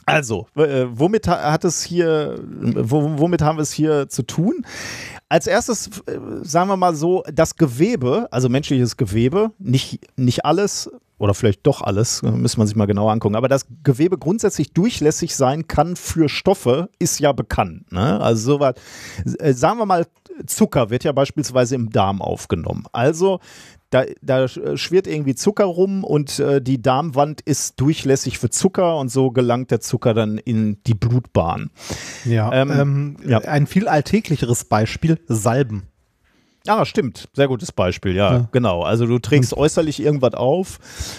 Also, 0.06 0.46
äh, 0.56 0.84
womit 0.90 1.28
hat 1.28 1.64
es 1.64 1.82
hier, 1.82 2.38
womit 2.42 3.40
haben 3.40 3.56
wir 3.56 3.62
es 3.62 3.72
hier 3.72 4.10
zu 4.10 4.22
tun? 4.22 4.66
Als 5.30 5.46
erstes, 5.46 5.88
sagen 6.42 6.68
wir 6.68 6.76
mal 6.76 6.94
so, 6.94 7.24
das 7.32 7.56
Gewebe, 7.56 8.28
also 8.30 8.50
menschliches 8.50 8.98
Gewebe, 8.98 9.52
nicht, 9.58 10.00
nicht 10.16 10.44
alles, 10.44 10.90
oder 11.18 11.34
vielleicht 11.34 11.66
doch 11.66 11.80
alles, 11.80 12.22
äh, 12.22 12.30
müsste 12.30 12.58
man 12.58 12.66
sich 12.66 12.76
mal 12.76 12.86
genauer 12.86 13.12
angucken. 13.12 13.36
Aber 13.36 13.48
dass 13.48 13.66
Gewebe 13.82 14.18
grundsätzlich 14.18 14.72
durchlässig 14.72 15.36
sein 15.36 15.68
kann 15.68 15.96
für 15.96 16.28
Stoffe, 16.28 16.90
ist 16.98 17.20
ja 17.20 17.32
bekannt. 17.32 17.90
Ne? 17.92 18.20
Also 18.20 18.54
soweit, 18.54 18.80
äh, 19.38 19.52
sagen 19.52 19.78
wir 19.78 19.86
mal, 19.86 20.06
Zucker 20.46 20.90
wird 20.90 21.04
ja 21.04 21.12
beispielsweise 21.12 21.74
im 21.74 21.90
Darm 21.90 22.20
aufgenommen. 22.22 22.84
Also 22.92 23.40
da, 23.90 24.04
da 24.22 24.48
schwirrt 24.48 25.06
irgendwie 25.06 25.36
Zucker 25.36 25.66
rum 25.66 26.02
und 26.02 26.40
äh, 26.40 26.60
die 26.60 26.82
Darmwand 26.82 27.40
ist 27.42 27.80
durchlässig 27.80 28.38
für 28.38 28.50
Zucker 28.50 28.96
und 28.96 29.08
so 29.08 29.30
gelangt 29.30 29.70
der 29.70 29.80
Zucker 29.80 30.14
dann 30.14 30.38
in 30.38 30.82
die 30.84 30.94
Blutbahn. 30.94 31.70
Ja, 32.24 32.52
ähm, 32.52 32.72
ähm, 32.72 33.16
ja. 33.24 33.38
ein 33.38 33.68
viel 33.68 33.86
alltäglicheres 33.86 34.64
Beispiel, 34.64 35.20
Salben. 35.28 35.84
Ah, 36.66 36.86
stimmt. 36.86 37.28
Sehr 37.34 37.46
gutes 37.46 37.72
Beispiel, 37.72 38.16
ja, 38.16 38.32
ja. 38.32 38.48
genau. 38.50 38.82
Also 38.82 39.06
du 39.06 39.18
trägst 39.18 39.52
und, 39.52 39.60
äußerlich 39.60 40.00
irgendwas 40.02 40.34
auf 40.34 40.78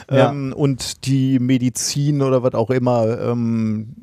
ähm, 0.09 0.49
ja. 0.49 0.55
und 0.55 1.05
die 1.05 1.37
Medizin 1.39 2.23
oder 2.23 2.41
was 2.41 2.55
auch 2.55 2.71
immer 2.71 3.19
ähm, 3.21 3.93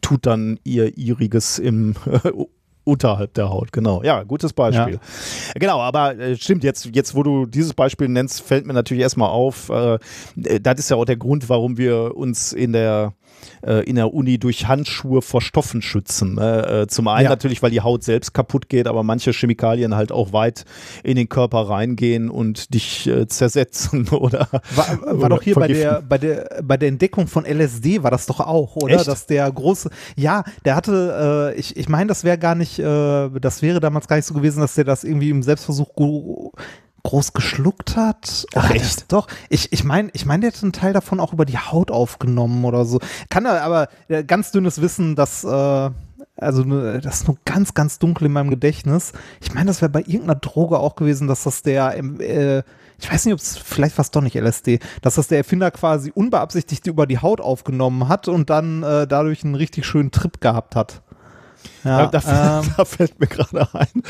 tut 0.00 0.26
dann 0.26 0.60
ihr 0.62 0.96
ihriges 0.96 1.58
im 1.58 1.96
unterhalb 2.86 3.34
der 3.34 3.50
Haut, 3.50 3.72
genau. 3.72 4.02
Ja, 4.04 4.22
gutes 4.22 4.52
Beispiel. 4.52 4.94
Ja. 4.94 5.52
Genau, 5.56 5.80
aber 5.80 6.16
äh, 6.16 6.36
stimmt, 6.36 6.62
jetzt, 6.62 6.88
jetzt, 6.94 7.16
wo 7.16 7.24
du 7.24 7.44
dieses 7.44 7.74
Beispiel 7.74 8.08
nennst, 8.08 8.42
fällt 8.42 8.64
mir 8.64 8.72
natürlich 8.72 9.02
erstmal 9.02 9.28
auf, 9.28 9.68
äh, 9.70 9.98
das 10.36 10.78
ist 10.78 10.90
ja 10.90 10.96
auch 10.96 11.04
der 11.04 11.16
Grund, 11.16 11.48
warum 11.48 11.78
wir 11.78 12.16
uns 12.16 12.52
in 12.52 12.72
der 12.72 13.12
äh, 13.64 13.84
in 13.84 13.96
der 13.96 14.12
Uni 14.12 14.38
durch 14.38 14.68
Handschuhe 14.68 15.22
vor 15.22 15.40
Stoffen 15.40 15.82
schützen. 15.82 16.34
Ne? 16.34 16.82
Äh, 16.82 16.86
zum 16.86 17.08
einen 17.08 17.24
ja. 17.24 17.30
natürlich, 17.30 17.62
weil 17.62 17.70
die 17.70 17.80
Haut 17.80 18.04
selbst 18.04 18.32
kaputt 18.34 18.68
geht, 18.68 18.86
aber 18.86 19.02
manche 19.02 19.32
Chemikalien 19.32 19.94
halt 19.94 20.12
auch 20.12 20.32
weit 20.32 20.64
in 21.02 21.16
den 21.16 21.28
Körper 21.28 21.68
reingehen 21.68 22.30
und 22.30 22.74
dich 22.74 23.06
äh, 23.06 23.26
zersetzen 23.26 24.08
oder. 24.10 24.48
War, 24.74 25.00
war 25.02 25.14
oder 25.14 25.28
doch 25.30 25.42
hier 25.42 25.54
bei 25.54 25.68
der, 25.68 26.02
bei, 26.02 26.18
der, 26.18 26.62
bei 26.62 26.76
der 26.76 26.88
Entdeckung 26.88 27.26
von 27.26 27.44
LSD 27.44 28.02
war 28.02 28.10
das 28.10 28.26
doch 28.26 28.40
auch, 28.40 28.76
oder? 28.76 28.96
Echt? 28.96 29.08
Dass 29.08 29.26
der 29.26 29.50
große, 29.50 29.90
ja, 30.16 30.44
der 30.64 30.76
hatte, 30.76 31.52
äh, 31.54 31.58
ich, 31.58 31.76
ich 31.76 31.88
meine, 31.88 32.08
das 32.08 32.24
wäre 32.24 32.38
gar 32.38 32.54
nicht, 32.54 32.78
äh, 32.78 33.30
das 33.40 33.62
wäre 33.62 33.80
damals 33.80 34.08
gar 34.08 34.16
nicht 34.16 34.26
so 34.26 34.34
gewesen, 34.34 34.60
dass 34.60 34.74
der 34.74 34.84
das 34.84 35.04
irgendwie 35.04 35.30
im 35.30 35.42
Selbstversuch 35.42 35.94
groß 37.06 37.34
geschluckt 37.34 37.96
hat. 37.96 38.46
Ach, 38.54 38.70
echt? 38.70 38.84
Das, 38.84 39.06
doch. 39.06 39.28
Ich, 39.48 39.72
ich 39.72 39.84
meine, 39.84 40.10
ich 40.12 40.26
mein, 40.26 40.40
der 40.40 40.50
hat 40.52 40.60
einen 40.62 40.72
Teil 40.72 40.92
davon 40.92 41.20
auch 41.20 41.32
über 41.32 41.44
die 41.44 41.58
Haut 41.58 41.92
aufgenommen 41.92 42.64
oder 42.64 42.84
so. 42.84 42.98
Kann 43.30 43.46
er 43.46 43.62
aber 43.62 43.88
äh, 44.08 44.24
ganz 44.24 44.50
dünnes 44.50 44.80
Wissen, 44.80 45.14
dass, 45.14 45.44
äh, 45.44 45.90
also 46.36 46.64
ne, 46.64 47.00
das 47.00 47.20
ist 47.20 47.28
nur 47.28 47.38
ganz, 47.44 47.74
ganz 47.74 48.00
dunkel 48.00 48.26
in 48.26 48.32
meinem 48.32 48.50
Gedächtnis. 48.50 49.12
Ich 49.40 49.54
meine, 49.54 49.66
das 49.66 49.82
wäre 49.82 49.90
bei 49.90 50.00
irgendeiner 50.00 50.34
Droge 50.34 50.80
auch 50.80 50.96
gewesen, 50.96 51.28
dass 51.28 51.44
das 51.44 51.62
der, 51.62 51.96
äh, 51.96 52.64
ich 52.98 53.12
weiß 53.12 53.24
nicht, 53.24 53.34
ob 53.34 53.40
es 53.40 53.56
vielleicht 53.56 53.98
was 53.98 54.10
doch 54.10 54.22
nicht 54.22 54.34
LSD, 54.34 54.80
dass 55.00 55.14
das 55.14 55.28
der 55.28 55.38
Erfinder 55.38 55.70
quasi 55.70 56.10
unbeabsichtigt 56.12 56.88
über 56.88 57.06
die 57.06 57.18
Haut 57.18 57.40
aufgenommen 57.40 58.08
hat 58.08 58.26
und 58.26 58.50
dann 58.50 58.82
äh, 58.82 59.06
dadurch 59.06 59.44
einen 59.44 59.54
richtig 59.54 59.86
schönen 59.86 60.10
Trip 60.10 60.40
gehabt 60.40 60.74
hat. 60.74 61.02
Ja, 61.86 62.06
da, 62.06 62.20
da, 62.20 62.60
ähm, 62.60 62.70
da, 62.76 62.84
fällt 62.84 63.18
mir 63.20 63.26
gerade 63.26 63.68
ein, 63.72 64.02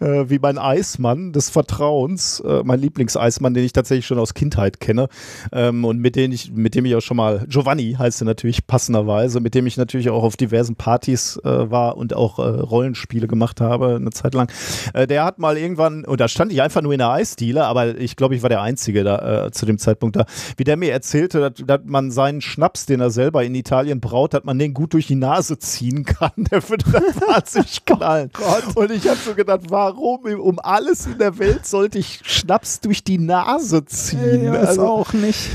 äh, 0.00 0.30
wie 0.30 0.38
mein 0.38 0.58
Eismann 0.58 1.32
des 1.32 1.50
Vertrauens, 1.50 2.40
äh, 2.40 2.62
mein 2.64 2.80
Lieblingseismann, 2.80 3.54
den 3.54 3.64
ich 3.64 3.72
tatsächlich 3.72 4.06
schon 4.06 4.18
aus 4.18 4.34
Kindheit 4.34 4.80
kenne 4.80 5.08
ähm, 5.52 5.84
und 5.84 5.98
mit 5.98 6.16
dem 6.16 6.32
ich, 6.32 6.52
mit 6.52 6.74
dem 6.74 6.84
ich 6.84 6.94
auch 6.94 7.00
schon 7.00 7.16
mal, 7.16 7.44
Giovanni 7.48 7.96
heißt 7.98 8.22
er 8.22 8.26
natürlich 8.26 8.66
passenderweise, 8.66 9.40
mit 9.40 9.54
dem 9.54 9.66
ich 9.66 9.76
natürlich 9.76 10.10
auch 10.10 10.22
auf 10.22 10.36
diversen 10.36 10.76
Partys 10.76 11.40
äh, 11.44 11.70
war 11.70 11.96
und 11.96 12.14
auch 12.14 12.38
äh, 12.38 12.42
Rollenspiele 12.42 13.26
gemacht 13.26 13.60
habe 13.60 13.96
eine 13.96 14.10
Zeit 14.10 14.34
lang. 14.34 14.50
Äh, 14.92 15.06
der 15.06 15.24
hat 15.24 15.38
mal 15.38 15.56
irgendwann, 15.56 16.04
und 16.04 16.20
da 16.20 16.28
stand 16.28 16.52
ich 16.52 16.62
einfach 16.62 16.82
nur 16.82 16.92
in 16.92 16.98
der 16.98 17.10
Eisdiele, 17.10 17.64
aber 17.64 17.98
ich 17.98 18.16
glaube, 18.16 18.34
ich 18.34 18.42
war 18.42 18.48
der 18.48 18.62
Einzige 18.62 19.04
da 19.04 19.46
äh, 19.46 19.50
zu 19.50 19.66
dem 19.66 19.78
Zeitpunkt 19.78 20.16
da, 20.16 20.26
wie 20.56 20.64
der 20.64 20.76
mir 20.76 20.92
erzählte, 20.92 21.40
dass, 21.40 21.66
dass 21.66 21.80
man 21.84 22.10
seinen 22.10 22.40
Schnaps, 22.40 22.86
den 22.86 23.00
er 23.00 23.10
selber 23.10 23.44
in 23.44 23.54
Italien 23.54 24.00
braut, 24.00 24.34
dass 24.34 24.44
man 24.44 24.58
den 24.58 24.74
gut 24.74 24.92
durch 24.94 25.06
die 25.06 25.14
Nase 25.14 25.58
ziehen 25.58 26.04
kann. 26.04 26.32
Der 26.50 26.68
würde 26.68 26.84
dann 26.90 27.02
wahnsinnig 27.28 27.84
knallen. 27.86 28.30
Oh 28.40 28.80
und 28.80 28.90
ich 28.90 29.08
habe 29.08 29.18
so 29.18 29.34
gedacht, 29.34 29.62
warum 29.68 30.24
um 30.40 30.58
alles 30.58 31.06
in 31.06 31.18
der 31.18 31.38
Welt 31.38 31.66
sollte 31.66 31.98
ich 31.98 32.20
Schnaps 32.24 32.80
durch 32.80 33.04
die 33.04 33.18
Nase 33.18 33.84
ziehen? 33.84 34.44
Ja, 34.44 34.52
also 34.52 34.86
auch 34.86 35.12
nicht. 35.12 35.50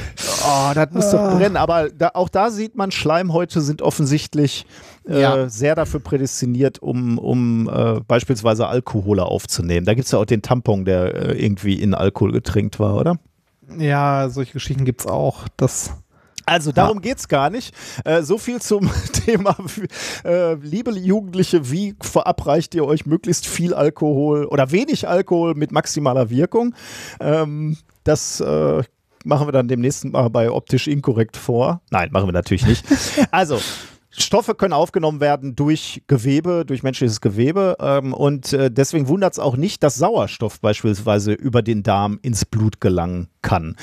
Oh, 0.45 0.71
das 0.73 0.91
muss 0.91 1.11
doch 1.11 1.19
ah. 1.19 1.35
brennen. 1.35 1.57
Aber 1.57 1.89
da, 1.89 2.11
auch 2.13 2.29
da 2.29 2.51
sieht 2.51 2.75
man, 2.75 2.91
Schleimhäute 2.91 3.61
sind 3.61 3.81
offensichtlich 3.81 4.65
äh, 5.07 5.21
ja. 5.21 5.49
sehr 5.49 5.75
dafür 5.75 5.99
prädestiniert, 5.99 6.79
um, 6.79 7.17
um 7.17 7.69
äh, 7.69 7.99
beispielsweise 8.01 8.67
Alkohole 8.67 9.23
aufzunehmen. 9.23 9.85
Da 9.85 9.93
gibt 9.93 10.05
es 10.05 10.11
ja 10.11 10.19
auch 10.19 10.25
den 10.25 10.41
Tampon, 10.41 10.85
der 10.85 11.15
äh, 11.15 11.43
irgendwie 11.43 11.75
in 11.75 11.93
Alkohol 11.93 12.31
getränkt 12.31 12.79
war, 12.79 12.95
oder? 12.95 13.17
Ja, 13.77 14.29
solche 14.29 14.53
Geschichten 14.53 14.85
gibt 14.85 15.01
es 15.01 15.07
auch. 15.07 15.47
Das 15.57 15.93
also 16.49 16.71
darum 16.71 16.97
ja. 16.97 17.01
geht 17.01 17.19
es 17.19 17.27
gar 17.27 17.49
nicht. 17.49 17.73
Äh, 18.05 18.23
so 18.23 18.37
viel 18.37 18.61
zum 18.61 18.89
Thema, 19.13 19.55
äh, 20.23 20.55
liebe 20.55 20.91
Jugendliche, 20.91 21.69
wie 21.71 21.95
verabreicht 22.01 22.75
ihr 22.75 22.85
euch 22.85 23.05
möglichst 23.05 23.47
viel 23.47 23.73
Alkohol 23.73 24.45
oder 24.45 24.71
wenig 24.71 25.07
Alkohol 25.07 25.53
mit 25.55 25.71
maximaler 25.71 26.29
Wirkung? 26.29 26.75
Ähm, 27.19 27.77
das 28.03 28.39
äh, 28.39 28.83
machen 29.23 29.47
wir 29.47 29.51
dann 29.51 29.67
demnächst 29.67 30.05
mal 30.05 30.29
bei 30.29 30.51
optisch 30.51 30.87
inkorrekt 30.87 31.37
vor. 31.37 31.81
Nein, 31.91 32.09
machen 32.11 32.27
wir 32.27 32.33
natürlich 32.33 32.65
nicht. 32.65 32.85
Also, 33.31 33.59
Stoffe 34.09 34.55
können 34.55 34.73
aufgenommen 34.73 35.19
werden 35.19 35.55
durch 35.55 36.01
Gewebe, 36.07 36.65
durch 36.65 36.83
menschliches 36.83 37.21
Gewebe. 37.21 37.77
Ähm, 37.79 38.13
und 38.13 38.53
äh, 38.53 38.71
deswegen 38.71 39.07
wundert 39.07 39.33
es 39.33 39.39
auch 39.39 39.55
nicht, 39.55 39.83
dass 39.83 39.95
Sauerstoff 39.95 40.59
beispielsweise 40.59 41.33
über 41.33 41.61
den 41.61 41.83
Darm 41.83 42.19
ins 42.21 42.45
Blut 42.45 42.81
gelangen 42.81 43.29
kann. 43.41 43.75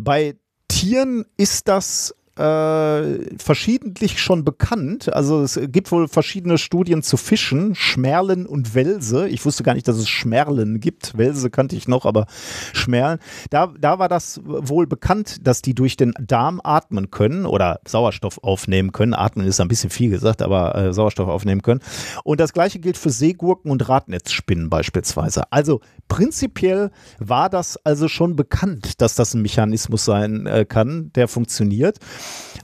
Bei 0.00 0.34
Tieren 0.68 1.24
ist 1.36 1.68
das 1.68 2.14
äh, 2.38 3.36
verschiedentlich 3.38 4.20
schon 4.20 4.44
bekannt. 4.44 5.12
Also 5.12 5.42
es 5.42 5.58
gibt 5.68 5.90
wohl 5.90 6.08
verschiedene 6.08 6.56
Studien 6.58 7.02
zu 7.02 7.16
Fischen, 7.16 7.74
Schmerlen 7.74 8.46
und 8.46 8.74
Welse. 8.74 9.28
Ich 9.28 9.44
wusste 9.44 9.64
gar 9.64 9.74
nicht, 9.74 9.88
dass 9.88 9.96
es 9.96 10.08
Schmerlen 10.08 10.78
gibt. 10.78 11.18
Welse 11.18 11.50
kannte 11.50 11.74
ich 11.74 11.88
noch, 11.88 12.06
aber 12.06 12.26
Schmerlen. 12.72 13.18
Da, 13.50 13.72
da 13.78 13.98
war 13.98 14.08
das 14.08 14.40
wohl 14.44 14.86
bekannt, 14.86 15.46
dass 15.46 15.62
die 15.62 15.74
durch 15.74 15.96
den 15.96 16.14
Darm 16.20 16.60
atmen 16.62 17.10
können 17.10 17.44
oder 17.44 17.80
Sauerstoff 17.86 18.38
aufnehmen 18.42 18.92
können. 18.92 19.14
Atmen 19.14 19.46
ist 19.46 19.60
ein 19.60 19.68
bisschen 19.68 19.90
viel 19.90 20.10
gesagt, 20.10 20.40
aber 20.40 20.74
äh, 20.76 20.92
Sauerstoff 20.92 21.28
aufnehmen 21.28 21.62
können. 21.62 21.80
Und 22.22 22.38
das 22.40 22.52
gleiche 22.52 22.78
gilt 22.78 22.96
für 22.96 23.10
Seegurken 23.10 23.70
und 23.70 23.88
Radnetzspinnen 23.88 24.70
beispielsweise. 24.70 25.50
Also 25.50 25.80
prinzipiell 26.06 26.90
war 27.18 27.50
das 27.50 27.76
also 27.84 28.06
schon 28.06 28.36
bekannt, 28.36 29.00
dass 29.00 29.16
das 29.16 29.34
ein 29.34 29.42
Mechanismus 29.42 30.04
sein 30.04 30.46
äh, 30.46 30.64
kann, 30.64 31.12
der 31.14 31.26
funktioniert. 31.26 31.98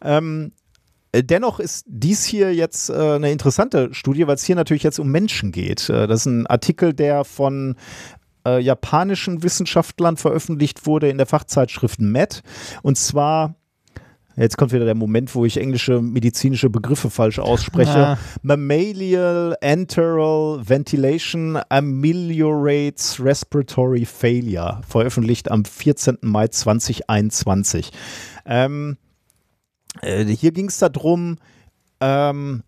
Ähm, 0.03 0.53
Dennoch 1.17 1.61
ist 1.61 1.85
dies 1.87 2.25
hier 2.25 2.53
jetzt 2.53 2.91
äh, 2.91 2.95
eine 2.95 3.31
interessante 3.31 3.95
Studie, 3.95 4.27
weil 4.27 4.35
es 4.35 4.43
hier 4.43 4.57
natürlich 4.57 4.83
jetzt 4.83 4.99
um 4.99 5.13
Menschen 5.13 5.53
geht. 5.53 5.89
Äh, 5.89 6.09
das 6.09 6.23
ist 6.23 6.27
ein 6.27 6.49
Artikel, 6.49 6.93
der 6.93 7.23
von 7.25 7.77
äh, 8.45 8.61
japanischen 8.61 9.43
Wissenschaftlern 9.43 10.17
veröffentlicht 10.17 10.87
wurde 10.87 11.09
in 11.09 11.19
der 11.19 11.27
Fachzeitschrift 11.27 12.01
MED. 12.01 12.43
Und 12.83 12.99
zwar 12.99 13.55
Jetzt 14.37 14.57
kommt 14.59 14.73
wieder 14.73 14.85
der 14.85 14.97
Moment, 14.97 15.33
wo 15.37 15.45
ich 15.45 15.59
englische 15.59 16.03
medizinische 16.03 16.69
Begriffe 16.69 17.09
falsch 17.09 17.39
ausspreche. 17.39 17.97
Ah. 17.97 18.19
Mammalial 18.43 19.57
Enteral 19.61 20.61
Ventilation 20.69 21.57
Ameliorates 21.69 23.25
Respiratory 23.25 24.05
Failure, 24.05 24.81
veröffentlicht 24.89 25.53
am 25.53 25.65
14. 25.65 26.19
Mai 26.23 26.49
2021. 26.49 27.93
Ähm, 28.45 28.97
äh, 28.97 29.04
hier 30.03 30.53
ging 30.53 30.69
es 30.69 30.79
darum, 30.79 31.37
ähm, 32.01 32.63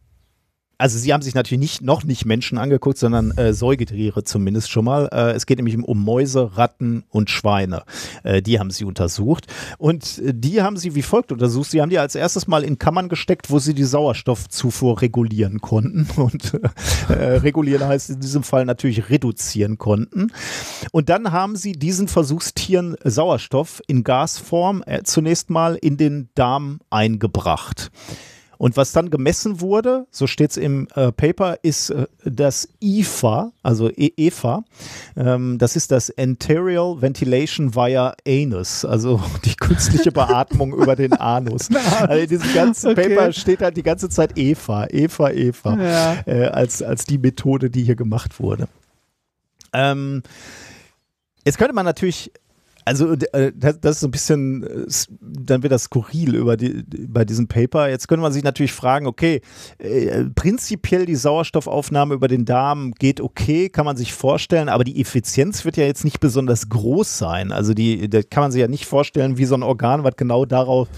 also 0.79 0.99
sie 0.99 1.13
haben 1.13 1.23
sich 1.23 1.35
natürlich 1.35 1.61
nicht, 1.61 1.83
noch 1.83 2.05
nicht 2.05 2.27
Menschen 2.27 2.59
angeguckt, 2.59 2.99
sondern 2.99 3.31
äh, 3.33 3.55
Säugetiere 3.55 4.25
zumindest 4.25 4.71
schon 4.71 4.85
mal. 4.85 5.09
Äh, 5.11 5.33
es 5.33 5.47
geht 5.47 5.59
nämlich 5.59 5.77
um 5.77 6.05
Mäuse, 6.05 6.57
Ratten 6.57 7.05
und 7.09 7.31
Schweine. 7.31 7.85
Äh, 8.25 8.43
die 8.43 8.59
haben 8.59 8.71
sie 8.71 8.85
untersucht. 8.85 9.47
Und 9.79 10.19
äh, 10.19 10.33
die 10.35 10.61
haben 10.61 10.77
sie 10.77 10.95
wie 10.95 11.03
folgt 11.03 11.33
untersucht. 11.33 11.71
Sie 11.71 11.81
haben 11.81 11.89
die 11.89 11.99
als 11.99 12.15
erstes 12.15 12.47
mal 12.47 12.63
in 12.63 12.79
Kammern 12.79 13.09
gesteckt, 13.09 13.51
wo 13.51 13.59
sie 13.59 13.73
die 13.73 13.85
Sauerstoffzufuhr 13.85 15.01
regulieren 15.01 15.61
konnten. 15.61 16.07
Und 16.17 16.53
äh, 17.09 17.13
regulieren 17.13 17.89
heißt 17.89 18.11
in 18.11 18.21
diesem 18.21 18.43
Fall 18.43 18.67
natürlich 18.67 19.09
reduzieren 19.09 19.79
konnten. 19.79 20.33
Und 20.93 21.09
dann 21.09 21.33
haben 21.33 21.57
sie 21.57 21.73
diesen 21.73 22.09
Versuchstieren 22.09 22.97
Sauerstoff 23.03 23.83
in 23.87 24.05
Gasform 24.05 24.83
äh, 24.87 25.03
zunächst 25.05 25.49
mal 25.49 25.77
in 25.77 25.97
den 25.97 26.29
Darm 26.35 26.81
eingebracht. 26.91 27.91
Und 28.59 28.77
was 28.77 28.93
dann 28.93 29.11
gemessen 29.11 29.61
wurde, 29.61 30.07
so 30.11 30.27
steht 30.27 30.53
es 30.53 30.57
im 30.57 30.89
äh, 30.95 31.13
Paper, 31.13 31.59
ist 31.63 31.91
äh, 31.91 32.07
das 32.25 32.69
IFA, 32.83 33.53
also 33.63 33.91
e 33.91 34.13
EFA. 34.17 34.65
Ähm, 35.17 35.59
das 35.59 35.77
ist 35.77 35.91
das 35.93 36.17
Anterior 36.17 37.01
Ventilation 37.03 37.75
via 37.75 38.15
Anus, 38.27 38.85
also 38.85 39.21
die 39.45 39.55
künstliche 39.55 40.13
Beatmung 40.13 40.73
über 40.75 40.97
den 40.97 41.13
Anus. 41.21 41.69
Also 42.01 42.23
in 42.23 42.29
diesem 42.29 42.55
ganzen 42.55 42.93
okay. 42.93 43.09
Paper 43.09 43.33
steht 43.33 43.61
halt 43.61 43.77
die 43.77 43.83
ganze 43.83 44.09
Zeit 44.09 44.39
EFA, 44.39 44.87
EFA, 44.87 45.31
EFA, 45.31 45.77
ja. 45.77 46.17
äh, 46.27 46.47
als, 46.47 46.83
als 46.83 47.05
die 47.05 47.19
Methode, 47.19 47.71
die 47.71 47.83
hier 47.83 47.97
gemacht 47.97 48.41
wurde. 48.41 48.69
Ähm, 49.73 50.23
Jetzt 51.47 51.59
könnte 51.59 51.75
man 51.75 51.87
natürlich 51.87 52.33
also 52.87 53.15
äh, 53.33 53.53
das, 53.53 53.97
ist 53.97 54.01
so 54.01 54.07
ein 54.07 54.13
bisschen, 54.13 54.63
äh, 54.63 54.87
dann 55.21 55.65
wird 55.65 55.73
das 55.73 55.85
skurril 55.85 56.37
über 56.37 56.57
die, 56.57 56.85
bei 57.09 57.25
diesem 57.25 57.49
Paper. 57.49 57.89
Jetzt 57.89 58.07
könnte 58.07 58.23
man 58.23 58.33
sich 58.33 58.45
natürlich 58.45 58.73
fragen, 58.73 59.09
okay, 59.09 59.41
äh, 59.79 60.25
prinzipiell 60.37 61.05
die 61.05 61.17
Sauerstoffaufnahme 61.17 62.15
über 62.15 62.29
den 62.29 62.45
Darm 62.45 62.93
geht 62.93 63.21
okay, 63.21 63.71
kann 63.71 63.87
man 63.87 63.97
sich 63.97 64.13
vorstellen, 64.13 64.69
aber 64.69 64.85
die 64.85 65.01
Effizienz 65.01 65.65
wird 65.65 65.77
ja 65.77 65.85
jetzt 65.85 66.05
nicht 66.05 66.21
besonders 66.21 66.69
groß 66.69 67.19
sein. 67.19 67.51
Also 67.51 67.75
die, 67.75 68.09
da 68.09 68.23
kann 68.23 68.45
man 68.45 68.53
sich 68.53 68.61
ja 68.61 68.69
nicht 68.69 68.87
vorstellen, 68.87 69.37
wie 69.37 69.47
so 69.47 69.57
ein 69.57 69.65
Organ, 69.65 70.05
was 70.05 70.15
genau 70.17 70.45
darauf 70.45 70.89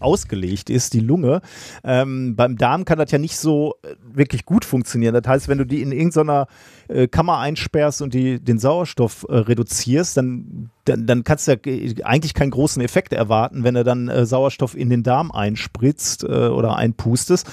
ausgelegt 0.00 0.68
ist, 0.68 0.92
die 0.92 1.00
Lunge. 1.00 1.40
Ähm, 1.82 2.36
beim 2.36 2.58
Darm 2.58 2.84
kann 2.84 2.98
das 2.98 3.10
ja 3.10 3.18
nicht 3.18 3.38
so 3.38 3.76
wirklich 4.02 4.44
gut 4.44 4.66
funktionieren. 4.66 5.14
Das 5.14 5.26
heißt, 5.26 5.48
wenn 5.48 5.56
du 5.56 5.64
die 5.64 5.80
in 5.80 5.92
irgendeiner 5.92 6.46
äh, 6.88 7.08
Kammer 7.08 7.38
einsperrst 7.38 8.02
und 8.02 8.14
die, 8.14 8.40
den 8.40 8.58
Sauerstoff 8.58 9.26
äh, 9.28 9.36
reduzierst, 9.36 10.16
dann, 10.16 10.70
dann, 10.84 11.06
dann 11.06 11.24
kannst 11.24 11.48
du 11.48 11.52
ja 11.52 12.04
eigentlich 12.04 12.34
keinen 12.34 12.50
großen 12.50 12.82
Effekt 12.82 13.12
erwarten, 13.12 13.64
wenn 13.64 13.74
du 13.74 13.84
dann 13.84 14.08
äh, 14.08 14.26
Sauerstoff 14.26 14.74
in 14.76 14.90
den 14.90 15.02
Darm 15.02 15.30
einspritzt 15.30 16.24
äh, 16.24 16.48
oder 16.48 16.76
einpustest. 16.76 17.46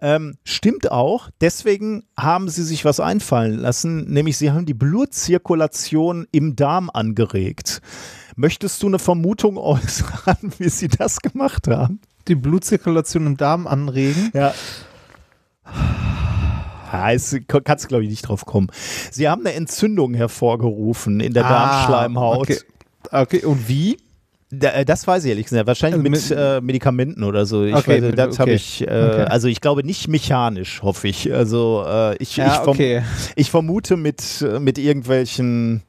Ähm, 0.00 0.36
stimmt 0.44 0.90
auch. 0.90 1.30
Deswegen 1.40 2.04
haben 2.18 2.48
sie 2.48 2.62
sich 2.62 2.84
was 2.84 3.00
einfallen 3.00 3.58
lassen, 3.58 4.10
nämlich 4.12 4.36
sie 4.36 4.50
haben 4.50 4.66
die 4.66 4.74
Blutzirkulation 4.74 6.26
im 6.30 6.56
Darm 6.56 6.90
angeregt. 6.92 7.80
Möchtest 8.36 8.82
du 8.82 8.88
eine 8.88 8.98
Vermutung 8.98 9.56
äußern, 9.56 10.36
wie 10.58 10.68
sie 10.68 10.88
das 10.88 11.20
gemacht 11.20 11.68
haben? 11.68 12.00
Die 12.28 12.34
Blutzirkulation 12.34 13.26
im 13.26 13.36
Darm 13.36 13.66
anregen? 13.66 14.30
Ja. 14.34 14.52
Ja, 16.94 17.12
es 17.12 17.36
kannst 17.46 17.88
glaube 17.88 18.04
ich 18.04 18.10
nicht 18.10 18.28
drauf 18.28 18.46
kommen. 18.46 18.68
Sie 19.10 19.28
haben 19.28 19.44
eine 19.44 19.54
Entzündung 19.54 20.14
hervorgerufen 20.14 21.20
in 21.20 21.32
der 21.34 21.44
ah, 21.46 21.48
Darmschleimhaut. 21.48 22.50
Okay. 22.50 22.58
okay, 23.10 23.44
und 23.44 23.68
wie? 23.68 23.96
Äh, 24.60 24.84
das 24.84 25.04
weiß 25.04 25.24
ich 25.24 25.30
ehrlich 25.30 25.46
gesagt. 25.46 25.66
Wahrscheinlich 25.66 25.98
also 25.98 26.28
mit, 26.28 26.30
mit 26.30 26.38
äh, 26.38 26.60
Medikamenten 26.60 27.24
oder 27.24 27.46
so. 27.46 27.64
Ich 27.64 27.74
okay, 27.74 28.00
weiß, 28.00 28.14
das 28.14 28.26
okay. 28.28 28.38
habe 28.38 28.52
ich. 28.52 28.82
Äh, 28.82 28.84
okay. 28.84 29.22
Also 29.22 29.48
ich 29.48 29.60
glaube 29.60 29.84
nicht 29.84 30.06
mechanisch, 30.06 30.82
hoffe 30.82 31.08
ich. 31.08 31.32
Also 31.32 31.84
äh, 31.84 32.16
ich, 32.18 32.36
ja, 32.36 32.46
ich, 32.46 32.52
verm 32.52 32.68
okay. 32.68 33.02
ich, 33.34 33.50
vermute 33.50 33.96
mit, 33.96 34.44
mit 34.60 34.78
irgendwelchen 34.78 35.82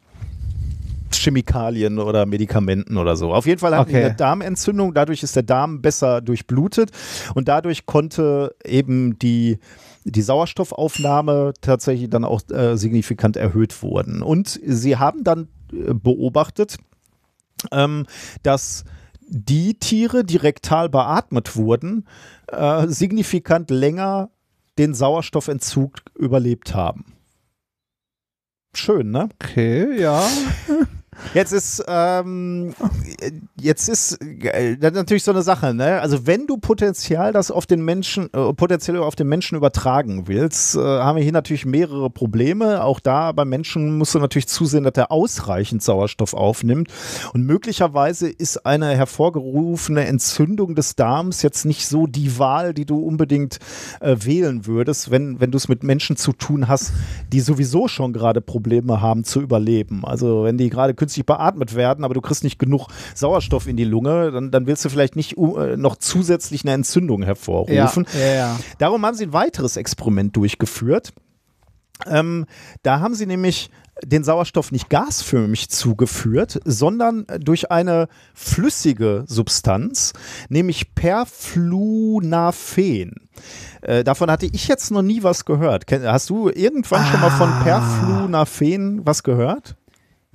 Chemikalien 1.13 1.99
oder 1.99 2.25
Medikamenten 2.25 2.97
oder 2.97 3.15
so. 3.15 3.31
Auf 3.31 3.45
jeden 3.45 3.59
Fall 3.59 3.75
hat 3.77 3.89
okay. 3.89 4.05
eine 4.05 4.15
Darmentzündung. 4.15 4.95
Dadurch 4.95 5.21
ist 5.21 5.35
der 5.35 5.43
Darm 5.43 5.81
besser 5.81 6.21
durchblutet 6.21 6.89
und 7.35 7.47
dadurch 7.47 7.85
konnte 7.85 8.55
eben 8.63 9.19
die 9.19 9.59
die 10.05 10.21
Sauerstoffaufnahme 10.21 11.53
tatsächlich 11.61 12.09
dann 12.09 12.23
auch 12.23 12.41
äh, 12.49 12.77
signifikant 12.77 13.35
erhöht 13.35 13.81
wurden. 13.81 14.21
Und 14.21 14.59
sie 14.63 14.97
haben 14.97 15.23
dann 15.23 15.47
äh, 15.73 15.93
beobachtet, 15.93 16.77
ähm, 17.71 18.05
dass 18.43 18.85
die 19.27 19.79
Tiere, 19.79 20.23
die 20.23 20.37
rektal 20.37 20.89
beatmet 20.89 21.55
wurden, 21.55 22.05
äh, 22.47 22.87
signifikant 22.87 23.71
länger 23.71 24.29
den 24.77 24.93
Sauerstoffentzug 24.93 26.01
überlebt 26.15 26.75
haben. 26.75 27.13
Schön, 28.75 29.09
ne? 29.09 29.29
Okay, 29.41 29.99
ja. 29.99 30.23
Jetzt 31.33 31.51
ist, 31.51 31.83
ähm, 31.87 32.73
jetzt 33.59 33.89
ist 33.89 34.19
äh, 34.21 34.77
natürlich 34.79 35.23
so 35.23 35.31
eine 35.31 35.41
Sache, 35.41 35.73
ne? 35.73 36.01
Also 36.01 36.27
wenn 36.27 36.47
du 36.47 36.57
Potenzial 36.57 37.33
das 37.33 37.51
auf 37.51 37.65
den 37.65 37.83
Menschen, 37.83 38.29
äh, 38.33 38.53
potenziell 38.53 38.97
auf 38.97 39.15
den 39.15 39.27
Menschen 39.27 39.55
übertragen 39.55 40.27
willst, 40.27 40.75
äh, 40.75 40.79
haben 40.79 41.15
wir 41.17 41.23
hier 41.23 41.31
natürlich 41.31 41.65
mehrere 41.65 42.09
Probleme. 42.09 42.83
Auch 42.83 42.99
da 42.99 43.31
beim 43.31 43.49
Menschen 43.49 43.97
musst 43.97 44.15
du 44.15 44.19
natürlich 44.19 44.47
zusehen, 44.47 44.83
dass 44.83 44.93
er 44.95 45.11
ausreichend 45.11 45.83
Sauerstoff 45.83 46.33
aufnimmt. 46.33 46.91
Und 47.33 47.45
möglicherweise 47.45 48.29
ist 48.29 48.65
eine 48.65 48.95
hervorgerufene 48.95 50.05
Entzündung 50.05 50.75
des 50.75 50.95
Darms 50.95 51.41
jetzt 51.41 51.65
nicht 51.65 51.87
so 51.87 52.07
die 52.07 52.37
Wahl, 52.39 52.73
die 52.73 52.85
du 52.85 52.99
unbedingt 52.99 53.59
äh, 53.99 54.15
wählen 54.19 54.65
würdest, 54.65 55.11
wenn, 55.11 55.39
wenn 55.39 55.51
du 55.51 55.57
es 55.57 55.67
mit 55.67 55.83
Menschen 55.83 56.17
zu 56.17 56.33
tun 56.33 56.67
hast, 56.67 56.93
die 57.31 57.41
sowieso 57.41 57.87
schon 57.87 58.13
gerade 58.13 58.41
Probleme 58.41 59.01
haben 59.01 59.23
zu 59.23 59.41
überleben. 59.41 60.05
Also 60.05 60.43
wenn 60.43 60.57
die 60.57 60.69
gerade 60.69 60.93
künstlich 61.05 61.25
beatmet 61.25 61.75
werden, 61.75 62.03
aber 62.03 62.13
du 62.13 62.21
kriegst 62.21 62.43
nicht 62.43 62.59
genug 62.59 62.87
Sauerstoff 63.13 63.67
in 63.67 63.77
die 63.77 63.83
Lunge, 63.83 64.31
dann, 64.31 64.51
dann 64.51 64.67
willst 64.67 64.85
du 64.85 64.89
vielleicht 64.89 65.15
nicht 65.15 65.37
uh, 65.37 65.75
noch 65.77 65.95
zusätzlich 65.97 66.63
eine 66.63 66.73
Entzündung 66.73 67.23
hervorrufen. 67.23 68.07
Ja, 68.13 68.19
ja, 68.19 68.33
ja. 68.33 68.59
Darum 68.79 69.05
haben 69.05 69.15
sie 69.15 69.27
ein 69.27 69.33
weiteres 69.33 69.77
Experiment 69.77 70.35
durchgeführt. 70.35 71.13
Ähm, 72.07 72.45
da 72.83 72.99
haben 72.99 73.15
sie 73.15 73.25
nämlich 73.25 73.69
den 74.03 74.25
Sauerstoff 74.25 74.73
nicht 74.73 74.89
gasförmig 74.89 75.69
zugeführt, 75.69 76.59
sondern 76.65 77.25
durch 77.39 77.71
eine 77.71 78.09
flüssige 78.33 79.23
Substanz, 79.27 80.11
nämlich 80.49 80.93
Perflunafen. 80.95 83.13
Äh, 83.81 84.03
davon 84.03 84.29
hatte 84.29 84.47
ich 84.47 84.67
jetzt 84.67 84.91
noch 84.91 85.03
nie 85.03 85.23
was 85.23 85.45
gehört. 85.45 85.85
Hast 85.89 86.29
du 86.29 86.49
irgendwann 86.49 87.03
ah. 87.03 87.05
schon 87.05 87.21
mal 87.21 87.31
von 87.31 87.49
ah. 87.49 87.63
Perflunafen 87.63 89.05
was 89.05 89.23
gehört? 89.23 89.77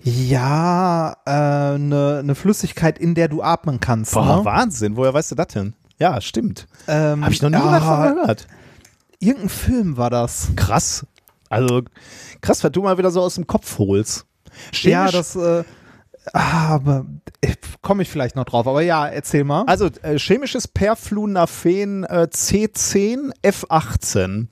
Ja, 0.03 1.17
eine 1.25 2.21
äh, 2.21 2.23
ne 2.23 2.35
Flüssigkeit, 2.35 2.99
in 2.99 3.15
der 3.15 3.29
du 3.29 3.43
atmen 3.43 3.81
kannst. 3.81 4.15
Boah, 4.15 4.39
ne? 4.39 4.45
Wahnsinn. 4.45 4.97
Woher 4.97 5.13
weißt 5.13 5.33
du 5.33 5.35
das 5.35 5.49
denn? 5.49 5.75
Ja, 5.99 6.21
stimmt. 6.21 6.67
Ähm, 6.89 7.23
Habe 7.23 7.35
ich 7.35 7.43
noch 7.43 7.51
nie 7.51 7.57
ja, 7.57 7.79
davon 7.79 8.15
gehört. 8.15 8.47
Irgendein 9.19 9.51
Film 9.51 9.97
war 9.99 10.09
das. 10.09 10.49
Krass. 10.57 11.07
Also 11.51 11.83
krass, 12.41 12.65
was 12.65 12.73
du 12.73 12.83
mal 12.83 12.97
wieder 12.97 13.11
so 13.11 13.21
aus 13.21 13.35
dem 13.35 13.47
Kopf 13.47 13.79
holst. 13.79 14.25
Chemisch, 14.73 14.85
ja, 14.85 15.11
das 15.11 15.37
äh, 15.37 15.65
ah, 16.33 16.69
aber 16.69 17.07
äh, 17.41 17.55
komme 17.83 18.03
ich 18.03 18.09
vielleicht 18.09 18.37
noch 18.37 18.45
drauf. 18.45 18.67
Aber 18.67 18.81
ja, 18.81 19.07
erzähl 19.07 19.45
mal. 19.45 19.65
Also 19.67 19.91
äh, 20.03 20.19
chemisches 20.19 20.69
Perflunafen 20.69 22.05
äh, 22.05 22.29
C10 22.31 23.33
F18. 23.43 24.47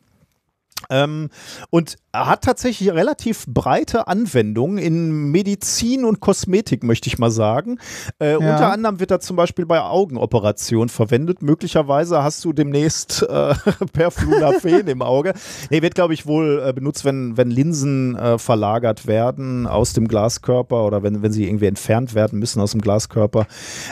Ähm, 0.90 1.28
und 1.70 1.96
hat 2.12 2.42
tatsächlich 2.42 2.90
relativ 2.90 3.44
breite 3.46 4.08
Anwendungen 4.08 4.78
in 4.78 5.30
Medizin 5.30 6.04
und 6.04 6.20
Kosmetik, 6.20 6.82
möchte 6.82 7.08
ich 7.08 7.18
mal 7.18 7.30
sagen. 7.30 7.78
Äh, 8.18 8.32
ja. 8.32 8.36
Unter 8.38 8.72
anderem 8.72 9.00
wird 9.00 9.10
er 9.10 9.20
zum 9.20 9.36
Beispiel 9.36 9.66
bei 9.66 9.80
Augenoperationen 9.80 10.88
verwendet. 10.88 11.42
Möglicherweise 11.42 12.22
hast 12.22 12.44
du 12.44 12.52
demnächst 12.52 13.22
äh, 13.22 13.54
Perflunafen 13.92 14.88
im 14.88 15.02
Auge. 15.02 15.34
Nee, 15.70 15.82
wird, 15.82 15.94
glaube 15.94 16.14
ich, 16.14 16.26
wohl 16.26 16.62
äh, 16.64 16.72
benutzt, 16.72 17.04
wenn, 17.04 17.36
wenn 17.36 17.50
Linsen 17.50 18.16
äh, 18.16 18.38
verlagert 18.38 19.06
werden 19.06 19.66
aus 19.66 19.92
dem 19.92 20.08
Glaskörper 20.08 20.86
oder 20.86 21.02
wenn, 21.02 21.22
wenn 21.22 21.32
sie 21.32 21.46
irgendwie 21.46 21.66
entfernt 21.66 22.14
werden 22.14 22.38
müssen 22.38 22.60
aus 22.60 22.72
dem 22.72 22.80
Glaskörper. 22.80 23.46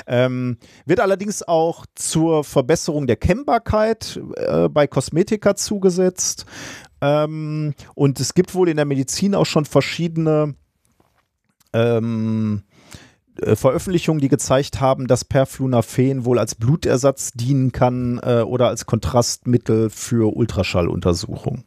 Ähm, 0.06 0.56
wird 0.86 1.00
allerdings 1.00 1.46
auch 1.46 1.84
zur 1.94 2.44
Verbesserung 2.44 3.06
der 3.06 3.16
Kennbarkeit 3.16 4.20
äh, 4.36 4.68
bei 4.68 4.86
Kosmetika 4.86 5.54
zugesetzt. 5.54 6.46
Ähm, 7.00 7.74
und 7.94 8.20
es 8.20 8.34
gibt 8.34 8.54
wohl 8.54 8.68
in 8.68 8.76
der 8.76 8.86
Medizin 8.86 9.34
auch 9.34 9.46
schon 9.46 9.64
verschiedene 9.64 10.54
ähm, 11.72 12.62
äh, 13.40 13.54
Veröffentlichungen, 13.54 14.20
die 14.20 14.28
gezeigt 14.28 14.80
haben, 14.80 15.06
dass 15.06 15.24
Perflunafen 15.24 16.24
wohl 16.24 16.38
als 16.38 16.54
Blutersatz 16.54 17.32
dienen 17.32 17.72
kann 17.72 18.18
äh, 18.22 18.42
oder 18.42 18.68
als 18.68 18.86
Kontrastmittel 18.86 19.90
für 19.90 20.34
Ultraschalluntersuchungen. 20.34 21.64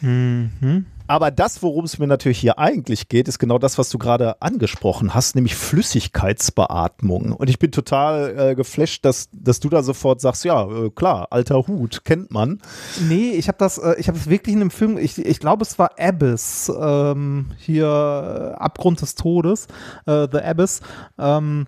Mhm. 0.00 0.86
Aber 1.08 1.30
das, 1.30 1.62
worum 1.62 1.86
es 1.86 1.98
mir 1.98 2.06
natürlich 2.06 2.38
hier 2.38 2.58
eigentlich 2.58 3.08
geht, 3.08 3.28
ist 3.28 3.38
genau 3.38 3.58
das, 3.58 3.78
was 3.78 3.88
du 3.88 3.96
gerade 3.98 4.40
angesprochen 4.42 5.14
hast, 5.14 5.34
nämlich 5.34 5.56
Flüssigkeitsbeatmung. 5.56 7.32
Und 7.32 7.48
ich 7.48 7.58
bin 7.58 7.72
total 7.72 8.38
äh, 8.38 8.54
geflasht, 8.54 9.04
dass, 9.06 9.30
dass 9.32 9.58
du 9.58 9.70
da 9.70 9.82
sofort 9.82 10.20
sagst, 10.20 10.44
ja, 10.44 10.68
äh, 10.70 10.90
klar, 10.90 11.28
alter 11.30 11.66
Hut, 11.66 12.04
kennt 12.04 12.30
man. 12.30 12.60
Nee, 13.08 13.30
ich 13.30 13.48
habe 13.48 13.56
das, 13.58 13.78
äh, 13.78 13.94
ich 13.98 14.08
habe 14.08 14.18
es 14.18 14.28
wirklich 14.28 14.54
in 14.54 14.60
einem 14.60 14.70
Film, 14.70 14.98
ich, 14.98 15.18
ich 15.18 15.40
glaube, 15.40 15.62
es 15.62 15.78
war 15.78 15.92
Abyss, 15.98 16.70
ähm, 16.78 17.52
hier 17.56 17.86
äh, 17.86 18.58
Abgrund 18.58 19.00
des 19.00 19.14
Todes, 19.14 19.66
äh, 20.04 20.28
The 20.30 20.40
Abyss. 20.40 20.82
Ähm, 21.18 21.66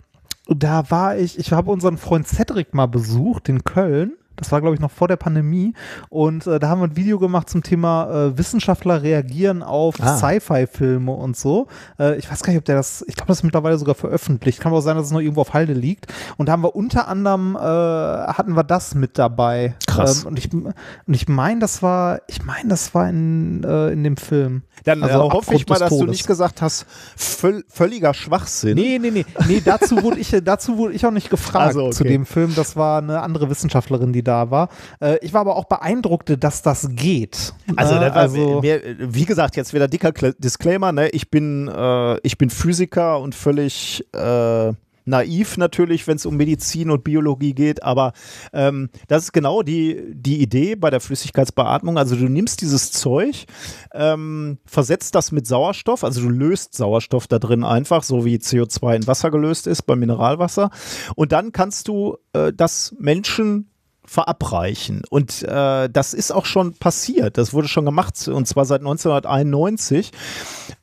da 0.49 0.91
war 0.91 1.17
ich, 1.17 1.39
ich 1.39 1.53
habe 1.53 1.71
unseren 1.71 1.97
Freund 1.97 2.29
Cedric 2.29 2.75
mal 2.75 2.87
besucht 2.87 3.49
in 3.49 3.65
Köln 3.65 4.13
das 4.41 4.53
war, 4.53 4.61
glaube 4.61 4.75
ich, 4.75 4.81
noch 4.81 4.91
vor 4.91 5.09
der 5.09 5.17
Pandemie. 5.17 5.75
Und 6.09 6.47
äh, 6.47 6.59
da 6.59 6.69
haben 6.69 6.81
wir 6.81 6.89
ein 6.89 6.97
Video 6.97 7.19
gemacht 7.19 7.49
zum 7.49 7.63
Thema 7.63 8.11
äh, 8.11 8.39
Wissenschaftler 8.39 9.03
reagieren 9.03 9.63
auf 9.63 9.97
ah. 10.01 10.17
Sci-Fi-Filme 10.17 11.13
und 11.13 11.37
so. 11.37 11.69
Äh, 11.99 12.17
ich 12.17 12.31
weiß 12.31 12.43
gar 12.43 12.53
nicht, 12.53 12.59
ob 12.59 12.65
der 12.65 12.77
das, 12.77 13.05
ich 13.07 13.15
glaube, 13.15 13.29
das 13.29 13.39
ist 13.39 13.43
mittlerweile 13.45 13.79
sogar 13.79 13.95
veröffentlicht. 13.95 14.61
Kann 14.61 14.71
aber 14.71 14.79
auch 14.79 14.83
sein, 14.83 14.97
dass 14.97 15.07
es 15.07 15.13
noch 15.13 15.21
irgendwo 15.21 15.43
auf 15.43 15.55
Halde 15.55 15.73
liegt. 15.73 16.07
Und 16.37 16.47
da 16.47 16.53
haben 16.53 16.63
wir 16.63 16.75
unter 16.75 17.09
anderem, 17.09 17.57
äh, 17.57 17.61
hatten 17.61 18.57
wir 18.57 18.65
das 18.65 18.95
mit 18.95 19.19
dabei. 19.19 19.75
Krass. 19.87 20.23
Ähm, 20.23 20.29
und 20.29 20.39
ich, 20.39 20.53
und 20.53 20.75
ich 21.07 21.29
meine, 21.29 21.61
das 21.61 21.83
war, 21.83 22.21
ich 22.29 22.45
meine, 22.45 22.69
das 22.69 22.95
war 22.95 23.09
in, 23.09 23.63
äh, 23.65 23.91
in 23.91 24.05
dem 24.05 24.17
Film. 24.17 24.63
Dann 24.85 25.03
also 25.03 25.27
äh, 25.27 25.31
hoffe 25.31 25.55
ich 25.55 25.69
mal, 25.69 25.79
dass 25.79 25.91
Todes. 25.91 26.05
du 26.05 26.11
nicht 26.11 26.27
gesagt 26.27 26.63
hast, 26.63 26.87
völ 27.17 27.65
völliger 27.69 28.15
Schwachsinn. 28.15 28.77
Nee, 28.77 28.99
nee, 28.99 29.11
nee. 29.11 29.27
Nee, 29.47 29.63
dazu 29.65 30.03
wurde 30.03 30.19
ich, 30.19 30.35
dazu 30.43 30.79
wurde 30.79 30.95
ich 30.95 31.05
auch 31.05 31.11
nicht 31.11 31.31
gefragt 31.31 31.69
also, 31.69 31.87
okay. 31.87 31.93
zu 31.93 32.05
dem 32.05 32.27
Film. 32.27 32.55
Das 32.55 32.77
war 32.77 32.99
eine 32.99 33.21
andere 33.21 33.51
Wissenschaftlerin, 33.51 34.13
die 34.13 34.23
da 34.23 34.30
war. 34.31 34.69
Äh, 35.01 35.19
ich 35.23 35.33
war 35.33 35.43
aber 35.43 35.57
auch 35.57 35.65
beeindruckt, 35.65 36.43
dass 36.43 36.63
das 36.63 36.89
geht. 36.91 37.53
Also, 37.77 37.95
ne? 37.95 38.13
also 38.13 38.61
mir, 38.61 38.81
wie 38.99 39.25
gesagt, 39.25 39.57
jetzt 39.57 39.75
wieder 39.75 39.89
dicker 39.89 40.13
Disclaimer, 40.13 40.93
ne? 40.93 41.09
Ich 41.11 41.31
bin, 41.31 41.69
äh, 41.69 42.19
ich 42.21 42.39
bin 42.39 42.51
Physiker 42.51 43.21
und 43.21 43.35
völlig 43.35 44.05
äh, 44.15 44.73
naiv 45.11 45.57
natürlich, 45.57 46.07
wenn 46.07 46.17
es 46.17 46.27
um 46.27 46.37
Medizin 46.37 46.91
und 46.91 47.05
Biologie 47.05 47.55
geht, 47.55 47.83
aber 47.83 48.13
ähm, 48.53 48.89
das 49.09 49.25
ist 49.25 49.33
genau 49.33 49.63
die, 49.63 50.01
die 50.15 50.41
Idee 50.41 50.77
bei 50.77 50.91
der 50.91 51.01
Flüssigkeitsbeatmung. 51.01 51.99
Also 51.99 52.17
du 52.17 52.29
nimmst 52.29 52.63
dieses 52.63 52.93
Zeug, 52.93 53.47
ähm, 53.93 54.59
versetzt 54.65 55.15
das 55.15 55.33
mit 55.33 55.47
Sauerstoff, 55.47 56.05
also 56.05 56.23
du 56.23 56.29
löst 56.29 56.75
Sauerstoff 56.75 57.27
da 57.27 57.39
drin 57.39 57.65
einfach, 57.65 58.03
so 58.03 58.25
wie 58.25 58.37
CO2 58.37 58.97
in 58.97 59.07
Wasser 59.07 59.31
gelöst 59.31 59.67
ist 59.67 59.83
beim 59.83 59.99
Mineralwasser. 59.99 60.71
Und 61.15 61.33
dann 61.33 61.53
kannst 61.53 61.89
du 61.89 62.17
äh, 62.33 62.53
das 62.53 62.95
Menschen 62.99 63.70
verabreichen. 64.11 65.03
Und 65.09 65.45
äh, 65.45 65.89
das 65.89 66.15
ist 66.15 66.33
auch 66.33 66.45
schon 66.45 66.75
passiert. 66.75 67.39
Das 67.39 67.55
wurde 67.55 67.69
schon 67.69 67.85
gemacht 67.85 68.27
und 68.27 68.49
zwar 68.49 68.65
seit 68.65 68.81
1991. 68.81 70.11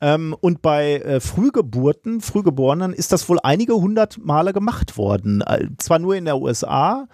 Ähm, 0.00 0.34
und 0.40 0.62
bei 0.62 0.94
äh, 0.94 1.20
Frühgeburten, 1.20 2.22
Frühgeborenen 2.22 2.94
ist 2.94 3.12
das 3.12 3.28
wohl 3.28 3.38
einige 3.42 3.74
hundert 3.74 4.16
Male 4.16 4.54
gemacht 4.54 4.96
worden. 4.96 5.42
Äh, 5.42 5.68
zwar 5.76 5.98
nur 5.98 6.16
in 6.16 6.24
der 6.24 6.38
USA 6.38 7.06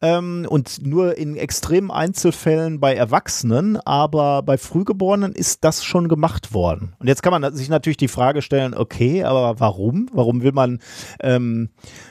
ähm, 0.00 0.46
und 0.48 0.86
nur 0.86 1.18
in 1.18 1.36
extremen 1.36 1.90
Einzelfällen 1.90 2.80
bei 2.80 2.94
Erwachsenen, 2.94 3.76
aber 3.76 4.42
bei 4.42 4.56
Frühgeborenen 4.56 5.32
ist 5.32 5.64
das 5.64 5.84
schon 5.84 6.08
gemacht 6.08 6.54
worden. 6.54 6.94
Und 6.98 7.08
jetzt 7.08 7.22
kann 7.22 7.38
man 7.38 7.54
sich 7.54 7.68
natürlich 7.68 7.98
die 7.98 8.08
Frage 8.08 8.40
stellen, 8.40 8.74
okay, 8.74 9.22
aber 9.24 9.60
warum? 9.60 10.08
Warum 10.14 10.42
will 10.42 10.52
man, 10.52 10.78
ähm, 11.20 11.68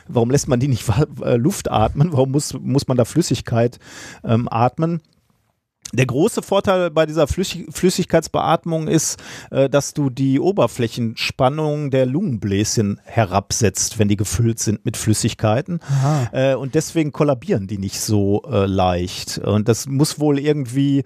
warum 0.07 0.31
lässt 0.31 0.47
man 0.47 0.59
die 0.59 0.67
nicht 0.67 0.85
äh, 1.23 1.35
Luft 1.35 1.69
atmen? 1.71 2.11
Warum 2.11 2.31
muss, 2.31 2.53
muss 2.53 2.87
man 2.87 2.97
da 2.97 3.05
Flüssigkeit 3.05 3.79
ähm, 4.23 4.47
atmen. 4.49 5.01
Der 5.93 6.05
große 6.05 6.41
Vorteil 6.41 6.91
bei 6.91 7.05
dieser 7.05 7.27
Flüssigkeitsbeatmung 7.27 8.89
ist, 8.89 9.21
äh, 9.51 9.69
dass 9.69 9.93
du 9.93 10.09
die 10.09 10.39
Oberflächenspannung 10.39 11.91
der 11.91 12.05
Lungenbläschen 12.05 12.99
herabsetzt, 13.05 13.97
wenn 13.97 14.09
die 14.09 14.17
gefüllt 14.17 14.59
sind 14.59 14.83
mit 14.83 14.97
Flüssigkeiten. 14.97 15.79
Äh, 16.33 16.55
und 16.55 16.75
deswegen 16.75 17.13
kollabieren 17.13 17.67
die 17.67 17.77
nicht 17.77 18.01
so 18.01 18.43
äh, 18.51 18.65
leicht. 18.65 19.37
Und 19.37 19.69
das 19.69 19.87
muss 19.87 20.19
wohl 20.19 20.39
irgendwie 20.39 21.03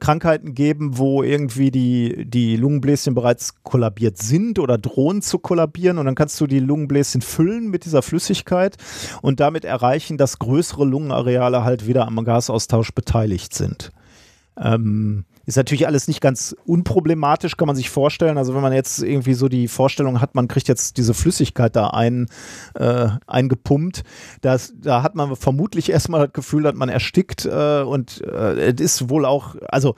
Krankheiten 0.00 0.54
geben, 0.54 0.98
wo 0.98 1.22
irgendwie 1.22 1.70
die, 1.70 2.24
die 2.28 2.56
Lungenbläschen 2.56 3.14
bereits 3.14 3.62
kollabiert 3.62 4.18
sind 4.18 4.58
oder 4.58 4.78
drohen 4.78 5.22
zu 5.22 5.38
kollabieren. 5.38 5.98
Und 5.98 6.06
dann 6.06 6.16
kannst 6.16 6.40
du 6.40 6.48
die 6.48 6.58
Lungenbläschen 6.58 7.22
füllen 7.22 7.70
mit 7.70 7.84
dieser 7.84 8.02
Flüssigkeit 8.02 8.76
und 9.22 9.38
damit 9.38 9.64
erreichen, 9.64 10.18
dass 10.18 10.40
größere 10.40 10.84
Lungenareale 10.84 11.62
halt 11.62 11.86
wieder 11.86 12.08
am 12.08 12.24
Gasaustausch 12.24 12.92
beteiligt 12.92 13.54
sind. 13.54 13.92
Ähm, 14.60 15.24
ist 15.46 15.56
natürlich 15.56 15.86
alles 15.86 16.06
nicht 16.06 16.20
ganz 16.20 16.54
unproblematisch, 16.64 17.56
kann 17.56 17.66
man 17.66 17.76
sich 17.76 17.90
vorstellen. 17.90 18.38
Also 18.38 18.54
wenn 18.54 18.62
man 18.62 18.72
jetzt 18.72 19.02
irgendwie 19.02 19.34
so 19.34 19.48
die 19.48 19.68
Vorstellung 19.68 20.20
hat, 20.20 20.34
man 20.34 20.48
kriegt 20.48 20.68
jetzt 20.68 20.96
diese 20.96 21.14
Flüssigkeit 21.14 21.74
da 21.74 21.88
ein, 21.88 22.28
äh, 22.74 23.08
eingepumpt, 23.26 24.02
das, 24.42 24.72
da 24.76 25.02
hat 25.02 25.14
man 25.14 25.34
vermutlich 25.36 25.90
erstmal 25.90 26.26
das 26.26 26.32
Gefühl, 26.32 26.62
dass 26.62 26.74
man 26.74 26.88
erstickt 26.88 27.46
äh, 27.46 27.82
und 27.82 28.22
äh, 28.22 28.72
es 28.72 28.80
ist 28.80 29.10
wohl 29.10 29.24
auch, 29.24 29.56
also 29.68 29.94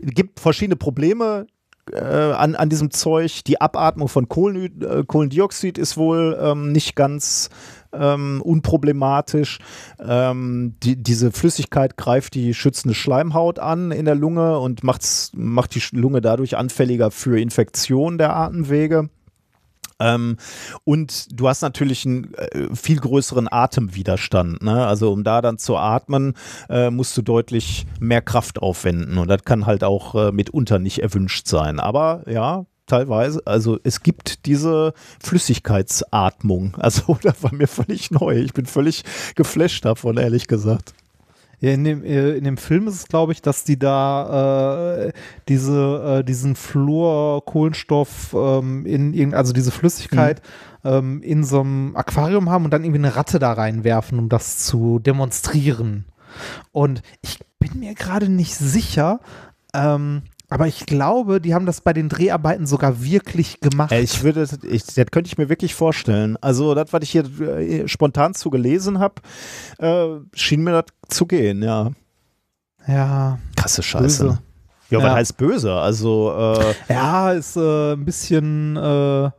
gibt 0.00 0.40
verschiedene 0.40 0.76
Probleme, 0.76 1.46
äh, 1.90 1.98
an, 1.98 2.54
an 2.54 2.68
diesem 2.68 2.90
Zeug. 2.90 3.44
Die 3.44 3.60
Abatmung 3.60 4.08
von 4.08 4.28
Kohlen, 4.28 4.80
äh, 4.82 5.04
Kohlendioxid 5.06 5.78
ist 5.78 5.96
wohl 5.96 6.38
ähm, 6.40 6.72
nicht 6.72 6.94
ganz 6.94 7.50
ähm, 7.92 8.40
unproblematisch. 8.42 9.58
Ähm, 9.98 10.76
die, 10.82 10.96
diese 10.96 11.32
Flüssigkeit 11.32 11.96
greift 11.96 12.34
die 12.34 12.54
schützende 12.54 12.94
Schleimhaut 12.94 13.58
an 13.58 13.90
in 13.90 14.04
der 14.04 14.14
Lunge 14.14 14.58
und 14.58 14.84
macht's, 14.84 15.30
macht 15.34 15.74
die 15.74 15.82
Lunge 15.96 16.20
dadurch 16.20 16.56
anfälliger 16.56 17.10
für 17.10 17.40
Infektionen 17.40 18.18
der 18.18 18.34
Atemwege. 18.36 19.08
Ähm, 20.02 20.36
und 20.84 21.38
du 21.38 21.48
hast 21.48 21.62
natürlich 21.62 22.04
einen 22.04 22.34
äh, 22.34 22.74
viel 22.74 22.98
größeren 22.98 23.48
Atemwiderstand. 23.50 24.62
Ne? 24.62 24.86
Also 24.86 25.12
um 25.12 25.24
da 25.24 25.40
dann 25.40 25.58
zu 25.58 25.76
atmen, 25.76 26.34
äh, 26.68 26.90
musst 26.90 27.16
du 27.16 27.22
deutlich 27.22 27.86
mehr 28.00 28.22
Kraft 28.22 28.60
aufwenden. 28.60 29.18
Und 29.18 29.28
das 29.28 29.44
kann 29.44 29.66
halt 29.66 29.84
auch 29.84 30.14
äh, 30.14 30.32
mitunter 30.32 30.78
nicht 30.78 31.00
erwünscht 31.00 31.46
sein. 31.46 31.78
Aber 31.78 32.24
ja, 32.26 32.66
teilweise. 32.92 33.42
Also 33.46 33.78
es 33.84 34.02
gibt 34.02 34.46
diese 34.46 34.92
Flüssigkeitsatmung. 35.22 36.76
Also 36.82 37.16
das 37.22 37.42
war 37.42 37.54
mir 37.54 37.68
völlig 37.68 38.10
neu. 38.10 38.36
Ich 38.36 38.52
bin 38.52 38.66
völlig 38.66 39.04
geflasht 39.34 39.84
davon, 39.84 40.16
ehrlich 40.16 40.46
gesagt. 40.46 40.94
Ja, 41.60 41.70
in 41.70 41.84
dem, 41.84 42.04
äh, 42.04 42.32
in 42.32 42.44
dem 42.44 42.56
Film 42.56 42.88
ist 42.88 42.94
es, 42.94 43.08
glaube 43.08 43.32
ich, 43.32 43.40
dass 43.40 43.62
die 43.62 43.78
da 43.78 44.96
äh, 45.06 45.12
diese, 45.48 46.18
äh, 46.18 46.24
diesen 46.24 46.56
Fluorkohlenstoff 46.56 48.34
ähm, 48.34 48.84
in 48.84 49.14
irgend, 49.14 49.34
also 49.34 49.52
diese 49.52 49.70
Flüssigkeit 49.70 50.42
mhm. 50.82 50.90
ähm, 50.90 51.22
in 51.22 51.44
so 51.44 51.60
einem 51.60 51.94
Aquarium 51.94 52.50
haben 52.50 52.64
und 52.64 52.72
dann 52.72 52.82
irgendwie 52.82 52.98
eine 52.98 53.14
Ratte 53.14 53.38
da 53.38 53.52
reinwerfen, 53.52 54.18
um 54.18 54.28
das 54.28 54.58
zu 54.58 54.98
demonstrieren. 54.98 56.04
Und 56.72 57.02
ich 57.22 57.38
bin 57.60 57.78
mir 57.78 57.94
gerade 57.94 58.28
nicht 58.28 58.56
sicher, 58.56 59.20
ähm, 59.72 60.22
aber 60.52 60.66
ich 60.66 60.84
glaube, 60.84 61.40
die 61.40 61.54
haben 61.54 61.64
das 61.64 61.80
bei 61.80 61.94
den 61.94 62.10
Dreharbeiten 62.10 62.66
sogar 62.66 63.02
wirklich 63.02 63.60
gemacht. 63.60 63.90
Ich 63.92 64.22
würde, 64.22 64.46
ich, 64.68 64.84
das 64.84 65.06
könnte 65.10 65.28
ich 65.28 65.38
mir 65.38 65.48
wirklich 65.48 65.74
vorstellen. 65.74 66.36
Also, 66.42 66.74
das, 66.74 66.92
was 66.92 67.02
ich 67.02 67.10
hier 67.10 67.24
äh, 67.40 67.88
spontan 67.88 68.34
zu 68.34 68.50
gelesen 68.50 68.98
habe, 68.98 69.14
äh, 69.78 70.20
schien 70.34 70.62
mir 70.62 70.72
das 70.72 70.84
zu 71.08 71.24
gehen, 71.24 71.62
ja. 71.62 71.92
Ja. 72.86 73.38
Krasse 73.56 73.82
Scheiße. 73.82 74.24
Böse. 74.24 74.38
Ja, 74.90 74.98
ja, 74.98 75.04
was 75.04 75.14
heißt 75.14 75.36
böse? 75.38 75.72
Also, 75.72 76.34
äh, 76.36 76.74
Ja, 76.92 77.32
ist 77.32 77.56
äh, 77.56 77.94
ein 77.94 78.04
bisschen 78.04 78.76
äh, 78.76 79.30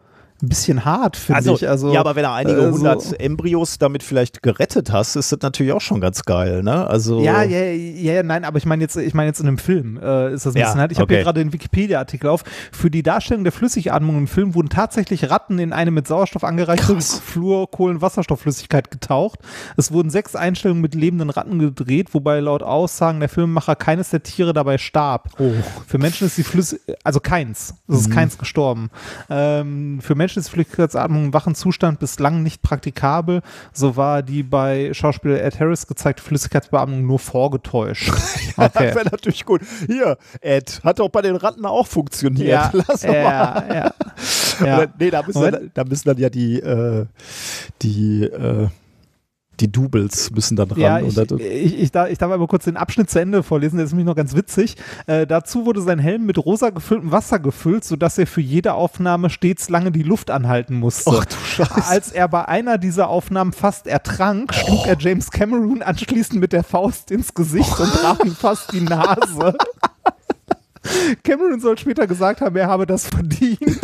ein 0.43 0.49
bisschen 0.49 0.83
hart, 0.83 1.15
finde 1.15 1.37
also, 1.37 1.55
ich. 1.55 1.67
Also, 1.67 1.93
ja, 1.93 2.01
aber 2.01 2.15
wenn 2.15 2.23
du 2.23 2.31
einige 2.31 2.67
äh, 2.67 2.71
hundert 2.71 3.19
Embryos 3.19 3.77
damit 3.77 4.03
vielleicht 4.03 4.43
gerettet 4.43 4.91
hast, 4.91 5.15
ist 5.15 5.31
das 5.31 5.39
natürlich 5.41 5.71
auch 5.71 5.81
schon 5.81 6.01
ganz 6.01 6.23
geil, 6.23 6.63
ne? 6.63 6.85
Also 6.85 7.21
ja, 7.21 7.43
ja, 7.43 7.63
ja, 7.63 8.23
nein, 8.23 8.43
aber 8.43 8.57
ich 8.57 8.65
meine 8.65 8.83
jetzt, 8.83 8.97
ich 8.97 9.13
meine 9.13 9.27
jetzt 9.27 9.39
in 9.39 9.47
einem 9.47 9.57
Film 9.57 9.97
äh, 9.97 10.33
ist 10.33 10.45
das 10.45 10.53
ein 10.53 10.59
ja, 10.59 10.65
bisschen 10.65 10.81
halt. 10.81 10.91
Ich 10.91 10.97
habe 10.97 11.05
okay. 11.05 11.15
hier 11.15 11.23
gerade 11.23 11.39
den 11.41 11.53
Wikipedia-Artikel 11.53 12.27
auf. 12.27 12.43
Für 12.71 12.91
die 12.91 13.03
Darstellung 13.03 13.43
der 13.45 13.53
Flüssigatmung 13.53 14.17
im 14.17 14.27
Film 14.27 14.53
wurden 14.53 14.69
tatsächlich 14.69 15.29
Ratten 15.29 15.59
in 15.59 15.71
eine 15.71 15.91
mit 15.91 16.07
Sauerstoff 16.07 16.43
angereicherte 16.43 17.01
Fluor, 17.01 17.71
Kohlen, 17.71 18.01
Wasserstoffflüssigkeit 18.01 18.91
getaucht. 18.91 19.39
Es 19.77 19.93
wurden 19.93 20.09
sechs 20.09 20.35
Einstellungen 20.35 20.81
mit 20.81 20.93
lebenden 20.93 21.29
Ratten 21.29 21.59
gedreht, 21.59 22.13
wobei 22.13 22.41
laut 22.41 22.63
Aussagen 22.63 23.21
der 23.21 23.29
Filmemacher 23.29 23.77
keines 23.77 24.09
der 24.09 24.23
Tiere 24.23 24.51
dabei 24.51 24.77
starb. 24.77 25.29
Oh. 25.39 25.51
Für 25.87 25.99
Menschen 25.99 26.27
ist 26.27 26.37
die 26.37 26.43
Flüssigkeit, 26.43 26.97
also 27.05 27.21
keins, 27.21 27.75
es 27.87 28.01
ist 28.01 28.09
mhm. 28.09 28.13
keins 28.13 28.37
gestorben. 28.37 28.89
Ähm, 29.29 29.99
für 30.01 30.15
Menschen 30.15 30.32
ist 30.37 30.49
Flüssigkeitsatmung 30.49 31.25
im 31.25 31.33
wachen 31.33 31.55
Zustand 31.55 31.99
bislang 31.99 32.43
nicht 32.43 32.61
praktikabel. 32.61 33.41
So 33.71 33.95
war 33.95 34.23
die 34.23 34.43
bei 34.43 34.93
Schauspieler 34.93 35.41
Ed 35.41 35.59
Harris 35.59 35.87
gezeigte 35.87 36.23
Flüssigkeitsbeatmung 36.23 37.05
nur 37.05 37.19
vorgetäuscht. 37.19 38.07
ja, 38.57 38.65
okay. 38.65 38.69
Das 38.73 38.95
wäre 38.95 39.05
natürlich 39.11 39.45
gut. 39.45 39.61
Hier, 39.87 40.17
Ed, 40.41 40.81
hat 40.83 40.99
doch 40.99 41.09
bei 41.09 41.21
den 41.21 41.35
Ratten 41.35 41.65
auch 41.65 41.87
funktioniert. 41.87 42.47
Ja, 42.47 42.71
Lass 42.87 43.03
ja, 43.03 43.11
mal. 43.11 43.21
Ja, 43.21 43.73
ja. 43.75 43.93
Oder, 44.61 44.87
nee, 44.99 45.09
da 45.09 45.23
müssen, 45.23 45.41
dann, 45.41 45.71
da 45.73 45.83
müssen 45.83 46.07
dann 46.07 46.17
ja 46.17 46.29
die, 46.29 46.59
äh, 46.59 47.05
die 47.81 48.23
äh, 48.23 48.67
die 49.59 49.71
Doubles 49.71 50.31
müssen 50.31 50.55
dann 50.55 50.71
ran. 50.71 50.79
Ja, 50.79 50.99
ich, 50.99 51.17
ich, 51.17 51.81
ich, 51.81 51.91
darf, 51.91 52.09
ich 52.09 52.17
darf 52.17 52.31
aber 52.31 52.47
kurz 52.47 52.65
den 52.65 52.77
Abschnitt 52.77 53.09
zu 53.09 53.19
Ende 53.19 53.43
vorlesen, 53.43 53.77
der 53.77 53.85
ist 53.85 53.91
nämlich 53.91 54.07
noch 54.07 54.15
ganz 54.15 54.35
witzig. 54.35 54.75
Äh, 55.05 55.27
dazu 55.27 55.65
wurde 55.65 55.81
sein 55.81 55.99
Helm 55.99 56.25
mit 56.25 56.37
rosa 56.43 56.69
gefülltem 56.71 57.11
Wasser 57.11 57.39
gefüllt, 57.39 57.83
sodass 57.83 58.17
er 58.17 58.27
für 58.27 58.41
jede 58.41 58.73
Aufnahme 58.73 59.29
stets 59.29 59.69
lange 59.69 59.91
die 59.91 60.03
Luft 60.03 60.31
anhalten 60.31 60.75
musste. 60.75 61.11
Ach 61.13 61.25
du 61.25 61.35
Scheiße. 61.35 61.87
Als 61.87 62.11
er 62.11 62.27
bei 62.27 62.47
einer 62.47 62.77
dieser 62.77 63.09
Aufnahmen 63.09 63.53
fast 63.53 63.87
ertrank, 63.87 64.53
schlug 64.53 64.79
oh. 64.83 64.87
er 64.87 64.97
James 64.97 65.29
Cameron 65.31 65.81
anschließend 65.81 66.39
mit 66.39 66.53
der 66.53 66.63
Faust 66.63 67.11
ins 67.11 67.33
Gesicht 67.33 67.79
und 67.79 67.91
brach 67.93 68.19
ihm 68.23 68.35
fast 68.35 68.71
die 68.73 68.81
Nase. 68.81 69.55
Cameron 71.23 71.59
soll 71.59 71.77
später 71.77 72.07
gesagt 72.07 72.41
haben, 72.41 72.55
er 72.55 72.67
habe 72.67 72.85
das 72.85 73.07
verdient. 73.07 73.79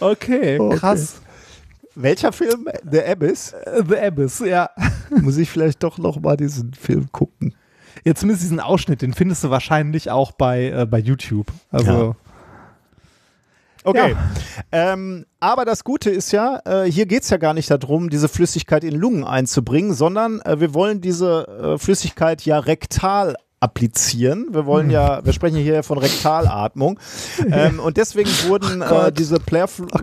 okay, 0.00 0.58
krass. 0.76 1.16
Okay. 1.16 1.27
Welcher 2.00 2.30
Film? 2.32 2.68
The 2.88 3.02
Abyss? 3.02 3.52
Äh, 3.52 3.82
The 3.88 3.98
Abyss, 3.98 4.38
ja. 4.38 4.70
Muss 5.10 5.36
ich 5.36 5.50
vielleicht 5.50 5.82
doch 5.82 5.98
noch 5.98 6.20
mal 6.20 6.36
diesen 6.36 6.72
Film 6.74 7.10
gucken. 7.10 7.54
Ja, 8.04 8.14
zumindest 8.14 8.44
diesen 8.44 8.60
Ausschnitt, 8.60 9.02
den 9.02 9.14
findest 9.14 9.42
du 9.42 9.50
wahrscheinlich 9.50 10.08
auch 10.08 10.30
bei, 10.30 10.70
äh, 10.70 10.86
bei 10.86 10.98
YouTube. 10.98 11.48
Also. 11.70 11.90
Ja. 11.90 12.16
Okay. 13.82 14.12
Ja. 14.12 14.92
Ähm, 14.92 15.26
aber 15.40 15.64
das 15.64 15.82
Gute 15.82 16.10
ist 16.10 16.30
ja, 16.30 16.60
äh, 16.64 16.84
hier 16.84 17.06
geht 17.06 17.24
es 17.24 17.30
ja 17.30 17.36
gar 17.36 17.54
nicht 17.54 17.70
darum, 17.70 18.10
diese 18.10 18.28
Flüssigkeit 18.28 18.84
in 18.84 18.94
Lungen 18.94 19.24
einzubringen, 19.24 19.92
sondern 19.92 20.40
äh, 20.42 20.60
wir 20.60 20.74
wollen 20.74 21.00
diese 21.00 21.48
äh, 21.48 21.78
Flüssigkeit 21.78 22.42
ja 22.42 22.58
rektal 22.60 23.34
applizieren. 23.60 24.46
Wir 24.52 24.66
wollen 24.66 24.86
hm. 24.86 24.92
ja, 24.92 25.24
wir 25.24 25.32
sprechen 25.32 25.56
hier 25.58 25.82
von 25.82 25.98
Rektalatmung. 25.98 26.98
Ähm, 27.50 27.80
und 27.80 27.96
deswegen 27.96 28.28
wurden 28.46 28.82
oh 28.82 29.06
äh, 29.06 29.12
diese 29.12 29.36
oh 29.36 29.40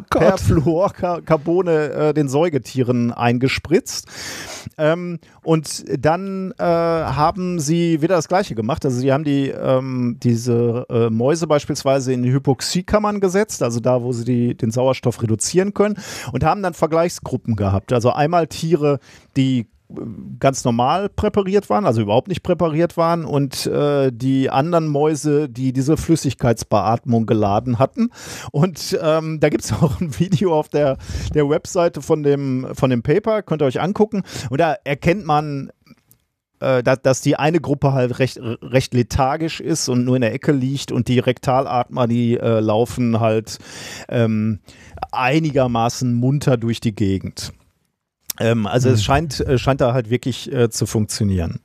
Perfluorcarbone 0.09 1.91
äh, 1.91 2.13
den 2.13 2.27
Säugetieren 2.27 3.11
eingespritzt. 3.11 4.07
Ähm, 4.77 5.19
und 5.43 5.85
dann 6.03 6.53
äh, 6.57 6.63
haben 6.63 7.59
sie 7.59 8.01
wieder 8.01 8.15
das 8.15 8.27
Gleiche 8.27 8.55
gemacht. 8.55 8.83
Also 8.85 8.99
sie 8.99 9.13
haben 9.13 9.23
die, 9.23 9.49
ähm, 9.49 10.17
diese 10.23 10.85
äh, 10.89 11.09
Mäuse 11.09 11.45
beispielsweise 11.47 12.13
in 12.13 12.23
Hypoxiekammern 12.23 13.19
gesetzt, 13.19 13.61
also 13.61 13.79
da, 13.79 14.01
wo 14.01 14.11
sie 14.11 14.25
die, 14.25 14.55
den 14.55 14.71
Sauerstoff 14.71 15.21
reduzieren 15.21 15.73
können, 15.73 15.97
und 16.31 16.43
haben 16.43 16.63
dann 16.63 16.73
Vergleichsgruppen 16.73 17.55
gehabt. 17.55 17.93
Also 17.93 18.11
einmal 18.11 18.47
Tiere, 18.47 18.99
die 19.37 19.67
ganz 20.39 20.63
normal 20.63 21.09
präpariert 21.09 21.69
waren, 21.69 21.85
also 21.85 22.01
überhaupt 22.01 22.27
nicht 22.27 22.43
präpariert 22.43 22.97
waren 22.97 23.25
und 23.25 23.65
äh, 23.65 24.11
die 24.11 24.49
anderen 24.49 24.87
Mäuse, 24.87 25.49
die 25.49 25.73
diese 25.73 25.97
Flüssigkeitsbeatmung 25.97 27.25
geladen 27.25 27.79
hatten. 27.79 28.09
Und 28.51 28.97
ähm, 29.01 29.39
da 29.39 29.49
gibt 29.49 29.63
es 29.63 29.73
auch 29.81 29.99
ein 30.01 30.19
Video 30.19 30.53
auf 30.53 30.69
der, 30.69 30.97
der 31.33 31.49
Webseite 31.49 32.01
von 32.01 32.23
dem, 32.23 32.67
von 32.73 32.89
dem 32.89 33.03
Paper, 33.03 33.41
könnt 33.41 33.61
ihr 33.61 33.65
euch 33.65 33.81
angucken. 33.81 34.23
Und 34.49 34.59
da 34.59 34.75
erkennt 34.83 35.25
man 35.25 35.71
äh, 36.59 36.83
dass, 36.83 37.21
die 37.21 37.35
eine 37.35 37.59
Gruppe 37.59 37.93
halt 37.93 38.19
recht, 38.19 38.39
recht 38.41 38.93
lethargisch 38.93 39.59
ist 39.59 39.89
und 39.89 40.05
nur 40.05 40.15
in 40.15 40.21
der 40.21 40.33
Ecke 40.33 40.51
liegt 40.51 40.91
und 40.91 41.07
die 41.07 41.19
Rektalatmer, 41.19 42.07
die 42.07 42.37
äh, 42.37 42.59
laufen 42.59 43.19
halt 43.19 43.59
ähm, 44.07 44.59
einigermaßen 45.11 46.13
munter 46.13 46.57
durch 46.57 46.79
die 46.79 46.95
Gegend. 46.95 47.53
Ähm, 48.39 48.67
also 48.67 48.89
mhm. 48.89 48.95
es 48.95 49.03
scheint, 49.03 49.39
äh, 49.39 49.57
scheint 49.57 49.81
da 49.81 49.93
halt 49.93 50.09
wirklich 50.09 50.51
äh, 50.51 50.69
zu 50.69 50.85
funktionieren. 50.85 51.59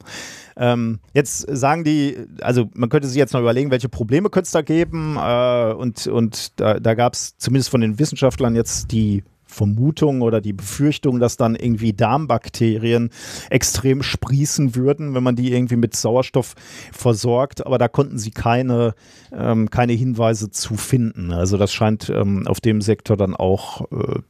Ähm, 0.56 1.00
jetzt 1.14 1.46
sagen 1.48 1.84
die, 1.84 2.18
also 2.40 2.68
man 2.74 2.88
könnte 2.88 3.08
sich 3.08 3.16
jetzt 3.16 3.32
noch 3.32 3.40
überlegen, 3.40 3.70
welche 3.70 3.88
Probleme 3.88 4.30
könnte 4.30 4.46
es 4.46 4.52
da 4.52 4.62
geben. 4.62 5.16
Äh, 5.16 5.72
und 5.72 6.06
und 6.06 6.60
da, 6.60 6.78
da 6.78 6.94
gab 6.94 7.14
es 7.14 7.36
zumindest 7.38 7.70
von 7.70 7.80
den 7.80 7.98
Wissenschaftlern 7.98 8.54
jetzt 8.54 8.92
die 8.92 9.24
Vermutung 9.50 10.22
oder 10.22 10.40
die 10.40 10.52
Befürchtung, 10.52 11.18
dass 11.18 11.36
dann 11.36 11.56
irgendwie 11.56 11.92
Darmbakterien 11.92 13.10
extrem 13.50 14.02
sprießen 14.02 14.76
würden, 14.76 15.14
wenn 15.14 15.22
man 15.22 15.36
die 15.36 15.52
irgendwie 15.52 15.76
mit 15.76 15.96
Sauerstoff 15.96 16.54
versorgt. 16.92 17.66
Aber 17.66 17.76
da 17.76 17.88
konnten 17.88 18.18
sie 18.18 18.30
keine, 18.30 18.94
ähm, 19.32 19.68
keine 19.68 19.92
Hinweise 19.92 20.50
zu 20.50 20.76
finden. 20.76 21.32
Also 21.32 21.56
das 21.56 21.72
scheint 21.72 22.10
ähm, 22.10 22.46
auf 22.46 22.60
dem 22.60 22.80
Sektor 22.80 23.16
dann 23.16 23.34
auch 23.34 23.90
äh, 23.90 24.20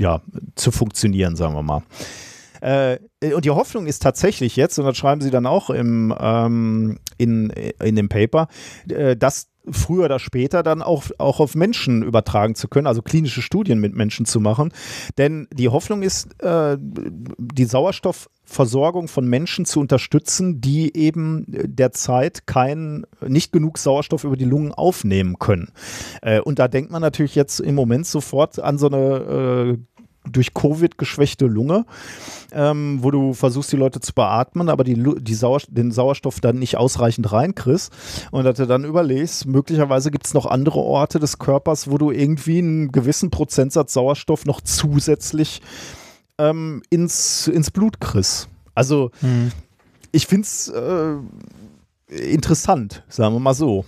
ja, 0.00 0.22
zu 0.54 0.72
funktionieren, 0.72 1.36
sagen 1.36 1.54
wir 1.54 1.62
mal. 1.62 1.82
Äh, 2.60 2.98
und 3.34 3.44
die 3.44 3.50
Hoffnung 3.50 3.86
ist 3.86 4.02
tatsächlich 4.02 4.56
jetzt, 4.56 4.78
und 4.78 4.86
das 4.86 4.96
schreiben 4.96 5.20
sie 5.20 5.30
dann 5.30 5.46
auch 5.46 5.70
im, 5.70 6.14
ähm, 6.18 6.98
in, 7.18 7.50
in 7.50 7.96
dem 7.96 8.08
Paper, 8.08 8.48
äh, 8.88 9.16
dass 9.16 9.50
früher 9.68 10.06
oder 10.06 10.18
später 10.18 10.62
dann 10.62 10.82
auch, 10.82 11.04
auch 11.18 11.40
auf 11.40 11.54
Menschen 11.54 12.02
übertragen 12.02 12.54
zu 12.54 12.68
können, 12.68 12.86
also 12.86 13.02
klinische 13.02 13.42
Studien 13.42 13.78
mit 13.78 13.94
Menschen 13.94 14.26
zu 14.26 14.40
machen. 14.40 14.72
Denn 15.18 15.48
die 15.52 15.68
Hoffnung 15.68 16.02
ist, 16.02 16.28
äh, 16.42 16.76
die 16.80 17.64
Sauerstoffversorgung 17.64 19.08
von 19.08 19.26
Menschen 19.26 19.66
zu 19.66 19.80
unterstützen, 19.80 20.60
die 20.60 20.96
eben 20.96 21.44
derzeit 21.46 22.46
kein, 22.46 23.06
nicht 23.26 23.52
genug 23.52 23.78
Sauerstoff 23.78 24.24
über 24.24 24.36
die 24.36 24.44
Lungen 24.44 24.72
aufnehmen 24.72 25.38
können. 25.38 25.70
Äh, 26.22 26.40
und 26.40 26.58
da 26.58 26.68
denkt 26.68 26.90
man 26.90 27.02
natürlich 27.02 27.34
jetzt 27.34 27.60
im 27.60 27.74
Moment 27.74 28.06
sofort 28.06 28.58
an 28.58 28.78
so 28.78 28.86
eine 28.86 28.98
äh, 28.98 29.78
durch 30.28 30.54
Covid 30.54 30.98
geschwächte 30.98 31.46
Lunge, 31.46 31.86
ähm, 32.52 32.98
wo 33.00 33.10
du 33.10 33.32
versuchst, 33.32 33.72
die 33.72 33.76
Leute 33.76 34.00
zu 34.00 34.12
beatmen, 34.12 34.68
aber 34.68 34.84
die, 34.84 35.02
die 35.20 35.34
Sauer 35.34 35.60
den 35.68 35.92
Sauerstoff 35.92 36.40
dann 36.40 36.58
nicht 36.58 36.76
ausreichend 36.76 37.32
reinkriegst. 37.32 37.92
Und 38.30 38.44
dass 38.44 38.56
du 38.56 38.66
dann 38.66 38.84
überlegst, 38.84 39.46
möglicherweise 39.46 40.10
gibt 40.10 40.26
es 40.26 40.34
noch 40.34 40.46
andere 40.46 40.80
Orte 40.80 41.18
des 41.18 41.38
Körpers, 41.38 41.90
wo 41.90 41.98
du 41.98 42.10
irgendwie 42.10 42.58
einen 42.58 42.92
gewissen 42.92 43.30
Prozentsatz 43.30 43.94
Sauerstoff 43.94 44.44
noch 44.44 44.60
zusätzlich 44.60 45.62
ähm, 46.38 46.82
ins, 46.90 47.48
ins 47.48 47.70
Blut 47.70 48.00
kriegst. 48.00 48.48
Also, 48.74 49.10
hm. 49.20 49.52
ich 50.12 50.26
finde 50.26 50.42
es 50.42 50.68
äh, 50.68 51.14
interessant, 52.32 53.02
sagen 53.08 53.34
wir 53.34 53.40
mal 53.40 53.54
so. 53.54 53.84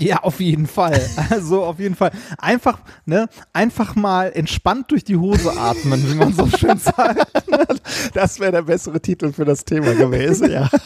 Ja, 0.00 0.22
auf 0.22 0.40
jeden 0.40 0.66
Fall. 0.66 1.00
Also 1.30 1.64
auf 1.64 1.78
jeden 1.78 1.94
Fall. 1.94 2.10
Einfach, 2.38 2.80
ne, 3.04 3.28
einfach 3.52 3.94
mal 3.94 4.32
entspannt 4.32 4.90
durch 4.90 5.04
die 5.04 5.16
Hose 5.16 5.52
atmen, 5.58 6.10
wie 6.10 6.14
man 6.14 6.32
so 6.32 6.46
schön 6.58 6.78
sagt. 6.78 7.26
Das 8.14 8.40
wäre 8.40 8.52
der 8.52 8.62
bessere 8.62 9.00
Titel 9.00 9.32
für 9.32 9.44
das 9.44 9.64
Thema 9.64 9.94
gewesen, 9.94 10.50
ja. 10.50 10.68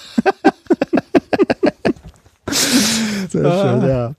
Sehr 3.30 3.52
schön, 3.52 3.89
ja. 3.89 4.12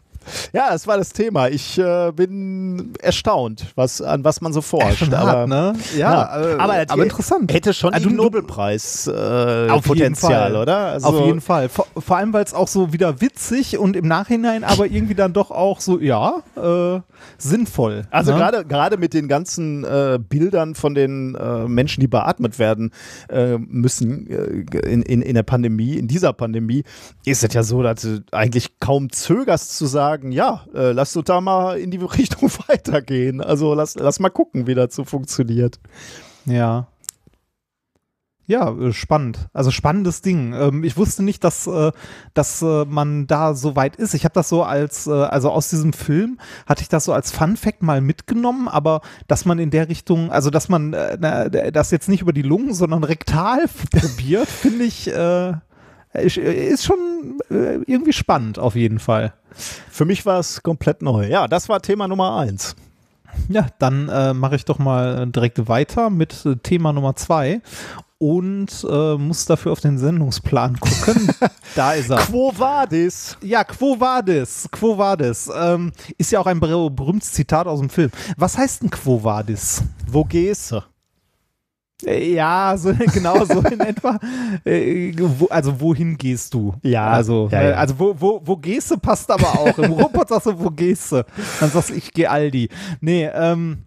Ja, 0.54 0.70
das 0.72 0.88
war 0.88 0.98
das 0.98 1.14
Thema. 1.14 1.48
Ich 1.50 1.78
äh, 1.78 2.12
bin 2.12 2.94
erstaunt, 3.02 3.66
was, 3.76 4.02
an 4.02 4.24
was 4.24 4.41
man 4.41 4.54
so 4.54 4.62
forscht. 4.62 5.12
Ja, 5.12 5.20
aber, 5.20 5.48
ne? 5.48 5.74
ja, 5.98 6.14
ja. 6.14 6.41
Äh, 6.41 6.54
aber, 6.56 6.86
aber, 6.88 7.04
interessant. 7.04 7.54
Hätte 7.54 7.74
schon 7.74 7.94
also, 7.94 8.10
Nobelpreis 8.10 9.08
äh, 9.08 9.70
auf 9.70 9.84
Potenzial, 9.84 10.56
oder? 10.56 10.78
Also, 10.78 11.08
auf 11.08 11.26
jeden 11.26 11.41
Fall. 11.41 11.70
Vor, 11.70 11.88
vor 11.98 12.18
allem, 12.18 12.34
weil 12.34 12.44
es 12.44 12.54
auch 12.54 12.68
so 12.68 12.94
wieder 12.94 13.22
witzig 13.22 13.78
und 13.78 13.95
im 13.95 14.08
Nachhinein 14.08 14.64
aber 14.64 14.88
irgendwie 14.88 15.16
dann 15.16 15.34
doch 15.34 15.52
auch 15.52 15.80
so, 15.80 16.00
ja, 16.00 16.44
äh, 16.56 17.02
sinnvoll. 17.38 18.04
Also 18.12 18.32
ne? 18.32 18.38
gerade 18.38 18.66
gerade 18.66 18.98
mit 18.98 19.14
den 19.14 19.28
ganzen 19.28 19.84
äh, 19.84 20.20
Bildern 20.20 20.76
von 20.76 20.94
den 20.94 21.36
äh, 21.36 21.68
Menschen, 21.68 22.02
die 22.02 22.08
beatmet 22.08 22.60
werden 22.60 22.91
äh, 23.30 23.58
müssen 23.58 24.28
in, 24.28 25.02
in, 25.02 25.22
in 25.22 25.36
der 25.36 25.44
Pandemie, 25.44 25.95
in 25.95 26.08
dieser 26.08 26.34
Pandemie, 26.34 26.84
ist 27.26 27.44
es 27.44 27.54
ja 27.54 27.64
so, 27.64 27.82
dass 27.82 28.02
du 28.02 28.24
eigentlich 28.32 28.80
kaum 28.80 29.12
zögerst 29.12 29.78
zu 29.78 29.86
sagen, 29.86 30.12
sagen, 30.14 30.31
ja, 30.31 30.65
äh, 30.73 30.91
lass 30.91 31.15
uns 31.15 31.26
da 31.26 31.41
mal 31.41 31.80
in 31.80 31.91
die 31.91 31.98
Richtung 32.18 32.49
weitergehen. 32.68 33.41
Also 33.41 33.73
lass, 33.73 33.95
lass 33.95 34.19
mal 34.19 34.30
gucken, 34.30 34.68
wie 34.68 34.76
das 34.76 34.95
so 34.95 35.03
funktioniert. 35.03 35.80
Ja. 36.45 36.88
Ja, 38.45 38.69
äh, 38.77 38.91
spannend. 38.91 39.48
Also 39.53 39.72
spannendes 39.72 40.22
Ding. 40.22 40.53
Ähm, 40.53 40.84
ich 40.84 40.98
wusste 40.98 41.23
nicht, 41.23 41.44
dass, 41.45 41.65
äh, 41.65 41.91
dass 42.34 42.61
äh, 42.61 42.85
man 42.85 43.26
da 43.26 43.56
so 43.56 43.76
weit 43.76 43.95
ist. 43.95 44.14
Ich 44.14 44.26
habe 44.26 44.34
das 44.34 44.49
so 44.49 44.64
als, 44.64 45.07
also 45.07 45.49
aus 45.49 45.69
diesem 45.69 45.94
Film 45.94 46.40
hatte 46.68 46.81
ich 46.81 46.90
das 46.90 47.06
so 47.06 47.14
als 47.14 47.31
Fun 47.31 47.56
Fact 47.56 47.81
mal 47.81 48.02
mitgenommen, 48.02 48.68
aber 48.68 49.02
dass 49.27 49.45
man 49.45 49.60
in 49.60 49.72
der 49.72 49.88
Richtung, 49.88 50.30
also 50.30 50.49
dass 50.49 50.69
man 50.69 50.91
das 50.91 51.91
jetzt 51.91 52.10
nicht 52.10 52.22
über 52.22 52.34
die 52.34 52.41
Lungen, 52.41 52.73
sondern 52.73 53.03
rektal 53.03 53.65
probiert, 53.91 54.48
finde 54.48 54.85
ich, 54.85 55.10
ist 56.14 56.85
schon 56.85 57.40
irgendwie 57.49 58.14
spannend 58.14 58.60
auf 58.60 58.76
jeden 58.76 58.99
Fall. 58.99 59.34
Für 59.90 60.06
mich 60.06 60.26
war 60.26 60.40
es 60.40 60.64
komplett 60.64 61.02
neu. 61.02 61.27
Ja, 61.27 61.48
das 61.48 61.69
war 61.69 61.81
Thema 61.81 62.07
Nummer 62.07 62.38
eins. 62.38 62.76
Ja, 63.49 63.68
dann 63.80 64.10
äh, 64.10 64.34
mache 64.34 64.56
ich 64.56 64.65
doch 64.65 64.80
mal 64.80 65.26
direkt 65.27 65.68
weiter 65.68 66.10
mit 66.10 66.45
äh, 66.45 66.56
Thema 66.57 66.94
Nummer 66.94 67.15
zwei 67.15 67.61
und 68.19 68.85
äh, 68.90 69.15
muss 69.15 69.45
dafür 69.45 69.73
auf 69.73 69.81
den 69.81 69.98
Sendungsplan 69.98 70.80
gucken. 70.80 71.30
da 71.76 71.94
ist 71.94 72.10
er. 72.10 72.19
Quo 72.19 72.53
vadis? 72.56 73.38
Ja, 73.41 73.64
Quo 73.64 73.99
vadis. 73.99 74.68
Quo 74.72 74.98
vadis. 74.98 75.49
Ähm, 75.53 75.91
ist 76.18 76.31
ja 76.31 76.40
auch 76.40 76.45
ein 76.45 76.60
berühmtes 76.60 77.31
Zitat 77.34 77.68
aus 77.68 77.80
dem 77.80 77.90
Film. 77.90 78.11
Was 78.38 78.57
heißt 78.57 78.84
ein 78.84 78.90
Quo 78.90 79.23
vadis? 79.23 79.84
Wo 80.07 80.23
gehst 80.23 80.72
du? 80.72 80.81
Ja, 82.06 82.76
so, 82.78 82.94
genau 83.14 83.44
so 83.46 83.60
in 83.62 83.80
etwa. 83.80 84.20
Äh, 84.66 85.14
also 85.50 85.80
wohin 85.80 86.18
gehst 86.18 86.54
du? 86.54 86.74
Ja. 86.84 87.08
Also, 87.08 87.50
ja, 87.52 87.62
ja. 87.62 87.70
Äh, 87.70 87.74
also 87.74 87.96
wo, 87.98 88.16
wo, 88.18 88.42
wo 88.44 88.58
gehst 88.58 88.92
du 88.92 88.98
passt 88.98 89.30
aber 89.32 89.48
auch. 89.60 89.78
Im 89.78 89.94
Robot 89.94 90.30
sagst 90.30 90.48
du, 90.48 90.60
wo 90.60 90.70
gehst 90.70 91.12
du? 91.12 91.26
Dann 91.60 91.70
sagst 91.70 91.90
du, 91.90 91.94
ich 91.94 92.12
gehe 92.12 92.30
Aldi. 92.30 92.70
Nee, 93.02 93.30
ähm, 93.34 93.84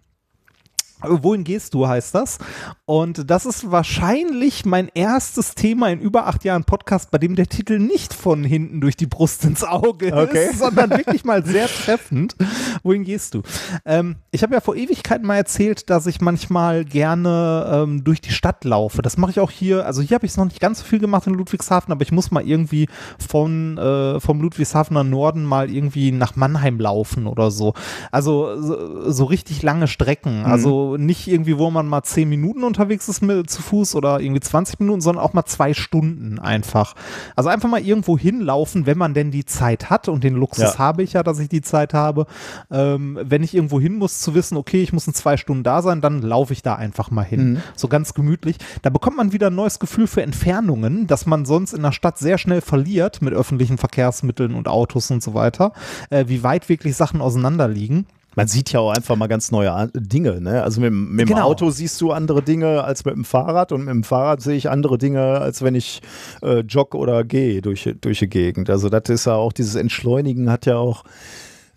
Wohin 1.03 1.43
gehst 1.43 1.73
du, 1.73 1.87
heißt 1.87 2.15
das. 2.15 2.39
Und 2.85 3.29
das 3.29 3.45
ist 3.45 3.69
wahrscheinlich 3.71 4.65
mein 4.65 4.89
erstes 4.93 5.53
Thema 5.53 5.89
in 5.89 5.99
über 5.99 6.25
acht 6.25 6.43
Jahren 6.43 6.63
Podcast, 6.63 7.11
bei 7.11 7.17
dem 7.19 7.35
der 7.35 7.47
Titel 7.47 7.77
nicht 7.77 8.13
von 8.13 8.43
hinten 8.43 8.81
durch 8.81 8.95
die 8.95 9.05
Brust 9.05 9.43
ins 9.45 9.63
Auge 9.63 10.11
Okay. 10.13 10.49
ist, 10.49 10.59
sondern 10.59 10.89
wirklich 10.89 11.23
mal 11.23 11.45
sehr 11.45 11.67
treffend. 11.67 12.35
Wohin 12.83 13.03
gehst 13.03 13.35
du? 13.35 13.43
Ähm, 13.85 14.15
ich 14.31 14.41
habe 14.41 14.55
ja 14.55 14.61
vor 14.61 14.75
Ewigkeiten 14.75 15.27
mal 15.27 15.35
erzählt, 15.35 15.89
dass 15.89 16.07
ich 16.07 16.19
manchmal 16.21 16.83
gerne 16.85 17.69
ähm, 17.71 18.03
durch 18.03 18.21
die 18.21 18.31
Stadt 18.31 18.63
laufe. 18.63 19.01
Das 19.01 19.17
mache 19.17 19.31
ich 19.31 19.39
auch 19.39 19.51
hier. 19.51 19.85
Also 19.85 20.01
hier 20.01 20.15
habe 20.15 20.25
ich 20.25 20.31
es 20.31 20.37
noch 20.37 20.45
nicht 20.45 20.59
ganz 20.59 20.79
so 20.79 20.85
viel 20.85 20.99
gemacht 20.99 21.27
in 21.27 21.33
Ludwigshafen, 21.35 21.91
aber 21.91 22.01
ich 22.01 22.11
muss 22.11 22.31
mal 22.31 22.43
irgendwie 22.47 22.87
von, 23.19 23.77
äh, 23.77 24.19
vom 24.19 24.41
Ludwigshafener 24.41 25.03
Norden 25.03 25.43
mal 25.45 25.69
irgendwie 25.69 26.11
nach 26.11 26.35
Mannheim 26.35 26.79
laufen 26.79 27.27
oder 27.27 27.51
so. 27.51 27.73
Also 28.11 28.59
so, 28.59 29.11
so 29.11 29.25
richtig 29.25 29.61
lange 29.61 29.87
Strecken. 29.87 30.45
Also 30.45 30.86
nicht 30.95 31.27
irgendwie, 31.27 31.57
wo 31.57 31.69
man 31.69 31.87
mal 31.87 32.03
zehn 32.03 32.29
Minuten 32.29 32.63
unterwegs 32.63 33.09
ist 33.09 33.21
mit, 33.21 33.49
zu 33.49 33.61
Fuß 33.61 33.95
oder 33.95 34.21
irgendwie 34.21 34.39
20 34.39 34.79
Minuten, 34.79 35.01
sondern 35.01 35.23
auch 35.25 35.33
mal 35.33 35.43
zwei 35.45 35.73
Stunden 35.73 36.39
einfach. 36.39 36.93
Also 37.35 37.49
einfach 37.49 37.67
mal 37.67 37.81
irgendwo 37.81 38.17
hinlaufen, 38.17 38.85
wenn 38.85 38.97
man 38.97 39.13
denn 39.13 39.31
die 39.31 39.43
Zeit 39.43 39.89
hat 39.89 40.07
und 40.07 40.23
den 40.23 40.35
Luxus 40.35 40.63
Ja. 40.73 40.77
habe 40.77 41.03
ich 41.03 41.13
ja, 41.13 41.23
dass 41.23 41.39
ich 41.39 41.49
die 41.49 41.61
Zeit 41.61 41.93
habe. 41.93 42.27
Ähm, 42.71 43.19
wenn 43.21 43.43
ich 43.43 43.53
irgendwo 43.53 43.79
hin 43.81 43.95
muss, 43.95 44.19
zu 44.21 44.33
wissen, 44.35 44.55
okay, 44.57 44.81
ich 44.81 44.93
muss 44.93 45.07
in 45.07 45.13
zwei 45.13 45.35
Stunden 45.35 45.63
da 45.63 45.81
sein, 45.81 45.99
dann 45.99 46.21
laufe 46.21 46.53
ich 46.53 46.61
da 46.61 46.75
einfach 46.75 47.11
mal 47.11 47.23
hin. 47.25 47.61
So 47.75 47.87
ganz 47.87 48.13
gemütlich. 48.13 48.57
Da 48.83 48.89
bekommt 48.89 49.17
man 49.17 49.33
wieder 49.33 49.47
ein 49.47 49.55
neues 49.55 49.79
Gefühl 49.79 50.07
für 50.07 50.21
Entfernungen, 50.21 51.07
das 51.07 51.25
man 51.25 51.45
sonst 51.45 51.73
in 51.73 51.81
der 51.83 51.91
Stadt 51.91 52.17
sehr 52.17 52.37
schnell 52.37 52.61
verliert 52.61 53.21
mit 53.21 53.33
öffentlichen 53.33 53.77
Verkehrsmitteln 53.77 54.53
und 54.53 54.67
Autos 54.67 55.09
und 55.11 55.23
so 55.23 55.33
weiter. 55.33 55.73
Äh, 56.09 56.25
wie 56.27 56.43
weit 56.43 56.69
wirklich 56.69 56.95
Sachen 56.95 57.19
auseinander 57.21 57.67
liegen. 57.67 58.05
Man 58.37 58.47
sieht 58.47 58.71
ja 58.71 58.79
auch 58.79 58.91
einfach 58.93 59.15
mal 59.15 59.25
ganz 59.27 59.51
neue 59.51 59.89
Dinge. 59.95 60.39
Ne? 60.39 60.61
Also 60.63 60.79
mit, 60.79 60.91
dem- 60.91 61.09
mit 61.11 61.21
dem 61.27 61.29
Genau. 61.35 61.47
Auto 61.47 61.71
siehst 61.71 61.99
du 61.99 62.11
andere 62.11 62.43
Dinge 62.43 62.83
als 62.83 63.03
mit 63.03 63.15
dem 63.15 63.25
Fahrrad 63.25 63.71
und 63.71 63.81
mit 63.85 63.89
dem 63.89 64.03
Fahrrad 64.03 64.41
sehe 64.41 64.55
ich 64.55 64.69
andere 64.69 64.99
Dinge, 64.99 65.23
als 65.41 65.63
wenn 65.63 65.73
ich 65.73 66.01
äh, 66.43 66.59
jogge 66.59 66.97
oder 66.97 67.23
gehe 67.23 67.61
durch, 67.63 67.89
durch 67.99 68.19
die 68.19 68.27
Gegend. 68.29 68.69
Also 68.69 68.89
das 68.89 69.09
ist 69.09 69.25
ja 69.25 69.33
auch, 69.33 69.51
dieses 69.53 69.73
Entschleunigen 69.73 70.51
hat 70.51 70.67
ja 70.67 70.77
auch 70.77 71.03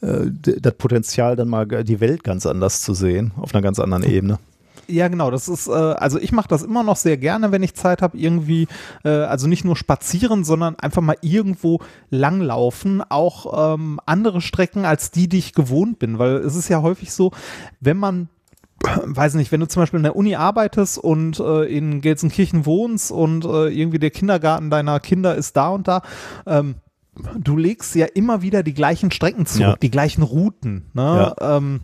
äh, 0.03 0.27
das 0.43 0.74
Potenzial, 0.74 1.35
dann 1.35 1.49
mal 1.49 1.65
die 1.66 1.99
Welt 2.01 2.24
ganz 2.24 2.45
anders 2.45 2.82
zu 2.82 2.93
sehen, 2.93 3.32
auf 3.41 3.55
einer 3.55 3.62
ganz 3.62 3.78
anderen 3.81 4.05
Ebene. 4.05 4.39
Ja, 4.91 5.09
genau. 5.09 5.31
Das 5.31 5.49
ist, 5.49 5.69
äh, 5.69 5.71
also 5.73 6.19
ich 6.19 6.33
mache 6.33 6.49
das 6.49 6.62
immer 6.62 6.83
noch 6.83 6.97
sehr 6.97 7.17
gerne, 7.17 7.53
wenn 7.53 7.62
ich 7.62 7.75
Zeit 7.75 8.03
habe, 8.03 8.19
irgendwie, 8.19 8.67
äh, 9.05 9.09
also 9.11 9.47
nicht 9.47 9.65
nur 9.65 9.77
spazieren, 9.77 10.45
sondern 10.45 10.77
einfach 10.79 11.03
mal 11.03 11.17
irgendwo 11.23 11.81
langlaufen, 12.11 13.03
auch 13.09 13.75
ähm, 13.75 14.01
andere 14.07 14.41
Strecken 14.41 14.85
als 14.85 15.11
die, 15.11 15.29
die 15.29 15.39
ich 15.39 15.53
gewohnt 15.55 15.99
bin, 15.99 16.19
weil 16.19 16.37
es 16.37 16.55
ist 16.57 16.69
ja 16.69 16.83
häufig 16.83 17.12
so, 17.12 17.33
wenn 17.81 17.97
man 17.97 18.29
weiß 19.05 19.35
nicht, 19.35 19.53
wenn 19.53 19.61
du 19.61 19.69
zum 19.69 19.83
Beispiel 19.83 19.99
in 19.99 20.05
der 20.05 20.17
Uni 20.17 20.37
arbeitest 20.37 20.99
und 20.99 21.39
äh, 21.41 21.65
in 21.65 22.01
Gelsenkirchen 22.01 22.65
wohnst 22.67 23.11
und 23.12 23.45
äh, 23.45 23.69
irgendwie 23.69 23.99
der 23.99 24.11
Kindergarten 24.11 24.71
deiner 24.71 25.01
Kinder 25.01 25.35
ist 25.35 25.57
da 25.57 25.69
und 25.69 25.87
da, 25.87 26.03
ähm, 26.47 26.77
du 27.39 27.57
legst 27.59 27.95
ja 27.95 28.07
immer 28.07 28.41
wieder 28.41 28.62
die 28.62 28.73
gleichen 28.73 29.11
Strecken 29.11 29.45
zurück, 29.45 29.61
Ja. 29.67 29.77
die 29.77 29.91
gleichen 29.91 30.23
Routen. 30.23 30.87
Ne? 30.95 31.35
Ähm, 31.41 31.81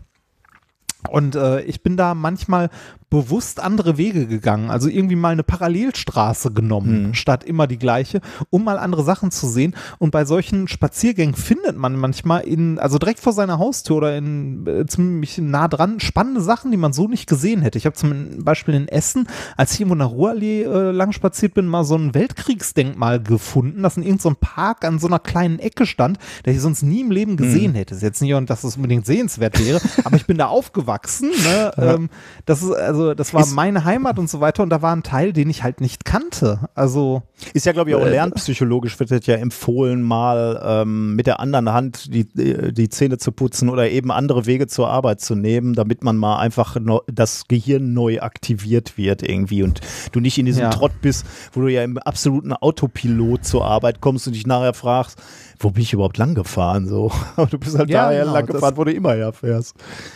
und 1.09 1.35
äh, 1.35 1.61
ich 1.61 1.83
bin 1.83 1.97
da 1.97 2.13
manchmal 2.13 2.69
bewusst 3.09 3.61
andere 3.63 3.97
Wege 3.97 4.27
gegangen. 4.27 4.69
Also 4.69 4.89
irgendwie 4.89 5.15
mal 5.15 5.29
eine 5.29 5.43
Parallelstraße 5.43 6.51
genommen, 6.51 7.07
Mhm. 7.07 7.13
statt 7.13 7.45
immer 7.45 7.65
die 7.65 7.77
gleiche, 7.77 8.19
um 8.49 8.65
mal 8.65 8.77
andere 8.77 9.03
Sachen 9.05 9.31
zu 9.31 9.47
sehen. 9.47 9.75
Und 9.97 10.11
bei 10.11 10.25
solchen 10.25 10.67
Spaziergängen 10.67 11.33
findet 11.33 11.77
man 11.77 11.95
manchmal 11.95 12.41
in, 12.41 12.79
also 12.79 12.97
direkt 12.97 13.21
vor 13.21 13.31
seiner 13.31 13.59
Haustür 13.59 13.95
oder 13.95 14.17
in 14.17 14.67
äh, 14.67 14.85
ziemlich 14.85 15.37
nah 15.37 15.69
dran, 15.69 16.01
spannende 16.01 16.41
Sachen, 16.41 16.69
die 16.71 16.75
man 16.77 16.91
so 16.91 17.07
nicht 17.07 17.29
gesehen 17.29 17.61
hätte. 17.61 17.77
Ich 17.77 17.85
habe 17.85 17.95
zum 17.95 18.43
Beispiel 18.43 18.73
in 18.73 18.89
Essen, 18.89 19.27
als 19.55 19.73
ich 19.73 19.79
irgendwo 19.79 19.93
in 19.95 19.99
der 19.99 20.07
Ruhrallee 20.09 20.63
äh, 20.63 20.91
lang 20.91 21.13
spaziert 21.13 21.53
bin, 21.53 21.65
mal 21.67 21.85
so 21.85 21.95
ein 21.95 22.13
Weltkriegsdenkmal 22.13 23.21
gefunden, 23.21 23.83
das 23.83 23.95
in 23.95 24.03
irgendeinem 24.03 24.35
Park 24.35 24.83
an 24.83 24.99
so 24.99 25.07
einer 25.07 25.19
kleinen 25.19 25.59
Ecke 25.59 25.85
stand, 25.85 26.17
der 26.43 26.53
ich 26.53 26.59
sonst 26.59 26.83
nie 26.83 27.01
im 27.01 27.11
Leben 27.11 27.37
gesehen 27.37 27.73
hätte. 27.73 27.95
Ist 27.95 28.01
jetzt 28.03 28.21
nicht, 28.21 28.33
dass 28.49 28.65
es 28.65 28.75
unbedingt 28.75 29.05
sehenswert 29.05 29.65
wäre, 29.65 29.79
aber 30.03 30.17
ich 30.17 30.25
bin 30.25 30.37
da 30.37 30.47
aufgewachsen. 30.47 30.96
Ne? 31.21 31.71
Ähm, 31.77 32.09
das 32.45 32.61
ist 32.63 32.71
also, 32.71 33.13
das 33.13 33.33
war 33.33 33.41
Ist- 33.41 33.53
meine 33.53 33.83
Heimat 33.85 34.17
und 34.19 34.29
so 34.29 34.39
weiter 34.39 34.63
und 34.63 34.69
da 34.69 34.81
war 34.81 34.95
ein 34.95 35.03
Teil, 35.03 35.33
den 35.33 35.49
ich 35.49 35.63
halt 35.63 35.81
nicht 35.81 36.05
kannte. 36.05 36.69
Also 36.75 37.23
Ist 37.53 37.65
ja, 37.65 37.71
glaube 37.71 37.89
ich, 37.89 37.95
auch 37.95 38.05
Äh, 38.05 38.09
lernpsychologisch 38.11 38.99
wird 38.99 39.11
das 39.11 39.25
ja 39.25 39.35
empfohlen, 39.35 40.01
mal 40.01 40.61
ähm, 40.63 41.15
mit 41.15 41.27
der 41.27 41.39
anderen 41.39 41.71
Hand 41.71 42.13
die, 42.13 42.25
die 42.73 42.89
Zähne 42.89 43.17
zu 43.17 43.31
putzen 43.31 43.69
oder 43.69 43.89
eben 43.89 44.11
andere 44.11 44.45
Wege 44.45 44.67
zur 44.67 44.89
Arbeit 44.89 45.21
zu 45.21 45.35
nehmen, 45.35 45.73
damit 45.73 46.03
man 46.03 46.17
mal 46.17 46.37
einfach 46.39 46.77
das 47.07 47.47
Gehirn 47.47 47.93
neu 47.93 48.19
aktiviert 48.21 48.97
wird 48.97 49.23
irgendwie 49.23 49.63
und 49.63 49.81
du 50.11 50.19
nicht 50.19 50.37
in 50.37 50.45
diesem 50.45 50.63
Ja. 50.63 50.69
Trott 50.69 50.93
bist, 51.01 51.25
wo 51.53 51.61
du 51.61 51.67
ja 51.67 51.83
im 51.83 51.97
absoluten 51.97 52.53
Autopilot 52.53 53.45
zur 53.45 53.65
Arbeit 53.65 54.01
kommst 54.01 54.27
und 54.27 54.33
dich 54.33 54.47
nachher 54.47 54.73
fragst, 54.73 55.17
wo 55.59 55.71
bin 55.71 55.83
ich 55.83 55.93
überhaupt 55.93 56.17
lang 56.17 56.35
gefahren? 56.35 56.87
So. 56.87 57.11
Aber 57.35 57.47
du 57.47 57.57
bist 57.57 57.77
halt 57.77 57.89
Ja, 57.89 58.05
daher 58.05 58.21
genau, 58.21 58.33
lang 58.33 58.45
gefahren, 58.45 58.77
wo 58.77 58.83
du 58.83 58.91
immer 58.91 59.13
herfährst. 59.13 59.75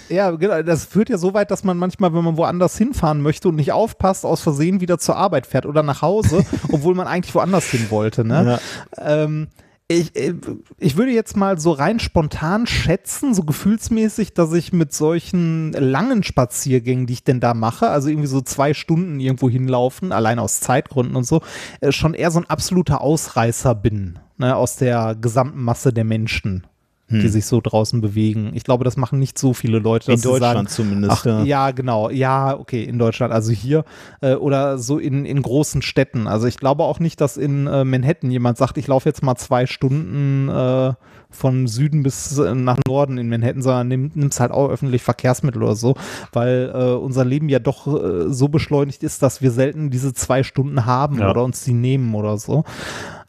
Ja, 0.10 0.32
genau. 0.32 0.62
Das 0.62 0.86
führt 0.86 1.10
ja 1.10 1.18
so 1.18 1.34
weit, 1.34 1.52
dass 1.52 1.64
man 1.64 1.78
manchmal, 1.78 2.14
wenn 2.14 2.24
man 2.24 2.38
woanders 2.38 2.78
hinfahren 2.78 3.22
möchte 3.22 3.50
und 3.50 3.56
nicht 3.56 3.72
aufpasst, 3.72 4.26
aus 4.26 4.42
Versehen 4.42 4.82
wieder 4.82 4.98
zur 4.98 5.18
Arbeit 5.18 5.48
fährt 5.48 5.66
oder 5.66 5.84
nach 5.84 6.02
Hause, 6.02 6.46
obwohl 6.72 6.96
man 6.96 7.08
eigentlich 7.08 7.34
woanders 7.34 7.66
hin 7.66 7.88
wollte. 7.90 8.24
Ne? 8.24 8.60
Ähm, 8.98 9.48
ich, 9.92 10.16
äh, 10.16 10.34
ich 10.80 10.98
würde 10.98 11.12
jetzt 11.12 11.36
mal 11.36 11.60
so 11.60 11.72
rein 11.72 12.00
spontan 12.00 12.66
schätzen, 12.66 13.34
so 13.34 13.44
gefühlsmäßig, 13.44 14.34
dass 14.34 14.54
ich 14.54 14.72
mit 14.74 14.94
solchen 14.94 15.74
langen 15.74 16.24
Spaziergängen, 16.24 17.08
die 17.08 17.14
ich 17.14 17.24
denn 17.24 17.40
da 17.40 17.54
mache, 17.54 17.90
also 17.90 18.10
irgendwie 18.10 18.28
so 18.28 18.42
zwei 18.42 18.74
Stunden 18.74 19.20
irgendwo 19.20 19.50
hinlaufen, 19.50 20.12
allein 20.12 20.40
aus 20.40 20.62
Zeitgründen 20.62 21.16
und 21.16 21.26
so, 21.26 21.42
äh, 21.82 21.92
schon 21.92 22.14
eher 22.14 22.32
so 22.32 22.40
ein 22.40 22.50
absoluter 22.50 23.02
Ausreißer 23.02 23.76
bin, 23.76 24.20
ne, 24.42 24.56
aus 24.56 24.76
der 24.76 25.16
gesamten 25.16 25.64
Masse 25.64 25.94
der 25.94 26.04
Menschen 26.04 26.68
die 27.12 27.28
sich 27.28 27.46
so 27.46 27.60
draußen 27.62 28.02
bewegen. 28.02 28.52
Ich 28.54 28.64
glaube, 28.64 28.84
das 28.84 28.98
machen 28.98 29.20
nicht 29.20 29.38
so 29.38 29.54
viele 29.54 29.80
Leute. 29.80 30.12
In 30.12 30.22
Deutschland 30.22 30.42
sagen, 30.42 30.68
zumindest. 30.68 31.14
Ach, 31.14 31.26
ja. 31.26 31.44
ja. 31.44 31.72
genau. 31.72 32.10
Ja, 32.10 32.58
okay, 32.58 32.84
in 32.84 32.98
Deutschland, 32.98 33.34
also 33.34 33.52
hier 33.52 33.84
äh, 34.22 34.36
oder 34.36 34.78
so 34.78 34.98
in, 34.98 35.26
in 35.26 35.42
großen 35.42 35.82
Städten. 35.82 36.28
Also 36.28 36.48
ich 36.48 36.58
glaube 36.58 36.84
auch 36.84 37.00
nicht, 37.00 37.20
dass 37.22 37.38
in 37.38 37.68
äh, 37.68 37.84
Manhattan 37.84 38.32
jemand 38.32 38.58
sagt, 38.58 38.78
ich 38.78 38.88
laufe 38.88 39.10
jetzt 39.10 39.24
mal 39.24 39.36
zwei 39.36 39.66
Stunden 39.66 40.50
äh, 40.50 40.94
von 41.30 41.68
Süden 41.68 42.04
bis 42.04 42.38
äh, 42.38 42.56
nach 42.56 42.78
Norden 42.88 43.18
in 43.18 43.30
Manhattan, 43.30 43.62
sondern 43.62 43.88
nimm, 43.88 44.12
nimmst 44.14 44.40
halt 44.40 44.52
auch 44.52 44.70
öffentlich 44.70 45.02
Verkehrsmittel 45.02 45.64
oder 45.64 45.76
so, 45.76 45.96
weil 46.32 46.72
äh, 46.74 46.94
unser 46.94 47.26
Leben 47.26 47.50
ja 47.50 47.60
doch 47.60 47.88
äh, 47.88 48.32
so 48.32 48.48
beschleunigt 48.48 49.04
ist, 49.04 49.22
dass 49.22 49.42
wir 49.42 49.52
selten 49.52 49.90
diese 49.90 50.14
zwei 50.14 50.44
Stunden 50.44 50.86
haben 50.86 51.20
Ja. 51.20 51.30
oder 51.30 51.44
uns 51.44 51.64
die 51.64 51.74
nehmen 51.74 52.16
oder 52.16 52.38
so. 52.38 52.64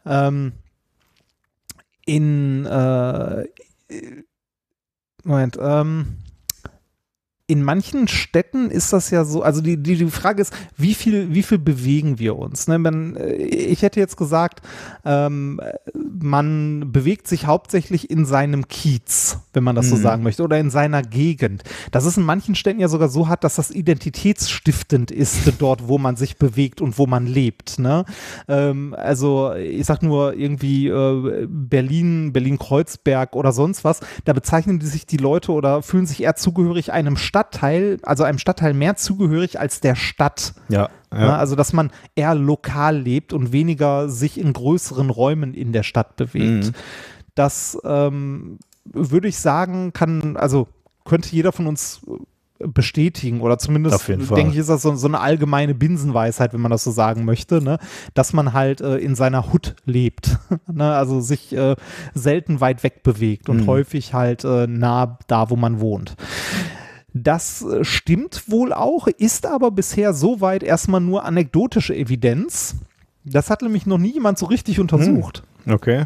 Ähm, 0.05 0.53
in 2.05 2.65
äh, 2.65 3.45
Moment, 5.23 5.57
ähm, 5.61 6.17
in 7.53 7.61
manchen 7.61 8.07
Städten 8.07 8.71
ist 8.71 8.93
das 8.93 9.11
ja 9.11 9.25
so, 9.25 9.43
also 9.43 9.61
die, 9.61 9.77
die, 9.77 9.95
die 9.95 10.07
Frage 10.07 10.41
ist, 10.41 10.51
wie 10.75 10.95
viel, 10.95 11.35
wie 11.35 11.43
viel 11.43 11.59
bewegen 11.59 12.17
wir 12.17 12.35
uns? 12.35 12.67
Ne? 12.67 12.79
Man, 12.79 13.15
äh, 13.15 13.35
ich 13.35 13.83
hätte 13.83 13.99
jetzt 13.99 14.17
gesagt, 14.17 14.63
ähm, 15.05 15.61
man 15.93 16.91
bewegt 16.91 17.27
sich 17.27 17.45
hauptsächlich 17.45 18.09
in 18.09 18.25
seinem 18.25 18.67
Kiez, 18.67 19.37
wenn 19.53 19.63
man 19.63 19.75
das 19.75 19.87
so 19.89 19.97
Mhm. 19.97 20.01
sagen 20.01 20.23
möchte, 20.23 20.41
oder 20.41 20.57
in 20.57 20.71
seiner 20.71 21.03
Gegend. 21.03 21.61
Das 21.91 22.05
ist 22.05 22.17
in 22.17 22.23
manchen 22.23 22.55
Städten 22.55 22.79
ja 22.79 22.87
sogar 22.87 23.07
so 23.09 23.27
hat, 23.27 23.43
dass 23.43 23.53
das 23.53 23.69
identitätsstiftend 23.69 25.11
ist, 25.11 25.53
dort, 25.59 25.87
wo 25.87 25.99
man 25.99 26.15
sich 26.15 26.37
bewegt 26.37 26.81
und 26.81 26.97
wo 26.97 27.05
man 27.05 27.27
lebt. 27.27 27.77
Ne? 27.77 28.03
Ähm, 28.47 28.95
also 28.97 29.53
ich 29.53 29.85
sag 29.85 30.01
nur 30.01 30.33
irgendwie 30.33 30.87
äh, 30.87 31.45
Berlin, 31.47 32.33
Berlin-Kreuzberg 32.33 33.35
oder 33.35 33.51
sonst 33.51 33.83
was, 33.83 33.99
da 34.25 34.33
bezeichnen 34.33 34.79
die 34.79 34.87
sich 34.87 35.05
die 35.05 35.17
Leute 35.17 35.51
oder 35.51 35.83
fühlen 35.83 36.07
sich 36.07 36.23
eher 36.23 36.35
zugehörig 36.35 36.91
einem 36.91 37.15
Stadtteil, 37.43 37.97
also 38.03 38.23
einem 38.23 38.37
Stadtteil 38.37 38.73
mehr 38.73 38.95
zugehörig 38.95 39.59
als 39.59 39.79
der 39.81 39.95
Stadt. 39.95 40.53
Ja, 40.69 40.89
Ne? 41.11 41.37
Also 41.37 41.55
dass 41.55 41.73
man 41.73 41.91
eher 42.15 42.33
lokal 42.33 42.97
lebt 42.97 43.33
und 43.33 43.51
weniger 43.51 44.09
sich 44.09 44.39
in 44.39 44.51
größeren 44.51 45.11
Räumen 45.11 45.53
in 45.53 45.71
der 45.71 45.83
Stadt 45.83 46.15
bewegt. 46.15 46.65
Mhm. 46.67 46.71
Das 47.35 47.77
ähm, 47.83 48.57
würde 48.85 49.27
ich 49.27 49.37
sagen, 49.37 49.93
kann, 49.93 50.37
also 50.37 50.67
könnte 51.05 51.29
jeder 51.29 51.51
von 51.51 51.67
uns 51.67 52.01
bestätigen 52.57 53.41
oder 53.41 53.59
zumindest 53.59 54.07
denke 54.37 54.53
ich, 54.53 54.57
ist 54.57 54.69
das 54.69 54.81
so, 54.81 54.95
so 54.95 55.07
eine 55.07 55.19
allgemeine 55.19 55.75
Binsenweisheit, 55.75 56.53
wenn 56.53 56.61
man 56.61 56.71
das 56.71 56.83
so 56.83 56.91
sagen 56.91 57.25
möchte, 57.25 57.61
ne? 57.61 57.77
dass 58.13 58.33
man 58.33 58.53
halt 58.53 58.81
äh, 58.81 58.97
in 58.97 59.15
seiner 59.15 59.51
Hut 59.51 59.75
lebt, 59.85 60.37
ne? 60.71 60.95
also 60.95 61.19
sich 61.21 61.53
äh, 61.55 61.75
selten 62.13 62.61
weit 62.61 62.83
weg 62.83 63.03
bewegt 63.03 63.49
und 63.49 63.61
Mhm. 63.61 63.67
häufig 63.67 64.13
halt 64.13 64.43
äh, 64.45 64.65
nah 64.65 65.19
da, 65.27 65.49
wo 65.49 65.55
man 65.55 65.79
wohnt. 65.79 66.15
Das 67.13 67.61
äh, 67.61 67.83
stimmt 67.83 68.49
wohl 68.49 68.73
auch, 68.73 69.07
ist 69.07 69.45
aber 69.45 69.71
bisher 69.71 70.13
soweit 70.13 70.63
erstmal 70.63 71.01
nur 71.01 71.25
anekdotische 71.25 71.95
Evidenz. 71.95 72.75
Das 73.23 73.49
hat 73.49 73.61
nämlich 73.61 73.85
noch 73.85 73.99
nie 73.99 74.13
jemand 74.13 74.37
so 74.37 74.47
richtig 74.47 74.79
untersucht. 74.79 75.43
Okay. 75.67 76.05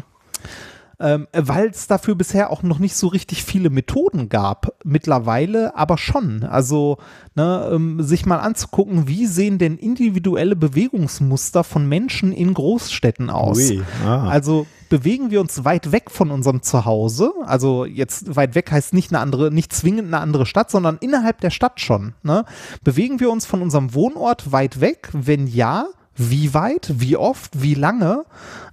Ähm, 1.00 1.28
weil 1.32 1.68
es 1.68 1.86
dafür 1.86 2.14
bisher 2.14 2.50
auch 2.50 2.62
noch 2.62 2.78
nicht 2.78 2.96
so 2.96 3.06
richtig 3.06 3.44
viele 3.44 3.70
Methoden 3.70 4.28
gab. 4.28 4.74
Mittlerweile 4.84 5.76
aber 5.76 5.96
schon. 5.96 6.42
Also 6.42 6.98
ne, 7.34 7.70
ähm, 7.72 8.02
sich 8.02 8.26
mal 8.26 8.38
anzugucken, 8.38 9.06
wie 9.06 9.26
sehen 9.26 9.58
denn 9.58 9.78
individuelle 9.78 10.56
Bewegungsmuster 10.56 11.62
von 11.62 11.88
Menschen 11.88 12.32
in 12.32 12.52
Großstädten 12.52 13.30
aus? 13.30 13.58
Ui, 13.58 13.82
ah. 14.04 14.28
Also 14.28 14.66
bewegen 14.88 15.30
wir 15.30 15.40
uns 15.40 15.64
weit 15.64 15.92
weg 15.92 16.10
von 16.10 16.30
unserem 16.30 16.62
Zuhause. 16.62 17.32
Also 17.44 17.84
jetzt 17.84 18.34
weit 18.34 18.54
weg 18.54 18.72
heißt 18.72 18.92
nicht 18.92 19.12
eine 19.12 19.20
andere, 19.20 19.52
nicht 19.52 19.72
zwingend 19.72 20.08
eine 20.08 20.18
andere 20.18 20.46
Stadt, 20.46 20.70
sondern 20.70 20.98
innerhalb 21.00 21.40
der 21.40 21.50
Stadt 21.50 21.80
schon. 21.80 22.14
Ne? 22.22 22.44
Bewegen 22.82 23.20
wir 23.20 23.30
uns 23.30 23.46
von 23.46 23.62
unserem 23.62 23.94
Wohnort 23.94 24.50
weit 24.50 24.80
weg? 24.80 25.10
Wenn 25.12 25.46
ja, 25.46 25.86
wie 26.16 26.52
weit, 26.52 26.92
wie 26.96 27.16
oft, 27.16 27.62
wie 27.62 27.74
lange, 27.74 28.24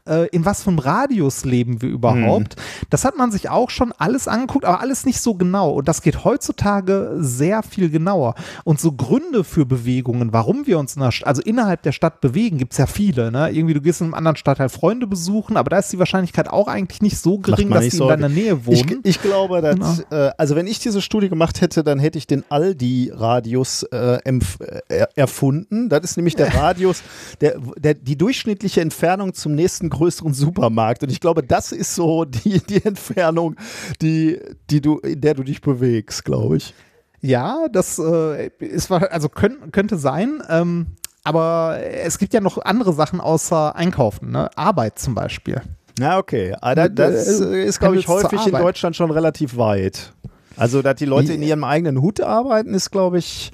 äh, 0.07 0.27
in 0.27 0.45
was 0.45 0.63
für 0.63 0.69
einem 0.69 0.79
Radius 0.79 1.45
leben 1.45 1.81
wir 1.81 1.89
überhaupt. 1.89 2.55
Mhm. 2.55 2.87
Das 2.89 3.05
hat 3.05 3.17
man 3.17 3.31
sich 3.31 3.49
auch 3.49 3.69
schon 3.69 3.91
alles 3.97 4.27
angeguckt, 4.27 4.65
aber 4.65 4.81
alles 4.81 5.05
nicht 5.05 5.19
so 5.19 5.35
genau. 5.35 5.71
Und 5.71 5.87
das 5.87 6.01
geht 6.01 6.23
heutzutage 6.23 7.15
sehr 7.17 7.63
viel 7.63 7.89
genauer. 7.89 8.35
Und 8.63 8.79
so 8.79 8.91
Gründe 8.91 9.43
für 9.43 9.65
Bewegungen, 9.65 10.33
warum 10.33 10.67
wir 10.67 10.79
uns 10.79 10.95
in 10.95 11.01
der 11.01 11.11
Stadt, 11.11 11.27
also 11.27 11.41
innerhalb 11.41 11.81
der 11.83 11.91
Stadt 11.91 12.21
bewegen, 12.21 12.57
gibt 12.57 12.73
es 12.73 12.77
ja 12.77 12.87
viele. 12.87 13.31
Ne? 13.31 13.49
Irgendwie, 13.51 13.73
du 13.73 13.81
gehst 13.81 14.01
in 14.01 14.05
einem 14.05 14.13
anderen 14.13 14.37
Stadtteil 14.37 14.69
Freunde 14.69 15.07
besuchen, 15.07 15.57
aber 15.57 15.69
da 15.69 15.79
ist 15.79 15.91
die 15.91 15.99
Wahrscheinlichkeit 15.99 16.49
auch 16.49 16.67
eigentlich 16.67 17.01
nicht 17.01 17.17
so 17.17 17.39
gering, 17.39 17.69
dass 17.69 17.87
die 17.87 17.97
in 17.97 18.07
deiner 18.07 18.29
Nähe 18.29 18.65
wohnen. 18.65 19.01
Ich, 19.03 19.15
ich 19.17 19.21
glaube, 19.21 19.61
dass, 19.61 19.77
genau. 19.77 20.03
äh, 20.11 20.31
also 20.37 20.55
wenn 20.55 20.67
ich 20.67 20.79
diese 20.79 21.01
Studie 21.01 21.29
gemacht 21.29 21.61
hätte, 21.61 21.83
dann 21.83 21.99
hätte 21.99 22.17
ich 22.17 22.27
den 22.27 22.43
Aldi-Radius 22.49 23.83
äh, 23.83 24.19
äh, 24.25 25.05
erfunden. 25.15 25.89
Das 25.89 26.03
ist 26.03 26.17
nämlich 26.17 26.35
der 26.35 26.53
Radius, 26.55 27.01
der, 27.41 27.57
der, 27.77 27.93
die 27.95 28.17
durchschnittliche 28.17 28.81
Entfernung 28.81 29.33
zum 29.33 29.55
nächsten 29.55 29.89
größeren 29.95 30.33
Supermarkt. 30.33 31.03
Und 31.03 31.11
ich 31.11 31.19
glaube, 31.19 31.43
das 31.43 31.71
ist 31.71 31.95
so 31.95 32.25
die, 32.25 32.59
die 32.59 32.83
Entfernung, 32.85 33.55
die, 34.01 34.39
die 34.69 34.81
du, 34.81 34.99
in 34.99 35.21
der 35.21 35.33
du 35.33 35.43
dich 35.43 35.61
bewegst, 35.61 36.23
glaube 36.25 36.57
ich. 36.57 36.73
Ja, 37.21 37.67
das 37.71 37.97
äh, 37.97 38.51
ist 38.59 38.91
also 38.91 39.29
könnt, 39.29 39.73
könnte 39.73 39.97
sein. 39.97 40.43
Ähm, 40.47 40.87
aber 41.23 41.79
es 41.81 42.19
gibt 42.19 42.33
ja 42.33 42.39
noch 42.39 42.59
andere 42.63 42.93
Sachen 42.93 43.19
außer 43.19 43.75
Einkaufen, 43.75 44.29
ne? 44.29 44.49
Arbeit 44.55 44.99
zum 44.99 45.15
Beispiel. 45.15 45.61
Na, 45.97 46.19
okay. 46.19 46.55
Ah, 46.61 46.75
das 46.75 47.41
äh, 47.41 47.63
ist, 47.63 47.79
glaube 47.79 47.97
ich, 47.97 48.07
häufig 48.07 48.45
in 48.45 48.53
Deutschland 48.53 48.95
schon 48.95 49.09
relativ 49.09 49.57
weit. 49.57 50.13
Also, 50.57 50.81
dass 50.81 50.95
die 50.95 51.05
Leute 51.05 51.33
in 51.33 51.41
ihrem 51.41 51.63
eigenen 51.63 52.01
Hut 52.01 52.21
arbeiten, 52.21 52.73
ist, 52.73 52.91
glaube 52.91 53.17
ich, 53.17 53.51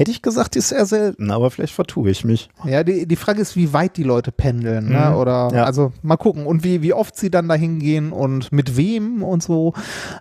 Hätte 0.00 0.12
ich 0.12 0.22
gesagt, 0.22 0.56
ist 0.56 0.72
eher 0.72 0.86
selten, 0.86 1.30
aber 1.30 1.50
vielleicht 1.50 1.74
vertue 1.74 2.08
ich 2.08 2.24
mich. 2.24 2.48
Ja, 2.64 2.84
die, 2.84 3.06
die 3.06 3.16
Frage 3.16 3.42
ist, 3.42 3.54
wie 3.54 3.74
weit 3.74 3.98
die 3.98 4.02
Leute 4.02 4.32
pendeln, 4.32 4.88
ne? 4.88 5.10
Mhm. 5.10 5.16
Oder 5.16 5.50
ja. 5.52 5.64
also 5.64 5.92
mal 6.00 6.16
gucken 6.16 6.46
und 6.46 6.64
wie, 6.64 6.80
wie 6.80 6.94
oft 6.94 7.14
sie 7.18 7.30
dann 7.30 7.48
dahin 7.48 7.80
gehen 7.80 8.10
und 8.10 8.50
mit 8.50 8.78
wem 8.78 9.22
und 9.22 9.42
so. 9.42 9.74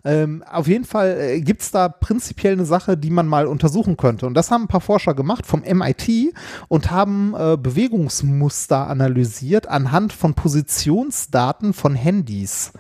Ähm, 0.04 0.44
auf 0.52 0.68
jeden 0.68 0.84
Fall 0.84 1.18
äh, 1.18 1.40
gibt 1.40 1.62
es 1.62 1.72
da 1.72 1.88
prinzipiell 1.88 2.52
eine 2.52 2.66
Sache, 2.66 2.98
die 2.98 3.10
man 3.10 3.26
mal 3.26 3.48
untersuchen 3.48 3.96
könnte. 3.96 4.26
Und 4.26 4.34
das 4.34 4.52
haben 4.52 4.64
ein 4.64 4.68
paar 4.68 4.82
Forscher 4.82 5.14
gemacht 5.14 5.46
vom 5.46 5.62
MIT 5.62 6.34
und 6.68 6.92
haben 6.92 7.34
äh, 7.40 7.56
Bewegungsmuster 7.56 8.86
analysiert 8.86 9.70
anhand 9.70 10.12
von 10.12 10.34
Positionsdaten 10.34 11.72
von 11.72 11.96
Handys 11.96 12.74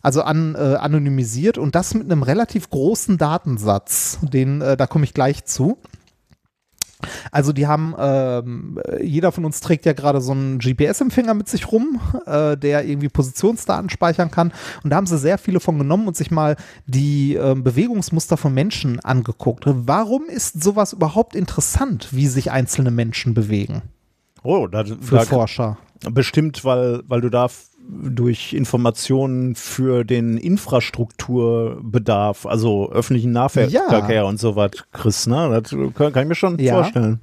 also 0.00 0.22
an, 0.22 0.54
äh, 0.54 0.76
anonymisiert 0.76 1.58
und 1.58 1.74
das 1.74 1.92
mit 1.94 2.04
einem 2.04 2.22
relativ 2.22 2.70
großen 2.70 3.18
Datensatz, 3.18 4.20
den 4.22 4.60
äh, 4.60 4.76
da 4.76 4.86
komme 4.86 5.02
ich 5.02 5.12
gleich 5.12 5.44
zu. 5.46 5.78
Also 7.30 7.52
die 7.52 7.66
haben, 7.66 7.94
ähm, 7.98 8.80
jeder 9.02 9.32
von 9.32 9.44
uns 9.44 9.60
trägt 9.60 9.86
ja 9.86 9.92
gerade 9.92 10.20
so 10.20 10.32
einen 10.32 10.58
GPS-Empfänger 10.58 11.34
mit 11.34 11.48
sich 11.48 11.70
rum, 11.70 12.00
äh, 12.26 12.56
der 12.56 12.84
irgendwie 12.84 13.08
Positionsdaten 13.08 13.90
speichern 13.90 14.30
kann. 14.30 14.52
Und 14.82 14.90
da 14.90 14.96
haben 14.96 15.06
sie 15.06 15.18
sehr 15.18 15.38
viele 15.38 15.60
von 15.60 15.78
genommen 15.78 16.08
und 16.08 16.16
sich 16.16 16.30
mal 16.30 16.56
die 16.86 17.34
äh, 17.34 17.54
Bewegungsmuster 17.54 18.36
von 18.36 18.54
Menschen 18.54 19.00
angeguckt. 19.00 19.64
Warum 19.66 20.24
ist 20.26 20.62
sowas 20.62 20.92
überhaupt 20.92 21.34
interessant, 21.34 22.08
wie 22.12 22.26
sich 22.28 22.50
einzelne 22.50 22.90
Menschen 22.90 23.34
bewegen? 23.34 23.82
Oh, 24.42 24.66
da, 24.66 24.84
für 24.84 25.16
da, 25.16 25.22
Forscher. 25.22 25.78
Bestimmt, 26.10 26.64
weil, 26.64 27.02
weil 27.06 27.20
du 27.20 27.30
da 27.30 27.48
durch 27.88 28.52
Informationen 28.52 29.54
für 29.54 30.02
den 30.04 30.36
Infrastrukturbedarf, 30.38 32.46
also 32.46 32.90
öffentlichen 32.90 33.30
Nahverkehr 33.32 34.08
ja. 34.08 34.24
und 34.24 34.40
so 34.40 34.56
was 34.56 34.72
kriegst. 34.92 35.28
Ne? 35.28 35.62
Das 35.62 35.70
kann, 35.94 36.12
kann, 36.12 36.22
ich 36.22 36.28
mir 36.28 36.34
schon 36.34 36.58
ja. 36.58 36.74
vorstellen. 36.74 37.20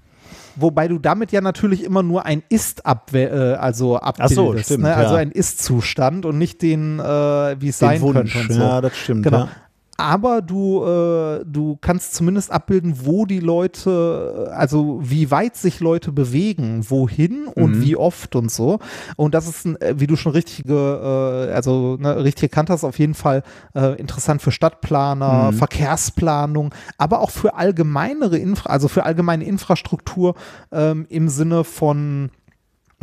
Wobei 0.56 0.88
du 0.88 1.00
damit 1.00 1.32
ja 1.32 1.42
natürlich 1.42 1.84
immer 1.84 2.04
nur 2.04 2.26
ein 2.26 2.44
Ist 2.48 2.86
abwe 2.86 3.24
äh, 3.24 3.56
also 3.56 3.98
abbildest. 3.98 4.36
So, 4.36 4.56
stimmt, 4.58 4.84
ne? 4.84 4.96
Also 4.96 5.16
ja. 5.16 5.22
ein 5.22 5.32
Ist-Zustand 5.32 6.28
und 6.28 6.38
nicht 6.38 6.62
den, 6.62 7.00
äh, 7.00 7.56
wie 7.60 7.70
es 7.70 7.80
sein 7.80 8.00
Wunsch. 8.02 8.34
könnte. 8.34 8.54
Und 8.54 8.60
so. 8.60 8.62
Ja, 8.62 8.82
das 8.82 8.96
stimmt. 8.96 9.24
Genau. 9.24 9.40
Ja 9.40 9.50
aber 9.98 10.42
du, 10.42 10.84
äh, 10.84 11.46
du 11.46 11.78
kannst 11.80 12.16
zumindest 12.16 12.52
abbilden, 12.52 13.06
wo 13.06 13.26
die 13.26 13.40
Leute, 13.40 14.52
also 14.56 15.00
wie 15.04 15.30
weit 15.30 15.56
sich 15.56 15.80
Leute 15.80 16.12
bewegen, 16.12 16.90
wohin 16.90 17.48
und 17.48 17.78
mhm. 17.78 17.82
wie 17.84 17.96
oft 17.96 18.36
und 18.36 18.52
so. 18.52 18.80
Und 19.16 19.36
das 19.36 19.48
ist, 19.48 19.66
ein, 19.66 19.80
äh, 19.82 19.96
wie 19.98 20.08
du 20.08 20.16
schon 20.16 20.32
richtig, 20.32 20.68
äh, 20.68 20.74
also 20.74 21.98
ne, 22.00 22.24
richtig 22.24 22.44
erkannt 22.44 22.70
hast, 22.70 22.84
auf 22.84 22.98
jeden 22.98 23.14
Fall 23.14 23.44
äh, 23.76 24.00
interessant 24.00 24.42
für 24.42 24.52
Stadtplaner, 24.52 25.52
mhm. 25.52 25.58
Verkehrsplanung, 25.58 26.74
aber 26.98 27.22
auch 27.22 27.30
für 27.30 27.56
allgemeinere 27.56 28.38
Infra, 28.38 28.72
also 28.72 28.88
für 28.88 29.04
allgemeine 29.04 29.44
Infrastruktur 29.46 30.34
ähm, 30.72 31.06
im 31.10 31.30
Sinne 31.30 31.64
von 31.64 32.32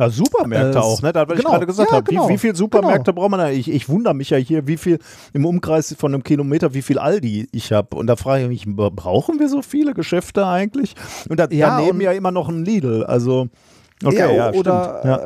ja, 0.01 0.09
Supermärkte 0.09 0.79
äh, 0.79 0.81
auch, 0.81 1.01
ne? 1.01 1.13
Da, 1.13 1.27
was 1.27 1.37
genau, 1.37 1.49
ich 1.49 1.53
gerade 1.53 1.65
gesagt 1.67 1.91
ja, 1.91 1.97
habe. 1.97 2.09
Genau, 2.09 2.27
wie, 2.27 2.33
wie 2.33 2.37
viel 2.37 2.55
Supermärkte 2.55 3.11
genau. 3.11 3.21
braucht 3.21 3.31
man 3.31 3.39
da? 3.39 3.49
Ich, 3.49 3.69
ich 3.69 3.87
wundere 3.87 4.15
mich 4.15 4.31
ja 4.31 4.37
hier, 4.37 4.67
wie 4.67 4.77
viel 4.77 4.99
im 5.33 5.45
Umkreis 5.45 5.95
von 5.97 6.13
einem 6.13 6.23
Kilometer, 6.23 6.73
wie 6.73 6.81
viel 6.81 6.97
Aldi 6.97 7.47
ich 7.51 7.71
habe. 7.71 7.95
Und 7.95 8.07
da 8.07 8.15
frage 8.15 8.43
ich 8.43 8.65
mich, 8.65 8.75
brauchen 8.75 9.39
wir 9.39 9.47
so 9.47 9.61
viele 9.61 9.93
Geschäfte 9.93 10.47
eigentlich? 10.47 10.95
Und 11.29 11.39
da, 11.39 11.47
ja, 11.51 11.77
daneben 11.77 12.01
ja 12.01 12.11
immer 12.11 12.31
noch 12.31 12.49
ein 12.49 12.65
Lidl. 12.65 13.03
Also. 13.03 13.47
Okay, 14.03 14.17
ja, 14.17 14.31
ja, 14.31 14.53
oder, 14.53 15.01
ja. 15.05 15.19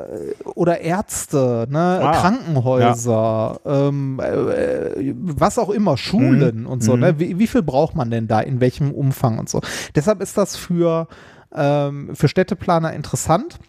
oder 0.54 0.82
Ärzte, 0.82 1.66
ne, 1.70 2.02
ah, 2.04 2.12
Krankenhäuser, 2.12 3.62
ähm, 3.66 4.20
äh, 4.20 5.14
was 5.16 5.58
auch 5.58 5.70
immer, 5.70 5.96
Schulen 5.96 6.64
mhm. 6.64 6.68
und 6.68 6.84
so. 6.84 6.98
Ne? 6.98 7.14
Mhm. 7.14 7.20
Wie, 7.20 7.40
wie, 7.40 7.48
viel 7.48 7.64
braucht 7.64 7.96
man 7.96 8.12
denn 8.12 8.28
da, 8.28 8.42
in 8.42 8.60
welchem 8.60 8.92
Umfang 8.92 9.40
und 9.40 9.48
so. 9.48 9.62
Deshalb 9.96 10.22
ist 10.22 10.38
das 10.38 10.58
für, 10.58 11.08
ähm, 11.56 12.10
für 12.16 12.28
Städteplaner 12.28 12.92
interessant 12.92 13.60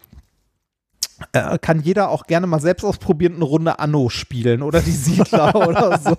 äh, 1.33 1.59
kann 1.59 1.81
jeder 1.81 2.11
auch 2.11 2.27
gerne 2.27 2.47
mal 2.47 2.61
selbst 2.61 2.85
ausprobieren, 2.85 3.37
eine 3.37 3.45
Runde 3.45 3.79
Anno 3.79 4.11
spielen 4.11 4.63
oder 4.63 4.81
die 4.81 4.91
Siedler 4.91 5.55
oder 5.69 5.99
so. 5.99 6.17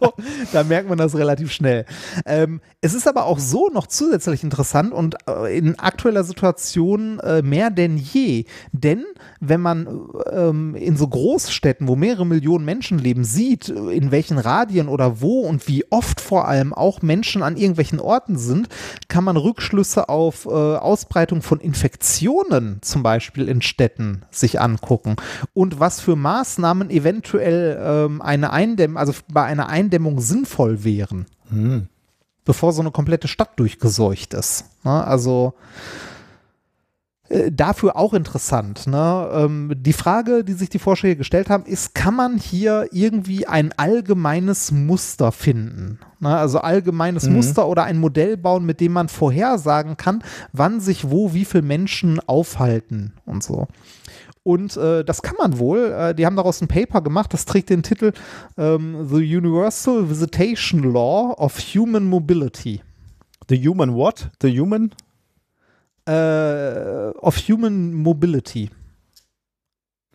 Da 0.52 0.64
merkt 0.64 0.90
man 0.90 0.98
das 0.98 1.16
relativ 1.16 1.52
schnell. 1.52 1.86
Ähm, 2.26 2.62
es 2.82 2.94
ist 2.94 3.08
aber 3.08 3.26
auch 3.26 3.38
so 3.38 3.70
noch 3.72 3.88
zusätzlich 3.88 4.44
interessant 4.44 4.94
und 4.94 5.16
äh, 5.28 5.56
in 5.56 5.78
aktueller 5.78 6.24
Situation 6.24 7.20
äh, 7.20 7.44
mehr 7.44 7.70
denn 7.70 7.98
je. 7.98 8.46
Denn 8.72 9.06
wenn 9.40 9.62
man 9.62 9.88
ähm, 10.32 10.74
in 10.76 10.98
so 10.98 11.08
Großstädten, 11.08 11.88
wo 11.88 11.96
mehrere 11.96 12.26
Millionen 12.26 12.66
Menschen 12.66 12.98
leben, 12.98 13.24
sieht, 13.24 13.70
in 13.70 14.12
welchen 14.12 14.40
Radien 14.40 14.88
oder 14.88 15.22
wo 15.22 15.42
und 15.42 15.68
wie 15.68 15.86
oft 15.92 16.22
vor 16.22 16.48
allem 16.48 16.74
auch 16.74 17.04
Menschen 17.04 17.44
an 17.44 17.56
irgendwelchen 17.56 18.00
Orten 18.00 18.38
sind, 18.38 18.68
kann 19.08 19.24
man 19.24 19.38
Rückschlüsse 19.38 20.10
auf 20.10 20.46
äh, 20.46 20.50
Ausbreitung 20.50 21.44
von 21.44 21.60
Infektionen 21.60 22.80
zum 22.82 23.04
Beispiel 23.04 23.48
in 23.48 23.62
Städten 23.62 24.24
sich 24.32 24.60
angucken 24.60 24.87
gucken 24.88 25.18
und 25.54 25.82
was 25.82 26.00
für 26.00 26.16
Maßnahmen 26.16 26.90
eventuell 26.90 27.78
ähm, 27.82 28.22
eine 28.22 28.54
Eindämmung, 28.54 28.98
also 28.98 29.14
bei 29.28 29.44
einer 29.44 29.68
Eindämmung 29.68 30.22
sinnvoll 30.22 30.86
wären, 30.86 31.26
hm. 31.50 31.90
bevor 32.46 32.72
so 32.72 32.82
eine 32.82 32.92
komplette 32.92 33.28
Stadt 33.28 33.60
durchgeseucht 33.60 34.34
ist. 34.34 34.64
Ne? 34.86 35.04
Also 35.04 35.56
äh, 37.30 37.52
dafür 37.52 37.98
auch 37.98 38.14
interessant. 38.14 38.88
Ne? 38.88 39.30
Ähm, 39.34 39.74
die 39.76 39.94
Frage, 39.94 40.46
die 40.46 40.54
sich 40.54 40.70
die 40.70 40.80
Forscher 40.80 41.08
hier 41.10 41.18
gestellt 41.18 41.50
haben, 41.50 41.66
ist, 41.66 41.94
kann 41.94 42.16
man 42.16 42.38
hier 42.38 42.88
irgendwie 42.92 43.46
ein 43.46 43.74
allgemeines 43.76 44.72
Muster 44.72 45.34
finden? 45.34 46.00
Ne? 46.22 46.36
Also 46.36 46.60
allgemeines 46.60 47.28
mhm. 47.28 47.36
Muster 47.36 47.68
oder 47.68 47.84
ein 47.84 48.00
Modell 48.00 48.38
bauen, 48.38 48.66
mit 48.66 48.80
dem 48.80 48.94
man 48.94 49.10
vorhersagen 49.10 49.98
kann, 49.98 50.24
wann 50.54 50.80
sich 50.80 51.10
wo 51.10 51.34
wie 51.34 51.44
viele 51.44 51.64
Menschen 51.64 52.22
aufhalten 52.28 53.14
und 53.26 53.44
so. 53.44 53.68
Und 54.48 54.78
äh, 54.78 55.04
das 55.04 55.22
kann 55.24 55.36
man 55.38 55.60
wohl. 55.60 55.92
Äh, 55.92 56.16
die 56.16 56.26
haben 56.26 56.38
daraus 56.38 56.62
ein 56.62 56.70
Paper 56.70 57.02
gemacht, 57.02 57.34
das 57.34 57.44
trägt 57.44 57.70
den 57.70 57.84
Titel 57.84 58.14
ähm, 58.58 59.06
The 59.10 59.18
Universal 59.18 60.10
Visitation 60.10 60.84
Law 60.94 61.34
of 61.38 61.60
Human 61.60 62.06
Mobility. 62.06 62.82
The 63.50 63.68
Human 63.68 63.94
what? 63.94 64.30
The 64.42 64.58
Human? 64.58 64.92
Äh, 66.08 67.10
of 67.20 67.36
Human 67.40 67.94
Mobility. 67.94 68.70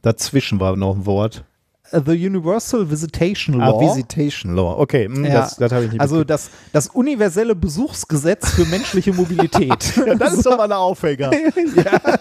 Dazwischen 0.01 0.59
war 0.59 0.77
noch 0.77 0.97
ein 0.97 1.05
Wort. 1.05 1.45
Äh, 1.91 2.01
the 2.07 2.27
Universal 2.27 2.91
Visitation 2.91 3.61
ah, 3.61 3.69
Law. 3.69 3.77
Ah, 3.77 3.95
Visitation 3.95 4.55
Law, 4.55 4.79
okay. 4.79 5.09
Hm, 5.09 5.27
ja. 5.27 5.41
Das, 5.43 5.57
das 5.57 5.73
habe 5.73 5.85
ich 5.85 5.93
nicht 5.93 6.01
Also 6.01 6.25
das, 6.25 6.49
das 6.73 6.89
universelle 6.89 7.55
Besuchsgesetz 7.55 8.49
für 8.53 8.65
menschliche 8.65 9.13
Mobilität. 9.13 9.95
ja, 10.07 10.15
das 10.15 10.33
ist 10.33 10.47
doch 10.47 10.57
mal 10.57 10.65
ein 10.65 10.73
Aufhänger. 10.73 11.31
ja. 11.77 12.19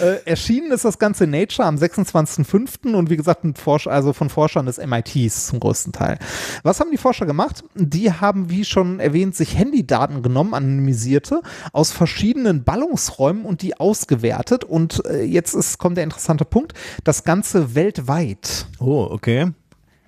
Äh, 0.00 0.24
erschienen 0.24 0.72
ist 0.72 0.84
das 0.84 0.98
Ganze 0.98 1.24
in 1.24 1.30
Nature 1.30 1.66
am 1.66 1.76
26.05. 1.76 2.94
und 2.94 3.10
wie 3.10 3.16
gesagt 3.16 3.44
Forsch 3.58 3.86
also 3.86 4.12
von 4.12 4.30
Forschern 4.30 4.66
des 4.66 4.78
MITs 4.78 5.48
zum 5.48 5.60
größten 5.60 5.92
Teil. 5.92 6.18
Was 6.62 6.80
haben 6.80 6.90
die 6.90 6.98
Forscher 6.98 7.26
gemacht? 7.26 7.64
Die 7.74 8.12
haben, 8.12 8.50
wie 8.50 8.64
schon 8.64 9.00
erwähnt, 9.00 9.34
sich 9.34 9.58
Handydaten 9.58 10.22
genommen, 10.22 10.54
anonymisierte, 10.54 11.42
aus 11.72 11.92
verschiedenen 11.92 12.64
Ballungsräumen 12.64 13.44
und 13.44 13.62
die 13.62 13.78
ausgewertet. 13.78 14.64
Und 14.64 15.04
äh, 15.06 15.22
jetzt 15.22 15.54
ist, 15.54 15.78
kommt 15.78 15.96
der 15.96 16.04
interessante 16.04 16.44
Punkt, 16.44 16.74
das 17.04 17.24
Ganze 17.24 17.74
weltweit. 17.74 18.66
Oh, 18.78 19.08
okay 19.10 19.52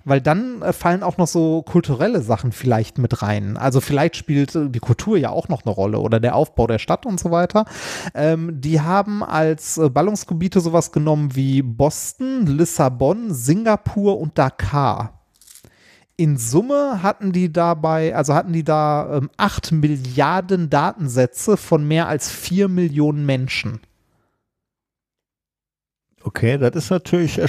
weil 0.07 0.21
dann 0.21 0.61
äh, 0.61 0.71
fallen 0.71 1.03
auch 1.03 1.17
noch 1.17 1.27
so 1.27 1.61
kulturelle 1.63 2.21
Sachen 2.21 2.51
vielleicht 2.51 2.97
mit 2.97 3.21
rein. 3.21 3.57
Also 3.57 3.81
vielleicht 3.81 4.15
spielt 4.15 4.55
äh, 4.55 4.69
die 4.69 4.79
Kultur 4.79 5.17
ja 5.17 5.29
auch 5.29 5.49
noch 5.49 5.65
eine 5.65 5.73
Rolle 5.73 5.99
oder 5.99 6.19
der 6.19 6.35
Aufbau 6.35 6.65
der 6.65 6.79
Stadt 6.79 7.05
und 7.05 7.19
so 7.19 7.29
weiter. 7.29 7.65
Ähm, 8.15 8.61
die 8.61 8.79
haben 8.79 9.21
als 9.21 9.77
äh, 9.77 9.89
Ballungsgebiete 9.89 10.61
sowas 10.61 10.91
genommen 10.91 11.35
wie 11.35 11.61
Boston, 11.61 12.45
Lissabon, 12.45 13.33
Singapur 13.33 14.17
und 14.19 14.37
Dakar. 14.37 15.17
In 16.15 16.37
Summe 16.37 17.03
hatten 17.03 17.31
die 17.31 17.51
dabei, 17.51 18.15
also 18.15 18.33
hatten 18.33 18.53
die 18.53 18.63
da 18.63 19.17
ähm, 19.17 19.29
8 19.37 19.73
Milliarden 19.73 20.69
Datensätze 20.69 21.57
von 21.57 21.87
mehr 21.87 22.07
als 22.07 22.29
4 22.31 22.69
Millionen 22.69 23.25
Menschen. 23.25 23.81
Okay, 26.23 26.57
das 26.57 26.75
ist 26.75 26.89
natürlich, 26.89 27.39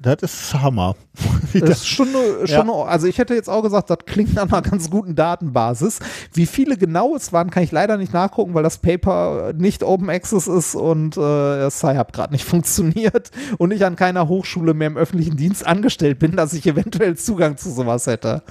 das 0.00 0.22
ist 0.22 0.54
Hammer. 0.54 0.96
das 1.52 1.70
ist 1.70 1.88
schon, 1.88 2.08
eine, 2.08 2.48
schon 2.48 2.66
ja. 2.66 2.82
also 2.84 3.06
ich 3.06 3.18
hätte 3.18 3.34
jetzt 3.34 3.48
auch 3.48 3.62
gesagt, 3.62 3.90
das 3.90 3.98
klingt 4.06 4.34
nach 4.34 4.50
einer 4.50 4.62
ganz 4.62 4.90
guten 4.90 5.14
Datenbasis. 5.14 6.00
Wie 6.32 6.46
viele 6.46 6.76
genau 6.76 7.14
es 7.14 7.32
waren, 7.32 7.50
kann 7.50 7.62
ich 7.62 7.70
leider 7.70 7.96
nicht 7.96 8.12
nachgucken, 8.12 8.54
weil 8.54 8.62
das 8.62 8.78
Paper 8.78 9.52
nicht 9.56 9.84
Open 9.84 10.10
Access 10.10 10.48
ist 10.48 10.74
und 10.74 11.16
äh, 11.16 11.70
Sci-Hub 11.70 12.12
gerade 12.12 12.32
nicht 12.32 12.44
funktioniert 12.46 13.30
und 13.58 13.70
ich 13.70 13.84
an 13.84 13.94
keiner 13.94 14.26
Hochschule 14.26 14.74
mehr 14.74 14.88
im 14.88 14.96
öffentlichen 14.96 15.36
Dienst 15.36 15.64
angestellt 15.64 16.18
bin, 16.18 16.34
dass 16.34 16.54
ich 16.54 16.66
eventuell 16.66 17.16
Zugang 17.16 17.56
zu 17.56 17.70
sowas 17.70 18.06
hätte. 18.06 18.42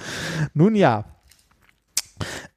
Nun 0.54 0.76
ja, 0.76 1.04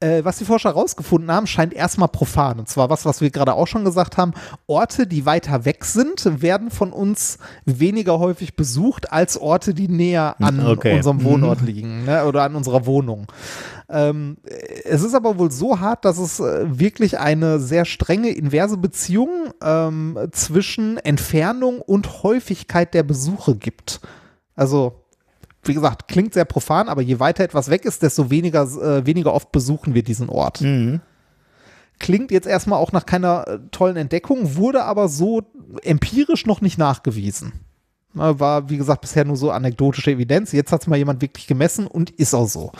äh, 0.00 0.24
was 0.24 0.38
die 0.38 0.44
Forscher 0.44 0.70
herausgefunden 0.70 1.30
haben, 1.30 1.46
scheint 1.46 1.74
erstmal 1.74 2.08
profan. 2.08 2.60
Und 2.60 2.68
zwar 2.68 2.90
was, 2.90 3.04
was 3.04 3.20
wir 3.20 3.30
gerade 3.30 3.54
auch 3.54 3.66
schon 3.66 3.84
gesagt 3.84 4.16
haben. 4.16 4.32
Orte, 4.66 5.06
die 5.06 5.26
weiter 5.26 5.64
weg 5.64 5.84
sind, 5.84 6.42
werden 6.42 6.70
von 6.70 6.92
uns 6.92 7.38
weniger 7.64 8.18
häufig 8.18 8.56
besucht 8.56 9.12
als 9.12 9.38
Orte, 9.40 9.74
die 9.74 9.88
näher 9.88 10.36
an 10.40 10.64
okay. 10.66 10.96
unserem 10.96 11.24
Wohnort 11.24 11.60
mhm. 11.60 11.66
liegen 11.66 12.04
ne, 12.04 12.24
oder 12.24 12.44
an 12.44 12.54
unserer 12.54 12.86
Wohnung. 12.86 13.26
Ähm, 13.90 14.36
es 14.84 15.02
ist 15.02 15.14
aber 15.14 15.38
wohl 15.38 15.50
so 15.50 15.80
hart, 15.80 16.04
dass 16.04 16.18
es 16.18 16.40
äh, 16.40 16.78
wirklich 16.78 17.18
eine 17.18 17.58
sehr 17.58 17.84
strenge 17.84 18.30
inverse 18.30 18.76
Beziehung 18.76 19.52
ähm, 19.62 20.18
zwischen 20.32 20.98
Entfernung 20.98 21.80
und 21.80 22.22
Häufigkeit 22.22 22.92
der 22.92 23.02
Besuche 23.02 23.56
gibt. 23.56 24.00
Also 24.54 25.04
wie 25.68 25.74
gesagt, 25.74 26.08
klingt 26.08 26.34
sehr 26.34 26.44
profan, 26.44 26.88
aber 26.88 27.02
je 27.02 27.20
weiter 27.20 27.44
etwas 27.44 27.70
weg 27.70 27.84
ist, 27.84 28.02
desto 28.02 28.30
weniger, 28.30 28.62
äh, 28.62 29.06
weniger 29.06 29.32
oft 29.34 29.52
besuchen 29.52 29.94
wir 29.94 30.02
diesen 30.02 30.28
Ort. 30.28 30.60
Mhm. 30.60 31.00
Klingt 31.98 32.30
jetzt 32.30 32.46
erstmal 32.46 32.78
auch 32.78 32.92
nach 32.92 33.06
keiner 33.06 33.46
äh, 33.46 33.58
tollen 33.70 33.96
Entdeckung, 33.96 34.56
wurde 34.56 34.84
aber 34.84 35.08
so 35.08 35.42
empirisch 35.82 36.46
noch 36.46 36.60
nicht 36.60 36.78
nachgewiesen. 36.78 37.52
War, 38.14 38.68
wie 38.70 38.78
gesagt, 38.78 39.02
bisher 39.02 39.24
nur 39.24 39.36
so 39.36 39.50
anekdotische 39.50 40.10
Evidenz. 40.10 40.50
Jetzt 40.52 40.72
hat 40.72 40.80
es 40.80 40.86
mal 40.86 40.96
jemand 40.96 41.20
wirklich 41.20 41.46
gemessen 41.46 41.86
und 41.86 42.10
ist 42.10 42.34
auch 42.34 42.48
so. 42.48 42.72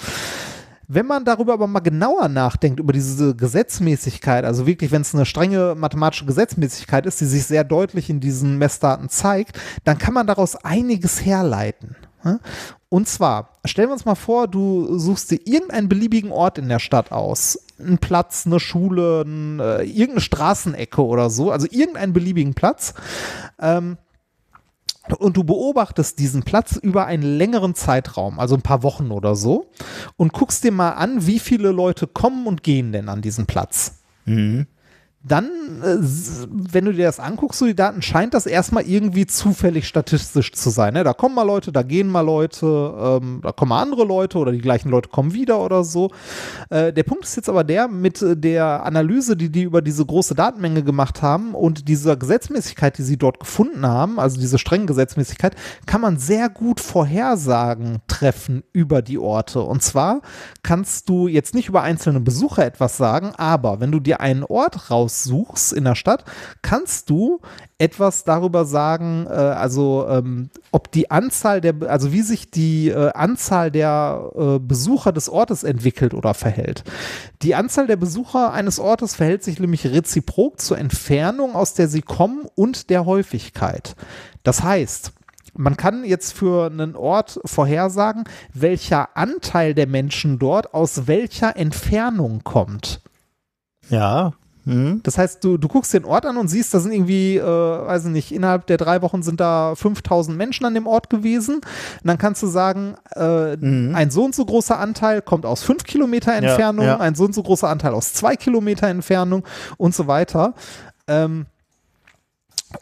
Wenn 0.91 1.05
man 1.05 1.27
darüber 1.27 1.53
aber 1.53 1.67
mal 1.67 1.81
genauer 1.81 2.29
nachdenkt, 2.29 2.81
über 2.81 2.95
diese 2.95 3.37
Gesetzmäßigkeit, 3.37 4.47
also 4.47 4.67
wirklich, 4.67 4.91
wenn 4.91 5.03
es 5.03 5.15
eine 5.15 5.27
strenge 5.27 5.75
mathematische 5.77 6.25
Gesetzmäßigkeit 6.25 7.05
ist, 7.05 7.21
die 7.21 7.27
sich 7.27 7.45
sehr 7.45 7.63
deutlich 7.63 8.09
in 8.09 8.21
diesen 8.21 8.57
Messdaten 8.57 9.11
zeigt, 9.11 9.61
dann 9.85 9.99
kann 9.99 10.15
man 10.15 10.27
daraus 10.27 10.57
einiges 10.57 11.23
herleiten. 11.23 11.95
Und 12.89 13.09
zwar, 13.09 13.51
stellen 13.65 13.89
wir 13.89 13.93
uns 13.93 14.05
mal 14.05 14.15
vor, 14.15 14.49
du 14.49 14.99
suchst 14.99 15.31
dir 15.31 15.41
irgendeinen 15.45 15.89
beliebigen 15.89 16.33
Ort 16.33 16.59
in 16.59 16.69
der 16.69 16.79
Stadt 16.79 17.13
aus. 17.13 17.61
Einen 17.79 17.99
Platz, 17.99 18.47
eine 18.47 18.61
Schule, 18.61 19.23
ein, 19.23 19.61
äh, 19.61 19.83
irgendeine 19.83 20.21
Straßenecke 20.21 21.05
oder 21.05 21.31
so, 21.31 21.51
also 21.51 21.67
irgendeinen 21.71 22.13
beliebigen 22.13 22.55
Platz. 22.55 22.95
Ähm, 23.61 23.99
und 25.19 25.37
du 25.37 25.45
beobachtest 25.45 26.19
diesen 26.19 26.43
Platz 26.43 26.77
über 26.77 27.07
einen 27.07 27.23
längeren 27.23 27.75
Zeitraum, 27.75 28.39
also 28.39 28.55
ein 28.55 28.63
paar 28.63 28.83
Wochen 28.83 29.11
oder 29.11 29.37
so, 29.37 29.71
und 30.17 30.33
guckst 30.33 30.65
dir 30.65 30.73
mal 30.73 30.91
an, 30.91 31.27
wie 31.27 31.39
viele 31.39 31.73
Leute 31.73 32.07
kommen 32.07 32.47
und 32.47 32.63
gehen 32.63 32.93
denn 32.93 33.09
an 33.09 33.23
diesen 33.23 33.47
Platz. 33.47 34.01
Mhm 34.25 34.67
dann, 35.31 35.47
äh, 35.83 35.97
wenn 36.73 36.85
du 36.85 36.93
dir 36.93 37.07
das 37.07 37.21
anguckst, 37.21 37.59
so 37.59 37.67
die 37.67 37.75
Daten, 37.75 38.03
scheint 38.03 38.35
das 38.35 38.47
erstmal 38.47 38.85
irgendwie 38.85 39.27
zufällig 39.27 39.87
statistisch 39.87 40.53
zu 40.53 40.71
sein. 40.71 40.95
Ne? 40.95 41.05
Da 41.05 41.13
kommen 41.13 41.35
mal 41.35 41.43
Leute, 41.43 41.73
da 41.73 41.83
gehen 41.83 42.09
mal 42.09 42.23
Leute, 42.23 43.21
ähm, 43.23 43.41
da 43.43 43.53
kommen 43.53 43.71
mal 43.71 43.83
andere 43.83 44.05
Leute 44.05 44.39
oder 44.39 44.53
die 44.53 44.61
gleichen 44.61 44.89
Leute 44.91 45.09
kommen 45.09 45.33
wieder 45.33 45.61
oder 45.61 45.85
so. 45.85 46.11
Äh, 46.71 46.93
der 46.93 47.03
Punkt 47.03 47.25
ist 47.25 47.37
jetzt 47.37 47.49
aber 47.49 47.65
der, 47.65 47.89
mit 47.89 48.25
der 48.25 48.85
Analyse, 48.85 49.37
die 49.37 49.51
die 49.51 49.63
über 49.63 49.83
diese 49.83 50.05
große 50.05 50.35
Datenmenge 50.35 50.83
gemacht 50.83 51.23
haben 51.23 51.55
und 51.55 51.89
dieser 51.89 52.17
Gesetzmäßigkeit, 52.17 52.97
die 52.99 53.03
sie 53.03 53.17
dort 53.17 53.41
gefunden 53.41 53.87
haben, 53.87 54.19
also 54.19 54.41
diese 54.41 54.59
strenge 54.59 54.87
Gesetzmäßigkeit, 54.87 55.55
kann 55.87 56.01
man 56.01 56.19
sehr 56.19 56.49
gut 56.49 56.81
Vorhersagen 56.81 57.99
treffen 58.07 58.63
über 58.73 59.03
die 59.03 59.19
Orte. 59.19 59.61
Und 59.61 59.83
zwar 59.83 60.23
kannst 60.63 61.09
du 61.09 61.29
jetzt 61.29 61.55
nicht 61.55 61.69
über 61.69 61.83
einzelne 61.83 62.21
Besucher 62.21 62.65
etwas 62.65 62.97
sagen, 62.97 63.33
aber 63.37 63.81
wenn 63.81 63.93
du 63.93 64.01
dir 64.01 64.21
einen 64.21 64.45
Ort 64.45 64.91
raus 64.91 65.18
raussuchst 65.19 65.73
in 65.73 65.85
der 65.85 65.95
Stadt, 65.95 66.25
kannst 66.63 67.11
du 67.11 67.41
etwas 67.79 68.25
darüber 68.25 68.65
sagen, 68.65 69.27
äh, 69.27 69.33
also 69.33 70.07
ähm, 70.09 70.51
ob 70.73 70.91
die 70.93 71.11
Anzahl 71.11 71.61
der, 71.61 71.75
also 71.89 72.13
wie 72.13 72.23
sich 72.23 72.51
die 72.51 72.89
äh, 72.89 73.11
Anzahl 73.13 73.71
der 73.71 74.31
äh, 74.37 74.59
Besucher 74.59 75.13
des 75.13 75.29
Ortes 75.29 75.63
entwickelt 75.63 76.15
oder 76.15 76.35
verhält. 76.35 76.85
Die 77.43 77.55
Anzahl 77.55 77.87
der 77.87 77.97
Besucher 77.97 78.53
eines 78.53 78.79
Ortes 78.79 79.15
verhält 79.15 79.45
sich 79.45 79.61
nämlich 79.61 79.87
reziprok 79.87 80.61
zur 80.61 80.79
Entfernung, 80.79 81.55
aus 81.55 81.75
der 81.75 81.89
sie 81.89 82.03
kommen 82.03 82.47
und 82.55 82.91
der 82.91 83.07
Häufigkeit. 83.07 83.95
Das 84.43 84.63
heißt, 84.63 85.13
man 85.55 85.77
kann 85.77 86.05
jetzt 86.05 86.35
für 86.35 86.67
einen 86.67 86.95
Ort 86.95 87.41
vorhersagen, 87.45 88.25
welcher 88.55 89.17
Anteil 89.17 89.75
der 89.75 89.87
Menschen 89.87 90.39
dort 90.39 90.73
aus 90.75 91.07
welcher 91.07 91.57
Entfernung 91.57 92.45
kommt. 92.45 93.01
Ja, 93.91 94.33
Mhm. 94.69 95.01
Das 95.03 95.17
heißt, 95.17 95.43
du, 95.43 95.57
du 95.57 95.67
guckst 95.67 95.95
den 95.95 96.05
Ort 96.05 96.27
an 96.27 96.37
und 96.37 96.49
siehst, 96.49 96.75
da 96.75 96.81
sind 96.81 96.93
irgendwie, 96.93 97.39
äh, 97.39 97.43
weiß 97.43 98.05
ich 98.05 98.11
nicht, 98.11 98.33
innerhalb 98.33 98.67
der 98.67 98.77
drei 98.77 99.01
Wochen 99.03 99.23
sind 99.23 99.41
da 99.41 99.75
5000 99.75 100.37
Menschen 100.37 100.67
an 100.67 100.75
dem 100.75 100.87
Ort 100.87 101.09
gewesen. 101.09 101.57
Und 101.57 101.65
dann 102.05 102.19
kannst 102.19 102.43
du 102.43 102.47
sagen, 102.47 102.95
äh, 103.17 103.57
mhm. 103.57 103.95
ein 103.95 104.11
so 104.11 104.25
und 104.25 104.35
so 104.35 104.45
großer 104.45 104.79
Anteil 104.79 105.23
kommt 105.23 105.47
aus 105.47 105.63
fünf 105.63 105.85
Kilometer 105.85 106.35
Entfernung, 106.35 106.85
ja, 106.85 106.93
ja. 106.93 107.01
ein 107.01 107.15
so 107.15 107.25
und 107.25 107.35
so 107.35 107.43
großer 107.43 107.69
Anteil 107.69 107.95
aus 107.95 108.13
zwei 108.13 108.37
Kilometer 108.37 108.89
Entfernung 108.89 109.45
und 109.79 109.95
so 109.95 110.07
weiter. 110.07 110.55
Ähm, 111.07 111.47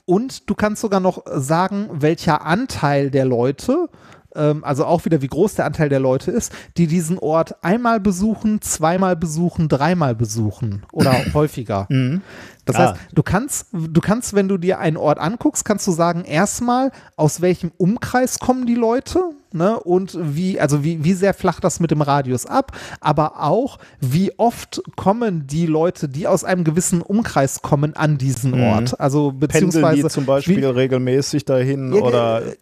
und 0.05 0.51
du 0.51 0.55
kannst 0.55 0.83
sogar 0.83 1.01
noch 1.01 1.23
sagen, 1.27 1.89
welcher 1.93 2.45
Anteil 2.45 3.11
der 3.11 3.25
Leute 3.25 3.89
ähm, 4.37 4.65
also 4.65 4.85
auch 4.85 5.05
wieder, 5.05 5.23
wie 5.23 5.29
groß 5.29 5.55
der 5.55 5.65
Anteil 5.65 5.89
der 5.89 6.01
Leute 6.01 6.31
ist, 6.31 6.53
die 6.77 6.87
diesen 6.87 7.19
Ort 7.19 7.65
einmal 7.65 8.01
besuchen, 8.01 8.61
zweimal 8.61 9.17
besuchen, 9.17 9.69
dreimal 9.69 10.15
besuchen 10.15 10.83
oder 10.93 11.15
häufiger. 11.35 11.87
Mhm. 11.89 12.23
Das 12.67 12.77
ah. 12.77 12.79
heißt, 12.81 13.01
du 13.15 13.23
kannst, 13.23 13.69
du 13.73 14.01
kannst, 14.01 14.35
wenn 14.35 14.49
du 14.49 14.59
dir 14.59 14.79
einen 14.79 14.97
Ort 14.97 15.19
anguckst, 15.19 15.65
kannst 15.65 15.87
du 15.87 15.93
sagen, 15.93 16.25
erstmal, 16.25 16.91
aus 17.17 17.41
welchem 17.41 17.71
Umkreis 17.79 18.39
kommen 18.39 18.67
die 18.67 18.75
Leute, 18.75 19.21
ne, 19.53 19.79
und 19.79 20.19
wie, 20.21 20.61
also 20.61 20.85
wie, 20.85 21.03
wie 21.03 21.15
sehr 21.15 21.33
flacht 21.33 21.65
das 21.65 21.81
mit 21.81 21.93
dem 21.93 22.03
Radius 22.03 22.45
ab, 22.45 22.73
aber 23.01 23.43
auch, 23.43 23.79
wie 24.01 24.33
oft 24.37 24.83
kommen 24.97 25.47
die 25.47 25.67
Leute, 25.67 26.09
die 26.09 26.27
aus 26.27 26.45
einem 26.45 26.65
gewissen 26.65 27.03
Umkreis 27.03 27.63
kommen, 27.63 27.95
an 27.97 28.19
diesen 28.19 28.53
mhm. 28.53 28.63
Ort. 28.63 29.01
Also, 29.01 29.33
beziehungsweise. 29.33 29.87
Pendeln 29.87 30.09
die 30.09 30.13
zum 30.13 30.27
Beispiel 30.27 30.57
wie, 30.57 30.65
regelmäßig 30.65 31.45
dahin 31.45 31.95
ja, 31.95 32.03
oder. 32.03 32.43
Äh, 32.47 32.57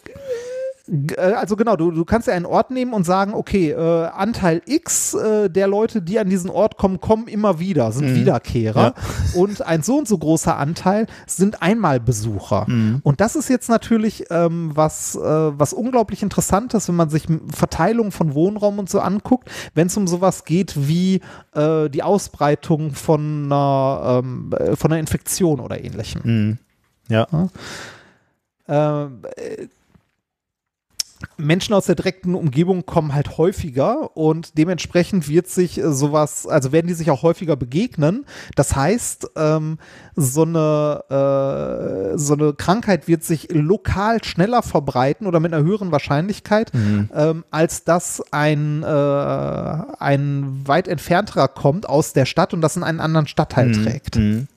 also 1.16 1.56
genau, 1.56 1.76
du, 1.76 1.90
du 1.90 2.04
kannst 2.04 2.28
ja 2.28 2.34
einen 2.34 2.44
Ort 2.44 2.70
nehmen 2.70 2.92
und 2.92 3.04
sagen, 3.04 3.32
okay, 3.32 3.70
äh, 3.70 4.06
Anteil 4.08 4.60
X 4.66 5.14
äh, 5.14 5.48
der 5.48 5.66
Leute, 5.66 6.02
die 6.02 6.18
an 6.18 6.28
diesen 6.28 6.50
Ort 6.50 6.76
kommen, 6.76 7.00
kommen 7.00 7.26
immer 7.26 7.58
wieder, 7.58 7.90
sind 7.90 8.10
mhm. 8.10 8.16
Wiederkehrer. 8.16 8.82
Ja. 8.82 8.94
Und 9.34 9.62
ein 9.62 9.82
so 9.82 9.98
und 9.98 10.06
so 10.06 10.16
großer 10.18 10.56
Anteil 10.56 11.06
sind 11.26 11.60
Einmalbesucher. 11.60 12.66
Mhm. 12.68 13.00
Und 13.02 13.20
das 13.20 13.34
ist 13.34 13.48
jetzt 13.48 13.68
natürlich 13.68 14.26
ähm, 14.30 14.70
was, 14.74 15.16
äh, 15.16 15.20
was 15.20 15.72
unglaublich 15.72 16.22
interessantes, 16.22 16.88
wenn 16.88 16.96
man 16.96 17.10
sich 17.10 17.26
Verteilung 17.52 18.12
von 18.12 18.34
Wohnraum 18.34 18.78
und 18.78 18.88
so 18.88 19.00
anguckt, 19.00 19.50
wenn 19.74 19.88
es 19.88 19.96
um 19.96 20.06
sowas 20.06 20.44
geht 20.44 20.88
wie 20.88 21.20
äh, 21.54 21.88
die 21.88 22.02
Ausbreitung 22.02 22.92
von 22.92 23.46
einer, 23.46 24.22
ähm, 24.22 24.52
äh, 24.56 24.76
von 24.76 24.92
einer 24.92 25.00
Infektion 25.00 25.60
oder 25.60 25.82
ähnlichem. 25.82 26.20
Mhm. 26.24 26.58
Ja. 27.08 27.26
ja. 28.68 29.08
Menschen 31.36 31.74
aus 31.74 31.86
der 31.86 31.94
direkten 31.94 32.34
Umgebung 32.34 32.86
kommen 32.86 33.14
halt 33.14 33.38
häufiger 33.38 34.16
und 34.16 34.56
dementsprechend 34.58 35.28
wird 35.28 35.48
sich 35.48 35.78
äh, 35.78 35.92
sowas, 35.92 36.46
also 36.46 36.72
werden 36.72 36.86
die 36.86 36.94
sich 36.94 37.10
auch 37.10 37.22
häufiger 37.22 37.56
begegnen. 37.56 38.24
Das 38.56 38.74
heißt, 38.76 39.30
ähm, 39.36 39.78
so 40.16 40.42
eine 40.42 42.12
äh, 42.14 42.18
so 42.18 42.34
eine 42.34 42.52
Krankheit 42.54 43.08
wird 43.08 43.24
sich 43.24 43.48
lokal 43.52 44.22
schneller 44.24 44.62
verbreiten 44.62 45.26
oder 45.26 45.40
mit 45.40 45.52
einer 45.52 45.64
höheren 45.64 45.92
Wahrscheinlichkeit, 45.92 46.72
Mhm. 46.74 47.10
ähm, 47.14 47.44
als 47.50 47.84
dass 47.84 48.22
ein 48.32 48.82
äh, 48.82 48.86
ein 48.86 50.62
weit 50.66 50.88
entfernterer 50.88 51.48
kommt 51.48 51.88
aus 51.88 52.12
der 52.12 52.26
Stadt 52.26 52.52
und 52.54 52.60
das 52.60 52.76
in 52.76 52.82
einen 52.82 53.00
anderen 53.00 53.26
Stadtteil 53.26 53.72
trägt 53.72 54.16
Mhm. 54.16 54.48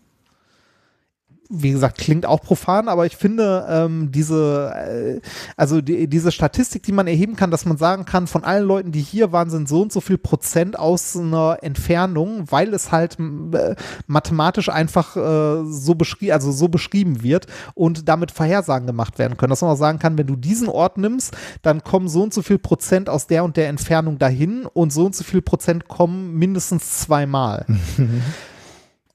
Wie 1.49 1.71
gesagt, 1.71 1.97
klingt 1.97 2.25
auch 2.25 2.41
profan, 2.41 2.89
aber 2.89 3.05
ich 3.05 3.15
finde 3.15 3.65
ähm, 3.69 4.11
diese, 4.11 4.73
äh, 4.75 5.21
also 5.55 5.81
die, 5.81 6.07
diese 6.07 6.31
Statistik, 6.31 6.83
die 6.83 6.91
man 6.91 7.07
erheben 7.07 7.35
kann, 7.35 7.51
dass 7.51 7.65
man 7.65 7.77
sagen 7.77 8.05
kann, 8.05 8.27
von 8.27 8.43
allen 8.43 8.65
Leuten, 8.65 8.91
die 8.91 9.01
hier 9.01 9.31
waren, 9.31 9.49
sind 9.49 9.69
so 9.69 9.81
und 9.81 9.93
so 9.93 10.01
viel 10.01 10.17
Prozent 10.17 10.77
aus 10.77 11.15
einer 11.15 11.59
Entfernung, 11.61 12.51
weil 12.51 12.73
es 12.73 12.91
halt 12.91 13.17
äh, 13.19 13.75
mathematisch 14.07 14.69
einfach 14.69 15.15
äh, 15.15 15.63
so 15.65 15.95
beschrieben, 15.95 16.33
also 16.33 16.51
so 16.51 16.67
beschrieben 16.67 17.23
wird 17.23 17.47
und 17.75 18.07
damit 18.09 18.31
Vorhersagen 18.31 18.87
gemacht 18.87 19.17
werden 19.17 19.37
können. 19.37 19.51
Dass 19.51 19.61
man 19.61 19.71
auch 19.71 19.77
sagen 19.77 19.99
kann, 19.99 20.17
wenn 20.17 20.27
du 20.27 20.35
diesen 20.35 20.67
Ort 20.67 20.97
nimmst, 20.97 21.35
dann 21.61 21.83
kommen 21.83 22.09
so 22.09 22.23
und 22.23 22.33
so 22.33 22.41
viel 22.41 22.59
Prozent 22.59 23.09
aus 23.09 23.27
der 23.27 23.43
und 23.43 23.57
der 23.57 23.69
Entfernung 23.69 24.17
dahin 24.19 24.65
und 24.65 24.91
so 24.91 25.05
und 25.05 25.15
so 25.15 25.23
viel 25.23 25.41
Prozent 25.41 25.87
kommen 25.87 26.33
mindestens 26.33 26.99
zweimal. 26.99 27.65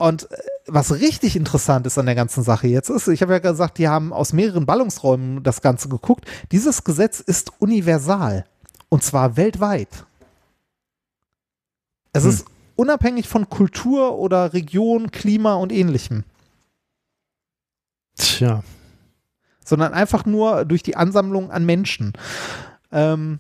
Und 0.03 0.29
äh, 0.33 0.37
was 0.67 0.93
richtig 0.95 1.37
interessant 1.37 1.87
ist 1.87 1.97
an 1.97 2.07
der 2.07 2.17
ganzen 2.17 2.43
Sache 2.43 2.67
jetzt 2.67 2.89
ist, 2.91 3.07
ich 3.07 3.23
habe 3.23 3.35
ja 3.35 3.39
gesagt, 3.39 3.79
die 3.79 3.87
haben 3.89 4.13
aus 4.13 4.33
mehreren 4.33 4.67
Ballungsräumen 4.67 5.45
das 5.45 5.61
Ganze 5.63 5.89
geguckt. 5.89 6.27
Dieses 6.51 6.83
Gesetz 6.83 7.21
ist 7.21 7.53
universal. 7.61 8.45
Und 8.89 9.05
zwar 9.05 9.37
weltweit. 9.37 10.05
Es 12.13 12.25
Hm. 12.25 12.31
ist 12.31 12.47
unabhängig 12.75 13.29
von 13.29 13.49
Kultur 13.49 14.19
oder 14.19 14.53
Region, 14.53 15.13
Klima 15.13 15.55
und 15.55 15.71
ähnlichem. 15.73 16.25
Tja. 18.17 18.65
sondern 19.65 19.95
einfach 19.95 20.27
nur 20.27 20.65
durch 20.65 20.83
die 20.83 20.97
Ansammlung 20.97 21.53
an 21.53 21.65
Menschen. 21.65 22.13
Ähm, 22.91 23.39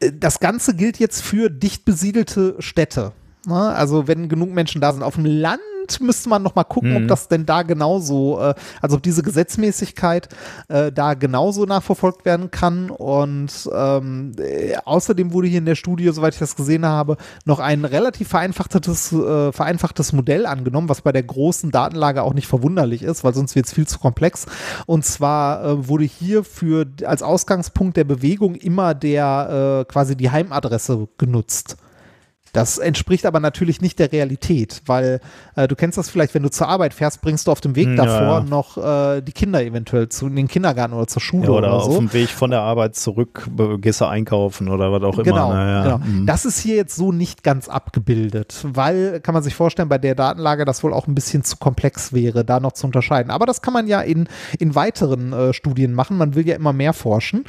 äh, 0.00 0.10
das 0.12 0.40
Ganze 0.40 0.74
gilt 0.74 0.98
jetzt 0.98 1.22
für 1.22 1.48
dicht 1.48 1.84
besiedelte 1.84 2.56
Städte. 2.58 3.12
Ne? 3.46 3.54
Also 3.54 4.06
wenn 4.08 4.28
genug 4.28 4.50
Menschen 4.50 4.80
da 4.80 4.92
sind. 4.92 5.02
Auf 5.02 5.14
dem 5.16 5.24
Land 5.24 5.60
müsste 6.00 6.28
man 6.28 6.42
noch 6.44 6.54
mal 6.54 6.62
gucken, 6.64 6.90
Mhm. 6.90 6.96
ob 6.96 7.08
das 7.08 7.26
denn 7.26 7.44
da 7.44 7.62
genauso, 7.62 8.40
äh, 8.40 8.54
also 8.80 8.96
ob 8.96 9.02
diese 9.02 9.22
Gesetzmäßigkeit 9.22 10.28
äh, 10.68 10.92
da 10.92 11.14
genauso 11.14 11.64
nachverfolgt 11.64 12.24
werden 12.24 12.50
kann. 12.52 12.88
Und 12.88 13.68
ähm, 13.74 14.32
äh, 14.38 14.76
außerdem 14.84 15.32
wurde 15.32 15.48
hier 15.48 15.58
in 15.58 15.66
der 15.66 15.74
Studie, 15.74 16.08
soweit 16.12 16.34
ich 16.34 16.38
das 16.38 16.54
gesehen 16.54 16.86
habe, 16.86 17.16
noch 17.44 17.58
ein 17.58 17.84
relativ 17.84 18.28
vereinfachtes, 18.28 19.12
äh, 19.12 19.50
vereinfachtes 19.52 20.12
Modell 20.12 20.46
angenommen, 20.46 20.88
was 20.88 21.00
bei 21.02 21.10
der 21.12 21.24
großen 21.24 21.72
Datenlage 21.72 22.22
auch 22.22 22.32
nicht 22.34 22.46
verwunderlich 22.46 23.02
ist, 23.02 23.24
weil 23.24 23.34
sonst 23.34 23.56
wird 23.56 23.66
es 23.66 23.72
viel 23.72 23.86
zu 23.88 23.98
komplex. 23.98 24.46
Und 24.86 25.04
zwar 25.04 25.64
äh, 25.64 25.88
wurde 25.88 26.04
hier 26.04 26.44
für 26.44 26.86
als 27.04 27.22
Ausgangspunkt 27.22 27.96
der 27.96 28.04
Bewegung 28.04 28.54
immer 28.54 28.94
der 28.94 29.84
äh, 29.88 29.92
quasi 29.92 30.16
die 30.16 30.30
Heimadresse 30.30 31.08
genutzt. 31.18 31.76
Das 32.52 32.78
entspricht 32.78 33.24
aber 33.26 33.40
natürlich 33.40 33.80
nicht 33.80 33.98
der 33.98 34.12
Realität, 34.12 34.82
weil 34.86 35.20
äh, 35.56 35.66
du 35.68 35.74
kennst 35.74 35.96
das 35.98 36.10
vielleicht, 36.10 36.34
wenn 36.34 36.42
du 36.42 36.50
zur 36.50 36.68
Arbeit 36.68 36.92
fährst, 36.94 37.22
bringst 37.22 37.46
du 37.46 37.52
auf 37.52 37.60
dem 37.60 37.74
Weg 37.76 37.86
Hm, 37.86 37.96
ja, 37.96 38.04
davor 38.04 38.38
ja. 38.38 38.44
noch 38.44 38.76
äh, 38.76 39.22
die 39.22 39.32
Kinder 39.32 39.62
eventuell 39.62 40.08
zu 40.08 40.26
in 40.26 40.36
den 40.36 40.48
Kindergarten 40.48 40.92
oder 40.94 41.06
zur 41.06 41.22
Schule 41.22 41.44
Ja, 41.44 41.50
oder 41.50 41.58
oder 41.68 41.72
auf 41.74 41.84
so. 41.92 41.98
dem 41.98 42.12
Weg 42.12 42.28
von 42.28 42.50
der 42.50 42.60
Arbeit 42.60 42.94
zurück 42.96 43.48
äh, 43.58 43.78
gehst 43.78 44.00
du 44.00 44.04
einkaufen 44.06 44.68
oder 44.68 44.92
was 44.92 45.02
auch 45.02 45.14
immer. 45.14 45.22
Genau, 45.24 45.50
genau. 45.50 45.98
Mhm. 45.98 46.26
Das 46.26 46.44
ist 46.44 46.58
hier 46.58 46.76
jetzt 46.76 46.94
so 46.96 47.10
nicht 47.12 47.42
ganz 47.42 47.68
abgebildet, 47.68 48.54
weil, 48.64 49.20
kann 49.20 49.32
man 49.34 49.42
sich 49.42 49.54
vorstellen, 49.54 49.88
bei 49.88 49.98
der 49.98 50.14
Datenlage 50.14 50.64
das 50.64 50.82
wohl 50.82 50.92
auch 50.92 51.06
ein 51.06 51.14
bisschen 51.14 51.44
zu 51.44 51.56
komplex 51.56 52.12
wäre, 52.12 52.44
da 52.44 52.60
noch 52.60 52.72
zu 52.72 52.86
unterscheiden. 52.86 53.30
Aber 53.30 53.46
das 53.46 53.62
kann 53.62 53.72
man 53.72 53.86
ja 53.86 54.00
in, 54.00 54.28
in 54.58 54.74
weiteren 54.74 55.32
äh, 55.32 55.52
Studien 55.54 55.94
machen. 55.94 56.18
Man 56.18 56.34
will 56.34 56.46
ja 56.46 56.54
immer 56.56 56.72
mehr 56.72 56.92
forschen. 56.92 57.44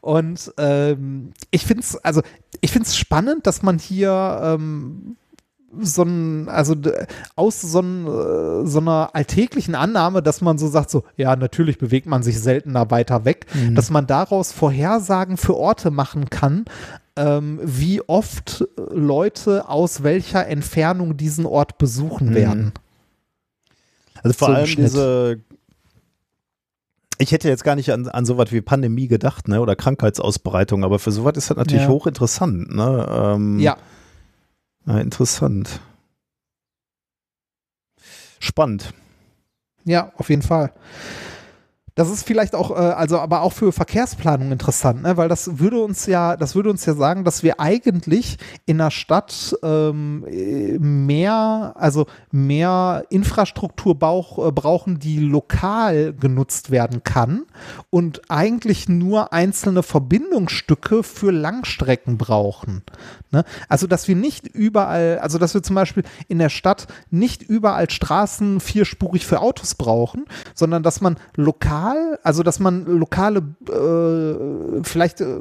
Und 0.00 0.52
ähm, 0.58 1.32
ich 1.50 1.64
finde 1.66 1.82
es, 1.82 1.96
also 2.04 2.22
ich 2.60 2.72
finde 2.72 2.88
es 2.88 2.96
spannend, 2.96 3.46
dass 3.46 3.62
man 3.62 3.78
hier 3.78 4.39
ähm, 4.42 5.16
so 5.80 6.02
ein, 6.02 6.48
also 6.48 6.74
aus 7.36 7.60
so, 7.60 7.78
ein, 7.80 8.04
äh, 8.06 8.66
so 8.66 8.80
einer 8.80 9.10
alltäglichen 9.14 9.76
Annahme, 9.76 10.20
dass 10.20 10.40
man 10.40 10.58
so 10.58 10.66
sagt, 10.66 10.90
so, 10.90 11.04
ja, 11.16 11.36
natürlich 11.36 11.78
bewegt 11.78 12.06
man 12.06 12.24
sich 12.24 12.40
seltener 12.40 12.90
weiter 12.90 13.24
weg, 13.24 13.46
dass 13.74 13.88
man 13.90 14.06
daraus 14.08 14.50
Vorhersagen 14.50 15.36
für 15.36 15.56
Orte 15.56 15.92
machen 15.92 16.28
kann, 16.28 16.64
ähm, 17.14 17.60
wie 17.62 18.02
oft 18.02 18.66
Leute 18.90 19.68
aus 19.68 20.02
welcher 20.02 20.46
Entfernung 20.48 21.16
diesen 21.16 21.46
Ort 21.46 21.78
besuchen 21.78 22.30
Mhm. 22.30 22.34
werden. 22.34 22.72
Also 24.24 24.36
vor 24.36 24.48
so 24.48 24.54
allem 24.54 24.66
Schnitt. 24.66 24.86
diese. 24.86 25.38
Ich 27.18 27.32
hätte 27.32 27.48
jetzt 27.48 27.64
gar 27.64 27.76
nicht 27.76 27.92
an, 27.92 28.08
an 28.08 28.24
sowas 28.24 28.50
wie 28.50 28.60
Pandemie 28.62 29.06
gedacht, 29.06 29.46
ne? 29.46 29.60
Oder 29.60 29.76
Krankheitsausbreitung, 29.76 30.84
aber 30.84 30.98
für 30.98 31.12
sowas 31.12 31.34
ist 31.36 31.50
das 31.50 31.56
natürlich 31.58 31.82
Ja. 31.82 31.88
hochinteressant, 31.90 32.74
ne? 32.74 33.06
Ähm, 33.10 33.58
Ja, 33.58 33.76
ja, 34.86 34.98
interessant. 34.98 35.80
Spannend. 38.38 38.94
Ja, 39.84 40.12
auf 40.16 40.30
jeden 40.30 40.42
Fall. 40.42 40.72
Das 41.94 42.10
ist 42.10 42.26
vielleicht 42.26 42.54
auch, 42.54 42.70
äh, 42.70 42.74
also 42.74 43.18
aber 43.18 43.42
auch 43.42 43.52
für 43.52 43.72
Verkehrsplanung 43.72 44.52
interessant, 44.52 45.02
ne? 45.02 45.16
weil 45.16 45.28
das 45.28 45.58
würde 45.58 45.80
uns 45.80 46.06
ja, 46.06 46.36
das 46.36 46.54
würde 46.54 46.70
uns 46.70 46.86
ja 46.86 46.94
sagen, 46.94 47.24
dass 47.24 47.42
wir 47.42 47.60
eigentlich 47.60 48.38
in 48.66 48.80
einer 48.80 48.90
Stadt 48.90 49.56
ähm, 49.62 50.24
äh, 50.28 50.78
mehr, 50.78 51.74
also 51.76 52.06
mehr 52.30 53.04
Infrastruktur 53.10 53.98
bauch, 53.98 54.46
äh, 54.48 54.52
brauchen, 54.52 54.98
die 54.98 55.18
lokal 55.18 56.12
genutzt 56.12 56.70
werden 56.70 57.02
kann 57.04 57.44
und 57.90 58.22
eigentlich 58.30 58.88
nur 58.88 59.32
einzelne 59.32 59.82
Verbindungsstücke 59.82 61.02
für 61.02 61.30
Langstrecken 61.32 62.18
brauchen. 62.18 62.82
Ne? 63.30 63.44
Also, 63.68 63.86
dass 63.86 64.08
wir 64.08 64.16
nicht 64.16 64.46
überall, 64.46 65.18
also 65.18 65.38
dass 65.38 65.54
wir 65.54 65.62
zum 65.62 65.76
Beispiel 65.76 66.04
in 66.28 66.38
der 66.38 66.48
Stadt 66.48 66.86
nicht 67.10 67.42
überall 67.42 67.88
Straßen 67.90 68.60
vierspurig 68.60 69.26
für 69.26 69.40
Autos 69.40 69.74
brauchen, 69.74 70.24
sondern 70.54 70.82
dass 70.82 71.00
man 71.00 71.16
lokal, 71.36 71.79
also 72.22 72.42
dass 72.42 72.58
man 72.58 72.84
lokale 72.86 73.42
äh, 73.68 74.82
vielleicht 74.82 75.20
äh, 75.20 75.38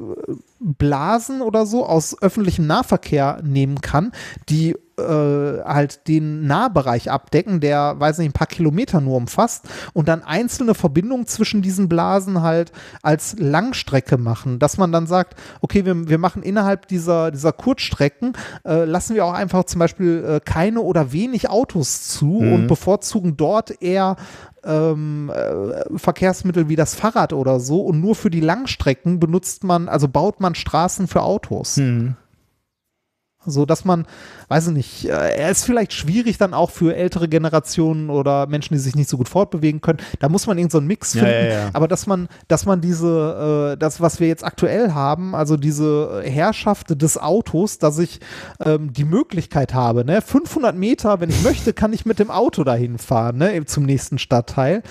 Blasen 0.59 1.41
oder 1.41 1.65
so 1.65 1.85
aus 1.85 2.21
öffentlichem 2.21 2.67
Nahverkehr 2.67 3.41
nehmen 3.43 3.81
kann, 3.81 4.11
die 4.49 4.75
äh, 4.99 5.63
halt 5.63 6.07
den 6.07 6.45
Nahbereich 6.45 7.09
abdecken, 7.09 7.61
der, 7.61 7.99
weiß 7.99 8.17
nicht, 8.17 8.29
ein 8.29 8.33
paar 8.33 8.47
Kilometer 8.47 8.99
nur 8.99 9.15
umfasst 9.15 9.65
und 9.93 10.07
dann 10.07 10.23
einzelne 10.23 10.75
Verbindungen 10.75 11.27
zwischen 11.27 11.61
diesen 11.61 11.87
Blasen 11.87 12.41
halt 12.41 12.71
als 13.01 13.35
Langstrecke 13.39 14.17
machen, 14.17 14.59
dass 14.59 14.77
man 14.77 14.91
dann 14.91 15.07
sagt, 15.07 15.35
okay, 15.61 15.85
wir, 15.85 16.09
wir 16.09 16.17
machen 16.17 16.43
innerhalb 16.43 16.87
dieser, 16.87 17.31
dieser 17.31 17.53
Kurzstrecken, 17.53 18.33
äh, 18.65 18.83
lassen 18.83 19.15
wir 19.15 19.25
auch 19.25 19.33
einfach 19.33 19.63
zum 19.63 19.79
Beispiel 19.79 20.25
äh, 20.27 20.39
keine 20.43 20.81
oder 20.81 21.13
wenig 21.13 21.49
Autos 21.49 22.07
zu 22.07 22.39
und 22.39 22.67
bevorzugen 22.67 23.37
dort 23.37 23.81
eher 23.81 24.17
ähm, 24.63 25.31
äh, 25.33 25.97
Verkehrsmittel 25.97 26.69
wie 26.69 26.75
das 26.75 26.95
Fahrrad 26.95 27.33
oder 27.33 27.59
so 27.59 27.81
und 27.81 27.99
nur 27.99 28.15
für 28.15 28.29
die 28.29 28.39
Langstrecken 28.39 29.19
benutzt 29.19 29.63
man, 29.63 29.89
also 29.89 30.07
baut 30.07 30.39
man 30.39 30.55
Straßen 30.55 31.07
für 31.07 31.21
Autos. 31.21 31.77
Hm. 31.77 32.15
So 33.45 33.65
dass 33.65 33.85
man, 33.85 34.05
weiß 34.49 34.67
ich 34.67 34.73
nicht, 34.73 35.05
äh, 35.05 35.11
er 35.37 35.49
ist 35.49 35.63
vielleicht 35.63 35.93
schwierig 35.93 36.37
dann 36.37 36.53
auch 36.53 36.69
für 36.71 36.93
ältere 36.95 37.29
Generationen 37.29 38.09
oder 38.09 38.47
Menschen, 38.47 38.73
die 38.73 38.79
sich 38.79 38.95
nicht 38.95 39.09
so 39.09 39.15
gut 39.17 39.29
fortbewegen 39.29 39.79
können. 39.79 39.99
Da 40.19 40.27
muss 40.27 40.45
man 40.45 40.57
irgendeinen 40.57 40.71
so 40.71 40.77
einen 40.79 40.87
Mix 40.87 41.13
Ja, 41.13 41.23
finden. 41.23 41.45
ja, 41.45 41.51
ja. 41.53 41.69
Aber 41.71 41.87
dass 41.87 42.05
man, 42.05 42.27
dass 42.49 42.65
man 42.65 42.81
diese, 42.81 43.71
äh, 43.75 43.77
das, 43.77 44.01
was 44.01 44.19
wir 44.19 44.27
jetzt 44.27 44.43
aktuell 44.43 44.91
haben, 44.93 45.35
also 45.35 45.55
diese 45.55 46.21
Herrschaft 46.25 47.01
des 47.01 47.17
Autos, 47.17 47.77
dass 47.77 47.97
ich 47.97 48.19
ähm, 48.63 48.91
die 48.91 49.05
Möglichkeit 49.05 49.73
habe, 49.73 50.03
ne, 50.03 50.21
500 50.21 50.75
Meter, 50.75 51.21
wenn 51.21 51.29
ich 51.29 51.41
möchte, 51.41 51.71
kann 51.71 51.93
ich 51.93 52.05
mit 52.05 52.19
dem 52.19 52.31
Auto 52.31 52.65
dahin 52.65 52.97
fahren, 52.97 53.37
ne, 53.37 53.63
zum 53.65 53.85
nächsten 53.85 54.17
Stadtteil. 54.19 54.83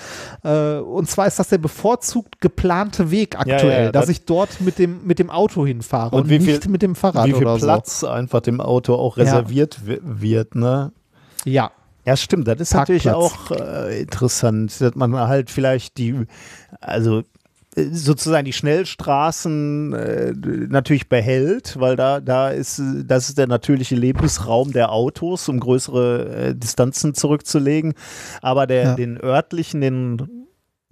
Äh, 0.43 0.77
und 0.79 1.07
zwar 1.07 1.27
ist 1.27 1.37
das 1.37 1.49
der 1.49 1.59
bevorzugt 1.59 2.41
geplante 2.41 3.11
Weg 3.11 3.37
aktuell, 3.37 3.85
ja, 3.85 3.91
dass 3.91 4.07
das- 4.07 4.09
ich 4.09 4.25
dort 4.25 4.59
mit 4.59 4.79
dem, 4.79 5.05
mit 5.05 5.19
dem 5.19 5.29
Auto 5.29 5.65
hinfahre 5.67 6.15
und, 6.15 6.23
Und 6.23 6.29
wie 6.29 6.39
viel- 6.39 6.55
nicht 6.55 6.67
mit 6.67 6.81
dem 6.81 6.95
Fahrrad 6.95 7.27
Wie 7.27 7.33
viel 7.33 7.45
oder 7.45 7.57
Platz 7.57 8.03
einfach 8.03 8.39
dem 8.49 8.61
Auto 8.61 8.95
auch 8.95 9.17
Ja. 9.17 9.23
reserviert 9.23 9.85
wi- 9.85 9.99
wird, 10.03 10.55
ne? 10.55 10.91
Ja. 11.45 11.71
Ja, 12.05 12.15
stimmt. 12.17 12.47
Das 12.47 12.59
ist 12.59 12.73
natürlich 12.73 13.03
Parkplatz. 13.03 13.33
auch 13.33 13.51
äh, 13.87 14.01
interessant, 14.01 14.79
dass 14.81 14.95
man 14.95 15.13
halt 15.15 15.49
vielleicht 15.51 15.97
die, 15.97 16.15
also 16.81 17.19
äh, 17.75 17.83
sozusagen 17.91 18.45
die 18.45 18.53
Schnellstraßen 18.53 19.93
äh, 19.93 20.33
natürlich 20.69 21.07
behält, 21.09 21.79
weil 21.79 21.95
da, 21.95 22.19
da 22.19 22.49
ist, 22.49 22.81
das 23.05 23.29
ist 23.29 23.37
der 23.37 23.47
natürliche 23.47 23.95
Lebensraum 23.95 24.71
der 24.71 24.91
Autos, 24.91 25.47
um 25.49 25.59
größere 25.59 26.25
äh, 26.49 26.55
Distanzen 26.55 27.13
zurückzulegen. 27.13 27.93
Aber 28.41 28.65
der, 28.65 28.83
Ja. 28.83 28.95
den 28.95 29.21
örtlichen, 29.21 29.81
den 29.81 30.38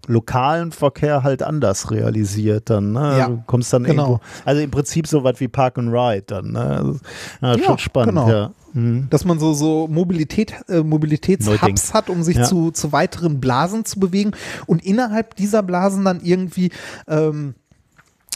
lokalen 0.08 0.72
Verkehr 0.72 1.24
halt 1.24 1.44
anders 1.44 1.92
realisiert 1.92 2.70
dann. 2.70 2.94
Ne? 2.94 3.16
Ja, 3.20 3.28
du 3.28 3.44
kommst 3.46 3.72
dann 3.74 3.84
genau. 3.84 4.04
irgendwo, 4.04 4.22
also 4.46 4.62
im 4.62 4.72
Prinzip 4.72 5.08
so 5.08 5.24
was 5.24 5.40
wie 5.40 5.48
Park 5.48 5.78
and 5.78 5.92
Ride 5.94 6.24
dann. 6.28 6.52
Ne? 6.52 6.96
Ja, 7.42 7.56
Ja, 7.56 7.64
schon 7.64 7.78
spannend, 7.78 8.10
genau. 8.16 8.30
ja. 8.30 8.52
Mhm. 8.74 9.08
dass 9.10 9.24
man 9.26 9.40
so, 9.40 9.54
so 9.54 9.88
Mobilität, 9.88 10.54
äh, 10.68 10.82
Mobilitätshubs 10.84 11.94
hat, 11.94 12.10
um 12.10 12.22
sich 12.24 12.38
Ja. 12.38 12.44
zu, 12.44 12.72
zu 12.72 12.92
weiteren 12.92 13.40
Blasen 13.40 13.86
zu 13.86 14.00
bewegen 14.00 14.32
und 14.66 14.86
innerhalb 14.86 15.36
dieser 15.36 15.64
Blasen 15.64 16.04
dann 16.06 16.20
irgendwie 16.22 16.72
ähm, 17.08 17.56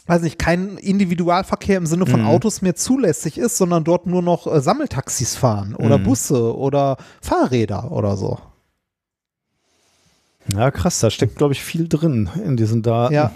weiß 0.07 0.23
nicht, 0.23 0.39
kein 0.39 0.77
Individualverkehr 0.77 1.77
im 1.77 1.85
Sinne 1.85 2.05
von 2.05 2.21
Mhm. 2.21 2.27
Autos 2.27 2.61
mehr 2.61 2.75
zulässig 2.75 3.37
ist, 3.37 3.57
sondern 3.57 3.83
dort 3.83 4.07
nur 4.07 4.21
noch 4.21 4.47
äh, 4.47 4.59
Sammeltaxis 4.59 5.35
fahren 5.35 5.75
oder 5.75 5.97
Mhm. 5.99 6.03
Busse 6.03 6.57
oder 6.57 6.97
Fahrräder 7.21 7.91
oder 7.91 8.17
so. 8.17 8.39
Ja, 10.53 10.71
krass, 10.71 10.99
da 10.99 11.09
steckt, 11.09 11.35
glaube 11.35 11.53
ich, 11.53 11.63
viel 11.63 11.87
drin 11.87 12.29
in 12.43 12.57
diesen 12.57 12.81
Daten. 12.81 13.13
Ja. 13.13 13.31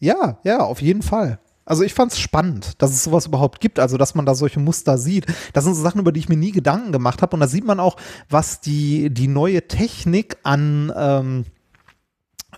Ja, 0.00 0.38
ja, 0.42 0.60
auf 0.60 0.82
jeden 0.82 1.02
Fall. 1.02 1.38
Also 1.64 1.84
ich 1.84 1.94
fand 1.94 2.12
es 2.12 2.18
spannend, 2.18 2.82
dass 2.82 2.90
es 2.90 3.04
sowas 3.04 3.26
überhaupt 3.26 3.60
gibt, 3.60 3.78
also 3.78 3.96
dass 3.96 4.16
man 4.16 4.26
da 4.26 4.34
solche 4.34 4.58
Muster 4.58 4.98
sieht. 4.98 5.26
Das 5.52 5.62
sind 5.62 5.74
so 5.74 5.82
Sachen, 5.82 6.00
über 6.00 6.10
die 6.10 6.18
ich 6.18 6.28
mir 6.28 6.36
nie 6.36 6.50
Gedanken 6.50 6.90
gemacht 6.90 7.22
habe. 7.22 7.34
Und 7.36 7.40
da 7.40 7.46
sieht 7.46 7.64
man 7.64 7.78
auch, 7.78 7.96
was 8.28 8.60
die, 8.60 9.10
die 9.10 9.28
neue 9.28 9.68
Technik 9.68 10.38
an, 10.42 10.92
ähm, 10.96 11.44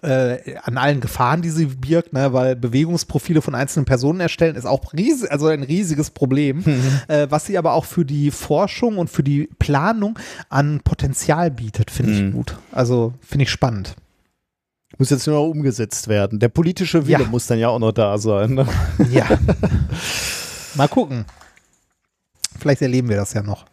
äh, 0.05 0.57
an 0.63 0.77
allen 0.79 1.01
Gefahren, 1.01 1.43
die 1.43 1.51
sie 1.51 1.67
birgt, 1.67 2.13
ne, 2.13 2.33
weil 2.33 2.55
Bewegungsprofile 2.57 3.43
von 3.43 3.55
einzelnen 3.55 3.87
Personen 3.87 4.21
erstellen, 4.21 4.55
ist 4.57 4.67
auch 4.67 4.93
riesig, 4.93 5.31
also 5.33 5.47
ein 5.49 5.63
riesiges 5.63 6.11
Problem, 6.11 6.63
äh, 7.09 7.27
was 7.31 7.47
sie 7.47 7.57
aber 7.59 7.73
auch 7.73 7.85
für 7.87 8.05
die 8.05 8.31
Forschung 8.31 8.99
und 8.99 9.09
für 9.11 9.23
die 9.23 9.49
Planung 9.59 10.19
an 10.51 10.81
Potenzial 10.85 11.51
bietet, 11.51 11.91
finde 11.91 12.13
Mhm. 12.13 12.29
ich 12.29 12.35
gut. 12.35 12.59
Also 12.73 13.15
finde 13.21 13.45
ich 13.45 13.51
spannend. 13.51 13.97
Muss 14.99 15.11
jetzt 15.11 15.27
nur 15.27 15.37
noch 15.37 15.49
umgesetzt 15.51 16.07
werden. 16.07 16.39
Der 16.39 16.49
politische 16.51 17.07
Wille 17.09 17.25
Ja. 17.25 17.29
muss 17.29 17.47
dann 17.49 17.59
ja 17.59 17.69
auch 17.69 17.81
noch 17.81 17.91
da 17.93 18.17
sein. 18.19 18.55
Ne? 18.55 18.67
Ja. 19.11 19.27
Mal 20.77 20.87
gucken. 20.89 21.25
Vielleicht 22.59 22.83
erleben 22.83 23.09
wir 23.09 23.17
das 23.17 23.33
ja 23.33 23.43
noch. 23.43 23.65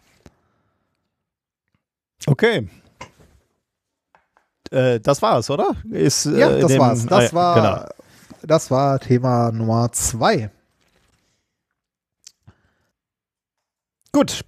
Okay. 2.25 2.67
Äh, 4.71 4.99
das 4.99 5.21
war's, 5.21 5.49
oder? 5.49 5.75
Ist, 5.91 6.25
Ja, 6.25 6.49
äh, 6.51 6.61
das 6.61 6.71
dem- 6.71 6.79
war's. 6.79 7.05
ah, 7.05 7.09
Das 7.09 7.31
ja, 7.31 7.33
war, 7.33 7.55
Genau. 7.55 7.85
das 8.43 8.71
war 8.71 8.99
Thema 8.99 9.51
Nummer 9.51 9.91
zwei. 9.91 10.49
Gut. 14.11 14.43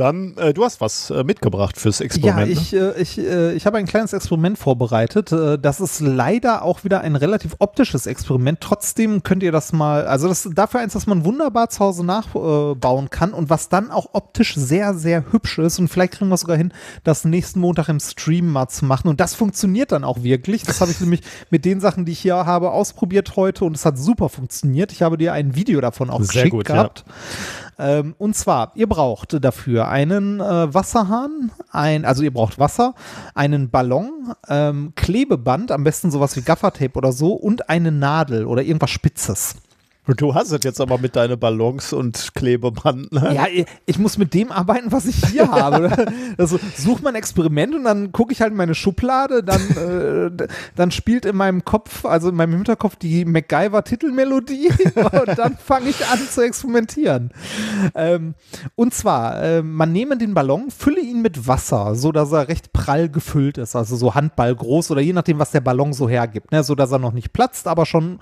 Dann, 0.00 0.34
äh, 0.38 0.54
du 0.54 0.64
hast 0.64 0.80
was 0.80 1.10
äh, 1.10 1.24
mitgebracht 1.24 1.76
fürs 1.78 2.00
Experiment. 2.00 2.48
Ja, 2.48 2.58
ich, 2.58 2.72
äh, 2.72 3.02
ich, 3.02 3.18
äh, 3.18 3.52
ich 3.52 3.66
habe 3.66 3.76
ein 3.76 3.84
kleines 3.84 4.14
Experiment 4.14 4.56
vorbereitet. 4.56 5.30
Äh, 5.30 5.58
das 5.58 5.78
ist 5.78 6.00
leider 6.00 6.62
auch 6.62 6.84
wieder 6.84 7.02
ein 7.02 7.16
relativ 7.16 7.56
optisches 7.58 8.06
Experiment. 8.06 8.62
Trotzdem 8.62 9.22
könnt 9.22 9.42
ihr 9.42 9.52
das 9.52 9.74
mal, 9.74 10.06
also 10.06 10.26
das 10.26 10.46
ist 10.46 10.56
dafür 10.56 10.80
eins, 10.80 10.94
das 10.94 11.06
man 11.06 11.26
wunderbar 11.26 11.68
zu 11.68 11.80
Hause 11.80 12.06
nachbauen 12.06 13.10
kann 13.10 13.34
und 13.34 13.50
was 13.50 13.68
dann 13.68 13.90
auch 13.90 14.14
optisch 14.14 14.54
sehr, 14.54 14.94
sehr 14.94 15.32
hübsch 15.32 15.58
ist. 15.58 15.78
Und 15.78 15.88
vielleicht 15.88 16.14
kriegen 16.14 16.30
wir 16.30 16.36
es 16.36 16.40
sogar 16.40 16.56
hin, 16.56 16.72
das 17.04 17.26
nächsten 17.26 17.60
Montag 17.60 17.90
im 17.90 18.00
Stream 18.00 18.50
mal 18.50 18.68
zu 18.68 18.86
machen. 18.86 19.08
Und 19.08 19.20
das 19.20 19.34
funktioniert 19.34 19.92
dann 19.92 20.04
auch 20.04 20.22
wirklich. 20.22 20.62
Das 20.62 20.80
habe 20.80 20.92
ich 20.92 21.00
nämlich 21.00 21.20
mit 21.50 21.66
den 21.66 21.78
Sachen, 21.78 22.06
die 22.06 22.12
ich 22.12 22.20
hier 22.20 22.36
habe, 22.36 22.70
ausprobiert 22.70 23.36
heute 23.36 23.66
und 23.66 23.76
es 23.76 23.84
hat 23.84 23.98
super 23.98 24.30
funktioniert. 24.30 24.92
Ich 24.92 25.02
habe 25.02 25.18
dir 25.18 25.34
ein 25.34 25.54
Video 25.54 25.82
davon 25.82 26.08
auch 26.08 26.22
Sehr 26.22 26.44
geschickt 26.44 26.52
gut, 26.52 26.68
ja. 26.70 26.90
Ähm, 27.80 28.14
und 28.18 28.36
zwar, 28.36 28.72
ihr 28.74 28.86
braucht 28.86 29.42
dafür 29.42 29.88
einen 29.88 30.38
äh, 30.38 30.74
Wasserhahn, 30.74 31.50
ein, 31.72 32.04
also 32.04 32.22
ihr 32.22 32.32
braucht 32.32 32.58
Wasser, 32.58 32.94
einen 33.34 33.70
Ballon, 33.70 34.34
ähm, 34.48 34.92
Klebeband, 34.96 35.72
am 35.72 35.82
besten 35.82 36.10
sowas 36.10 36.36
wie 36.36 36.42
Gaffertape 36.42 36.98
oder 36.98 37.12
so, 37.12 37.32
und 37.32 37.70
eine 37.70 37.90
Nadel 37.90 38.44
oder 38.44 38.62
irgendwas 38.62 38.90
Spitzes. 38.90 39.56
Du 40.06 40.34
hast 40.34 40.50
es 40.50 40.64
jetzt 40.64 40.80
aber 40.80 40.98
mit 40.98 41.14
deinen 41.14 41.38
Ballons 41.38 41.92
und 41.92 42.34
Klebeband. 42.34 43.12
Ne? 43.12 43.34
Ja, 43.34 43.46
ich, 43.86 43.98
muss 43.98 44.18
mit 44.18 44.34
dem 44.34 44.50
arbeiten, 44.50 44.90
was 44.90 45.06
ich 45.06 45.24
hier 45.26 45.48
habe. 45.50 46.06
Also 46.38 46.58
such 46.76 47.02
mal 47.02 47.10
ein 47.10 47.16
Experiment 47.16 47.74
und 47.74 47.84
dann 47.84 48.10
gucke 48.10 48.32
ich 48.32 48.40
halt 48.40 48.52
in 48.52 48.56
meine 48.56 48.74
Schublade, 48.74 49.44
dann, 49.44 49.60
äh, 50.40 50.46
dann 50.74 50.90
spielt 50.90 51.26
in 51.26 51.36
meinem 51.36 51.64
Kopf, 51.64 52.04
also 52.04 52.30
in 52.30 52.34
meinem 52.34 52.54
Hinterkopf 52.54 52.96
die 52.96 53.24
MacGyver-Titelmelodie 53.24 54.70
und 54.94 55.38
dann 55.38 55.56
fange 55.58 55.90
ich 55.90 56.04
an 56.06 56.18
zu 56.18 56.42
experimentieren. 56.42 57.30
Ähm, 57.94 58.34
und 58.74 58.94
zwar, 58.94 59.42
äh, 59.42 59.62
man 59.62 59.92
nehme 59.92 60.16
den 60.16 60.34
Ballon, 60.34 60.70
fülle 60.70 60.99
ihn 61.20 61.22
mit 61.22 61.46
Wasser, 61.46 61.94
so 61.94 62.12
dass 62.12 62.32
er 62.32 62.48
recht 62.48 62.72
prall 62.72 63.08
gefüllt 63.08 63.58
ist, 63.58 63.76
also 63.76 63.96
so 63.96 64.14
Handball 64.14 64.54
groß 64.54 64.90
oder 64.90 65.00
je 65.00 65.12
nachdem, 65.12 65.38
was 65.38 65.50
der 65.50 65.60
Ballon 65.60 65.92
so 65.92 66.08
hergibt, 66.08 66.52
ne? 66.52 66.64
so 66.64 66.74
dass 66.74 66.92
er 66.92 66.98
noch 66.98 67.12
nicht 67.12 67.32
platzt, 67.32 67.68
aber 67.68 67.86
schon 67.86 68.18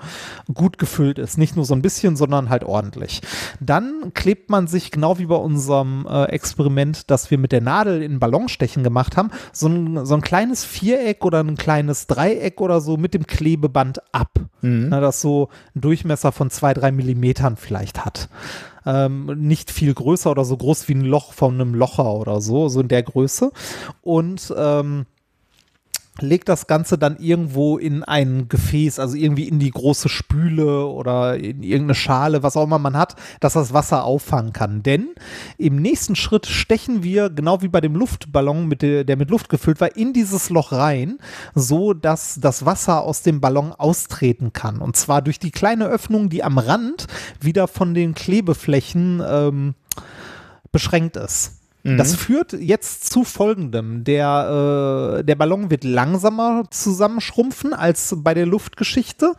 gut 0.53 0.79
gefüllt 0.79 1.19
ist. 1.19 1.39
Nicht 1.39 1.57
nur 1.57 1.65
so 1.65 1.75
ein 1.75 1.83
bisschen, 1.83 2.16
sondern 2.16 2.49
halt 2.49 2.65
ordentlich. 2.65 3.20
Dann 3.61 4.12
klebt 4.15 4.51
man 4.51 4.66
sich, 4.66 4.91
genau 4.91 5.19
wie 5.19 5.27
bei 5.27 5.37
unserem 5.37 6.07
äh, 6.09 6.25
Experiment, 6.25 7.11
das 7.11 7.31
wir 7.31 7.39
mit 7.39 7.53
der 7.53 7.61
Nadel 7.61 8.03
in 8.03 8.19
Ballonstechen 8.19 8.83
gemacht 8.83 9.16
haben, 9.16 9.31
so 9.53 9.69
ein, 9.69 10.05
so 10.05 10.15
ein 10.15 10.20
kleines 10.20 10.65
Viereck 10.65 11.25
oder 11.25 11.41
ein 11.41 11.57
kleines 11.57 12.07
Dreieck 12.07 12.61
oder 12.61 12.81
so 12.81 12.97
mit 12.97 13.15
dem 13.15 13.27
Klebeband 13.27 14.03
ab. 14.12 14.31
Na, 14.89 15.01
das 15.01 15.20
so 15.20 15.49
einen 15.75 15.83
Durchmesser 15.83 16.33
von 16.33 16.51
zwei, 16.51 16.75
drei 16.75 16.91
Millimetern 16.91 17.57
vielleicht 17.57 18.05
hat. 18.05 18.29
Ähm, 18.87 19.27
nicht 19.39 19.71
viel 19.71 19.95
größer 19.95 20.31
oder 20.31 20.45
so 20.45 20.57
groß 20.57 20.89
wie 20.89 20.95
ein 20.95 21.05
Loch 21.05 21.33
von 21.33 21.55
einem 21.55 21.75
Locher 21.75 22.15
oder 22.15 22.41
so, 22.41 22.69
so 22.69 22.81
in 22.81 22.89
der 22.89 23.03
Größe. 23.03 23.53
Und 24.03 24.55
ähm, 24.57 25.07
legt 26.20 26.49
das 26.49 26.66
Ganze 26.66 26.99
dann 26.99 27.16
irgendwo 27.19 27.78
in 27.78 28.03
ein 28.05 28.49
Gefäß, 28.49 28.99
also 28.99 29.16
irgendwie 29.16 29.49
in 29.49 29.59
die 29.59 29.70
große 29.70 30.09
Spüle 30.09 30.86
oder 30.86 31.36
in 31.36 31.62
irgendeine 31.62 31.95
Schale, 31.95 32.43
was 32.43 32.57
auch 32.57 32.65
immer 32.65 32.78
man 32.78 32.97
hat, 32.97 33.16
dass 33.40 33.53
das 33.53 33.73
Wasser 33.73 34.05
auffangen 34.05 34.53
kann. 34.53 34.82
Denn 34.82 35.09
im 35.57 35.77
nächsten 35.77 36.16
Schritt 36.16 36.47
stechen 36.47 37.03
wir, 37.03 37.31
genau 37.31 37.62
wie 37.62 37.69
bei 37.69 37.81
dem 37.81 37.95
Luftballon, 37.95 38.66
mit 38.66 38.82
der, 38.82 39.05
der 39.05 39.16
mit 39.16 39.31
Luft 39.31 39.49
gefüllt 39.49 39.81
war, 39.81 39.97
in 39.97 40.12
dieses 40.12 40.51
Loch 40.51 40.73
rein, 40.73 41.19
so 41.55 41.95
dass 41.95 42.39
das 42.40 42.65
Wasser 42.65 43.03
aus 43.03 43.23
dem 43.23 43.40
Ballon 43.40 43.73
austreten 43.73 44.53
kann. 44.53 44.81
Und 44.81 44.97
zwar 44.97 45.23
durch 45.23 45.39
die 45.39 45.51
kleine 45.51 45.86
Öffnung, 45.86 46.28
die 46.28 46.43
am 46.43 46.59
Rand 46.59 47.07
wieder 47.40 47.69
von 47.69 47.95
den 47.95 48.15
Klebeflächen 48.15 49.23
ähm, 49.27 49.74
beschränkt 50.73 51.16
ist. 51.16 51.57
Das 51.85 52.15
führt 52.15 52.53
jetzt 52.55 53.11
zu 53.11 53.25
folgendem. 53.25 54.05
Der, 54.05 55.19
äh, 55.21 55.25
der 55.25 55.37
Ballon 55.37 55.71
wird 55.71 55.85
langsamer 55.85 56.65
zusammenschrumpfen 56.71 57.73
als 57.73 58.15
bei 58.19 58.35
der 58.35 58.47
Luftgeschichte. 58.47 59.35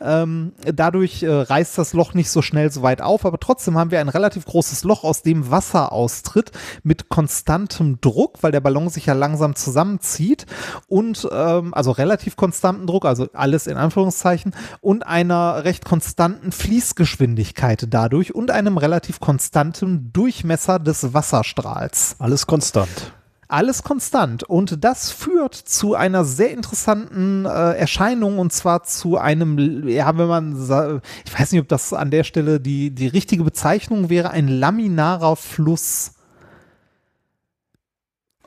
Ähm, 0.00 0.52
dadurch 0.64 1.22
äh, 1.22 1.30
reißt 1.30 1.76
das 1.76 1.92
Loch 1.92 2.14
nicht 2.14 2.30
so 2.30 2.42
schnell 2.42 2.72
so 2.72 2.82
weit 2.82 3.02
auf, 3.02 3.26
aber 3.26 3.38
trotzdem 3.38 3.76
haben 3.76 3.90
wir 3.90 4.00
ein 4.00 4.08
relativ 4.08 4.46
großes 4.46 4.84
Loch, 4.84 5.04
aus 5.04 5.22
dem 5.22 5.50
Wasser 5.50 5.92
austritt, 5.92 6.50
mit 6.82 7.08
konstantem 7.08 8.00
Druck, 8.00 8.38
weil 8.42 8.52
der 8.52 8.60
Ballon 8.60 8.88
sich 8.88 9.06
ja 9.06 9.14
langsam 9.14 9.54
zusammenzieht 9.54 10.46
und 10.88 11.28
ähm, 11.30 11.74
also 11.74 11.90
relativ 11.90 12.36
konstanten 12.36 12.86
Druck, 12.86 13.04
also 13.04 13.28
alles 13.34 13.66
in 13.66 13.76
Anführungszeichen, 13.76 14.54
und 14.80 15.06
einer 15.06 15.64
recht 15.64 15.84
konstanten 15.84 16.52
Fließgeschwindigkeit 16.52 17.86
dadurch 17.90 18.34
und 18.34 18.50
einem 18.50 18.78
relativ 18.78 19.20
konstanten 19.20 20.12
Durchmesser 20.12 20.78
des 20.78 21.14
Wasserstrahls. 21.14 21.81
Alles 22.18 22.46
konstant. 22.46 23.12
Alles 23.48 23.82
konstant. 23.82 24.44
Und 24.44 24.82
das 24.82 25.10
führt 25.10 25.54
zu 25.54 25.94
einer 25.94 26.24
sehr 26.24 26.52
interessanten 26.52 27.44
äh, 27.44 27.72
Erscheinung 27.74 28.38
und 28.38 28.50
zwar 28.50 28.84
zu 28.84 29.18
einem, 29.18 29.86
ja, 29.88 30.16
wenn 30.16 30.26
man, 30.26 31.02
ich 31.26 31.38
weiß 31.38 31.52
nicht, 31.52 31.60
ob 31.60 31.68
das 31.68 31.92
an 31.92 32.10
der 32.10 32.24
Stelle 32.24 32.60
die, 32.60 32.90
die 32.90 33.08
richtige 33.08 33.44
Bezeichnung 33.44 34.08
wäre, 34.08 34.30
ein 34.30 34.48
laminarer 34.48 35.36
Fluss. 35.36 36.12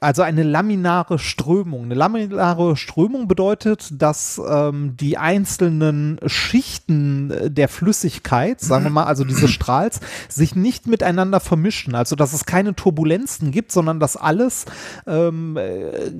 Also 0.02 0.24
eine 0.24 0.44
laminare 0.44 1.18
Strömung. 1.20 1.86
Eine 1.86 1.96
laminare 1.96 2.76
Strömung 2.76 3.30
bedeutet, 3.30 3.90
dass 3.94 4.42
ähm, 4.46 4.98
die 4.98 5.18
einzelnen 5.18 6.20
Schichten 6.26 7.32
äh, 7.32 7.50
der 7.50 7.70
Flüssigkeit, 7.70 8.60
sagen 8.60 8.84
wir 8.84 8.92
mal, 8.92 9.06
also 9.06 9.24
diese 9.24 9.48
Strahls, 9.48 10.02
sich 10.28 10.54
nicht 10.54 10.86
miteinander 10.86 11.40
vermischen. 11.40 11.96
Also 11.96 12.18
dass 12.18 12.34
es 12.34 12.46
keine 12.46 12.76
Turbulenzen 12.76 13.52
gibt, 13.52 13.72
sondern 13.72 14.02
dass 14.02 14.18
alles 14.18 14.66
ähm, 15.08 15.56
äh, 15.56 16.12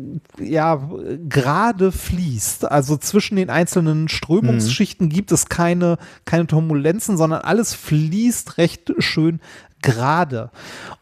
ja 0.42 0.82
gerade 1.28 1.92
fließt. 1.92 2.72
Also 2.72 2.96
zwischen 2.96 3.36
den 3.36 3.50
einzelnen 3.50 4.08
Strömungsschichten 4.08 5.10
gibt 5.10 5.34
es 5.34 5.50
keine, 5.50 5.98
keine 6.24 6.48
Turbulenzen, 6.48 7.18
sondern 7.18 7.42
alles 7.42 7.74
fließt 7.74 8.58
recht 8.58 8.94
schön 9.00 9.42
gerade. 9.86 10.52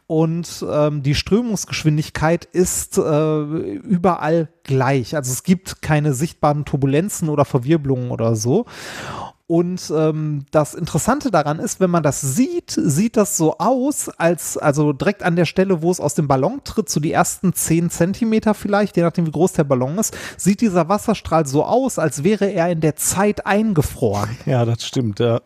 Und 0.05 0.63
ähm, 0.69 1.01
die 1.01 1.15
Strömungsgeschwindigkeit 1.15 2.45
ist 2.45 2.97
äh, 2.97 3.39
überall 3.41 4.49
gleich. 4.63 5.15
Also 5.15 5.31
es 5.31 5.43
gibt 5.43 5.81
keine 5.81 6.13
sichtbaren 6.13 6.65
Turbulenzen 6.65 7.29
oder 7.29 7.45
Verwirbelungen 7.45 8.11
oder 8.11 8.35
so. 8.35 8.65
Und 9.47 9.91
ähm, 9.95 10.45
das 10.51 10.73
Interessante 10.73 11.29
daran 11.29 11.59
ist, 11.59 11.79
wenn 11.79 11.89
man 11.89 12.01
das 12.03 12.21
sieht, 12.21 12.71
sieht 12.71 13.17
das 13.17 13.37
so 13.37 13.57
aus, 13.57 14.09
als 14.09 14.57
also 14.57 14.93
direkt 14.93 15.21
an 15.21 15.35
der 15.35 15.45
Stelle, 15.45 15.81
wo 15.81 15.91
es 15.91 15.99
aus 15.99 16.15
dem 16.15 16.27
Ballon 16.27 16.61
tritt, 16.63 16.89
so 16.89 16.99
die 16.99 17.11
ersten 17.11 17.53
10 17.53 17.89
Zentimeter 17.89 18.53
vielleicht, 18.53 18.95
je 18.97 19.03
nachdem 19.03 19.27
wie 19.27 19.31
groß 19.31 19.53
der 19.53 19.65
Ballon 19.65 19.97
ist, 19.97 20.15
sieht 20.37 20.61
dieser 20.61 20.89
Wasserstrahl 20.89 21.45
so 21.45 21.65
aus, 21.65 21.99
als 21.99 22.23
wäre 22.23 22.51
er 22.51 22.71
in 22.71 22.79
der 22.79 22.95
Zeit 22.95 23.45
eingefroren. 23.45 24.37
Ja, 24.45 24.63
das 24.65 24.85
stimmt, 24.85 25.19
ja 25.19 25.41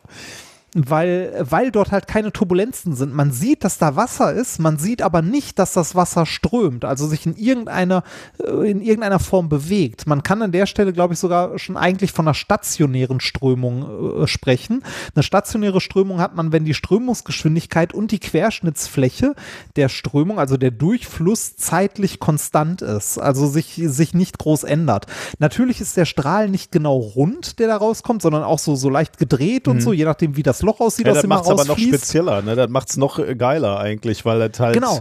weil, 0.75 1.33
weil 1.39 1.71
dort 1.71 1.91
halt 1.91 2.07
keine 2.07 2.33
Turbulenzen 2.33 2.95
sind. 2.95 3.13
Man 3.13 3.31
sieht, 3.31 3.63
dass 3.63 3.77
da 3.77 3.95
Wasser 3.95 4.33
ist, 4.33 4.59
man 4.59 4.77
sieht 4.77 5.01
aber 5.01 5.21
nicht, 5.21 5.59
dass 5.59 5.73
das 5.73 5.95
Wasser 5.95 6.25
strömt, 6.25 6.83
also 6.83 7.07
sich 7.07 7.25
in 7.25 7.35
irgendeiner, 7.35 8.03
äh, 8.43 8.69
in 8.69 8.81
irgendeiner 8.81 9.19
Form 9.19 9.47
bewegt. 9.47 10.07
Man 10.07 10.23
kann 10.23 10.41
an 10.41 10.51
der 10.51 10.65
Stelle, 10.65 10.91
glaube 10.91 11.13
ich, 11.13 11.19
sogar 11.19 11.57
schon 11.57 11.77
eigentlich 11.77 12.11
von 12.11 12.27
einer 12.27 12.33
stationären 12.33 13.21
Strömung 13.21 14.23
äh, 14.23 14.27
sprechen. 14.27 14.83
Eine 15.15 15.23
stationäre 15.23 15.79
Strömung 15.79 16.19
hat 16.19 16.35
man, 16.35 16.51
wenn 16.51 16.65
die 16.65 16.73
Strömungsgeschwindigkeit 16.73 17.93
und 17.93 18.11
die 18.11 18.19
Querschnittsfläche 18.19 19.35
der 19.77 19.89
Strömung, 19.89 20.37
also 20.37 20.57
der 20.57 20.71
Durchfluss, 20.71 21.55
zeitlich 21.55 22.19
konstant 22.19 22.81
ist, 22.81 23.17
also 23.17 23.47
sich, 23.47 23.81
sich 23.85 24.13
nicht 24.13 24.37
groß 24.37 24.63
ändert. 24.63 25.05
Natürlich 25.39 25.79
ist 25.79 25.95
der 25.95 26.05
Strahl 26.05 26.49
nicht 26.49 26.71
genau 26.71 26.97
rund, 26.97 27.59
der 27.59 27.67
da 27.67 27.77
rauskommt, 27.77 28.21
sondern 28.21 28.43
auch 28.43 28.59
so, 28.59 28.75
so 28.75 28.89
leicht 28.89 29.17
gedreht 29.17 29.67
mhm. 29.67 29.73
und 29.73 29.81
so, 29.81 29.93
je 29.93 30.05
nachdem, 30.05 30.35
wie 30.35 30.43
das 30.43 30.56
Loch 30.61 30.79
aussieht, 30.79 31.07
ja, 31.07 31.13
aus 31.13 31.21
dem 31.21 31.31
er 31.31 31.37
rausfließt. 31.37 31.59
Das 31.59 31.67
macht 31.67 31.69
es 31.69 31.69
aber 31.69 31.81
noch 31.81 31.99
spezieller, 31.99 32.41
ne? 32.41 32.55
Das 32.55 32.69
macht 32.69 32.89
es 32.89 32.97
noch 32.97 33.19
geiler 33.37 33.79
eigentlich, 33.79 34.25
weil 34.25 34.47
das 34.47 34.59
halt 34.59 34.73
genau. 34.73 34.99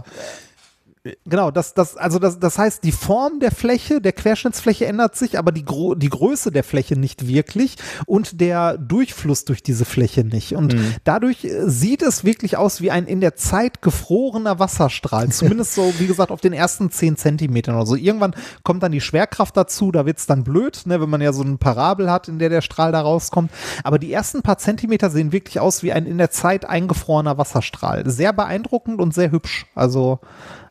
Genau, 1.25 1.51
das, 1.51 1.73
das, 1.73 1.97
also 1.97 2.19
das, 2.19 2.39
das 2.39 2.57
heißt, 2.57 2.83
die 2.83 2.91
Form 2.91 3.39
der 3.39 3.51
Fläche, 3.51 4.01
der 4.01 4.13
Querschnittsfläche 4.13 4.85
ändert 4.85 5.15
sich, 5.15 5.37
aber 5.37 5.51
die, 5.51 5.65
Gro 5.65 5.95
die 5.95 6.09
Größe 6.09 6.51
der 6.51 6.63
Fläche 6.63 6.97
nicht 6.97 7.27
wirklich 7.27 7.75
und 8.05 8.41
der 8.41 8.77
Durchfluss 8.77 9.45
durch 9.45 9.63
diese 9.63 9.85
Fläche 9.85 10.23
nicht. 10.23 10.53
Und 10.53 10.75
mhm. 10.75 10.95
dadurch 11.03 11.45
äh, 11.45 11.69
sieht 11.69 12.01
es 12.01 12.23
wirklich 12.23 12.57
aus 12.57 12.81
wie 12.81 12.91
ein 12.91 13.05
in 13.05 13.21
der 13.21 13.35
Zeit 13.35 13.81
gefrorener 13.81 14.59
Wasserstrahl. 14.59 15.29
Zumindest 15.29 15.73
so, 15.73 15.93
wie 15.99 16.07
gesagt, 16.07 16.31
auf 16.31 16.41
den 16.41 16.53
ersten 16.53 16.91
zehn 16.91 17.17
Zentimetern 17.17 17.75
oder 17.75 17.85
so. 17.85 17.95
Irgendwann 17.95 18.35
kommt 18.63 18.83
dann 18.83 18.91
die 18.91 19.01
Schwerkraft 19.01 19.55
dazu, 19.55 19.91
da 19.91 20.05
wird 20.05 20.17
es 20.17 20.25
dann 20.25 20.43
blöd, 20.43 20.81
ne, 20.85 21.01
wenn 21.01 21.09
man 21.09 21.21
ja 21.21 21.33
so 21.33 21.43
eine 21.43 21.57
Parabel 21.57 22.09
hat, 22.11 22.27
in 22.27 22.39
der 22.39 22.49
der 22.49 22.61
Strahl 22.61 22.91
da 22.91 23.01
rauskommt. 23.01 23.51
Aber 23.83 23.99
die 23.99 24.11
ersten 24.11 24.41
paar 24.41 24.57
Zentimeter 24.57 25.09
sehen 25.09 25.31
wirklich 25.31 25.59
aus 25.59 25.83
wie 25.83 25.91
ein 25.91 26.05
in 26.05 26.17
der 26.17 26.31
Zeit 26.31 26.65
eingefrorener 26.65 27.37
Wasserstrahl. 27.37 28.09
Sehr 28.09 28.33
beeindruckend 28.33 28.99
und 29.01 29.13
sehr 29.13 29.31
hübsch. 29.31 29.65
Also 29.75 30.19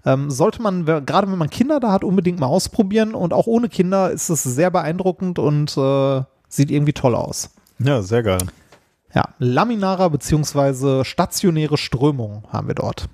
ähm, 0.06 0.30
sollte 0.30 0.62
man, 0.62 0.86
gerade 0.86 1.30
wenn 1.30 1.36
man 1.36 1.50
Kinder 1.50 1.80
da 1.80 1.92
hat, 1.92 2.04
unbedingt 2.04 2.40
mal 2.40 2.46
ausprobieren. 2.46 3.14
Und 3.14 3.34
auch 3.34 3.46
ohne 3.46 3.68
Kinder 3.68 4.10
ist 4.10 4.30
es 4.30 4.44
sehr 4.44 4.70
beeindruckend 4.70 5.38
und 5.38 5.76
äh, 5.76 6.22
sieht 6.48 6.70
irgendwie 6.70 6.92
toll 6.92 7.14
aus. 7.14 7.50
Ja, 7.78 8.00
sehr 8.00 8.22
geil. 8.22 8.38
Ja, 9.14 9.24
laminarer 9.38 10.10
bzw. 10.10 11.04
stationäre 11.04 11.76
Strömung 11.76 12.44
haben 12.52 12.68
wir 12.68 12.74
dort. 12.74 13.08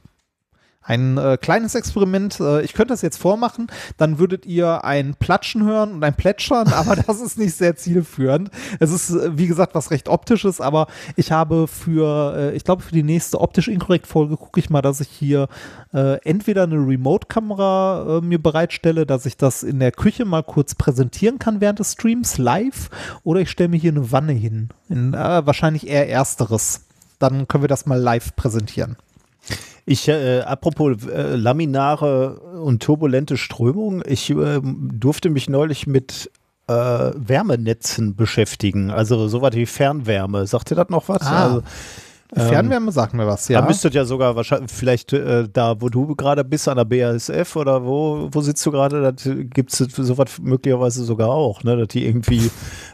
Ein 0.83 1.17
äh, 1.17 1.39
kleines 1.41 1.75
Experiment. 1.75 2.41
Äh, 2.41 2.63
ich 2.63 2.73
könnte 2.73 2.93
das 2.93 3.03
jetzt 3.03 3.19
vormachen, 3.19 3.69
dann 3.99 4.19
würdet 4.19 4.47
ihr 4.47 4.85
ein 4.85 5.15
Platschen 5.15 5.65
hören 5.65 5.93
und 5.93 6.05
ein 6.05 6.15
Plätschern, 6.15 6.69
aber 6.73 6.97
das 6.97 7.21
ist 7.21 7.39
nicht 7.39 7.55
sehr 7.55 7.77
zielführend. 7.77 8.51
Es 8.81 8.91
ist, 8.91 9.11
äh, 9.11 9.39
wie 9.39 9.47
gesagt, 9.47 9.75
was 9.75 9.91
recht 9.93 10.09
optisches, 10.09 10.61
aber 10.61 10.89
ich 11.17 11.31
habe 11.31 11.69
für, 11.69 12.35
äh, 12.37 12.57
ich 12.57 12.65
glaube, 12.65 12.83
für 12.83 12.93
die 12.93 13.05
nächste 13.05 13.41
optisch 13.41 13.69
inkorrekt 13.69 14.07
Folge 14.07 14.37
gucke 14.37 14.59
ich 14.59 14.71
mal, 14.71 14.83
dass 14.83 15.01
ich 15.01 15.09
hier 15.09 15.49
äh, 15.95 16.21
entweder 16.25 16.65
eine 16.65 16.77
Remote-Kamera 16.77 18.19
äh, 18.19 18.21
mir 18.21 18.43
bereitstelle, 18.43 19.07
dass 19.07 19.25
ich 19.27 19.37
das 19.37 19.63
in 19.63 19.79
der 19.79 19.93
Küche 19.93 20.25
mal 20.25 20.43
kurz 20.43 20.75
präsentieren 20.75 21.39
kann 21.39 21.61
während 21.61 21.79
des 21.79 21.93
Streams 21.93 22.39
live, 22.39 22.91
oder 23.23 23.41
ich 23.41 23.51
stelle 23.51 23.69
mir 23.69 23.77
hier 23.79 23.93
eine 23.93 24.11
Wanne 24.11 24.33
hin. 24.33 24.71
In, 24.89 25.13
wahrscheinlich 25.13 25.87
eher 25.87 26.09
ersteres. 26.09 26.87
Dann 27.19 27.47
können 27.49 27.65
wir 27.65 27.69
das 27.69 27.87
mal 27.87 28.01
live 28.01 28.35
präsentieren. 28.37 28.97
Ich, 29.85 30.09
äh, 30.09 30.41
apropos 30.41 31.07
äh, 31.07 31.35
laminare 31.35 32.39
und 32.63 32.83
turbulente 32.83 33.37
Strömung, 33.37 34.03
ich 34.07 34.31
äh, 34.31 34.61
durfte 34.63 35.29
mich 35.29 35.49
neulich 35.49 35.87
mit 35.87 36.31
äh, 36.69 36.73
Wärmenetzen 36.73 38.15
beschäftigen, 38.15 38.91
also 38.91 39.27
sowas 39.29 39.55
wie 39.55 39.67
Fernwärme. 39.67 40.47
Sagt 40.47 40.71
ihr 40.71 40.77
das 40.77 40.89
noch 40.89 41.09
was? 41.09 41.23
Ah. 41.23 41.45
Also, 41.45 41.63
ähm, 42.35 42.49
Fernwärme 42.49 42.93
sagt 42.93 43.13
mir 43.13 43.27
was, 43.27 43.49
ja. 43.49 43.61
Da 43.61 43.67
müsstet 43.67 43.93
ja 43.95 44.05
sogar 44.05 44.37
wahrscheinlich, 44.37 44.71
vielleicht 44.71 45.13
äh, 45.13 45.49
da, 45.53 45.81
wo 45.81 45.89
du 45.89 46.15
gerade 46.15 46.45
bist, 46.45 46.67
an 46.69 46.77
der 46.77 46.85
BASF 46.85 47.57
oder 47.57 47.85
wo, 47.85 48.29
wo 48.31 48.41
sitzt 48.41 48.65
du 48.65 48.71
gerade, 48.71 49.03
da 49.03 49.35
gibt 49.35 49.73
es 49.73 49.79
sowas 49.79 50.39
möglicherweise 50.41 51.05
sogar 51.05 51.29
auch, 51.29 51.63
ne, 51.63 51.77
dass 51.77 51.89
die 51.89 52.07
irgendwie 52.07 52.51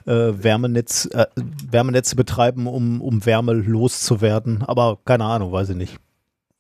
äh, 0.07 0.33
Wärmenetz, 0.43 1.09
äh, 1.13 1.27
Wärmenetze 1.71 2.17
betreiben, 2.17 2.67
um, 2.67 3.01
um 3.01 3.25
Wärme 3.27 3.53
loszuwerden. 3.53 4.65
Aber 4.67 4.99
keine 5.05 5.25
Ahnung, 5.25 5.53
weiß 5.53 5.69
ich 5.69 5.77
nicht. 5.77 5.99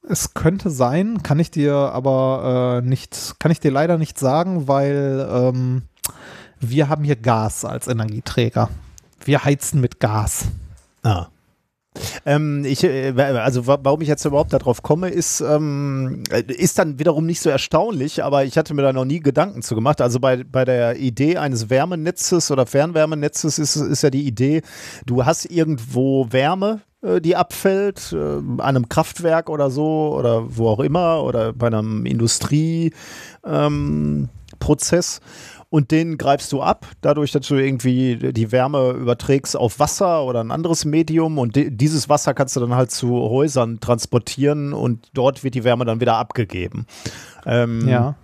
Es 0.02 0.34
könnte 0.34 0.70
sein, 0.70 1.22
kann 1.22 1.38
ich 1.38 1.50
dir 1.50 1.74
aber 1.74 2.80
äh, 2.82 2.86
nicht, 2.86 3.36
kann 3.38 3.50
ich 3.50 3.60
dir 3.60 3.70
leider 3.70 3.98
nicht 3.98 4.18
sagen, 4.18 4.68
weil 4.68 5.28
ähm, 5.30 5.82
wir 6.60 6.88
haben 6.88 7.04
hier 7.04 7.16
Gas 7.16 7.64
als 7.64 7.88
Energieträger. 7.88 8.70
Wir 9.24 9.44
heizen 9.44 9.80
mit 9.80 10.00
Gas. 10.00 10.46
Ah. 11.02 11.26
Ähm, 12.26 12.64
ich, 12.64 12.84
äh, 12.84 13.12
also 13.16 13.66
warum 13.66 14.00
ich 14.00 14.08
jetzt 14.08 14.24
überhaupt 14.24 14.52
darauf 14.52 14.82
komme, 14.82 15.08
ist, 15.08 15.40
ähm, 15.40 16.22
ist 16.46 16.78
dann 16.78 16.98
wiederum 16.98 17.26
nicht 17.26 17.40
so 17.40 17.50
erstaunlich, 17.50 18.24
aber 18.24 18.44
ich 18.44 18.56
hatte 18.58 18.74
mir 18.74 18.82
da 18.82 18.92
noch 18.92 19.04
nie 19.04 19.20
Gedanken 19.20 19.62
zu 19.62 19.74
gemacht. 19.74 20.00
Also 20.00 20.20
bei, 20.20 20.44
bei 20.44 20.64
der 20.64 20.96
Idee 20.96 21.36
eines 21.36 21.70
Wärmenetzes 21.70 22.50
oder 22.50 22.66
Fernwärmenetzes 22.66 23.58
ist, 23.58 23.76
ist 23.76 24.02
ja 24.02 24.10
die 24.10 24.26
Idee, 24.26 24.62
du 25.06 25.24
hast 25.24 25.46
irgendwo 25.46 26.26
Wärme, 26.30 26.80
äh, 27.02 27.20
die 27.20 27.36
abfällt, 27.36 28.12
äh, 28.12 28.16
an 28.16 28.60
einem 28.60 28.88
Kraftwerk 28.88 29.50
oder 29.50 29.70
so 29.70 30.14
oder 30.16 30.56
wo 30.56 30.68
auch 30.68 30.80
immer 30.80 31.22
oder 31.22 31.52
bei 31.52 31.68
einem 31.68 32.06
Industrieprozess. 32.06 32.92
Ähm, 33.44 34.28
und 35.70 35.90
den 35.90 36.16
greifst 36.16 36.52
du 36.52 36.62
ab, 36.62 36.86
dadurch, 37.02 37.32
dass 37.32 37.46
du 37.46 37.56
irgendwie 37.56 38.32
die 38.32 38.52
Wärme 38.52 38.92
überträgst 38.92 39.56
auf 39.56 39.78
Wasser 39.78 40.24
oder 40.24 40.40
ein 40.40 40.50
anderes 40.50 40.84
Medium 40.84 41.38
und 41.38 41.52
dieses 41.56 42.08
Wasser 42.08 42.32
kannst 42.32 42.56
du 42.56 42.60
dann 42.60 42.74
halt 42.74 42.90
zu 42.90 43.10
Häusern 43.10 43.80
transportieren 43.80 44.72
und 44.72 45.10
dort 45.12 45.44
wird 45.44 45.54
die 45.54 45.64
Wärme 45.64 45.84
dann 45.84 46.00
wieder 46.00 46.16
abgegeben. 46.16 46.86
Ähm, 47.44 47.86
ja. 47.86 48.14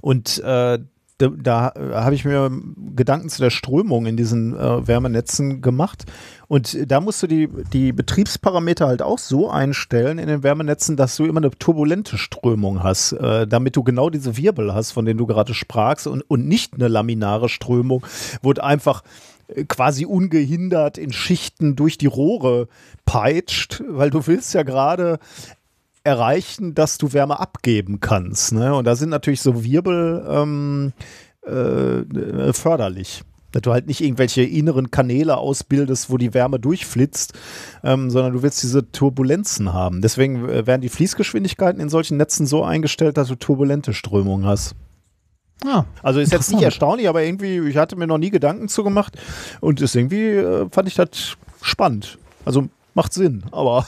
Und 0.00 0.38
äh, 0.44 0.78
da, 1.18 1.28
da 1.28 1.72
habe 1.92 2.14
ich 2.14 2.24
mir 2.24 2.50
Gedanken 2.94 3.28
zu 3.28 3.42
der 3.42 3.50
Strömung 3.50 4.06
in 4.06 4.16
diesen 4.16 4.56
äh, 4.56 4.86
Wärmenetzen 4.86 5.60
gemacht. 5.60 6.04
Und 6.46 6.90
da 6.90 7.00
musst 7.00 7.22
du 7.22 7.26
die, 7.26 7.48
die 7.72 7.92
Betriebsparameter 7.92 8.86
halt 8.86 9.02
auch 9.02 9.18
so 9.18 9.50
einstellen 9.50 10.18
in 10.18 10.28
den 10.28 10.42
Wärmenetzen, 10.42 10.96
dass 10.96 11.16
du 11.16 11.26
immer 11.26 11.40
eine 11.40 11.50
turbulente 11.50 12.16
Strömung 12.16 12.82
hast, 12.82 13.12
äh, 13.12 13.46
damit 13.46 13.76
du 13.76 13.82
genau 13.82 14.10
diese 14.10 14.36
Wirbel 14.36 14.72
hast, 14.72 14.92
von 14.92 15.04
denen 15.04 15.18
du 15.18 15.26
gerade 15.26 15.54
sprachst 15.54 16.06
und, 16.06 16.22
und 16.22 16.46
nicht 16.46 16.74
eine 16.74 16.88
laminare 16.88 17.48
Strömung, 17.48 18.06
wo 18.40 18.52
du 18.52 18.62
einfach 18.62 19.02
äh, 19.48 19.64
quasi 19.64 20.06
ungehindert 20.06 20.98
in 20.98 21.12
Schichten 21.12 21.76
durch 21.76 21.98
die 21.98 22.06
Rohre 22.06 22.68
peitscht, 23.04 23.82
weil 23.88 24.10
du 24.10 24.26
willst 24.26 24.54
ja 24.54 24.62
gerade 24.62 25.18
erreichen, 26.08 26.74
dass 26.74 26.98
du 26.98 27.12
Wärme 27.12 27.38
abgeben 27.38 28.00
kannst. 28.00 28.52
Ne? 28.52 28.74
Und 28.74 28.86
da 28.86 28.96
sind 28.96 29.10
natürlich 29.10 29.42
so 29.42 29.62
Wirbel 29.62 30.24
ähm, 30.28 30.92
äh, 31.42 32.52
förderlich. 32.52 33.22
Dass 33.52 33.62
du 33.62 33.72
halt 33.72 33.86
nicht 33.86 34.02
irgendwelche 34.02 34.42
inneren 34.42 34.90
Kanäle 34.90 35.38
ausbildest, 35.38 36.10
wo 36.10 36.18
die 36.18 36.34
Wärme 36.34 36.58
durchflitzt, 36.58 37.32
ähm, 37.82 38.10
sondern 38.10 38.34
du 38.34 38.42
willst 38.42 38.62
diese 38.62 38.90
Turbulenzen 38.90 39.72
haben. 39.72 40.02
Deswegen 40.02 40.48
äh, 40.48 40.66
werden 40.66 40.82
die 40.82 40.90
Fließgeschwindigkeiten 40.90 41.80
in 41.80 41.88
solchen 41.88 42.18
Netzen 42.18 42.46
so 42.46 42.62
eingestellt, 42.62 43.16
dass 43.16 43.28
du 43.28 43.36
turbulente 43.36 43.94
Strömungen 43.94 44.46
hast. 44.46 44.74
Ah, 45.66 45.84
also 46.02 46.20
ist 46.20 46.32
jetzt 46.32 46.52
nicht 46.52 46.62
erstaunlich, 46.62 47.08
aber 47.08 47.22
irgendwie, 47.22 47.58
ich 47.58 47.76
hatte 47.76 47.96
mir 47.96 48.06
noch 48.06 48.18
nie 48.18 48.30
Gedanken 48.30 48.68
zu 48.68 48.84
gemacht 48.84 49.18
und 49.60 49.80
ist 49.80 49.96
irgendwie 49.96 50.28
äh, 50.28 50.68
fand 50.70 50.88
ich 50.88 50.94
das 50.94 51.36
spannend. 51.62 52.18
Also 52.44 52.68
macht 52.94 53.12
Sinn, 53.12 53.44
aber 53.50 53.86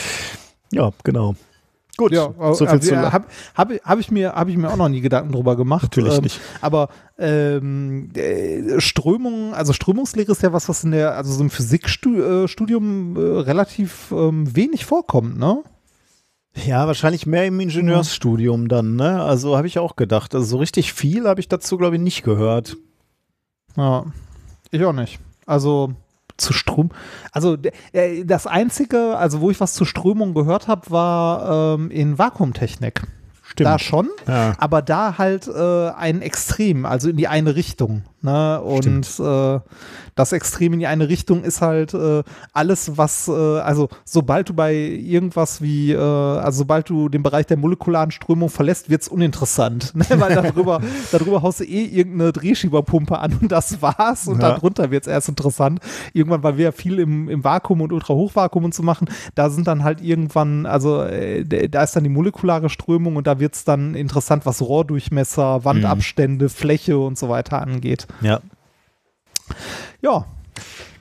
ja, 0.76 0.92
genau. 1.04 1.34
Gut, 1.96 2.12
ja, 2.12 2.30
so 2.52 2.66
viel 2.66 2.80
zu 2.80 2.96
habe 2.96 3.26
hab, 3.54 3.72
hab 3.84 3.98
ich, 3.98 4.10
mir, 4.10 4.34
hab 4.34 4.48
ich 4.48 4.56
mir 4.58 4.70
auch 4.70 4.76
noch 4.76 4.90
nie 4.90 5.00
Gedanken 5.00 5.32
drüber 5.32 5.56
gemacht. 5.56 5.84
Natürlich 5.84 6.16
ähm, 6.16 6.22
nicht. 6.24 6.40
Aber 6.60 6.90
ähm, 7.18 8.10
äh, 8.14 8.78
Strömung, 8.80 9.54
also 9.54 9.72
Strömungslehre 9.72 10.32
ist 10.32 10.42
ja 10.42 10.52
was, 10.52 10.68
was 10.68 10.84
in 10.84 10.90
der, 10.90 11.16
also 11.16 11.32
so 11.32 11.42
im 11.42 11.48
Physikstudium 11.48 13.16
äh, 13.16 13.20
relativ 13.40 14.12
ähm, 14.12 14.54
wenig 14.54 14.84
vorkommt, 14.84 15.38
ne? 15.38 15.62
Ja, 16.66 16.86
wahrscheinlich 16.86 17.26
mehr 17.26 17.46
im 17.46 17.60
Ingenieursstudium 17.60 18.68
dann, 18.68 18.96
ne? 18.96 19.22
Also 19.22 19.56
habe 19.56 19.66
ich 19.66 19.78
auch 19.78 19.96
gedacht. 19.96 20.34
Also 20.34 20.46
so 20.46 20.56
richtig 20.58 20.92
viel 20.92 21.26
habe 21.26 21.40
ich 21.40 21.48
dazu, 21.48 21.78
glaube 21.78 21.96
ich, 21.96 22.02
nicht 22.02 22.22
gehört. 22.24 22.76
Ja, 23.76 24.04
ich 24.70 24.84
auch 24.84 24.92
nicht. 24.92 25.18
Also 25.46 25.92
zu 26.36 26.52
Strom. 26.52 26.90
Also 27.32 27.56
äh, 27.92 28.24
das 28.24 28.46
Einzige, 28.46 29.16
also 29.16 29.40
wo 29.40 29.50
ich 29.50 29.60
was 29.60 29.74
zur 29.74 29.86
Strömung 29.86 30.34
gehört 30.34 30.68
habe, 30.68 30.90
war 30.90 31.74
ähm, 31.74 31.90
in 31.90 32.18
Vakuumtechnik. 32.18 33.02
Stimmt. 33.42 33.66
Da 33.66 33.78
schon, 33.78 34.08
ja. 34.26 34.54
aber 34.58 34.82
da 34.82 35.18
halt 35.18 35.46
äh, 35.46 35.90
ein 35.90 36.20
Extrem, 36.20 36.84
also 36.84 37.08
in 37.08 37.16
die 37.16 37.28
eine 37.28 37.54
Richtung. 37.54 38.02
Ne? 38.26 38.60
Und 38.60 39.06
äh, 39.20 39.60
das 40.16 40.32
Extrem 40.32 40.72
in 40.72 40.80
die 40.80 40.88
eine 40.88 41.08
Richtung 41.08 41.44
ist 41.44 41.60
halt 41.60 41.94
äh, 41.94 42.24
alles, 42.52 42.96
was, 42.98 43.28
äh, 43.28 43.30
also 43.30 43.88
sobald 44.04 44.48
du 44.48 44.54
bei 44.54 44.74
irgendwas 44.74 45.62
wie, 45.62 45.92
äh, 45.92 45.96
also 45.98 46.58
sobald 46.58 46.90
du 46.90 47.08
den 47.08 47.22
Bereich 47.22 47.46
der 47.46 47.56
molekularen 47.56 48.10
Strömung 48.10 48.48
verlässt, 48.50 48.90
wird 48.90 49.02
es 49.02 49.08
uninteressant. 49.08 49.92
Ne? 49.96 50.04
Weil 50.18 50.34
darüber, 50.34 50.80
darüber 51.12 51.40
haust 51.42 51.60
du 51.60 51.64
eh 51.64 51.84
irgendeine 51.84 52.32
Drehschieberpumpe 52.32 53.16
an 53.18 53.38
und 53.40 53.52
das 53.52 53.80
war's. 53.80 54.26
Und 54.26 54.42
Ja. 54.42 54.50
darunter 54.50 54.90
wird 54.90 55.04
es 55.06 55.08
erst 55.08 55.28
interessant. 55.28 55.78
Irgendwann, 56.12 56.42
weil 56.42 56.56
wir 56.58 56.64
ja 56.64 56.72
viel 56.72 56.98
im, 56.98 57.28
im 57.28 57.44
Vakuum 57.44 57.80
und 57.80 57.92
Ultrahochvakuum 57.92 58.64
und 58.64 58.74
so 58.74 58.82
machen, 58.82 59.08
da 59.36 59.50
sind 59.50 59.68
dann 59.68 59.84
halt 59.84 60.00
irgendwann, 60.00 60.66
also 60.66 61.02
äh, 61.02 61.44
da 61.68 61.84
ist 61.84 61.94
dann 61.94 62.02
die 62.02 62.10
molekulare 62.10 62.68
Strömung 62.70 63.14
und 63.16 63.26
da 63.28 63.38
wird 63.38 63.54
es 63.54 63.64
dann 63.64 63.94
interessant, 63.94 64.46
was 64.46 64.60
Rohrdurchmesser, 64.62 65.64
Wandabstände, 65.64 66.48
Fläche 66.48 66.98
und 66.98 67.16
so 67.16 67.28
weiter 67.28 67.62
angeht. 67.62 68.06
Ja. 68.20 68.40
Ja, 70.00 70.26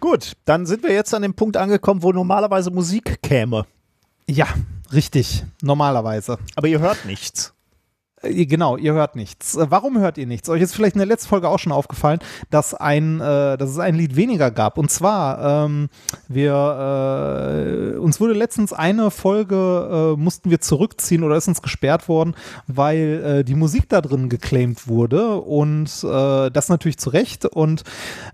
Gut, 0.06 0.34
dann 0.46 0.68
sind 0.68 0.84
wir 0.84 0.94
jetzt 0.94 1.16
an 1.16 1.24
dem 1.24 1.34
Punkt 1.34 1.58
angekommen, 1.58 2.04
wo 2.04 2.12
normalerweise 2.12 2.70
Musik 2.70 3.24
käme. 3.24 3.66
ja, 4.30 4.46
richtig, 4.94 5.44
normalerweise. 5.64 6.38
Aber 6.56 6.68
ihr 6.68 6.80
hört 6.80 7.06
nichts. 7.06 7.55
Äh, 8.22 8.46
Genau, 8.46 8.78
ihr 8.78 8.94
hört 8.94 9.16
nichts. 9.16 9.56
Äh, 9.56 9.68
Warum 9.70 9.98
hört 10.00 10.18
ihr 10.18 10.28
nichts? 10.28 10.50
Euch 10.50 10.62
ist 10.62 10.76
vielleicht 10.76 10.96
in 10.96 11.00
der 11.00 11.08
letzten 11.08 11.30
Folge 11.30 11.50
auch 11.50 11.60
schon 11.60 11.72
aufgefallen, 11.72 12.20
dass, 12.50 12.74
ein, 12.74 13.20
äh, 13.20 13.58
dass 13.58 13.70
es 13.70 13.80
ein 13.80 13.96
Lied 13.96 14.16
weniger 14.16 14.52
gab. 14.52 14.78
Und 14.78 14.92
zwar, 14.92 15.66
ähm, 15.66 15.90
wir, 16.28 17.94
äh, 17.96 17.98
uns 17.98 18.20
wurde 18.20 18.34
letztens 18.34 18.74
eine 18.74 19.12
Folge, 19.12 20.16
äh, 20.16 20.20
mussten 20.20 20.50
wir 20.50 20.62
zurückziehen 20.62 21.24
oder 21.24 21.36
ist 21.36 21.48
uns 21.48 21.62
gesperrt 21.62 22.08
worden, 22.08 22.36
weil 22.68 23.24
äh, 23.24 23.44
die 23.44 23.56
Musik 23.56 23.90
da 23.90 24.02
drin 24.02 24.30
geclaimed 24.30 24.88
wurde. 24.88 25.36
Und 25.36 25.86
das 26.06 26.70
natürlich 26.70 26.98
zu 26.98 27.10
Recht. 27.10 27.46
Und 27.46 27.84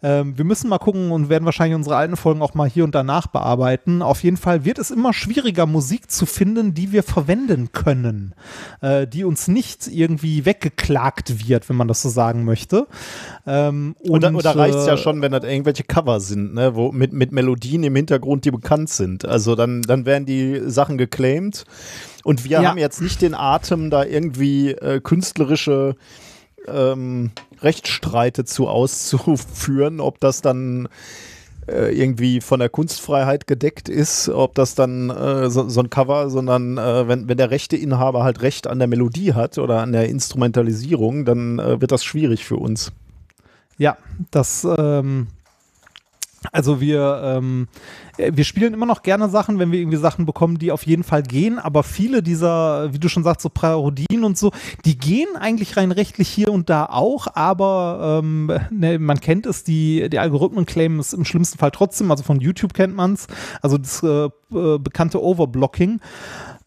ähm, 0.03 0.37
wir 0.37 0.45
müssen 0.45 0.69
mal 0.69 0.77
gucken 0.77 1.11
und 1.11 1.29
werden 1.29 1.45
wahrscheinlich 1.45 1.75
unsere 1.75 1.95
alten 1.95 2.15
Folgen 2.15 2.41
auch 2.41 2.53
mal 2.53 2.69
hier 2.69 2.83
und 2.83 2.93
danach 2.93 3.27
bearbeiten. 3.27 4.01
Auf 4.01 4.23
jeden 4.23 4.37
Fall 4.37 4.65
wird 4.65 4.77
es 4.77 4.91
immer 4.91 5.13
schwieriger, 5.13 5.65
Musik 5.65 6.11
zu 6.11 6.25
finden, 6.25 6.73
die 6.73 6.91
wir 6.91 7.03
verwenden 7.03 7.71
können, 7.71 8.33
die 8.81 9.23
uns 9.23 9.47
nicht 9.47 9.80
irgendwie 9.87 10.45
weggeklagt 10.45 11.47
wird, 11.47 11.69
wenn 11.69 11.75
man 11.75 11.87
das 11.87 12.01
so 12.01 12.09
sagen 12.09 12.45
möchte. 12.45 12.87
Ähm, 13.45 13.95
Oder, 13.99 14.29
und, 14.29 14.35
oder 14.35 14.55
reicht 14.55 14.77
es 14.77 14.85
ja 14.85 14.93
äh, 14.93 14.97
schon, 14.97 15.21
wenn 15.21 15.31
das 15.31 15.43
irgendwelche 15.43 15.83
Cover 15.83 16.19
sind, 16.19 16.53
ne, 16.53 16.75
wo, 16.75 16.91
mit, 16.91 17.13
mit 17.13 17.31
Melodien 17.31 17.83
im 17.83 17.95
Hintergrund, 17.95 18.45
die 18.45 18.51
bekannt 18.51 18.89
sind. 18.89 19.25
Also 19.25 19.55
dann, 19.55 19.81
dann 19.81 20.05
werden 20.05 20.25
die 20.25 20.61
Sachen 20.65 20.97
geclaimed. 20.97 21.65
Und 22.23 22.43
wir 22.43 22.61
Ja. 22.61 22.69
haben 22.69 22.77
jetzt 22.77 23.01
nicht 23.01 23.21
den 23.21 23.33
Atem, 23.33 23.89
da 23.89 24.03
irgendwie 24.03 24.71
äh, 24.71 25.01
künstlerische 25.01 25.95
ähm, 26.67 27.31
Rechtsstreite 27.61 28.45
zu 28.45 28.67
auszuführen, 28.67 29.99
ob 29.99 30.19
das 30.19 30.41
dann 30.41 30.87
irgendwie 31.91 32.41
von 32.41 32.59
der 32.59 32.69
Kunstfreiheit 32.69 33.47
gedeckt 33.47 33.89
ist, 33.89 34.29
ob 34.29 34.55
das 34.55 34.75
dann 34.75 35.09
äh, 35.09 35.49
so, 35.49 35.67
so 35.69 35.81
ein 35.81 35.89
Cover, 35.89 36.29
sondern 36.29 36.77
äh, 36.77 37.07
wenn, 37.07 37.27
wenn 37.27 37.37
der 37.37 37.51
Rechteinhaber 37.51 38.23
halt 38.23 38.41
Recht 38.41 38.67
an 38.67 38.79
der 38.79 38.87
Melodie 38.87 39.33
hat 39.33 39.57
oder 39.57 39.81
an 39.81 39.91
der 39.91 40.09
Instrumentalisierung, 40.09 41.25
dann 41.25 41.59
äh, 41.59 41.81
wird 41.81 41.91
das 41.91 42.03
schwierig 42.03 42.45
für 42.45 42.57
uns. 42.57 42.91
Ja, 43.77 43.97
das, 44.31 44.67
ähm, 44.77 45.27
also 46.51 46.81
wir, 46.81 47.21
ähm, 47.23 47.67
äh, 48.17 48.31
wir 48.33 48.43
spielen 48.43 48.73
immer 48.73 48.87
noch 48.87 49.03
gerne 49.03 49.29
Sachen, 49.29 49.59
wenn 49.59 49.71
wir 49.71 49.79
irgendwie 49.79 49.97
Sachen 49.97 50.25
bekommen, 50.25 50.57
die 50.57 50.71
auf 50.71 50.85
jeden 50.85 51.03
Fall 51.03 51.21
gehen, 51.21 51.59
aber 51.59 51.83
viele 51.83 52.23
dieser, 52.23 52.93
wie 52.93 52.99
du 52.99 53.09
schon 53.09 53.23
sagst, 53.23 53.41
so 53.41 53.49
Parodien 53.49 54.23
und 54.23 54.37
so, 54.37 54.51
die 54.85 54.97
gehen 54.97 55.27
eigentlich 55.39 55.77
rein 55.77 55.91
rechtlich 55.91 56.29
hier 56.29 56.51
und 56.51 56.69
da 56.69 56.87
auch, 56.87 57.27
aber 57.35 58.21
ähm, 58.23 58.51
ne, 58.71 58.97
man 58.97 59.19
kennt 59.19 59.45
es, 59.45 59.63
die, 59.63 60.09
die 60.09 60.17
Algorithmen 60.17 60.65
claimen 60.65 60.99
es 60.99 61.13
im 61.13 61.25
schlimmsten 61.25 61.59
Fall 61.59 61.71
trotzdem, 61.71 62.09
also 62.09 62.23
von 62.23 62.39
YouTube 62.39 62.73
kennt 62.73 62.95
man 62.95 63.13
es, 63.13 63.27
also 63.61 63.77
das 63.77 64.01
äh, 64.01 64.25
äh, 64.25 64.79
bekannte 64.79 65.21
Overblocking. 65.21 65.99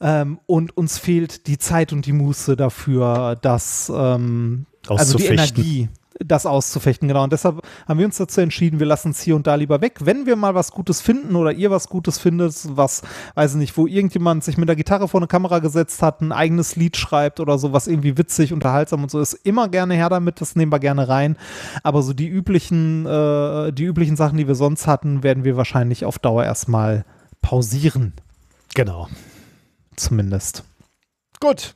Ähm, 0.01 0.39
und 0.47 0.77
uns 0.77 0.99
fehlt 0.99 1.47
die 1.47 1.57
Zeit 1.59 1.93
und 1.93 2.05
die 2.07 2.13
Muße 2.13 2.57
dafür, 2.57 3.37
das 3.41 3.91
ähm, 3.95 4.67
also 4.89 5.19
die. 5.19 5.27
Energie, 5.27 5.89
das 6.21 6.47
auszufechten, 6.47 7.09
genau. 7.09 7.25
Und 7.25 7.33
deshalb 7.33 7.61
haben 7.89 7.99
wir 7.99 8.07
uns 8.07 8.17
dazu 8.17 8.41
entschieden, 8.41 8.79
wir 8.79 8.87
lassen 8.87 9.11
es 9.11 9.21
hier 9.21 9.37
und 9.37 9.47
da 9.47 9.55
lieber 9.57 9.81
weg. 9.81 9.99
Wenn 10.01 10.27
wir 10.27 10.37
mal 10.37 10.55
was 10.55 10.71
Gutes 10.73 11.01
finden 11.01 11.35
oder 11.37 11.53
ihr 11.53 11.71
was 11.71 11.89
Gutes 11.89 12.19
findet, 12.19 12.55
was, 12.77 13.03
weiß 13.35 13.53
ich 13.53 13.57
nicht, 13.59 13.77
wo 13.77 13.87
irgendjemand 13.87 14.45
sich 14.45 14.57
mit 14.57 14.69
der 14.69 14.77
Gitarre 14.77 15.09
vor 15.09 15.21
eine 15.21 15.27
Kamera 15.27 15.59
gesetzt 15.59 16.03
hat, 16.03 16.21
ein 16.21 16.33
eigenes 16.33 16.77
Lied 16.77 16.97
schreibt 16.97 17.41
oder 17.41 17.59
so, 17.59 17.73
was 17.73 17.87
irgendwie 17.87 18.17
witzig, 18.17 18.53
unterhaltsam 18.53 19.03
und 19.03 19.11
so 19.11 19.21
ist, 19.21 19.35
immer 19.35 19.69
gerne 19.69 19.95
her 19.95 20.09
damit, 20.09 20.41
das 20.41 20.57
nehmen 20.57 20.73
wir 20.73 20.79
gerne 20.79 21.09
rein. 21.09 21.37
Aber 21.83 22.03
so 22.03 22.13
die 22.13 22.29
üblichen, 22.29 23.07
äh, 23.07 23.73
die 23.73 23.85
üblichen 23.85 24.17
Sachen, 24.17 24.39
die 24.39 24.47
wir 24.49 24.55
sonst 24.55 24.87
hatten, 24.87 25.23
werden 25.23 25.45
wir 25.45 25.57
wahrscheinlich 25.57 26.05
auf 26.05 26.19
Dauer 26.19 26.45
erstmal 26.45 27.05
pausieren, 27.43 28.13
Genau. 28.75 29.09
zumindest. 29.97 30.65
Gut, 31.41 31.75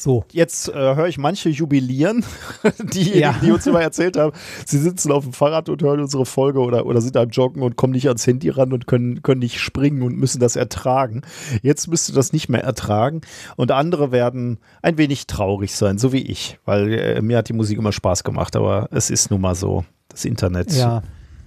So. 0.00 0.24
jetzt 0.32 0.68
äh, 0.68 0.72
höre 0.72 1.08
ich 1.08 1.18
manche 1.18 1.50
jubilieren, 1.50 2.24
diejenigen, 2.78 3.18
Ja. 3.20 3.34
die 3.42 3.52
uns 3.52 3.66
immer 3.66 3.82
erzählt 3.82 4.16
haben, 4.16 4.32
sie 4.64 4.78
sitzen 4.78 5.12
auf 5.12 5.24
dem 5.24 5.32
Fahrrad 5.34 5.68
und 5.68 5.82
hören 5.82 6.00
unsere 6.00 6.24
Folge 6.24 6.60
oder, 6.60 6.86
oder 6.86 7.00
sind 7.02 7.16
am 7.18 7.28
Joggen 7.28 7.62
und 7.62 7.76
kommen 7.76 7.92
nicht 7.92 8.08
ans 8.08 8.26
Handy 8.26 8.48
ran 8.48 8.72
und 8.72 8.86
können, 8.86 9.22
können 9.22 9.40
nicht 9.40 9.58
springen 9.60 10.02
und 10.02 10.16
müssen 10.16 10.40
das 10.40 10.56
ertragen. 10.56 11.22
Jetzt 11.62 11.88
müsst 11.88 12.08
ihr 12.08 12.14
das 12.14 12.32
nicht 12.32 12.48
mehr 12.48 12.64
ertragen 12.64 13.20
und 13.56 13.70
andere 13.72 14.10
werden 14.10 14.58
ein 14.80 14.96
wenig 14.96 15.26
traurig 15.26 15.74
sein, 15.76 15.98
so 15.98 16.12
wie 16.12 16.22
ich, 16.22 16.58
weil 16.64 16.92
äh, 16.94 17.20
mir 17.20 17.36
hat 17.38 17.48
die 17.48 17.52
Musik 17.52 17.76
immer 17.78 17.92
Spaß 17.92 18.24
gemacht, 18.24 18.56
aber 18.56 18.88
es 18.92 19.10
ist 19.10 19.30
nun 19.30 19.42
mal 19.42 19.54
so, 19.54 19.84
das 20.08 20.24
Internet 20.24 20.72
Ja. 20.72 21.02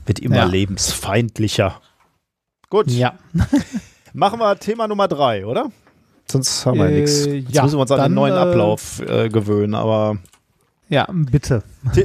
wird 0.05 0.19
immer 0.19 0.35
Ja. 0.37 0.45
lebensfeindlicher. 0.45 1.81
Gut, 2.69 2.89
Ja. 2.91 3.13
machen 4.13 4.39
wir 4.39 4.55
Thema 4.59 4.87
Nummer 4.87 5.07
drei, 5.07 5.45
oder? 5.45 5.71
Sonst 6.31 6.65
haben 6.65 6.79
wir 6.79 6.87
Äh, 6.87 7.01
nichts. 7.01 7.25
Jetzt 7.25 7.51
ja, 7.53 7.63
müssen 7.63 7.77
wir 7.77 7.81
uns 7.81 7.91
an 7.91 7.97
den 7.97 8.03
dann, 8.03 8.13
neuen 8.13 8.33
äh, 8.33 8.37
Ablauf 8.37 8.99
äh, 9.01 9.29
gewöhnen, 9.29 9.75
aber 9.75 10.17
Ja, 10.89 11.07
bitte. 11.11 11.63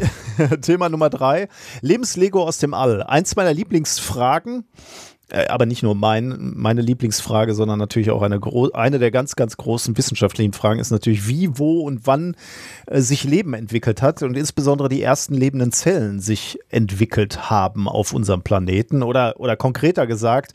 Thema 0.63 0.89
Nummer 0.89 1.11
drei: 1.11 1.49
Lebenslego 1.81 2.43
aus 2.43 2.59
dem 2.59 2.75
All. 2.75 3.03
Eins 3.03 3.37
meiner 3.37 3.53
Lieblingsfragen, 3.55 4.61
äh, 4.61 5.18
aber 5.49 5.67
nicht 5.67 5.83
nur 5.83 5.95
mein, 5.95 6.53
meine 6.57 6.81
Lieblingsfrage, 6.81 7.55
sondern 7.55 7.79
natürlich 7.79 8.11
auch 8.11 8.23
eine, 8.23 8.41
eine 8.73 8.99
der 8.99 9.11
ganz, 9.11 9.37
ganz 9.37 9.57
großen 9.57 9.97
wissenschaftlichen 9.97 10.53
Fragen 10.53 10.81
ist 10.81 10.91
natürlich, 10.91 11.29
wie, 11.29 11.59
wo 11.59 11.83
und 11.83 12.07
wann 12.07 12.37
äh, 12.87 13.01
sich 13.01 13.25
Leben 13.25 13.55
entwickelt 13.55 14.01
hat 14.01 14.23
und 14.23 14.37
insbesondere 14.37 14.89
die 14.89 15.03
ersten 15.03 15.35
lebenden 15.35 15.73
Zellen 15.73 16.21
sich 16.21 16.59
entwickelt 16.71 17.51
haben 17.51 17.89
auf 17.89 18.13
unserem 18.13 18.43
Planeten 18.43 19.03
oder, 19.03 19.39
oder 19.39 19.57
konkreter 19.57 20.07
gesagt, 20.07 20.53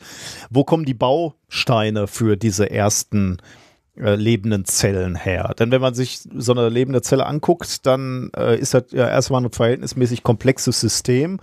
wo 0.50 0.64
kommen 0.64 0.84
die 0.84 0.94
Bausteine 0.94 2.06
für 2.06 2.36
diese 2.36 2.70
ersten 2.70 3.38
äh, 3.38 3.63
lebenden 3.96 4.64
Zellen 4.64 5.14
her. 5.14 5.54
Denn 5.58 5.70
wenn 5.70 5.80
man 5.80 5.94
sich 5.94 6.20
so 6.36 6.52
eine 6.52 6.68
lebende 6.68 7.00
Zelle 7.00 7.26
anguckt, 7.26 7.86
dann 7.86 8.30
äh, 8.36 8.58
ist 8.58 8.74
das 8.74 8.84
ja 8.90 9.08
erstmal 9.08 9.44
ein 9.44 9.52
verhältnismäßig 9.52 10.24
komplexes 10.24 10.80
System. 10.80 11.38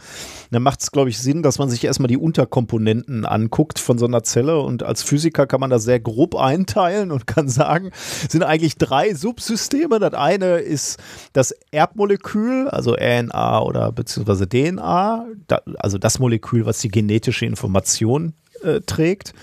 Dann 0.52 0.62
macht 0.62 0.82
es, 0.82 0.92
glaube 0.92 1.10
ich, 1.10 1.20
Sinn, 1.20 1.44
dass 1.44 1.60
man 1.60 1.70
sich 1.70 1.86
erstmal 1.86 2.10
die 2.10 2.18
Unterkomponenten 2.18 3.26
anguckt 3.26 3.80
von 3.80 3.98
so 3.98 4.06
einer 4.06 4.24
Zelle. 4.24 4.60
Und 4.60 4.84
als 4.84 5.02
Physiker 5.02 5.48
kann 5.48 5.62
man 5.62 5.70
das 5.70 5.84
sehr 5.84 6.02
grob 6.02 6.36
einteilen 6.36 7.12
und 7.12 7.26
kann 7.26 7.48
sagen, 7.48 7.92
sind 8.28 8.44
eigentlich 8.44 8.78
drei 8.78 9.14
Subsysteme. 9.14 10.00
Das 10.00 10.14
eine 10.14 10.58
ist 10.58 11.00
das 11.32 11.56
Erbmolekül, 11.72 12.68
also 12.68 12.96
RNA 12.96 13.62
oder 13.62 13.94
beziehungsweise 13.94 14.50
DNA, 14.50 15.26
da, 15.48 15.62
also 15.78 15.98
das 15.98 16.20
Molekül, 16.20 16.66
was 16.66 16.80
die 16.80 16.90
genetische 16.90 17.46
Information 17.46 18.34
äh, 18.64 18.82
trägt. 18.82 19.34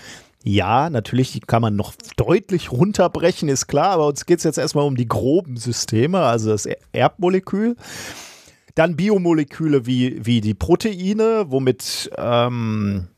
Ja, 0.43 0.89
natürlich 0.89 1.41
kann 1.47 1.61
man 1.61 1.75
noch 1.75 1.93
deutlich 2.15 2.71
runterbrechen, 2.71 3.49
ist 3.49 3.67
klar, 3.67 3.91
aber 3.91 4.07
uns 4.07 4.25
geht 4.25 4.37
es 4.37 4.45
jetzt 4.45 4.57
erstmal 4.57 4.85
um 4.85 4.95
die 4.95 5.07
groben 5.07 5.57
Systeme, 5.57 6.19
also 6.21 6.49
das 6.51 6.65
Er- 6.65 6.77
Erbmolekül. 6.93 7.75
Dann 8.75 8.95
Biomoleküle 8.95 9.85
wie, 9.85 10.25
wie 10.25 10.39
die 10.39 10.53
Proteine, 10.53 11.45
womit 11.49 12.09
ähm, 12.15 13.09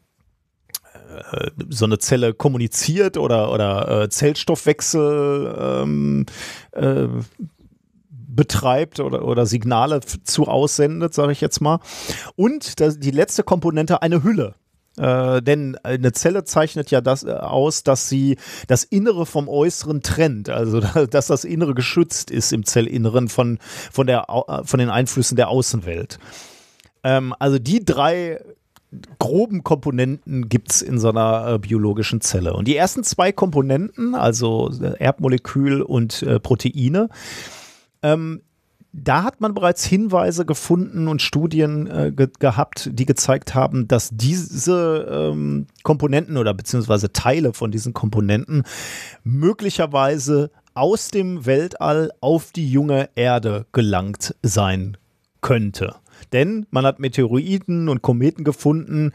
äh, 1.31 1.51
so 1.69 1.85
eine 1.85 1.99
Zelle 1.99 2.33
kommuniziert 2.33 3.17
oder, 3.17 3.51
oder 3.51 4.03
äh, 4.03 4.09
Zellstoffwechsel 4.09 5.55
ähm, 5.59 6.25
äh, 6.71 7.07
betreibt 8.09 8.99
oder, 8.99 9.23
oder 9.25 9.45
Signale 9.45 9.99
zu 9.99 10.47
aussendet, 10.47 11.13
sage 11.13 11.33
ich 11.33 11.41
jetzt 11.41 11.61
mal. 11.61 11.79
Und 12.35 12.79
das, 12.79 12.97
die 12.97 13.11
letzte 13.11 13.43
Komponente 13.43 14.01
eine 14.01 14.23
Hülle. 14.23 14.55
Äh, 14.97 15.41
denn 15.41 15.77
eine 15.83 16.11
Zelle 16.11 16.43
zeichnet 16.43 16.91
ja 16.91 16.99
das 16.99 17.23
äh, 17.23 17.31
aus, 17.31 17.83
dass 17.83 18.09
sie 18.09 18.37
das 18.67 18.83
Innere 18.83 19.25
vom 19.25 19.47
Äußeren 19.47 20.01
trennt, 20.01 20.49
also 20.49 20.79
dass 21.09 21.27
das 21.27 21.45
Innere 21.45 21.73
geschützt 21.73 22.29
ist 22.29 22.51
im 22.51 22.65
Zellinneren 22.65 23.29
von, 23.29 23.59
von, 23.91 24.07
der, 24.07 24.25
äh, 24.29 24.63
von 24.65 24.79
den 24.79 24.89
Einflüssen 24.89 25.37
der 25.37 25.47
Außenwelt. 25.47 26.19
Ähm, 27.03 27.33
also 27.39 27.57
die 27.57 27.85
drei 27.85 28.41
groben 29.19 29.63
Komponenten 29.63 30.49
gibt 30.49 30.71
es 30.71 30.81
in 30.81 30.99
so 30.99 31.09
einer 31.09 31.53
äh, 31.53 31.59
biologischen 31.59 32.19
Zelle. 32.19 32.53
Und 32.53 32.67
die 32.67 32.75
ersten 32.75 33.05
zwei 33.05 33.31
Komponenten, 33.31 34.15
also 34.15 34.69
Erbmolekül 34.99 35.81
und 35.81 36.23
äh, 36.23 36.41
Proteine, 36.41 37.07
ähm, 38.03 38.41
da 38.93 39.23
hat 39.23 39.39
man 39.39 39.53
bereits 39.53 39.85
Hinweise 39.85 40.45
gefunden 40.45 41.07
und 41.07 41.21
Studien 41.21 41.87
äh, 41.87 42.11
ge 42.11 42.27
gehabt, 42.39 42.89
die 42.91 43.05
gezeigt 43.05 43.55
haben, 43.55 43.87
dass 43.87 44.09
diese 44.11 45.07
ähm, 45.09 45.67
Komponenten 45.83 46.37
oder 46.37 46.53
beziehungsweise 46.53 47.13
Teile 47.13 47.53
von 47.53 47.71
diesen 47.71 47.93
Komponenten 47.93 48.63
möglicherweise 49.23 50.51
aus 50.73 51.09
dem 51.09 51.45
Weltall 51.45 52.11
auf 52.19 52.51
die 52.51 52.69
junge 52.69 53.09
Erde 53.15 53.65
gelangt 53.71 54.35
sein 54.43 54.97
könnte. 55.41 55.95
Denn 56.33 56.65
man 56.69 56.85
hat 56.85 56.99
Meteoriten 56.99 57.89
und 57.89 58.01
Kometen 58.01 58.43
gefunden, 58.43 59.11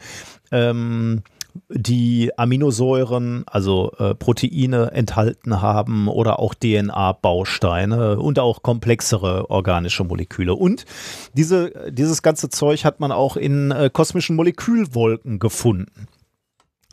ähm, 0.51 1.23
die 1.69 2.31
Aminosäuren, 2.37 3.43
also 3.47 3.91
äh, 3.99 4.15
Proteine 4.15 4.91
enthalten 4.91 5.61
haben 5.61 6.07
oder 6.07 6.39
auch 6.39 6.53
DNA-Bausteine 6.53 8.19
und 8.19 8.39
auch 8.39 8.63
komplexere 8.63 9.49
organische 9.49 10.03
Moleküle. 10.03 10.53
Und 10.55 10.85
diese, 11.33 11.91
dieses 11.91 12.21
ganze 12.21 12.49
Zeug 12.49 12.85
hat 12.85 12.99
man 12.99 13.11
auch 13.11 13.37
in 13.37 13.71
äh, 13.71 13.89
kosmischen 13.91 14.35
Molekülwolken 14.35 15.39
gefunden. 15.39 16.07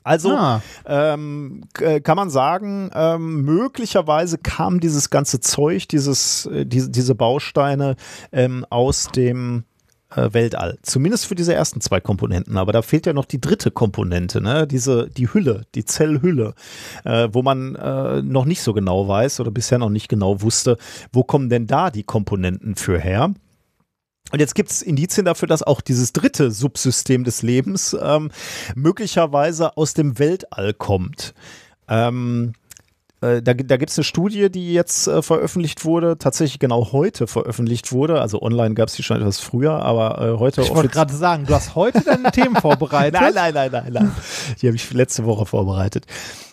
Also 0.04 0.36
ah. 0.36 0.60
ähm, 0.84 1.62
kann 1.72 2.16
man 2.16 2.28
sagen, 2.28 2.90
ähm, 2.94 3.42
möglicherweise 3.42 4.36
kam 4.36 4.78
dieses 4.78 5.08
ganze 5.08 5.40
Zeug, 5.40 5.88
dieses, 5.88 6.44
äh, 6.46 6.66
diese, 6.66 6.90
diese 6.90 7.14
Bausteine 7.14 7.96
ähm, 8.30 8.66
aus 8.68 9.08
dem 9.08 9.64
äh, 10.16 10.32
Weltall. 10.32 10.78
Zumindest 10.82 11.26
für 11.26 11.34
diese 11.34 11.54
ersten 11.54 11.80
zwei 11.80 12.00
Komponenten. 12.00 12.56
Aber 12.56 12.72
da 12.72 12.82
fehlt 12.82 13.06
ja 13.06 13.12
noch 13.12 13.24
die 13.24 13.40
dritte 13.40 13.70
Komponente, 13.70 14.40
ne? 14.40 14.66
Diese, 14.66 15.08
die 15.08 15.32
Hülle, 15.32 15.66
die 15.74 15.84
Zellhülle, 15.84 16.54
äh, 17.04 17.28
wo 17.32 17.42
man 17.42 17.74
äh, 17.74 18.22
noch 18.22 18.44
nicht 18.44 18.62
so 18.62 18.72
genau 18.72 19.08
weiß 19.08 19.40
oder 19.40 19.50
bisher 19.50 19.78
noch 19.78 19.90
nicht 19.90 20.08
genau 20.08 20.42
wusste, 20.42 20.76
wo 21.12 21.24
kommen 21.24 21.48
denn 21.48 21.66
da 21.66 21.90
die 21.90 22.04
Komponenten 22.04 22.74
für 22.76 22.98
her? 22.98 23.34
Und 24.32 24.40
jetzt 24.40 24.54
gibt 24.54 24.70
es 24.70 24.82
Indizien 24.82 25.26
dafür, 25.26 25.46
dass 25.48 25.62
auch 25.62 25.80
dieses 25.80 26.12
dritte 26.12 26.50
Subsystem 26.50 27.24
des 27.24 27.42
Lebens 27.42 27.96
ähm, 28.00 28.30
möglicherweise 28.74 29.76
aus 29.76 29.94
dem 29.94 30.18
Weltall 30.18 30.74
kommt. 30.74 31.34
Ähm, 31.88 32.54
äh, 32.54 32.63
da, 33.42 33.54
da 33.54 33.76
gibt 33.76 33.90
es 33.90 33.98
eine 33.98 34.04
Studie, 34.04 34.50
die 34.50 34.74
jetzt 34.74 35.06
äh, 35.06 35.22
veröffentlicht 35.22 35.84
wurde, 35.84 36.18
tatsächlich 36.18 36.58
genau 36.58 36.92
heute 36.92 37.26
veröffentlicht 37.26 37.92
wurde. 37.92 38.20
Also 38.20 38.42
online 38.42 38.74
gab 38.74 38.88
es 38.88 38.94
die 38.94 39.02
schon 39.02 39.16
etwas 39.16 39.40
früher, 39.40 39.82
aber 39.82 40.20
äh, 40.20 40.38
heute. 40.38 40.62
Ich 40.62 40.74
wollte 40.74 40.90
gerade 40.90 41.14
sagen, 41.14 41.46
du 41.46 41.54
hast 41.54 41.74
heute 41.74 42.02
deine 42.02 42.30
Themen 42.30 42.56
vorbereitet. 42.56 43.20
Nein, 43.20 43.34
nein, 43.34 43.54
nein, 43.54 43.70
nein, 43.72 43.92
nein. 43.92 44.12
Die 44.60 44.66
habe 44.66 44.76
ich 44.76 44.92
letzte 44.92 45.24
Woche 45.24 45.46
vorbereitet. 45.46 46.06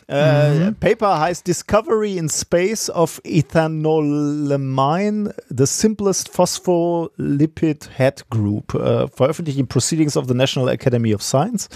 Äh, 0.07 0.52
mhm. 0.52 0.76
Paper 0.76 1.19
heißt 1.19 1.48
Discovery 1.48 2.18
in 2.18 2.30
Space 2.30 2.89
of 2.89 3.22
Ethanolamine, 3.23 5.34
the 5.49 5.65
simplest 5.65 6.30
phospholipid 6.30 7.89
head 7.98 8.30
group. 8.30 8.73
Äh, 8.73 9.07
veröffentlicht 9.07 9.57
in 9.57 9.68
Proceedings 9.68 10.18
of 10.18 10.27
the 10.27 10.34
National 10.34 10.69
Academy 10.69 11.15
of 11.15 11.23
Science. 11.23 11.69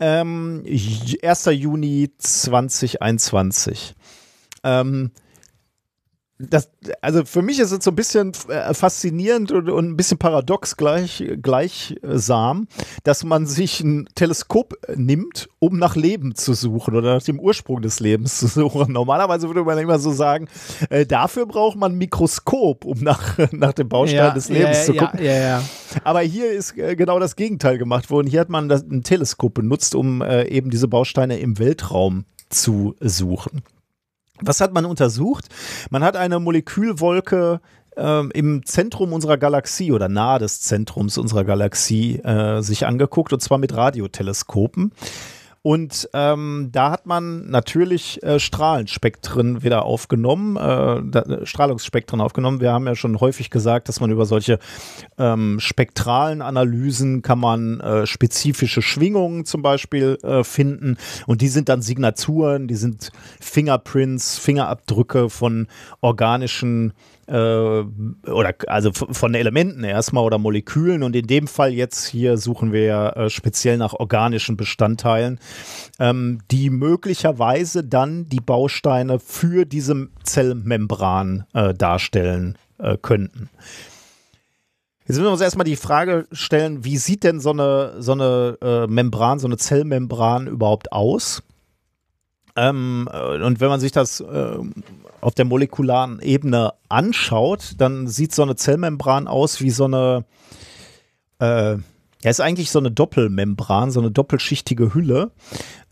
Ähm, 0.00 0.62
1. 0.66 1.46
Juni 1.46 2.10
2021. 2.18 3.94
Ähm, 4.64 5.10
das, 6.38 6.70
also 7.02 7.24
für 7.24 7.42
mich 7.42 7.58
ist 7.58 7.72
es 7.72 7.84
so 7.84 7.90
ein 7.90 7.96
bisschen 7.96 8.32
äh, 8.48 8.72
faszinierend 8.72 9.50
und, 9.50 9.68
ein 9.68 9.96
bisschen 9.96 10.18
paradox 10.18 10.76
gleich, 10.76 11.24
gleichsam, 11.42 12.68
dass 13.02 13.24
man 13.24 13.46
sich 13.46 13.80
ein 13.80 14.08
Teleskop 14.14 14.74
nimmt, 14.94 15.48
um 15.58 15.78
nach 15.78 15.96
Leben 15.96 16.36
zu 16.36 16.54
suchen 16.54 16.94
oder 16.94 17.14
nach 17.14 17.24
dem 17.24 17.40
Ursprung 17.40 17.82
des 17.82 17.98
Lebens 17.98 18.38
zu 18.38 18.46
suchen. 18.46 18.92
Normalerweise 18.92 19.48
würde 19.48 19.64
man 19.64 19.78
immer 19.78 19.98
so 19.98 20.12
sagen, 20.12 20.46
äh, 20.90 21.04
dafür 21.04 21.46
braucht 21.46 21.76
man 21.76 21.92
ein 21.92 21.98
Mikroskop, 21.98 22.84
um 22.84 23.00
nach, 23.00 23.36
nach 23.50 23.72
dem 23.72 23.88
Baustein 23.88 24.18
ja, 24.18 24.30
des 24.30 24.48
Lebens 24.48 24.78
ja, 24.78 24.84
zu 24.84 24.94
gucken. 24.94 25.20
Ja, 25.20 25.62
Aber 26.04 26.20
hier 26.20 26.52
ist 26.52 26.78
äh, 26.78 26.94
genau 26.94 27.18
das 27.18 27.34
Gegenteil 27.34 27.78
gemacht 27.78 28.10
worden. 28.10 28.28
Hier 28.28 28.40
hat 28.40 28.48
man 28.48 28.68
das, 28.68 28.82
ein 28.82 29.02
Teleskop 29.02 29.54
benutzt, 29.54 29.96
um 29.96 30.22
äh, 30.22 30.44
eben 30.44 30.70
diese 30.70 30.86
Bausteine 30.86 31.40
im 31.40 31.58
Weltraum 31.58 32.26
zu 32.48 32.94
suchen. 33.00 33.62
Was 34.42 34.60
hat 34.60 34.72
man 34.72 34.84
untersucht? 34.84 35.46
Man 35.90 36.02
hat 36.04 36.16
eine 36.16 36.40
Molekülwolke 36.40 37.60
ähm, 37.96 38.30
im 38.32 38.64
Zentrum 38.64 39.12
unserer 39.12 39.36
Galaxie 39.36 39.92
oder 39.92 40.08
nahe 40.08 40.38
des 40.38 40.60
Zentrums 40.60 41.18
unserer 41.18 41.44
Galaxie 41.44 42.16
äh, 42.18 42.62
sich 42.62 42.86
angeguckt 42.86 43.32
und 43.32 43.40
zwar 43.40 43.58
mit 43.58 43.74
Radioteleskopen. 43.74 44.92
Und 45.68 46.08
ähm, 46.14 46.70
da 46.72 46.90
hat 46.90 47.04
man 47.04 47.50
natürlich 47.50 48.22
äh, 48.22 48.40
Strahlenspektren 48.40 49.62
wieder 49.62 49.84
aufgenommen, 49.84 50.56
äh, 50.56 51.02
da, 51.10 51.44
Strahlungsspektren 51.44 52.22
aufgenommen. 52.22 52.62
Wir 52.62 52.72
haben 52.72 52.86
ja 52.86 52.94
schon 52.94 53.20
häufig 53.20 53.50
gesagt, 53.50 53.90
dass 53.90 54.00
man 54.00 54.10
über 54.10 54.24
solche 54.24 54.60
ähm, 55.18 55.60
spektralen 55.60 56.40
Analysen 56.40 57.20
kann 57.20 57.38
man 57.38 57.80
äh, 57.80 58.06
spezifische 58.06 58.80
Schwingungen 58.80 59.44
zum 59.44 59.60
Beispiel 59.60 60.16
äh, 60.22 60.42
finden. 60.42 60.96
Und 61.26 61.42
die 61.42 61.48
sind 61.48 61.68
dann 61.68 61.82
Signaturen, 61.82 62.66
die 62.66 62.76
sind 62.76 63.12
Fingerprints, 63.38 64.38
Fingerabdrücke 64.38 65.28
von 65.28 65.66
organischen 66.00 66.92
äh, 66.92 67.17
oder 67.28 68.54
also 68.68 68.90
von 68.92 69.34
Elementen 69.34 69.84
erstmal 69.84 70.24
oder 70.24 70.38
Molekülen 70.38 71.02
und 71.02 71.14
in 71.14 71.26
dem 71.26 71.46
Fall 71.46 71.72
jetzt 71.72 72.06
hier 72.06 72.38
suchen 72.38 72.72
wir 72.72 73.16
äh, 73.16 73.30
speziell 73.30 73.76
nach 73.76 73.92
organischen 73.92 74.56
Bestandteilen, 74.56 75.38
ähm, 75.98 76.40
die 76.50 76.70
möglicherweise 76.70 77.84
dann 77.84 78.28
die 78.28 78.40
Bausteine 78.40 79.18
für 79.18 79.66
diese 79.66 80.08
Zellmembran 80.22 81.44
äh, 81.52 81.74
darstellen 81.74 82.56
äh, 82.78 82.96
könnten. 82.96 83.50
Jetzt 85.00 85.16
müssen 85.16 85.24
wir 85.24 85.32
uns 85.32 85.40
erstmal 85.40 85.64
die 85.64 85.76
Frage 85.76 86.26
stellen, 86.32 86.84
wie 86.84 86.98
sieht 86.98 87.24
denn 87.24 87.40
so 87.40 87.50
eine, 87.50 87.94
so 87.98 88.12
eine 88.12 88.58
äh, 88.60 88.86
Membran, 88.86 89.38
so 89.38 89.46
eine 89.46 89.56
Zellmembran 89.56 90.46
überhaupt 90.46 90.92
aus? 90.92 91.42
Ähm, 92.56 93.08
äh, 93.10 93.42
und 93.42 93.60
wenn 93.60 93.68
man 93.68 93.80
sich 93.80 93.92
das 93.92 94.20
äh, 94.20 94.58
auf 95.20 95.34
der 95.34 95.44
molekularen 95.44 96.20
Ebene 96.20 96.74
anschaut, 96.88 97.74
dann 97.78 98.06
sieht 98.06 98.34
so 98.34 98.42
eine 98.42 98.56
Zellmembran 98.56 99.28
aus 99.28 99.60
wie 99.60 99.70
so 99.70 99.84
eine, 99.84 100.24
äh, 101.40 101.72
ja, 101.74 102.30
ist 102.30 102.40
eigentlich 102.40 102.70
so 102.70 102.78
eine 102.78 102.90
Doppelmembran, 102.90 103.90
so 103.90 104.00
eine 104.00 104.10
doppelschichtige 104.10 104.94
Hülle. 104.94 105.32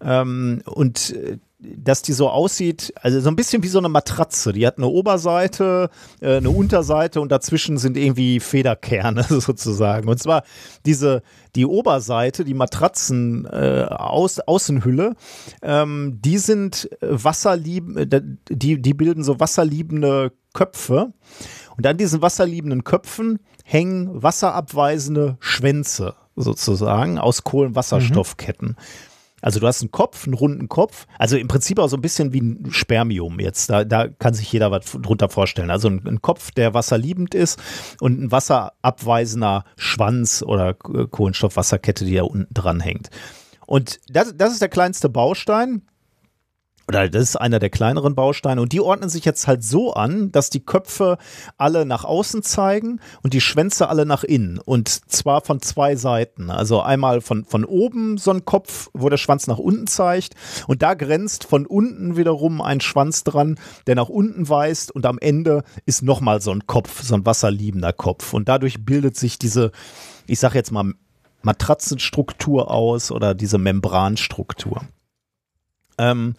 Ähm, 0.01 0.63
und 0.67 1.13
äh, 1.15 1.39
dass 1.59 2.03
die 2.03 2.13
so 2.13 2.29
aussieht, 2.29 2.93
also 3.01 3.19
so 3.21 3.29
ein 3.29 3.37
bisschen 3.37 3.63
wie 3.63 3.69
so 3.69 3.79
eine 3.79 3.89
Matratze. 3.89 4.53
Die 4.53 4.67
hat 4.67 4.77
eine 4.77 4.89
Oberseite, 4.89 5.91
äh, 6.21 6.37
eine 6.37 6.51
Unterseite 6.51 7.21
und 7.21 7.33
dazwischen 7.33 7.79
sind 7.79 7.97
irgendwie 7.97 8.41
Federkerne 8.41 9.23
sozusagen. 9.29 10.09
Und 10.09 10.19
zwar 10.19 10.43
diese, 10.85 11.23
die 11.55 11.65
Oberseite, 11.65 12.45
die 12.45 12.55
Matratzen 12.55 13.47
äh, 13.47 13.87
Aus, 13.89 14.39
Außenhülle, 14.41 15.15
ähm, 15.63 16.19
die 16.21 16.39
sind 16.39 16.91
wasserlieb, 17.01 17.97
äh, 17.97 18.21
die, 18.51 18.81
die 18.81 18.95
bilden 18.95 19.25
so 19.25 19.41
wasserliebende 19.41 20.33
Köpfe. 20.53 21.13
Und 21.77 21.87
an 21.87 21.97
diesen 21.97 22.21
wasserliebenden 22.21 22.85
Köpfen 22.85 23.39
hängen 23.65 24.23
wasserabweisende 24.23 25.37
Schwänze 25.41 26.15
sozusagen 26.37 27.19
aus 27.19 27.45
Kohlenwasserstoffketten. 27.45 28.69
Mhm. 28.69 28.77
Also 29.47 29.61
du 29.61 29.69
hast 29.69 29.81
einen 29.81 29.93
Kopf, 29.93 30.25
einen 30.25 30.35
runden 30.35 30.69
Kopf, 30.69 31.07
also 31.21 31.37
im 31.37 31.47
Prinzip 31.47 31.79
auch 31.79 31.87
so 31.87 31.97
ein 31.97 32.01
bisschen 32.01 32.33
wie 32.33 32.41
ein 32.41 32.73
Spermium 32.73 33.39
jetzt. 33.39 33.71
Da, 33.71 33.85
da 33.85 34.09
kann 34.09 34.35
sich 34.35 34.53
jeder 34.53 34.73
was 34.73 34.87
drunter 35.01 35.29
vorstellen. 35.29 35.71
Also 35.71 35.87
ein, 35.87 36.03
ein 36.05 36.21
Kopf, 36.21 36.51
der 36.51 36.75
wasserliebend 36.75 37.33
ist 37.33 37.63
und 38.01 38.21
ein 38.21 38.33
wasserabweisender 38.33 39.65
Schwanz 39.77 40.43
oder 40.45 40.75
Kohlenstoffwasserkette, 40.75 42.05
die 42.05 42.17
da 42.17 42.25
unten 42.25 42.53
dran 42.53 42.81
hängt. 42.81 43.11
Und 43.67 44.01
das, 44.09 44.37
das 44.37 44.53
ist 44.53 44.63
der 44.63 44.69
kleinste 44.69 45.09
Baustein 45.09 45.83
oder 46.89 47.09
das 47.09 47.23
ist 47.23 47.37
einer 47.37 47.59
der 47.59 47.71
kleineren 47.71 48.15
Bausteine. 48.15 48.61
Und 48.61 48.73
die 48.73 48.81
ordnen 48.81 49.09
sich 49.09 49.25
jetzt 49.25 49.49
halt 49.49 49.65
so 49.65 49.95
an, 49.95 50.31
dass 50.31 50.51
die 50.51 50.65
Köpfe 50.65 51.19
alle 51.59 51.85
nach 51.85 52.05
außen 52.05 52.43
zeigen 52.43 53.01
und 53.23 53.33
die 53.33 53.41
Schwänze 53.41 53.89
alle 53.89 54.07
nach 54.07 54.23
innen. 54.23 54.59
Und 54.59 54.89
zwar 54.89 55.41
von 55.41 55.61
zwei 55.61 55.97
Seiten. 55.97 56.49
Also 56.49 56.81
einmal 56.81 57.21
von, 57.21 57.45
von 57.45 57.65
oben 57.65 58.19
so 58.19 58.31
ein 58.31 58.45
Kopf, 58.45 58.89
wo 58.93 59.09
der 59.09 59.17
Schwanz 59.17 59.49
nach 59.49 59.59
unten 59.59 59.89
zeigt. 59.89 60.35
Und 60.69 60.83
da 60.83 60.95
grenzt 60.95 61.45
von 61.45 61.67
unten 61.67 62.17
wiederum 62.17 62.63
ein 62.63 62.81
Schwanz 62.81 63.25
dran, 63.25 63.59
der 63.89 63.97
nach 63.97 64.09
unten 64.09 64.49
weist. 64.49 64.93
Und 64.93 65.07
am 65.07 65.19
Ende 65.19 65.65
ist 65.87 66.03
nochmal 66.03 66.41
so 66.41 66.53
ein 66.53 66.69
Kopf, 66.69 67.03
so 67.03 67.17
ein 67.17 67.27
wasserliebender 67.27 67.93
Kopf. 67.93 68.33
Und 68.33 68.49
dadurch 68.49 68.85
bildet 68.85 69.17
sich 69.17 69.41
diese, 69.41 69.73
ich 70.29 70.39
sag 70.39 70.55
jetzt 70.55 70.71
mal 70.71 70.93
Matratzenstruktur 71.43 72.71
aus 72.71 73.11
oder 73.11 73.35
diese 73.35 73.59
Membranstruktur. 73.59 74.83
Ähm, 75.99 76.35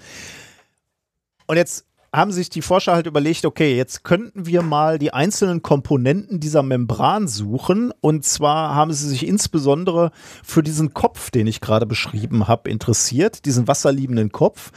und 1.48 1.58
jetzt 1.58 1.86
haben 2.14 2.32
sich 2.32 2.50
die 2.50 2.62
Forscher 2.62 2.94
halt 2.94 3.06
überlegt, 3.06 3.46
okay, 3.46 3.76
jetzt 3.76 4.04
könnten 4.04 4.46
wir 4.46 4.62
mal 4.62 4.98
die 4.98 5.14
einzelnen 5.14 5.62
Komponenten 5.62 6.40
dieser 6.40 6.64
Membran 6.64 7.28
suchen. 7.28 7.92
Und 8.02 8.24
zwar 8.26 8.74
haben 8.74 8.94
sie 8.94 9.10
sich 9.10 9.28
insbesondere 9.28 10.12
für 10.44 10.64
diesen 10.64 10.94
Kopf, 10.94 11.32
den 11.32 11.48
ich 11.48 11.60
gerade 11.62 11.86
beschrieben 11.86 12.48
habe, 12.48 12.70
interessiert, 12.70 13.46
diesen 13.46 13.68
wasserliebenden 13.68 14.32
Kopf. 14.32 14.72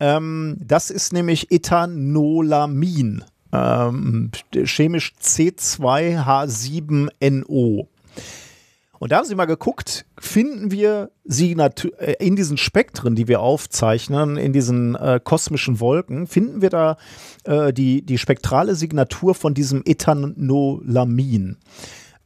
Ähm, 0.00 0.56
das 0.60 0.90
ist 0.90 1.12
nämlich 1.12 1.52
Ethanolamin. 1.52 3.24
ähm, 3.52 4.32
chemisch 4.64 5.12
C2H7NO. 5.22 7.86
Und 8.98 9.12
da 9.12 9.18
haben 9.18 9.24
sie 9.24 9.34
mal 9.34 9.44
geguckt, 9.46 10.06
finden 10.18 10.70
wir 10.70 11.10
Signatur 11.24 11.92
äh, 12.00 12.14
in 12.24 12.36
diesen 12.36 12.56
Spektren, 12.56 13.14
die 13.14 13.28
wir 13.28 13.40
aufzeichnen, 13.40 14.36
in 14.36 14.52
diesen 14.52 14.94
äh, 14.94 15.20
kosmischen 15.22 15.80
Wolken, 15.80 16.26
finden 16.26 16.62
wir 16.62 16.70
da 16.70 16.96
äh, 17.44 17.72
die, 17.72 18.02
die 18.02 18.18
spektrale 18.18 18.74
Signatur 18.74 19.34
von 19.34 19.54
diesem 19.54 19.82
Ethanolamin. 19.84 21.58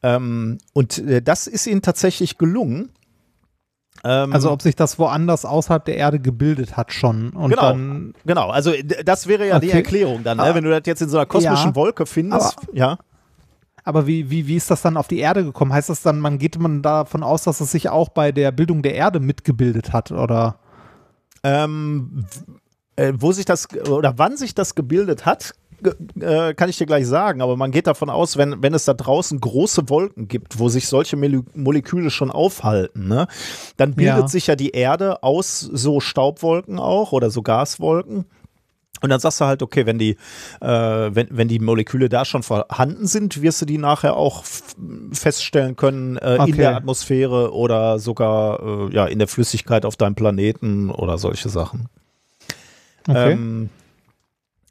Ähm, 0.03 0.59
und 0.75 0.99
äh, 0.99 1.23
das 1.23 1.47
ist 1.47 1.67
ihnen 1.67 1.83
tatsächlich 1.83 2.39
gelungen. 2.39 2.91
Ähm, 4.05 4.33
also 4.33 4.53
ob 4.53 4.63
sich 4.63 4.77
das 4.77 4.99
woanders 4.99 5.45
außerhalb 5.45 5.85
der 5.85 5.97
Erde 5.97 6.21
gebildet 6.21 6.77
hat 6.77 6.93
schon. 6.93 7.31
Und 7.31 7.51
genau, 7.51 7.63
dann, 7.63 8.15
genau. 8.25 8.51
Also 8.51 8.73
das 9.05 9.27
wäre 9.27 9.47
ja 9.49 9.57
okay. 9.57 9.67
die 9.67 9.73
Erklärung 9.73 10.23
dann, 10.23 10.39
ne? 10.39 10.55
wenn 10.55 10.63
du 10.63 10.71
das 10.71 10.83
jetzt 10.85 11.03
in 11.03 11.09
so 11.09 11.17
einer 11.17 11.27
kosmischen 11.27 11.71
ja, 11.71 11.75
Wolke 11.75 12.07
findest. 12.07 12.59
Aber, 12.59 12.77
ja. 12.77 12.99
Aber 13.89 14.07
wie, 14.07 14.29
wie, 14.29 14.47
wie 14.47 14.57
ist 14.57 14.71
das 14.71 14.83
dann 14.83 14.99
auf 14.99 15.09
die 15.09 15.19
Erde 15.19 15.43
gekommen? 15.45 15.73
Heißt 15.73 15.89
das 15.89 16.03
dann, 16.03 16.21
man 16.21 16.37
geht 16.37 16.59
man 16.59 16.83
davon 16.83 17.23
aus, 17.23 17.45
dass 17.45 17.63
es 17.63 17.71
sich 17.71 17.89
auch 17.89 18.11
bei 18.11 18.33
der 18.33 18.53
Bildung 18.53 18.83
der 18.83 18.95
Erde 18.95 19.19
mitgebildet 19.19 19.95
hat, 19.95 20.13
oder? 20.13 20.59
Ähm, 21.43 22.27
äh, 22.97 23.15
wo 23.17 23.33
sich 23.33 23.47
das 23.47 23.67
oder 23.89 24.19
wann 24.19 24.37
sich 24.37 24.55
das 24.55 24.75
gebildet 24.75 25.25
hat, 25.25 25.55
äh, 26.21 26.53
kann 26.53 26.69
ich 26.69 26.77
dir 26.77 26.85
gleich 26.85 27.07
sagen, 27.07 27.41
aber 27.41 27.57
man 27.57 27.71
geht 27.71 27.87
davon 27.87 28.11
aus, 28.11 28.37
wenn, 28.37 28.63
wenn 28.63 28.75
es 28.75 28.85
da 28.85 28.93
draußen 28.93 29.41
große 29.41 29.89
Wolken 29.89 30.29
gibt, 30.29 30.59
wo 30.59 30.69
sich 30.69 30.87
solche 30.87 31.17
Mole 31.17 31.45
Moleküle 31.55 32.11
schon 32.11 32.31
aufhalten, 32.31 33.09
ne, 33.09 33.27
dann 33.79 33.95
bildet 33.95 34.19
ja. 34.19 34.29
sich 34.29 34.49
ja 34.49 34.55
die 34.55 34.73
Erde 34.73 35.23
aus 35.23 35.61
so 35.61 36.01
Staubwolken 36.01 36.79
auch 36.79 37.13
oder 37.13 37.31
so 37.31 37.41
Gaswolken. 37.41 38.27
Und 39.01 39.11
dann 39.11 39.21
sagst 39.21 39.41
du 39.41 39.45
halt, 39.45 39.63
okay, 39.63 39.87
wenn 39.87 39.99
die, 39.99 40.17
äh, 40.61 40.67
wenn, 40.69 41.29
wenn 41.31 41.49
die 41.49 41.59
Moleküle 41.59 42.09
da 42.09 42.25
schon 42.25 42.43
vorhanden 42.43 43.07
sind, 43.07 43.43
wirst 43.43 43.63
du 43.63 43.67
die 43.67 43.79
nachher 43.79 44.17
auch 44.17 44.45
feststellen 45.13 45.77
können 45.77 46.17
äh, 46.17 46.37
okay. 46.39 46.51
in 46.51 46.57
der 46.57 46.77
Atmosphäre 46.77 47.53
oder 47.53 47.99
sogar 47.99 48.89
äh, 48.89 48.95
ja, 48.95 49.07
in 49.07 49.19
der 49.19 49.29
Flüssigkeit 49.29 49.85
auf 49.85 49.97
deinem 49.97 50.15
Planeten 50.15 50.91
oder 50.91 51.19
solche 51.19 51.49
Sachen. 51.49 51.89
Okay. 53.07 53.33
Ähm, 53.33 53.71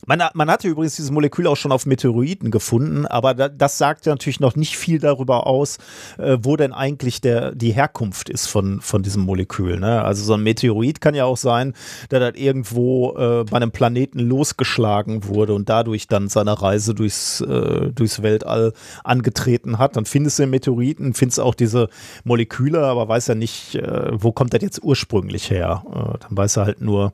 man, 0.08 0.24
man 0.34 0.50
hatte 0.50 0.70
übrigens 0.70 0.96
dieses 0.96 1.12
Molekül 1.12 1.48
auch 1.48 1.58
schon 1.58 1.74
auf 1.74 1.86
Meteoriten 1.86 2.50
gefunden, 2.50 3.06
aber 3.06 3.34
da, 3.34 3.50
das 3.50 3.78
sagt 3.78 4.06
ja 4.06 4.14
natürlich 4.14 4.40
noch 4.40 4.56
nicht 4.56 4.78
viel 4.78 5.00
darüber 5.00 5.46
aus, 5.46 5.78
äh, 6.18 6.38
wo 6.42 6.56
denn 6.56 6.72
eigentlich 6.72 7.20
der, 7.20 7.54
die 7.54 7.74
Herkunft 7.74 8.30
ist 8.30 8.48
von, 8.48 8.80
von 8.80 9.04
diesem 9.04 9.24
Molekül. 9.24 9.80
Ne? 9.80 10.02
Also 10.02 10.24
so 10.24 10.34
ein 10.34 10.44
Meteorit 10.44 11.02
kann 11.02 11.14
ja 11.14 11.26
auch 11.26 11.36
sein, 11.36 11.74
der 12.10 12.22
dann 12.22 12.36
irgendwo 12.36 13.18
äh, 13.18 13.44
bei 13.44 13.58
einem 13.58 13.72
Planeten 13.72 14.20
losgeschlagen 14.20 15.26
wurde 15.26 15.54
und 15.54 15.68
dadurch 15.68 16.08
dann 16.08 16.30
seine 16.30 16.62
Reise 16.62 16.96
durchs, 16.96 17.42
äh, 17.42 17.92
durchs 17.92 18.24
Weltall 18.24 18.72
angetreten 19.04 19.78
hat. 19.78 19.98
Dann 19.98 20.06
findest 20.06 20.40
du 20.40 20.44
den 20.44 20.52
Meteoriten, 20.52 21.16
findest 21.16 21.42
auch 21.42 21.54
diese 21.54 21.90
Moleküle, 22.24 22.80
aber 22.80 23.10
weiß 23.10 23.28
ja 23.28 23.36
nicht, 23.36 23.76
äh, 23.76 24.12
wo 24.14 24.32
kommt 24.32 24.54
das 24.54 24.62
jetzt 24.62 24.82
ursprünglich 24.82 25.50
her. 25.52 25.84
Äh, 25.90 26.18
dann 26.20 26.38
weiß 26.38 26.58
er 26.58 26.66
halt 26.66 26.80
nur, 26.80 27.12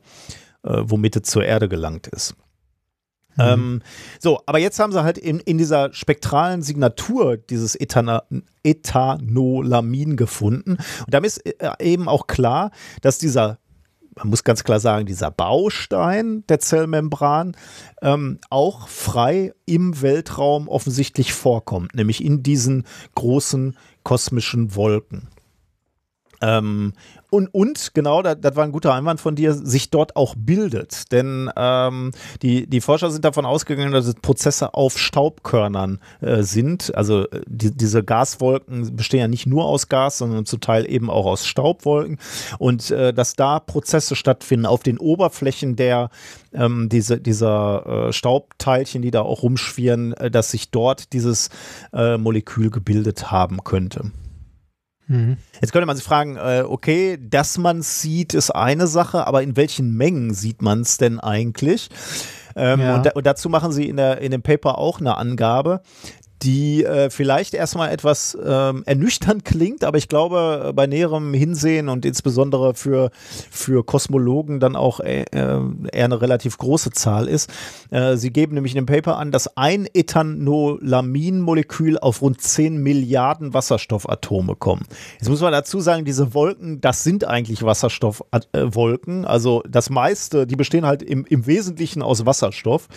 äh, 0.64 0.78
womit 0.84 1.16
es 1.16 1.24
zur 1.24 1.44
Erde 1.44 1.68
gelangt 1.68 2.06
ist. 2.08 2.36
Mhm. 3.36 3.44
Ähm, 3.44 3.82
so, 4.20 4.42
aber 4.46 4.60
jetzt 4.60 4.80
haben 4.80 4.92
sie 4.92 5.04
halt 5.04 5.18
in, 5.18 5.40
in 5.40 5.58
dieser 5.58 5.94
spektralen 5.94 6.62
Signatur 6.62 7.38
dieses 7.38 7.80
Ethana, 7.80 8.24
Ethanolamin 8.64 10.16
gefunden. 10.16 10.72
Und 10.72 11.14
damit 11.14 11.28
ist 11.30 11.46
äh, 11.46 11.72
eben 11.80 12.08
auch 12.08 12.28
klar, 12.28 12.72
dass 13.02 13.18
dieser 13.18 13.58
man 14.16 14.30
muss 14.30 14.44
ganz 14.44 14.64
klar 14.64 14.80
sagen, 14.80 15.08
dieser 15.08 15.32
Baustein 15.32 16.44
der 16.48 16.60
Zellmembran 16.60 17.56
ähm, 18.02 18.40
auch 18.50 18.88
frei 18.88 19.54
im 19.66 20.02
Weltraum 20.02 20.68
offensichtlich 20.68 21.34
vorkommt, 21.34 21.96
nämlich 21.96 22.24
in 22.24 22.44
diesen 22.44 22.86
großen 23.16 23.78
kosmischen 24.04 24.76
Wolken. 24.76 25.30
Ähm, 26.42 26.94
und, 27.34 27.48
und 27.48 27.96
genau, 27.96 28.22
das, 28.22 28.38
das 28.42 28.56
war 28.56 28.64
ein 28.64 28.72
guter 28.72 28.94
Einwand 28.94 29.20
von 29.20 29.34
dir, 29.34 29.56
sich 29.56 29.90
dort 29.90 30.16
auch 30.16 30.36
bildet. 30.38 31.12
Denn 31.12 31.50
ähm, 31.56 32.12
die, 32.44 32.68
die 32.68 32.80
Forscher 32.80 33.10
sind 33.10 33.26
davon 33.26 33.44
ausgegangen, 33.44 33.92
dass 33.92 34.06
es 34.06 34.14
Prozesse 34.14 34.76
auf 34.76 35.00
Staubkörnern 35.00 35.98
äh, 36.22 36.44
sind. 36.44 36.94
Also 36.94 37.24
äh, 37.24 37.42
die, 37.48 37.76
diese 37.76 38.04
Gaswolken 38.04 38.96
bestehen 38.96 39.20
ja 39.20 39.28
nicht 39.28 39.48
nur 39.48 39.66
aus 39.66 39.90
Gas, 39.90 40.20
sondern 40.20 40.46
zum 40.46 40.62
Teil 40.62 40.88
eben 40.88 41.10
auch 41.10 41.26
aus 41.26 41.48
Staubwolken. 41.48 42.20
Und 42.60 42.92
äh, 42.92 43.16
dass 43.16 43.36
da 43.36 43.60
Prozesse 43.60 44.16
stattfinden 44.16 44.68
auf 44.68 44.84
den 44.84 45.00
Oberflächen 45.00 45.76
der 45.76 46.12
ähm, 46.54 46.88
diese, 46.88 47.20
dieser 47.20 48.10
äh, 48.10 48.14
Staubteilchen, 48.14 49.02
die 49.02 49.10
da 49.10 49.24
auch 49.24 49.42
rumschwirren, 49.42 50.14
äh, 50.14 50.30
dass 50.30 50.52
sich 50.52 50.70
dort 50.70 51.14
dieses 51.14 51.50
äh, 51.94 52.16
Molekül 52.20 52.70
gebildet 52.70 53.32
haben 53.32 53.64
könnte. 53.64 54.12
Mhm. 55.08 55.38
Jetzt 55.62 55.72
könnte 55.72 55.86
man 55.86 55.96
sich 55.96 56.06
fragen, 56.06 56.38
äh, 56.38 56.64
okay, 56.68 57.18
dass 57.22 57.58
man 57.58 57.80
es 57.80 58.02
sieht, 58.02 58.34
ist 58.34 58.52
eine 58.52 58.88
Sache, 58.88 59.28
aber 59.28 59.44
in 59.44 59.56
welchen 59.56 59.96
Mengen 59.96 60.34
sieht 60.34 60.62
man 60.62 60.82
es 60.82 60.98
denn 60.98 61.20
eigentlich? 61.20 61.90
Ähm, 62.56 62.80
ja. 62.82 62.96
und, 62.96 63.06
da, 63.06 63.12
und, 63.12 63.26
dazu 63.26 63.50
machen 63.50 63.72
sie 63.72 63.90
in, 63.90 63.98
der, 63.98 64.20
in 64.22 64.32
dem 64.32 64.44
Paper 64.44 64.78
auch 64.78 65.00
eine 65.00 65.18
Angabe, 65.18 65.82
die 66.44 66.84
äh, 66.84 67.10
vielleicht 67.10 67.54
erstmal 67.54 67.92
etwas 67.92 68.38
ähm, 68.44 68.84
ernüchternd 68.86 69.46
klingt, 69.46 69.84
aber 69.84 69.98
ich 69.98 70.10
glaube, 70.10 70.68
äh, 70.68 70.74
bei 70.74 70.88
näherem 70.88 71.34
Hinsehen 71.34 71.90
und 71.90 72.06
insbesondere 72.06 72.74
für, 72.74 73.12
für 73.50 73.86
Kosmologen 73.86 74.60
dann 74.60 74.76
auch 74.76 75.00
äh, 75.00 75.24
äh, 75.32 75.42
eher 75.92 76.06
eine 76.06 76.22
relativ 76.22 76.58
große 76.58 76.92
Zahl 76.92 77.28
ist. 77.28 77.50
Äh, 77.92 78.18
sie 78.18 78.32
geben 78.32 78.56
nämlich 78.56 78.76
in 78.76 78.82
dem 78.82 78.86
Paper 78.86 79.18
an, 79.18 79.32
dass 79.32 79.58
ein 79.58 79.88
Ethanolamin-Molekül 79.94 81.98
auf 81.98 82.22
rund 82.22 82.42
10 82.42 82.78
Milliarden 82.78 83.54
Wasserstoffatome 83.54 84.56
kommen. 84.56 84.86
Jetzt 85.20 85.30
muss 85.30 85.42
man 85.42 85.54
dazu 85.54 85.80
sagen, 85.80 86.06
diese 86.06 86.34
Wolken, 86.34 86.82
das 86.82 87.04
sind 87.04 87.26
eigentlich 87.26 87.64
Wasserstoffwolken. 87.64 89.26
Also 89.26 89.64
das 89.70 89.90
meiste, 89.90 90.46
die 90.46 90.56
bestehen 90.56 90.86
halt 90.86 91.02
im, 91.02 91.26
im 91.26 91.48
Wesentlichen 91.48 92.02
aus 92.02 92.26
Wasserstoff. 92.26 92.88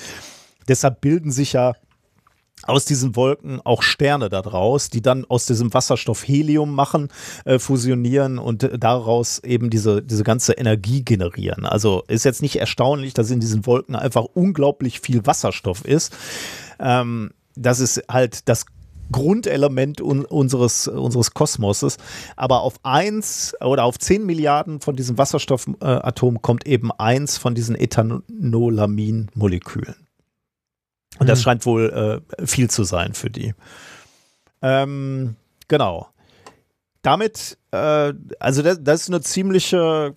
Deshalb 0.68 1.00
bilden 1.00 1.30
sich 1.30 1.52
ja 1.52 1.74
aus 2.62 2.84
diesen 2.84 3.16
Wolken 3.16 3.60
auch 3.64 3.82
Sterne 3.82 4.28
daraus, 4.28 4.90
die 4.90 5.02
dann 5.02 5.24
aus 5.26 5.46
diesem 5.46 5.74
Wasserstoff 5.74 6.26
Helium 6.26 6.74
machen, 6.74 7.08
äh, 7.44 7.58
fusionieren 7.58 8.38
und 8.38 8.68
daraus 8.78 9.42
eben 9.44 9.70
diese, 9.70 10.02
diese 10.02 10.24
ganze 10.24 10.54
Energie 10.54 11.04
generieren. 11.04 11.66
Also 11.66 12.02
ist 12.08 12.24
jetzt 12.24 12.42
nicht 12.42 12.56
erstaunlich, 12.56 13.14
dass 13.14 13.30
in 13.30 13.38
diesen 13.40 13.66
Wolken 13.66 13.94
einfach 13.94 14.24
unglaublich 14.34 15.00
viel 15.00 15.26
Wasserstoff 15.26 15.84
ist. 15.84 16.16
Ähm, 16.80 17.30
das 17.54 17.80
ist 17.80 18.02
halt 18.08 18.48
das 18.48 18.64
Grundelement 19.12 20.00
un 20.00 20.24
unseres, 20.24 20.88
unseres 20.88 21.32
Kosmoses. 21.32 21.98
Aber 22.34 22.62
auf 22.62 22.74
eins 22.82 23.54
oder 23.60 23.84
auf 23.84 23.98
zehn 23.98 24.26
Milliarden 24.26 24.80
von 24.80 24.96
diesen 24.96 25.16
Wasserstoffatomen 25.18 26.38
äh, 26.38 26.42
kommt 26.42 26.66
eben 26.66 26.90
eins 26.92 27.38
von 27.38 27.54
diesen 27.54 27.76
Ethanolamin-Molekülen. 27.76 30.05
Und 31.18 31.28
das 31.28 31.40
mhm. 31.40 31.42
scheint 31.42 31.66
wohl 31.66 32.22
äh, 32.38 32.46
viel 32.46 32.70
zu 32.70 32.84
sein 32.84 33.14
für 33.14 33.30
die. 33.30 33.54
Ähm, 34.62 35.36
genau. 35.68 36.08
Damit, 37.02 37.58
äh, 37.70 38.12
also 38.40 38.62
das, 38.62 38.82
das 38.82 39.02
ist 39.02 39.08
eine 39.08 39.20
ziemliche 39.20 40.16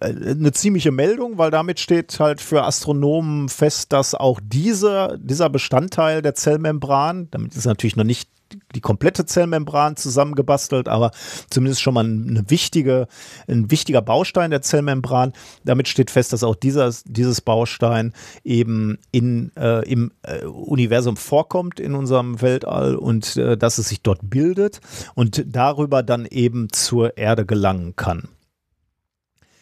eine 0.00 0.52
ziemliche 0.52 0.92
Meldung, 0.92 1.38
weil 1.38 1.50
damit 1.50 1.80
steht 1.80 2.18
halt 2.20 2.40
für 2.40 2.64
Astronomen 2.64 3.48
fest, 3.48 3.92
dass 3.92 4.14
auch 4.14 4.40
diese, 4.42 5.18
dieser 5.22 5.48
Bestandteil 5.50 6.22
der 6.22 6.34
Zellmembran, 6.34 7.28
damit 7.30 7.56
ist 7.56 7.66
natürlich 7.66 7.96
noch 7.96 8.04
nicht 8.04 8.28
die 8.74 8.80
komplette 8.80 9.26
Zellmembran 9.26 9.96
zusammengebastelt, 9.96 10.88
aber 10.88 11.10
zumindest 11.50 11.82
schon 11.82 11.94
mal 11.94 12.04
eine 12.04 12.44
wichtige, 12.48 13.06
ein 13.46 13.70
wichtiger 13.70 14.02
Baustein 14.02 14.50
der 14.50 14.62
Zellmembran. 14.62 15.32
Damit 15.64 15.88
steht 15.88 16.10
fest, 16.10 16.32
dass 16.32 16.44
auch 16.44 16.54
dieser, 16.54 16.92
dieses 17.04 17.40
Baustein 17.40 18.12
eben 18.44 18.98
in, 19.10 19.52
äh, 19.56 19.86
im 19.90 20.12
äh, 20.22 20.44
Universum 20.44 21.16
vorkommt 21.16 21.80
in 21.80 21.94
unserem 21.94 22.40
Weltall 22.40 22.96
und 22.96 23.36
äh, 23.36 23.56
dass 23.56 23.78
es 23.78 23.88
sich 23.88 24.02
dort 24.02 24.20
bildet 24.22 24.80
und 25.14 25.44
darüber 25.46 26.02
dann 26.02 26.26
eben 26.26 26.72
zur 26.72 27.16
Erde 27.16 27.44
gelangen 27.44 27.96
kann. 27.96 28.28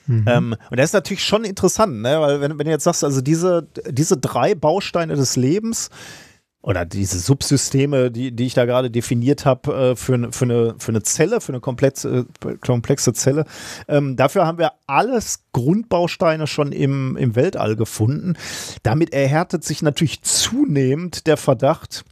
Mhm. 0.07 0.25
Ähm, 0.27 0.57
und 0.71 0.79
das 0.79 0.91
ist 0.91 0.95
natürlich 0.95 1.25
schon 1.25 1.45
interessant, 1.45 2.01
ne? 2.01 2.21
weil 2.21 2.41
wenn, 2.41 2.59
wenn 2.59 2.67
du 2.67 2.71
jetzt 2.71 2.85
sagst, 2.85 3.05
also 3.05 3.21
diese, 3.21 3.69
diese 3.89 4.17
drei 4.17 4.55
Bausteine 4.55 5.17
des 5.17 5.37
Lebens, 5.37 5.91
oder 6.67 6.85
diese 6.85 7.21
Subsysteme, 7.21 8.11
die, 8.11 8.33
die 8.33 8.47
ich 8.47 8.55
da 8.55 8.65
gerade 8.65 8.91
definiert 8.91 9.45
habe, 9.45 9.93
äh, 9.93 9.97
für, 9.97 10.33
für, 10.33 10.45
eine, 10.47 10.75
für 10.79 10.89
eine 10.89 11.03
Zelle, 11.05 11.41
für 11.41 11.53
eine 11.53 11.61
komplexe, 11.61 12.27
komplexe 12.61 13.13
Zelle. 13.13 13.45
Ähm, 13.87 14.17
dafür 14.17 14.47
haben 14.47 14.59
wir 14.59 14.73
alles 14.89 15.45
Grundbausteine 15.53 16.49
schon 16.49 16.73
im, 16.73 17.17
im 17.17 17.37
Weltall 17.37 17.77
gefunden. 17.77 18.35
Damit 18.83 19.13
erhärtet 19.13 19.63
sich 19.63 19.81
natürlich 19.81 20.23
zunehmend 20.23 21.29
der 21.29 21.37
Verdacht, 21.37 22.05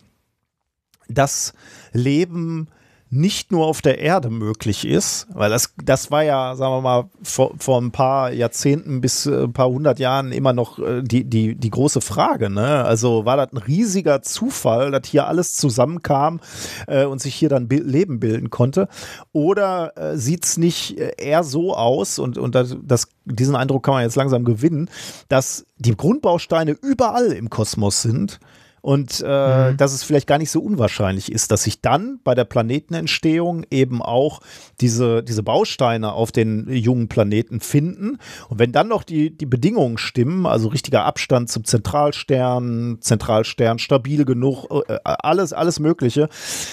dass 1.08 1.52
Leben 1.92 2.68
nicht 3.14 3.52
nur 3.52 3.66
auf 3.66 3.80
der 3.80 4.00
Erde 4.00 4.28
möglich 4.28 4.84
ist, 4.84 5.28
weil 5.32 5.48
das, 5.48 5.72
das 5.82 6.10
war 6.10 6.24
ja, 6.24 6.56
sagen 6.56 6.72
wir 6.72 6.80
mal, 6.80 7.04
vor, 7.22 7.52
vor 7.58 7.80
ein 7.80 7.92
paar 7.92 8.32
Jahrzehnten 8.32 9.00
bis 9.00 9.26
äh, 9.26 9.44
ein 9.44 9.52
paar 9.52 9.68
hundert 9.68 10.00
Jahren 10.00 10.32
immer 10.32 10.52
noch 10.52 10.80
äh, 10.80 11.02
die, 11.02 11.24
die, 11.24 11.54
die 11.54 11.70
große 11.70 12.00
Frage. 12.00 12.50
Ne? 12.50 12.84
Also 12.84 13.24
war 13.24 13.36
das 13.36 13.52
ein 13.52 13.58
riesiger 13.58 14.22
Zufall, 14.22 14.90
dass 14.90 15.06
hier 15.06 15.28
alles 15.28 15.54
zusammenkam 15.54 16.40
äh, 16.88 17.04
und 17.04 17.20
sich 17.20 17.34
hier 17.34 17.48
dann 17.48 17.68
Leben 17.68 18.18
bilden 18.18 18.50
konnte? 18.50 18.88
Oder 19.32 19.96
äh, 19.96 20.16
sieht 20.16 20.44
es 20.44 20.56
nicht 20.56 20.98
äh, 20.98 21.12
eher 21.16 21.44
so 21.44 21.76
aus, 21.76 22.18
und, 22.18 22.36
und 22.36 22.54
das, 22.54 22.76
das, 22.82 23.08
diesen 23.24 23.54
Eindruck 23.54 23.84
kann 23.84 23.94
man 23.94 24.02
jetzt 24.02 24.16
langsam 24.16 24.44
gewinnen, 24.44 24.90
dass 25.28 25.66
die 25.76 25.96
Grundbausteine 25.96 26.72
überall 26.72 27.32
im 27.32 27.48
Kosmos 27.48 28.02
sind 28.02 28.40
und 28.84 29.24
äh, 29.26 29.70
mhm. 29.70 29.78
dass 29.78 29.94
es 29.94 30.04
vielleicht 30.04 30.26
gar 30.26 30.36
nicht 30.36 30.50
so 30.50 30.60
unwahrscheinlich 30.60 31.32
ist, 31.32 31.50
dass 31.50 31.62
sich 31.62 31.80
dann 31.80 32.20
bei 32.22 32.34
der 32.34 32.44
Planetenentstehung 32.44 33.64
eben 33.70 34.02
auch 34.02 34.40
diese, 34.78 35.22
diese 35.22 35.42
Bausteine 35.42 36.12
auf 36.12 36.32
den 36.32 36.70
jungen 36.70 37.08
Planeten 37.08 37.60
finden. 37.60 38.18
Und 38.50 38.58
wenn 38.58 38.72
dann 38.72 38.88
noch 38.88 39.02
die, 39.02 39.34
die 39.34 39.46
Bedingungen 39.46 39.96
stimmen, 39.96 40.44
also 40.44 40.68
richtiger 40.68 41.06
Abstand 41.06 41.48
zum 41.48 41.64
Zentralstern, 41.64 42.98
Zentralstern 43.00 43.78
stabil 43.78 44.26
genug, 44.26 44.66
äh, 44.86 44.98
alles, 45.02 45.54
alles 45.54 45.80
Mögliche, 45.80 46.28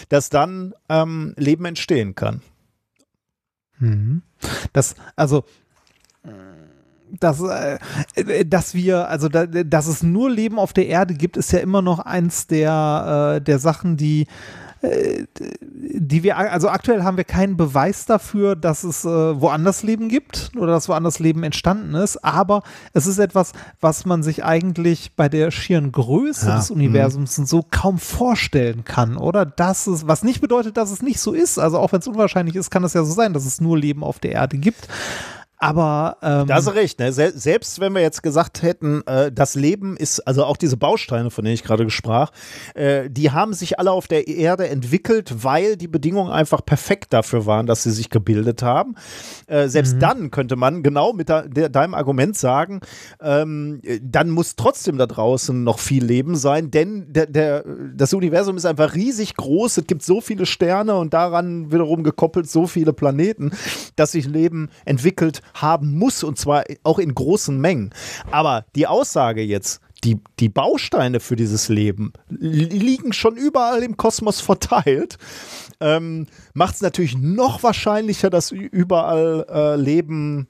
dass 0.10 0.30
dann 0.30 0.74
ähm, 0.90 1.34
Leben 1.38 1.64
entstehen 1.64 2.14
kann. 2.14 2.42
Mhm. 3.80 4.24
Das, 4.74 4.96
also 5.16 5.46
dass, 7.20 7.42
äh, 7.42 8.46
dass 8.46 8.74
wir, 8.74 9.08
also 9.08 9.30
da, 9.30 9.46
dass 9.46 9.88
es 9.88 10.04
nur 10.04 10.30
Leben 10.30 10.60
auf 10.60 10.74
der 10.74 10.88
Erde 10.88 11.14
gibt, 11.14 11.38
ist 11.38 11.52
ja 11.52 11.60
immer 11.60 11.82
noch 11.82 12.00
eins 12.00 12.48
der, 12.48 13.36
äh, 13.38 13.42
der 13.42 13.60
Sachen, 13.60 13.98
die 13.98 14.28
äh, 14.82 15.26
die 15.94 16.24
wir, 16.24 16.38
also 16.38 16.70
aktuell 16.70 17.04
haben 17.04 17.18
wir 17.18 17.24
keinen 17.24 17.56
Beweis 17.56 18.06
dafür, 18.06 18.56
dass 18.56 18.84
es 18.84 19.06
äh, 19.06 19.08
woanders 19.08 19.84
Leben 19.84 20.10
gibt 20.10 20.52
oder 20.58 20.72
dass 20.72 20.90
woanders 20.90 21.20
Leben 21.20 21.44
entstanden 21.44 21.94
ist, 21.94 22.24
aber 22.24 22.64
es 22.94 23.06
ist 23.06 23.20
etwas, 23.20 23.52
was 23.80 24.06
man 24.06 24.24
sich 24.24 24.44
eigentlich 24.44 25.16
bei 25.16 25.30
der 25.30 25.52
schieren 25.52 25.92
Größe 25.92 26.48
ja, 26.48 26.58
des 26.58 26.72
mhm. 26.72 26.78
Universums 26.78 27.38
mh. 27.38 27.46
so 27.46 27.64
kaum 27.70 28.00
vorstellen 28.00 28.84
kann, 28.84 29.18
oder? 29.18 29.46
Das 29.46 29.86
ist, 29.86 30.08
was 30.08 30.24
nicht 30.24 30.42
bedeutet, 30.42 30.78
dass 30.78 30.90
es 30.90 31.04
nicht 31.04 31.20
so 31.20 31.34
ist. 31.34 31.60
Also 31.60 31.78
auch 31.78 31.92
wenn 31.92 32.00
es 32.00 32.08
unwahrscheinlich 32.08 32.56
ist, 32.56 32.72
kann 32.72 32.84
es 32.84 32.94
ja 32.94 33.04
so 33.04 33.14
sein, 33.14 33.34
dass 33.34 33.46
es 33.46 33.62
nur 33.62 33.78
Leben 33.78 34.04
auf 34.04 34.18
der 34.18 34.32
Erde 34.32 34.58
gibt. 34.58 34.88
Aber 35.64 36.18
ähm, 36.24 36.48
da 36.48 36.56
hast 36.56 36.66
du 36.66 36.72
recht, 36.72 36.98
ne? 36.98 37.14
Se 37.14 37.34
selbst 37.36 37.80
wenn 37.80 37.94
wir 37.94 38.02
jetzt 38.02 38.24
gesagt 38.24 38.64
hätten, 38.64 39.04
äh, 39.06 39.32
das 39.32 39.54
Leben 39.54 39.96
ist, 39.96 40.20
also 40.22 40.44
auch 40.44 40.58
diese 40.58 40.76
Bausteine, 40.76 41.30
von 41.30 41.46
denen 41.46 41.54
ich 41.54 41.64
gerade 41.64 41.88
sprach, 41.92 42.32
äh, 42.74 43.12
die 43.12 43.30
haben 43.30 43.54
sich 43.54 43.78
alle 43.78 43.92
auf 43.92 44.08
der 44.08 44.28
Erde 44.28 44.68
entwickelt, 44.70 45.44
weil 45.44 45.78
die 45.78 45.88
Bedingungen 45.88 46.32
einfach 46.32 46.66
perfekt 46.66 47.14
dafür 47.14 47.46
waren, 47.46 47.68
dass 47.68 47.84
sie 47.84 47.92
sich 47.92 48.10
gebildet 48.10 48.64
haben. 48.64 48.96
Äh, 49.46 49.68
selbst 49.68 49.98
mhm. 49.98 50.00
dann 50.00 50.32
könnte 50.32 50.56
man 50.56 50.82
genau 50.82 51.14
mit 51.14 51.30
de 51.30 51.48
de 51.48 51.70
deinem 51.70 51.94
Argument 51.94 52.36
sagen, 52.36 52.82
ähm, 53.22 53.84
dann 54.02 54.32
muss 54.32 54.56
trotzdem 54.56 54.98
da 54.98 55.06
draußen 55.06 55.64
noch 55.64 55.78
viel 55.78 56.04
Leben 56.04 56.38
sein, 56.38 56.72
denn 56.72 57.14
der, 57.14 57.28
der, 57.28 57.66
das 57.94 58.16
Universum 58.16 58.58
ist 58.58 58.66
einfach 58.66 58.96
riesig 58.96 59.36
groß, 59.36 59.78
es 59.78 59.86
gibt 59.86 60.02
so 60.02 60.22
viele 60.22 60.48
Sterne 60.48 60.96
und 60.96 61.14
daran 61.14 61.72
wiederum 61.72 62.04
gekoppelt 62.04 62.50
so 62.50 62.66
viele 62.66 62.94
Planeten, 62.94 63.52
dass 63.96 64.14
sich 64.14 64.26
Leben 64.26 64.72
entwickelt 64.86 65.44
haben 65.54 65.98
muss 65.98 66.24
und 66.24 66.38
zwar 66.38 66.64
auch 66.84 67.00
in 67.00 67.14
großen 67.14 67.60
Mengen. 67.60 67.94
Aber 68.32 68.66
die 68.76 68.88
Aussage 68.88 69.42
jetzt, 69.42 69.82
die, 70.04 70.20
die 70.40 70.50
Bausteine 70.50 71.20
für 71.20 71.36
dieses 71.36 71.70
Leben 71.70 72.14
liegen 72.30 73.14
schon 73.14 73.36
überall 73.36 73.84
im 73.84 73.98
Kosmos 73.98 74.42
verteilt, 74.42 75.18
ähm, 75.80 76.28
macht 76.54 76.76
es 76.76 76.82
natürlich 76.82 77.18
noch 77.18 77.64
wahrscheinlicher, 77.64 78.30
dass 78.30 78.52
überall 78.52 79.46
äh, 79.50 79.76
Leben 79.76 80.48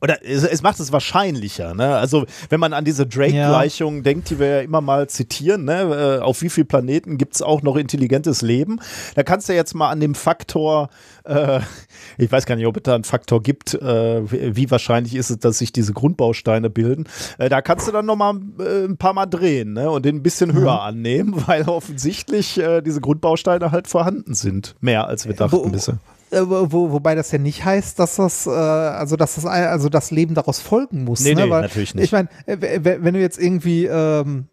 oder 0.00 0.24
es, 0.24 0.44
es, 0.44 0.62
macht 0.62 0.80
es 0.80 0.92
wahrscheinlicher. 0.92 1.74
Ne? 1.74 1.96
Also 1.96 2.26
wenn 2.48 2.60
man 2.60 2.72
an 2.72 2.84
diese 2.84 3.06
Drake-Gleichung 3.06 3.96
ja. 3.96 4.02
denkt, 4.02 4.30
die 4.30 4.38
wir 4.38 4.46
ja 4.46 4.60
immer 4.60 4.80
mal 4.80 5.08
zitieren, 5.08 5.64
ne? 5.64 6.18
Äh, 6.18 6.22
auf 6.22 6.42
wie 6.42 6.48
vielen 6.48 6.66
Planeten 6.66 7.18
gibt 7.18 7.34
es 7.34 7.42
auch 7.42 7.62
noch 7.62 7.76
intelligentes 7.76 8.42
Leben? 8.42 8.80
Da 9.14 9.22
kannst 9.22 9.48
du 9.48 9.54
jetzt 9.54 9.74
mal 9.74 9.90
an 9.90 10.00
dem 10.00 10.14
Faktor, 10.14 10.88
äh, 11.24 11.60
ich 12.18 12.30
weiß 12.30 12.46
gar 12.46 12.56
nicht, 12.56 12.66
ob 12.66 12.76
es 12.76 12.82
da 12.82 12.94
einen 12.94 13.04
Faktor 13.04 13.42
gibt, 13.42 13.74
äh, 13.74 14.56
wie 14.56 14.70
wahrscheinlich 14.70 15.14
ist 15.14 15.30
es, 15.30 15.38
dass 15.38 15.58
sich 15.58 15.72
diese 15.72 15.92
Grundbausteine 15.92 16.70
bilden. 16.70 17.04
Äh, 17.38 17.48
da 17.48 17.62
kannst 17.62 17.88
du 17.88 17.92
dann 17.92 18.06
noch 18.06 18.16
mal 18.16 18.36
äh, 18.58 18.84
ein 18.84 18.96
paar 18.96 19.12
Mal 19.12 19.26
drehen 19.26 19.72
ne? 19.72 19.90
und 19.90 20.04
den 20.04 20.16
ein 20.16 20.22
bisschen 20.22 20.52
höher 20.52 20.74
mhm. 20.74 20.80
annehmen, 20.80 21.42
weil 21.46 21.62
offensichtlich 21.68 22.58
äh, 22.58 22.82
diese 22.82 23.00
Grundbausteine 23.00 23.72
halt 23.72 23.88
vorhanden 23.88 24.34
sind. 24.34 24.74
Mehr 24.80 25.06
als 25.06 25.26
wir 25.26 25.34
dachten 25.34 25.72
bisher. 25.72 25.98
Äh, 26.30 26.42
wo, 26.42 26.92
wobei 26.92 27.14
das 27.14 27.30
ja 27.30 27.38
nicht 27.38 27.64
heißt, 27.64 27.98
dass 27.98 28.16
das, 28.16 28.46
äh, 28.46 28.50
also 28.50 29.16
dass 29.16 29.36
das, 29.36 29.46
also 29.46 29.88
das 29.88 30.10
Leben 30.10 30.34
daraus 30.34 30.60
folgen 30.60 31.04
muss. 31.04 31.20
Nee, 31.20 31.34
ne? 31.34 31.44
nee, 31.44 31.50
Weil, 31.50 31.62
natürlich 31.62 31.94
nicht. 31.94 32.04
Ich 32.04 32.12
meine, 32.12 32.28
äh, 32.46 32.80
wenn 32.82 33.14
du 33.14 33.20
jetzt 33.20 33.38
irgendwie, 33.38 33.86
ähm, 33.86 34.46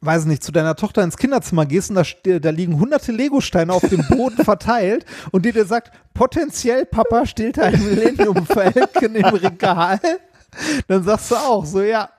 weiß 0.00 0.26
nicht, 0.26 0.44
zu 0.44 0.52
deiner 0.52 0.76
Tochter 0.76 1.02
ins 1.02 1.16
Kinderzimmer 1.16 1.66
gehst 1.66 1.90
und 1.90 1.96
da, 1.96 2.38
da 2.38 2.50
liegen 2.50 2.78
hunderte 2.78 3.12
Legosteine 3.12 3.72
auf 3.72 3.86
dem 3.88 4.06
Boden 4.08 4.36
verteilt 4.44 5.04
und 5.32 5.44
die 5.44 5.52
dir 5.52 5.64
sagt, 5.64 5.90
potenziell, 6.14 6.86
Papa, 6.86 7.26
steht 7.26 7.58
ein 7.58 7.82
Millennium 7.82 8.46
Falcon 8.46 9.14
im 9.14 9.24
Regal 9.24 10.00
dann 10.88 11.02
sagst 11.02 11.30
du 11.30 11.36
auch 11.36 11.64
so, 11.64 11.82
ja. 11.82 12.10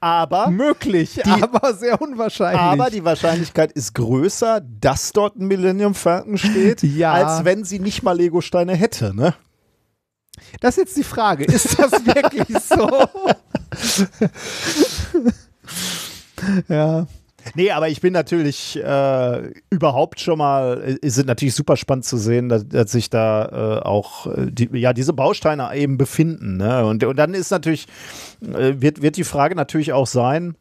Aber 0.00 0.48
möglich, 0.48 1.20
die, 1.24 1.30
aber 1.42 1.74
sehr 1.74 2.00
unwahrscheinlich. 2.00 2.60
Aber 2.60 2.90
die 2.90 3.04
Wahrscheinlichkeit 3.04 3.72
ist 3.72 3.94
größer, 3.94 4.60
dass 4.60 5.12
dort 5.12 5.36
ein 5.36 5.46
Millennium 5.46 5.94
Falcon 5.94 6.38
steht, 6.38 6.82
ja. 6.82 7.12
als 7.12 7.44
wenn 7.44 7.64
sie 7.64 7.78
nicht 7.78 8.02
mal 8.02 8.16
Lego-Steine 8.16 8.74
hätte, 8.74 9.14
ne? 9.14 9.34
Das 10.60 10.76
ist 10.76 10.84
jetzt 10.84 10.96
die 10.96 11.04
Frage. 11.04 11.44
Ist 11.44 11.78
das 11.78 11.92
wirklich 12.06 12.58
so? 12.58 12.88
ja. 16.68 17.06
Nee, 17.54 17.70
aber 17.70 17.88
ich 17.88 18.00
bin 18.00 18.12
natürlich 18.12 18.78
äh, 18.82 19.52
überhaupt 19.70 20.20
schon 20.20 20.38
mal, 20.38 20.98
es 21.02 21.14
sind 21.14 21.26
natürlich 21.26 21.54
super 21.54 21.76
spannend 21.76 22.04
zu 22.04 22.16
sehen, 22.16 22.48
dass, 22.48 22.66
dass 22.68 22.92
sich 22.92 23.10
da 23.10 23.80
äh, 23.80 23.82
auch 23.82 24.26
äh, 24.26 24.50
die, 24.50 24.68
ja, 24.78 24.92
diese 24.92 25.12
Bausteine 25.12 25.74
eben 25.74 25.98
befinden. 25.98 26.56
Ne? 26.56 26.84
Und, 26.84 27.04
und 27.04 27.16
dann 27.16 27.34
ist 27.34 27.50
natürlich, 27.50 27.86
äh, 28.42 28.74
wird, 28.78 29.02
wird 29.02 29.16
die 29.16 29.24
Frage 29.24 29.54
natürlich 29.54 29.92
auch 29.92 30.06
sein, 30.06 30.56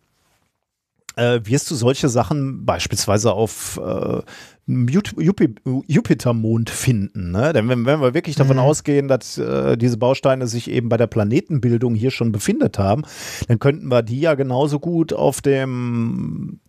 äh, 1.15 1.39
wirst 1.43 1.69
du 1.69 1.75
solche 1.75 2.09
Sachen 2.09 2.65
beispielsweise 2.65 3.33
auf 3.33 3.79
äh, 3.83 4.21
Jupitermond 4.67 6.69
finden. 6.69 7.31
Ne? 7.31 7.51
Denn 7.53 7.67
wenn, 7.67 7.85
wenn, 7.85 7.99
wir 7.99 8.13
wirklich 8.13 8.35
davon 8.35 8.57
mhm. 8.57 8.63
ausgehen, 8.63 9.07
dass 9.07 9.37
äh, 9.37 9.77
diese 9.77 9.97
Bausteine 9.97 10.47
sich 10.47 10.69
eben 10.69 10.87
bei 10.87 10.97
der 10.97 11.07
Planetenbildung 11.07 11.95
hier 11.95 12.11
schon 12.11 12.31
befindet 12.31 12.79
haben, 12.79 13.03
dann 13.47 13.59
könnten 13.59 13.89
wir 13.89 14.03
die 14.03 14.21
ja 14.21 14.35
genauso 14.35 14.79
gut 14.79 15.13
auf 15.13 15.41
dem 15.41 16.59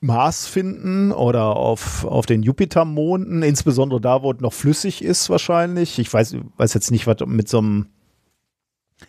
Mars 0.00 0.46
finden 0.46 1.12
oder 1.12 1.56
auf, 1.56 2.04
auf 2.04 2.24
den 2.24 2.42
Jupitermonden, 2.42 3.42
insbesondere 3.42 4.00
da, 4.00 4.22
wo 4.22 4.32
es 4.32 4.40
noch 4.40 4.54
flüssig 4.54 5.04
ist 5.04 5.28
wahrscheinlich. 5.28 5.98
Ich 5.98 6.12
weiß, 6.12 6.36
weiß 6.56 6.74
jetzt 6.74 6.90
nicht, 6.90 7.06
was 7.06 7.16
mit 7.26 7.48
so 7.48 7.58
einem 7.58 7.86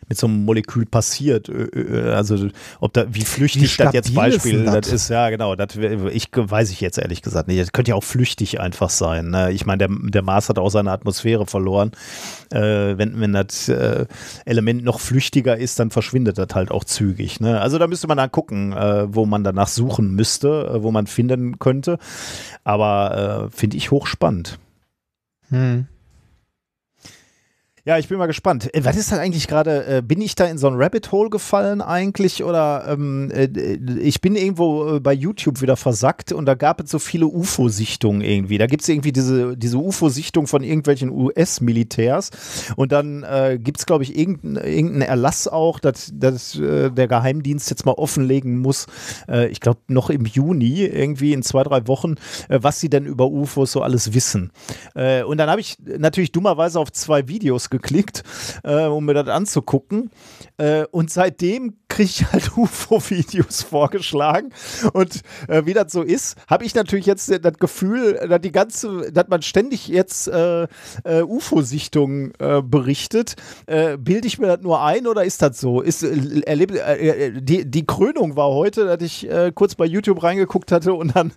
mit 0.07 0.17
so 0.17 0.27
einem 0.27 0.45
Molekül 0.45 0.85
passiert. 0.85 1.49
Also 1.49 2.49
ob 2.79 2.93
da 2.93 3.05
wie 3.13 3.21
flüchtig 3.21 3.79
wie 3.79 3.83
das 3.83 3.93
jetzt 3.93 4.13
Beispiel 4.13 4.65
das? 4.65 4.73
das? 4.73 4.91
ist, 4.91 5.09
ja 5.09 5.29
genau, 5.29 5.55
das 5.55 5.75
ich 5.75 6.27
weiß 6.33 6.71
ich 6.71 6.81
jetzt 6.81 6.97
ehrlich 6.97 7.21
gesagt 7.21 7.47
nicht. 7.47 7.61
Das 7.61 7.71
könnte 7.71 7.91
ja 7.91 7.95
auch 7.95 8.03
flüchtig 8.03 8.59
einfach 8.59 8.89
sein. 8.89 9.29
Ne? 9.29 9.51
Ich 9.51 9.65
meine, 9.65 9.87
der, 9.87 9.89
der 9.89 10.21
Mars 10.21 10.49
hat 10.49 10.59
auch 10.59 10.69
seine 10.69 10.91
Atmosphäre 10.91 11.45
verloren. 11.45 11.91
Äh, 12.51 12.97
wenn, 12.97 13.19
wenn 13.19 13.33
das 13.33 13.69
äh, 13.69 14.05
Element 14.45 14.83
noch 14.83 14.99
flüchtiger 14.99 15.57
ist, 15.57 15.79
dann 15.79 15.91
verschwindet 15.91 16.37
das 16.37 16.49
halt 16.53 16.71
auch 16.71 16.83
zügig. 16.83 17.39
Ne? 17.39 17.61
Also 17.61 17.77
da 17.77 17.87
müsste 17.87 18.07
man 18.07 18.17
dann 18.17 18.31
gucken, 18.31 18.73
äh, 18.73 19.13
wo 19.13 19.25
man 19.25 19.43
danach 19.43 19.67
suchen 19.67 20.15
müsste, 20.15 20.71
äh, 20.75 20.83
wo 20.83 20.91
man 20.91 21.07
finden 21.07 21.59
könnte. 21.59 21.97
Aber 22.63 23.49
äh, 23.49 23.55
finde 23.55 23.77
ich 23.77 23.91
hochspannend. 23.91 24.59
Hm. 25.49 25.87
Ja, 27.83 27.97
ich 27.97 28.07
bin 28.07 28.19
mal 28.19 28.27
gespannt. 28.27 28.71
Äh, 28.75 28.85
was 28.85 28.95
ist 28.95 29.11
das 29.11 29.17
eigentlich 29.17 29.47
gerade? 29.47 29.85
Äh, 29.87 30.01
bin 30.03 30.21
ich 30.21 30.35
da 30.35 30.45
in 30.45 30.59
so 30.59 30.67
ein 30.67 30.75
Rabbit 30.75 31.11
Hole 31.11 31.31
gefallen 31.31 31.81
eigentlich? 31.81 32.43
Oder 32.43 32.85
ähm, 32.87 33.31
äh, 33.31 33.47
ich 33.99 34.21
bin 34.21 34.35
irgendwo 34.35 34.99
bei 34.99 35.13
YouTube 35.13 35.61
wieder 35.61 35.75
versackt 35.75 36.31
und 36.31 36.45
da 36.45 36.53
gab 36.53 36.79
es 36.79 36.91
so 36.91 36.99
viele 36.99 37.25
UFO-Sichtungen 37.25 38.21
irgendwie. 38.21 38.59
Da 38.59 38.67
gibt 38.67 38.83
es 38.83 38.89
irgendwie 38.89 39.11
diese, 39.11 39.57
diese 39.57 39.79
UFO-Sichtung 39.79 40.45
von 40.45 40.61
irgendwelchen 40.61 41.09
US-Militärs 41.09 42.29
und 42.75 42.91
dann 42.91 43.23
äh, 43.23 43.57
gibt 43.59 43.79
es, 43.79 43.87
glaube 43.87 44.03
ich, 44.03 44.15
irgendeinen 44.15 44.57
irgendein 44.57 45.01
Erlass 45.01 45.47
auch, 45.47 45.79
dass, 45.79 46.11
dass 46.13 46.59
äh, 46.59 46.91
der 46.91 47.07
Geheimdienst 47.07 47.71
jetzt 47.71 47.87
mal 47.87 47.93
offenlegen 47.93 48.59
muss, 48.59 48.85
äh, 49.27 49.47
ich 49.47 49.59
glaube 49.59 49.79
noch 49.87 50.11
im 50.11 50.25
Juni, 50.25 50.83
irgendwie 50.83 51.33
in 51.33 51.41
zwei, 51.41 51.63
drei 51.63 51.87
Wochen, 51.87 52.13
äh, 52.47 52.59
was 52.61 52.79
sie 52.79 52.91
denn 52.91 53.07
über 53.07 53.27
UFOs 53.27 53.71
so 53.71 53.81
alles 53.81 54.13
wissen. 54.13 54.51
Und 54.93 55.37
dann 55.37 55.49
habe 55.49 55.61
ich 55.61 55.77
natürlich 55.79 56.31
dummerweise 56.31 56.79
auf 56.79 56.91
zwei 56.91 57.27
Videos 57.27 57.70
geklickt, 57.71 58.23
äh, 58.63 58.85
um 58.85 59.05
mir 59.05 59.15
das 59.15 59.27
anzugucken. 59.27 60.11
Äh, 60.57 60.85
und 60.91 61.09
seitdem 61.09 61.77
kriege 61.91 62.09
ich 62.09 62.31
halt 62.31 62.57
UFO-Videos 62.57 63.63
vorgeschlagen. 63.63 64.51
Und 64.93 65.21
äh, 65.47 65.65
wie 65.65 65.73
das 65.73 65.91
so 65.91 66.03
ist, 66.03 66.37
habe 66.47 66.65
ich 66.65 66.75
natürlich 66.75 67.05
jetzt 67.05 67.29
das 67.29 67.53
Gefühl, 67.59 68.19
dass 68.27 68.41
die 68.41 68.51
ganze, 68.51 69.11
dass 69.11 69.27
man 69.27 69.41
ständig 69.41 69.87
jetzt 69.87 70.27
äh, 70.27 70.67
äh, 71.03 71.21
UFO-Sichtungen 71.23 72.33
äh, 72.39 72.61
berichtet. 72.61 73.35
Bilde 73.65 74.27
ich 74.27 74.39
mir 74.39 74.47
das 74.47 74.61
nur 74.61 74.83
ein 74.83 75.07
oder 75.07 75.23
ist 75.23 75.41
das 75.41 75.59
so? 75.59 75.81
Ist, 75.81 76.03
erlebe, 76.03 77.41
die, 77.41 77.69
die 77.69 77.85
Krönung 77.85 78.35
war 78.35 78.49
heute, 78.49 78.85
dass 78.85 79.01
ich 79.01 79.27
kurz 79.55 79.75
bei 79.75 79.85
YouTube 79.85 80.21
reingeguckt 80.21 80.71
hatte 80.71 80.93
und 80.93 81.15
dann 81.15 81.31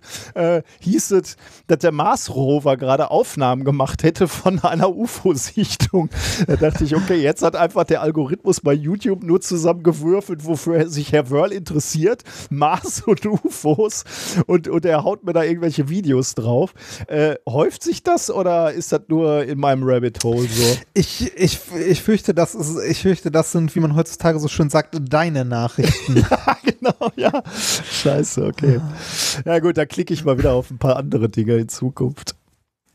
hieß 0.81 1.11
es, 1.11 1.37
dass 1.67 1.79
der 1.79 1.91
Mars-Rover 1.91 2.77
gerade 2.77 3.11
Aufnahmen 3.11 3.63
gemacht 3.63 4.03
hätte 4.03 4.27
von 4.27 4.59
einer 4.63 4.95
UFO-Sichtung. 4.95 6.09
Da 6.47 6.55
dachte 6.55 6.83
ich, 6.83 6.95
okay, 6.95 7.15
jetzt 7.15 7.41
hat 7.41 7.55
einfach 7.55 7.83
der 7.83 8.01
Algorithmus 8.01 8.61
bei 8.61 8.73
YouTube 8.73 9.23
nur 9.23 9.41
zusammengewürfelt, 9.41 10.45
wofür 10.45 10.87
sich 10.87 11.11
Herr 11.11 11.29
Wörl 11.29 11.51
interessiert. 11.51 12.23
Mars 12.49 13.03
und 13.05 13.25
UFOs. 13.25 14.03
Und, 14.47 14.67
und 14.67 14.85
er 14.85 15.03
haut 15.03 15.23
mir 15.23 15.33
da 15.33 15.43
irgendwelche 15.43 15.89
Videos 15.89 16.35
drauf. 16.35 16.73
Äh, 17.07 17.35
häuft 17.47 17.83
sich 17.83 18.03
das 18.03 18.29
oder 18.29 18.73
ist 18.73 18.91
das 18.91 19.01
nur 19.07 19.43
in 19.43 19.59
meinem 19.59 19.83
Rabbit 19.83 20.23
Hole 20.23 20.47
so? 20.47 20.77
Ich, 20.93 21.31
ich, 21.37 21.59
ich, 21.87 22.01
fürchte, 22.01 22.33
das 22.33 22.55
ist, 22.55 22.77
ich 22.87 23.01
fürchte, 23.01 23.31
das 23.31 23.51
sind, 23.51 23.75
wie 23.75 23.79
man 23.79 23.95
heutzutage 23.95 24.39
so 24.39 24.47
schön 24.47 24.69
sagt, 24.69 24.97
deine 24.99 25.45
Nachrichten. 25.45 26.17
ja, 26.29 26.57
genau, 26.63 27.11
ja. 27.15 27.43
Scheiße, 27.91 28.45
okay. 28.45 28.79
Ja 29.45 29.59
gut, 29.59 29.77
da 29.77 29.85
klicke 29.85 30.13
ich 30.13 30.25
mal 30.25 30.37
wieder 30.37 30.53
auf 30.53 30.71
ein 30.71 30.77
paar 30.77 30.97
andere 30.97 31.29
Dinge 31.29 31.57
in 31.57 31.69
Zukunft. 31.69 32.35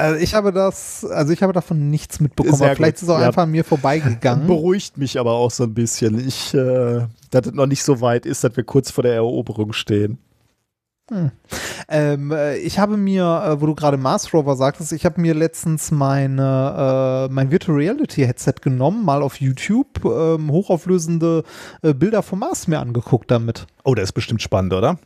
Also 0.00 0.16
ich 0.16 0.34
habe 0.34 0.52
das, 0.52 1.04
also 1.04 1.32
ich 1.32 1.42
habe 1.42 1.52
davon 1.52 1.90
nichts 1.90 2.20
mitbekommen. 2.20 2.56
Sehr 2.56 2.74
vielleicht 2.74 2.96
gut. 2.96 3.02
ist 3.02 3.08
es 3.08 3.08
auch 3.10 3.20
ja. 3.20 3.26
einfach 3.26 3.42
an 3.42 3.50
mir 3.50 3.64
vorbeigegangen. 3.64 4.46
Beruhigt 4.48 4.96
mich 4.96 5.20
aber 5.20 5.32
auch 5.32 5.50
so 5.50 5.64
ein 5.64 5.74
bisschen. 5.74 6.26
Ich, 6.26 6.54
äh, 6.54 7.06
dass 7.30 7.46
es 7.46 7.52
noch 7.52 7.66
nicht 7.66 7.82
so 7.82 8.00
weit 8.00 8.24
ist, 8.24 8.42
dass 8.42 8.56
wir 8.56 8.64
kurz 8.64 8.90
vor 8.90 9.02
der 9.02 9.14
Eroberung 9.14 9.72
stehen. 9.72 10.18
Hm. 11.10 11.32
Ähm, 11.88 12.30
äh, 12.30 12.56
ich 12.58 12.78
habe 12.78 12.96
mir, 12.96 13.24
äh, 13.24 13.60
wo 13.60 13.66
du 13.66 13.74
gerade 13.74 13.96
Mars 13.96 14.32
Rover 14.32 14.54
sagtest, 14.56 14.92
ich 14.92 15.04
habe 15.04 15.20
mir 15.20 15.34
letztens 15.34 15.90
meine, 15.90 17.28
äh, 17.28 17.32
mein 17.32 17.50
Virtual 17.50 17.76
Reality 17.76 18.24
Headset 18.24 18.54
genommen, 18.62 19.04
mal 19.04 19.22
auf 19.22 19.40
YouTube, 19.40 20.04
ähm, 20.04 20.50
hochauflösende 20.50 21.42
äh, 21.82 21.92
Bilder 21.92 22.22
vom 22.22 22.38
Mars 22.38 22.68
mir 22.68 22.78
angeguckt 22.78 23.30
damit. 23.30 23.66
Oh, 23.82 23.94
das 23.94 24.04
ist 24.04 24.12
bestimmt 24.12 24.40
spannend, 24.40 24.72
oder? 24.72 24.98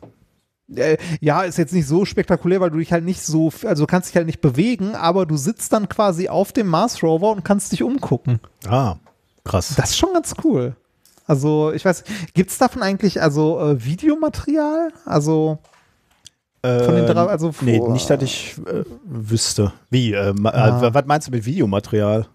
Äh, 0.73 0.97
ja, 1.21 1.43
ist 1.43 1.57
jetzt 1.57 1.73
nicht 1.73 1.87
so 1.87 2.05
spektakulär, 2.05 2.59
weil 2.59 2.71
du 2.71 2.77
dich 2.77 2.91
halt 2.91 3.03
nicht 3.03 3.21
so, 3.21 3.51
also 3.65 3.83
du 3.83 3.87
kannst 3.87 4.09
dich 4.09 4.15
halt 4.15 4.25
nicht 4.25 4.41
bewegen, 4.41 4.95
aber 4.95 5.25
du 5.25 5.37
sitzt 5.37 5.73
dann 5.73 5.89
quasi 5.89 6.27
auf 6.27 6.53
dem 6.53 6.67
Mars 6.67 7.03
Rover 7.03 7.31
und 7.31 7.45
kannst 7.45 7.71
dich 7.71 7.83
umgucken. 7.83 8.39
Ah, 8.67 8.95
krass. 9.43 9.73
Das 9.77 9.91
ist 9.91 9.97
schon 9.97 10.13
ganz 10.13 10.33
cool. 10.43 10.75
Also, 11.27 11.71
ich 11.71 11.83
weiß, 11.85 12.03
gibt 12.33 12.51
es 12.51 12.57
davon 12.57 12.83
eigentlich 12.83 13.21
also 13.21 13.59
äh, 13.59 13.83
Videomaterial? 13.83 14.89
Also 15.05 15.59
von 16.65 16.95
den 16.95 17.05
drei, 17.05 17.21
also 17.27 17.51
vor, 17.51 17.67
Nee, 17.67 17.79
nicht, 17.79 18.09
dass 18.09 18.21
ich 18.23 18.55
äh, 18.65 18.83
wüsste. 19.05 19.71
Wie? 19.89 20.13
Äh, 20.13 20.33
ah. 20.45 20.93
was 20.93 21.05
meinst 21.05 21.27
du 21.27 21.31
mit 21.31 21.45
Videomaterial? 21.45 22.27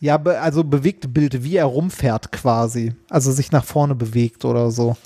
Ja, 0.00 0.16
also 0.16 0.64
bewegte 0.64 1.08
Bilder, 1.08 1.42
wie 1.42 1.56
er 1.56 1.66
rumfährt 1.66 2.32
quasi. 2.32 2.94
Also 3.10 3.32
sich 3.32 3.52
nach 3.52 3.64
vorne 3.64 3.94
bewegt 3.94 4.44
oder 4.44 4.70
so. 4.70 4.96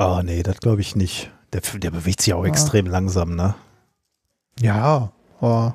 Oh, 0.00 0.22
nee, 0.24 0.42
das 0.42 0.60
glaube 0.60 0.80
ich 0.80 0.96
nicht. 0.96 1.30
Der, 1.52 1.60
der, 1.60 1.90
bewegt 1.90 2.22
sich 2.22 2.32
auch 2.32 2.44
ja. 2.44 2.48
extrem 2.48 2.86
langsam, 2.86 3.36
ne? 3.36 3.54
Ja, 4.58 5.12
oh. 5.42 5.72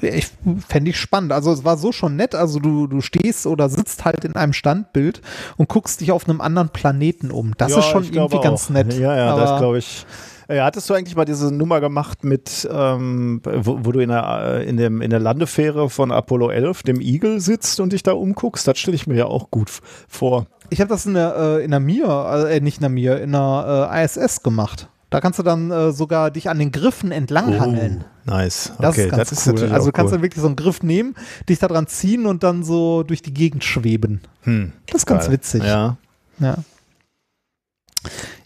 ich 0.00 0.26
fände 0.66 0.90
ich 0.90 0.98
spannend. 0.98 1.30
Also 1.30 1.52
es 1.52 1.64
war 1.64 1.76
so 1.76 1.92
schon 1.92 2.16
nett. 2.16 2.34
Also 2.34 2.58
du, 2.58 2.88
du 2.88 3.02
stehst 3.02 3.46
oder 3.46 3.68
sitzt 3.68 4.04
halt 4.04 4.24
in 4.24 4.34
einem 4.34 4.52
Standbild 4.52 5.22
und 5.56 5.68
guckst 5.68 6.00
dich 6.00 6.10
auf 6.10 6.28
einem 6.28 6.40
anderen 6.40 6.70
Planeten 6.70 7.30
um. 7.30 7.52
Das 7.56 7.70
ja, 7.70 7.78
ist 7.78 7.84
schon 7.84 8.02
irgendwie 8.02 8.36
auch. 8.36 8.42
ganz 8.42 8.68
nett. 8.68 8.92
Ja, 8.94 9.14
ja, 9.14 9.36
das 9.36 9.60
glaube 9.60 9.78
ich. 9.78 10.04
Ja, 10.48 10.64
hattest 10.64 10.88
du 10.90 10.94
eigentlich 10.94 11.16
mal 11.16 11.24
diese 11.24 11.52
Nummer 11.52 11.80
gemacht 11.80 12.24
mit, 12.24 12.68
ähm, 12.70 13.40
wo, 13.44 13.84
wo, 13.84 13.92
du 13.92 14.00
in 14.00 14.08
der, 14.08 14.62
in, 14.66 14.76
dem, 14.76 15.00
in 15.02 15.10
der 15.10 15.20
Landefähre 15.20 15.90
von 15.90 16.10
Apollo 16.10 16.50
11, 16.50 16.82
dem 16.82 17.00
Eagle, 17.00 17.40
sitzt 17.40 17.80
und 17.80 17.92
dich 17.92 18.02
da 18.02 18.12
umguckst? 18.12 18.66
Das 18.66 18.78
stelle 18.78 18.94
ich 18.94 19.06
mir 19.06 19.16
ja 19.16 19.26
auch 19.26 19.50
gut 19.50 19.70
vor 20.08 20.46
ich 20.72 20.80
habe 20.80 20.88
das 20.88 21.04
in 21.04 21.14
der, 21.14 21.36
äh, 21.36 21.64
in 21.64 21.70
der 21.70 21.80
Mir, 21.80 22.48
äh, 22.48 22.60
nicht 22.60 22.78
in 22.78 22.80
der 22.80 22.88
Mir, 22.88 23.20
in 23.20 23.32
der 23.32 23.90
äh, 23.92 24.04
ISS 24.04 24.42
gemacht. 24.42 24.88
Da 25.10 25.20
kannst 25.20 25.38
du 25.38 25.42
dann 25.42 25.70
äh, 25.70 25.92
sogar 25.92 26.30
dich 26.30 26.48
an 26.48 26.58
den 26.58 26.72
Griffen 26.72 27.12
entlanghangeln. 27.12 28.04
Oh, 28.26 28.30
nice. 28.30 28.72
Das 28.78 28.94
okay, 28.94 29.04
ist 29.04 29.10
ganz 29.10 29.28
das 29.28 29.46
cool. 29.46 29.54
Ist 29.56 29.70
also 29.70 29.86
du 29.86 29.92
kannst 29.92 30.10
cool. 30.10 30.16
dann 30.16 30.22
wirklich 30.22 30.40
so 30.40 30.46
einen 30.46 30.56
Griff 30.56 30.82
nehmen, 30.82 31.14
dich 31.50 31.58
da 31.58 31.68
dran 31.68 31.86
ziehen 31.86 32.24
und 32.24 32.42
dann 32.42 32.64
so 32.64 33.02
durch 33.02 33.20
die 33.20 33.34
Gegend 33.34 33.62
schweben. 33.62 34.22
Hm, 34.44 34.72
das 34.86 35.02
ist 35.02 35.06
geil. 35.06 35.18
ganz 35.18 35.30
witzig. 35.30 35.62
Ja. 35.62 35.98
Ja. 36.38 36.56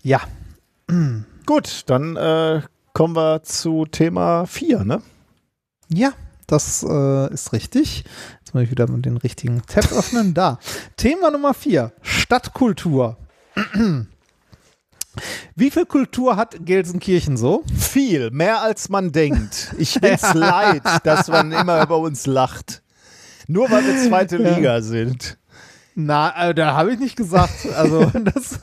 ja. 0.02 0.20
Gut, 1.47 1.84
dann 1.86 2.16
äh, 2.16 2.60
kommen 2.92 3.15
wir 3.15 3.44
zu 3.44 3.86
Thema 3.86 4.47
4, 4.47 4.84
ne? 4.84 5.00
Ja, 5.89 6.12
das 6.49 6.83
äh, 6.83 7.33
ist 7.33 7.52
richtig. 7.52 8.05
Jetzt 8.41 8.52
muss 8.52 8.65
ich 8.65 8.70
wieder 8.73 8.86
den 8.86 9.16
richtigen 9.16 9.62
Tab 9.62 9.92
öffnen. 9.92 10.34
Da. 10.34 10.58
Thema 10.97 11.31
Nummer 11.31 11.55
4. 11.55 11.92
Stadtkultur. 12.02 13.16
Wie 15.55 15.70
viel 15.70 15.86
Kultur 15.86 16.34
hat 16.34 16.66
Gelsenkirchen 16.66 17.36
so? 17.36 17.62
Viel, 17.78 18.33
mehr 18.33 18.62
als 18.62 18.89
man 18.89 19.12
denkt. 19.12 19.73
Ich 19.78 20.00
bin's 20.00 20.23
ja. 20.23 20.33
leid, 20.34 20.83
dass 21.05 21.28
man 21.28 21.52
immer 21.52 21.81
über 21.81 21.99
uns 21.99 22.26
lacht. 22.26 22.83
Nur 23.47 23.70
weil 23.70 23.84
wir 23.86 23.97
zweite 24.08 24.42
ja. 24.42 24.57
Liga 24.57 24.83
sind. 24.83 25.39
Na, 25.94 26.49
äh, 26.49 26.55
da 26.55 26.75
habe 26.75 26.92
ich 26.92 26.99
nicht 26.99 27.15
gesagt. 27.15 27.66
Also 27.76 28.05
das 28.34 28.58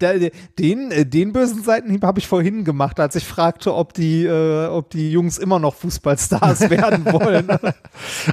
den, 0.00 0.90
äh, 0.90 1.06
den 1.06 1.32
bösen 1.32 1.62
Seitenhieb 1.62 2.02
habe 2.02 2.18
ich 2.18 2.26
vorhin 2.26 2.64
gemacht, 2.64 3.00
als 3.00 3.16
ich 3.16 3.24
fragte, 3.24 3.74
ob 3.74 3.94
die, 3.94 4.24
äh, 4.24 4.66
ob 4.66 4.90
die 4.90 5.10
Jungs 5.10 5.38
immer 5.38 5.58
noch 5.58 5.74
Fußballstars 5.74 6.60
werden 6.70 7.04
wollen. 7.06 7.48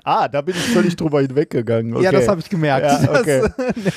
ah, 0.04 0.28
da 0.28 0.42
bin 0.42 0.56
ich 0.56 0.62
völlig 0.62 0.96
drüber 0.96 1.22
hinweggegangen. 1.22 1.96
Okay. 1.96 2.04
Ja, 2.04 2.12
das 2.12 2.28
habe 2.28 2.40
ich 2.42 2.50
gemerkt. 2.50 2.86
Ja, 2.86 3.20
okay. 3.20 3.42
Das, 3.58 3.94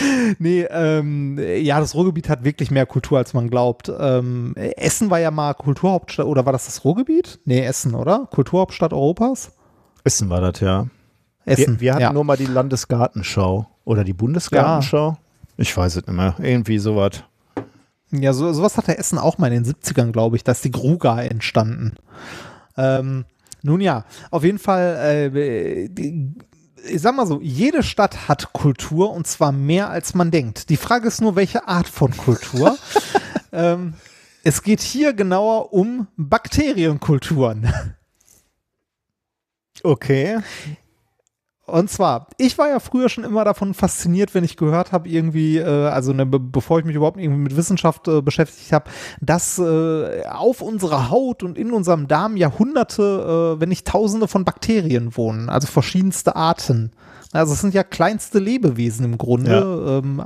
nee, 0.38 0.66
ähm, 0.70 1.38
ja, 1.38 1.80
das 1.80 1.94
Ruhrgebiet 1.94 2.28
hat 2.28 2.44
wirklich 2.44 2.70
mehr 2.70 2.86
Kultur, 2.86 3.18
als 3.18 3.34
man 3.34 3.50
glaubt. 3.50 3.90
Ähm, 3.98 4.54
Essen 4.56 5.10
war 5.10 5.20
ja 5.20 5.30
mal 5.30 5.54
Kulturhauptstadt, 5.54 6.26
oder 6.26 6.46
war 6.46 6.52
das 6.52 6.66
das 6.66 6.84
Ruhrgebiet? 6.84 7.40
Nee, 7.44 7.64
Essen, 7.64 7.94
oder? 7.94 8.28
Kulturhauptstadt 8.30 8.92
Europas? 8.92 9.52
Essen 10.04 10.30
war 10.30 10.40
das, 10.40 10.60
ja. 10.60 10.86
Essen. 11.44 11.74
Wir, 11.74 11.80
wir 11.80 11.92
hatten 11.94 12.02
ja. 12.02 12.12
nur 12.12 12.24
mal 12.24 12.36
die 12.36 12.46
Landesgartenschau 12.46 13.66
oder 13.84 14.04
die 14.04 14.12
Bundesgartenschau. 14.12 15.10
Ja. 15.10 15.18
Ich 15.62 15.76
weiß 15.76 15.94
es 15.94 16.06
nicht 16.08 16.16
mehr. 16.16 16.34
Irgendwie 16.40 16.78
sowas. 16.78 17.22
Ja, 18.10 18.32
so, 18.32 18.52
sowas 18.52 18.76
hatte 18.76 18.98
Essen 18.98 19.16
auch 19.16 19.38
mal 19.38 19.52
in 19.52 19.62
den 19.62 19.74
70ern, 19.74 20.10
glaube 20.10 20.34
ich. 20.34 20.42
Da 20.42 20.50
ist 20.52 20.64
die 20.64 20.72
Gruga 20.72 21.22
entstanden. 21.22 21.94
Ähm, 22.76 23.26
nun 23.62 23.80
ja, 23.80 24.04
auf 24.32 24.42
jeden 24.42 24.58
Fall, 24.58 25.30
äh, 25.32 25.88
die, 25.88 26.34
ich 26.84 27.00
sag 27.00 27.14
mal 27.14 27.28
so, 27.28 27.40
jede 27.40 27.84
Stadt 27.84 28.26
hat 28.26 28.52
Kultur 28.52 29.12
und 29.12 29.28
zwar 29.28 29.52
mehr 29.52 29.88
als 29.88 30.14
man 30.14 30.32
denkt. 30.32 30.68
Die 30.68 30.76
Frage 30.76 31.06
ist 31.06 31.20
nur, 31.20 31.36
welche 31.36 31.68
Art 31.68 31.86
von 31.86 32.10
Kultur. 32.16 32.76
ähm, 33.52 33.94
es 34.42 34.64
geht 34.64 34.80
hier 34.80 35.12
genauer 35.12 35.72
um 35.72 36.08
Bakterienkulturen. 36.16 37.72
Okay. 39.84 40.40
Und 41.64 41.88
zwar, 41.88 42.26
ich 42.38 42.58
war 42.58 42.68
ja 42.68 42.80
früher 42.80 43.08
schon 43.08 43.22
immer 43.22 43.44
davon 43.44 43.72
fasziniert, 43.72 44.34
wenn 44.34 44.42
ich 44.42 44.56
gehört 44.56 44.90
habe, 44.90 45.08
irgendwie, 45.08 45.58
äh, 45.58 45.86
also 45.86 46.12
ne, 46.12 46.26
be 46.26 46.40
bevor 46.40 46.80
ich 46.80 46.84
mich 46.84 46.96
überhaupt 46.96 47.20
irgendwie 47.20 47.40
mit 47.40 47.56
Wissenschaft 47.56 48.08
äh, 48.08 48.20
beschäftigt 48.20 48.72
habe, 48.72 48.90
dass 49.20 49.60
äh, 49.60 50.24
auf 50.26 50.60
unserer 50.60 51.08
Haut 51.08 51.44
und 51.44 51.56
in 51.56 51.72
unserem 51.72 52.08
Darm 52.08 52.36
Jahrhunderte, 52.36 53.54
äh, 53.56 53.60
wenn 53.60 53.68
nicht 53.68 53.86
Tausende 53.86 54.26
von 54.26 54.44
Bakterien 54.44 55.16
wohnen, 55.16 55.48
also 55.48 55.68
verschiedenste 55.68 56.34
Arten. 56.34 56.90
Also 57.32 57.54
es 57.54 57.60
sind 57.60 57.74
ja 57.74 57.82
kleinste 57.82 58.38
Lebewesen 58.38 59.04
im 59.04 59.18
Grunde, 59.18 59.50
ja. 59.50 59.98
ähm, 59.98 60.22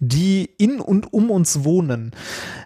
die 0.00 0.50
in 0.58 0.80
und 0.80 1.12
um 1.12 1.30
uns 1.30 1.64
wohnen 1.64 2.12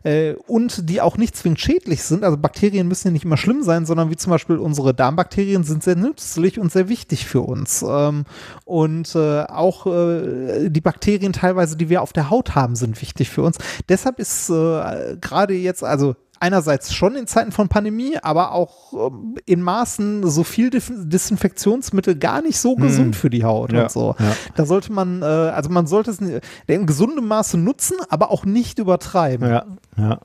äh, 0.03 0.35
und 0.47 0.91
die 0.91 1.01
auch 1.01 1.17
nicht 1.17 1.37
zwingend 1.37 1.61
schädlich 1.61 2.03
sind. 2.03 2.25
Also 2.25 2.37
Bakterien 2.37 2.89
müssen 2.89 3.09
ja 3.09 3.13
nicht 3.13 3.25
immer 3.25 3.37
schlimm 3.37 3.63
sein, 3.63 3.87
sondern 3.87 4.11
wie 4.11 4.17
zum 4.17 4.31
Beispiel 4.31 4.57
unsere 4.57 4.93
Darmbakterien 4.93 5.63
sind 5.63 5.85
sehr 5.85 5.97
nützlich 5.97 6.59
und 6.59 6.73
sehr 6.73 6.89
wichtig 6.89 7.27
für 7.27 7.43
uns. 7.43 7.85
Ähm, 7.89 8.25
und 8.65 9.15
äh, 9.15 9.43
auch 9.43 9.87
äh, 9.87 10.69
die 10.69 10.81
Bakterien 10.81 11.33
teilweise, 11.33 11.77
die 11.77 11.89
wir 11.89 12.03
auf 12.03 12.13
der 12.13 12.29
Haut 12.29 12.55
haben, 12.55 12.75
sind 12.75 13.01
wichtig 13.01 13.31
für 13.31 13.43
uns. 13.43 13.59
Deshalb 13.89 14.19
ist 14.19 14.51
äh, 14.51 15.17
gerade 15.21 15.55
jetzt, 15.55 15.85
also 15.85 16.17
einerseits 16.41 16.95
schon 16.95 17.17
in 17.17 17.27
Zeiten 17.27 17.53
von 17.53 17.69
Pandemie, 17.69 18.19
aber 18.23 18.53
auch 18.53 18.93
ähm, 18.93 19.37
in 19.47 19.63
Maßen 19.63 20.29
so 20.29 20.45
viel 20.45 20.71
Desinfektionsmittel 20.71 22.17
gar 22.17 22.43
nicht 22.43 22.59
so 22.59 22.77
gesund 22.77 23.07
hm. 23.07 23.13
für 23.15 23.31
die 23.31 23.45
Haut 23.45 23.73
ja, 23.73 23.85
und 23.85 23.91
so. 23.91 24.15
Ja. 24.19 24.37
Da 24.55 24.67
sollte 24.67 24.93
man, 24.93 25.23
äh, 25.23 25.25
also 25.25 25.71
man 25.71 25.87
sollte 25.87 26.11
es 26.11 26.21
in 26.67 26.87
gesundem 26.87 27.27
Maße 27.27 27.59
nutzen, 27.59 27.97
aber 28.09 28.31
auch 28.31 28.45
nicht 28.45 28.79
übertreiben. 28.79 29.49
Ja, 29.49 29.67
ja. 29.97 30.21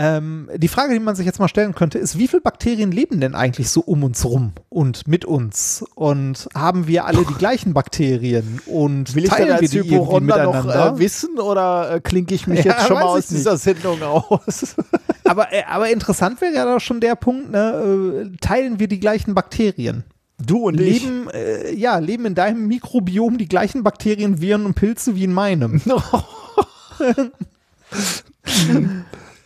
Ähm, 0.00 0.48
die 0.54 0.68
Frage, 0.68 0.92
die 0.92 1.00
man 1.00 1.16
sich 1.16 1.26
jetzt 1.26 1.40
mal 1.40 1.48
stellen 1.48 1.74
könnte, 1.74 1.98
ist, 1.98 2.16
wie 2.18 2.28
viele 2.28 2.40
Bakterien 2.40 2.92
leben 2.92 3.18
denn 3.18 3.34
eigentlich 3.34 3.68
so 3.68 3.80
um 3.80 4.04
uns 4.04 4.24
rum 4.24 4.52
und 4.68 5.08
mit 5.08 5.24
uns? 5.24 5.84
Und 5.96 6.48
haben 6.54 6.86
wir 6.86 7.04
alle 7.04 7.24
die 7.24 7.34
gleichen 7.34 7.74
Bakterien? 7.74 8.60
Und 8.66 9.16
Will 9.16 9.24
ich 9.24 9.30
teilen 9.30 9.50
als 9.50 9.62
wir 9.62 9.68
die 9.68 9.76
irgendwie 9.78 9.96
Hypochonder 9.96 10.44
noch 10.44 10.64
miteinander? 10.64 10.94
äh, 10.94 10.98
wissen 11.00 11.40
oder 11.40 11.96
äh, 11.96 12.00
klinke 12.00 12.32
ich 12.32 12.46
mich 12.46 12.64
Ja, 12.64 12.74
jetzt 12.74 12.86
schon 12.86 12.94
mal 12.94 13.06
aus 13.06 13.28
ich 13.30 13.38
dieser 13.38 13.56
Sendung 13.56 14.00
aus? 14.00 14.76
aber, 15.24 15.52
äh, 15.52 15.64
aber 15.68 15.90
interessant 15.90 16.40
wäre 16.40 16.54
ja 16.54 16.64
doch 16.64 16.80
schon 16.80 17.00
der 17.00 17.16
Punkt, 17.16 17.50
ne? 17.50 18.30
äh, 18.30 18.36
teilen 18.40 18.78
wir 18.78 18.86
die 18.86 19.00
gleichen 19.00 19.34
Bakterien? 19.34 20.04
Du 20.40 20.68
und 20.68 20.80
ich. 20.80 21.02
Leben, 21.02 21.28
äh, 21.30 21.72
ja, 21.74 21.98
leben 21.98 22.24
in 22.24 22.36
deinem 22.36 22.68
Mikrobiom 22.68 23.36
die 23.36 23.48
gleichen 23.48 23.82
Bakterien, 23.82 24.40
Viren 24.40 24.64
und 24.64 24.74
Pilze 24.74 25.16
wie 25.16 25.24
in 25.24 25.32
meinem. 25.32 25.82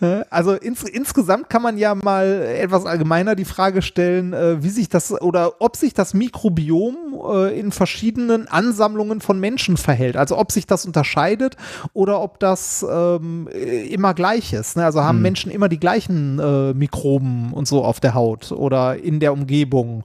Äh, 0.02 0.24
Also 0.30 0.52
ins, 0.52 0.82
insgesamt 0.82 1.48
kann 1.48 1.62
man 1.62 1.78
ja 1.78 1.94
mal 1.94 2.42
etwas 2.42 2.84
allgemeiner 2.84 3.34
die 3.34 3.44
Frage 3.44 3.82
stellen, 3.82 4.32
äh, 4.32 4.62
wie 4.62 4.68
sich 4.68 4.88
das 4.88 5.12
oder 5.12 5.60
ob 5.60 5.76
sich 5.76 5.94
das 5.94 6.12
Mikrobiom 6.12 6.96
äh, 7.32 7.58
in 7.58 7.72
verschiedenen 7.72 8.48
Ansammlungen 8.48 9.20
von 9.20 9.38
Menschen 9.38 9.76
verhält. 9.76 10.16
Also 10.16 10.36
ob 10.36 10.52
sich 10.52 10.66
das 10.66 10.84
unterscheidet 10.84 11.56
oder 11.92 12.20
ob 12.20 12.40
das 12.40 12.84
ähm, 12.90 13.48
äh, 13.52 13.86
immer 13.86 14.14
gleich 14.14 14.52
ist. 14.52 14.76
Ne? 14.76 14.84
Also 14.84 15.02
haben 15.02 15.22
Menschen 15.22 15.50
immer 15.52 15.68
die 15.68 15.80
gleichen 15.80 16.38
äh, 16.38 16.74
Mikroben 16.74 17.52
und 17.52 17.68
so 17.68 17.84
auf 17.84 18.00
der 18.00 18.14
Haut 18.14 18.52
oder 18.52 18.96
in 18.96 19.20
der 19.20 19.32
Umgebung. 19.32 20.04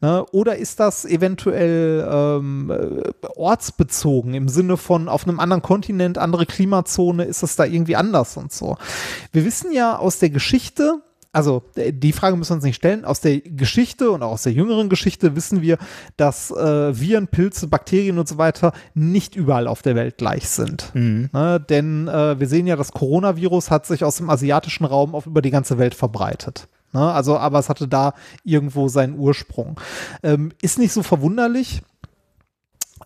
Ne? 0.00 0.24
Oder 0.32 0.56
ist 0.56 0.78
das 0.80 1.04
eventuell 1.04 2.08
ähm, 2.10 2.70
äh, 2.70 3.26
ortsbezogen 3.36 4.34
im 4.34 4.48
Sinne 4.48 4.76
von 4.76 5.08
auf 5.08 5.26
einem 5.26 5.40
anderen 5.40 5.62
Kontinent, 5.62 6.18
andere 6.18 6.46
Klimazone, 6.46 7.24
ist 7.24 7.42
es 7.42 7.56
da 7.56 7.64
irgendwie 7.64 7.96
anders 7.96 8.36
und 8.36 8.52
so. 8.52 8.76
Wir 9.32 9.44
wissen 9.44 9.72
ja 9.72 9.96
aus 9.96 10.18
der 10.18 10.30
Geschichte, 10.30 11.02
also 11.32 11.62
äh, 11.74 11.92
die 11.92 12.12
Frage 12.12 12.36
müssen 12.36 12.50
wir 12.50 12.56
uns 12.56 12.64
nicht 12.64 12.76
stellen, 12.76 13.04
aus 13.04 13.20
der 13.20 13.40
Geschichte 13.40 14.12
und 14.12 14.22
auch 14.22 14.32
aus 14.32 14.44
der 14.44 14.52
jüngeren 14.52 14.88
Geschichte 14.88 15.34
wissen 15.34 15.62
wir, 15.62 15.78
dass 16.16 16.52
äh, 16.52 16.98
Viren, 16.98 17.26
Pilze, 17.26 17.66
Bakterien 17.66 18.18
und 18.18 18.28
so 18.28 18.38
weiter 18.38 18.72
nicht 18.94 19.34
überall 19.34 19.66
auf 19.66 19.82
der 19.82 19.96
Welt 19.96 20.16
gleich 20.16 20.48
sind. 20.48 20.92
Ne? 21.32 21.64
Denn 21.68 22.06
äh, 22.06 22.38
wir 22.38 22.46
sehen 22.46 22.68
ja, 22.68 22.76
das 22.76 22.92
Coronavirus 22.92 23.70
hat 23.72 23.86
sich 23.86 24.04
aus 24.04 24.16
dem 24.16 24.30
asiatischen 24.30 24.84
Raum 24.84 25.16
auf 25.16 25.26
über 25.26 25.42
die 25.42 25.50
ganze 25.50 25.78
Welt 25.78 25.94
verbreitet. 25.94 26.68
Ne? 26.92 27.00
Also, 27.12 27.38
aber 27.38 27.58
es 27.58 27.68
hatte 27.68 27.88
da 27.88 28.14
irgendwo 28.44 28.88
seinen 28.88 29.18
Ursprung. 29.18 29.80
Ähm, 30.22 30.52
ist 30.62 30.78
nicht 30.78 30.92
so 30.92 31.02
verwunderlich, 31.02 31.82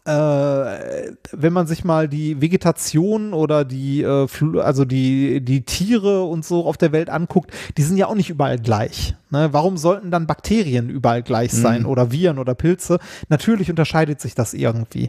äh, 0.05 0.11
wenn 0.11 1.53
man 1.53 1.67
sich 1.67 1.85
mal 1.85 2.09
die 2.09 2.41
Vegetation 2.41 3.33
oder 3.33 3.65
die, 3.65 4.03
äh, 4.03 4.27
also 4.59 4.85
die, 4.85 5.41
die 5.41 5.65
Tiere 5.65 6.23
und 6.25 6.45
so 6.45 6.67
auf 6.67 6.77
der 6.77 6.93
Welt 6.93 7.11
anguckt, 7.11 7.53
die 7.77 7.83
sind 7.83 7.97
ja 7.97 8.07
auch 8.07 8.15
nicht 8.15 8.31
überall 8.31 8.59
gleich. 8.59 9.15
Ne? 9.33 9.49
Warum 9.53 9.77
sollten 9.77 10.11
dann 10.11 10.27
Bakterien 10.27 10.91
überall 10.91 11.23
gleich 11.23 11.53
sein 11.53 11.87
oder 11.87 12.13
Viren 12.13 12.39
oder 12.39 12.55
Pilze? 12.55 12.99
Natürlich 13.29 13.71
unterscheidet 13.71 14.21
sich 14.21 14.35
das 14.35 14.55
irgendwie. 14.55 15.09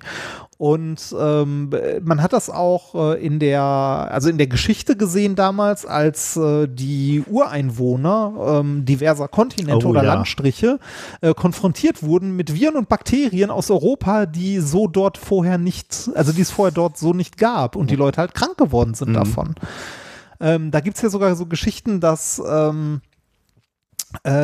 Und 0.58 1.14
ähm, 1.20 1.72
man 2.02 2.22
hat 2.22 2.32
das 2.32 2.50
auch 2.50 2.96
äh, 3.14 3.26
in 3.26 3.40
der, 3.40 3.62
also 3.62 4.30
in 4.30 4.38
der 4.38 4.48
Geschichte 4.48 4.96
gesehen 4.96 5.36
damals, 5.36 5.86
als 5.86 6.38
äh, 6.38 6.68
die 6.68 7.24
Ureinwohner 7.30 8.62
ähm, 8.62 8.86
diverser 8.86 9.28
Kontinente 9.28 9.86
Oh, 9.86 9.90
oder 9.90 10.04
ja. 10.04 10.14
Landstriche 10.14 10.80
äh, 11.22 11.34
konfrontiert 11.34 12.02
wurden 12.02 12.36
mit 12.36 12.54
Viren 12.54 12.78
und 12.78 12.88
Bakterien 12.88 13.50
aus 13.50 13.70
Europa, 13.70 14.26
die 14.26 14.60
so 14.60 14.88
dort 14.88 15.18
vorher 15.18 15.58
nicht, 15.58 16.10
also 16.16 16.32
die 16.32 16.42
es 16.42 16.52
vorher 16.52 16.72
dort 16.72 16.98
so 16.98 17.14
nicht 17.14 17.38
gab 17.38 17.76
und 17.76 17.90
die 17.92 17.96
Leute 17.98 18.22
halt 18.22 18.34
krank 18.34 18.58
geworden 18.58 18.94
sind 18.94 19.14
davon. 19.14 19.56
Ähm, 20.40 20.72
da 20.72 20.80
gibt 20.80 20.96
es 20.96 21.02
ja 21.02 21.10
sogar 21.10 21.36
so 21.36 21.46
Geschichten, 21.46 22.00
dass 22.00 22.42
ähm, 22.48 23.02
äh, 23.02 23.13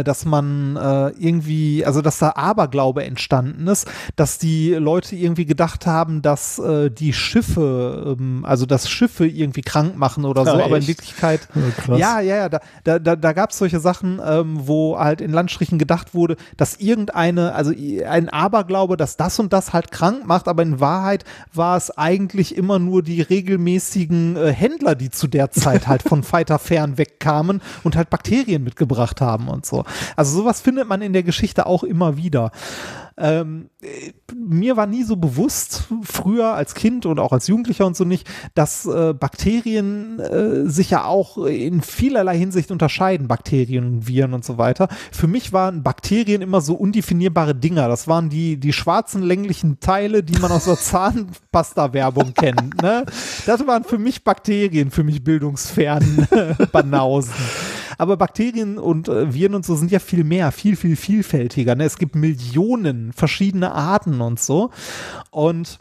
dass 0.04 0.26
man 0.26 0.76
äh, 0.76 1.10
irgendwie, 1.20 1.86
also 1.86 2.02
dass 2.02 2.20
da 2.20 2.32
Aberglaube 2.36 3.04
entstanden 3.04 3.68
ist, 3.68 3.88
dass 4.16 4.38
die 4.38 4.74
Leute 4.74 5.16
irgendwie 5.16 5.46
gedacht 5.46 5.86
haben, 5.86 6.22
dass 6.22 6.60
äh, 6.60 6.90
die 6.90 7.14
Schiffe, 7.14 8.16
ähm, 8.20 8.46
also 8.46 8.66
dass 8.66 8.90
Schiffe 8.90 9.28
irgendwie 9.28 9.62
krank 9.62 9.98
machen 9.98 10.26
oder 10.26 10.46
so, 10.46 10.52
Ah, 10.52 10.66
aber 10.66 10.78
in 10.78 10.80
echt? 10.80 10.88
Wirklichkeit, 10.88 11.48
ja, 11.88 12.20
ja, 12.20 12.36
ja, 12.36 12.50
da, 12.50 12.60
da, 12.84 13.00
da, 13.00 13.16
da 13.16 13.34
gab 13.34 13.52
es 13.52 13.58
solche 13.58 13.80
Sachen, 13.80 14.20
ähm, 14.26 14.60
wo 14.62 14.98
halt 14.98 15.22
in 15.22 15.32
Landstrichen 15.32 15.78
gedacht 15.80 16.14
wurde, 16.14 16.36
dass 16.58 16.76
irgendeine, 16.76 17.54
also 17.54 17.72
ein 18.08 18.30
Aberglaube, 18.30 18.98
dass 18.98 19.18
das 19.18 19.40
und 19.40 19.54
das 19.54 19.74
halt 19.74 19.92
krank 19.92 20.26
macht, 20.26 20.48
aber 20.48 20.64
in 20.64 20.80
Wahrheit 20.80 21.24
war 21.54 21.78
es 21.78 21.92
eigentlich 21.98 22.56
immer 22.56 22.80
nur 22.80 23.04
die 23.04 23.22
regelmäßigen 23.22 24.36
äh, 24.36 24.52
Händler, 24.52 24.96
die 24.96 25.10
zu 25.10 25.28
der 25.28 25.52
Zeit 25.52 25.88
halt 25.88 26.04
von 26.04 26.24
weiter 26.32 26.60
fern 26.60 26.98
wegkamen 26.98 27.62
und 27.84 27.96
halt 27.96 28.10
Bakterien 28.10 28.64
mitgebracht 28.64 29.22
haben 29.22 29.48
und 29.48 29.59
so. 29.66 29.84
Also 30.16 30.38
sowas 30.38 30.62
findet 30.62 30.88
man 30.88 31.02
in 31.02 31.14
der 31.14 31.24
Geschichte 31.24 31.66
auch 31.66 31.84
immer 31.84 32.18
wieder. 32.18 32.52
Ähm, 33.20 33.70
äh, 33.82 34.14
mir 34.34 34.78
war 34.78 34.88
nie 34.88 35.04
so 35.04 35.18
bewusst, 35.18 35.90
früher 36.04 36.54
als 36.54 36.74
Kind 36.74 37.06
und 37.06 37.20
auch 37.20 37.34
als 37.34 37.48
Jugendlicher 37.48 37.86
und 37.86 37.98
so 37.98 38.06
nicht, 38.06 38.26
dass 38.56 38.86
äh, 38.86 39.14
Bakterien 39.14 40.20
äh, 40.20 40.70
sich 40.70 40.92
ja 40.92 41.04
auch 41.04 41.46
in 41.46 41.82
vielerlei 41.82 42.38
Hinsicht 42.38 42.72
unterscheiden, 42.72 43.28
Bakterien, 43.28 44.08
Viren 44.08 44.34
und 44.34 44.46
so 44.46 44.58
weiter. 44.58 44.88
Für 45.12 45.28
mich 45.28 45.52
waren 45.52 45.84
Bakterien 45.84 46.42
immer 46.42 46.62
so 46.62 46.76
undefinierbare 46.76 47.56
Dinger. 47.56 47.90
Das 47.90 48.08
waren 48.08 48.30
die, 48.30 48.58
die 48.58 48.72
schwarzen 48.72 49.22
länglichen 49.22 49.82
Teile, 49.82 50.24
die 50.24 50.40
man 50.40 50.52
aus 50.54 50.64
der 50.64 50.78
Zahnpasta-Werbung 50.78 52.34
kennt. 52.34 52.82
Ne? 52.82 53.06
Das 53.46 53.68
waren 53.68 53.84
für 53.84 53.98
mich 53.98 54.24
Bakterien, 54.24 54.92
für 54.92 55.04
mich 55.04 55.26
bildungsfernen 55.26 56.26
Banausen. 56.72 57.34
Aber 58.00 58.16
Bakterien 58.16 58.78
und 58.78 59.10
äh, 59.10 59.34
Viren 59.34 59.56
und 59.56 59.66
so 59.66 59.76
sind 59.76 59.92
ja 59.92 60.00
viel 60.00 60.24
mehr, 60.24 60.54
viel, 60.54 60.78
viel 60.78 60.96
vielfältiger. 60.96 61.76
Ne? 61.76 61.84
Es 61.84 61.98
gibt 61.98 62.16
Millionen 62.16 63.12
verschiedene 63.12 63.74
Arten 63.74 64.22
und 64.22 64.40
so. 64.40 64.72
Und 65.32 65.80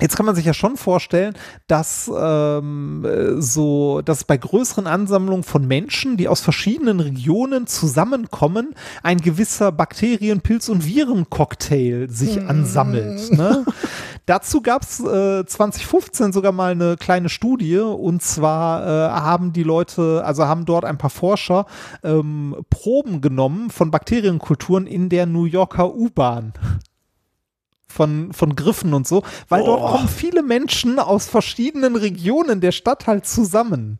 Jetzt 0.00 0.16
kann 0.16 0.26
man 0.26 0.34
sich 0.34 0.46
ja 0.46 0.54
schon 0.54 0.76
vorstellen, 0.76 1.34
dass 1.68 2.10
ähm, 2.12 3.04
äh, 3.04 3.40
so, 3.40 4.00
dass 4.02 4.24
bei 4.24 4.36
größeren 4.36 4.86
Ansammlungen 4.86 5.44
von 5.44 5.66
Menschen, 5.66 6.16
die 6.16 6.28
aus 6.28 6.40
verschiedenen 6.40 6.98
Regionen 6.98 7.66
zusammenkommen, 7.66 8.74
ein 9.02 9.18
gewisser 9.20 9.70
Bakterien-, 9.70 10.40
Pilz- 10.40 10.70
und 10.70 10.86
Virencocktail 10.86 12.08
sich 12.10 12.40
ansammelt. 12.40 13.30
Ne? 13.32 13.64
Dazu 14.26 14.60
gab 14.62 14.82
es 14.82 14.98
äh, 14.98 15.44
2015 15.44 16.32
sogar 16.32 16.52
mal 16.52 16.72
eine 16.72 16.96
kleine 16.96 17.28
Studie 17.28 17.78
und 17.78 18.22
zwar 18.22 18.82
äh, 18.84 19.10
haben 19.10 19.52
die 19.52 19.62
Leute, 19.62 20.22
also 20.24 20.46
haben 20.46 20.64
dort 20.64 20.84
ein 20.84 20.98
paar 20.98 21.10
Forscher 21.10 21.66
ähm, 22.02 22.56
Proben 22.70 23.20
genommen 23.20 23.70
von 23.70 23.90
Bakterienkulturen 23.90 24.86
in 24.86 25.10
der 25.10 25.26
New 25.26 25.44
Yorker 25.44 25.94
U-Bahn 25.94 26.54
von, 27.92 28.32
von 28.32 28.56
Griffen 28.56 28.94
und 28.94 29.06
so, 29.06 29.22
weil 29.48 29.64
dort 29.64 29.82
Oh. 29.82 29.86
kommen 29.92 30.08
viele 30.08 30.42
Menschen 30.42 30.98
aus 30.98 31.26
verschiedenen 31.26 31.96
Regionen 31.96 32.60
der 32.60 32.72
Stadt 32.72 33.06
halt 33.06 33.26
zusammen 33.26 33.98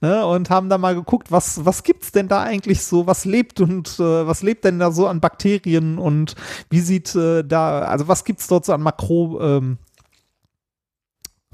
ne, 0.00 0.24
und 0.26 0.50
haben 0.50 0.68
da 0.68 0.78
mal 0.78 0.94
geguckt, 0.94 1.30
was, 1.32 1.64
was 1.64 1.82
gibt's 1.82 2.12
denn 2.12 2.28
da 2.28 2.42
eigentlich 2.42 2.82
so, 2.82 3.06
was 3.06 3.24
lebt 3.24 3.60
und 3.60 3.98
äh, 3.98 4.26
was 4.26 4.42
lebt 4.42 4.64
denn 4.64 4.78
da 4.78 4.92
so 4.92 5.06
an 5.06 5.20
Bakterien 5.20 5.98
und 5.98 6.34
wie 6.70 6.80
sieht 6.80 7.14
äh, 7.14 7.42
da, 7.42 7.80
also 7.80 8.08
was 8.08 8.24
gibt's 8.24 8.46
dort 8.46 8.64
so 8.64 8.72
an 8.72 8.82
Makro, 8.82 9.40
ähm, 9.40 9.78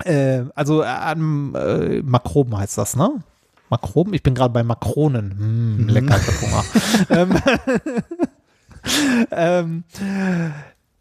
äh, 0.05 0.44
also 0.55 0.83
an 0.83 1.55
äh, 1.55 2.02
Makroben 2.02 2.57
heißt 2.57 2.78
das, 2.78 2.94
ne? 2.97 3.23
Makroben? 3.70 4.15
Ich 4.15 4.23
bin 4.23 4.34
gerade 4.34 4.52
bei 4.55 4.62
Makronen. 4.62 5.39
Hm, 5.39 5.89
lecker, 5.89 6.17
ich 6.17 6.26
hab 6.26 6.41
Hunger. 6.42 6.65
ähm, 7.10 7.42
ähm, 9.31 9.84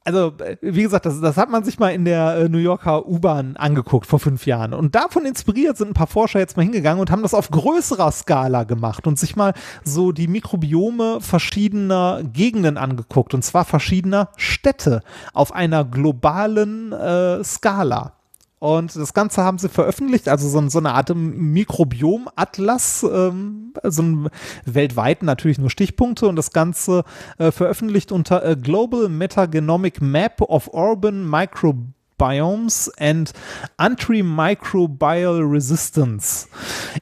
also, 0.07 0.33
wie 0.61 0.83
gesagt, 0.83 1.05
das, 1.05 1.19
das 1.19 1.35
hat 1.35 1.49
man 1.49 1.65
sich 1.65 1.79
mal 1.79 1.89
in 1.89 2.05
der 2.05 2.37
äh, 2.37 2.49
New 2.49 2.59
Yorker 2.59 3.05
U-Bahn 3.07 3.57
angeguckt 3.57 4.07
vor 4.07 4.19
fünf 4.19 4.45
Jahren. 4.45 4.73
Und 4.73 4.95
davon 4.95 5.25
inspiriert 5.25 5.75
sind 5.75 5.89
ein 5.89 5.93
paar 5.93 6.07
Forscher 6.07 6.39
jetzt 6.39 6.55
mal 6.55 6.63
hingegangen 6.63 7.01
und 7.01 7.11
haben 7.11 7.23
das 7.23 7.33
auf 7.33 7.51
größerer 7.51 8.09
Skala 8.11 8.63
gemacht 8.63 9.05
und 9.05 9.19
sich 9.19 9.35
mal 9.35 9.53
so 9.83 10.13
die 10.13 10.29
Mikrobiome 10.29 11.19
verschiedener 11.19 12.21
Gegenden 12.23 12.77
angeguckt. 12.77 13.33
Und 13.33 13.43
zwar 13.43 13.65
verschiedener 13.65 14.29
Städte 14.37 15.01
auf 15.33 15.53
einer 15.53 15.83
globalen 15.83 16.93
äh, 16.93 17.43
Skala. 17.43 18.16
Und 18.59 18.95
das 18.95 19.13
Ganze 19.13 19.43
haben 19.43 19.59
sie 19.59 19.69
veröffentlicht, 19.69 20.27
also 20.27 20.49
so, 20.49 20.67
so 20.69 20.79
eine 20.79 20.93
Art 20.93 21.13
Mikrobiom-Atlas, 21.13 23.03
ähm, 23.03 23.73
so 23.83 24.01
ein 24.01 24.29
weltweit 24.65 25.21
natürlich 25.21 25.59
nur 25.59 25.69
Stichpunkte 25.69 26.27
und 26.27 26.35
das 26.35 26.51
Ganze 26.51 27.03
äh, 27.37 27.51
veröffentlicht 27.51 28.11
unter 28.11 28.43
a 28.43 28.55
Global 28.55 29.09
Metagenomic 29.09 30.01
Map 30.01 30.41
of 30.41 30.73
Urban 30.73 31.23
Microbiomes 32.19 32.89
and 32.97 33.31
Antimicrobial 33.77 35.41
Resistance. 35.43 36.47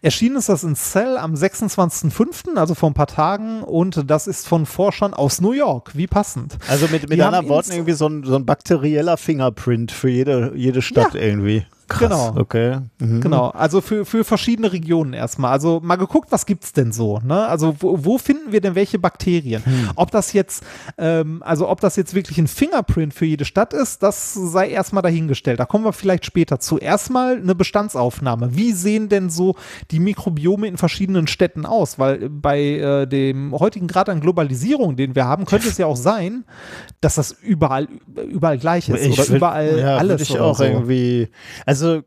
Erschienen 0.01 0.35
ist 0.37 0.49
das 0.49 0.63
in 0.63 0.75
Cell 0.75 1.17
am 1.17 1.33
26.05., 1.33 2.55
also 2.57 2.75
vor 2.75 2.89
ein 2.89 2.93
paar 2.93 3.07
Tagen, 3.07 3.63
und 3.63 4.09
das 4.09 4.27
ist 4.27 4.47
von 4.47 4.65
Forschern 4.65 5.13
aus 5.13 5.41
New 5.41 5.53
York. 5.53 5.91
Wie 5.95 6.07
passend. 6.07 6.57
Also 6.67 6.87
mit, 6.87 7.09
mit 7.09 7.19
anderen 7.21 7.47
Worten 7.47 7.71
irgendwie 7.71 7.93
so 7.93 8.07
ein, 8.07 8.23
so 8.23 8.35
ein 8.35 8.45
bakterieller 8.45 9.17
Fingerprint 9.17 9.91
für 9.91 10.09
jede, 10.09 10.51
jede 10.55 10.81
Stadt 10.81 11.13
Ja. 11.13 11.21
irgendwie. 11.21 11.65
Krass, 11.87 11.99
Genau. 12.09 12.33
Okay. 12.37 12.77
Mhm. 12.99 13.21
Genau, 13.21 13.49
also 13.49 13.79
für, 13.79 14.05
für 14.05 14.23
verschiedene 14.23 14.71
Regionen 14.73 15.13
erstmal. 15.13 15.51
Also 15.51 15.79
mal 15.83 15.97
geguckt, 15.97 16.31
was 16.31 16.45
gibt's 16.47 16.73
denn 16.73 16.91
so? 16.91 17.19
Ne? 17.23 17.45
Also 17.47 17.75
wo, 17.79 18.03
wo 18.03 18.17
finden 18.17 18.51
wir 18.51 18.59
denn 18.59 18.73
welche 18.73 18.97
Bakterien? 18.97 19.61
Ob 19.95 20.09
das 20.09 20.33
jetzt, 20.33 20.63
ähm, 20.97 21.43
also 21.45 21.69
ob 21.69 21.81
das 21.81 21.95
jetzt 21.95 22.15
wirklich 22.15 22.39
ein 22.39 22.47
Fingerprint 22.47 23.13
für 23.13 23.25
jede 23.25 23.45
Stadt 23.45 23.73
ist, 23.73 24.01
das 24.01 24.33
sei 24.33 24.69
erstmal 24.69 25.03
dahingestellt. 25.03 25.59
Da 25.59 25.65
kommen 25.65 25.85
wir 25.85 25.93
vielleicht 25.93 26.25
später 26.25 26.59
zu. 26.59 26.79
Erstmal 26.79 27.37
eine 27.37 27.53
Bestandsaufnahme. 27.53 28.55
Wie 28.55 28.71
sehen 28.71 29.07
denn 29.09 29.29
so 29.29 29.55
die 29.91 29.99
Mikrobiome 29.99 30.67
in 30.67 30.77
verschiedenen 30.77 31.27
Städten 31.27 31.67
aus? 31.67 31.99
Weil 31.99 32.29
bei 32.29 32.61
äh, 32.61 33.05
dem 33.05 33.53
heutigen 33.59 33.85
Grad 33.87 34.09
an 34.09 34.21
Globalisierung, 34.21 34.95
den 34.95 35.13
wir 35.13 35.25
haben, 35.25 35.45
könnte 35.45 35.67
es 35.67 35.77
ja 35.77 35.85
auch 35.85 35.97
sein, 35.97 36.45
dass 37.01 37.15
das 37.15 37.31
überall 37.43 37.87
überall 38.31 38.57
gleich 38.57 38.89
ist 38.89 39.05
oder 39.19 39.29
will- 39.29 39.35
überall 39.37 39.77
ja, 39.79 39.97
alles 39.97 40.21
ich 40.23 40.39
auch 40.39 40.57
so. 40.57 40.63
irgendwie. 40.63 41.29
Also. 41.65 41.74
Äh, 41.81 42.03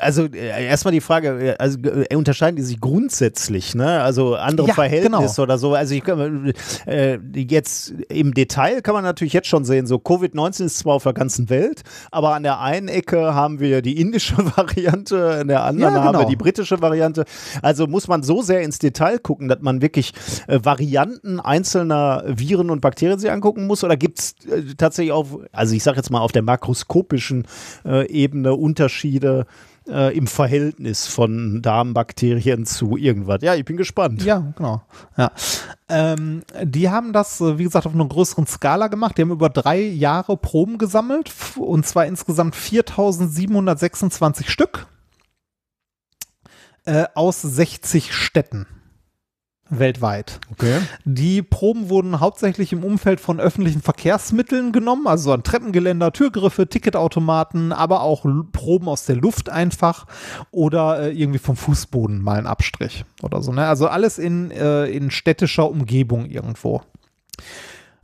Also 0.00 0.24
äh, 0.24 0.66
erstmal 0.66 0.92
die 0.92 1.00
Frage, 1.00 1.52
äh, 1.52 1.56
also 1.58 1.78
äh, 1.80 2.14
unterscheiden 2.14 2.56
die 2.56 2.62
sich 2.62 2.80
grundsätzlich, 2.80 3.74
ne? 3.74 4.00
Also 4.02 4.34
andere 4.34 4.68
Ja, 4.68 4.74
Verhältnisse 4.74 5.36
genau. 5.36 5.42
oder 5.42 5.58
so. 5.58 5.74
Also 5.74 5.94
ich 5.94 6.02
kann, 6.02 6.52
äh, 6.86 7.18
jetzt 7.34 7.94
im 8.08 8.34
Detail 8.34 8.82
kann 8.82 8.94
man 8.94 9.04
natürlich 9.04 9.32
jetzt 9.32 9.48
schon 9.48 9.64
sehen, 9.64 9.86
so 9.86 9.96
Covid-19 9.96 10.64
ist 10.64 10.78
zwar 10.78 10.94
auf 10.94 11.04
der 11.04 11.12
ganzen 11.12 11.50
Welt, 11.50 11.82
aber 12.10 12.34
an 12.34 12.42
der 12.42 12.60
einen 12.60 12.88
Ecke 12.88 13.34
haben 13.34 13.60
wir 13.60 13.82
die 13.82 14.00
indische 14.00 14.36
Variante, 14.56 15.40
an 15.40 15.48
der 15.48 15.64
anderen 15.64 15.94
Ja, 15.94 16.02
haben 16.02 16.14
wir 16.14 16.18
genau. 16.18 16.28
die 16.30 16.36
britische 16.36 16.80
Variante. 16.80 17.24
Also 17.62 17.86
muss 17.86 18.08
man 18.08 18.22
so 18.22 18.42
sehr 18.42 18.62
ins 18.62 18.78
Detail 18.78 19.18
gucken, 19.18 19.48
dass 19.48 19.60
man 19.60 19.82
wirklich 19.82 20.12
äh, 20.46 20.58
Varianten 20.62 21.40
einzelner 21.40 22.24
Viren 22.26 22.70
und 22.70 22.80
Bakterien 22.80 23.18
sich 23.18 23.30
angucken 23.30 23.66
muss? 23.66 23.84
Oder 23.84 23.96
gibt 23.96 24.18
es 24.18 24.34
äh, 24.50 24.74
tatsächlich 24.76 25.12
auf, 25.12 25.38
also 25.52 25.74
ich 25.74 25.82
sage 25.82 25.96
jetzt 25.96 26.10
mal 26.10 26.20
auf 26.20 26.32
der 26.32 26.42
makroskopischen 26.42 27.46
äh, 27.84 28.06
Ebene 28.10 28.54
Unterschiede 28.54 29.46
äh, 29.90 30.16
im 30.16 30.26
Verhältnis 30.26 31.06
von 31.06 31.62
Darmbakterien 31.62 32.66
zu 32.66 32.96
irgendwas? 32.96 33.42
Ja, 33.42 33.54
ich 33.54 33.64
bin 33.64 33.76
gespannt. 33.76 34.24
Ja, 34.24 34.52
genau. 34.56 34.82
Ja. 35.16 35.32
Ähm, 35.88 36.42
die 36.62 36.88
haben 36.88 37.12
das, 37.12 37.40
äh, 37.40 37.58
wie 37.58 37.64
gesagt, 37.64 37.86
auf 37.86 37.94
einer 37.94 38.06
größeren 38.06 38.46
Skala 38.46 38.88
gemacht. 38.88 39.18
Die 39.18 39.22
haben 39.22 39.30
über 39.30 39.48
drei 39.48 39.80
Jahre 39.80 40.36
Proben 40.36 40.78
gesammelt 40.78 41.32
und 41.56 41.86
zwar 41.86 42.06
insgesamt 42.06 42.56
4726 42.56 44.50
Stück 44.50 44.86
äh, 46.84 47.04
aus 47.14 47.42
60 47.42 48.14
Städten 48.14 48.66
weltweit. 49.70 50.40
Okay. 50.50 50.80
Die 51.04 51.42
Proben 51.42 51.88
wurden 51.88 52.20
hauptsächlich 52.20 52.72
im 52.72 52.84
Umfeld 52.84 53.20
von 53.20 53.40
öffentlichen 53.40 53.82
Verkehrsmitteln 53.82 54.72
genommen, 54.72 55.06
also 55.06 55.32
an 55.32 55.42
Treppengeländer, 55.42 56.12
Türgriffe, 56.12 56.68
Ticketautomaten, 56.68 57.72
aber 57.72 58.02
auch 58.02 58.26
Proben 58.52 58.88
aus 58.88 59.06
der 59.06 59.16
Luft 59.16 59.48
einfach 59.48 60.06
oder 60.50 61.00
äh, 61.00 61.12
irgendwie 61.12 61.38
vom 61.38 61.56
Fußboden 61.56 62.20
mal 62.20 62.38
ein 62.38 62.46
Abstrich 62.46 63.04
oder 63.22 63.42
so. 63.42 63.52
Ne? 63.52 63.66
Also 63.66 63.88
alles 63.88 64.18
in, 64.18 64.50
äh, 64.50 64.86
in 64.86 65.10
städtischer 65.10 65.70
Umgebung 65.70 66.26
irgendwo. 66.26 66.82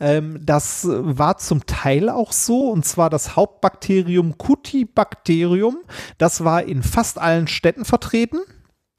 Ähm, 0.00 0.40
das 0.42 0.88
war 0.88 1.36
zum 1.36 1.66
Teil 1.66 2.08
auch 2.08 2.32
so, 2.32 2.70
und 2.70 2.86
zwar 2.86 3.10
das 3.10 3.36
Hauptbakterium 3.36 4.38
Cutibacterium. 4.38 5.76
Das 6.16 6.44
war 6.44 6.62
in 6.62 6.82
fast 6.82 7.20
allen 7.20 7.46
Städten 7.46 7.84
vertreten. 7.84 8.38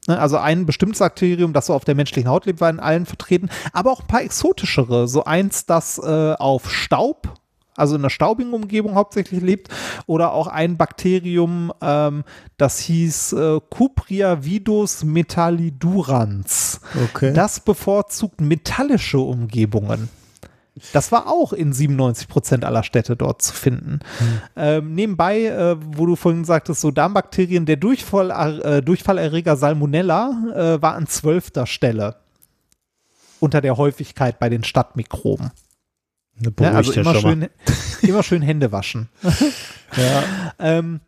Ne, 0.06 0.18
Also 0.18 0.36
ein 0.38 0.66
bestimmtes 0.66 0.98
Bakterium, 0.98 1.52
das 1.52 1.66
so 1.66 1.74
auf 1.74 1.84
der 1.84 1.94
menschlichen 1.94 2.28
Haut 2.28 2.46
lebt, 2.46 2.60
war 2.60 2.70
in 2.70 2.80
allen 2.80 3.06
vertreten, 3.06 3.48
aber 3.72 3.90
auch 3.90 4.00
ein 4.00 4.06
paar 4.06 4.22
exotischere. 4.22 5.08
So 5.08 5.24
eins, 5.24 5.66
das 5.66 5.98
äh, 5.98 6.34
auf 6.34 6.70
Staub, 6.70 7.34
also 7.76 7.96
in 7.96 8.02
einer 8.02 8.10
staubigen 8.10 8.52
Umgebung 8.52 8.94
hauptsächlich 8.94 9.40
lebt, 9.40 9.68
oder 10.06 10.32
auch 10.32 10.46
ein 10.46 10.76
Bakterium, 10.76 11.72
ähm, 11.80 12.24
das 12.56 12.78
hieß 12.80 13.32
äh, 13.32 13.60
Cupriavidus 13.70 15.04
metallidurans. 15.04 16.80
Okay. 17.10 17.32
Das 17.32 17.60
bevorzugt 17.60 18.40
metallische 18.40 19.18
Umgebungen. 19.18 20.08
Das 20.92 21.12
war 21.12 21.28
auch 21.28 21.52
in 21.52 21.72
97 21.72 22.26
Prozent 22.26 22.64
aller 22.64 22.82
Städte 22.82 23.16
dort 23.16 23.42
zu 23.42 23.52
finden. 23.52 24.00
Ähm, 24.56 24.94
nebenbei, 24.94 25.44
äh, 25.44 25.76
wo 25.78 26.04
du 26.06 26.16
vorhin 26.16 26.44
sagtest, 26.44 26.80
so 26.80 26.90
Darmbakterien, 26.90 27.64
der 27.64 27.76
Durchfall, 27.76 28.60
äh, 28.60 28.82
Durchfallerreger 28.82 29.56
Salmonella 29.56 30.76
äh, 30.76 30.82
war 30.82 30.94
an 30.94 31.06
zwölfter 31.06 31.66
Stelle 31.66 32.16
unter 33.38 33.60
der 33.60 33.76
Häufigkeit 33.76 34.38
bei 34.38 34.48
den 34.48 34.64
Stadtmikroben. 34.64 35.52
Ja, 36.40 36.50
Beruhigt 36.50 36.74
also 36.74 36.92
ja 36.92 37.02
immer 37.02 37.14
schon 37.14 37.38
mal. 37.38 37.50
schön, 38.00 38.08
immer 38.08 38.22
schön 38.22 38.42
Hände 38.42 38.72
waschen. 38.72 39.08
ähm, 40.58 41.00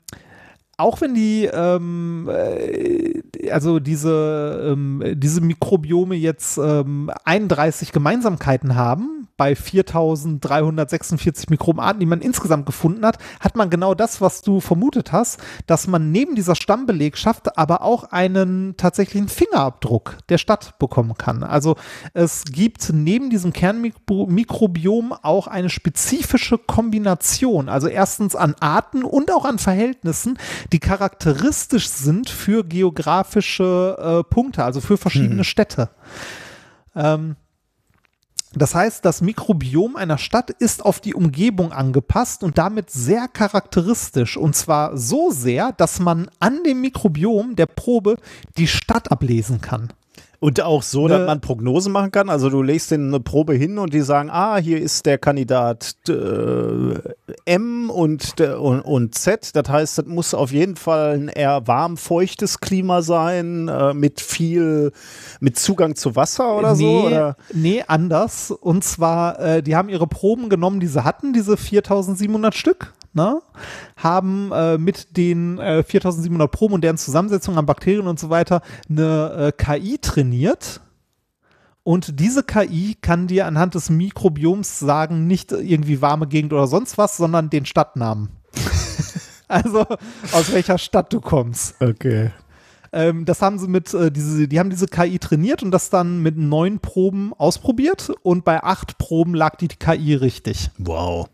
auch 0.76 1.00
wenn 1.00 1.14
die, 1.14 1.46
ähm, 1.46 2.28
äh, 2.30 3.50
also 3.50 3.80
diese, 3.80 4.72
ähm, 4.72 5.02
diese 5.16 5.40
Mikrobiome 5.40 6.14
jetzt 6.14 6.58
ähm, 6.58 7.10
31 7.24 7.92
Gemeinsamkeiten 7.92 8.76
haben, 8.76 9.15
bei 9.36 9.54
4346 9.54 11.50
Mikrobenarten, 11.50 12.00
die 12.00 12.06
man 12.06 12.20
insgesamt 12.20 12.66
gefunden 12.66 13.04
hat, 13.04 13.18
hat 13.40 13.56
man 13.56 13.70
genau 13.70 13.94
das, 13.94 14.20
was 14.20 14.42
du 14.42 14.60
vermutet 14.60 15.12
hast, 15.12 15.40
dass 15.66 15.86
man 15.86 16.10
neben 16.10 16.34
dieser 16.34 16.54
Stammbelegschaft 16.54 17.58
aber 17.58 17.82
auch 17.82 18.04
einen 18.04 18.76
tatsächlichen 18.76 19.28
Fingerabdruck 19.28 20.18
der 20.28 20.38
Stadt 20.38 20.78
bekommen 20.78 21.14
kann. 21.14 21.42
Also 21.42 21.76
es 22.14 22.44
gibt 22.44 22.90
neben 22.92 23.30
diesem 23.30 23.52
Kernmikrobiom 23.52 25.12
auch 25.12 25.46
eine 25.46 25.70
spezifische 25.70 26.58
Kombination, 26.58 27.68
also 27.68 27.88
erstens 27.88 28.34
an 28.34 28.54
Arten 28.60 29.04
und 29.04 29.30
auch 29.30 29.44
an 29.44 29.58
Verhältnissen, 29.58 30.38
die 30.72 30.78
charakteristisch 30.78 31.88
sind 31.88 32.30
für 32.30 32.64
geografische 32.64 33.96
äh, 33.98 34.24
Punkte, 34.24 34.64
also 34.64 34.80
für 34.80 34.96
verschiedene 34.96 35.44
Städte. 35.44 35.90
Ähm, 36.94 37.36
das 38.58 38.74
heißt, 38.74 39.04
das 39.04 39.20
Mikrobiom 39.20 39.96
einer 39.96 40.18
Stadt 40.18 40.50
ist 40.50 40.84
auf 40.84 41.00
die 41.00 41.14
Umgebung 41.14 41.72
angepasst 41.72 42.42
und 42.42 42.58
damit 42.58 42.90
sehr 42.90 43.28
charakteristisch. 43.28 44.36
Und 44.36 44.56
zwar 44.56 44.96
so 44.96 45.30
sehr, 45.30 45.72
dass 45.72 46.00
man 46.00 46.30
an 46.40 46.62
dem 46.64 46.80
Mikrobiom 46.80 47.56
der 47.56 47.66
Probe 47.66 48.16
die 48.56 48.66
Stadt 48.66 49.12
ablesen 49.12 49.60
kann. 49.60 49.92
Und 50.38 50.60
auch 50.60 50.82
so, 50.82 51.08
dass 51.08 51.26
man 51.26 51.40
Prognosen 51.40 51.92
machen 51.92 52.12
kann. 52.12 52.28
Also 52.28 52.50
du 52.50 52.62
legst 52.62 52.90
denen 52.90 53.08
eine 53.08 53.20
Probe 53.20 53.54
hin 53.54 53.78
und 53.78 53.94
die 53.94 54.02
sagen, 54.02 54.28
ah, 54.30 54.56
hier 54.56 54.80
ist 54.80 55.06
der 55.06 55.18
Kandidat 55.18 55.96
äh, 56.08 56.12
M 57.46 57.90
und, 57.90 58.40
und, 58.40 58.80
und 58.80 59.14
Z. 59.14 59.54
Das 59.54 59.68
heißt, 59.68 59.98
das 59.98 60.06
muss 60.06 60.34
auf 60.34 60.52
jeden 60.52 60.76
Fall 60.76 61.14
ein 61.14 61.28
eher 61.28 61.66
warm, 61.66 61.96
feuchtes 61.96 62.60
Klima 62.60 63.02
sein, 63.02 63.68
äh, 63.68 63.94
mit 63.94 64.20
viel, 64.20 64.92
mit 65.40 65.58
Zugang 65.58 65.96
zu 65.96 66.16
Wasser 66.16 66.56
oder 66.56 66.74
nee, 66.74 66.78
so. 66.78 67.06
Oder? 67.06 67.36
nee, 67.52 67.84
anders. 67.86 68.50
Und 68.50 68.84
zwar, 68.84 69.40
äh, 69.40 69.62
die 69.62 69.74
haben 69.74 69.88
ihre 69.88 70.06
Proben 70.06 70.48
genommen, 70.48 70.80
die 70.80 70.86
sie 70.86 71.02
hatten, 71.02 71.32
diese 71.32 71.56
4700 71.56 72.54
Stück, 72.54 72.92
ne? 73.16 73.40
haben 73.96 74.52
äh, 74.52 74.78
mit 74.78 75.16
den 75.16 75.58
äh, 75.58 75.82
4700 75.82 76.50
Proben 76.50 76.74
und 76.74 76.84
deren 76.84 76.98
Zusammensetzung 76.98 77.58
an 77.58 77.66
Bakterien 77.66 78.06
und 78.06 78.20
so 78.20 78.30
weiter 78.30 78.62
eine 78.88 79.52
äh, 79.52 79.52
KI 79.52 79.98
trainiert. 79.98 80.80
Und 81.82 82.18
diese 82.20 82.42
KI 82.42 82.96
kann 83.00 83.26
dir 83.28 83.46
anhand 83.46 83.74
des 83.74 83.90
Mikrobioms 83.90 84.78
sagen, 84.78 85.26
nicht 85.26 85.52
irgendwie 85.52 86.02
warme 86.02 86.26
Gegend 86.26 86.52
oder 86.52 86.66
sonst 86.66 86.98
was, 86.98 87.16
sondern 87.16 87.48
den 87.48 87.64
Stadtnamen. 87.64 88.28
also 89.48 89.86
aus 90.32 90.52
welcher 90.52 90.78
Stadt 90.78 91.12
du 91.12 91.20
kommst. 91.20 91.80
Okay. 91.80 92.32
Ähm, 92.92 93.24
das 93.24 93.42
haben 93.42 93.58
sie 93.58 93.68
mit, 93.68 93.92
äh, 93.94 94.10
diese, 94.10 94.48
die 94.48 94.58
haben 94.58 94.70
diese 94.70 94.86
KI 94.86 95.18
trainiert 95.18 95.62
und 95.62 95.70
das 95.70 95.90
dann 95.90 96.22
mit 96.22 96.36
neun 96.36 96.80
Proben 96.80 97.32
ausprobiert 97.34 98.10
und 98.22 98.44
bei 98.44 98.62
acht 98.62 98.98
Proben 98.98 99.34
lag 99.34 99.56
die 99.56 99.68
KI 99.68 100.14
richtig. 100.14 100.70
Wow. 100.78 101.28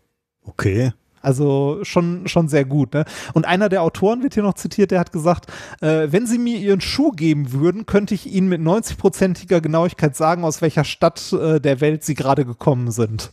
Okay. 0.45 0.93
Also 1.23 1.79
schon, 1.83 2.27
schon 2.27 2.49
sehr 2.49 2.65
gut. 2.65 2.93
Ne? 2.95 3.05
Und 3.33 3.47
einer 3.47 3.69
der 3.69 3.83
Autoren 3.83 4.23
wird 4.23 4.35
hier 4.35 4.43
noch 4.43 4.55
zitiert, 4.55 4.91
der 4.91 5.01
hat 5.01 5.13
gesagt, 5.13 5.47
äh, 5.81 6.09
wenn 6.11 6.27
Sie 6.27 6.39
mir 6.39 6.59
Ihren 6.59 6.81
Schuh 6.81 7.13
geben 7.13 7.53
würden, 7.53 7.87
könnte 7.87 8.15
ich 8.15 8.33
Ihnen 8.33 8.49
mit 8.49 8.61
90-prozentiger 8.61 9.61
Genauigkeit 9.61 10.17
sagen, 10.17 10.45
aus 10.45 10.61
welcher 10.61 10.85
Stadt 10.85 11.33
äh, 11.33 11.61
der 11.61 11.81
Welt 11.81 12.05
Sie 12.05 12.15
gerade 12.15 12.45
gekommen 12.45 12.91
sind. 12.91 13.31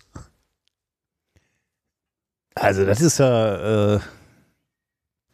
Also 2.55 2.85
das 2.85 3.01
ist 3.01 3.19
ja... 3.19 3.95
Äh 3.95 3.99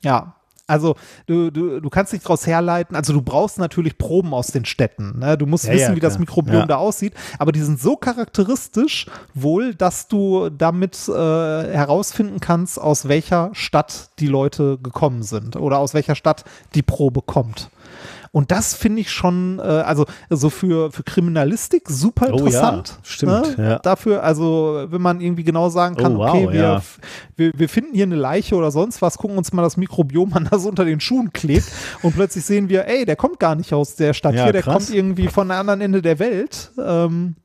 ja, 0.02 0.35
also 0.68 0.96
du, 1.28 1.52
du, 1.52 1.80
du 1.80 1.90
kannst 1.90 2.14
dich 2.14 2.22
daraus 2.22 2.48
herleiten, 2.48 2.96
also 2.96 3.14
du 3.14 3.22
brauchst 3.22 3.58
natürlich 3.60 3.98
Proben 3.98 4.34
aus 4.34 4.48
den 4.48 4.66
Städten. 4.66 5.20
Ne? 5.20 5.38
Du 5.38 5.46
musst 5.46 5.66
Ja, 5.66 5.74
wissen, 5.74 5.90
ja, 5.92 5.96
wie 5.96 6.00
das. 6.00 6.20
Mikrobiom 6.20 6.56
Ja. 6.56 6.66
da 6.66 6.78
aussieht, 6.78 7.14
aber 7.40 7.52
die 7.52 7.62
sind 7.62 7.80
so 7.80 7.96
charakteristisch 7.96 9.06
wohl, 9.34 9.76
dass 9.76 10.08
du 10.08 10.50
damit 10.50 11.08
äh, 11.08 11.12
herausfinden 11.14 12.40
kannst, 12.40 12.80
aus 12.80 13.08
welcher 13.08 13.50
Stadt 13.54 14.10
die 14.20 14.28
Leute 14.28 14.78
gekommen 14.82 15.24
sind 15.24 15.56
oder 15.56 15.80
aus 15.80 15.94
welcher 15.94 16.16
Stadt 16.16 16.44
die 16.74 16.82
Probe 16.82 17.22
kommt. 17.22 17.70
Und 18.36 18.52
das 18.52 18.74
finde 18.74 19.00
ich 19.00 19.12
schon, 19.12 19.60
äh, 19.60 19.62
also 19.62 20.06
so 20.30 20.50
für, 20.50 20.92
für 20.92 21.04
Kriminalistik 21.04 21.88
super 21.88 22.26
Oh 22.26 22.32
ja, 22.32 22.38
interessant. 22.40 23.00
stimmt, 23.04 23.58
Ne? 23.58 23.70
ja. 23.70 23.80
Dafür, 23.80 24.24
also 24.24 24.88
wenn 24.90 25.02
man 25.02 25.22
irgendwie 25.22 25.46
genau 25.46 25.70
sagen 25.70 25.96
kann, 25.96 26.18
Oh, 26.18 26.20
wow, 26.20 26.30
okay, 26.32 26.52
wir, 26.52 26.62
ja. 26.62 26.82
wir, 27.38 27.52
wir 27.56 27.70
finden 27.70 27.96
hier 27.96 28.04
eine 28.04 28.16
Leiche 28.18 28.56
oder 28.56 28.72
sonst 28.72 29.02
was, 29.02 29.18
gucken 29.18 29.38
uns 29.38 29.54
mal 29.54 29.62
das 29.62 29.78
Mikrobiom 29.78 30.34
an, 30.34 30.48
das 30.52 30.66
unter 30.66 30.84
den 30.84 31.00
Schuhen 31.00 31.32
klebt 31.32 31.72
und 32.02 32.14
plötzlich 32.14 32.44
sehen 32.44 32.68
wir, 32.68 32.90
ey, 32.90 33.06
der 33.06 33.16
kommt 33.16 33.40
gar 33.40 33.56
nicht 33.56 33.72
aus 33.74 33.96
der 33.96 34.14
Stadt 34.14 34.34
hier, 34.36 34.52
der 34.52 34.64
krass. 34.64 34.88
kommt 34.88 34.90
irgendwie 34.94 35.30
von 35.30 35.50
einem 35.50 35.62
anderen 35.62 35.80
Ende 35.80 36.02
der 36.02 36.20
Welt. 36.20 36.72
Ähm, 36.78 37.36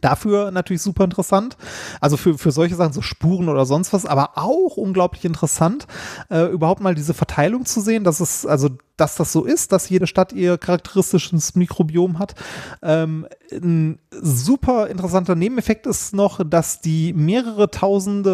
Dafür 0.00 0.50
natürlich 0.50 0.82
super 0.82 1.04
interessant. 1.04 1.56
Also 2.00 2.16
für, 2.16 2.36
für 2.38 2.50
solche 2.50 2.74
Sachen, 2.74 2.92
so 2.92 3.02
Spuren 3.02 3.48
oder 3.48 3.66
sonst 3.66 3.92
was, 3.92 4.06
aber 4.06 4.32
auch 4.36 4.76
unglaublich 4.76 5.24
interessant, 5.24 5.86
äh, 6.30 6.46
überhaupt 6.46 6.80
mal 6.80 6.94
diese 6.94 7.14
Verteilung 7.14 7.64
zu 7.64 7.80
sehen, 7.80 8.04
dass 8.04 8.20
es, 8.20 8.46
also, 8.46 8.70
dass 8.96 9.16
das 9.16 9.32
so 9.32 9.44
ist, 9.44 9.72
dass 9.72 9.88
jede 9.88 10.06
Stadt 10.06 10.32
ihr 10.32 10.58
charakteristisches 10.58 11.54
Mikrobiom 11.54 12.18
hat. 12.18 12.34
Ähm, 12.82 13.26
ein 13.52 13.98
super 14.10 14.88
interessanter 14.88 15.34
Nebeneffekt 15.34 15.86
ist 15.86 16.14
noch, 16.14 16.40
dass 16.44 16.80
die 16.80 17.12
mehrere 17.12 17.70
tausende, 17.70 18.30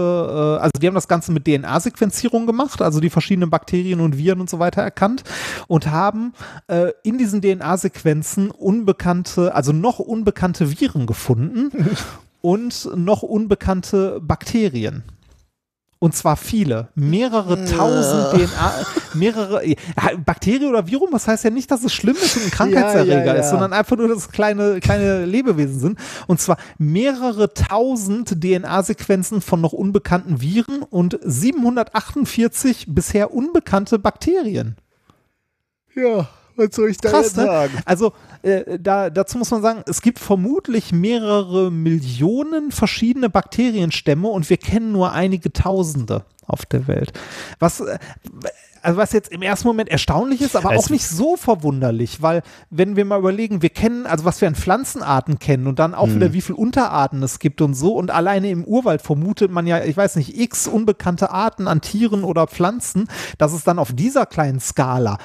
äh, 0.59 0.63
also 0.63 0.71
die 0.81 0.87
haben 0.87 0.95
das 0.95 1.09
Ganze 1.09 1.33
mit 1.33 1.47
DNA-Sequenzierung 1.47 2.47
gemacht, 2.47 2.83
also 2.83 3.01
die 3.01 3.11
verschiedenen 3.11 3.51
Bakterien 3.51 4.01
und 4.01 4.17
Viren 4.17 4.41
und 4.41 4.51
so 4.51 4.59
weiter 4.59 4.83
erkannt 4.83 5.25
und 5.67 5.91
haben 5.91 6.33
äh, 6.69 6.93
in 7.03 7.19
diesen 7.19 7.41
DNA-Sequenzen 7.43 8.51
unbekannte, 8.51 9.55
also 9.55 9.73
noch 9.73 9.99
unbekannte 9.99 10.71
Viren 10.71 11.07
gefunden 11.07 11.50
und 12.41 12.91
noch 12.97 13.23
unbekannte 13.23 14.21
Bakterien. 14.21 15.05
Und 16.03 16.15
zwar 16.15 16.39
viele, 16.39 16.89
mehrere 16.95 17.63
tausend 17.67 18.31
DNA, 18.31 18.87
mehrere 19.13 19.67
ja, 19.67 19.77
Bakterie 20.25 20.65
oder 20.65 20.87
Virum, 20.87 21.11
das 21.13 21.29
heißt 21.29 21.45
ja 21.45 21.51
nicht, 21.51 21.71
dass 21.71 21.85
es 21.85 21.93
schlimm 21.93 22.17
ist 22.17 22.39
und 22.39 22.45
ein 22.45 22.51
Krankheitserreger 22.53 23.17
Ja, 23.17 23.25
ja, 23.27 23.35
ja. 23.35 23.41
ist, 23.41 23.51
sondern 23.51 23.75
einfach 23.75 23.99
nur, 23.99 24.09
dass 24.09 24.17
es 24.17 24.29
kleine, 24.31 24.81
kleine 24.81 25.27
Lebewesen 25.27 25.79
sind. 25.79 25.99
Und 26.27 26.41
zwar 26.41 26.57
mehrere 26.79 27.53
tausend 27.53 28.41
DNA-Sequenzen 28.41 29.43
von 29.43 29.61
noch 29.61 29.75
unbekannten 29.75 30.41
Viren 30.41 30.83
und 30.83 31.19
748 31.23 32.87
bisher 32.89 33.35
unbekannte 33.35 33.99
Bakterien. 33.99 34.77
Ja, 35.95 36.31
was 36.57 36.75
soll 36.75 36.89
ich 36.89 36.97
da 36.97 37.11
Krass, 37.11 37.37
ne? 37.37 37.45
sagen? 37.45 37.79
Also 37.85 38.15
äh, 38.43 38.79
da, 38.79 39.11
dazu 39.11 39.39
muss 39.39 39.51
man 39.51 39.63
sagen, 39.63 39.83
es 39.87 40.03
gibt 40.03 40.19
vermutlich 40.19 40.93
mehrere 40.93 41.71
Millionen 41.71 42.71
verschiedene 42.73 43.29
Bakterienstämme 43.31 44.29
und 44.29 44.49
wir 44.51 44.57
kennen 44.57 44.93
nur 44.93 45.13
einige 45.13 45.53
Tausende 45.53 46.25
auf 46.47 46.67
der 46.67 46.89
Welt. 46.89 47.13
Was, 47.59 47.81
äh, 47.81 47.99
also 48.83 48.97
was 48.97 49.13
jetzt 49.13 49.31
im 49.31 49.43
ersten 49.43 49.69
Moment 49.69 49.91
erstaunlich 49.91 50.41
ist, 50.41 50.57
aber 50.57 50.73
Es- 50.75 50.85
auch 50.87 50.89
nicht 50.91 51.07
so 51.07 51.37
verwunderlich, 51.37 52.23
weil 52.23 52.43
wenn 52.71 52.97
wir 52.97 53.05
mal 53.05 53.19
überlegen, 53.19 53.61
wir 53.61 53.69
kennen, 53.69 54.07
also 54.07 54.25
was 54.25 54.41
wir 54.41 54.49
an 54.49 54.55
Pflanzenarten 54.55 55.39
kennen 55.39 55.67
und 55.67 55.79
dann 55.79 55.95
auch 55.95 56.07
Mhm. 56.07 56.15
wieder 56.17 56.33
wie 56.33 56.41
viele 56.41 56.57
Unterarten 56.57 57.23
es 57.23 57.41
gibt 57.41 57.61
und 57.61 57.75
so 57.75 57.93
und 57.95 58.11
alleine 58.11 58.49
im 58.49 58.65
Urwald 58.65 59.03
vermutet 59.03 59.51
man 59.51 59.67
ja, 59.67 59.85
ich 59.85 59.97
weiß 59.99 60.17
nicht, 60.17 60.39
x 60.41 60.67
unbekannte 60.67 61.31
Arten 61.31 61.69
an 61.69 61.83
Tieren 61.83 62.25
oder 62.25 62.47
Pflanzen, 62.47 63.07
dass 63.37 63.53
es 63.53 63.65
dann 63.65 63.79
auf 63.79 63.93
dieser 63.93 64.25
kleinen 64.25 64.61
Skala 64.61 65.19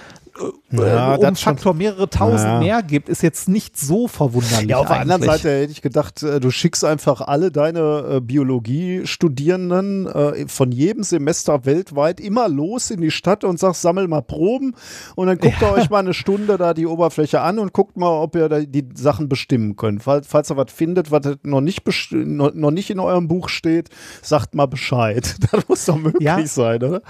Ja, 0.71 1.13
äh, 1.13 1.15
um 1.15 1.21
das 1.21 1.39
schon. 1.41 1.53
Faktor 1.53 1.73
mehrere 1.73 2.09
tausend 2.09 2.43
Ja. 2.49 2.59
mehr 2.59 2.83
gibt, 2.83 3.07
ist 3.09 3.21
jetzt 3.23 3.47
nicht 3.47 3.77
so 3.77 4.07
verwunderlich. 4.07 4.69
Ja, 4.69 4.77
auf 4.79 4.87
der 4.87 4.99
anderen. 4.99 5.21
Seite 5.23 5.49
hätte 5.61 5.71
ich 5.71 5.81
gedacht, 5.81 6.21
äh, 6.23 6.39
du 6.39 6.51
schickst 6.51 6.83
einfach 6.83 7.21
alle 7.21 7.51
deine 7.51 8.15
äh, 8.17 8.19
Biologiestudierenden 8.21 10.07
äh, 10.07 10.47
von 10.47 10.71
jedem 10.71 11.03
Semester 11.03 11.65
weltweit 11.65 12.19
immer 12.19 12.49
los 12.49 12.91
in 12.91 13.01
die 13.01 13.11
Stadt 13.11 13.43
und 13.43 13.59
sagst, 13.59 13.81
sammel 13.81 14.07
mal 14.07 14.21
Proben 14.21 14.75
und 15.15 15.27
dann 15.27 15.37
guckt 15.37 15.61
ihr 15.61 15.71
euch 15.71 15.89
mal 15.89 15.99
eine 15.99 16.13
Stunde 16.13 16.57
da 16.57 16.73
die 16.73 16.85
Oberfläche 16.87 17.41
an 17.41 17.59
und 17.59 17.73
guckt 17.73 17.97
mal, 17.97 18.09
ob 18.21 18.35
ihr 18.35 18.49
da 18.49 18.59
die 18.59 18.87
Sachen 18.95 19.29
bestimmen 19.29 19.75
könnt. 19.75 20.03
Falls, 20.03 20.27
falls 20.27 20.51
ihr 20.51 20.57
was 20.57 20.71
findet, 20.71 21.11
was 21.11 21.21
noch 21.43 21.61
nicht, 21.61 21.83
noch 22.11 22.71
nicht 22.71 22.89
in 22.89 22.99
eurem 22.99 23.27
Buch 23.27 23.49
steht, 23.49 23.89
sagt 24.21 24.55
mal 24.55 24.65
Bescheid. 24.67 25.35
Das 25.51 25.67
muss 25.69 25.85
doch 25.85 25.97
möglich 25.97 26.23
Ja. 26.23 26.45
sein, 26.45 26.81
oder? 26.83 27.01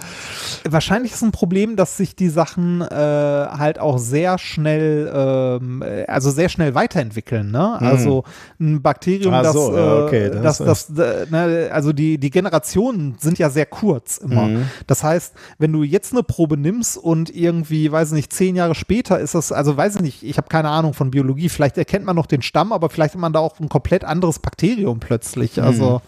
Wahrscheinlich 0.69 1.13
ist 1.13 1.23
ein 1.23 1.31
Problem, 1.31 1.75
dass 1.77 1.97
sich 1.97 2.15
die 2.15 2.29
Sachen 2.29 2.81
äh, 2.81 3.14
halt 3.57 3.79
auch 3.79 3.97
sehr 3.97 4.37
schnell, 4.37 5.07
äh, 5.07 6.05
also 6.11 6.31
sehr 6.31 6.49
schnell 6.49 6.75
weiterentwickeln. 6.75 7.51
Ne? 7.51 7.81
Also 7.81 8.23
ein 8.59 8.81
Bakterium, 8.81 9.31
das, 9.31 9.53
so, 9.53 9.75
ja, 9.75 10.03
okay, 10.05 10.25
äh, 10.25 10.41
das 10.41 10.55
das, 10.57 10.87
das, 10.87 10.97
äh, 10.97 11.25
ne, 11.29 11.69
also 11.71 11.93
die, 11.93 12.17
die 12.17 12.29
Generationen 12.29 13.15
sind 13.19 13.39
ja 13.39 13.49
sehr 13.49 13.65
kurz 13.65 14.17
immer. 14.17 14.47
Mhm. 14.47 14.65
Das 14.87 15.03
heißt, 15.03 15.33
wenn 15.57 15.71
du 15.71 15.83
jetzt 15.83 16.13
eine 16.13 16.23
Probe 16.23 16.57
nimmst 16.57 16.97
und 16.97 17.35
irgendwie, 17.35 17.91
weiß 17.91 18.11
nicht, 18.11 18.33
zehn 18.33 18.55
Jahre 18.55 18.75
später 18.75 19.19
ist 19.19 19.35
das, 19.35 19.51
also 19.51 19.75
weiß 19.75 19.97
ich 19.97 20.01
nicht, 20.01 20.23
ich 20.23 20.37
habe 20.37 20.47
keine 20.47 20.69
Ahnung 20.69 20.93
von 20.93 21.11
Biologie, 21.11 21.49
vielleicht 21.49 21.77
erkennt 21.77 22.05
man 22.05 22.15
noch 22.15 22.25
den 22.25 22.41
Stamm, 22.41 22.71
aber 22.71 22.89
vielleicht 22.89 23.13
hat 23.13 23.21
man 23.21 23.33
da 23.33 23.39
auch 23.39 23.59
ein 23.59 23.69
komplett 23.69 24.03
anderes 24.03 24.39
Bakterium 24.39 24.99
plötzlich. 24.99 25.61
Also 25.61 26.01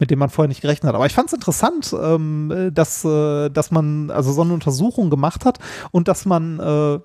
mit 0.00 0.10
dem 0.10 0.18
man 0.18 0.30
vorher 0.30 0.48
nicht 0.48 0.62
gerechnet 0.62 0.88
hat. 0.88 0.94
Aber 0.94 1.06
ich 1.06 1.12
fand 1.12 1.28
es 1.28 1.34
interessant, 1.34 1.94
ähm, 2.02 2.50
äh, 2.50 2.72
dass, 2.72 3.04
äh, 3.04 3.50
dass 3.50 3.70
man 3.70 4.10
also 4.10 4.32
so 4.32 4.42
eine 4.42 4.54
Untersuchung 4.54 5.10
gemacht 5.10 5.44
hat 5.44 5.58
und 5.92 6.08
dass 6.08 6.24
man, 6.24 6.58
äh, 6.58 6.98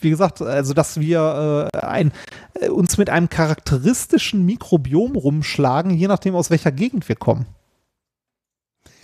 wie 0.00 0.10
gesagt, 0.10 0.42
also 0.42 0.74
dass 0.74 1.00
wir 1.00 1.70
äh, 1.72 1.78
ein, 1.78 2.12
äh, 2.54 2.68
uns 2.68 2.98
mit 2.98 3.08
einem 3.08 3.28
charakteristischen 3.28 4.44
Mikrobiom 4.44 5.16
rumschlagen, 5.16 5.92
je 5.92 6.08
nachdem 6.08 6.34
aus 6.34 6.50
welcher 6.50 6.72
Gegend 6.72 7.08
wir 7.08 7.16
kommen. 7.16 7.46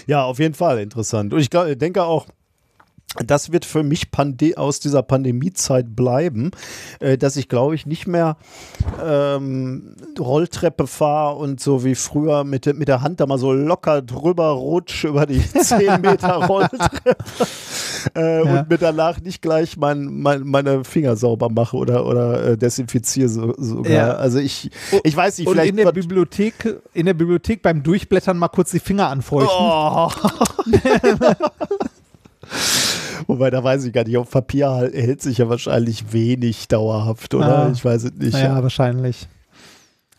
Ja, 0.06 0.24
auf 0.24 0.38
jeden 0.38 0.54
Fall 0.54 0.80
interessant. 0.80 1.32
Und 1.32 1.40
ich 1.40 1.50
glaub, 1.50 1.66
ich 1.66 1.78
denke 1.78 2.02
auch, 2.02 2.26
das 3.24 3.50
wird 3.52 3.64
für 3.64 3.82
mich 3.82 4.10
Pande 4.10 4.52
aus 4.58 4.80
dieser 4.80 5.02
Pandemiezeit 5.02 5.96
bleiben, 5.96 6.50
äh, 7.00 7.16
dass 7.16 7.36
ich 7.36 7.48
glaube 7.48 7.74
ich 7.74 7.86
nicht 7.86 8.06
mehr 8.06 8.36
ähm, 9.02 9.96
Rolltreppe 10.18 10.86
fahre 10.86 11.36
und 11.36 11.58
so 11.58 11.84
wie 11.84 11.94
früher 11.94 12.44
mit, 12.44 12.66
der- 12.66 12.74
mit 12.74 12.86
der 12.88 13.00
Hand 13.00 13.20
da 13.20 13.26
mal 13.26 13.38
so 13.38 13.52
locker 13.52 14.02
drüber 14.02 14.48
rutsche 14.50 15.08
über 15.08 15.24
die 15.26 15.42
10 15.48 16.00
Meter 16.02 16.34
Rolltreppe 16.46 17.16
äh, 18.14 18.44
Ja. 18.44 18.60
und 18.60 18.68
mir 18.70 18.78
danach 18.78 19.20
nicht 19.20 19.40
gleich 19.42 19.76
mein, 19.78 20.20
mein, 20.20 20.42
meine 20.44 20.84
Finger 20.84 21.16
sauber 21.16 21.48
mache 21.48 21.76
oder, 21.78 22.06
oder 22.06 22.44
äh, 22.44 22.56
desinfiziere 22.58 23.28
so, 23.30 23.54
sogar. 23.56 23.92
Ja. 23.92 24.12
Also 24.16 24.38
ich, 24.38 24.70
ich 25.02 25.16
weiß 25.16 25.38
nicht, 25.38 25.46
Und 25.48 25.54
vielleicht 25.54 25.70
in 25.70 25.76
der 25.78 25.92
Bibliothek, 25.92 26.76
in 26.92 27.06
der 27.06 27.14
Bibliothek 27.14 27.62
beim 27.62 27.82
Durchblättern 27.82 28.36
mal 28.36 28.48
kurz 28.48 28.70
die 28.70 28.80
Finger 28.80 29.08
anfeuchten. 29.08 29.48
Oh. 29.58 30.10
Wobei, 33.26 33.50
da 33.50 33.62
weiß 33.62 33.84
ich 33.84 33.92
gar 33.92 34.04
nicht, 34.04 34.16
auf 34.16 34.30
Papier 34.30 34.90
hält 34.92 35.20
sich 35.22 35.38
ja 35.38 35.48
wahrscheinlich 35.48 36.12
wenig 36.12 36.68
dauerhaft, 36.68 37.34
oder? 37.34 37.66
Ah. 37.66 37.70
Ich 37.72 37.84
weiß 37.84 38.04
es 38.04 38.12
nicht. 38.14 38.32
Naja, 38.32 38.62
wahrscheinlich. 38.62 39.28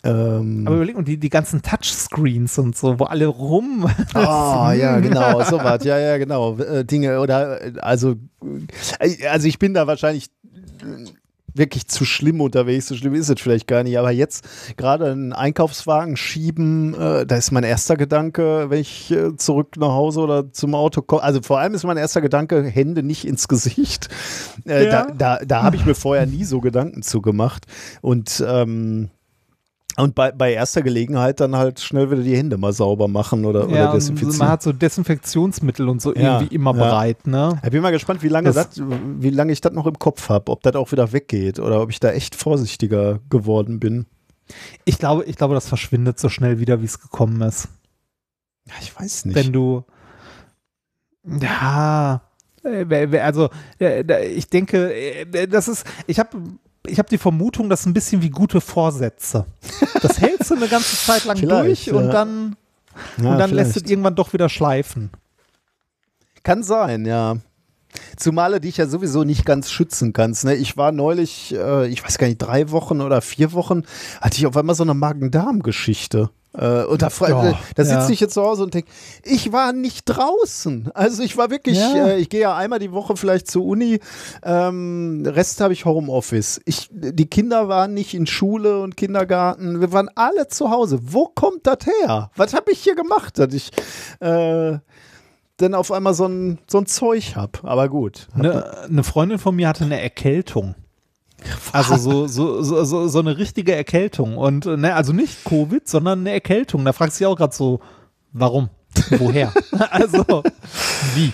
Ähm, 0.03 0.64
Aber 0.66 0.77
überleg, 0.77 0.95
und 0.95 1.08
die, 1.08 1.17
die 1.17 1.30
ganzen 1.30 1.61
Touchscreens 1.61 2.58
und 2.58 2.77
so, 2.77 2.99
wo 2.99 3.06
alle 3.06 3.27
rum. 3.27 3.90
Ah, 4.14 4.74
ja, 4.74 4.99
genau, 4.99 5.43
sowas. 5.43 5.83
Ja, 5.83 5.98
ja, 5.99 6.17
genau. 6.17 6.58
Äh, 6.58 6.85
Dinge 6.85 7.19
oder, 7.19 7.61
äh, 7.61 7.74
also, 7.82 8.16
äh, 8.99 9.27
also 9.27 9.48
ich 9.48 9.59
bin 9.59 9.74
da 9.74 9.88
wahrscheinlich 9.88 10.30
wirklich 11.53 11.88
zu 11.88 12.06
schlimm 12.06 12.42
unterwegs. 12.42 12.88
So 12.88 12.95
schlimm 12.95 13.16
ist 13.16 13.30
es 13.30 13.40
vielleicht 13.42 13.68
gar 13.68 13.84
nicht. 13.84 13.98
Aber 13.98 14.11
jetzt 14.11 14.48
gerade 14.78 15.11
einen 15.11 15.34
Einkaufswagen 15.34 16.18
schieben, 16.18 16.94
äh, 16.94 17.26
da 17.26 17.36
ist 17.36 17.52
mein 17.52 17.64
erster 17.64 17.95
Gedanke, 17.98 18.69
wenn 18.69 18.80
ich 18.80 19.11
äh, 19.11 19.36
zurück 19.36 19.76
nach 19.78 19.90
Hause 19.90 20.22
oder 20.22 20.52
zum 20.52 20.76
Auto 20.76 21.02
komme. 21.02 21.24
Also 21.24 21.42
vor 21.42 21.60
allem 21.60 21.74
ist 21.74 21.84
mein 21.84 21.98
erster 21.98 22.22
Gedanke, 22.22 22.64
Hände 22.64 23.03
nicht 23.03 23.26
ins 23.26 23.48
Gesicht. 23.48 24.10
Äh, 24.66 24.86
Ja. 24.86 25.06
Da, 25.08 25.38
da, 25.38 25.45
da 25.45 25.64
habe 25.64 25.76
ich 25.76 25.86
mir 25.86 25.95
vorher 25.95 26.26
nie 26.26 26.44
so 26.44 26.60
Gedanken 26.61 27.02
zu 27.02 27.22
gemacht. 27.22 27.66
Und 28.02 28.44
ähm, 28.48 29.10
und 30.02 30.16
bei, 30.16 30.32
bei 30.32 30.53
erster 30.53 30.82
Gelegenheit 30.82 31.40
dann 31.40 31.56
halt 31.56 31.80
schnell 31.80 32.10
wieder 32.11 32.22
die 32.24 32.36
Hände 32.36 32.58
mal 32.58 32.74
sauber 32.74 33.08
machen 33.08 33.45
oder, 33.45 33.68
oder 33.68 33.76
Ja, 33.78 33.86
und 33.88 33.95
desinfizieren. 33.95 34.38
man 34.38 34.48
hat 34.50 34.64
so 34.64 34.72
Desinfektionsmittel 34.74 35.88
und 35.90 36.02
so 36.02 36.14
Ja, 36.16 36.40
irgendwie 36.40 36.56
immer 36.56 36.76
ja. 36.76 36.84
bereit, 36.84 37.28
ne? 37.28 37.60
Ich 37.64 37.69
bin 37.72 37.82
mal 37.82 37.92
gespannt, 37.92 38.24
wie 38.24 38.28
lange, 38.30 38.52
Das- 38.52 38.69
das, 38.72 38.82
wie 38.82 39.30
lange 39.30 39.52
ich 39.52 39.61
das 39.61 39.74
noch 39.74 39.86
im 39.88 39.98
Kopf 40.00 40.30
habe, 40.30 40.52
ob 40.52 40.64
das 40.64 40.76
auch 40.76 40.92
wieder 40.92 41.11
weggeht 41.14 41.60
oder 41.60 41.82
ob 41.82 41.90
ich 41.92 42.00
da 42.00 42.11
echt 42.11 42.36
vorsichtiger 42.36 43.19
geworden 43.30 43.80
bin. 43.80 44.06
Ich 44.86 44.98
glaube, 44.98 45.24
ich 45.26 45.36
glaube, 45.36 45.53
das 45.53 45.68
verschwindet 45.68 46.19
so 46.19 46.30
schnell 46.30 46.60
wieder, 46.60 46.82
wie 46.82 46.86
es 46.86 47.00
gekommen 47.00 47.40
ist. 47.42 47.68
Ja, 48.68 48.74
ich 48.82 49.00
weiß 49.00 49.26
nicht. 49.26 49.36
Wenn 49.36 49.53
du 49.53 49.84
ja, 51.42 52.22
äh, 52.64 53.19
also 53.19 53.50
äh, 53.80 54.26
ich 54.28 54.48
denke, 54.50 54.94
äh, 54.94 55.48
das 55.48 55.68
ist, 55.68 55.86
ich 56.08 56.19
habe 56.19 56.30
ich 56.88 56.98
habe 56.99 57.09
die 57.09 57.17
Vermutung, 57.17 57.69
das 57.69 57.82
ist 57.82 57.85
ein 57.85 57.93
bisschen 57.93 58.22
wie 58.22 58.30
gute 58.30 58.61
Vorsätze. 58.61 59.45
Das 60.01 60.19
hältst 60.19 60.49
du 60.49 60.56
eine 60.56 60.67
ganze 60.67 60.95
Zeit 60.95 61.25
lang 61.25 61.38
Vielleicht, 61.38 61.88
durch 61.88 61.93
und 61.93 62.06
ja. 62.06 62.11
dann, 62.11 62.56
Ja, 63.22 63.32
und 63.32 63.38
dann 63.40 63.51
lässt 63.51 63.72
vielleicht. 63.74 63.85
es 63.85 63.91
irgendwann 63.91 64.16
doch 64.16 64.33
wieder 64.33 64.49
schleifen. 64.49 65.09
Kann 66.43 66.64
sein, 66.64 67.06
ja. 67.06 67.38
Zumal 68.17 68.53
du 68.53 68.61
dich 68.61 68.77
ja 68.77 68.88
sowieso 68.88 69.24
nicht 69.24 69.45
ganz 69.45 69.72
schützen 69.72 70.14
kannst. 70.14 70.45
Ne? 70.45 70.56
Ich 70.56 70.77
war 70.77 70.91
neulich, 70.91 71.53
äh, 71.56 71.88
ich 71.88 72.03
weiß 72.03 72.17
gar 72.17 72.27
nicht, 72.27 72.38
drei 72.38 72.69
Wochen 72.72 73.01
oder 73.01 73.22
vier 73.22 73.51
Wochen, 73.53 73.83
hatte 74.22 74.38
ich 74.38 74.45
auf 74.45 74.56
einmal 74.56 74.75
so 74.75 74.83
eine 74.83 74.93
Magen-Darm-Geschichte. 74.93 76.30
Äh, 76.58 76.84
und 76.86 77.02
da, 77.03 77.10
Ja, 77.28 77.60
da 77.76 77.84
sitze 77.84 78.00
ja. 78.00 78.10
ich 78.10 78.19
jetzt 78.19 78.34
zu 78.34 78.42
Hause 78.42 78.64
und 78.64 78.74
denke, 78.74 78.90
ich 79.24 79.52
war 79.52 79.72
nicht 79.72 80.06
draußen. 80.06 80.90
Also 80.95 81.22
ich 81.22 81.38
war 81.38 81.52
wirklich, 81.52 81.78
Ja. 81.78 82.08
äh, 82.08 82.18
ich 82.18 82.30
gehe 82.30 82.42
ja 82.42 82.56
einmal 82.56 82.80
die 82.80 82.92
Woche 82.92 83.16
vielleicht 83.18 83.50
zur 83.52 83.66
Uni, 83.66 84.00
ähm, 84.44 85.24
Rest 85.28 85.61
habe 85.61 85.74
ich 85.74 85.86
Homeoffice. 85.86 86.60
Ich, 86.66 86.90
die 86.92 87.28
Kinder 87.28 87.68
waren 87.68 87.94
nicht 87.94 88.16
in 88.16 88.26
Schule 88.26 88.82
und 88.82 88.98
Kindergarten, 88.98 89.80
wir 89.80 89.92
waren 89.94 90.10
alle 90.16 90.48
zu 90.48 90.72
Hause. 90.72 91.00
Wo 91.03 91.28
kommt 91.28 91.68
das 91.68 91.86
her? 91.86 92.32
Was 92.36 92.53
habe 92.56 92.72
ich 92.72 92.80
hier 92.80 92.95
gemacht, 92.95 93.38
dass 93.38 93.53
ich 93.53 93.69
äh, 94.19 94.80
denn 95.60 95.76
auf 95.76 95.92
einmal 95.92 96.16
so 96.16 96.26
ein, 96.26 96.58
so 96.68 96.80
ein 96.80 96.88
Zeug 96.88 97.36
habe? 97.36 97.60
Aber 97.64 97.90
gut. 97.90 98.28
Eine, 98.34 98.86
eine 98.86 99.03
Freundin 99.03 99.38
von 99.38 99.56
mir 99.56 99.68
hatte 99.68 99.84
eine 99.84 100.02
Erkältung. 100.02 100.74
Also 101.72 101.95
so, 101.98 102.27
so, 102.27 102.61
so, 102.64 102.84
so, 102.84 103.08
so 103.08 103.19
eine 103.19 103.38
richtige 103.38 103.76
Erkältung. 103.76 104.38
Und 104.38 104.66
äh, 104.66 104.77
ne, 104.77 104.95
also 104.95 105.14
nicht 105.14 105.43
Covid, 105.45 105.88
sondern 105.88 106.19
eine 106.19 106.32
Erkältung. 106.32 106.85
Da 106.85 106.93
fragst 106.93 107.19
du 107.19 107.24
dich 107.24 107.27
auch 107.27 107.35
gerade 107.35 107.56
so, 107.56 107.80
warum? 108.32 108.69
Woher? 109.11 109.53
also, 109.92 110.43
wie? 111.16 111.32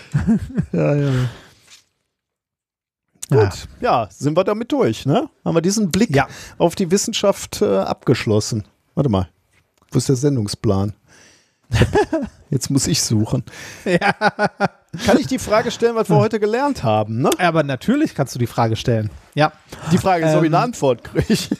Ja, 0.72 0.96
ja. 0.96 1.12
Gut, 3.30 3.68
ja, 3.82 4.08
sind 4.12 4.38
wir 4.38 4.44
damit 4.44 4.72
durch, 4.72 5.06
ne? 5.08 5.30
Haben 5.44 5.56
wir 5.56 5.62
diesen 5.62 5.90
Blick 5.90 6.16
Ja. 6.16 6.28
auf 6.60 6.76
die 6.76 6.92
Wissenschaft 6.92 7.62
äh, 7.62 7.78
abgeschlossen. 7.80 8.66
Warte 8.94 9.10
mal, 9.10 9.30
wo 9.92 9.98
ist 9.98 10.10
der 10.10 10.16
Sendungsplan? 10.16 10.94
Jetzt 12.50 12.70
muss 12.70 12.88
ich 12.88 13.02
suchen. 13.02 13.44
Kann 15.06 15.18
ich 15.20 15.28
die 15.28 15.40
Frage 15.40 15.72
stellen, 15.72 15.96
was 15.96 16.10
wir 16.10 16.16
heute 16.18 16.40
gelernt 16.40 16.84
haben? 16.84 17.22
Ne? 17.22 17.30
Aber 17.38 17.64
natürlich 17.64 18.16
kannst 18.16 18.34
du 18.36 18.40
die 18.40 18.48
Frage 18.48 18.76
stellen. 18.76 19.10
Ja. 19.34 19.52
Die 19.92 19.98
Frage 19.98 20.26
ist, 20.26 20.36
ob 20.36 20.44
ich 20.44 20.48
eine 20.50 20.58
Ähm, 20.58 20.64
Antwort 20.64 21.04
kriege. 21.04 21.58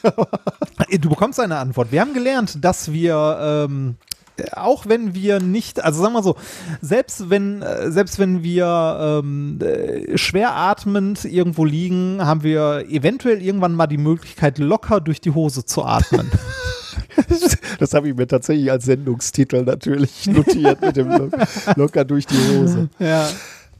Du 1.00 1.08
bekommst 1.08 1.40
eine 1.40 1.56
Antwort. 1.56 1.90
Wir 1.90 2.00
haben 2.00 2.14
gelernt, 2.14 2.64
dass 2.64 2.92
wir, 2.92 3.66
ähm, 3.66 3.96
auch 4.52 4.86
wenn 4.86 5.14
wir 5.14 5.40
nicht, 5.40 5.82
also 5.82 6.00
sagen 6.00 6.14
wir 6.14 6.22
so, 6.22 6.36
selbst 6.80 7.28
wenn, 7.28 7.60
äh, 7.62 7.90
selbst 7.90 8.18
wenn 8.18 8.42
wir 8.44 9.20
ähm, 9.24 9.58
äh, 9.60 10.16
schwer 10.16 10.54
atmend 10.54 11.24
irgendwo 11.24 11.64
liegen, 11.64 12.24
haben 12.24 12.42
wir 12.44 12.86
eventuell 12.88 13.42
irgendwann 13.42 13.72
mal 13.72 13.88
die 13.88 13.98
Möglichkeit, 13.98 14.58
locker 14.58 15.00
durch 15.00 15.20
die 15.20 15.32
Hose 15.32 15.64
zu 15.64 15.84
atmen. 15.84 16.30
Das 17.78 17.94
habe 17.94 18.08
ich 18.08 18.16
mir 18.16 18.26
tatsächlich 18.26 18.70
als 18.70 18.84
Sendungstitel 18.84 19.62
natürlich 19.62 20.26
notiert 20.26 20.80
mit 20.80 20.96
dem 20.96 21.08
Lo 21.08 21.30
locker 21.76 22.04
durch 22.04 22.26
die 22.26 22.36
Hose. 22.36 22.88
ja. 22.98 23.28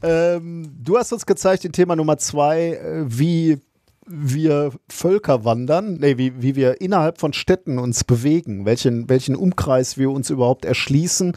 Ähm, 0.03 0.71
du 0.83 0.97
hast 0.97 1.11
uns 1.11 1.25
gezeigt, 1.25 1.65
in 1.65 1.71
Thema 1.71 1.95
Nummer 1.95 2.17
zwei, 2.17 2.73
äh, 2.73 3.03
wie 3.07 3.57
wir 4.05 4.71
Völker 4.87 5.43
wandern, 5.43 5.97
nee, 5.99 6.17
wie, 6.17 6.41
wie 6.41 6.55
wir 6.55 6.79
innerhalb 6.81 7.19
von 7.19 7.33
Städten 7.33 7.77
uns 7.77 8.03
bewegen, 8.03 8.65
welchen, 8.65 9.09
welchen 9.09 9.35
Umkreis 9.35 9.97
wir 9.97 10.11
uns 10.11 10.29
überhaupt 10.29 10.65
erschließen 10.65 11.33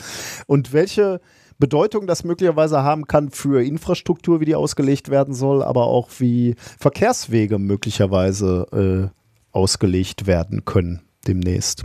und 0.46 0.72
welche 0.72 1.20
Bedeutung 1.58 2.06
das 2.06 2.22
möglicherweise 2.22 2.82
haben 2.82 3.06
kann 3.06 3.30
für 3.30 3.62
Infrastruktur, 3.62 4.40
wie 4.40 4.44
die 4.44 4.54
ausgelegt 4.54 5.10
werden 5.10 5.34
soll, 5.34 5.62
aber 5.62 5.86
auch 5.86 6.08
wie 6.18 6.54
Verkehrswege 6.78 7.58
möglicherweise 7.58 9.10
äh, 9.12 9.56
ausgelegt 9.56 10.26
werden 10.26 10.64
können 10.64 11.02
demnächst. 11.26 11.84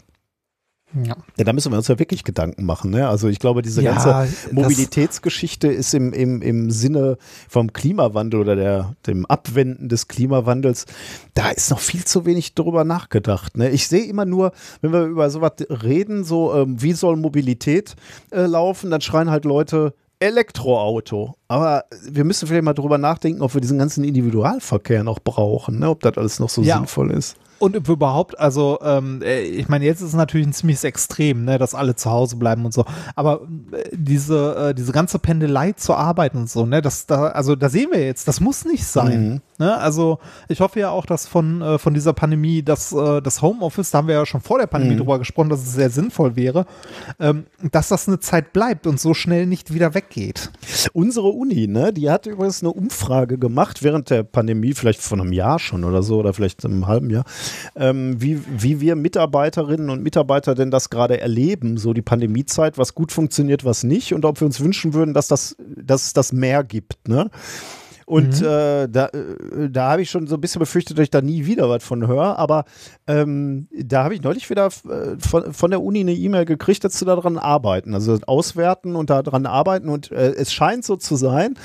ja. 1.03 1.15
Ja, 1.37 1.43
da 1.43 1.51
müssen 1.51 1.71
wir 1.73 1.77
uns 1.77 1.89
ja 1.89 1.99
wirklich 1.99 2.23
Gedanken 2.23 2.63
machen. 2.65 2.91
Ne? 2.91 3.07
Also 3.09 3.27
ich 3.27 3.39
glaube, 3.39 3.61
diese 3.61 3.81
Ja, 3.81 3.91
ganze 3.93 4.53
Mobilitätsgeschichte 4.53 5.67
ist 5.67 5.93
im, 5.93 6.13
im, 6.13 6.41
im 6.41 6.71
Sinne 6.71 7.17
vom 7.49 7.73
Klimawandel 7.73 8.39
oder 8.39 8.55
der, 8.55 8.95
dem 9.05 9.25
Abwenden 9.25 9.89
des 9.89 10.07
Klimawandels, 10.07 10.85
da 11.33 11.49
ist 11.49 11.69
noch 11.71 11.79
viel 11.79 12.05
zu 12.05 12.25
wenig 12.25 12.53
drüber 12.55 12.85
nachgedacht. 12.85 13.57
Ne? 13.57 13.69
Ich 13.71 13.87
sehe 13.89 14.05
immer 14.05 14.23
nur, 14.25 14.53
wenn 14.81 14.93
wir 14.93 15.03
über 15.05 15.29
sowas 15.29 15.53
reden, 15.69 16.23
so 16.23 16.53
ähm, 16.55 16.81
wie 16.81 16.93
soll 16.93 17.17
Mobilität 17.17 17.95
äh, 18.31 18.45
laufen, 18.45 18.89
dann 18.91 19.01
schreien 19.01 19.29
halt 19.29 19.43
Leute 19.43 19.93
Elektroauto. 20.19 21.35
Aber 21.49 21.83
wir 22.09 22.23
müssen 22.23 22.47
vielleicht 22.47 22.63
mal 22.63 22.73
drüber 22.73 22.97
nachdenken, 22.97 23.41
ob 23.41 23.53
wir 23.53 23.59
diesen 23.61 23.77
ganzen 23.77 24.05
Individualverkehr 24.05 25.03
noch 25.03 25.19
brauchen, 25.19 25.79
ne? 25.79 25.89
ob 25.89 25.99
das 26.01 26.17
alles 26.17 26.39
noch 26.39 26.49
so 26.49 26.61
Ja. 26.61 26.77
sinnvoll 26.77 27.11
ist. 27.11 27.35
Und 27.57 27.75
überhaupt, 27.75 28.37
also 28.39 28.79
ähm, 28.81 29.21
äh, 29.21 29.41
ich 29.41 29.69
meine, 29.69 29.85
jetzt 29.85 30.01
ist 30.01 30.09
es 30.09 30.13
natürlich 30.13 30.47
ein 30.47 30.53
ziemliches 30.53 30.83
Extrem, 30.83 31.45
ne, 31.45 31.57
dass 31.57 31.73
alle 31.73 31.95
zu 31.95 32.11
Hause 32.11 32.35
bleiben 32.35 32.65
und 32.65 32.73
so. 32.73 32.85
Aber 33.15 33.41
äh, 33.71 33.89
diese, 33.93 34.69
äh, 34.69 34.73
diese 34.73 34.91
ganze 34.91 35.19
Pendelei 35.19 35.71
zur 35.71 35.97
Arbeit 35.97 36.35
und 36.35 36.49
so, 36.49 36.65
ne, 36.65 36.81
das 36.81 37.05
da, 37.05 37.27
also 37.27 37.55
da 37.55 37.69
sehen 37.69 37.89
wir 37.91 38.05
jetzt, 38.05 38.27
das 38.27 38.41
muss 38.41 38.65
nicht 38.65 38.85
sein. 38.85 39.29
Mhm. 39.29 39.41
Ne? 39.57 39.77
Also 39.77 40.19
ich 40.49 40.59
hoffe 40.61 40.79
ja 40.79 40.89
auch, 40.89 41.05
dass 41.05 41.27
von, 41.27 41.61
äh, 41.61 41.77
von 41.77 41.93
dieser 41.93 42.13
Pandemie, 42.13 42.63
dass 42.63 42.91
äh, 42.91 43.21
das 43.21 43.41
Homeoffice, 43.41 43.91
da 43.91 43.99
haben 43.99 44.07
wir 44.07 44.15
ja 44.15 44.25
schon 44.25 44.41
vor 44.41 44.59
der 44.59 44.67
Pandemie 44.67 44.95
Mhm. 44.95 44.99
drüber 44.99 45.19
gesprochen, 45.19 45.49
dass 45.49 45.61
es 45.61 45.73
sehr 45.73 45.89
sinnvoll 45.89 46.35
wäre, 46.35 46.65
ähm, 47.19 47.45
dass 47.71 47.87
das 47.89 48.07
eine 48.07 48.19
Zeit 48.19 48.53
bleibt 48.53 48.87
und 48.87 48.99
so 48.99 49.13
schnell 49.13 49.45
nicht 49.45 49.73
wieder 49.73 49.93
weggeht. 49.93 50.51
Unsere 50.93 51.27
Uni, 51.29 51.67
ne, 51.67 51.93
die 51.93 52.09
hat 52.09 52.25
übrigens 52.25 52.61
eine 52.61 52.71
Umfrage 52.71 53.37
gemacht 53.37 53.83
während 53.83 54.09
der 54.09 54.23
Pandemie, 54.23 54.73
vielleicht 54.73 55.01
vor 55.01 55.19
einem 55.19 55.31
Jahr 55.31 55.59
schon 55.59 55.83
oder 55.83 56.03
so, 56.03 56.19
oder 56.19 56.33
vielleicht 56.33 56.65
einem 56.65 56.87
halben 56.87 57.09
Jahr, 57.09 57.25
ähm, 57.75 58.21
wie, 58.21 58.41
wie 58.47 58.81
wir 58.81 58.95
Mitarbeiterinnen 58.95 59.89
und 59.89 60.03
Mitarbeiter 60.03 60.55
denn 60.55 60.71
das 60.71 60.89
gerade 60.89 61.19
erleben, 61.19 61.77
so 61.77 61.93
die 61.93 62.01
Pandemiezeit, 62.01 62.77
was 62.77 62.95
gut 62.95 63.11
funktioniert, 63.11 63.65
was 63.65 63.83
nicht, 63.83 64.13
und 64.13 64.25
ob 64.25 64.39
wir 64.41 64.45
uns 64.45 64.59
wünschen 64.59 64.93
würden, 64.93 65.13
dass 65.13 65.27
das, 65.27 65.55
dass 65.75 66.05
es 66.07 66.13
das 66.13 66.33
mehr 66.33 66.63
gibt, 66.63 67.07
ne? 67.07 67.29
Und 68.05 68.39
äh, 68.41 68.87
da, 68.87 69.07
äh, 69.07 69.69
da 69.69 69.91
habe 69.91 70.03
ich 70.03 70.11
schon 70.11 70.27
so 70.27 70.35
ein 70.35 70.41
bisschen 70.41 70.59
befürchtet, 70.59 70.97
dass 70.97 71.03
ich 71.03 71.09
da 71.09 71.21
nie 71.21 71.47
wieder 71.47 71.69
was 71.69 71.83
von 71.83 72.07
höre. 72.07 72.37
Aber 72.37 72.65
ähm, 73.07 73.67
da 73.71 74.03
habe 74.03 74.13
ich 74.13 74.21
neulich 74.21 74.49
wieder 74.49 74.67
äh, 74.67 75.17
von, 75.17 75.53
von 75.53 75.71
der 75.71 75.81
Uni 75.81 76.01
eine 76.01 76.13
E-Mail 76.13 76.45
gekriegt, 76.45 76.83
dass 76.83 76.99
sie 76.99 77.05
daran 77.05 77.39
arbeiten. 77.39 77.95
Also 77.95 78.19
auswerten 78.27 78.95
und 78.95 79.09
daran 79.09 79.47
arbeiten. 79.47 79.89
Und 79.89 80.11
äh, 80.11 80.33
es 80.33 80.53
scheint 80.53 80.85
so 80.85 80.97
zu 80.97 81.15
sein, 81.15 81.55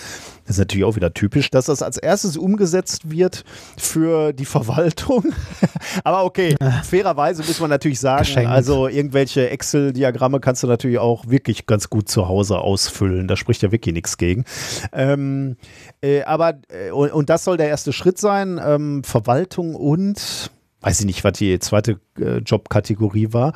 das 0.50 0.56
ist 0.56 0.62
natürlich 0.62 0.84
auch 0.84 0.96
wieder 0.96 1.14
typisch, 1.14 1.48
dass 1.52 1.66
das 1.66 1.80
als 1.80 1.96
erstes 1.96 2.36
umgesetzt 2.36 3.08
wird 3.08 3.44
für 3.78 4.32
die 4.32 4.44
Verwaltung. 4.44 5.32
Aber 6.02 6.24
okay, 6.24 6.56
fairerweise 6.82 7.44
muss 7.44 7.60
man 7.60 7.70
natürlich 7.70 8.00
sagen, 8.00 8.24
Geschenkt. 8.24 8.50
also 8.50 8.88
irgendwelche 8.88 9.48
Excel-Diagramme 9.48 10.40
kannst 10.40 10.64
du 10.64 10.66
natürlich 10.66 10.98
auch 10.98 11.28
wirklich 11.28 11.66
ganz 11.66 11.88
gut 11.88 12.08
zu 12.08 12.26
Hause 12.26 12.58
ausfüllen. 12.58 13.28
Da 13.28 13.36
spricht 13.36 13.62
ja 13.62 13.70
wirklich 13.70 13.94
nichts 13.94 14.18
gegen. 14.18 14.44
Ähm, 14.92 15.56
äh, 16.02 16.24
aber, 16.24 16.58
äh, 16.68 16.90
und, 16.90 17.12
und 17.12 17.30
das 17.30 17.44
soll 17.44 17.56
der 17.56 17.68
erste 17.68 17.92
Schritt 17.92 18.18
sein, 18.18 18.60
ähm, 18.60 19.04
Verwaltung 19.04 19.76
und 19.76 20.50
weiß 20.80 21.00
ich 21.00 21.06
nicht, 21.06 21.24
was 21.24 21.34
die 21.34 21.58
zweite 21.58 22.00
äh, 22.18 22.38
Jobkategorie 22.38 23.32
war, 23.32 23.52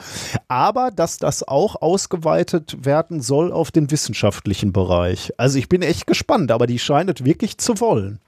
aber 0.48 0.90
dass 0.90 1.18
das 1.18 1.46
auch 1.46 1.80
ausgeweitet 1.80 2.84
werden 2.84 3.20
soll 3.20 3.52
auf 3.52 3.70
den 3.70 3.90
wissenschaftlichen 3.90 4.72
Bereich. 4.72 5.32
Also 5.38 5.58
ich 5.58 5.68
bin 5.68 5.82
echt 5.82 6.06
gespannt, 6.06 6.50
aber 6.50 6.66
die 6.66 6.78
scheint 6.78 7.10
es 7.10 7.24
wirklich 7.24 7.58
zu 7.58 7.80
wollen. 7.80 8.20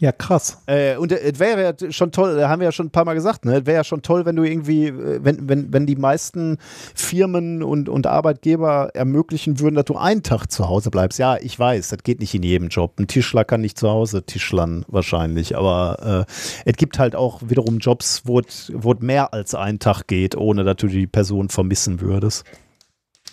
Ja, 0.00 0.12
krass. 0.12 0.62
Äh, 0.66 0.96
und 0.96 1.10
äh, 1.10 1.18
es 1.32 1.40
wäre 1.40 1.62
ja 1.62 1.92
schon 1.92 2.12
toll, 2.12 2.40
haben 2.44 2.60
wir 2.60 2.66
ja 2.66 2.72
schon 2.72 2.86
ein 2.86 2.90
paar 2.90 3.04
Mal 3.04 3.14
gesagt, 3.14 3.44
ne? 3.44 3.58
Es 3.58 3.66
wäre 3.66 3.78
ja 3.78 3.84
schon 3.84 4.02
toll, 4.02 4.24
wenn 4.26 4.36
du 4.36 4.44
irgendwie, 4.44 4.86
äh, 4.86 5.20
wenn, 5.22 5.48
wenn, 5.48 5.72
wenn 5.72 5.86
die 5.86 5.96
meisten 5.96 6.58
Firmen 6.94 7.64
und, 7.64 7.88
und 7.88 8.06
Arbeitgeber 8.06 8.90
ermöglichen 8.94 9.58
würden, 9.58 9.74
dass 9.74 9.86
du 9.86 9.96
einen 9.96 10.22
Tag 10.22 10.46
zu 10.52 10.68
Hause 10.68 10.90
bleibst. 10.90 11.18
Ja, 11.18 11.36
ich 11.36 11.58
weiß, 11.58 11.88
das 11.88 12.02
geht 12.04 12.20
nicht 12.20 12.34
in 12.34 12.44
jedem 12.44 12.68
Job. 12.68 12.98
Ein 13.00 13.08
Tischler 13.08 13.44
kann 13.44 13.60
nicht 13.60 13.76
zu 13.76 13.88
Hause 13.88 14.22
tischlern 14.22 14.84
wahrscheinlich, 14.86 15.56
aber 15.56 16.26
äh, 16.28 16.32
es 16.64 16.76
gibt 16.76 17.00
halt 17.00 17.16
auch 17.16 17.40
wiederum 17.44 17.78
Jobs, 17.78 18.22
wo 18.24 18.38
es 18.38 18.70
wo 18.74 18.92
es 18.92 19.00
mehr 19.00 19.34
als 19.34 19.54
ein 19.54 19.80
Tag 19.80 20.06
geht, 20.06 20.36
ohne 20.36 20.62
dass 20.62 20.76
du 20.76 20.86
die 20.86 21.08
Person 21.08 21.48
vermissen 21.48 22.00
würdest. 22.00 22.44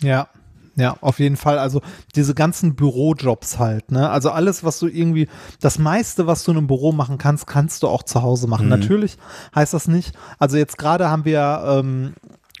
Ja. 0.02 0.28
Ja, 0.76 0.96
auf 1.00 1.18
jeden 1.18 1.36
Fall. 1.36 1.58
Also 1.58 1.80
diese 2.14 2.34
ganzen 2.34 2.76
Bürojobs 2.76 3.58
halt, 3.58 3.90
ne? 3.90 4.10
Also 4.10 4.30
alles, 4.30 4.62
was 4.62 4.78
du 4.78 4.88
irgendwie, 4.88 5.26
das 5.60 5.78
meiste, 5.78 6.26
was 6.26 6.44
du 6.44 6.50
in 6.52 6.58
einem 6.58 6.66
Büro 6.66 6.92
machen 6.92 7.16
kannst, 7.16 7.46
kannst 7.46 7.82
du 7.82 7.88
auch 7.88 8.02
zu 8.02 8.22
Hause 8.22 8.46
machen. 8.46 8.66
Mhm. 8.66 8.70
Natürlich 8.70 9.16
heißt 9.54 9.72
das 9.72 9.88
nicht. 9.88 10.12
Also 10.38 10.58
jetzt 10.58 10.76
gerade 10.76 11.08
haben 11.08 11.24
wir 11.24 11.62
ähm, 11.66 12.14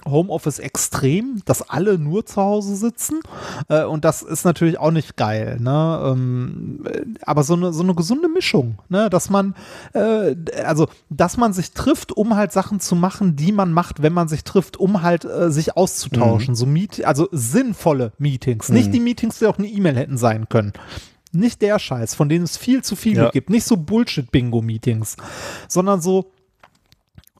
Homeoffice 0.06 0.58
extrem, 0.58 1.42
dass 1.44 1.68
alle 1.68 1.98
nur 1.98 2.24
zu 2.26 2.36
Hause 2.40 2.76
sitzen. 2.76 3.20
Äh, 3.68 3.84
und 3.84 4.04
das 4.04 4.22
ist 4.22 4.44
natürlich 4.44 4.78
auch 4.78 4.90
nicht 4.90 5.16
geil. 5.16 5.58
Ne? 5.60 6.00
Ähm, 6.12 6.84
äh, 6.90 7.02
aber 7.22 7.42
so 7.42 7.54
eine, 7.54 7.72
so 7.72 7.82
eine 7.82 7.94
gesunde 7.94 8.28
Mischung, 8.28 8.78
ne? 8.88 9.10
dass 9.10 9.30
man, 9.30 9.54
äh, 9.92 10.34
also, 10.64 10.88
dass 11.10 11.36
man 11.36 11.52
sich 11.52 11.72
trifft, 11.72 12.12
um 12.12 12.36
halt 12.36 12.52
Sachen 12.52 12.80
zu 12.80 12.96
machen, 12.96 13.36
die 13.36 13.52
man 13.52 13.72
macht, 13.72 14.02
wenn 14.02 14.12
man 14.12 14.28
sich 14.28 14.44
trifft, 14.44 14.76
um 14.76 15.02
halt 15.02 15.24
äh, 15.24 15.50
sich 15.50 15.76
auszutauschen. 15.76 16.54
So 16.54 16.66
Meet 16.66 17.04
also 17.04 17.28
sinnvolle 17.32 18.12
Meetings. 18.18 18.68
Nicht 18.68 18.92
die 18.94 19.00
Meetings, 19.00 19.38
die 19.38 19.46
auch 19.46 19.58
eine 19.58 19.66
E-Mail 19.68 19.96
hätten 19.96 20.16
sein 20.16 20.48
können. 20.48 20.72
Nicht 21.32 21.60
der 21.60 21.78
Scheiß, 21.78 22.14
von 22.14 22.28
denen 22.28 22.44
es 22.44 22.56
viel 22.56 22.82
zu 22.82 22.96
viele 22.96 23.24
Ja. 23.24 23.30
gibt. 23.30 23.50
Nicht 23.50 23.64
so 23.66 23.76
Bullshit-Bingo-Meetings, 23.76 25.16
sondern 25.68 26.00
so, 26.00 26.30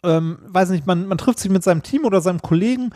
ähm, 0.07 0.39
weiß 0.47 0.71
nicht, 0.71 0.87
man, 0.87 1.07
man 1.07 1.19
trifft 1.19 1.39
sich 1.41 1.51
mit 1.51 1.63
seinem 1.63 1.83
Team 1.83 2.05
oder 2.05 2.21
seinem 2.21 2.41
Kollegen 2.41 2.91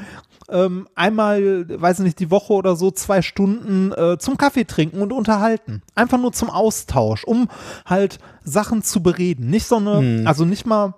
ähm, 0.49 0.89
einmal, 0.95 1.67
weiß 1.69 2.01
nicht, 2.01 2.19
die 2.19 2.31
Woche 2.31 2.53
oder 2.53 2.77
so 2.77 2.91
zwei 2.91 3.23
Stunden 3.23 3.93
äh, 3.93 4.19
zum 4.19 4.37
Kaffee 4.37 4.65
trinken 4.65 5.03
und 5.03 5.13
unterhalten. 5.13 5.83
Einfach 5.95 6.19
nur 6.19 6.33
zum 6.33 6.51
Austausch, 6.51 7.25
um 7.25 7.49
halt 7.87 8.19
Sachen 8.45 8.83
zu 8.83 9.03
bereden. 9.03 9.51
Nicht 9.51 9.67
so 9.67 9.77
eine, 9.77 10.23
also 10.27 10.45
nicht 10.45 10.67
mal 10.67 10.95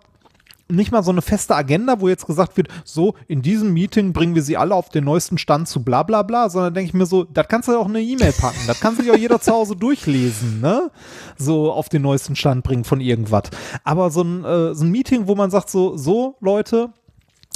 nicht 0.73 0.91
mal 0.91 1.03
so 1.03 1.11
eine 1.11 1.23
feste 1.23 1.55
Agenda, 1.55 2.01
wo 2.01 2.09
jetzt 2.09 2.27
gesagt 2.27 2.57
wird, 2.57 2.69
so, 2.85 3.15
in 3.29 3.43
diesem 3.43 3.73
Meeting 3.73 4.13
bringen 4.13 4.35
wir 4.35 4.43
sie 4.43 4.57
alle 4.57 4.75
auf 4.75 4.89
den 4.89 5.05
neuesten 5.05 5.39
Stand 5.39 5.69
zu 5.69 5.83
bla 5.83 6.03
bla 6.03 6.23
bla, 6.23 6.49
sondern 6.51 6.75
denke 6.75 6.89
ich 6.89 6.95
mir 6.95 7.07
so, 7.07 7.25
das 7.25 7.49
kannst 7.49 7.69
du 7.69 7.73
ja 7.73 7.79
auch 7.79 7.89
in 7.89 7.97
eine 7.97 8.05
E-Mail 8.05 8.33
packen, 8.33 8.61
das 8.67 8.81
kann 8.81 8.97
sich 8.97 9.11
auch 9.11 9.17
jeder 9.17 9.41
zu 9.41 9.53
Hause 9.53 9.77
durchlesen, 9.77 10.61
ne? 10.61 10.91
So 11.37 11.73
auf 11.73 11.89
den 11.89 12.03
neuesten 12.03 12.37
Stand 12.37 12.65
bringen 12.65 12.85
von 12.85 13.01
irgendwas. 13.01 13.45
Aber 13.85 14.11
so 14.11 14.23
ein, 14.23 14.45
äh, 14.45 14.75
so 14.75 14.85
ein 14.85 14.91
Meeting, 14.91 15.27
wo 15.27 15.35
man 15.35 15.51
sagt 15.51 15.71
so, 15.71 15.97
so 15.97 16.37
Leute, 16.41 16.91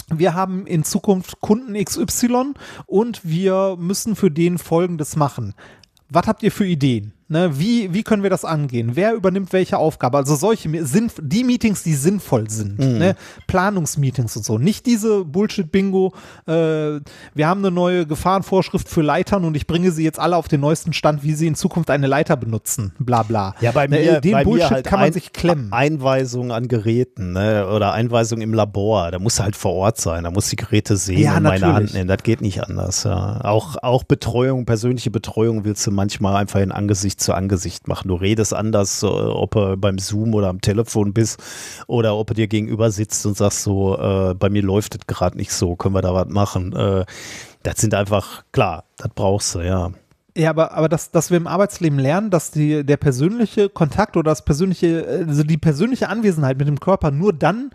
wir 0.09 0.35
haben 0.35 0.67
in 0.67 0.85
Zukunft 0.85 1.41
Kunden 1.41 1.73
XY 1.83 2.55
und 2.87 3.25
wir 3.25 3.77
müssen 3.79 4.15
für 4.15 4.31
den 4.31 4.59
Folgendes 4.59 5.17
machen. 5.17 5.55
Was 6.09 6.27
habt 6.27 6.43
ihr 6.43 6.53
für 6.53 6.67
Ideen? 6.67 7.16
Ne, 7.29 7.59
wie, 7.59 7.93
wie 7.93 8.05
können 8.05 8.23
wir 8.23 8.31
das 8.31 8.45
angehen? 8.45 8.93
Wer 8.95 9.13
übernimmt 9.15 9.53
welche 9.53 9.79
Aufgabe? 9.79 10.19
Also 10.19 10.37
solche 10.37 10.85
sind 10.87 11.13
die 11.21 11.43
Meetings, 11.43 11.83
die 11.83 11.95
sinnvoll 11.95 12.49
sind. 12.49 12.79
Ne? 12.79 13.17
Planungsmeetings 13.49 14.37
und 14.37 14.45
so. 14.45 14.59
Nicht 14.59 14.87
diese 14.87 15.25
Bullshit-Bingo. 15.25 16.13
Äh, 16.47 16.53
wir 16.53 17.49
haben 17.49 17.61
eine 17.65 17.73
neue 17.73 18.07
Gefahrenvorschrift 18.07 18.89
für 18.89 19.03
Leitern 19.03 19.45
und 19.45 19.57
ich 19.57 19.67
bringe 19.67 19.91
sie 19.91 20.05
jetzt 20.05 20.21
alle 20.21 20.37
auf 20.37 20.47
den 20.47 20.61
neuesten 20.61 20.93
Stand, 20.93 21.25
wie 21.25 21.33
sie 21.35 21.49
in 21.49 21.57
Zukunft 21.57 21.91
eine 21.91 22.07
Leiter 22.07 22.37
benutzen. 22.37 22.93
Bla 23.01 23.25
bla. 23.25 23.55
Ja, 23.61 23.73
bei 23.73 23.87
Ne, 23.89 23.99
mir, 23.99 24.21
den 24.21 24.33
bei 24.33 24.45
Bullshit 24.45 24.69
mir 24.71 24.75
halt 24.77 24.87
kann 24.87 25.01
man 25.01 25.07
ein, 25.09 25.13
sich 25.13 25.33
klemmen. 25.33 25.73
Einweisung 25.73 26.53
an 26.53 26.69
Geräten 26.69 27.33
ne? 27.33 27.67
oder 27.69 27.93
Einweisung 27.93 28.41
im 28.41 28.55
Labor. 28.55 29.11
Da 29.11 29.19
muss 29.19 29.41
halt 29.41 29.57
vor 29.57 29.73
Ort 29.73 30.01
sein. 30.01 30.25
Da 30.25 30.31
muss 30.31 30.49
die 30.49 30.57
Geräte 30.57 30.97
sehen 30.97 31.19
Ja, 31.23 31.39
und 31.39 31.43
meine 31.45 31.61
natürlich. 31.61 31.75
Hand 31.75 31.95
nehmen. 31.95 32.09
Das 32.09 32.23
geht 32.23 32.41
nicht 32.41 32.63
anders. 32.63 33.03
Ja. 33.05 33.41
Auch, 33.45 33.77
auch 33.83 34.05
Betreuung, 34.05 34.65
persönliche 34.65 35.11
Betreuung 35.11 35.65
willst 35.65 35.85
du 35.87 35.91
manchmal 35.91 36.37
einfach 36.37 36.61
in 36.61 36.71
Angesicht 36.73 37.16
zu 37.17 37.35
Angesicht 37.35 37.89
machen. 37.89 38.09
Du 38.09 38.15
redest 38.15 38.55
anders, 38.55 39.03
ob 39.05 39.53
du 39.53 39.77
beim 39.77 39.99
Zoom 39.99 40.35
oder 40.35 40.49
am 40.49 40.61
Telefon 40.61 41.13
bist 41.13 41.43
oder 41.87 42.17
ob 42.17 42.29
du 42.29 42.35
dir 42.35 42.49
gegenüber 42.49 42.91
sitzt 42.91 43.25
und 43.27 43.37
sagst 43.37 43.63
so, 43.63 43.99
äh, 43.99 44.35
bei 44.35 44.49
mir 44.51 44.63
läuft 44.63 44.95
es 44.95 45.07
gerade 45.07 45.37
nicht 45.37 45.53
so, 45.53 45.77
können 45.77 45.95
wir 45.95 46.03
da 46.03 46.15
was 46.15 46.29
machen. 46.29 46.75
Äh, 46.75 47.05
das 47.63 47.81
sind 47.81 47.95
einfach, 47.95 48.45
klar, 48.53 48.85
das 48.97 49.11
brauchst 49.15 49.55
du, 49.55 49.61
ja. 49.61 49.91
Ja, 50.37 50.51
aber, 50.51 50.73
aber 50.73 50.89
dass, 50.91 51.11
dass 51.11 51.31
wir 51.31 51.39
im 51.39 51.47
Arbeitsleben 51.47 51.99
lernen, 51.99 52.31
dass 52.31 52.51
die, 52.51 52.85
der 52.85 52.99
persönliche 52.99 53.71
Kontakt 53.71 54.19
oder 54.19 54.31
das 54.31 54.45
persönliche, 54.45 55.25
also 55.27 55.43
die 55.43 55.57
persönliche 55.57 56.11
Anwesenheit 56.11 56.59
mit 56.59 56.69
dem 56.69 56.79
Körper 56.79 57.11
nur 57.11 57.33
dann 57.33 57.71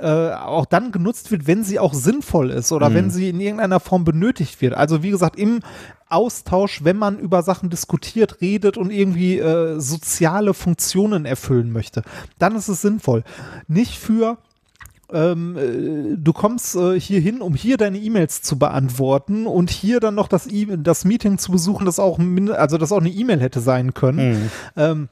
äh, 0.00 0.32
auch 0.32 0.66
dann 0.66 0.92
genutzt 0.92 1.30
wird, 1.30 1.46
wenn 1.46 1.64
sie 1.64 1.78
auch 1.78 1.94
sinnvoll 1.94 2.50
ist 2.50 2.72
oder 2.72 2.94
wenn 2.94 3.10
sie 3.10 3.28
in 3.28 3.40
irgendeiner 3.40 3.80
Form 3.80 4.04
benötigt 4.04 4.60
wird. 4.60 4.74
Also 4.74 5.02
wie 5.02 5.10
gesagt, 5.10 5.36
im 5.38 5.60
Austausch, 6.08 6.84
wenn 6.84 6.96
man 6.96 7.18
über 7.18 7.42
Sachen 7.42 7.70
diskutiert, 7.70 8.40
redet 8.40 8.76
und 8.76 8.90
irgendwie 8.90 9.38
äh, 9.38 9.80
soziale 9.80 10.54
Funktionen 10.54 11.24
erfüllen 11.24 11.72
möchte, 11.72 12.02
dann 12.38 12.56
ist 12.56 12.68
es 12.68 12.82
sinnvoll. 12.82 13.24
Nicht 13.66 13.98
für 13.98 14.38
ähm, 15.12 15.56
äh, 15.56 16.16
du 16.16 16.32
kommst 16.32 16.76
äh, 16.76 16.98
hier 16.98 17.20
hin, 17.20 17.40
um 17.40 17.54
hier 17.54 17.76
deine 17.76 17.98
E-Mails 17.98 18.42
zu 18.42 18.58
beantworten 18.58 19.46
und 19.46 19.70
hier 19.70 20.00
dann 20.00 20.14
noch 20.14 20.28
das, 20.28 20.46
e 20.46 20.66
das 20.76 21.04
Meeting 21.04 21.38
zu 21.38 21.52
besuchen, 21.52 21.84
das 21.84 21.98
auch, 21.98 22.18
also 22.52 22.78
das 22.78 22.90
auch 22.90 23.00
eine 23.00 23.10
E-Mail 23.10 23.40
hätte 23.40 23.60
sein 23.60 23.94
können. 23.94 24.50
Ähm, 24.76 25.08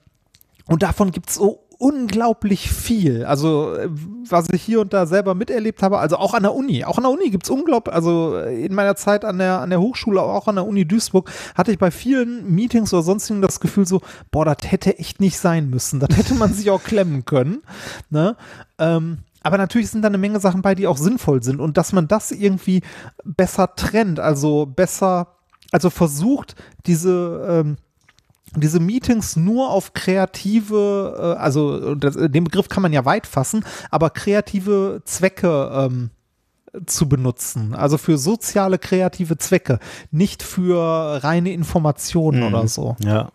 und 0.66 0.82
davon 0.82 1.10
gibt 1.10 1.28
es 1.28 1.36
so 1.36 1.60
unglaublich 1.82 2.70
viel. 2.70 3.24
Also, 3.24 3.74
äh, 3.74 3.88
was 4.28 4.48
ich 4.50 4.62
hier 4.62 4.80
und 4.80 4.92
da 4.92 5.04
selber 5.04 5.34
miterlebt 5.34 5.82
habe, 5.82 5.98
also 5.98 6.16
auch 6.16 6.32
an 6.32 6.44
der 6.44 6.54
Uni. 6.54 6.84
Auch 6.84 6.96
an 6.96 7.02
der 7.02 7.10
Uni 7.10 7.28
gibt 7.30 7.42
es 7.42 7.50
unglaublich, 7.50 7.92
also 7.92 8.36
äh, 8.36 8.64
in 8.64 8.72
meiner 8.72 8.94
Zeit 8.94 9.24
an 9.24 9.38
der, 9.38 9.60
an 9.60 9.70
der 9.70 9.80
Hochschule, 9.80 10.22
auch 10.22 10.46
an 10.46 10.54
der 10.54 10.66
Uni 10.66 10.86
Duisburg, 10.86 11.28
hatte 11.56 11.72
ich 11.72 11.78
bei 11.78 11.90
vielen 11.90 12.54
Meetings 12.54 12.94
oder 12.94 13.02
sonstigen 13.02 13.42
das 13.42 13.58
Gefühl 13.58 13.84
so, 13.84 14.00
boah, 14.30 14.44
das 14.44 14.58
hätte 14.70 14.96
echt 15.00 15.20
nicht 15.20 15.36
sein 15.38 15.70
müssen. 15.70 15.98
Das 15.98 16.16
hätte 16.16 16.34
man 16.34 16.54
sich 16.54 16.70
auch 16.70 16.84
klemmen 16.84 17.24
können. 17.24 17.62
Ne? 18.10 18.36
Ähm, 18.78 19.18
aber 19.42 19.58
natürlich 19.58 19.90
sind 19.90 20.02
da 20.02 20.08
eine 20.08 20.18
Menge 20.18 20.38
Sachen 20.38 20.62
bei, 20.62 20.76
die 20.76 20.86
auch 20.86 20.98
sinnvoll 20.98 21.42
sind. 21.42 21.58
Und 21.60 21.76
dass 21.76 21.92
man 21.92 22.06
das 22.06 22.30
irgendwie 22.30 22.82
besser 23.24 23.74
trennt, 23.74 24.20
also 24.20 24.66
besser, 24.66 25.34
also 25.72 25.90
versucht, 25.90 26.54
diese, 26.86 27.64
ähm, 27.64 27.76
diese 28.56 28.81
Meetings 28.81 29.36
nur 29.36 29.70
auf 29.70 29.94
kreative, 29.94 31.34
äh, 31.36 31.40
also 31.40 31.94
das, 31.94 32.16
den 32.16 32.44
Begriff 32.44 32.68
kann 32.68 32.82
man 32.82 32.92
ja 32.92 33.05
weit 33.05 33.26
fassen, 33.26 33.64
aber 33.90 34.10
kreative 34.10 35.02
Zwecke 35.05 35.70
ähm, 35.74 36.10
zu 36.86 37.08
benutzen. 37.08 37.74
Also 37.74 37.98
für 37.98 38.18
soziale, 38.18 38.78
kreative 38.78 39.36
Zwecke, 39.39 39.78
nicht 40.10 40.42
für 40.42 41.22
reine 41.22 41.52
Informationen 41.52 42.42
oder 42.42 42.66
so. 42.68 42.97
Ja. 43.05 43.31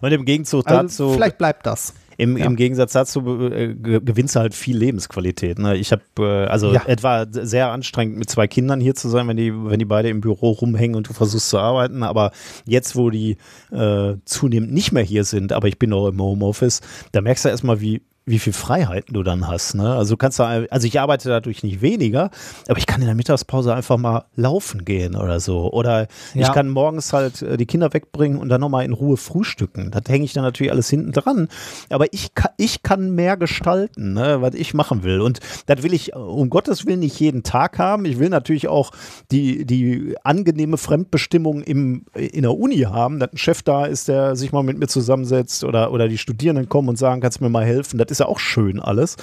Und 0.00 0.12
im 0.12 0.24
Gegenzug 0.24 0.66
Also 0.66 0.82
dazu. 0.82 1.12
vielleicht 1.14 1.38
bleibt 1.38 1.66
das. 1.66 1.94
Im, 2.16 2.36
Ja. 2.36 2.46
Im 2.46 2.56
Gegensatz 2.56 2.92
dazu 2.92 3.20
äh, 3.50 3.74
ge- 3.74 4.00
gewinnst 4.04 4.36
du 4.36 4.40
halt 4.40 4.54
viel 4.54 4.76
Lebensqualität. 4.76 5.58
Ne? 5.58 5.76
Ich 5.76 5.92
habe, 5.92 6.02
äh, 6.18 6.46
also 6.46 6.72
Ja. 6.72 6.82
etwa 6.86 7.26
sehr 7.30 7.70
anstrengend 7.70 8.16
mit 8.16 8.30
zwei 8.30 8.46
Kindern 8.46 8.80
hier 8.80 8.94
zu 8.94 9.08
sein, 9.08 9.26
wenn 9.28 9.36
die, 9.36 9.52
wenn 9.52 9.78
die 9.78 9.84
beide 9.84 10.08
im 10.08 10.20
Büro 10.20 10.50
rumhängen 10.50 10.96
und 10.96 11.08
du 11.08 11.12
versuchst 11.12 11.48
zu 11.50 11.58
arbeiten. 11.58 12.02
Aber 12.02 12.30
jetzt, 12.66 12.96
wo 12.96 13.10
die 13.10 13.36
äh, 13.72 14.14
zunehmend 14.24 14.72
nicht 14.72 14.92
mehr 14.92 15.02
hier 15.02 15.24
sind, 15.24 15.52
aber 15.52 15.68
ich 15.68 15.78
bin 15.78 15.90
noch 15.90 16.08
im 16.08 16.20
Homeoffice, 16.20 16.80
da 17.12 17.20
merkst 17.20 17.44
du 17.44 17.48
erstmal, 17.48 17.80
wie 17.80 18.02
wie 18.26 18.38
viel 18.38 18.54
Freiheiten 18.54 19.12
du 19.12 19.22
dann 19.22 19.46
hast. 19.48 19.74
Ne? 19.74 19.94
Also 19.94 20.14
du 20.14 20.16
kannst 20.16 20.38
da, 20.38 20.62
also 20.70 20.86
ich 20.86 20.98
arbeite 20.98 21.28
dadurch 21.28 21.62
nicht 21.62 21.82
weniger, 21.82 22.30
aber 22.68 22.78
ich 22.78 22.86
kann 22.86 23.00
in 23.02 23.06
der 23.06 23.14
Mittagspause 23.14 23.74
einfach 23.74 23.98
mal 23.98 24.24
laufen 24.34 24.84
gehen 24.86 25.14
oder 25.14 25.40
so. 25.40 25.70
Oder 25.72 26.06
ich 26.34 26.40
Ja. 26.40 26.52
kann 26.52 26.70
morgens 26.70 27.12
halt 27.12 27.42
äh, 27.42 27.58
die 27.58 27.66
Kinder 27.66 27.92
wegbringen 27.92 28.38
und 28.38 28.48
dann 28.48 28.62
nochmal 28.62 28.86
in 28.86 28.94
Ruhe 28.94 29.18
frühstücken. 29.18 29.90
Das 29.90 30.04
hänge 30.08 30.24
ich 30.24 30.32
dann 30.32 30.42
natürlich 30.42 30.72
alles 30.72 30.88
hinten 30.88 31.12
dran. 31.12 31.48
Aber 31.90 32.06
ich 32.14 32.34
kann, 32.34 32.52
ich 32.56 32.82
kann 32.82 33.14
mehr 33.14 33.36
gestalten, 33.36 34.14
ne, 34.14 34.40
was 34.40 34.54
ich 34.54 34.72
machen 34.72 35.02
will. 35.02 35.20
Und 35.20 35.40
das 35.66 35.82
will 35.82 35.92
ich 35.92 36.12
äh, 36.14 36.16
um 36.16 36.48
Gottes 36.48 36.86
Willen 36.86 37.00
nicht 37.00 37.20
jeden 37.20 37.42
Tag 37.42 37.78
haben. 37.78 38.06
Ich 38.06 38.18
will 38.18 38.30
natürlich 38.30 38.68
auch 38.68 38.92
die, 39.32 39.66
die 39.66 40.14
angenehme 40.24 40.78
Fremdbestimmung 40.78 41.62
im, 41.62 42.06
in 42.14 42.40
der 42.42 42.56
Uni 42.56 42.78
haben, 42.78 43.18
dass 43.18 43.32
ein 43.32 43.36
Chef 43.36 43.62
da 43.62 43.84
ist, 43.84 44.08
der 44.08 44.34
sich 44.34 44.50
mal 44.52 44.62
mit 44.62 44.78
mir 44.78 44.86
zusammensetzt 44.86 45.62
oder, 45.64 45.92
oder 45.92 46.08
die 46.08 46.16
Studierenden 46.18 46.70
kommen 46.70 46.88
und 46.88 46.96
sagen, 46.96 47.20
kannst 47.20 47.40
du 47.40 47.44
mir 47.44 47.50
mal 47.50 47.64
helfen. 47.66 47.98
Das 47.98 48.13
ist 48.14 48.20
ja 48.20 48.26
auch 48.26 48.38
schön 48.38 48.80
alles. 48.80 49.16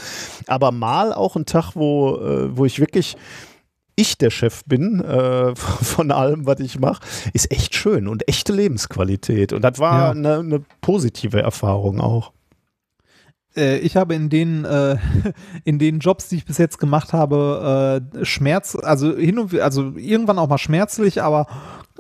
Aber 0.48 0.72
mal 0.72 1.14
auch 1.14 1.36
ein 1.36 1.46
Tag, 1.46 1.72
wo, 1.76 2.18
äh, 2.18 2.56
wo 2.58 2.66
ich 2.66 2.80
wirklich 2.80 3.16
ich 3.98 4.18
der 4.18 4.30
Chef 4.30 4.64
bin 4.66 5.02
äh, 5.04 5.56
von 5.56 6.12
allem, 6.12 6.46
was 6.46 6.60
ich 6.60 6.80
mache, 6.80 7.02
ist 7.34 7.52
echt 7.52 7.76
schön 7.76 8.08
und 8.08 8.28
echte 8.28 8.54
Lebensqualität. 8.54 9.54
Und 9.54 9.62
das 9.64 9.80
war 9.80 10.00
Ja. 10.00 10.12
eine, 10.12 10.40
eine 10.40 10.62
positive 10.82 11.42
Erfahrung 11.42 12.00
auch. 12.00 12.32
Äh, 13.56 13.78
ich 13.80 13.98
habe 13.98 14.16
in 14.16 14.30
den, 14.30 14.66
äh, 14.66 14.98
in 15.64 15.80
den 15.80 16.00
Jobs, 16.00 16.30
die 16.30 16.38
ich 16.38 16.46
bis 16.46 16.58
jetzt 16.58 16.80
gemacht 16.80 17.14
habe, 17.14 18.02
äh, 18.22 18.26
Schmerz, 18.26 18.76
also 18.76 19.16
hin 19.16 19.40
und 19.40 19.60
also 19.60 19.94
irgendwann 19.96 20.40
auch 20.40 20.48
mal 20.48 20.58
schmerzlich, 20.58 21.22
aber 21.22 21.48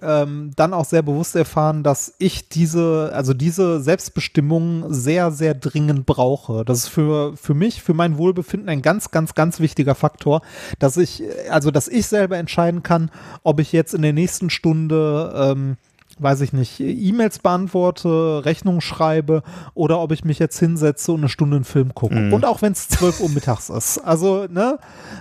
ähm, 0.02 0.52
dann 0.56 0.74
auch 0.74 0.86
sehr 0.86 1.02
bewusst 1.02 1.36
erfahren, 1.36 1.84
dass 1.84 2.14
ich 2.18 2.50
diese, 2.50 3.12
also 3.14 3.34
diese 3.34 3.82
Selbstbestimmung 3.82 4.92
sehr, 4.92 5.32
sehr 5.32 5.54
dringend 5.54 6.06
brauche. 6.06 6.66
Das 6.66 6.80
ist 6.80 6.88
für, 6.88 7.36
für 7.36 7.54
mich, 7.54 7.84
für 7.84 7.94
mein 7.94 8.18
Wohlbefinden 8.18 8.70
ein 8.70 8.82
ganz, 8.82 9.12
ganz, 9.12 9.36
ganz 9.36 9.60
wichtiger 9.60 9.96
Faktor, 9.96 10.42
dass 10.80 10.98
ich, 10.98 11.24
also 11.50 11.72
dass 11.72 11.88
ich 11.88 12.08
selber 12.08 12.38
entscheiden 12.38 12.84
kann, 12.84 13.12
ob 13.44 13.60
ich 13.60 13.72
jetzt 13.72 13.94
in 13.94 14.02
der 14.02 14.14
nächsten 14.14 14.50
Stunde 14.50 15.34
ähm, 15.36 15.78
weiß 16.22 16.42
ich 16.42 16.54
nicht, 16.54 16.80
E-Mails 16.80 17.40
beantworte, 17.40 18.46
Rechnungen 18.46 18.82
schreibe 18.82 19.44
oder 19.74 20.00
ob 20.00 20.12
ich 20.12 20.24
mich 20.24 20.40
jetzt 20.40 20.60
hinsetze 20.60 21.12
und 21.12 21.22
eine 21.22 21.30
Stunde 21.30 21.58
einen 21.58 21.66
Film 21.66 21.94
gucke. 21.94 22.16
Mhm. 22.16 22.34
Und 22.34 22.46
auch 22.46 22.62
wenn 22.62 22.74
es 22.74 22.88
12 22.90 23.22
Uhr 23.22 23.30
mittags 23.30 23.70
ist. 23.70 23.98
Also, 24.00 24.46
ne, 24.48 24.78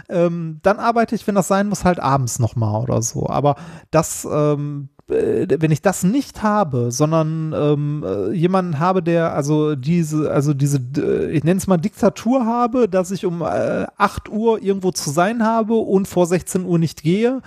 ähm, 0.09 0.61
dann 0.63 0.79
arbeite 0.79 1.15
ich, 1.15 1.27
wenn 1.27 1.35
das 1.35 1.49
sein 1.49 1.69
muss, 1.69 1.85
halt 1.85 2.01
abends 2.01 2.39
nochmal 2.39 2.83
oder 2.83 3.03
so. 3.03 3.29
Aber 3.29 3.57
das, 3.91 4.27
ähm, 4.31 4.91
äh, 5.11 5.47
wenn 5.59 5.71
ich 5.71 5.83
das 5.83 6.03
nicht 6.03 6.43
habe, 6.43 6.91
sondern 6.91 7.53
ähm, 7.57 8.05
äh, 8.07 8.33
jemanden 8.33 8.79
habe, 8.79 9.03
der 9.03 9.35
also 9.35 9.75
diese, 9.75 10.31
also 10.31 10.55
diese, 10.55 10.79
äh, 10.97 11.31
ich 11.33 11.45
nenne 11.45 11.59
es 11.59 11.67
mal 11.67 11.77
Diktatur 11.77 12.47
habe, 12.47 12.89
dass 12.89 13.11
ich 13.11 13.27
um 13.27 13.43
äh, 13.43 13.87
8 13.97 14.29
Uhr 14.29 14.63
irgendwo 14.63 14.93
zu 14.93 15.11
sein 15.11 15.45
habe 15.45 15.75
und 15.75 16.09
vor 16.09 16.27
16 16.27 16.65
Uhr 16.65 16.79
nicht 16.79 17.03
gehe 17.03 17.43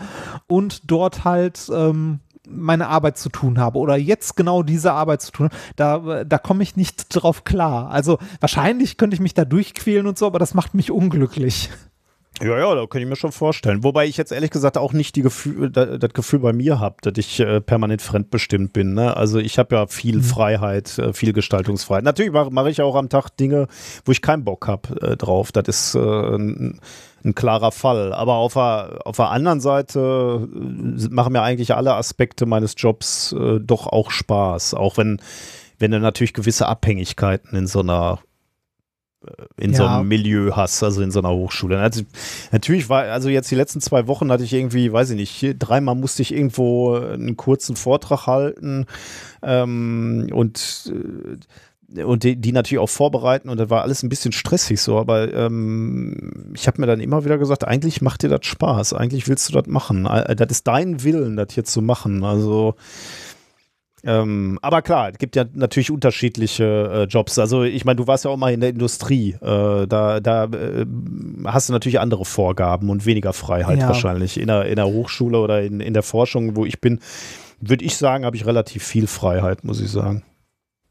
und 0.48 0.91
dort 0.91 1.23
halt 1.23 1.69
ähm, 1.73 2.19
meine 2.56 2.88
Arbeit 2.88 3.17
zu 3.17 3.30
tun 3.30 3.59
habe 3.59 3.80
oder 3.80 3.95
jetzt 3.95 4.35
genau 4.35 4.64
diese 4.64 4.93
Arbeit 4.93 5.22
zu 5.22 5.32
tun, 5.32 5.49
da, 5.75 6.23
da 6.23 6.38
komme 6.38 6.64
ich 6.64 6.75
nicht 6.75 7.07
drauf 7.09 7.43
klar. 7.43 7.90
Also 7.90 8.19
wahrscheinlich 8.40 8.98
könnte 8.98 9.15
ich 9.15 9.22
mich 9.22 9.33
da 9.33 9.45
durchquälen 9.45 10.07
und 10.07 10.17
so, 10.17 10.25
aber 10.25 10.40
das 10.40 10.53
macht 10.53 10.73
mich 10.73 10.91
unglücklich. 10.91 11.69
Ja, 12.41 12.57
ja, 12.57 12.73
da 12.73 12.82
könnte 12.88 13.01
ich 13.01 13.09
mir 13.09 13.15
schon 13.15 13.32
vorstellen. 13.32 13.83
Wobei 13.83 14.07
ich 14.07 14.17
jetzt 14.17 14.32
ehrlich 14.32 14.49
gesagt 14.49 14.77
auch 14.77 14.91
nicht 14.91 15.15
die 15.15 15.22
Gefühl, 15.22 15.69
das, 15.69 15.99
das 15.99 16.14
Gefühl 16.14 16.40
bei 16.40 16.51
mir 16.51 16.80
habe, 16.80 16.95
dass 17.01 17.14
ich 17.17 17.40
äh, 17.40 17.61
permanent 17.61 18.01
fremdbestimmt 18.01 18.73
bin. 18.73 18.95
Ne? 18.95 19.15
Also 19.15 19.38
ich 19.38 19.59
habe 19.59 19.75
ja 19.75 19.85
viel 19.85 20.17
mhm. 20.17 20.23
Freiheit, 20.23 20.98
äh, 20.98 21.14
viel 21.14 21.32
Gestaltungsfreiheit. 21.32 22.03
Natürlich 22.03 22.32
mache 22.32 22.49
mach 22.51 22.65
ich 22.65 22.82
auch 22.82 22.95
am 22.95 23.09
Tag 23.09 23.30
Dinge, 23.38 23.67
wo 24.03 24.11
ich 24.11 24.23
keinen 24.23 24.43
Bock 24.43 24.67
habe 24.67 24.99
äh, 25.01 25.15
drauf. 25.15 25.51
Das 25.51 25.67
ist 25.67 25.95
äh, 25.95 26.73
ein, 27.24 27.35
klarer 27.35 27.72
Fall. 27.72 28.14
Aber 28.14 28.35
auf 28.35 28.53
der, 28.53 29.00
auf 29.06 29.16
der 29.18 29.30
anderen 29.30 29.61
Seite 29.61 30.48
äh, 30.53 31.08
machen 31.10 31.34
mir 31.34 31.42
eigentlich 31.42 31.76
alle 31.76 31.93
Aspekte 31.95 32.45
meines 32.45 32.76
Jobs 32.77 33.34
äh, 33.34 33.60
doch 33.60 33.88
auch 33.88 34.11
Spaß. 34.11 34.74
Auch 34.74 34.98
wenn, 34.98 35.22
wenn 35.80 35.92
du 35.92 36.00
natürlich 36.00 36.34
gewisse 36.34 36.68
Abhängigkeiten 36.68 37.58
in 37.58 37.68
so 37.68 37.80
einer 37.80 38.19
in 39.58 39.72
ja. 39.72 39.77
so 39.77 39.85
einem 39.85 40.08
Milieu 40.08 40.52
hast, 40.56 40.84
also 40.84 41.02
in 41.02 41.11
so 41.11 41.19
einer 41.19 41.32
Hochschule. 41.32 41.80
Also, 41.80 42.03
natürlich 42.52 42.90
war, 42.90 43.03
also 43.03 43.30
jetzt 43.30 43.50
die 43.52 43.56
letzten 43.56 43.82
zwei 43.82 44.08
Wochen 44.08 44.32
hatte 44.32 44.43
ich 44.43 44.53
irgendwie, 44.53 44.92
weiß 44.92 45.11
ich 45.11 45.16
nicht, 45.16 45.56
dreimal 45.60 45.95
musste 45.95 46.22
ich 46.22 46.34
irgendwo 46.34 46.95
einen 46.95 47.38
kurzen 47.38 47.76
Vortrag 47.76 48.27
halten 48.27 48.85
ähm, 49.42 50.30
und 50.34 50.93
äh, 50.93 51.38
und 52.05 52.23
die, 52.23 52.35
die, 52.35 52.51
natürlich 52.51 52.80
auch 52.80 52.89
vorbereiten 52.89 53.49
und 53.49 53.59
das 53.59 53.69
war 53.69 53.83
alles 53.83 54.03
ein 54.03 54.09
bisschen 54.09 54.31
stressig 54.31 54.81
so, 54.81 54.97
aber 54.97 55.33
ähm, 55.33 56.51
ich 56.55 56.67
habe 56.67 56.81
mir 56.81 56.88
dann 56.88 56.99
immer 56.99 57.25
wieder 57.25 57.38
gesagt, 57.38 57.67
eigentlich 57.67 58.01
macht 58.01 58.23
dir 58.23 58.30
das 58.30 58.45
Spaß, 58.45 58.93
eigentlich 58.93 59.27
willst 59.27 59.49
du 59.49 59.53
das 59.53 59.67
machen, 59.67 60.05
äh, 60.05 60.35
das 60.35 60.49
ist 60.49 60.67
dein 60.67 61.03
Willen, 61.03 61.35
das 61.35 61.53
hier 61.53 61.63
zu 61.63 61.81
machen, 61.81 62.23
also 62.23 62.75
ähm, 64.05 64.59
aber 64.61 64.81
klar, 64.81 65.11
es 65.11 65.17
gibt 65.17 65.35
ja 65.35 65.45
natürlich 65.53 65.89
unterschiedliche 65.89 66.63
äh, 66.63 67.03
Jobs. 67.03 67.39
Also 67.39 67.63
ich 67.63 67.85
meine, 67.85 67.95
du 67.95 68.05
warst 68.05 68.25
ja 68.25 68.31
auch 68.31 68.38
mal 68.38 68.51
in 68.51 68.59
der 68.59 68.69
Industrie. 68.69 69.35
Äh, 69.41 69.88
da 69.88 70.19
da 70.19 70.43
äh, 70.45 70.85
hast 71.45 71.69
du 71.69 71.73
natürlich 71.73 72.01
andere 72.01 72.25
Vorgaben 72.25 72.89
und 72.89 73.05
weniger 73.05 73.31
Freiheit 73.31 73.80
ja. 73.80 73.88
wahrscheinlich. 73.88 74.38
In 74.38 74.47
der, 74.47 74.65
in 74.65 74.75
der 74.75 74.88
Hochschule 74.88 75.39
oder 75.39 75.61
in, 75.61 75.80
in 75.80 75.93
der 75.93 76.03
Forschung, 76.03 76.57
wo 76.57 76.65
ich 76.65 76.81
bin, 76.81 76.99
würde 77.61 77.85
ich 77.85 77.95
sagen, 77.95 78.25
habe 78.25 78.35
ich 78.35 78.45
relativ 78.45 78.83
viel 78.83 79.07
Freiheit, 79.07 79.63
muss 79.63 79.80
ich 79.80 79.89
sagen. 79.89 80.23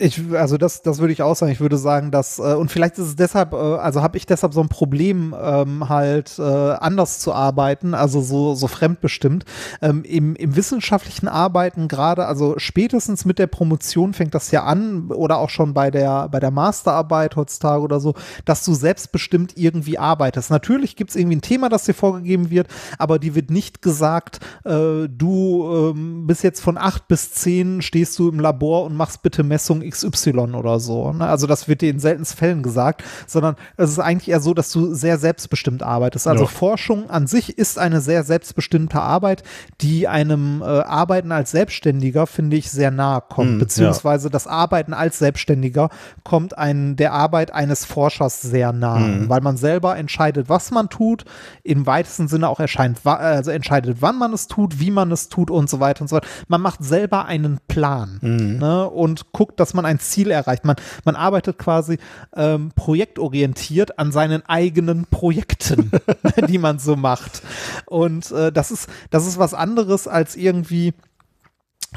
Ich, 0.03 0.21
also 0.35 0.59
das, 0.59 0.83
das 0.83 0.99
würde 0.99 1.13
ich 1.13 1.23
auch 1.23 1.37
sagen. 1.37 1.53
Ich 1.53 1.61
würde 1.61 1.79
sagen, 1.79 2.11
dass, 2.11 2.41
äh, 2.41 2.55
und 2.55 2.73
vielleicht 2.73 2.99
ist 2.99 3.07
es 3.07 3.17
deshalb, 3.17 3.53
äh, 3.53 3.57
also 3.57 4.03
habe 4.03 4.17
ich 4.17 4.27
deshalb 4.27 4.53
so 4.53 4.61
ein 4.61 4.69
Problem, 4.69 5.33
ähm, 5.41 5.89
halt 5.89 6.41
äh, 6.41 6.43
anders 6.43 7.21
zu 7.21 7.33
arbeiten, 7.33 7.95
also 7.95 8.21
so, 8.21 8.57
so 8.57 8.67
fremdbestimmt. 8.67 9.45
Ähm, 9.81 10.03
im, 10.03 10.35
Im 10.35 10.57
wissenschaftlichen 10.57 11.29
Arbeiten 11.29 11.87
gerade, 11.87 12.27
also 12.27 12.55
spätestens 12.57 13.25
mit 13.25 13.39
der 13.39 13.47
Promotion 13.47 14.13
fängt 14.13 14.35
das 14.35 14.51
ja 14.51 14.65
an, 14.65 15.09
oder 15.13 15.39
auch 15.39 15.51
schon 15.51 15.73
bei 15.73 15.93
der, 15.93 16.29
bei 16.29 16.41
der 16.41 16.51
Masterarbeit 16.51 17.37
heutzutage 17.37 17.83
oder 17.83 18.01
so, 18.01 18.15
dass 18.45 18.65
du 18.65 18.75
selbstbestimmt 18.75 19.57
irgendwie 19.57 19.99
arbeitest. 19.99 20.51
Natürlich 20.51 20.97
gibt 20.97 21.11
es 21.11 21.17
irgendwie 21.17 21.37
ein 21.37 21.43
Thema, 21.43 21.69
das 21.69 21.85
dir 21.85 21.95
vorgegeben 21.95 22.51
wird, 22.51 22.67
aber 22.99 23.21
die 23.21 23.37
wird 23.37 23.51
nicht 23.51 23.83
gesagt, 23.83 24.41
äh, 24.65 25.09
du 25.09 25.93
ähm, 25.95 26.27
bis 26.27 26.43
jetzt 26.43 26.61
von 26.61 26.77
acht 26.77 27.07
bis 27.07 27.33
zehn 27.33 27.83
stehst 27.83 28.19
du 28.19 28.29
im 28.29 28.41
Labor 28.41 28.85
und 28.85 28.97
machst 28.97 29.23
bitte 29.23 29.45
Messung 29.45 29.81
XY 29.93 30.55
oder 30.55 30.81
so. 30.81 31.13
Ne? 31.13 31.27
Also 31.27 31.47
das 31.47 31.69
wird 31.69 31.81
dir 31.81 31.91
in 31.91 32.01
seltensten 32.01 32.39
Fällen 32.39 32.63
gesagt, 32.63 33.05
sondern 33.27 33.57
es 33.77 33.91
ist 33.91 33.99
eigentlich 33.99 34.29
eher 34.29 34.41
so, 34.41 34.55
dass 34.55 34.71
du 34.73 34.95
sehr 34.95 35.19
selbstbestimmt 35.19 35.83
arbeitest. 35.83 36.27
Also 36.27 36.45
ja. 36.45 36.51
Forschung 36.51 37.11
an 37.11 37.27
sich 37.27 37.59
ist 37.59 37.79
eine 37.79 38.01
sehr 38.01 38.25
selbstbestimmte 38.25 39.01
Arbeit, 39.01 39.43
die 39.81 40.09
einem 40.09 40.63
äh, 40.63 40.65
Arbeiten 40.65 41.33
als 41.33 41.51
Selbstständiger, 41.51 42.27
finde 42.27 42.57
ich, 42.57 42.71
sehr 42.71 42.91
nahe 42.91 43.23
kommt. 43.29 43.57
Mm, 43.57 43.59
beziehungsweise 43.59 44.29
ja. 44.29 44.31
das 44.31 44.47
Arbeiten 44.47 44.95
als 44.95 45.19
Selbstständiger 45.19 45.89
kommt 46.25 46.57
ein, 46.57 46.97
der 46.97 47.13
Arbeit 47.13 47.53
eines 47.53 47.85
Forschers 47.85 48.43
sehr 48.43 48.73
nahe, 48.73 49.01
mm. 49.01 49.29
weil 49.29 49.41
man 49.41 49.57
selber 49.57 49.97
entscheidet, 49.97 50.49
was 50.49 50.71
man 50.71 50.89
tut, 50.89 51.25
im 51.63 51.87
weitesten 51.87 52.29
Sinne 52.29 52.49
auch 52.49 52.61
erscheint, 52.61 53.05
also 53.05 53.51
entscheidet, 53.51 53.99
wann 54.01 54.19
man 54.19 54.33
es 54.33 54.47
tut, 54.47 54.81
wie 54.81 54.91
man 54.91 55.11
es 55.13 55.29
tut 55.29 55.51
und 55.51 55.69
so 55.69 55.81
weiter 55.81 56.03
und 56.03 56.09
so 56.09 56.17
weiter. 56.17 56.29
Man 56.49 56.61
macht 56.61 56.83
selber 56.83 57.27
einen 57.27 57.59
Plan 57.69 58.19
mm. 58.21 58.59
ne? 58.59 58.89
und 58.89 59.33
guckt, 59.33 59.61
dass 59.61 59.72
man 59.75 59.87
ein 59.87 59.99
Ziel 59.99 60.31
erreicht. 60.31 60.65
Man, 60.65 60.77
man 61.05 61.17
arbeitet 61.17 61.59
quasi 61.59 61.99
ähm, 62.35 62.73
projektorientiert 62.75 63.99
an 63.99 64.13
seinen 64.13 64.45
eigenen 64.47 65.07
Projekten, 65.07 65.91
die 66.49 66.59
man 66.59 66.79
so 66.79 66.97
macht. 66.97 67.43
Und 67.87 68.31
äh, 68.33 68.53
das 68.53 68.71
ist, 68.71 68.89
das 69.11 69.27
ist 69.27 69.39
was 69.39 69.55
anderes 69.55 70.09
als 70.09 70.37
irgendwie 70.37 70.95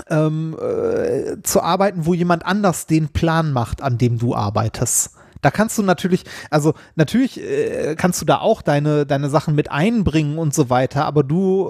ähm, 0.10 0.58
äh, 0.60 1.42
zu 1.42 1.62
arbeiten, 1.62 2.06
wo 2.06 2.14
jemand 2.14 2.46
anders 2.46 2.86
den 2.86 3.10
Plan 3.10 3.52
macht, 3.52 3.82
an 3.82 3.98
dem 3.98 4.18
du 4.18 4.36
arbeitest. 4.36 5.12
Da 5.46 5.52
kannst 5.52 5.78
du 5.78 5.84
natürlich, 5.84 6.24
also 6.50 6.74
natürlich 6.96 7.40
äh, 7.40 7.94
kannst 7.96 8.20
du 8.20 8.26
da 8.26 8.40
auch 8.40 8.64
deine, 8.64 9.06
deine 9.06 9.30
Sachen 9.30 9.54
mit 9.54 9.70
einbringen 9.70 10.40
und 10.40 10.56
so 10.56 10.72
weiter, 10.72 11.06
aber 11.06 11.22
du, 11.22 11.70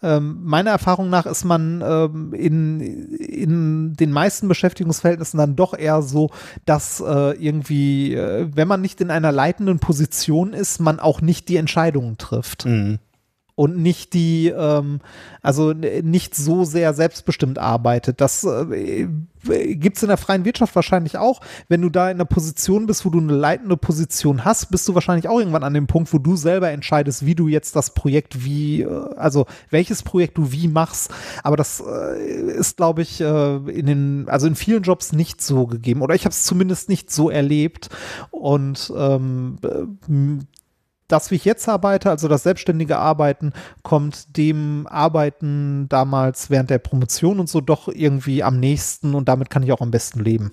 äh, 0.00 0.06
äh, 0.06 0.20
meiner 0.20 0.70
Erfahrung 0.70 1.10
nach 1.10 1.26
ist 1.26 1.42
man 1.42 1.82
ähm, 1.84 2.32
in, 2.34 2.80
in 2.80 3.94
den 3.94 4.12
meisten 4.12 4.46
Beschäftigungsverhältnissen 4.46 5.38
dann 5.38 5.56
doch 5.56 5.76
eher 5.76 6.02
so, 6.02 6.30
dass 6.66 7.00
äh, 7.00 7.32
irgendwie, 7.32 8.14
äh, 8.14 8.46
wenn 8.54 8.68
man 8.68 8.80
nicht 8.80 9.00
in 9.00 9.10
einer 9.10 9.32
leitenden 9.32 9.80
Position 9.80 10.52
ist, 10.52 10.78
man 10.78 11.00
auch 11.00 11.20
nicht 11.20 11.48
die 11.48 11.56
Entscheidungen 11.56 12.16
trifft. 12.16 12.64
Mhm 12.64 13.00
und 13.56 13.76
nicht 13.76 14.14
die, 14.14 14.48
ähm, 14.48 15.00
also 15.42 15.72
nicht 15.72 16.34
so 16.34 16.64
sehr 16.64 16.92
selbstbestimmt 16.92 17.58
arbeitet. 17.58 18.20
Das 18.20 18.44
äh, 18.44 19.06
gibt 19.74 19.96
es 19.96 20.02
in 20.02 20.08
der 20.08 20.16
freien 20.16 20.44
Wirtschaft 20.44 20.74
wahrscheinlich 20.74 21.18
auch. 21.18 21.40
Wenn 21.68 21.82
du 21.82 21.88
da 21.88 22.10
in 22.10 22.16
einer 22.16 22.24
Position 22.24 22.86
bist, 22.86 23.04
wo 23.04 23.10
du 23.10 23.20
eine 23.20 23.32
leitende 23.32 23.76
Position 23.76 24.44
hast, 24.44 24.70
bist 24.70 24.88
du 24.88 24.94
wahrscheinlich 24.94 25.28
auch 25.28 25.38
irgendwann 25.38 25.62
an 25.62 25.74
dem 25.74 25.86
Punkt, 25.86 26.12
wo 26.12 26.18
du 26.18 26.34
selber 26.34 26.70
entscheidest, 26.70 27.26
wie 27.26 27.36
du 27.36 27.46
jetzt 27.46 27.76
das 27.76 27.94
Projekt 27.94 28.44
wie, 28.44 28.82
äh, 28.82 29.14
also 29.16 29.46
welches 29.70 30.02
Projekt 30.02 30.36
du 30.38 30.50
wie 30.50 30.66
machst. 30.66 31.12
Aber 31.44 31.56
das 31.56 31.80
äh, 31.86 32.50
ist, 32.52 32.76
glaube 32.76 33.02
ich, 33.02 33.20
äh, 33.20 33.56
in 33.56 33.86
den, 33.86 34.28
also 34.28 34.48
in 34.48 34.56
vielen 34.56 34.82
Jobs 34.82 35.12
nicht 35.12 35.40
so 35.40 35.68
gegeben. 35.68 36.02
Oder 36.02 36.16
ich 36.16 36.24
habe 36.24 36.32
es 36.32 36.42
zumindest 36.42 36.88
nicht 36.88 37.10
so 37.10 37.30
erlebt. 37.30 37.88
Und 38.32 38.92
ähm, 38.96 39.58
das, 41.14 41.30
wie 41.30 41.36
ich 41.36 41.44
jetzt 41.44 41.68
arbeite, 41.68 42.10
also 42.10 42.26
das 42.26 42.42
selbstständige 42.42 42.98
Arbeiten, 42.98 43.52
kommt 43.82 44.36
dem 44.36 44.88
Arbeiten 44.88 45.88
damals 45.88 46.50
während 46.50 46.70
der 46.70 46.78
Promotion 46.78 47.38
und 47.38 47.48
so 47.48 47.60
doch 47.60 47.88
irgendwie 47.88 48.42
am 48.42 48.58
nächsten 48.58 49.14
und 49.14 49.28
damit 49.28 49.48
kann 49.48 49.62
ich 49.62 49.72
auch 49.72 49.80
am 49.80 49.92
besten 49.92 50.20
leben. 50.20 50.52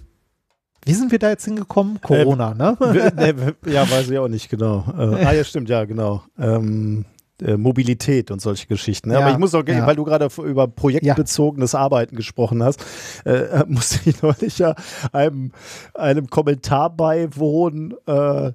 Wie 0.85 0.93
sind 0.93 1.11
wir 1.11 1.19
da 1.19 1.29
jetzt 1.29 1.45
hingekommen? 1.45 1.99
Corona, 2.01 2.51
äh, 2.51 2.55
ne? 2.55 2.77
ne? 3.15 3.55
Ja, 3.65 3.89
weiß 3.89 4.09
ich 4.09 4.17
auch 4.19 4.27
nicht 4.27 4.49
genau. 4.49 4.85
Äh, 4.97 5.25
ah, 5.25 5.33
ja, 5.33 5.43
stimmt, 5.43 5.69
ja, 5.69 5.85
genau. 5.85 6.23
Ähm, 6.39 7.05
äh, 7.41 7.57
Mobilität 7.57 8.29
und 8.29 8.39
solche 8.39 8.67
Geschichten. 8.67 9.11
Ja, 9.11 9.19
Aber 9.19 9.31
ich 9.31 9.37
muss 9.37 9.55
auch, 9.55 9.67
ja. 9.67 9.87
weil 9.87 9.95
du 9.95 10.03
gerade 10.03 10.27
über 10.43 10.67
projektbezogenes 10.67 11.71
ja. 11.71 11.79
Arbeiten 11.79 12.15
gesprochen 12.15 12.63
hast, 12.63 12.85
äh, 13.25 13.63
musste 13.67 14.07
ich 14.07 14.21
neulich 14.21 14.59
ja 14.59 14.75
einem, 15.11 15.51
einem 15.95 16.29
Kommentar 16.29 16.95
beiwohnen, 16.95 17.95
äh, 18.05 18.51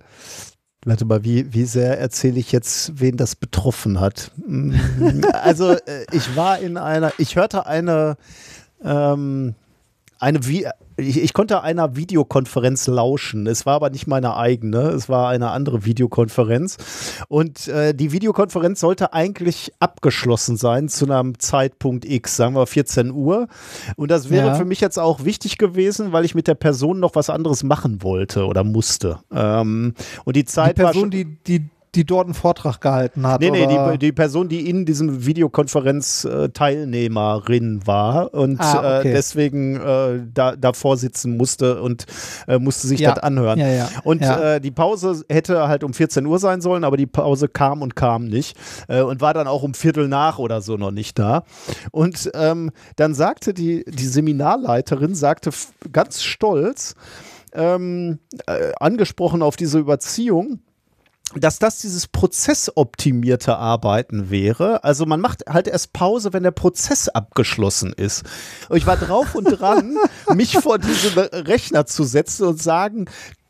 Warte 0.86 1.04
mal, 1.04 1.24
wie, 1.24 1.52
wie 1.52 1.64
sehr 1.64 1.98
erzähle 1.98 2.38
ich 2.38 2.52
jetzt, 2.52 3.00
wen 3.00 3.16
das 3.16 3.34
betroffen 3.34 3.98
hat? 3.98 4.30
Mm, 4.36 4.72
also, 5.32 5.72
äh, 5.72 6.06
ich 6.12 6.36
war 6.36 6.60
in 6.60 6.76
einer, 6.76 7.12
ich 7.18 7.34
hörte 7.34 7.66
eine, 7.66 8.16
ähm, 8.84 9.56
eine 10.18 10.46
Vi 10.46 10.66
ich, 10.98 11.22
ich, 11.22 11.34
konnte 11.34 11.62
einer 11.62 11.94
Videokonferenz 11.94 12.86
lauschen. 12.86 13.46
Es 13.46 13.66
war 13.66 13.74
aber 13.74 13.90
nicht 13.90 14.06
meine 14.06 14.34
eigene, 14.36 14.78
es 14.88 15.10
war 15.10 15.28
eine 15.28 15.50
andere 15.50 15.84
Videokonferenz. 15.84 16.78
Und 17.28 17.68
äh, 17.68 17.94
die 17.94 18.12
Videokonferenz 18.12 18.80
sollte 18.80 19.12
eigentlich 19.12 19.72
abgeschlossen 19.78 20.56
sein 20.56 20.88
zu 20.88 21.04
einem 21.04 21.38
Zeitpunkt 21.38 22.06
X, 22.06 22.36
sagen 22.36 22.54
wir 22.54 22.66
14 22.66 23.10
Uhr. 23.10 23.48
Und 23.96 24.10
das 24.10 24.30
wäre 24.30 24.48
ja. 24.48 24.54
für 24.54 24.64
mich 24.64 24.80
jetzt 24.80 24.98
auch 24.98 25.24
wichtig 25.24 25.58
gewesen, 25.58 26.12
weil 26.12 26.24
ich 26.24 26.34
mit 26.34 26.48
der 26.48 26.54
Person 26.54 26.98
noch 26.98 27.14
was 27.14 27.28
anderes 27.28 27.62
machen 27.62 28.02
wollte 28.02 28.46
oder 28.46 28.64
musste. 28.64 29.18
Ähm, 29.30 29.92
und 30.24 30.36
die 30.36 30.46
Zeit 30.46 30.78
die 30.78 30.82
Person, 30.82 31.02
war 31.02 31.10
die, 31.10 31.36
die 31.46 31.68
die 31.96 32.04
dort 32.04 32.26
einen 32.26 32.34
Vortrag 32.34 32.80
gehalten 32.80 33.26
hat. 33.26 33.40
Nee, 33.40 33.50
nee, 33.50 33.66
die, 33.66 33.98
die, 33.98 34.12
Person, 34.12 34.48
die 34.48 34.68
in 34.68 34.84
diesem 34.84 35.24
Videokonferenz 35.26 36.24
äh, 36.24 36.50
Teilnehmerin 36.50 37.86
war 37.86 38.34
und 38.34 38.60
ah, 38.60 38.98
okay. 38.98 39.08
äh, 39.08 39.12
deswegen 39.12 39.76
äh, 39.76 40.20
da, 40.32 40.54
davor 40.54 40.96
sitzen 40.96 41.36
musste 41.36 41.80
und 41.80 42.06
äh, 42.46 42.58
musste 42.58 42.86
sich 42.86 43.00
ja. 43.00 43.14
das 43.14 43.22
anhören. 43.22 43.58
Ja, 43.58 43.68
ja. 43.68 43.88
Und. 44.04 44.22
Äh, 44.22 44.60
die 44.60 44.70
Pause 44.70 45.24
hätte 45.28 45.68
halt 45.68 45.84
um 45.84 45.94
14 45.94 46.26
Uhr 46.26 46.38
sein 46.38 46.60
sollen, 46.60 46.84
aber 46.84 46.96
die 46.96 47.06
Pause 47.06 47.48
kam 47.48 47.82
und 47.82 47.96
kam 47.96 48.26
nicht 48.26 48.56
äh, 48.88 49.00
und 49.00 49.20
war 49.20 49.34
dann 49.34 49.46
auch 49.46 49.62
um 49.62 49.74
Viertel 49.74 50.08
nach 50.08 50.38
oder 50.38 50.60
so 50.60 50.76
noch 50.76 50.90
nicht 50.90 51.18
da. 51.18 51.44
Und 51.92 52.30
ähm, 52.34 52.70
dann 52.96 53.14
sagte 53.14 53.54
die, 53.54 53.84
die 53.86 54.06
Seminarleiterin, 54.06 55.14
sagte 55.14 55.50
ganz 55.92 56.22
stolz, 56.22 56.94
ähm, 57.52 58.18
angesprochen 58.78 59.42
auf 59.42 59.56
diese 59.56 59.78
Überziehung, 59.78 60.60
dass 61.34 61.58
das 61.58 61.80
dieses 61.80 62.06
prozessoptimierte 62.06 63.56
Arbeiten 63.56 64.30
wäre. 64.30 64.84
Also 64.84 65.06
man 65.06 65.20
macht 65.20 65.44
halt 65.48 65.66
erst 65.66 65.92
Pause, 65.92 66.32
wenn 66.32 66.44
der 66.44 66.52
Prozess 66.52 67.08
abgeschlossen 67.08 67.92
ist. 67.92 68.24
Und 68.68 68.76
ich 68.76 68.86
war 68.86 68.96
drauf 68.96 69.34
und 69.34 69.44
dran, 69.44 69.96
mich 70.34 70.52
vor 70.58 70.78
diesen 70.78 71.18
Rechner 71.18 71.86
zu 71.86 72.04
setzen 72.04 72.46
und 72.46 72.62
sagen, 72.62 73.06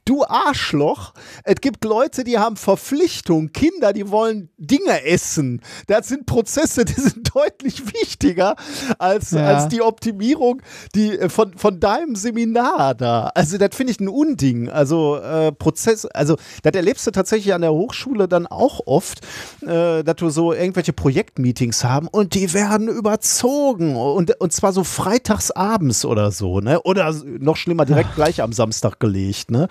du 0.06 0.24
Arschloch, 0.24 1.12
es 1.44 1.56
gibt 1.60 1.84
Leute, 1.84 2.24
die 2.24 2.38
haben 2.38 2.56
Verpflichtung, 2.56 3.52
Kinder, 3.52 3.92
die 3.92 4.08
wollen 4.10 4.48
Dinge 4.56 5.04
essen. 5.04 5.60
Das 5.88 6.08
sind 6.08 6.26
Prozesse, 6.26 6.84
die 6.84 6.94
sind 6.94 7.30
deutlich 7.34 7.92
wichtiger 7.92 8.56
als, 8.98 9.32
ja. 9.32 9.46
als 9.46 9.68
die 9.68 9.82
Optimierung 9.82 10.62
die, 10.94 11.18
äh, 11.18 11.28
von, 11.28 11.58
von 11.58 11.80
deinem 11.80 12.16
Seminar 12.16 12.94
da. 12.94 13.30
Also 13.34 13.58
das 13.58 13.74
finde 13.74 13.92
ich 13.92 14.00
ein 14.00 14.08
Unding. 14.08 14.70
Also 14.70 15.16
äh, 15.16 15.52
Prozess, 15.52 16.06
also 16.06 16.36
das 16.62 16.72
erlebst 16.74 17.06
du 17.06 17.10
tatsächlich 17.10 17.52
an 17.52 17.60
der 17.62 17.72
Hochschule 17.72 18.28
dann 18.28 18.46
auch 18.46 18.80
oft, 18.86 19.20
äh, 19.62 20.04
dass 20.04 20.16
du 20.16 20.30
so 20.30 20.52
irgendwelche 20.52 20.92
Projektmeetings 20.92 21.84
haben 21.84 22.06
und 22.06 22.34
die 22.34 22.54
werden 22.54 22.88
überzogen 22.88 23.96
und, 23.96 24.40
und 24.40 24.52
zwar 24.52 24.72
so 24.72 24.84
freitags 24.84 25.50
abends 25.50 26.04
oder 26.04 26.30
so, 26.30 26.60
ne? 26.60 26.80
Oder 26.82 27.12
noch 27.40 27.56
schlimmer, 27.56 27.84
direkt 27.84 28.14
gleich 28.14 28.40
am 28.40 28.52
Samstag 28.52 29.00
gelegt, 29.00 29.50
ne? 29.50 29.68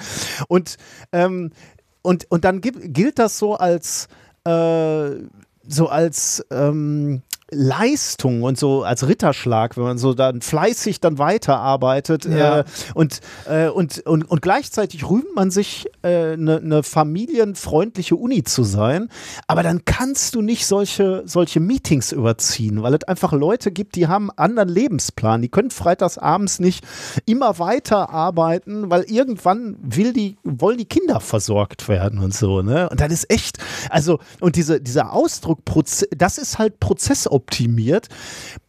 Und, 0.48 0.78
ähm, 1.12 1.52
und, 2.02 2.30
und 2.30 2.46
dann 2.46 2.62
gilt 2.62 3.20
das 3.20 3.38
so 3.38 3.56
als, 3.56 4.08
äh, 4.46 5.10
so 5.68 5.88
als, 5.90 6.46
ähm, 6.52 7.24
Leistung 7.52 8.42
und 8.42 8.58
so 8.58 8.84
als 8.84 9.08
Ritterschlag, 9.08 9.78
wenn 9.78 9.84
man 9.84 9.98
so 10.00 10.16
dann 10.16 10.42
fleißig 10.42 11.00
dann 11.00 11.20
weiterarbeitet 11.20 12.26
ja. 12.26 12.60
äh, 12.60 12.64
und, 12.96 13.20
äh, 13.48 13.68
und, 13.68 14.00
und, 14.00 14.24
und 14.24 14.42
gleichzeitig 14.42 15.08
rühmt 15.08 15.36
man 15.36 15.52
sich, 15.52 15.86
eine 16.02 16.34
äh, 16.34 16.38
ne, 16.38 16.60
ne 16.64 16.84
familienfreundliche 16.84 18.16
Uni 18.16 18.44
zu 18.44 18.64
sein, 18.64 19.10
aber 19.48 19.62
dann 19.62 19.86
kannst 19.86 20.34
du 20.34 20.42
nicht 20.42 20.66
solche, 20.66 21.22
solche 21.26 21.60
Meetings 21.60 22.12
überziehen, 22.12 22.82
weil 22.82 22.96
es 22.96 23.04
einfach 23.04 23.32
Leute 23.32 23.72
gibt, 23.72 23.96
die 23.96 24.08
haben 24.08 24.32
einen 24.32 24.40
anderen 24.40 24.70
Lebensplan, 24.70 25.44
die 25.44 25.50
können 25.50 25.70
freitags 25.70 26.18
abends 26.18 26.60
nicht 26.60 26.84
immer 27.28 27.60
weiter 27.60 28.10
arbeiten, 28.10 28.90
weil 28.90 29.04
irgendwann 29.04 29.78
will 29.82 30.14
die, 30.14 30.38
wollen 30.44 30.80
die 30.80 30.86
Kinder 30.86 31.20
versorgt 31.20 31.88
werden 31.90 32.20
und 32.20 32.34
so, 32.34 32.64
ne? 32.64 32.90
Und 32.90 33.02
dann 33.02 33.12
ist 33.12 33.30
echt, 33.30 33.60
also, 33.90 34.20
und 34.40 34.56
diese, 34.56 34.82
dieser 34.82 35.14
Ausdruck, 35.14 35.60
das 36.16 36.38
ist 36.38 36.58
halt 36.58 36.80
Prozess 36.80 37.28
optimiert. 37.36 38.08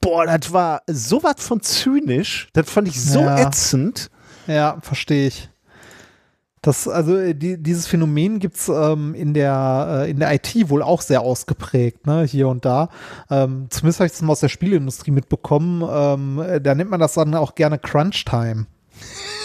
Boah, 0.01 0.27
das 0.27 0.53
war 0.53 0.83
sowas 0.87 1.37
von 1.39 1.61
zynisch. 1.61 2.49
Das 2.53 2.69
fand 2.69 2.89
ich 2.89 3.01
so 3.01 3.21
ja. 3.21 3.47
ätzend. 3.47 4.11
Ja, 4.47 4.79
verstehe 4.83 5.29
ich. 5.29 5.49
Das, 6.67 6.89
also 6.89 7.17
äh, 7.17 7.35
die, 7.35 7.63
dieses 7.63 7.87
Phänomen 7.87 8.41
gibt 8.41 8.57
es 8.57 8.69
ähm, 8.69 9.15
in, 9.15 9.35
der, 9.35 10.05
äh, 10.07 10.11
in 10.11 10.19
der 10.19 10.35
IT 10.35 10.69
wohl 10.69 10.83
auch 10.83 11.01
sehr 11.01 11.21
ausgeprägt, 11.21 12.07
ne, 12.07 12.25
hier 12.25 12.49
und 12.49 12.65
da. 12.65 12.89
Ähm, 13.31 13.69
zumindest 13.71 14.01
habe 14.01 14.07
ich 14.07 14.15
es 14.15 14.23
mal 14.23 14.33
aus 14.33 14.41
der 14.41 14.49
Spielindustrie 14.49 15.13
mitbekommen. 15.13 15.85
Ähm, 15.89 16.61
da 16.63 16.75
nennt 16.75 16.91
man 16.91 16.99
das 16.99 17.15
dann 17.15 17.35
auch 17.37 17.55
gerne 17.55 17.79
Crunch 17.79 18.25
Time. 18.25 18.67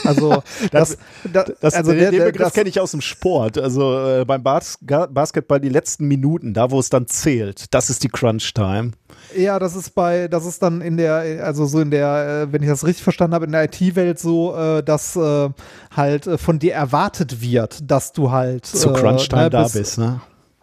Also 0.06 0.44
das, 0.72 0.98
das, 1.32 1.52
das 1.60 1.74
also 1.74 1.92
den, 1.92 2.12
den 2.12 2.24
Begriff 2.24 2.54
kenne 2.54 2.70
ich 2.70 2.80
aus 2.80 2.92
dem 2.92 3.02
Sport. 3.02 3.58
Also 3.58 4.22
äh, 4.22 4.26
beim 4.26 4.44
Bas 4.44 4.78
Basketball 4.82 5.60
die 5.60 5.70
letzten 5.70 6.08
Minuten, 6.08 6.54
da 6.54 6.72
wo 6.72 6.80
es 6.80 6.90
dann 6.90 7.08
zählt, 7.08 7.74
das 7.74 7.90
ist 7.90 8.04
die 8.04 8.10
Crunch 8.10 8.54
Time. 8.54 8.92
Ja, 9.36 9.60
das 9.60 9.76
ist 9.76 9.92
bei, 9.96 10.28
das 10.28 10.46
ist 10.46 10.62
dann 10.62 10.82
in 10.82 10.98
der, 10.98 11.44
also 11.44 11.66
so 11.66 11.80
in 11.80 11.92
der, 11.92 12.48
äh, 12.48 12.54
wenn 12.54 12.62
ich 12.64 12.70
das 12.70 12.86
richtig 12.86 13.04
verstanden 13.04 13.36
habe, 13.36 13.46
in 13.46 13.52
der 13.52 13.66
IT-Welt 13.66 14.20
so, 14.20 14.56
äh, 14.56 14.84
dass 14.84 15.16
äh, 15.16 15.50
halt 15.96 16.30
von 16.38 16.60
dir 16.60 16.74
erwartet 16.74 17.42
wird, 17.42 17.90
dass 17.90 18.12
du 18.12 18.32
halt 18.32 18.66
zu 18.66 18.92
Crunch 18.94 19.30
Time 19.30 19.44
ne, 19.44 19.50
da 19.50 19.68
bist, 19.68 19.98
ne? 19.98 20.22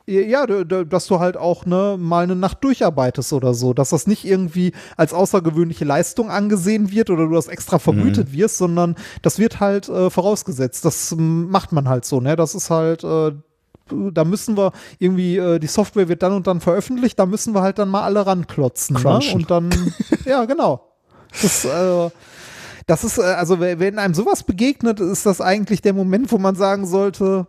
Ja, 0.08 0.46
dass 0.46 1.06
du 1.06 1.18
halt 1.18 1.36
auch 1.36 1.66
ne, 1.66 1.96
mal 1.98 2.24
eine 2.24 2.34
Nacht 2.34 2.64
durcharbeitest 2.64 3.32
oder 3.32 3.52
so, 3.52 3.74
dass 3.74 3.90
das 3.90 4.06
nicht 4.06 4.24
irgendwie 4.24 4.72
als 4.96 5.12
außergewöhnliche 5.12 5.84
Leistung 5.84 6.30
angesehen 6.30 6.90
wird 6.90 7.10
oder 7.10 7.26
du 7.26 7.34
das 7.34 7.48
extra 7.48 7.78
vergütet 7.78 8.28
mhm. 8.28 8.32
wirst, 8.32 8.58
sondern 8.58 8.96
das 9.22 9.38
wird 9.38 9.60
halt 9.60 9.88
äh, 9.88 10.08
vorausgesetzt. 10.08 10.84
Das 10.84 11.14
macht 11.16 11.72
man 11.72 11.88
halt 11.88 12.04
so, 12.04 12.20
ne? 12.20 12.36
Das 12.36 12.54
ist 12.54 12.70
halt, 12.70 13.04
äh, 13.04 13.32
da 13.90 14.24
müssen 14.24 14.56
wir 14.56 14.72
irgendwie, 14.98 15.36
äh, 15.36 15.58
die 15.58 15.66
Software 15.66 16.08
wird 16.08 16.22
dann 16.22 16.32
und 16.32 16.46
dann 16.46 16.60
veröffentlicht, 16.60 17.18
da 17.18 17.26
müssen 17.26 17.54
wir 17.54 17.60
halt 17.60 17.78
dann 17.78 17.90
mal 17.90 18.02
alle 18.02 18.26
ranklotzen. 18.26 18.96
Ne? 19.02 19.20
Und 19.34 19.50
dann, 19.50 19.70
ja, 20.24 20.44
genau. 20.46 20.88
Das, 21.42 21.64
äh, 21.66 22.10
das 22.86 23.04
ist, 23.04 23.18
äh, 23.18 23.22
also 23.22 23.60
wenn 23.60 23.98
einem 23.98 24.14
sowas 24.14 24.42
begegnet, 24.42 25.00
ist 25.00 25.26
das 25.26 25.42
eigentlich 25.42 25.82
der 25.82 25.92
Moment, 25.92 26.32
wo 26.32 26.38
man 26.38 26.54
sagen 26.54 26.86
sollte, 26.86 27.46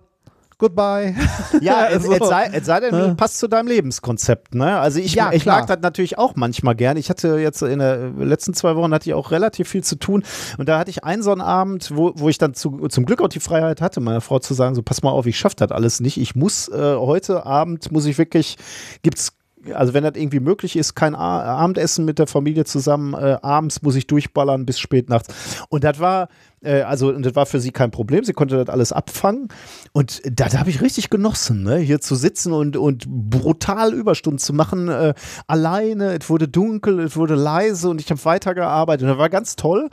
goodbye. 0.59 1.15
Ja, 1.61 1.77
also, 1.77 2.11
es, 2.13 2.27
sei, 2.27 2.49
es 2.53 2.65
sei 2.65 2.79
denn, 2.79 2.91
ne? 2.91 3.15
passt 3.15 3.39
zu 3.39 3.47
deinem 3.47 3.67
Lebenskonzept. 3.67 4.53
Ne? 4.53 4.79
Also 4.79 4.99
ich, 4.99 5.15
ja, 5.15 5.31
ich 5.33 5.45
mag 5.45 5.65
das 5.65 5.79
natürlich 5.81 6.17
auch 6.17 6.35
manchmal 6.35 6.75
gern. 6.75 6.95
Ich 6.97 7.09
hatte 7.09 7.39
jetzt 7.39 7.63
in 7.63 7.79
den 7.79 8.19
letzten 8.19 8.53
zwei 8.53 8.75
Wochen 8.75 8.93
hatte 8.93 9.09
ich 9.09 9.15
auch 9.15 9.31
relativ 9.31 9.67
viel 9.67 9.83
zu 9.83 9.95
tun 9.95 10.23
und 10.57 10.69
da 10.69 10.77
hatte 10.77 10.91
ich 10.91 11.03
einen 11.03 11.23
so 11.23 11.31
einen 11.31 11.41
Abend, 11.41 11.91
wo, 11.95 12.13
wo 12.15 12.29
ich 12.29 12.37
dann 12.37 12.53
zu, 12.53 12.87
zum 12.89 13.05
Glück 13.05 13.21
auch 13.21 13.29
die 13.29 13.39
Freiheit 13.39 13.81
hatte, 13.81 13.99
meiner 13.99 14.21
Frau 14.21 14.39
zu 14.39 14.53
sagen, 14.53 14.75
so 14.75 14.83
pass 14.83 15.01
mal 15.01 15.11
auf, 15.11 15.25
ich 15.25 15.39
schaffe 15.39 15.55
das 15.57 15.71
alles 15.71 15.99
nicht. 15.99 16.17
Ich 16.17 16.35
muss 16.35 16.67
äh, 16.69 16.95
heute 16.95 17.45
Abend, 17.45 17.91
muss 17.91 18.05
ich 18.05 18.17
wirklich, 18.17 18.57
gibt's 19.01 19.33
also 19.73 19.93
wenn 19.93 20.03
das 20.03 20.13
irgendwie 20.15 20.39
möglich 20.39 20.75
ist, 20.75 20.95
kein 20.95 21.15
Abendessen 21.15 22.05
mit 22.05 22.19
der 22.19 22.27
Familie 22.27 22.65
zusammen, 22.65 23.13
äh, 23.13 23.37
abends 23.41 23.81
muss 23.81 23.95
ich 23.95 24.07
durchballern 24.07 24.65
bis 24.65 24.79
spät 24.79 25.09
nachts. 25.09 25.33
Und 25.69 25.83
das 25.83 25.99
war, 25.99 26.29
äh, 26.61 26.81
also 26.81 27.11
das 27.11 27.35
war 27.35 27.45
für 27.45 27.59
sie 27.59 27.71
kein 27.71 27.91
Problem, 27.91 28.23
sie 28.23 28.33
konnte 28.33 28.57
das 28.57 28.69
alles 28.69 28.91
abfangen. 28.91 29.47
Und 29.93 30.21
da, 30.25 30.49
da 30.49 30.59
habe 30.59 30.69
ich 30.69 30.81
richtig 30.81 31.09
genossen, 31.09 31.63
ne? 31.63 31.77
hier 31.77 32.01
zu 32.01 32.15
sitzen 32.15 32.53
und, 32.53 32.77
und 32.77 33.05
brutal 33.07 33.93
Überstunden 33.93 34.39
zu 34.39 34.53
machen, 34.53 34.89
äh, 34.89 35.13
alleine. 35.47 36.17
Es 36.19 36.29
wurde 36.29 36.47
dunkel, 36.47 36.99
es 36.99 37.15
wurde 37.15 37.35
leise 37.35 37.89
und 37.89 38.01
ich 38.01 38.09
habe 38.09 38.23
weitergearbeitet. 38.25 39.03
Und 39.03 39.09
das 39.09 39.17
war 39.17 39.29
ganz 39.29 39.55
toll, 39.55 39.89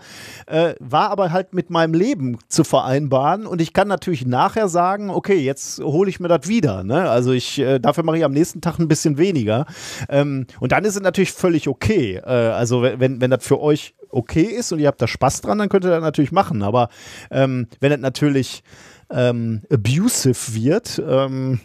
äh, 0.47 0.75
war 0.81 1.11
aber 1.11 1.33
halt 1.33 1.55
mit 1.55 1.71
meinem 1.71 1.95
Leben 1.95 2.39
zu 2.49 2.65
vereinbaren. 2.65 3.47
Und 3.47 3.61
ich 3.61 3.73
kann 3.73 3.89
natürlich 3.89 4.27
nachher 4.27 4.69
sagen, 4.69 5.11
okay, 5.11 5.39
jetzt 5.39 5.81
hole 5.81 6.11
ich 6.11 6.21
mir 6.21 6.29
das 6.29 6.49
wieder. 6.49 6.85
Ne? 6.85 7.09
Also 7.09 7.33
ich, 7.33 7.59
äh, 7.59 7.79
dafür 7.79 8.05
mache 8.05 8.19
ich 8.19 8.25
am 8.25 8.33
nächsten 8.33 8.61
Tag 8.61 8.79
ein 8.79 8.89
bisschen 8.89 9.19
weniger. 9.19 9.67
Ähm, 10.09 10.47
und 10.61 10.73
dann 10.73 10.85
ist 10.85 10.97
es 10.97 11.03
natürlich 11.03 11.33
völlig 11.33 11.69
okay. 11.69 12.17
Äh, 12.17 12.31
also 12.31 12.83
wenn, 12.83 13.21
wenn 13.21 13.31
das 13.31 13.45
für 13.45 13.61
euch 13.61 13.95
okay 14.11 14.45
ist 14.45 14.73
und 14.73 14.79
ihr 14.79 14.89
habt 14.89 15.01
da 15.01 15.07
Spaß 15.07 15.41
dran, 15.43 15.59
dann 15.59 15.69
könnt 15.69 15.85
ihr 15.85 15.91
das 15.91 16.03
natürlich 16.03 16.33
machen. 16.33 16.63
Aber 16.63 16.89
ähm, 17.31 17.69
wenn 17.81 17.91
das 17.91 18.01
natürlich 18.01 18.63
ähm, 19.11 19.63
abusive 19.71 20.55
wird, 20.55 21.03
ähm, 21.07 21.61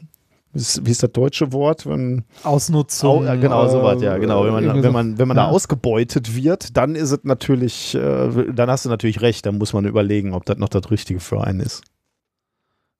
wie 0.53 0.91
ist 0.91 1.01
das 1.01 1.11
deutsche 1.11 1.53
Wort? 1.53 1.85
Wenn, 1.85 2.25
Ausnutzung. 2.43 3.27
Au, 3.27 3.37
genau, 3.37 3.69
so 3.69 3.83
was, 3.83 4.01
ja, 4.01 4.17
genau. 4.17 4.43
Wenn 4.43 4.53
man, 4.53 4.83
wenn 4.83 4.91
man, 4.91 5.17
wenn 5.17 5.27
man 5.27 5.37
ja. 5.37 5.45
da 5.45 5.49
ausgebeutet 5.49 6.35
wird, 6.35 6.75
dann 6.75 6.95
ist 6.95 7.11
es 7.11 7.19
natürlich, 7.23 7.95
äh, 7.95 8.51
dann 8.53 8.69
hast 8.69 8.85
du 8.85 8.89
natürlich 8.89 9.21
recht, 9.21 9.45
dann 9.45 9.57
muss 9.57 9.71
man 9.71 9.85
überlegen, 9.85 10.33
ob 10.33 10.45
das 10.45 10.57
noch 10.57 10.69
das 10.69 10.91
Richtige 10.91 11.21
für 11.21 11.41
einen 11.41 11.61
ist. 11.61 11.83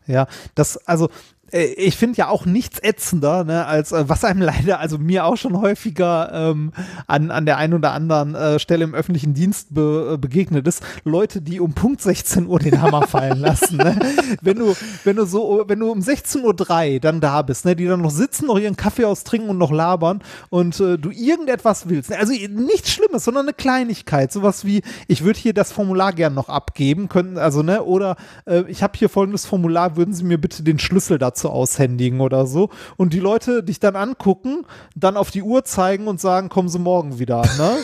Ja, 0.07 0.27
das, 0.55 0.77
also 0.87 1.05
äh, 1.05 1.09
ich 1.53 1.97
finde 1.97 2.17
ja 2.17 2.27
auch 2.30 2.45
nichts 2.45 2.80
ätzender, 2.81 3.43
ne, 3.43 3.65
als 3.65 3.91
äh, 3.91 4.07
was 4.07 4.23
einem 4.23 4.41
leider, 4.41 4.80
also 4.80 4.97
mir 4.97 5.25
auch 5.25 5.38
schon 5.38 5.59
häufiger 5.59 6.31
ähm, 6.33 6.71
an, 7.07 7.31
an 7.31 7.45
der 7.45 7.57
einen 7.57 7.73
oder 7.73 7.91
anderen 7.91 8.35
äh, 8.35 8.59
Stelle 8.59 8.83
im 8.83 8.93
öffentlichen 8.93 9.33
Dienst 9.33 9.73
be, 9.73 10.13
äh, 10.13 10.17
begegnet 10.17 10.67
ist, 10.67 10.83
Leute, 11.03 11.41
die 11.41 11.59
um 11.59 11.73
Punkt 11.73 12.01
16 12.01 12.47
Uhr 12.47 12.59
den 12.59 12.81
Hammer 12.81 13.07
fallen 13.07 13.39
lassen. 13.39 13.77
Ne? 13.77 13.99
Wenn 14.41 14.57
du, 14.57 14.75
wenn 15.03 15.17
du 15.17 15.25
so, 15.25 15.63
wenn 15.67 15.80
du 15.80 15.91
um 15.91 15.99
16.03 15.99 16.93
Uhr 16.93 16.99
dann 16.99 17.19
da 17.19 17.41
bist, 17.41 17.65
ne, 17.65 17.75
die 17.75 17.85
dann 17.85 18.01
noch 18.01 18.11
sitzen, 18.11 18.47
noch 18.47 18.57
ihren 18.57 18.77
Kaffee 18.77 19.05
austrinken 19.05 19.49
und 19.49 19.57
noch 19.57 19.71
labern 19.71 20.21
und 20.49 20.80
äh, 20.80 20.97
du 20.97 21.09
irgendetwas 21.11 21.89
willst. 21.89 22.09
Ne? 22.09 22.17
Also 22.17 22.33
nichts 22.33 22.91
Schlimmes, 22.91 23.25
sondern 23.25 23.45
eine 23.45 23.53
Kleinigkeit. 23.53 24.31
Sowas 24.31 24.65
wie, 24.65 24.81
ich 25.07 25.23
würde 25.23 25.39
hier 25.39 25.53
das 25.53 25.71
Formular 25.71 26.13
gern 26.13 26.33
noch 26.33 26.49
abgeben 26.49 27.09
können, 27.09 27.38
also, 27.38 27.61
ne, 27.61 27.83
oder 27.83 28.15
äh, 28.45 28.63
ich 28.67 28.83
habe 28.83 28.97
hier 28.97 29.09
folgendes 29.09 29.45
Formular, 29.45 29.97
würden 29.97 30.13
Sie 30.13 30.23
mir 30.23 30.39
bitte 30.39 30.63
den 30.63 30.80
Schlüssel 30.80 31.17
dazu 31.17 31.40
aushändigen 31.49 32.21
oder 32.21 32.45
so. 32.45 32.69
Und 32.97 33.13
die 33.13 33.19
Leute 33.19 33.63
dich 33.63 33.79
dann 33.79 33.95
angucken, 33.95 34.65
dann 34.95 35.17
auf 35.17 35.31
die 35.31 35.43
Uhr 35.43 35.63
zeigen 35.63 36.07
und 36.07 36.19
sagen, 36.19 36.49
kommen 36.49 36.69
Sie 36.69 36.79
morgen 36.79 37.19
wieder. 37.19 37.43
Ne? 37.57 37.77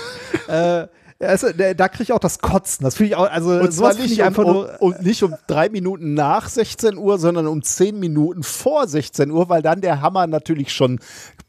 äh, 0.87 0.87
also, 1.19 1.47
da 1.51 1.87
kriege 1.87 2.03
ich 2.03 2.13
auch 2.13 2.19
das 2.19 2.39
Kotzen. 2.39 2.83
Das 2.83 2.95
finde 2.95 3.09
ich 3.09 3.15
auch, 3.15 3.29
also 3.29 3.51
und 3.51 3.73
zwar 3.73 3.95
nicht, 3.95 4.21
um, 4.21 4.35
um, 4.35 4.67
um, 4.79 4.95
nicht 5.01 5.23
um 5.23 5.33
drei 5.47 5.69
Minuten 5.69 6.13
nach 6.13 6.47
16 6.47 6.95
Uhr, 6.97 7.17
sondern 7.17 7.47
um 7.47 7.63
zehn 7.63 7.99
Minuten 7.99 8.43
vor 8.43 8.87
16 8.87 9.31
Uhr, 9.31 9.49
weil 9.49 9.63
dann 9.63 9.81
der 9.81 10.01
Hammer 10.01 10.27
natürlich 10.27 10.71
schon 10.71 10.99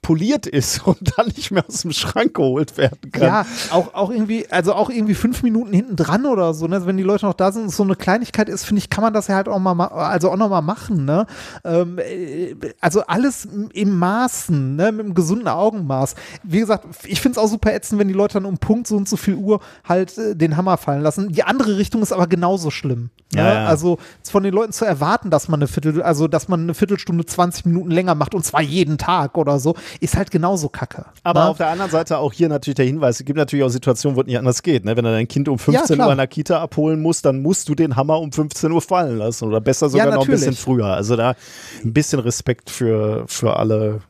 poliert 0.00 0.46
ist 0.46 0.80
und 0.86 1.18
dann 1.18 1.26
nicht 1.26 1.50
mehr 1.50 1.64
aus 1.68 1.82
dem 1.82 1.92
Schrank 1.92 2.34
geholt 2.34 2.78
werden 2.78 3.12
kann. 3.12 3.22
Ja, 3.22 3.46
auch, 3.70 3.92
auch 3.92 4.10
irgendwie, 4.10 4.50
also 4.50 4.72
auch 4.72 4.88
irgendwie 4.88 5.14
fünf 5.14 5.42
Minuten 5.42 5.74
hinten 5.74 5.96
dran 5.96 6.24
oder 6.24 6.54
so, 6.54 6.66
ne? 6.66 6.86
wenn 6.86 6.96
die 6.96 7.02
Leute 7.02 7.26
noch 7.26 7.34
da 7.34 7.52
sind, 7.52 7.70
so 7.70 7.82
eine 7.82 7.94
Kleinigkeit 7.94 8.48
ist, 8.48 8.64
finde 8.64 8.78
ich, 8.78 8.88
kann 8.88 9.02
man 9.02 9.12
das 9.12 9.26
ja 9.26 9.34
halt 9.34 9.48
auch 9.48 9.58
mal, 9.58 9.78
also 9.88 10.30
auch 10.30 10.36
noch 10.36 10.48
mal 10.48 10.62
machen, 10.62 11.04
ne? 11.04 11.26
Ähm, 11.64 11.98
äh, 11.98 12.54
also 12.80 13.02
alles 13.02 13.46
im 13.74 13.98
Maßen, 13.98 14.76
ne? 14.76 14.92
Mit 14.92 15.04
einem 15.04 15.14
gesunden 15.14 15.48
Augenmaß. 15.48 16.14
Wie 16.42 16.60
gesagt, 16.60 16.86
ich 17.04 17.20
finde 17.20 17.38
es 17.38 17.44
auch 17.44 17.48
super 17.48 17.74
ätzend, 17.74 18.00
wenn 18.00 18.08
die 18.08 18.14
Leute 18.14 18.34
dann 18.34 18.46
um 18.46 18.56
Punkt 18.56 18.86
so 18.86 18.96
und 18.96 19.08
so 19.08 19.16
viel 19.16 19.34
Uhr 19.34 19.57
halt 19.84 20.16
äh, 20.18 20.34
den 20.34 20.56
Hammer 20.56 20.76
fallen 20.76 21.02
lassen. 21.02 21.32
Die 21.32 21.42
andere 21.42 21.76
Richtung 21.76 22.02
ist 22.02 22.12
aber 22.12 22.26
genauso 22.26 22.70
schlimm. 22.70 23.10
Ne? 23.32 23.40
Ja, 23.40 23.54
ja. 23.54 23.66
Also 23.66 23.98
von 24.22 24.42
den 24.42 24.54
Leuten 24.54 24.72
zu 24.72 24.84
erwarten, 24.84 25.30
dass 25.30 25.48
man 25.48 25.60
eine 25.60 25.68
Viertel, 25.68 26.02
also 26.02 26.28
dass 26.28 26.48
man 26.48 26.62
eine 26.62 26.74
Viertelstunde, 26.74 27.26
20 27.26 27.66
Minuten 27.66 27.90
länger 27.90 28.14
macht 28.14 28.34
und 28.34 28.44
zwar 28.44 28.62
jeden 28.62 28.96
Tag 28.96 29.36
oder 29.36 29.58
so, 29.58 29.74
ist 30.00 30.16
halt 30.16 30.30
genauso 30.30 30.68
kacke. 30.68 31.04
Aber 31.24 31.44
ne? 31.44 31.48
auf 31.50 31.58
der 31.58 31.68
anderen 31.68 31.90
Seite 31.90 32.18
auch 32.18 32.32
hier 32.32 32.48
natürlich 32.48 32.76
der 32.76 32.86
Hinweis, 32.86 33.20
es 33.20 33.26
gibt 33.26 33.36
natürlich 33.36 33.64
auch 33.64 33.70
Situationen, 33.70 34.16
wo 34.16 34.22
es 34.22 34.26
nicht 34.26 34.38
anders 34.38 34.62
geht. 34.62 34.84
Ne? 34.84 34.96
Wenn 34.96 35.04
du 35.04 35.10
dein 35.10 35.28
Kind 35.28 35.48
um 35.48 35.58
15 35.58 35.98
ja, 35.98 36.06
Uhr 36.06 36.12
in 36.12 36.18
der 36.18 36.26
Kita 36.26 36.60
abholen 36.60 37.02
musst, 37.02 37.24
dann 37.24 37.42
musst 37.42 37.68
du 37.68 37.74
den 37.74 37.96
Hammer 37.96 38.18
um 38.18 38.32
15 38.32 38.72
Uhr 38.72 38.80
fallen 38.80 39.18
lassen 39.18 39.44
oder 39.46 39.60
besser 39.60 39.88
sogar 39.88 40.14
noch 40.14 40.24
ein 40.24 40.30
bisschen 40.30 40.54
früher. 40.54 40.86
Also 40.86 41.16
da 41.16 41.34
ein 41.84 41.92
bisschen 41.92 42.20
Respekt 42.20 42.70
für, 42.70 43.24
für 43.26 43.56
alle 43.56 44.00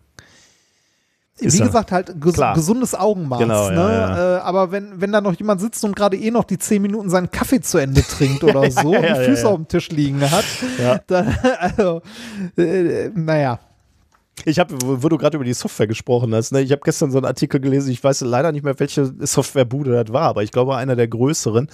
wie 1.41 1.59
gesagt, 1.59 1.93
halt 1.93 2.21
ges 2.21 2.35
klar. 2.35 2.55
gesundes 2.55 2.95
Augenmaß. 2.95 3.39
Genau, 3.39 3.71
ne? 3.71 3.77
ja, 3.77 3.91
ja. 3.91 4.37
Äh, 4.37 4.41
aber 4.41 4.73
wenn, 4.73 5.01
wenn 5.01 5.13
da 5.13 5.21
noch 5.21 5.35
jemand 5.35 5.61
sitzt 5.61 5.85
und 5.85 5.95
gerade 5.95 6.17
eh 6.17 6.31
noch 6.31 6.45
die 6.45 6.59
zehn 6.59 6.83
Minuten 6.83 7.11
seinen 7.11 7.31
Kaffee 7.31 7.61
zu 7.61 7.79
Ende 7.79 8.03
trinkt 8.03 8.45
oder 8.45 8.71
so 8.71 8.93
ja, 8.93 8.99
und 8.99 9.07
die 9.07 9.25
Füße 9.25 9.49
auf 9.49 9.57
dem 9.57 9.69
Tisch 9.69 9.91
liegen 9.91 10.21
hat, 10.21 10.45
dann, 11.07 11.37
also, 11.59 12.03
äh, 12.57 13.11
naja. 13.15 13.61
Ich 14.45 14.61
habe, 14.61 14.75
wo 14.83 15.09
du 15.09 15.19
gerade 15.19 15.37
über 15.37 15.45
die 15.45 15.53
Software 15.53 15.89
gesprochen 15.89 16.33
hast, 16.35 16.53
ne? 16.53 16.61
ich 16.61 16.71
habe 16.71 16.83
gestern 16.85 17.11
so 17.11 17.19
einen 17.19 17.27
Artikel 17.27 17.61
gelesen, 17.61 17.91
ich 17.91 18.03
weiß 18.03 18.21
leider 18.21 18.53
nicht 18.53 18.63
mehr, 18.63 18.79
welche 18.79 19.13
Softwarebude 19.27 19.93
das 19.93 20.13
war, 20.13 20.29
aber 20.29 20.45
ich 20.45 20.53
glaube 20.53 20.77
einer 20.77 20.95
der 20.95 21.09
größeren, 21.09 21.69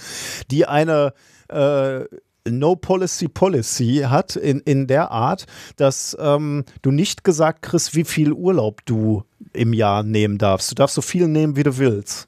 die 0.49 0.65
eine 0.65 1.13
äh, 1.49 2.05
No 2.47 2.75
Policy 2.75 3.27
Policy 3.27 4.05
hat 4.07 4.35
in, 4.35 4.59
in 4.61 4.87
der 4.87 5.11
Art, 5.11 5.45
dass 5.77 6.15
ähm, 6.19 6.63
du 6.81 6.91
nicht 6.91 7.23
gesagt 7.23 7.63
kriegst, 7.63 7.95
wie 7.95 8.03
viel 8.03 8.31
Urlaub 8.33 8.85
du 8.85 9.23
im 9.55 9.73
Jahr 9.73 10.03
nehmen 10.03 10.37
darfst. 10.37 10.71
Du 10.71 10.75
darfst 10.75 10.95
so 10.95 11.01
viel 11.01 11.27
nehmen, 11.27 11.55
wie 11.55 11.63
du 11.63 11.77
willst. 11.77 12.27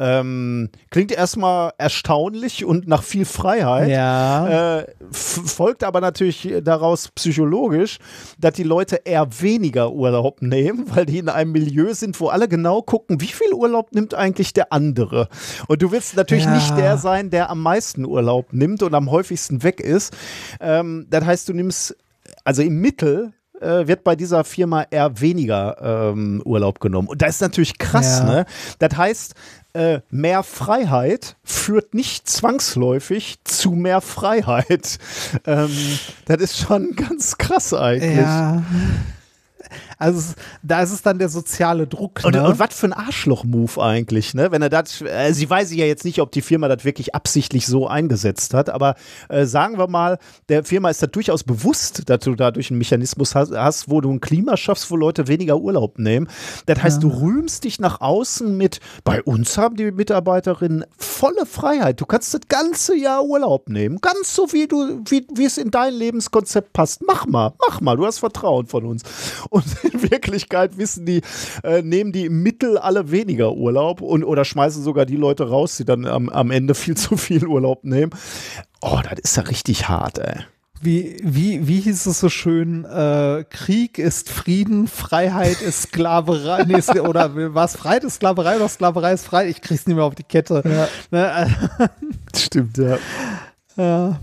Ähm, 0.00 0.70
klingt 0.90 1.10
erstmal 1.10 1.72
erstaunlich 1.76 2.64
und 2.64 2.86
nach 2.86 3.02
viel 3.02 3.24
Freiheit. 3.24 3.88
Ja. 3.88 4.78
Äh, 4.78 4.86
folgt 5.10 5.82
aber 5.82 6.00
natürlich 6.00 6.48
daraus 6.62 7.08
psychologisch, 7.08 7.98
dass 8.38 8.52
die 8.52 8.62
Leute 8.62 9.00
eher 9.04 9.26
weniger 9.40 9.90
Urlaub 9.90 10.40
nehmen, 10.40 10.84
weil 10.94 11.04
die 11.04 11.18
in 11.18 11.28
einem 11.28 11.50
Milieu 11.50 11.92
sind, 11.94 12.20
wo 12.20 12.28
alle 12.28 12.46
genau 12.46 12.80
gucken, 12.80 13.20
wie 13.20 13.26
viel 13.26 13.52
Urlaub 13.52 13.92
nimmt 13.92 14.14
eigentlich 14.14 14.52
der 14.52 14.72
andere. 14.72 15.28
Und 15.66 15.82
du 15.82 15.90
willst 15.90 16.16
natürlich 16.16 16.44
ja. 16.44 16.54
nicht 16.54 16.76
der 16.76 16.96
sein, 16.96 17.30
der 17.30 17.50
am 17.50 17.60
meisten 17.60 18.04
Urlaub 18.04 18.52
nimmt 18.52 18.84
und 18.84 18.94
am 18.94 19.10
häufigsten 19.10 19.64
weg 19.64 19.80
ist. 19.80 20.16
Ähm, 20.60 21.08
das 21.10 21.24
heißt, 21.24 21.48
du 21.48 21.54
nimmst 21.54 21.96
also 22.44 22.62
im 22.62 22.80
Mittel 22.80 23.32
äh, 23.60 23.86
wird 23.86 24.04
bei 24.04 24.16
dieser 24.16 24.44
Firma 24.44 24.86
eher 24.90 25.20
weniger 25.20 26.12
ähm, 26.12 26.42
Urlaub 26.44 26.80
genommen. 26.80 27.08
Und 27.08 27.22
das 27.22 27.36
ist 27.36 27.40
natürlich 27.40 27.78
krass, 27.78 28.20
ja. 28.20 28.24
ne? 28.24 28.46
Das 28.78 28.96
heißt, 28.96 29.34
äh, 29.74 30.00
mehr 30.10 30.42
Freiheit 30.42 31.36
führt 31.44 31.94
nicht 31.94 32.28
zwangsläufig 32.28 33.38
zu 33.44 33.72
mehr 33.72 34.00
Freiheit. 34.00 34.98
Ähm, 35.46 35.70
das 36.26 36.40
ist 36.40 36.58
schon 36.58 36.94
ganz 36.96 37.38
krass 37.38 37.72
eigentlich. 37.72 38.16
Ja. 38.16 38.62
Also 39.98 40.34
da 40.62 40.82
ist 40.82 40.92
es 40.92 41.02
dann 41.02 41.18
der 41.18 41.28
soziale 41.28 41.86
Druck. 41.86 42.22
Ne? 42.22 42.28
Und, 42.28 42.50
und 42.50 42.58
was 42.58 42.74
für 42.74 42.86
ein 42.86 42.92
Arschloch-Move 42.92 43.82
eigentlich, 43.82 44.34
ne? 44.34 44.52
Wenn 44.52 44.62
er 44.62 44.68
das, 44.68 45.00
äh, 45.02 45.32
sie 45.32 45.48
weiß 45.48 45.74
ja 45.74 45.86
jetzt 45.86 46.04
nicht, 46.04 46.20
ob 46.20 46.30
die 46.30 46.42
Firma 46.42 46.68
das 46.68 46.84
wirklich 46.84 47.14
absichtlich 47.14 47.66
so 47.66 47.88
eingesetzt 47.88 48.54
hat, 48.54 48.70
aber 48.70 48.94
äh, 49.28 49.44
sagen 49.44 49.76
wir 49.78 49.88
mal, 49.88 50.18
der 50.48 50.64
Firma 50.64 50.90
ist 50.90 51.02
da 51.02 51.06
durchaus 51.06 51.42
bewusst, 51.42 52.08
dass 52.08 52.20
du 52.20 52.34
dadurch 52.34 52.70
einen 52.70 52.78
Mechanismus 52.78 53.34
hast, 53.34 53.52
hast, 53.52 53.90
wo 53.90 54.00
du 54.00 54.10
ein 54.10 54.20
Klima 54.20 54.56
schaffst, 54.56 54.90
wo 54.90 54.96
Leute 54.96 55.26
weniger 55.26 55.58
Urlaub 55.58 55.98
nehmen. 55.98 56.28
Das 56.66 56.82
heißt, 56.82 57.02
ja. 57.02 57.08
du 57.08 57.20
rühmst 57.20 57.64
dich 57.64 57.80
nach 57.80 58.00
außen 58.00 58.56
mit, 58.56 58.80
bei 59.04 59.22
uns 59.22 59.58
haben 59.58 59.76
die 59.76 59.90
Mitarbeiterinnen 59.90 60.84
volle 60.96 61.44
Freiheit. 61.44 62.00
Du 62.00 62.06
kannst 62.06 62.34
das 62.34 62.42
ganze 62.48 62.96
Jahr 62.96 63.24
Urlaub 63.24 63.68
nehmen. 63.68 63.98
Ganz 64.00 64.34
so, 64.34 64.52
wie 64.52 64.68
du, 64.68 65.02
wie, 65.08 65.26
wie 65.34 65.44
es 65.44 65.58
in 65.58 65.70
dein 65.70 65.94
Lebenskonzept 65.94 66.72
passt. 66.72 67.02
Mach 67.06 67.26
mal, 67.26 67.52
mach 67.66 67.80
mal, 67.80 67.96
du 67.96 68.06
hast 68.06 68.20
Vertrauen 68.20 68.66
von 68.66 68.84
uns. 68.84 69.02
Und 69.50 69.64
in 69.92 70.10
Wirklichkeit 70.10 70.78
wissen 70.78 71.06
die, 71.06 71.22
äh, 71.62 71.82
nehmen 71.82 72.12
die 72.12 72.26
im 72.26 72.42
Mittel 72.42 72.78
alle 72.78 73.10
weniger 73.10 73.52
Urlaub 73.52 74.00
und 74.00 74.24
oder 74.24 74.44
schmeißen 74.44 74.82
sogar 74.82 75.06
die 75.06 75.16
Leute 75.16 75.48
raus, 75.48 75.76
die 75.76 75.84
dann 75.84 76.06
am, 76.06 76.28
am 76.28 76.50
Ende 76.50 76.74
viel 76.74 76.96
zu 76.96 77.16
viel 77.16 77.46
Urlaub 77.46 77.84
nehmen. 77.84 78.12
Oh, 78.80 79.00
das 79.02 79.18
ist 79.20 79.36
ja 79.36 79.42
richtig 79.44 79.88
hart, 79.88 80.18
ey. 80.18 80.44
Wie, 80.80 81.16
wie, 81.24 81.66
wie 81.66 81.80
hieß 81.80 82.06
es 82.06 82.20
so 82.20 82.28
schön? 82.28 82.84
Äh, 82.84 83.44
Krieg 83.50 83.98
ist 83.98 84.30
Frieden, 84.30 84.86
Freiheit 84.86 85.60
ist 85.60 85.82
Sklaverei. 85.82 86.64
nee, 86.64 87.00
oder 87.00 87.54
was? 87.54 87.76
Freiheit 87.76 88.04
ist 88.04 88.16
Sklaverei 88.16 88.56
oder 88.56 88.68
Sklaverei 88.68 89.12
ist 89.12 89.24
Freiheit? 89.24 89.50
Ich 89.50 89.60
krieg's 89.60 89.86
nicht 89.86 89.96
mehr 89.96 90.04
auf 90.04 90.14
die 90.14 90.22
Kette. 90.22 90.62
Ja. 90.64 90.88
Ne? 91.10 91.90
Stimmt, 92.36 92.78
ja. 92.78 92.98
ja. 93.76 94.20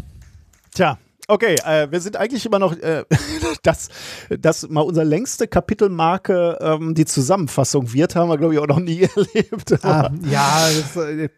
Tja, 0.74 0.98
Okay, 1.28 1.56
äh, 1.66 1.90
wir 1.90 2.00
sind 2.02 2.18
eigentlich 2.18 2.46
immer 2.46 2.60
noch, 2.60 2.78
äh, 2.78 3.04
das, 3.64 3.90
das 4.30 4.70
mal 4.70 4.82
unsere 4.82 5.06
längste 5.06 5.48
Kapitelmarke 5.48 6.60
ähm, 6.62 6.94
die 6.94 7.06
Zusammenfassung 7.06 7.94
wird, 7.94 8.16
haben 8.16 8.30
wir, 8.30 8.38
glaube 8.38 8.54
ich, 8.54 8.60
auch 8.60 8.68
noch 8.68 8.80
nie 8.80 9.02
erlebt. 9.16 9.84
Ah, 9.84 10.12
ja, 10.24 10.68
das, 10.68 10.96
äh, 10.96 11.30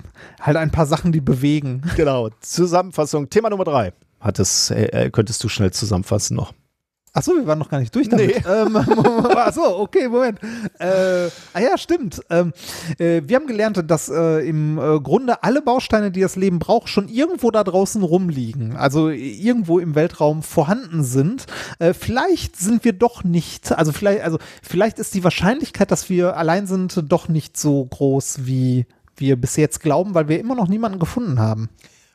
halt 0.42 0.58
ein 0.58 0.72
paar 0.72 0.86
Sachen, 0.86 1.12
die 1.12 1.22
bewegen. 1.22 1.84
Genau, 1.96 2.30
Zusammenfassung. 2.42 3.30
Thema 3.30 3.50
Nummer 3.50 3.64
drei. 3.64 3.94
Hat 4.20 4.40
es, 4.40 4.72
äh, 4.72 5.06
äh 5.06 5.10
könntest 5.10 5.44
du 5.44 5.50
schnell 5.50 5.72
zusammenfassen 5.72 6.36
noch? 6.36 6.54
Achso, 7.18 7.36
wir 7.36 7.48
waren 7.48 7.58
noch 7.58 7.70
gar 7.70 7.80
nicht 7.80 7.96
durch 7.96 8.08
damit. 8.10 8.28
Nee. 8.28 8.44
Ähm, 8.48 8.76
Achso, 9.36 9.80
okay, 9.80 10.08
Moment. 10.08 10.40
Äh, 10.80 11.30
ah 11.54 11.60
ja, 11.60 11.78
stimmt. 11.78 12.22
Ähm, 12.30 12.54
äh, 13.00 13.22
wir 13.26 13.36
haben 13.36 13.48
gelernt, 13.48 13.84
dass 13.90 14.08
äh, 14.08 14.48
im 14.48 14.78
äh, 14.78 15.00
Grunde 15.00 15.44
alle 15.44 15.62
Bausteine, 15.62 16.12
die 16.12 16.22
das 16.22 16.36
Leben 16.36 16.60
braucht, 16.60 16.90
schon 16.90 17.08
irgendwo 17.08 17.50
da 17.50 17.64
draußen 17.64 18.04
rumliegen. 18.04 18.76
Also 18.76 19.10
irgendwo 19.10 19.80
im 19.80 19.96
Weltraum 19.96 20.44
vorhanden 20.44 21.04
sind. 21.04 21.48
Äh, 21.80 21.94
vielleicht 21.94 22.56
sind 22.56 22.86
wir 22.86 22.94
doch 22.94 23.24
nicht, 23.24 23.72
also 23.72 23.92
vielleicht, 23.92 24.22
also 24.22 24.38
vielleicht 24.62 25.00
ist 25.00 25.16
die 25.16 25.24
Wahrscheinlichkeit, 25.24 25.90
dass 25.90 26.10
wir 26.10 26.38
allein 26.38 26.68
sind, 26.68 27.04
doch 27.12 27.28
nicht 27.30 27.58
so 27.58 27.84
groß, 27.86 28.46
wie 28.46 28.86
wir 29.16 29.36
bis 29.36 29.56
jetzt 29.56 29.82
glauben, 29.82 30.14
weil 30.14 30.28
wir 30.28 30.40
immer 30.40 30.56
noch 30.56 30.68
niemanden 30.68 31.00
gefunden 31.00 31.40
haben. 31.40 31.70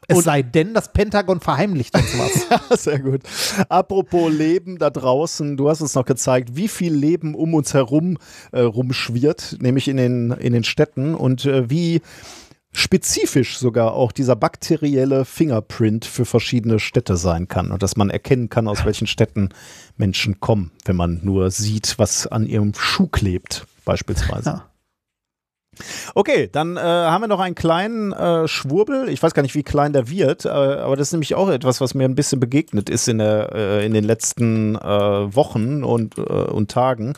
Es 0.09 0.17
und 0.17 0.25
sei 0.25 0.43
denn, 0.43 0.75
das 0.75 0.93
Pentagon 0.93 1.41
verheimlicht 1.41 1.95
uns 1.97 2.19
was. 2.19 2.47
ja, 2.71 2.77
sehr 2.77 2.99
gut. 2.99 3.21
Apropos 3.69 4.33
Leben 4.33 4.79
da 4.79 4.91
draußen, 4.91 5.57
du 5.57 5.69
hast 5.69 5.81
uns 5.81 5.95
noch 5.95 6.05
gezeigt, 6.05 6.57
wie 6.57 6.69
viel 6.69 6.93
Leben 6.93 7.35
um 7.35 7.55
uns 7.55 7.73
herum 7.73 8.19
äh, 8.51 8.61
rumschwirrt, 8.61 9.59
nämlich 9.61 9.89
in 9.89 9.97
den, 9.97 10.33
in 10.33 10.53
den 10.53 10.65
Städten 10.65 11.15
und 11.15 11.45
äh, 11.45 11.71
wie 11.71 12.03
spezifisch 12.73 13.59
sogar 13.59 13.93
auch 13.93 14.13
dieser 14.13 14.35
bakterielle 14.35 15.25
Fingerprint 15.25 16.05
für 16.05 16.25
verschiedene 16.25 16.81
Städte 16.81 17.17
sein 17.17 17.47
kann 17.47 17.71
und 17.71 17.83
dass 17.83 17.97
man 17.97 18.11
erkennen 18.11 18.49
kann, 18.49 18.67
aus 18.67 18.85
welchen 18.85 19.07
Städten 19.07 19.51
Menschen 19.97 20.41
kommen, 20.41 20.73
wenn 20.87 20.97
man 20.97 21.21
nur 21.23 21.51
sieht, 21.51 21.99
was 21.99 22.27
an 22.27 22.47
ihrem 22.47 22.73
Schuh 22.75 23.09
klebt, 23.09 23.67
beispielsweise. 23.85 24.49
Ja. 24.51 24.72
Okay, 26.15 26.51
dann 26.53 26.77
äh, 26.77 26.81
haben 26.81 27.23
wir 27.23 27.29
noch 27.29 27.41
einen 27.41 27.55
kleinen 27.55 28.13
äh, 28.13 28.47
Schwurbel. 28.47 29.09
Ich 29.09 29.23
weiß 29.23 29.33
gar 29.33 29.43
nicht, 29.43 29.55
wie 29.55 29.63
klein 29.63 29.95
der 29.95 30.11
wird, 30.11 30.45
äh, 30.45 30.49
aber 30.49 30.97
das 30.97 31.09
ist 31.09 31.13
nämlich 31.13 31.35
auch 31.35 31.49
etwas, 31.49 31.81
was 31.81 31.95
mir 31.95 32.05
ein 32.05 32.15
bisschen 32.15 32.41
begegnet 32.41 32.91
ist 32.91 33.09
in, 33.09 33.19
der, 33.19 33.53
äh, 33.55 33.87
in 33.87 33.95
den 33.95 34.05
letzten 34.05 34.77
äh, 34.77 35.35
Wochen 35.35 35.83
und, 35.83 36.19
äh, 36.19 36.21
und 36.21 36.71
Tagen. 36.71 37.15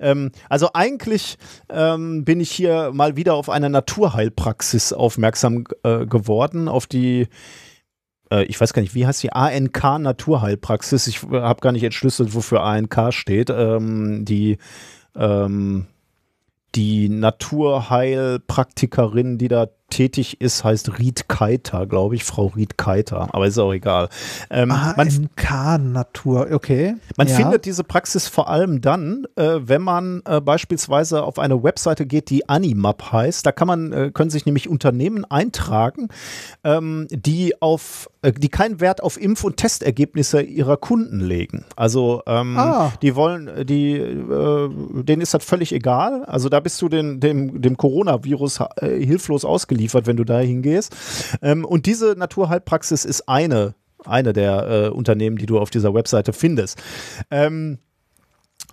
Ähm, 0.00 0.32
also 0.48 0.70
eigentlich 0.74 1.38
ähm, 1.70 2.24
bin 2.24 2.40
ich 2.40 2.50
hier 2.50 2.90
mal 2.92 3.16
wieder 3.16 3.34
auf 3.34 3.48
eine 3.48 3.70
Naturheilpraxis 3.70 4.92
aufmerksam 4.92 5.64
geworden, 5.82 6.68
auf 6.68 6.86
die 6.86 7.28
ich 8.46 8.58
weiß 8.58 8.72
gar 8.72 8.80
nicht, 8.80 8.94
wie 8.94 9.06
heißt 9.06 9.22
die 9.22 9.34
ANK 9.34 9.98
Naturheilpraxis? 9.98 11.06
Ich 11.06 11.22
habe 11.22 11.60
gar 11.60 11.72
nicht 11.72 11.82
entschlüsselt, 11.82 12.34
wofür 12.34 12.62
ANK 12.62 13.12
steht. 13.12 13.50
Ähm, 13.50 14.24
die 14.24 14.56
ähm, 15.14 15.86
die 16.74 17.08
Naturheilpraktikerin, 17.08 19.38
die 19.38 19.48
da 19.48 19.68
tätig 19.92 20.40
ist, 20.40 20.64
heißt 20.64 20.98
Ried 20.98 21.28
Keiter, 21.28 21.86
glaube 21.86 22.14
ich, 22.14 22.24
Frau 22.24 22.46
Ried 22.46 22.78
Keiter, 22.78 23.28
aber 23.32 23.46
ist 23.46 23.58
auch 23.58 23.72
egal. 23.72 24.08
Ähm, 24.50 24.70
AMK-Natur, 24.70 26.48
okay. 26.50 26.94
Man 27.18 27.28
ja. 27.28 27.36
findet 27.36 27.66
diese 27.66 27.84
Praxis 27.84 28.26
vor 28.26 28.48
allem 28.48 28.80
dann, 28.80 29.26
äh, 29.36 29.58
wenn 29.60 29.82
man 29.82 30.22
äh, 30.24 30.40
beispielsweise 30.40 31.22
auf 31.22 31.38
eine 31.38 31.62
Webseite 31.62 32.06
geht, 32.06 32.30
die 32.30 32.48
Animap 32.48 33.12
heißt. 33.12 33.44
Da 33.44 33.52
kann 33.52 33.68
man, 33.68 33.92
äh, 33.92 34.10
können 34.12 34.30
sich 34.30 34.46
nämlich 34.46 34.68
Unternehmen 34.68 35.26
eintragen, 35.26 36.08
ähm, 36.64 37.06
die 37.10 37.60
auf 37.60 38.08
äh, 38.22 38.32
die 38.32 38.48
keinen 38.48 38.80
Wert 38.80 39.02
auf 39.02 39.20
Impf- 39.20 39.44
und 39.44 39.58
Testergebnisse 39.58 40.40
ihrer 40.40 40.78
Kunden 40.78 41.20
legen. 41.20 41.64
Also 41.76 42.22
ähm, 42.26 42.56
ah. 42.56 42.92
die 43.02 43.14
wollen, 43.14 43.66
die, 43.66 43.96
äh, 43.96 44.70
denen 45.02 45.20
ist 45.20 45.34
das 45.34 45.44
völlig 45.44 45.72
egal. 45.72 46.24
Also 46.24 46.48
da 46.48 46.60
bist 46.60 46.80
du 46.80 46.88
den, 46.88 47.20
dem, 47.20 47.60
dem 47.60 47.76
Coronavirus 47.76 48.60
äh, 48.76 49.04
hilflos 49.04 49.44
ausgeliefert 49.44 49.81
geliefert, 49.82 50.06
wenn 50.06 50.16
du 50.16 50.24
da 50.24 50.38
hingehst. 50.38 50.94
Ähm, 51.42 51.64
und 51.64 51.86
diese 51.86 52.14
Naturheilpraxis 52.16 53.04
ist 53.04 53.28
eine, 53.28 53.74
eine 54.04 54.32
der 54.32 54.68
äh, 54.68 54.88
Unternehmen, 54.90 55.36
die 55.36 55.46
du 55.46 55.58
auf 55.58 55.70
dieser 55.70 55.92
Webseite 55.92 56.32
findest. 56.32 56.80
Ähm, 57.30 57.78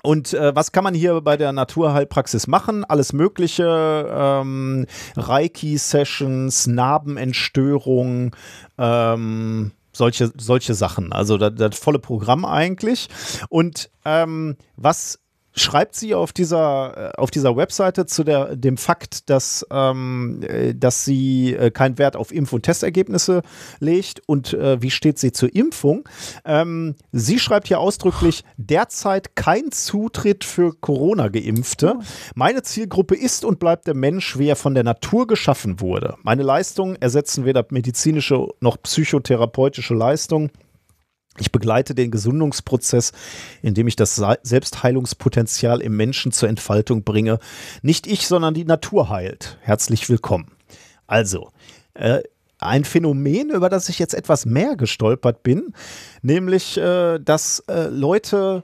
und 0.01 0.33
äh, 0.33 0.55
was 0.55 0.71
kann 0.71 0.83
man 0.83 0.93
hier 0.93 1.19
bei 1.21 1.35
der 1.35 1.51
Naturheilpraxis 1.51 2.47
machen? 2.47 2.85
Alles 2.85 3.11
Mögliche, 3.11 4.07
ähm, 4.09 4.85
Reiki-Sessions, 5.17 6.67
Narbenentstörung, 6.67 8.35
ähm, 8.77 9.71
solche, 9.91 10.31
solche 10.37 10.75
Sachen. 10.75 11.11
Also 11.11 11.37
das, 11.37 11.55
das 11.55 11.77
volle 11.77 11.99
Programm 11.99 12.45
eigentlich. 12.45 13.09
Und 13.49 13.89
ähm, 14.05 14.55
was 14.77 15.19
schreibt 15.55 15.95
sie 15.95 16.15
auf 16.15 16.33
dieser, 16.33 17.13
äh, 17.15 17.17
auf 17.17 17.31
dieser 17.31 17.55
Webseite 17.55 18.05
zu 18.05 18.23
der, 18.23 18.55
dem 18.55 18.77
Fakt, 18.77 19.29
dass, 19.29 19.65
ähm, 19.71 20.41
äh, 20.43 20.73
dass 20.73 21.05
sie 21.05 21.53
äh, 21.53 21.71
keinen 21.71 21.97
Wert 21.97 22.15
auf 22.15 22.31
Impf- 22.31 22.53
und 22.53 22.63
Testergebnisse 22.63 23.41
legt 23.79 24.21
und 24.27 24.53
äh, 24.53 24.81
wie 24.81 24.91
steht 24.91 25.19
sie 25.19 25.31
zur 25.31 25.53
Impfung. 25.53 26.07
Ähm, 26.45 26.95
sie 27.11 27.39
schreibt 27.39 27.67
hier 27.67 27.79
ausdrücklich, 27.79 28.43
derzeit 28.57 29.35
kein 29.35 29.71
Zutritt 29.71 30.43
für 30.43 30.73
Corona-Geimpfte. 30.73 31.95
Meine 32.35 32.63
Zielgruppe 32.63 33.15
ist 33.15 33.45
und 33.45 33.59
bleibt 33.59 33.87
der 33.87 33.95
Mensch, 33.95 34.37
wie 34.37 34.47
er 34.47 34.55
von 34.55 34.73
der 34.73 34.83
Natur 34.83 35.27
geschaffen 35.27 35.79
wurde. 35.79 36.15
Meine 36.23 36.43
Leistungen 36.43 36.95
ersetzen 37.01 37.45
weder 37.45 37.65
medizinische 37.69 38.47
noch 38.61 38.77
psychotherapeutische 38.81 39.93
Leistungen. 39.93 40.51
Ich 41.39 41.51
begleite 41.51 41.95
den 41.95 42.11
Gesundungsprozess, 42.11 43.11
indem 43.61 43.87
ich 43.87 43.95
das 43.95 44.21
Selbstheilungspotenzial 44.43 45.81
im 45.81 45.95
Menschen 45.95 46.31
zur 46.31 46.49
Entfaltung 46.49 47.03
bringe. 47.03 47.39
Nicht 47.81 48.07
ich, 48.07 48.27
sondern 48.27 48.53
die 48.53 48.65
Natur 48.65 49.09
heilt. 49.09 49.57
Herzlich 49.61 50.09
willkommen. 50.09 50.51
Also, 51.07 51.51
äh, 51.93 52.21
ein 52.59 52.83
Phänomen, 52.83 53.51
über 53.51 53.69
das 53.69 53.89
ich 53.89 53.99
jetzt 53.99 54.13
etwas 54.13 54.45
mehr 54.45 54.75
gestolpert 54.75 55.43
bin, 55.43 55.73
nämlich, 56.21 56.77
äh, 56.77 57.19
dass 57.19 57.63
äh, 57.67 57.87
Leute 57.87 58.63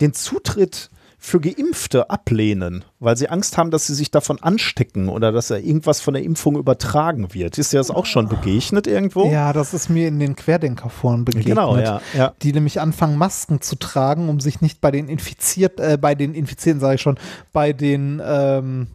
den 0.00 0.12
Zutritt 0.12 0.90
für 1.26 1.40
Geimpfte 1.40 2.08
ablehnen, 2.08 2.84
weil 3.00 3.16
sie 3.16 3.28
Angst 3.28 3.58
haben, 3.58 3.72
dass 3.72 3.88
sie 3.88 3.94
sich 3.94 4.12
davon 4.12 4.40
anstecken 4.40 5.08
oder 5.08 5.32
dass 5.32 5.50
er 5.50 5.58
irgendwas 5.58 6.00
von 6.00 6.14
der 6.14 6.22
Impfung 6.22 6.56
übertragen 6.56 7.34
wird. 7.34 7.58
Ist 7.58 7.72
dir 7.72 7.78
das 7.78 7.90
auch 7.90 8.06
schon 8.06 8.28
begegnet 8.28 8.86
irgendwo? 8.86 9.28
Ja, 9.28 9.52
das 9.52 9.74
ist 9.74 9.88
mir 9.88 10.06
in 10.06 10.20
den 10.20 10.36
Querdenkerforen 10.36 11.24
begegnet. 11.24 11.48
Genau, 11.48 11.76
ja, 11.78 12.00
ja. 12.16 12.32
Die 12.42 12.52
nämlich 12.52 12.80
anfangen, 12.80 13.18
Masken 13.18 13.60
zu 13.60 13.74
tragen, 13.74 14.28
um 14.28 14.38
sich 14.38 14.60
nicht 14.60 14.80
bei 14.80 14.92
den 14.92 15.08
infiziert, 15.08 15.80
äh, 15.80 15.98
bei 16.00 16.14
den 16.14 16.32
Infizierten, 16.32 16.78
sage 16.80 16.94
ich 16.94 17.00
schon, 17.00 17.18
bei 17.52 17.72
den 17.72 18.22
ähm, 18.24 18.86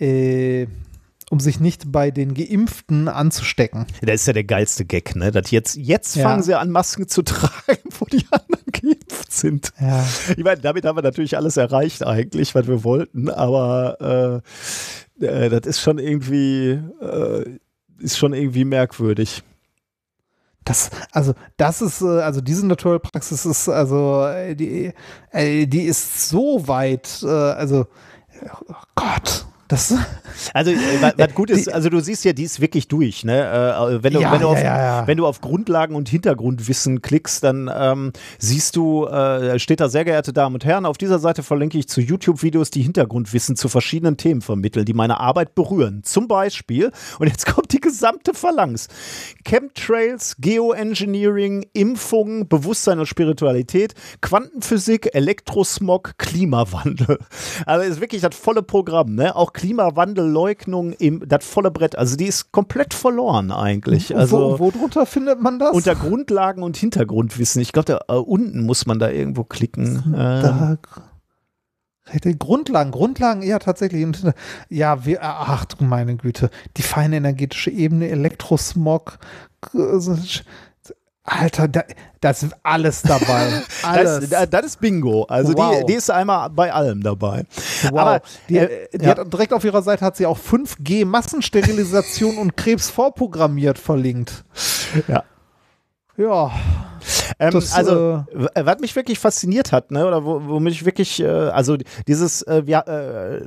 äh, 0.00 0.66
um 1.30 1.40
sich 1.40 1.60
nicht 1.60 1.92
bei 1.92 2.10
den 2.10 2.34
Geimpften 2.34 3.08
anzustecken. 3.08 3.86
Das 4.02 4.22
ist 4.22 4.26
ja 4.26 4.32
der 4.32 4.44
geilste 4.44 4.84
Gag, 4.84 5.14
ne? 5.14 5.30
Dass 5.30 5.50
jetzt, 5.50 5.76
jetzt 5.76 6.16
ja. 6.16 6.22
fangen 6.28 6.42
sie 6.42 6.58
an, 6.58 6.70
Masken 6.70 7.08
zu 7.08 7.22
tragen, 7.24 7.88
wo 7.98 8.06
die 8.06 8.24
anderen 8.30 8.64
geimpft 8.72 9.32
sind. 9.32 9.72
Ja. 9.80 10.04
Ich 10.36 10.44
meine, 10.44 10.60
damit 10.60 10.84
haben 10.84 10.96
wir 10.96 11.02
natürlich 11.02 11.36
alles 11.36 11.56
erreicht 11.56 12.04
eigentlich, 12.06 12.54
was 12.54 12.66
wir 12.66 12.84
wollten, 12.84 13.28
aber 13.28 14.42
äh, 15.20 15.24
äh, 15.24 15.48
das 15.48 15.66
ist 15.66 15.80
schon 15.80 15.98
irgendwie, 15.98 16.80
äh, 17.00 17.58
ist 17.98 18.18
schon 18.18 18.32
irgendwie 18.32 18.64
merkwürdig. 18.64 19.42
Das, 20.64 20.90
also, 21.12 21.34
das 21.56 21.80
ist, 21.80 22.02
äh, 22.02 22.20
also 22.20 22.40
diese 22.40 22.66
Naturalpraxis 22.66 23.46
ist, 23.46 23.68
also, 23.68 24.26
äh, 24.26 24.54
die, 24.54 24.92
äh, 25.30 25.66
die 25.66 25.82
ist 25.82 26.28
so 26.28 26.68
weit, 26.68 27.22
also, 27.22 27.86
oh 28.68 28.74
Gott, 28.94 29.46
das 29.68 29.94
also, 30.54 30.70
äh, 30.70 31.12
was 31.16 31.34
gut 31.34 31.50
ist, 31.50 31.72
also 31.72 31.90
du 31.90 32.00
siehst 32.00 32.24
ja, 32.24 32.32
die 32.32 32.44
ist 32.44 32.60
wirklich 32.60 32.88
durch. 32.88 33.24
Ne? 33.24 33.38
Äh, 33.38 34.02
wenn, 34.02 34.14
du, 34.14 34.20
ja, 34.20 34.32
wenn, 34.32 34.40
du 34.40 34.48
auf, 34.48 34.58
ja, 34.58 35.00
ja, 35.00 35.06
wenn 35.06 35.18
du 35.18 35.26
auf 35.26 35.40
Grundlagen 35.40 35.94
und 35.94 36.08
Hintergrundwissen 36.08 37.02
klickst, 37.02 37.44
dann 37.44 37.70
ähm, 37.72 38.12
siehst 38.38 38.76
du, 38.76 39.06
äh, 39.06 39.58
steht 39.58 39.80
da, 39.80 39.88
sehr 39.88 40.04
geehrte 40.04 40.32
Damen 40.32 40.54
und 40.54 40.64
Herren, 40.64 40.86
auf 40.86 40.98
dieser 40.98 41.18
Seite 41.18 41.42
verlinke 41.42 41.78
ich 41.78 41.88
zu 41.88 42.00
YouTube-Videos, 42.00 42.70
die 42.70 42.82
Hintergrundwissen 42.82 43.56
zu 43.56 43.68
verschiedenen 43.68 44.16
Themen 44.16 44.40
vermitteln, 44.40 44.84
die 44.84 44.94
meine 44.94 45.20
Arbeit 45.20 45.54
berühren. 45.54 46.02
Zum 46.02 46.28
Beispiel, 46.28 46.90
und 47.18 47.28
jetzt 47.28 47.46
kommt 47.46 47.72
die 47.72 47.80
gesamte 47.80 48.34
Phalanx, 48.34 48.88
Chemtrails, 49.44 50.36
Geoengineering, 50.38 51.66
Impfungen, 51.74 52.48
Bewusstsein 52.48 52.98
und 52.98 53.06
Spiritualität, 53.06 53.94
Quantenphysik, 54.20 55.14
Elektrosmog, 55.14 56.14
Klimawandel. 56.18 57.18
Also 57.66 57.84
ist 57.84 58.00
wirklich 58.00 58.22
das 58.22 58.34
volle 58.34 58.62
Programm, 58.62 59.14
ne? 59.14 59.34
Auch 59.34 59.52
Klimawandelleugnung 59.58 60.92
im 60.92 61.28
das 61.28 61.44
volle 61.44 61.72
Brett. 61.72 61.96
Also 61.96 62.16
die 62.16 62.26
ist 62.26 62.52
komplett 62.52 62.94
verloren 62.94 63.50
eigentlich. 63.50 64.16
Also 64.16 64.58
wo, 64.58 64.58
wo 64.58 64.70
drunter 64.70 65.04
findet 65.04 65.42
man 65.42 65.58
das? 65.58 65.72
Unter 65.72 65.96
Grundlagen 65.96 66.62
und 66.62 66.76
Hintergrundwissen. 66.76 67.60
Ich 67.60 67.72
glaube, 67.72 67.86
da 67.86 68.14
äh, 68.14 68.18
unten 68.18 68.64
muss 68.64 68.86
man 68.86 69.00
da 69.00 69.10
irgendwo 69.10 69.42
klicken. 69.42 70.12
Da, 70.12 70.74
äh. 70.74 72.34
Grundlagen, 72.38 72.90
Grundlagen, 72.92 73.42
ja 73.42 73.58
tatsächlich. 73.58 74.06
Ja, 74.70 75.04
wir, 75.04 75.18
ach 75.22 75.64
du 75.66 75.84
meine 75.84 76.16
Güte, 76.16 76.50
die 76.76 76.82
feine 76.82 77.16
energetische 77.16 77.70
Ebene, 77.70 78.08
Elektrosmog, 78.08 79.18
Alter, 81.28 81.68
da, 81.68 81.82
das 82.20 82.42
ist 82.42 82.54
alles 82.62 83.02
dabei. 83.02 83.62
Alles. 83.82 84.28
Das, 84.30 84.50
das 84.50 84.66
ist 84.66 84.80
Bingo. 84.80 85.24
Also 85.24 85.54
wow. 85.56 85.78
die, 85.80 85.86
die 85.86 85.92
ist 85.94 86.10
einmal 86.10 86.50
bei 86.50 86.72
allem 86.72 87.02
dabei. 87.02 87.44
Wow. 87.90 87.98
Aber 87.98 88.22
die, 88.48 88.58
äh, 88.58 88.88
die 88.92 89.04
ja. 89.04 89.16
hat 89.16 89.32
direkt 89.32 89.52
auf 89.52 89.64
ihrer 89.64 89.82
Seite 89.82 90.04
hat 90.04 90.16
sie 90.16 90.26
auch 90.26 90.38
5G 90.38 91.04
Massensterilisation 91.04 92.38
und 92.38 92.56
Krebs 92.56 92.90
vorprogrammiert 92.90 93.78
verlinkt. 93.78 94.44
Ja. 95.06 95.22
Ja. 96.16 96.50
Ähm, 97.40 97.52
das, 97.52 97.72
also, 97.72 98.24
äh, 98.54 98.64
was 98.64 98.80
mich 98.80 98.96
wirklich 98.96 99.18
fasziniert 99.18 99.70
hat, 99.70 99.90
ne, 99.92 100.06
oder 100.06 100.24
wo, 100.24 100.44
womit 100.46 100.72
ich 100.72 100.84
wirklich, 100.84 101.20
äh, 101.20 101.26
also 101.26 101.76
dieses, 102.08 102.42
äh, 102.42 102.64
ja, 102.66 102.80
äh, 102.80 103.42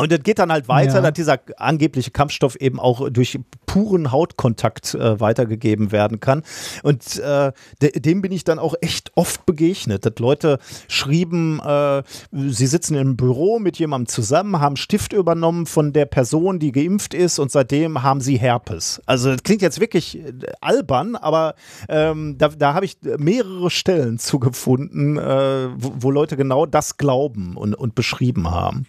Und 0.01 0.11
das 0.13 0.23
geht 0.23 0.39
dann 0.39 0.51
halt 0.51 0.69
weiter, 0.69 0.95
ja. 0.97 1.01
dass 1.01 1.13
dieser 1.13 1.41
angebliche 1.57 2.11
Kampfstoff 2.11 2.57
eben 2.57 2.81
auch 2.81 3.09
durch 3.11 3.39
puren 3.67 4.11
Hautkontakt 4.11 4.95
äh, 4.95 5.21
weitergegeben 5.21 5.93
werden 5.93 6.21
kann. 6.21 6.43
Und 6.83 7.19
äh, 7.19 7.53
de 7.83 8.01
dem 8.01 8.23
bin 8.23 8.33
ich 8.33 8.45
dann 8.45 8.59
auch 8.59 8.75
echt 8.81 9.13
oft 9.15 9.47
begegnet, 9.47 10.07
dass 10.07 10.15
Leute 10.19 10.59
schrieben, 10.89 11.61
äh, 11.61 12.03
sie 12.33 12.67
sitzen 12.67 12.97
im 12.97 13.17
Büro 13.17 13.59
mit 13.59 13.79
jemandem 13.79 14.09
zusammen, 14.09 14.61
haben 14.61 14.77
Stift 14.77 15.13
übernommen 15.13 15.67
von 15.67 15.93
der 15.93 16.07
Person, 16.07 16.59
die 16.59 16.73
geimpft 16.73 17.15
ist 17.15 17.39
und 17.39 17.51
seitdem 17.53 18.03
haben 18.03 18.21
sie 18.21 18.39
Herpes. 18.39 19.03
Also 19.07 19.31
das 19.33 19.43
klingt 19.43 19.63
jetzt 19.63 19.81
wirklich 19.81 20.19
äh, 20.19 20.33
albern, 20.61 21.15
aber 21.15 21.55
ähm, 21.89 22.37
da, 22.39 22.49
da 22.49 22.75
habe 22.75 22.87
ich 22.87 22.97
mehrere 23.19 23.71
Stellen 23.71 24.19
zugefunden, 24.19 25.19
äh, 25.19 25.69
wo, 25.77 25.93
wo 25.97 26.11
Leute 26.11 26.37
genau 26.37 26.67
das 26.67 26.97
glauben 26.97 27.57
und, 27.57 27.75
und 27.75 27.95
beschrieben 27.95 28.51
haben. 28.51 28.87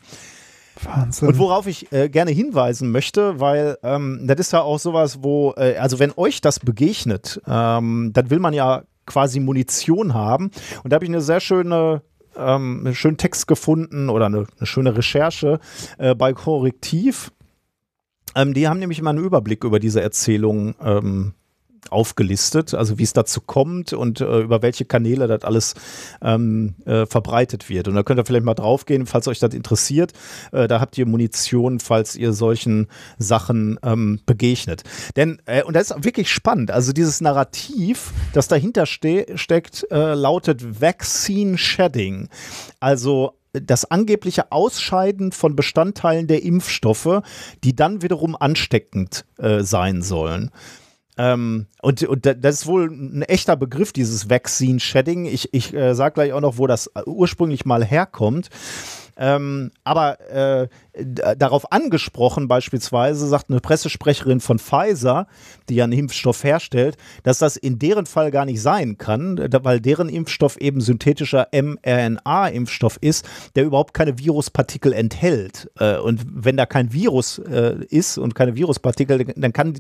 Wahnsinn. 0.85 1.27
Und 1.27 1.37
worauf 1.37 1.67
ich 1.67 1.91
äh, 1.91 2.09
gerne 2.09 2.31
hinweisen 2.31 2.91
möchte, 2.91 3.39
weil 3.39 3.77
ähm, 3.83 4.21
das 4.25 4.39
ist 4.39 4.53
ja 4.53 4.61
auch 4.61 4.79
sowas, 4.79 5.19
wo, 5.21 5.53
äh, 5.57 5.77
also 5.77 5.99
wenn 5.99 6.11
euch 6.15 6.41
das 6.41 6.59
begegnet, 6.59 7.41
ähm, 7.47 8.11
dann 8.13 8.29
will 8.29 8.39
man 8.39 8.53
ja 8.53 8.83
quasi 9.05 9.39
Munition 9.39 10.13
haben. 10.13 10.51
Und 10.83 10.91
da 10.91 10.95
habe 10.95 11.05
ich 11.05 11.11
eine 11.11 11.21
sehr 11.21 11.39
schöne 11.39 12.01
ähm, 12.35 12.83
einen 12.85 12.95
schönen 12.95 13.17
Text 13.17 13.47
gefunden 13.47 14.09
oder 14.09 14.27
eine, 14.27 14.45
eine 14.57 14.65
schöne 14.65 14.95
Recherche 14.95 15.59
äh, 15.97 16.15
bei 16.15 16.33
Korrektiv. 16.33 17.31
Ähm, 18.35 18.53
die 18.53 18.67
haben 18.67 18.79
nämlich 18.79 19.01
mal 19.01 19.11
einen 19.11 19.23
Überblick 19.23 19.63
über 19.63 19.79
diese 19.79 20.01
Erzählung 20.01 20.75
ähm, 20.81 21.33
aufgelistet, 21.89 22.73
also 22.73 22.97
wie 22.97 23.03
es 23.03 23.13
dazu 23.13 23.41
kommt 23.41 23.93
und 23.93 24.21
äh, 24.21 24.39
über 24.39 24.61
welche 24.61 24.85
Kanäle 24.85 25.27
das 25.27 25.43
alles 25.43 25.73
ähm, 26.21 26.75
äh, 26.85 27.05
verbreitet 27.05 27.69
wird. 27.69 27.87
Und 27.87 27.95
da 27.95 28.03
könnt 28.03 28.19
ihr 28.19 28.25
vielleicht 28.25 28.45
mal 28.45 28.53
draufgehen, 28.53 29.05
falls 29.05 29.27
euch 29.27 29.39
das 29.39 29.53
interessiert. 29.53 30.13
Äh, 30.51 30.67
da 30.67 30.79
habt 30.79 30.97
ihr 30.97 31.05
Munition, 31.05 31.79
falls 31.79 32.15
ihr 32.15 32.33
solchen 32.33 32.87
Sachen 33.17 33.79
ähm, 33.83 34.19
begegnet. 34.25 34.83
Denn, 35.15 35.41
äh, 35.45 35.63
und 35.63 35.75
das 35.75 35.91
ist 35.91 36.03
wirklich 36.03 36.31
spannend, 36.31 36.71
also 36.71 36.93
dieses 36.93 37.21
Narrativ, 37.21 38.13
das 38.33 38.47
dahinter 38.47 38.85
ste 38.85 39.25
steckt, 39.35 39.87
äh, 39.91 40.13
lautet 40.13 40.81
Vaccine 40.81 41.57
Shedding. 41.57 42.29
Also 42.79 43.37
das 43.53 43.85
angebliche 43.85 44.51
Ausscheiden 44.51 45.31
von 45.31 45.55
Bestandteilen 45.55 46.27
der 46.27 46.43
Impfstoffe, 46.43 47.21
die 47.63 47.75
dann 47.75 48.01
wiederum 48.01 48.35
ansteckend 48.35 49.25
äh, 49.37 49.61
sein 49.61 50.01
sollen. 50.01 50.51
Ähm, 51.21 51.67
und, 51.83 52.03
und 52.03 52.25
das 52.25 52.55
ist 52.55 52.65
wohl 52.65 52.89
ein 52.89 53.21
echter 53.21 53.55
Begriff, 53.55 53.93
dieses 53.93 54.27
Vaccine 54.31 54.79
Shedding. 54.79 55.25
Ich, 55.25 55.53
ich 55.53 55.71
äh, 55.71 55.93
sage 55.93 56.15
gleich 56.15 56.33
auch 56.33 56.41
noch, 56.41 56.57
wo 56.57 56.65
das 56.65 56.89
ursprünglich 57.05 57.63
mal 57.63 57.85
herkommt. 57.85 58.49
Ähm, 59.17 59.69
aber 59.83 60.19
äh, 60.31 60.67
darauf 61.37 61.71
angesprochen 61.71 62.47
beispielsweise 62.47 63.27
sagt 63.27 63.51
eine 63.51 63.59
Pressesprecherin 63.59 64.39
von 64.39 64.57
Pfizer, 64.57 65.27
die 65.69 65.75
ja 65.75 65.83
einen 65.83 65.93
Impfstoff 65.93 66.43
herstellt, 66.43 66.97
dass 67.21 67.37
das 67.37 67.55
in 67.55 67.77
deren 67.77 68.07
Fall 68.07 68.31
gar 68.31 68.45
nicht 68.45 68.61
sein 68.61 68.97
kann, 68.97 69.37
weil 69.61 69.79
deren 69.79 70.09
Impfstoff 70.09 70.57
eben 70.57 70.81
synthetischer 70.81 71.49
mRNA-Impfstoff 71.51 72.97
ist, 73.01 73.27
der 73.55 73.65
überhaupt 73.65 73.93
keine 73.93 74.17
Viruspartikel 74.17 74.91
enthält. 74.91 75.69
Äh, 75.77 75.97
und 75.97 76.25
wenn 76.25 76.57
da 76.57 76.65
kein 76.65 76.91
Virus 76.91 77.37
äh, 77.37 77.75
ist 77.89 78.17
und 78.17 78.33
keine 78.33 78.55
Viruspartikel, 78.55 79.25
dann 79.35 79.53
kann 79.53 79.75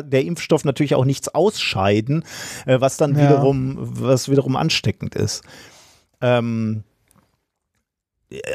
der 0.00 0.24
Impfstoff 0.24 0.64
natürlich 0.64 0.94
auch 0.94 1.04
nichts 1.04 1.28
ausscheiden, 1.28 2.24
äh, 2.64 2.80
was 2.80 2.96
dann 2.96 3.14
ja. 3.14 3.22
wiederum, 3.22 3.76
was 3.78 4.30
wiederum 4.30 4.56
ansteckend 4.56 5.14
ist. 5.14 5.42
Ähm, 6.22 6.84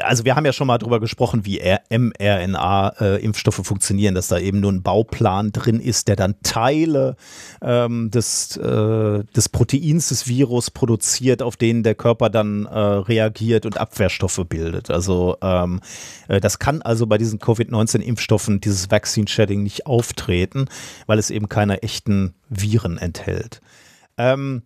also 0.02 0.24
wir 0.24 0.36
haben 0.36 0.44
ja 0.44 0.52
schon 0.52 0.66
mal 0.66 0.78
drüber 0.78 1.00
gesprochen, 1.00 1.44
wie 1.44 1.60
mRNA-Impfstoffe 1.90 3.58
äh, 3.58 3.64
funktionieren, 3.64 4.14
dass 4.14 4.28
da 4.28 4.38
eben 4.38 4.60
nur 4.60 4.72
ein 4.72 4.82
Bauplan 4.82 5.52
drin 5.52 5.80
ist, 5.80 6.08
der 6.08 6.16
dann 6.16 6.36
Teile 6.42 7.16
ähm, 7.62 8.10
des, 8.10 8.56
äh, 8.56 9.24
des 9.24 9.48
Proteins 9.48 10.08
des 10.08 10.28
Virus 10.28 10.70
produziert, 10.70 11.42
auf 11.42 11.56
denen 11.56 11.82
der 11.82 11.94
Körper 11.94 12.30
dann 12.30 12.66
äh, 12.66 12.78
reagiert 12.78 13.66
und 13.66 13.78
Abwehrstoffe 13.78 14.44
bildet. 14.48 14.90
Also 14.90 15.36
ähm, 15.42 15.80
äh, 16.28 16.40
das 16.40 16.58
kann 16.58 16.82
also 16.82 17.06
bei 17.06 17.18
diesen 17.18 17.38
Covid-19-Impfstoffen 17.38 18.60
dieses 18.60 18.90
Vaccine-Shedding 18.90 19.62
nicht 19.62 19.86
auftreten, 19.86 20.66
weil 21.06 21.18
es 21.18 21.30
eben 21.30 21.48
keine 21.48 21.82
echten 21.82 22.34
Viren 22.48 22.98
enthält. 22.98 23.60
Ähm, 24.16 24.62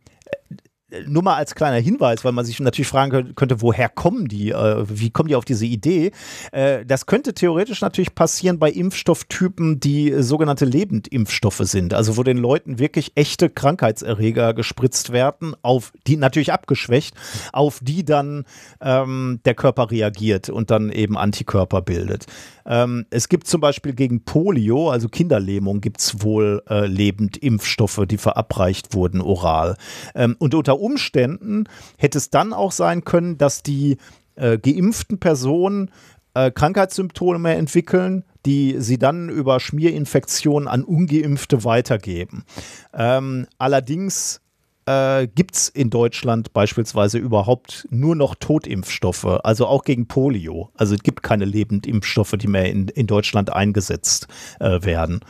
nur 1.07 1.23
mal 1.23 1.37
als 1.37 1.55
kleiner 1.55 1.79
Hinweis, 1.79 2.25
weil 2.25 2.33
man 2.33 2.45
sich 2.45 2.59
natürlich 2.61 2.89
fragen 2.89 3.35
könnte, 3.35 3.61
woher 3.61 3.89
kommen 3.89 4.29
die, 4.29 4.51
äh, 4.51 4.85
wie 4.89 5.11
kommen 5.11 5.29
die 5.29 5.37
auf 5.37 5.45
diese 5.45 5.67
Idee? 5.67 6.13
Äh, 6.53 6.85
das 6.85 7.07
könnte 7.07 7.35
theoretisch 7.35 7.81
natürlich 7.81 8.15
passieren 8.15 8.59
bei 8.59 8.71
Impfstofftypen, 8.71 9.81
die 9.81 10.15
sogenannte 10.23 10.65
Lebendimpfstoffe 10.65 11.63
sind, 11.63 11.95
also 11.95 12.17
wo 12.17 12.23
den 12.23 12.39
Leuten 12.39 12.79
wirklich 12.79 13.13
echte 13.15 13.51
Krankheitserreger 13.51 14.55
gespritzt 14.55 15.13
werden, 15.13 15.55
auf 15.63 15.93
die 16.07 16.17
natürlich 16.17 16.53
abgeschwächt, 16.53 17.15
auf 17.53 17.81
die 17.83 18.05
dann 18.05 18.45
ähm, 18.81 19.41
der 19.45 19.55
Körper 19.55 19.91
reagiert 19.91 20.49
und 20.49 20.71
dann 20.71 20.91
eben 20.91 21.17
Antikörper 21.17 21.83
bildet. 21.83 22.27
Ähm, 22.67 23.07
es 23.11 23.29
gibt 23.29 23.47
zum 23.47 23.61
Beispiel 23.61 23.93
gegen 23.93 24.25
Polio, 24.25 24.91
also 24.91 25.09
Kinderlähmung, 25.09 25.81
gibt 25.81 26.01
es 26.01 26.23
wohl 26.23 26.63
äh, 26.69 26.87
Lebendimpfstoffe, 26.87 28.03
die 28.07 28.19
verabreicht 28.19 28.95
wurden 28.95 29.21
oral. 29.21 29.77
Ähm, 30.15 30.37
und 30.39 30.55
unter 30.55 30.79
Umständen 30.83 31.65
hätte 31.97 32.19
es 32.19 32.31
dann 32.31 32.53
auch 32.53 32.73
sein 32.73 33.05
können, 33.05 33.39
dass 33.39 33.63
die 33.63 33.97
äh, 34.35 34.59
geimpften 34.59 35.19
Personen 35.19 35.91
äh, 36.35 36.51
Krankheitssymptome 36.51 37.55
entwickeln, 37.55 38.25
die 38.47 38.77
sie 38.79 38.99
dann 38.99 39.29
über 39.29 39.61
Schmierinfektionen 39.61 40.69
an 40.69 40.85
ungeimpfte 40.85 41.65
weitergeben. 41.65 42.45
Ähm, 42.93 43.47
allerdings 43.59 44.41
äh, 44.87 45.29
gibt 45.29 45.55
es 45.55 45.69
in 45.69 45.91
Deutschland 45.91 46.53
beispielsweise 46.53 47.19
überhaupt 47.19 47.87
nur 47.91 48.17
noch 48.17 48.35
Totimpfstoffe, 48.35 49.41
also 49.45 49.67
auch 49.67 49.85
gegen 49.85 50.07
Polio. 50.09 50.71
Also 50.75 50.95
es 50.95 51.03
gibt 51.03 51.23
keine 51.23 51.45
Lebendimpfstoffe, 51.45 52.35
die 52.37 52.49
mehr 52.49 52.71
in, 52.71 52.89
in 52.89 53.07
Deutschland 53.07 53.53
eingesetzt 53.53 54.27
äh, 54.59 54.83
werden. 54.83 55.21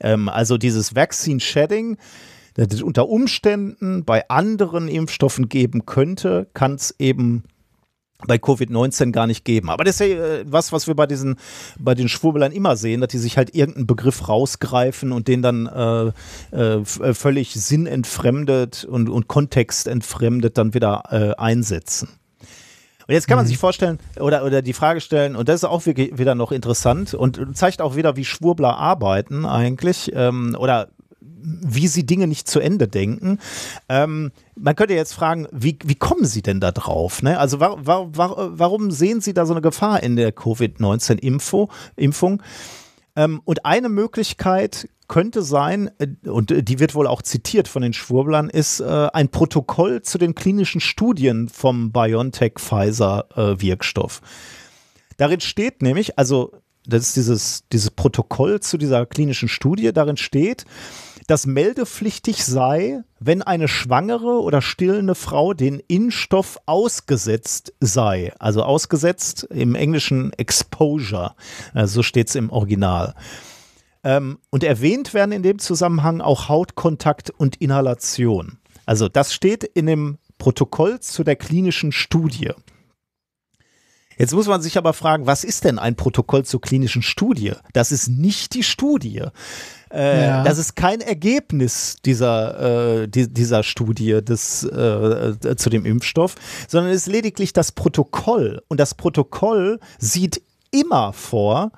Ähm, 0.00 0.28
also 0.28 0.58
dieses 0.58 0.94
Vaccine 0.94 1.40
Shedding, 1.40 1.96
das 2.54 2.68
es 2.72 2.82
unter 2.82 3.08
Umständen 3.08 4.04
bei 4.04 4.28
anderen 4.28 4.88
Impfstoffen 4.88 5.48
geben 5.48 5.86
könnte, 5.86 6.48
kann 6.54 6.74
es 6.74 6.94
eben 6.98 7.44
bei 8.26 8.36
Covid-19 8.36 9.12
gar 9.12 9.26
nicht 9.26 9.44
geben. 9.44 9.70
Aber 9.70 9.84
das 9.84 10.00
ist 10.00 10.08
ja 10.08 10.16
äh, 10.16 10.44
was, 10.46 10.72
was 10.72 10.86
wir 10.86 10.94
bei 10.94 11.06
diesen, 11.06 11.36
bei 11.78 11.94
den 11.94 12.08
Schwurbelern 12.08 12.52
immer 12.52 12.76
sehen, 12.76 13.00
dass 13.00 13.08
die 13.08 13.18
sich 13.18 13.36
halt 13.36 13.54
irgendeinen 13.54 13.86
Begriff 13.86 14.28
rausgreifen 14.28 15.12
und 15.12 15.28
den 15.28 15.42
dann 15.42 15.66
äh, 15.66 16.12
äh, 16.56 16.80
äh 16.80 17.14
völlig 17.14 17.54
sinnentfremdet 17.54 18.84
und, 18.84 19.08
und 19.08 19.28
kontextentfremdet 19.28 20.58
dann 20.58 20.74
wieder 20.74 21.02
äh, 21.10 21.34
einsetzen. 21.40 22.08
Und 23.06 23.14
jetzt 23.14 23.26
kann 23.26 23.36
man 23.36 23.46
mhm. 23.46 23.48
sich 23.48 23.58
vorstellen 23.58 23.98
oder, 24.20 24.44
oder 24.44 24.62
die 24.62 24.72
Frage 24.72 25.00
stellen, 25.00 25.34
und 25.34 25.48
das 25.48 25.56
ist 25.56 25.64
auch 25.64 25.84
wieder 25.86 26.36
noch 26.36 26.52
interessant 26.52 27.12
und 27.12 27.56
zeigt 27.56 27.82
auch 27.82 27.96
wieder, 27.96 28.16
wie 28.16 28.24
Schwurbler 28.24 28.76
arbeiten 28.76 29.44
eigentlich 29.46 30.12
ähm, 30.14 30.56
oder 30.56 30.90
wie 31.42 31.88
sie 31.88 32.06
Dinge 32.06 32.26
nicht 32.26 32.48
zu 32.48 32.60
Ende 32.60 32.88
denken. 32.88 33.38
Ähm, 33.88 34.32
man 34.56 34.76
könnte 34.76 34.94
jetzt 34.94 35.14
fragen, 35.14 35.46
wie, 35.52 35.78
wie 35.84 35.94
kommen 35.94 36.24
Sie 36.24 36.42
denn 36.42 36.60
da 36.60 36.72
drauf? 36.72 37.22
Ne? 37.22 37.38
Also 37.38 37.60
war, 37.60 37.86
war, 37.86 38.16
war, 38.16 38.58
warum 38.58 38.90
sehen 38.90 39.20
Sie 39.20 39.34
da 39.34 39.46
so 39.46 39.54
eine 39.54 39.62
Gefahr 39.62 40.02
in 40.02 40.16
der 40.16 40.32
Covid-19-Impfung? 40.32 42.42
Ähm, 43.16 43.40
und 43.44 43.64
eine 43.64 43.88
Möglichkeit 43.88 44.88
könnte 45.08 45.42
sein, 45.42 45.90
äh, 45.98 46.06
und 46.28 46.68
die 46.68 46.78
wird 46.78 46.94
wohl 46.94 47.06
auch 47.06 47.22
zitiert 47.22 47.68
von 47.68 47.80
den 47.82 47.92
Schwurblern, 47.92 48.48
ist 48.48 48.80
äh, 48.80 49.08
ein 49.12 49.28
Protokoll 49.28 50.00
zu 50.02 50.16
den 50.18 50.34
klinischen 50.34 50.80
Studien 50.80 51.48
vom 51.48 51.92
BioNTech-Pfizer-Wirkstoff. 51.92 54.20
Darin 55.16 55.40
steht 55.40 55.82
nämlich, 55.82 56.18
also 56.18 56.52
das 56.86 57.08
ist 57.08 57.16
dieses, 57.16 57.64
dieses 57.72 57.90
Protokoll 57.90 58.60
zu 58.60 58.78
dieser 58.78 59.04
klinischen 59.06 59.48
Studie, 59.48 59.92
darin 59.92 60.16
steht, 60.16 60.64
dass 61.30 61.46
meldepflichtig 61.46 62.44
sei, 62.44 63.04
wenn 63.20 63.42
eine 63.42 63.68
schwangere 63.68 64.42
oder 64.42 64.60
stillende 64.60 65.14
Frau 65.14 65.54
den 65.54 65.80
Impfstoff 65.86 66.58
ausgesetzt 66.66 67.72
sei. 67.78 68.32
Also 68.40 68.64
ausgesetzt 68.64 69.44
im 69.44 69.76
Englischen 69.76 70.32
Exposure. 70.32 71.36
Also 71.72 71.94
so 71.94 72.02
steht 72.02 72.30
es 72.30 72.34
im 72.34 72.50
Original. 72.50 73.14
Ähm, 74.02 74.38
und 74.50 74.64
erwähnt 74.64 75.14
werden 75.14 75.30
in 75.30 75.44
dem 75.44 75.60
Zusammenhang 75.60 76.20
auch 76.20 76.48
Hautkontakt 76.48 77.30
und 77.30 77.54
Inhalation. 77.56 78.58
Also 78.84 79.08
das 79.08 79.32
steht 79.32 79.62
in 79.62 79.86
dem 79.86 80.18
Protokoll 80.38 80.98
zu 80.98 81.22
der 81.22 81.36
klinischen 81.36 81.92
Studie. 81.92 82.50
Jetzt 84.20 84.34
muss 84.34 84.48
man 84.48 84.60
sich 84.60 84.76
aber 84.76 84.92
fragen, 84.92 85.26
was 85.26 85.44
ist 85.44 85.64
denn 85.64 85.78
ein 85.78 85.96
Protokoll 85.96 86.44
zur 86.44 86.60
klinischen 86.60 87.00
Studie? 87.00 87.52
Das 87.72 87.92
ist 87.92 88.08
nicht 88.08 88.52
die 88.52 88.64
Studie. 88.64 89.22
Äh, 89.92 90.26
ja. 90.26 90.44
Das 90.44 90.58
ist 90.58 90.76
kein 90.76 91.00
Ergebnis 91.00 91.96
dieser, 92.04 93.02
äh, 93.02 93.08
die, 93.08 93.28
dieser 93.32 93.62
Studie 93.62 94.22
des, 94.22 94.62
äh, 94.62 95.56
zu 95.56 95.70
dem 95.70 95.84
Impfstoff, 95.84 96.36
sondern 96.68 96.92
es 96.92 97.02
ist 97.02 97.12
lediglich 97.12 97.52
das 97.52 97.72
Protokoll. 97.72 98.62
Und 98.68 98.78
das 98.78 98.94
Protokoll 98.94 99.80
sieht 99.98 100.42
immer 100.70 101.12
vor, 101.12 101.72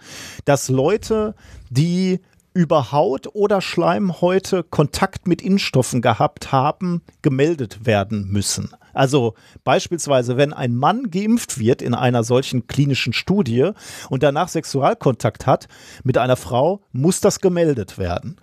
dass 0.45 0.69
Leute, 0.69 1.35
die 1.71 2.21
über 2.55 2.93
Haut 2.93 3.29
oder 3.35 3.61
Schleimhäute 3.61 4.63
Kontakt 4.63 5.27
mit 5.27 5.43
Impfstoffen 5.43 6.03
gehabt 6.03 6.53
haben, 6.53 7.03
gemeldet 7.23 7.87
werden 7.87 8.29
müssen. 8.29 8.71
Also 8.93 9.35
beispielsweise, 9.65 10.37
wenn 10.37 10.53
ein 10.53 10.77
Mann 10.77 11.11
geimpft 11.11 11.59
wird 11.59 11.81
in 11.81 11.95
einer 11.95 12.25
solchen 12.25 12.67
klinischen 12.67 13.13
Studie 13.13 13.71
und 14.11 14.23
danach 14.23 14.49
Sexualkontakt 14.49 15.47
hat 15.47 15.69
mit 16.05 16.19
einer 16.19 16.37
Frau, 16.37 16.83
muss 16.93 17.21
das 17.21 17.41
gemeldet 17.41 17.97
werden. 17.97 18.37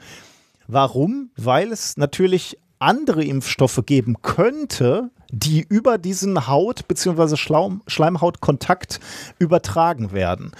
Warum? 0.68 1.30
Weil 1.36 1.72
es 1.72 1.98
natürlich 1.98 2.58
andere 2.80 3.24
Impfstoffe 3.24 3.84
geben 3.86 4.22
könnte, 4.22 5.12
die 5.32 5.66
über 5.68 5.98
diesen 5.98 6.48
Haut- 6.48 6.88
bzw. 6.88 7.36
Schleimhautkontakt 7.88 9.00
übertragen 9.38 10.12
werden 10.12 10.52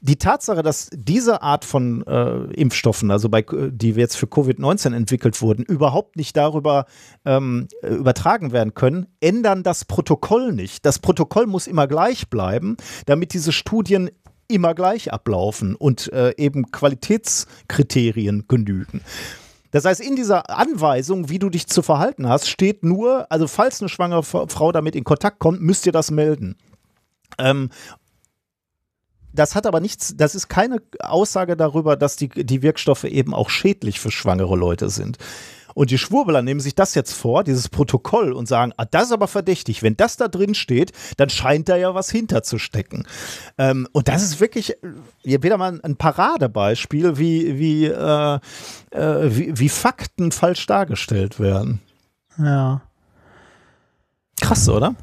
die 0.00 0.16
Tatsache, 0.16 0.62
dass 0.62 0.90
diese 0.92 1.42
Art 1.42 1.64
von 1.64 2.06
äh, 2.06 2.44
Impfstoffen, 2.54 3.10
also 3.10 3.28
bei, 3.28 3.42
die 3.42 3.90
jetzt 3.90 4.16
für 4.16 4.26
Covid-19 4.26 4.94
entwickelt 4.94 5.40
wurden, 5.42 5.64
überhaupt 5.64 6.16
nicht 6.16 6.36
darüber 6.36 6.86
ähm, 7.24 7.68
übertragen 7.82 8.52
werden 8.52 8.74
können, 8.74 9.06
ändern 9.20 9.62
das 9.62 9.84
Protokoll 9.84 10.52
nicht. 10.52 10.86
Das 10.86 10.98
Protokoll 10.98 11.46
muss 11.46 11.66
immer 11.66 11.86
gleich 11.86 12.28
bleiben, 12.28 12.76
damit 13.06 13.32
diese 13.32 13.52
Studien 13.52 14.10
immer 14.48 14.74
gleich 14.74 15.12
ablaufen 15.12 15.74
und 15.74 16.12
äh, 16.12 16.32
eben 16.36 16.70
Qualitätskriterien 16.70 18.46
genügen. 18.48 19.02
Das 19.70 19.84
heißt, 19.84 20.00
in 20.00 20.16
dieser 20.16 20.48
Anweisung, 20.48 21.28
wie 21.28 21.38
du 21.38 21.50
dich 21.50 21.66
zu 21.66 21.82
verhalten 21.82 22.28
hast, 22.28 22.48
steht 22.48 22.82
nur, 22.84 23.30
also 23.30 23.46
falls 23.46 23.82
eine 23.82 23.90
schwangere 23.90 24.22
Frau 24.22 24.72
damit 24.72 24.96
in 24.96 25.04
Kontakt 25.04 25.38
kommt, 25.38 25.60
müsst 25.60 25.84
ihr 25.84 25.92
das 25.92 26.10
melden. 26.10 26.56
Ähm, 27.38 27.68
das 29.32 29.54
hat 29.54 29.66
aber 29.66 29.80
nichts, 29.80 30.14
das 30.16 30.34
ist 30.34 30.48
keine 30.48 30.78
Aussage 31.00 31.56
darüber, 31.56 31.96
dass 31.96 32.16
die, 32.16 32.28
die 32.28 32.62
Wirkstoffe 32.62 33.04
eben 33.04 33.34
auch 33.34 33.50
schädlich 33.50 34.00
für 34.00 34.10
schwangere 34.10 34.56
Leute 34.56 34.90
sind. 34.90 35.18
Und 35.74 35.92
die 35.92 35.98
Schwurbeler 35.98 36.42
nehmen 36.42 36.58
sich 36.58 36.74
das 36.74 36.96
jetzt 36.96 37.12
vor, 37.12 37.44
dieses 37.44 37.68
Protokoll, 37.68 38.32
und 38.32 38.48
sagen, 38.48 38.72
ah, 38.78 38.84
das 38.84 39.04
ist 39.04 39.12
aber 39.12 39.28
verdächtig. 39.28 39.84
Wenn 39.84 39.96
das 39.96 40.16
da 40.16 40.26
drin 40.26 40.56
steht, 40.56 40.90
dann 41.18 41.30
scheint 41.30 41.68
da 41.68 41.76
ja 41.76 41.94
was 41.94 42.10
hinterzustecken. 42.10 43.06
Ähm, 43.58 43.86
und 43.92 44.08
das 44.08 44.24
ist 44.24 44.40
wirklich 44.40 44.76
hier 45.22 45.42
wieder 45.44 45.56
mal 45.56 45.78
ein 45.80 45.94
Paradebeispiel, 45.94 47.16
wie, 47.18 47.60
wie, 47.60 47.84
äh, 47.84 48.40
äh, 48.90 49.36
wie, 49.36 49.56
wie 49.56 49.68
Fakten 49.68 50.32
falsch 50.32 50.66
dargestellt 50.66 51.38
werden. 51.38 51.80
Ja. 52.38 52.82
Krass, 54.40 54.68
oder? 54.68 54.96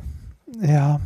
Ja, 0.62 1.00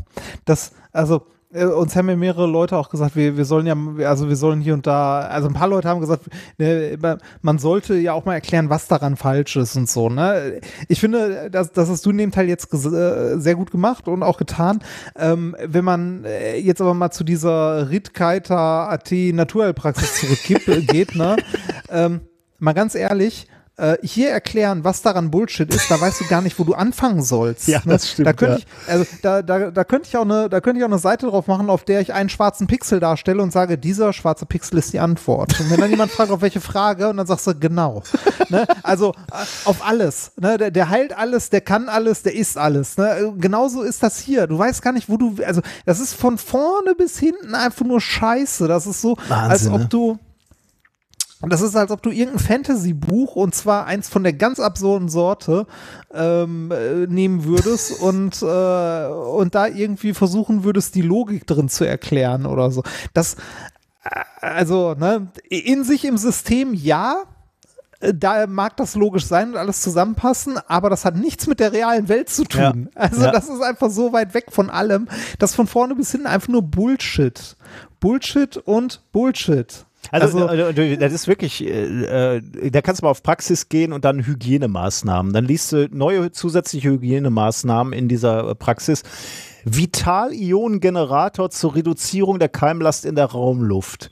das, 0.45 0.71
also 0.91 1.17
äh, 1.17 1.38
uns 1.51 1.95
haben 1.95 2.09
ja 2.09 2.15
mehrere 2.15 2.45
Leute 2.45 2.77
auch 2.77 2.89
gesagt, 2.89 3.15
wir, 3.15 3.35
wir 3.35 3.45
sollen 3.45 3.65
ja, 3.65 3.75
also 4.07 4.29
wir 4.29 4.35
sollen 4.35 4.61
hier 4.61 4.75
und 4.75 4.85
da, 4.85 5.21
also 5.21 5.47
ein 5.47 5.53
paar 5.53 5.67
Leute 5.67 5.89
haben 5.89 5.99
gesagt, 5.99 6.25
ne, 6.59 6.97
man 7.41 7.57
sollte 7.57 7.95
ja 7.95 8.13
auch 8.13 8.25
mal 8.25 8.35
erklären, 8.35 8.69
was 8.69 8.87
daran 8.87 9.15
falsch 9.15 9.55
ist 9.55 9.75
und 9.75 9.89
so. 9.89 10.09
Ne? 10.09 10.61
Ich 10.87 10.99
finde, 10.99 11.49
das, 11.49 11.71
das 11.71 11.89
hast 11.89 12.05
du 12.05 12.11
in 12.11 12.19
dem 12.19 12.31
Teil 12.31 12.47
jetzt 12.47 12.71
äh, 12.71 13.39
sehr 13.39 13.55
gut 13.55 13.71
gemacht 13.71 14.07
und 14.07 14.21
auch 14.21 14.37
getan. 14.37 14.79
Ähm, 15.17 15.55
wenn 15.59 15.83
man 15.83 16.23
äh, 16.23 16.57
jetzt 16.57 16.81
aber 16.81 16.93
mal 16.93 17.09
zu 17.09 17.23
dieser 17.23 17.89
Ritkeiter 17.89 18.89
AT 18.89 19.11
Naturheilpraxis 19.11 20.19
zurückgeht, 20.19 21.15
ne? 21.15 21.37
ähm, 21.89 22.21
mal 22.59 22.73
ganz 22.73 22.93
ehrlich, 22.93 23.47
äh, 23.79 23.97
hier 24.03 24.29
erklären, 24.29 24.83
was 24.83 25.01
daran 25.01 25.31
Bullshit 25.31 25.73
ist, 25.73 25.89
da 25.89 25.99
weißt 25.99 26.21
du 26.21 26.27
gar 26.27 26.41
nicht, 26.41 26.59
wo 26.59 26.63
du 26.63 26.73
anfangen 26.73 27.23
sollst. 27.23 27.67
Ja, 27.67 27.79
ne? 27.85 27.93
das 27.93 28.09
stimmt. 28.09 28.27
Da 28.27 28.33
könnte 28.33 28.59
ja. 28.59 28.59
ich, 28.59 28.91
also 28.91 29.05
da, 29.21 29.41
da, 29.41 29.71
da 29.71 29.83
könnte 29.83 30.09
ich 30.09 30.17
auch 30.17 30.23
eine, 30.23 30.49
da 30.49 30.59
könnte 30.59 30.79
ich 30.79 30.83
auch 30.83 30.89
eine 30.89 30.99
Seite 30.99 31.27
drauf 31.27 31.47
machen, 31.47 31.69
auf 31.69 31.83
der 31.83 32.01
ich 32.01 32.13
einen 32.13 32.29
schwarzen 32.29 32.67
Pixel 32.67 32.99
darstelle 32.99 33.41
und 33.41 33.51
sage, 33.51 33.77
dieser 33.77 34.11
schwarze 34.13 34.45
Pixel 34.45 34.77
ist 34.77 34.93
die 34.93 34.99
Antwort. 34.99 35.59
Und 35.59 35.69
wenn 35.69 35.79
dann 35.79 35.89
jemand 35.89 36.11
fragt, 36.11 36.31
auf 36.31 36.41
welche 36.41 36.61
Frage, 36.61 37.09
und 37.09 37.17
dann 37.17 37.27
sagst 37.27 37.47
du, 37.47 37.55
genau. 37.55 38.03
ne? 38.49 38.67
Also 38.83 39.13
äh, 39.31 39.45
auf 39.65 39.85
alles. 39.85 40.31
Ne? 40.39 40.57
Der, 40.57 40.71
der 40.71 40.89
heilt 40.89 41.17
alles, 41.17 41.49
der 41.49 41.61
kann 41.61 41.89
alles, 41.89 42.23
der 42.23 42.35
ist 42.35 42.57
alles. 42.57 42.97
Ne? 42.97 43.33
Genauso 43.37 43.81
ist 43.81 44.03
das 44.03 44.19
hier. 44.19 44.47
Du 44.47 44.57
weißt 44.57 44.81
gar 44.81 44.91
nicht, 44.91 45.09
wo 45.09 45.17
du, 45.17 45.35
also 45.45 45.61
das 45.85 45.99
ist 45.99 46.13
von 46.13 46.37
vorne 46.37 46.95
bis 46.95 47.17
hinten 47.17 47.55
einfach 47.55 47.85
nur 47.85 48.01
Scheiße. 48.01 48.67
Das 48.67 48.87
ist 48.87 49.01
so, 49.01 49.17
Wahnsinn, 49.27 49.51
als 49.51 49.67
ob 49.67 49.79
ne? 49.79 49.87
du 49.89 50.19
und 51.41 51.53
das 51.53 51.61
ist, 51.61 51.75
als 51.75 51.91
ob 51.91 52.01
du 52.01 52.09
irgendein 52.09 52.39
Fantasy-Buch 52.39 53.35
und 53.35 53.55
zwar 53.55 53.85
eins 53.85 54.09
von 54.09 54.23
der 54.23 54.33
ganz 54.33 54.59
absurden 54.59 55.07
Sorte 55.07 55.67
ähm, 56.13 56.71
äh, 56.71 57.07
nehmen 57.07 57.45
würdest 57.45 58.01
und, 58.01 58.41
äh, 58.41 59.07
und 59.07 59.55
da 59.55 59.67
irgendwie 59.67 60.13
versuchen 60.13 60.63
würdest, 60.63 60.95
die 60.95 61.01
Logik 61.01 61.47
drin 61.47 61.69
zu 61.69 61.85
erklären 61.85 62.45
oder 62.45 62.71
so. 62.71 62.83
Das, 63.13 63.35
äh, 64.03 64.21
also, 64.41 64.95
ne, 64.95 65.31
in 65.47 65.85
sich 65.85 66.03
im 66.03 66.17
System 66.17 66.73
ja, 66.73 67.23
äh, 68.01 68.13
da 68.13 68.45
mag 68.45 68.75
das 68.75 68.95
logisch 68.95 69.25
sein 69.25 69.51
und 69.51 69.57
alles 69.57 69.81
zusammenpassen, 69.81 70.57
aber 70.67 70.89
das 70.89 71.05
hat 71.05 71.15
nichts 71.15 71.47
mit 71.47 71.61
der 71.61 71.71
realen 71.71 72.09
Welt 72.09 72.29
zu 72.29 72.43
tun. 72.43 72.89
Ja. 72.93 73.01
Also 73.01 73.23
ja. 73.23 73.31
das 73.31 73.47
ist 73.47 73.61
einfach 73.61 73.89
so 73.89 74.11
weit 74.11 74.33
weg 74.33 74.47
von 74.49 74.69
allem, 74.69 75.07
dass 75.37 75.55
von 75.55 75.67
vorne 75.67 75.95
bis 75.95 76.11
hinten 76.11 76.27
einfach 76.27 76.49
nur 76.49 76.63
Bullshit. 76.63 77.55
Bullshit 78.01 78.57
und 78.57 79.01
Bullshit. 79.13 79.85
Also, 80.11 80.47
also 80.47 80.95
das 80.95 81.13
ist 81.13 81.27
wirklich, 81.27 81.63
äh, 81.63 82.37
äh, 82.37 82.71
da 82.71 82.81
kannst 82.81 83.01
du 83.01 83.05
mal 83.05 83.11
auf 83.11 83.23
Praxis 83.23 83.69
gehen 83.69 83.93
und 83.93 84.05
dann 84.05 84.25
Hygienemaßnahmen. 84.25 85.33
Dann 85.33 85.45
liest 85.45 85.71
du 85.71 85.87
neue 85.91 86.31
zusätzliche 86.31 86.89
Hygienemaßnahmen 86.91 87.93
in 87.93 88.07
dieser 88.07 88.55
Praxis. 88.55 89.03
Vital-Ionen-Generator 89.65 91.49
zur 91.49 91.75
Reduzierung 91.75 92.39
der 92.39 92.49
Keimlast 92.49 93.05
in 93.05 93.15
der 93.15 93.25
Raumluft. 93.25 94.11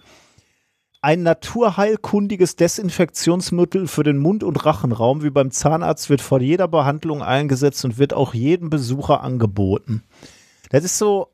Ein 1.01 1.23
naturheilkundiges 1.23 2.55
Desinfektionsmittel 2.55 3.87
für 3.87 4.03
den 4.03 4.17
Mund- 4.17 4.43
und 4.43 4.65
Rachenraum, 4.65 5.23
wie 5.23 5.29
beim 5.29 5.51
Zahnarzt, 5.51 6.09
wird 6.09 6.21
vor 6.21 6.41
jeder 6.41 6.67
Behandlung 6.67 7.21
eingesetzt 7.21 7.85
und 7.85 7.97
wird 7.97 8.13
auch 8.13 8.33
jedem 8.33 8.69
Besucher 8.69 9.23
angeboten. 9.23 10.03
Das 10.69 10.83
ist 10.83 10.97
so, 10.97 11.29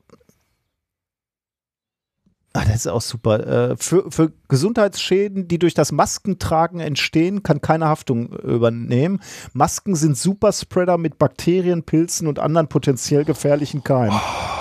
Ah, 2.56 2.64
das 2.64 2.76
ist 2.76 2.86
auch 2.86 3.00
super. 3.00 3.72
Äh, 3.72 3.76
für, 3.76 4.08
für 4.12 4.30
Gesundheitsschäden, 4.46 5.48
die 5.48 5.58
durch 5.58 5.74
das 5.74 5.90
Maskentragen 5.90 6.78
entstehen, 6.78 7.42
kann 7.42 7.60
keine 7.60 7.88
Haftung 7.88 8.28
übernehmen. 8.28 9.20
Masken 9.52 9.96
sind 9.96 10.16
Superspreader 10.16 10.96
mit 10.96 11.18
Bakterien, 11.18 11.82
Pilzen 11.82 12.28
und 12.28 12.38
anderen 12.38 12.68
potenziell 12.68 13.24
gefährlichen 13.24 13.82
Keimen. 13.82 14.16
Oh, 14.16 14.53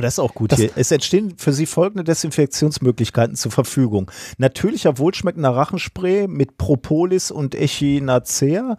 das 0.00 0.14
ist 0.14 0.18
auch 0.18 0.34
gut 0.34 0.52
das 0.52 0.58
hier. 0.58 0.70
Es 0.76 0.90
entstehen 0.90 1.34
für 1.36 1.52
Sie 1.52 1.66
folgende 1.66 2.04
Desinfektionsmöglichkeiten 2.04 3.36
zur 3.36 3.52
Verfügung. 3.52 4.10
Natürlicher, 4.38 4.98
wohlschmeckender 4.98 5.50
Rachenspray 5.50 6.26
mit 6.28 6.56
Propolis 6.56 7.30
und 7.30 7.54
Echinacea 7.54 8.76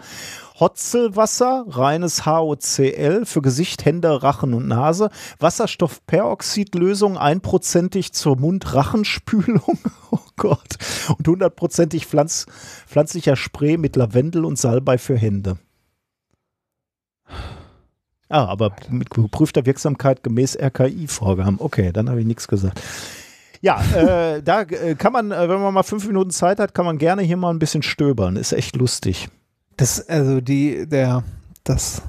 Hotzelwasser, 0.59 1.65
reines 1.67 2.25
HOCl 2.25 3.25
für 3.25 3.41
Gesicht, 3.41 3.85
Hände, 3.85 4.21
Rachen 4.21 4.53
und 4.53 4.67
Nase, 4.67 5.09
Wasserstoffperoxidlösung, 5.39 7.17
einprozentig 7.17 8.13
zur 8.13 8.37
Mund-Rachenspülung, 8.37 9.79
oh 10.11 10.19
Gott, 10.37 10.77
und 11.17 11.27
hundertprozentig 11.27 12.05
pflanz 12.05 12.45
pflanzlicher 12.87 13.35
Spray 13.35 13.77
mit 13.77 13.95
Lavendel 13.95 14.45
und 14.45 14.57
Salbei 14.57 14.97
für 14.97 15.17
Hände. 15.17 15.57
Ah, 18.33 18.45
aber 18.45 18.71
mit 18.89 19.11
geprüfter 19.11 19.67
Wirksamkeit 19.67 20.23
gemäß 20.23 20.57
RKI-Vorgaben. 20.57 21.57
Okay, 21.59 21.91
dann 21.93 22.09
habe 22.09 22.19
ich 22.19 22.25
nichts 22.25 22.47
gesagt. 22.47 22.81
Ja, 23.61 23.79
äh, 23.95 24.41
da 24.43 24.61
äh, 24.61 24.95
kann 24.95 25.13
man, 25.13 25.31
äh, 25.31 25.47
wenn 25.47 25.61
man 25.61 25.71
mal 25.71 25.83
fünf 25.83 26.07
Minuten 26.07 26.31
Zeit 26.31 26.59
hat, 26.59 26.73
kann 26.73 26.83
man 26.83 26.97
gerne 26.97 27.21
hier 27.21 27.37
mal 27.37 27.51
ein 27.51 27.59
bisschen 27.59 27.83
stöbern. 27.83 28.35
Ist 28.35 28.51
echt 28.51 28.75
lustig. 28.75 29.29
Das, 29.77 30.09
also 30.09 30.41
die, 30.41 30.89
der, 30.89 31.23
das, 31.63 32.01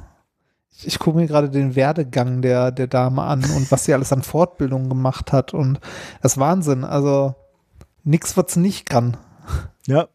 ich, 0.82 0.98
gucke 0.98 1.18
mir 1.18 1.26
gerade 1.26 1.50
den 1.50 1.76
Werdegang 1.76 2.40
der, 2.40 2.70
der 2.70 2.86
Dame 2.86 3.20
an 3.20 3.44
und 3.54 3.70
was 3.70 3.84
sie 3.84 3.92
alles 3.92 4.10
an 4.10 4.22
Fortbildungen 4.22 4.88
gemacht 4.88 5.30
hat. 5.30 5.52
Und 5.52 5.78
das 6.22 6.32
ist 6.32 6.38
Wahnsinn. 6.38 6.84
Also 6.84 7.34
nix 8.02 8.34
wird's 8.34 8.56
nicht 8.56 8.88
kann. 8.88 9.18
Ja. 9.86 10.08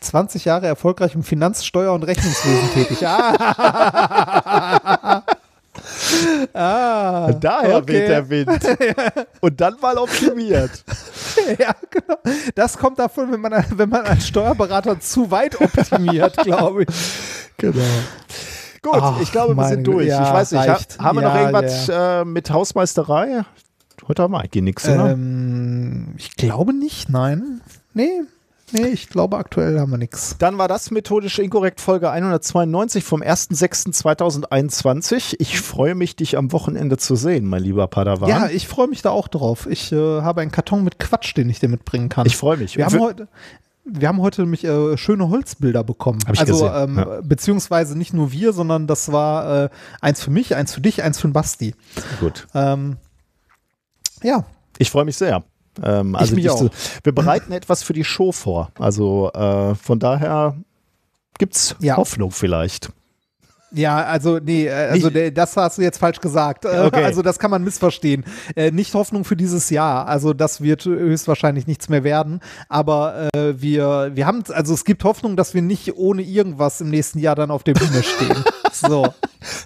20 0.00 0.44
Jahre 0.46 0.66
erfolgreich 0.66 1.14
im 1.14 1.22
Finanz-, 1.22 1.64
Steuer- 1.64 1.92
und 1.92 2.02
Rechnungswesen 2.02 2.70
tätig. 2.74 3.06
Ah. 3.06 3.34
ah, 6.54 7.32
Daher 7.32 7.76
okay. 7.76 7.92
weht 7.92 8.08
der 8.08 8.28
Wind. 8.28 8.78
Und 9.40 9.60
dann 9.60 9.76
mal 9.80 9.96
optimiert. 9.98 10.84
Ja, 11.58 11.74
genau. 11.90 12.18
Das 12.54 12.76
kommt 12.76 12.98
davon, 12.98 13.32
wenn 13.32 13.40
man, 13.40 13.64
wenn 13.76 13.88
man 13.88 14.04
als 14.04 14.26
Steuerberater 14.26 14.98
zu 15.00 15.30
weit 15.30 15.60
optimiert, 15.60 16.36
glaube 16.38 16.82
ich. 16.84 16.88
Genau. 17.56 17.80
Gut, 18.82 18.98
Ach, 19.00 19.20
ich 19.20 19.30
glaube, 19.30 19.54
wir 19.54 19.68
sind 19.68 19.84
durch. 19.86 20.08
Ja, 20.08 20.26
ich 20.26 20.32
weiß 20.32 20.52
nicht, 20.52 20.68
ha 20.68 20.78
haben 20.98 21.18
wir 21.18 21.22
noch 21.22 21.34
Ja, 21.34 21.40
irgendwas 21.40 21.88
äh, 21.88 22.24
mit 22.24 22.50
Hausmeisterei? 22.50 23.44
Heute 24.08 24.22
haben 24.22 24.32
wir 24.32 24.40
eigentlich 24.40 24.64
nichts, 24.64 24.88
oder? 24.88 25.10
Ähm, 25.10 26.14
ich 26.16 26.34
glaube 26.36 26.72
nicht, 26.72 27.10
nein. 27.10 27.60
Nee, 27.92 28.22
nee, 28.72 28.88
ich 28.88 29.08
glaube 29.08 29.36
aktuell 29.36 29.78
haben 29.78 29.90
wir 29.90 29.98
nichts. 29.98 30.36
Dann 30.38 30.58
war 30.58 30.68
das 30.68 30.90
methodisch 30.90 31.38
inkorrekt 31.38 31.80
Folge 31.80 32.10
192 32.10 33.04
vom 33.04 33.22
1.6.2021. 33.22 35.36
Ich 35.38 35.60
freue 35.60 35.94
mich, 35.94 36.16
dich 36.16 36.36
am 36.36 36.52
Wochenende 36.52 36.96
zu 36.96 37.16
sehen, 37.16 37.46
mein 37.46 37.62
lieber 37.62 37.86
Padawan. 37.86 38.28
Ja, 38.28 38.48
ich 38.48 38.66
freue 38.68 38.88
mich 38.88 39.02
da 39.02 39.10
auch 39.10 39.28
drauf. 39.28 39.66
Ich 39.68 39.92
äh, 39.92 40.22
habe 40.22 40.40
einen 40.40 40.50
Karton 40.50 40.84
mit 40.84 40.98
Quatsch, 40.98 41.36
den 41.36 41.48
ich 41.48 41.60
dir 41.60 41.68
mitbringen 41.68 42.08
kann. 42.08 42.26
ich 42.26 42.36
freue 42.36 42.56
mich. 42.56 42.76
Wir 42.76 42.86
Und 42.86 42.92
haben 42.92 43.00
heute. 43.00 43.28
Wir 43.84 44.08
haben 44.08 44.20
heute 44.20 44.42
nämlich 44.42 44.62
äh, 44.64 44.96
schöne 44.98 45.30
Holzbilder 45.30 45.82
bekommen. 45.82 46.20
Hab 46.26 46.34
ich 46.34 46.40
also 46.40 46.66
gesehen, 46.66 46.74
ähm, 46.76 46.98
ja. 46.98 47.20
beziehungsweise 47.22 47.96
nicht 47.96 48.12
nur 48.12 48.30
wir, 48.30 48.52
sondern 48.52 48.86
das 48.86 49.10
war 49.10 49.64
äh, 49.64 49.68
eins 50.00 50.22
für 50.22 50.30
mich, 50.30 50.54
eins 50.54 50.74
für 50.74 50.80
dich, 50.80 51.02
eins 51.02 51.18
für 51.18 51.28
den 51.28 51.32
Basti. 51.32 51.74
Gut. 52.20 52.46
Ähm, 52.54 52.98
ja, 54.22 54.44
Ich 54.78 54.90
freue 54.90 55.04
mich 55.04 55.16
sehr. 55.16 55.42
Ähm, 55.82 56.14
also 56.14 56.34
mich 56.34 56.44
dich 56.44 56.52
auch. 56.52 56.70
wir 57.02 57.14
bereiten 57.14 57.52
etwas 57.52 57.82
für 57.82 57.92
die 57.92 58.04
Show 58.04 58.32
vor. 58.32 58.70
Also 58.78 59.30
äh, 59.32 59.74
von 59.74 59.98
daher 59.98 60.56
gibt 61.38 61.56
es 61.56 61.76
Ja. 61.80 61.96
Hoffnung 61.96 62.30
vielleicht. 62.30 62.90
Ja, 63.72 64.04
also 64.04 64.38
nee, 64.38 64.66
äh, 64.66 64.72
also 64.72 65.10
der, 65.10 65.30
das 65.30 65.56
hast 65.56 65.78
du 65.78 65.82
jetzt 65.82 65.98
falsch 65.98 66.20
gesagt. 66.20 66.66
Okay. 66.66 67.04
Also 67.10 67.22
das 67.22 67.38
kann 67.38 67.50
man 67.50 67.64
missverstehen. 67.64 68.24
Äh, 68.54 68.70
nicht 68.70 68.94
Hoffnung 68.94 69.24
für 69.24 69.36
dieses 69.36 69.70
Jahr. 69.70 70.06
Also 70.06 70.32
das 70.32 70.60
wird 70.60 70.84
höchstwahrscheinlich 70.84 71.66
nichts 71.66 71.88
mehr 71.88 72.04
werden. 72.04 72.40
Aber 72.68 73.28
äh, 73.34 73.60
wir, 73.60 74.10
wir 74.14 74.26
haben, 74.26 74.42
also 74.48 74.74
es 74.74 74.84
gibt 74.84 75.02
Hoffnung, 75.04 75.36
dass 75.36 75.54
wir 75.54 75.62
nicht 75.62 75.96
ohne 75.96 76.22
irgendwas 76.22 76.80
im 76.80 76.90
nächsten 76.90 77.18
Jahr 77.18 77.34
dann 77.34 77.50
auf 77.50 77.62
der 77.62 77.74
Bühne 77.74 78.02
stehen. 78.02 78.44
so. 78.72 79.06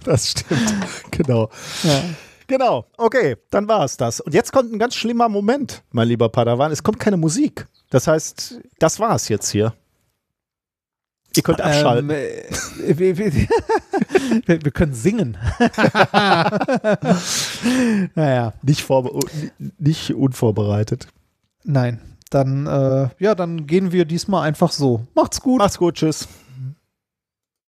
Das 0.05 0.31
stimmt. 0.31 0.75
genau. 1.11 1.51
Ja. 1.83 2.03
Genau. 2.47 2.87
Okay, 2.97 3.37
dann 3.51 3.69
war 3.69 3.85
es 3.85 3.97
das. 3.97 4.21
Und 4.21 4.35
jetzt 4.35 4.53
kommt 4.53 4.73
ein 4.73 4.79
ganz 4.79 4.95
schlimmer 4.95 5.29
Moment, 5.29 5.83
mein 5.91 6.09
lieber 6.09 6.29
Padawan. 6.29 6.73
Es 6.73 6.83
kommt 6.83 6.99
keine 6.99 7.17
Musik. 7.17 7.67
Das 7.91 8.07
heißt, 8.07 8.61
das 8.79 9.01
war 9.01 9.15
es 9.15 9.29
jetzt 9.29 9.51
hier. 9.51 9.75
Ihr 11.37 11.43
könnt 11.43 11.61
abschalten. 11.61 12.11
Ähm, 12.11 12.17
äh, 12.17 12.99
wir, 12.99 13.19
wir, 13.19 13.33
wir, 13.35 14.71
können 14.73 14.95
singen. 14.95 15.37
naja, 18.15 18.53
nicht, 18.63 18.83
vorbe 18.83 19.19
nicht 19.79 20.15
unvorbereitet. 20.15 21.09
nein. 21.65 22.01
Dann, 22.31 22.67
äh, 22.67 23.11
ja, 23.21 23.37
dann 23.37 23.69
gehen 23.69 23.93
wir 23.93 24.07
diesmal 24.07 24.49
einfach 24.49 24.73
so. 24.73 25.07
Macht's 25.15 25.41
gut. 25.41 25.59
Macht's 25.59 25.79
gut, 25.79 25.95
tschüss. 25.95 26.27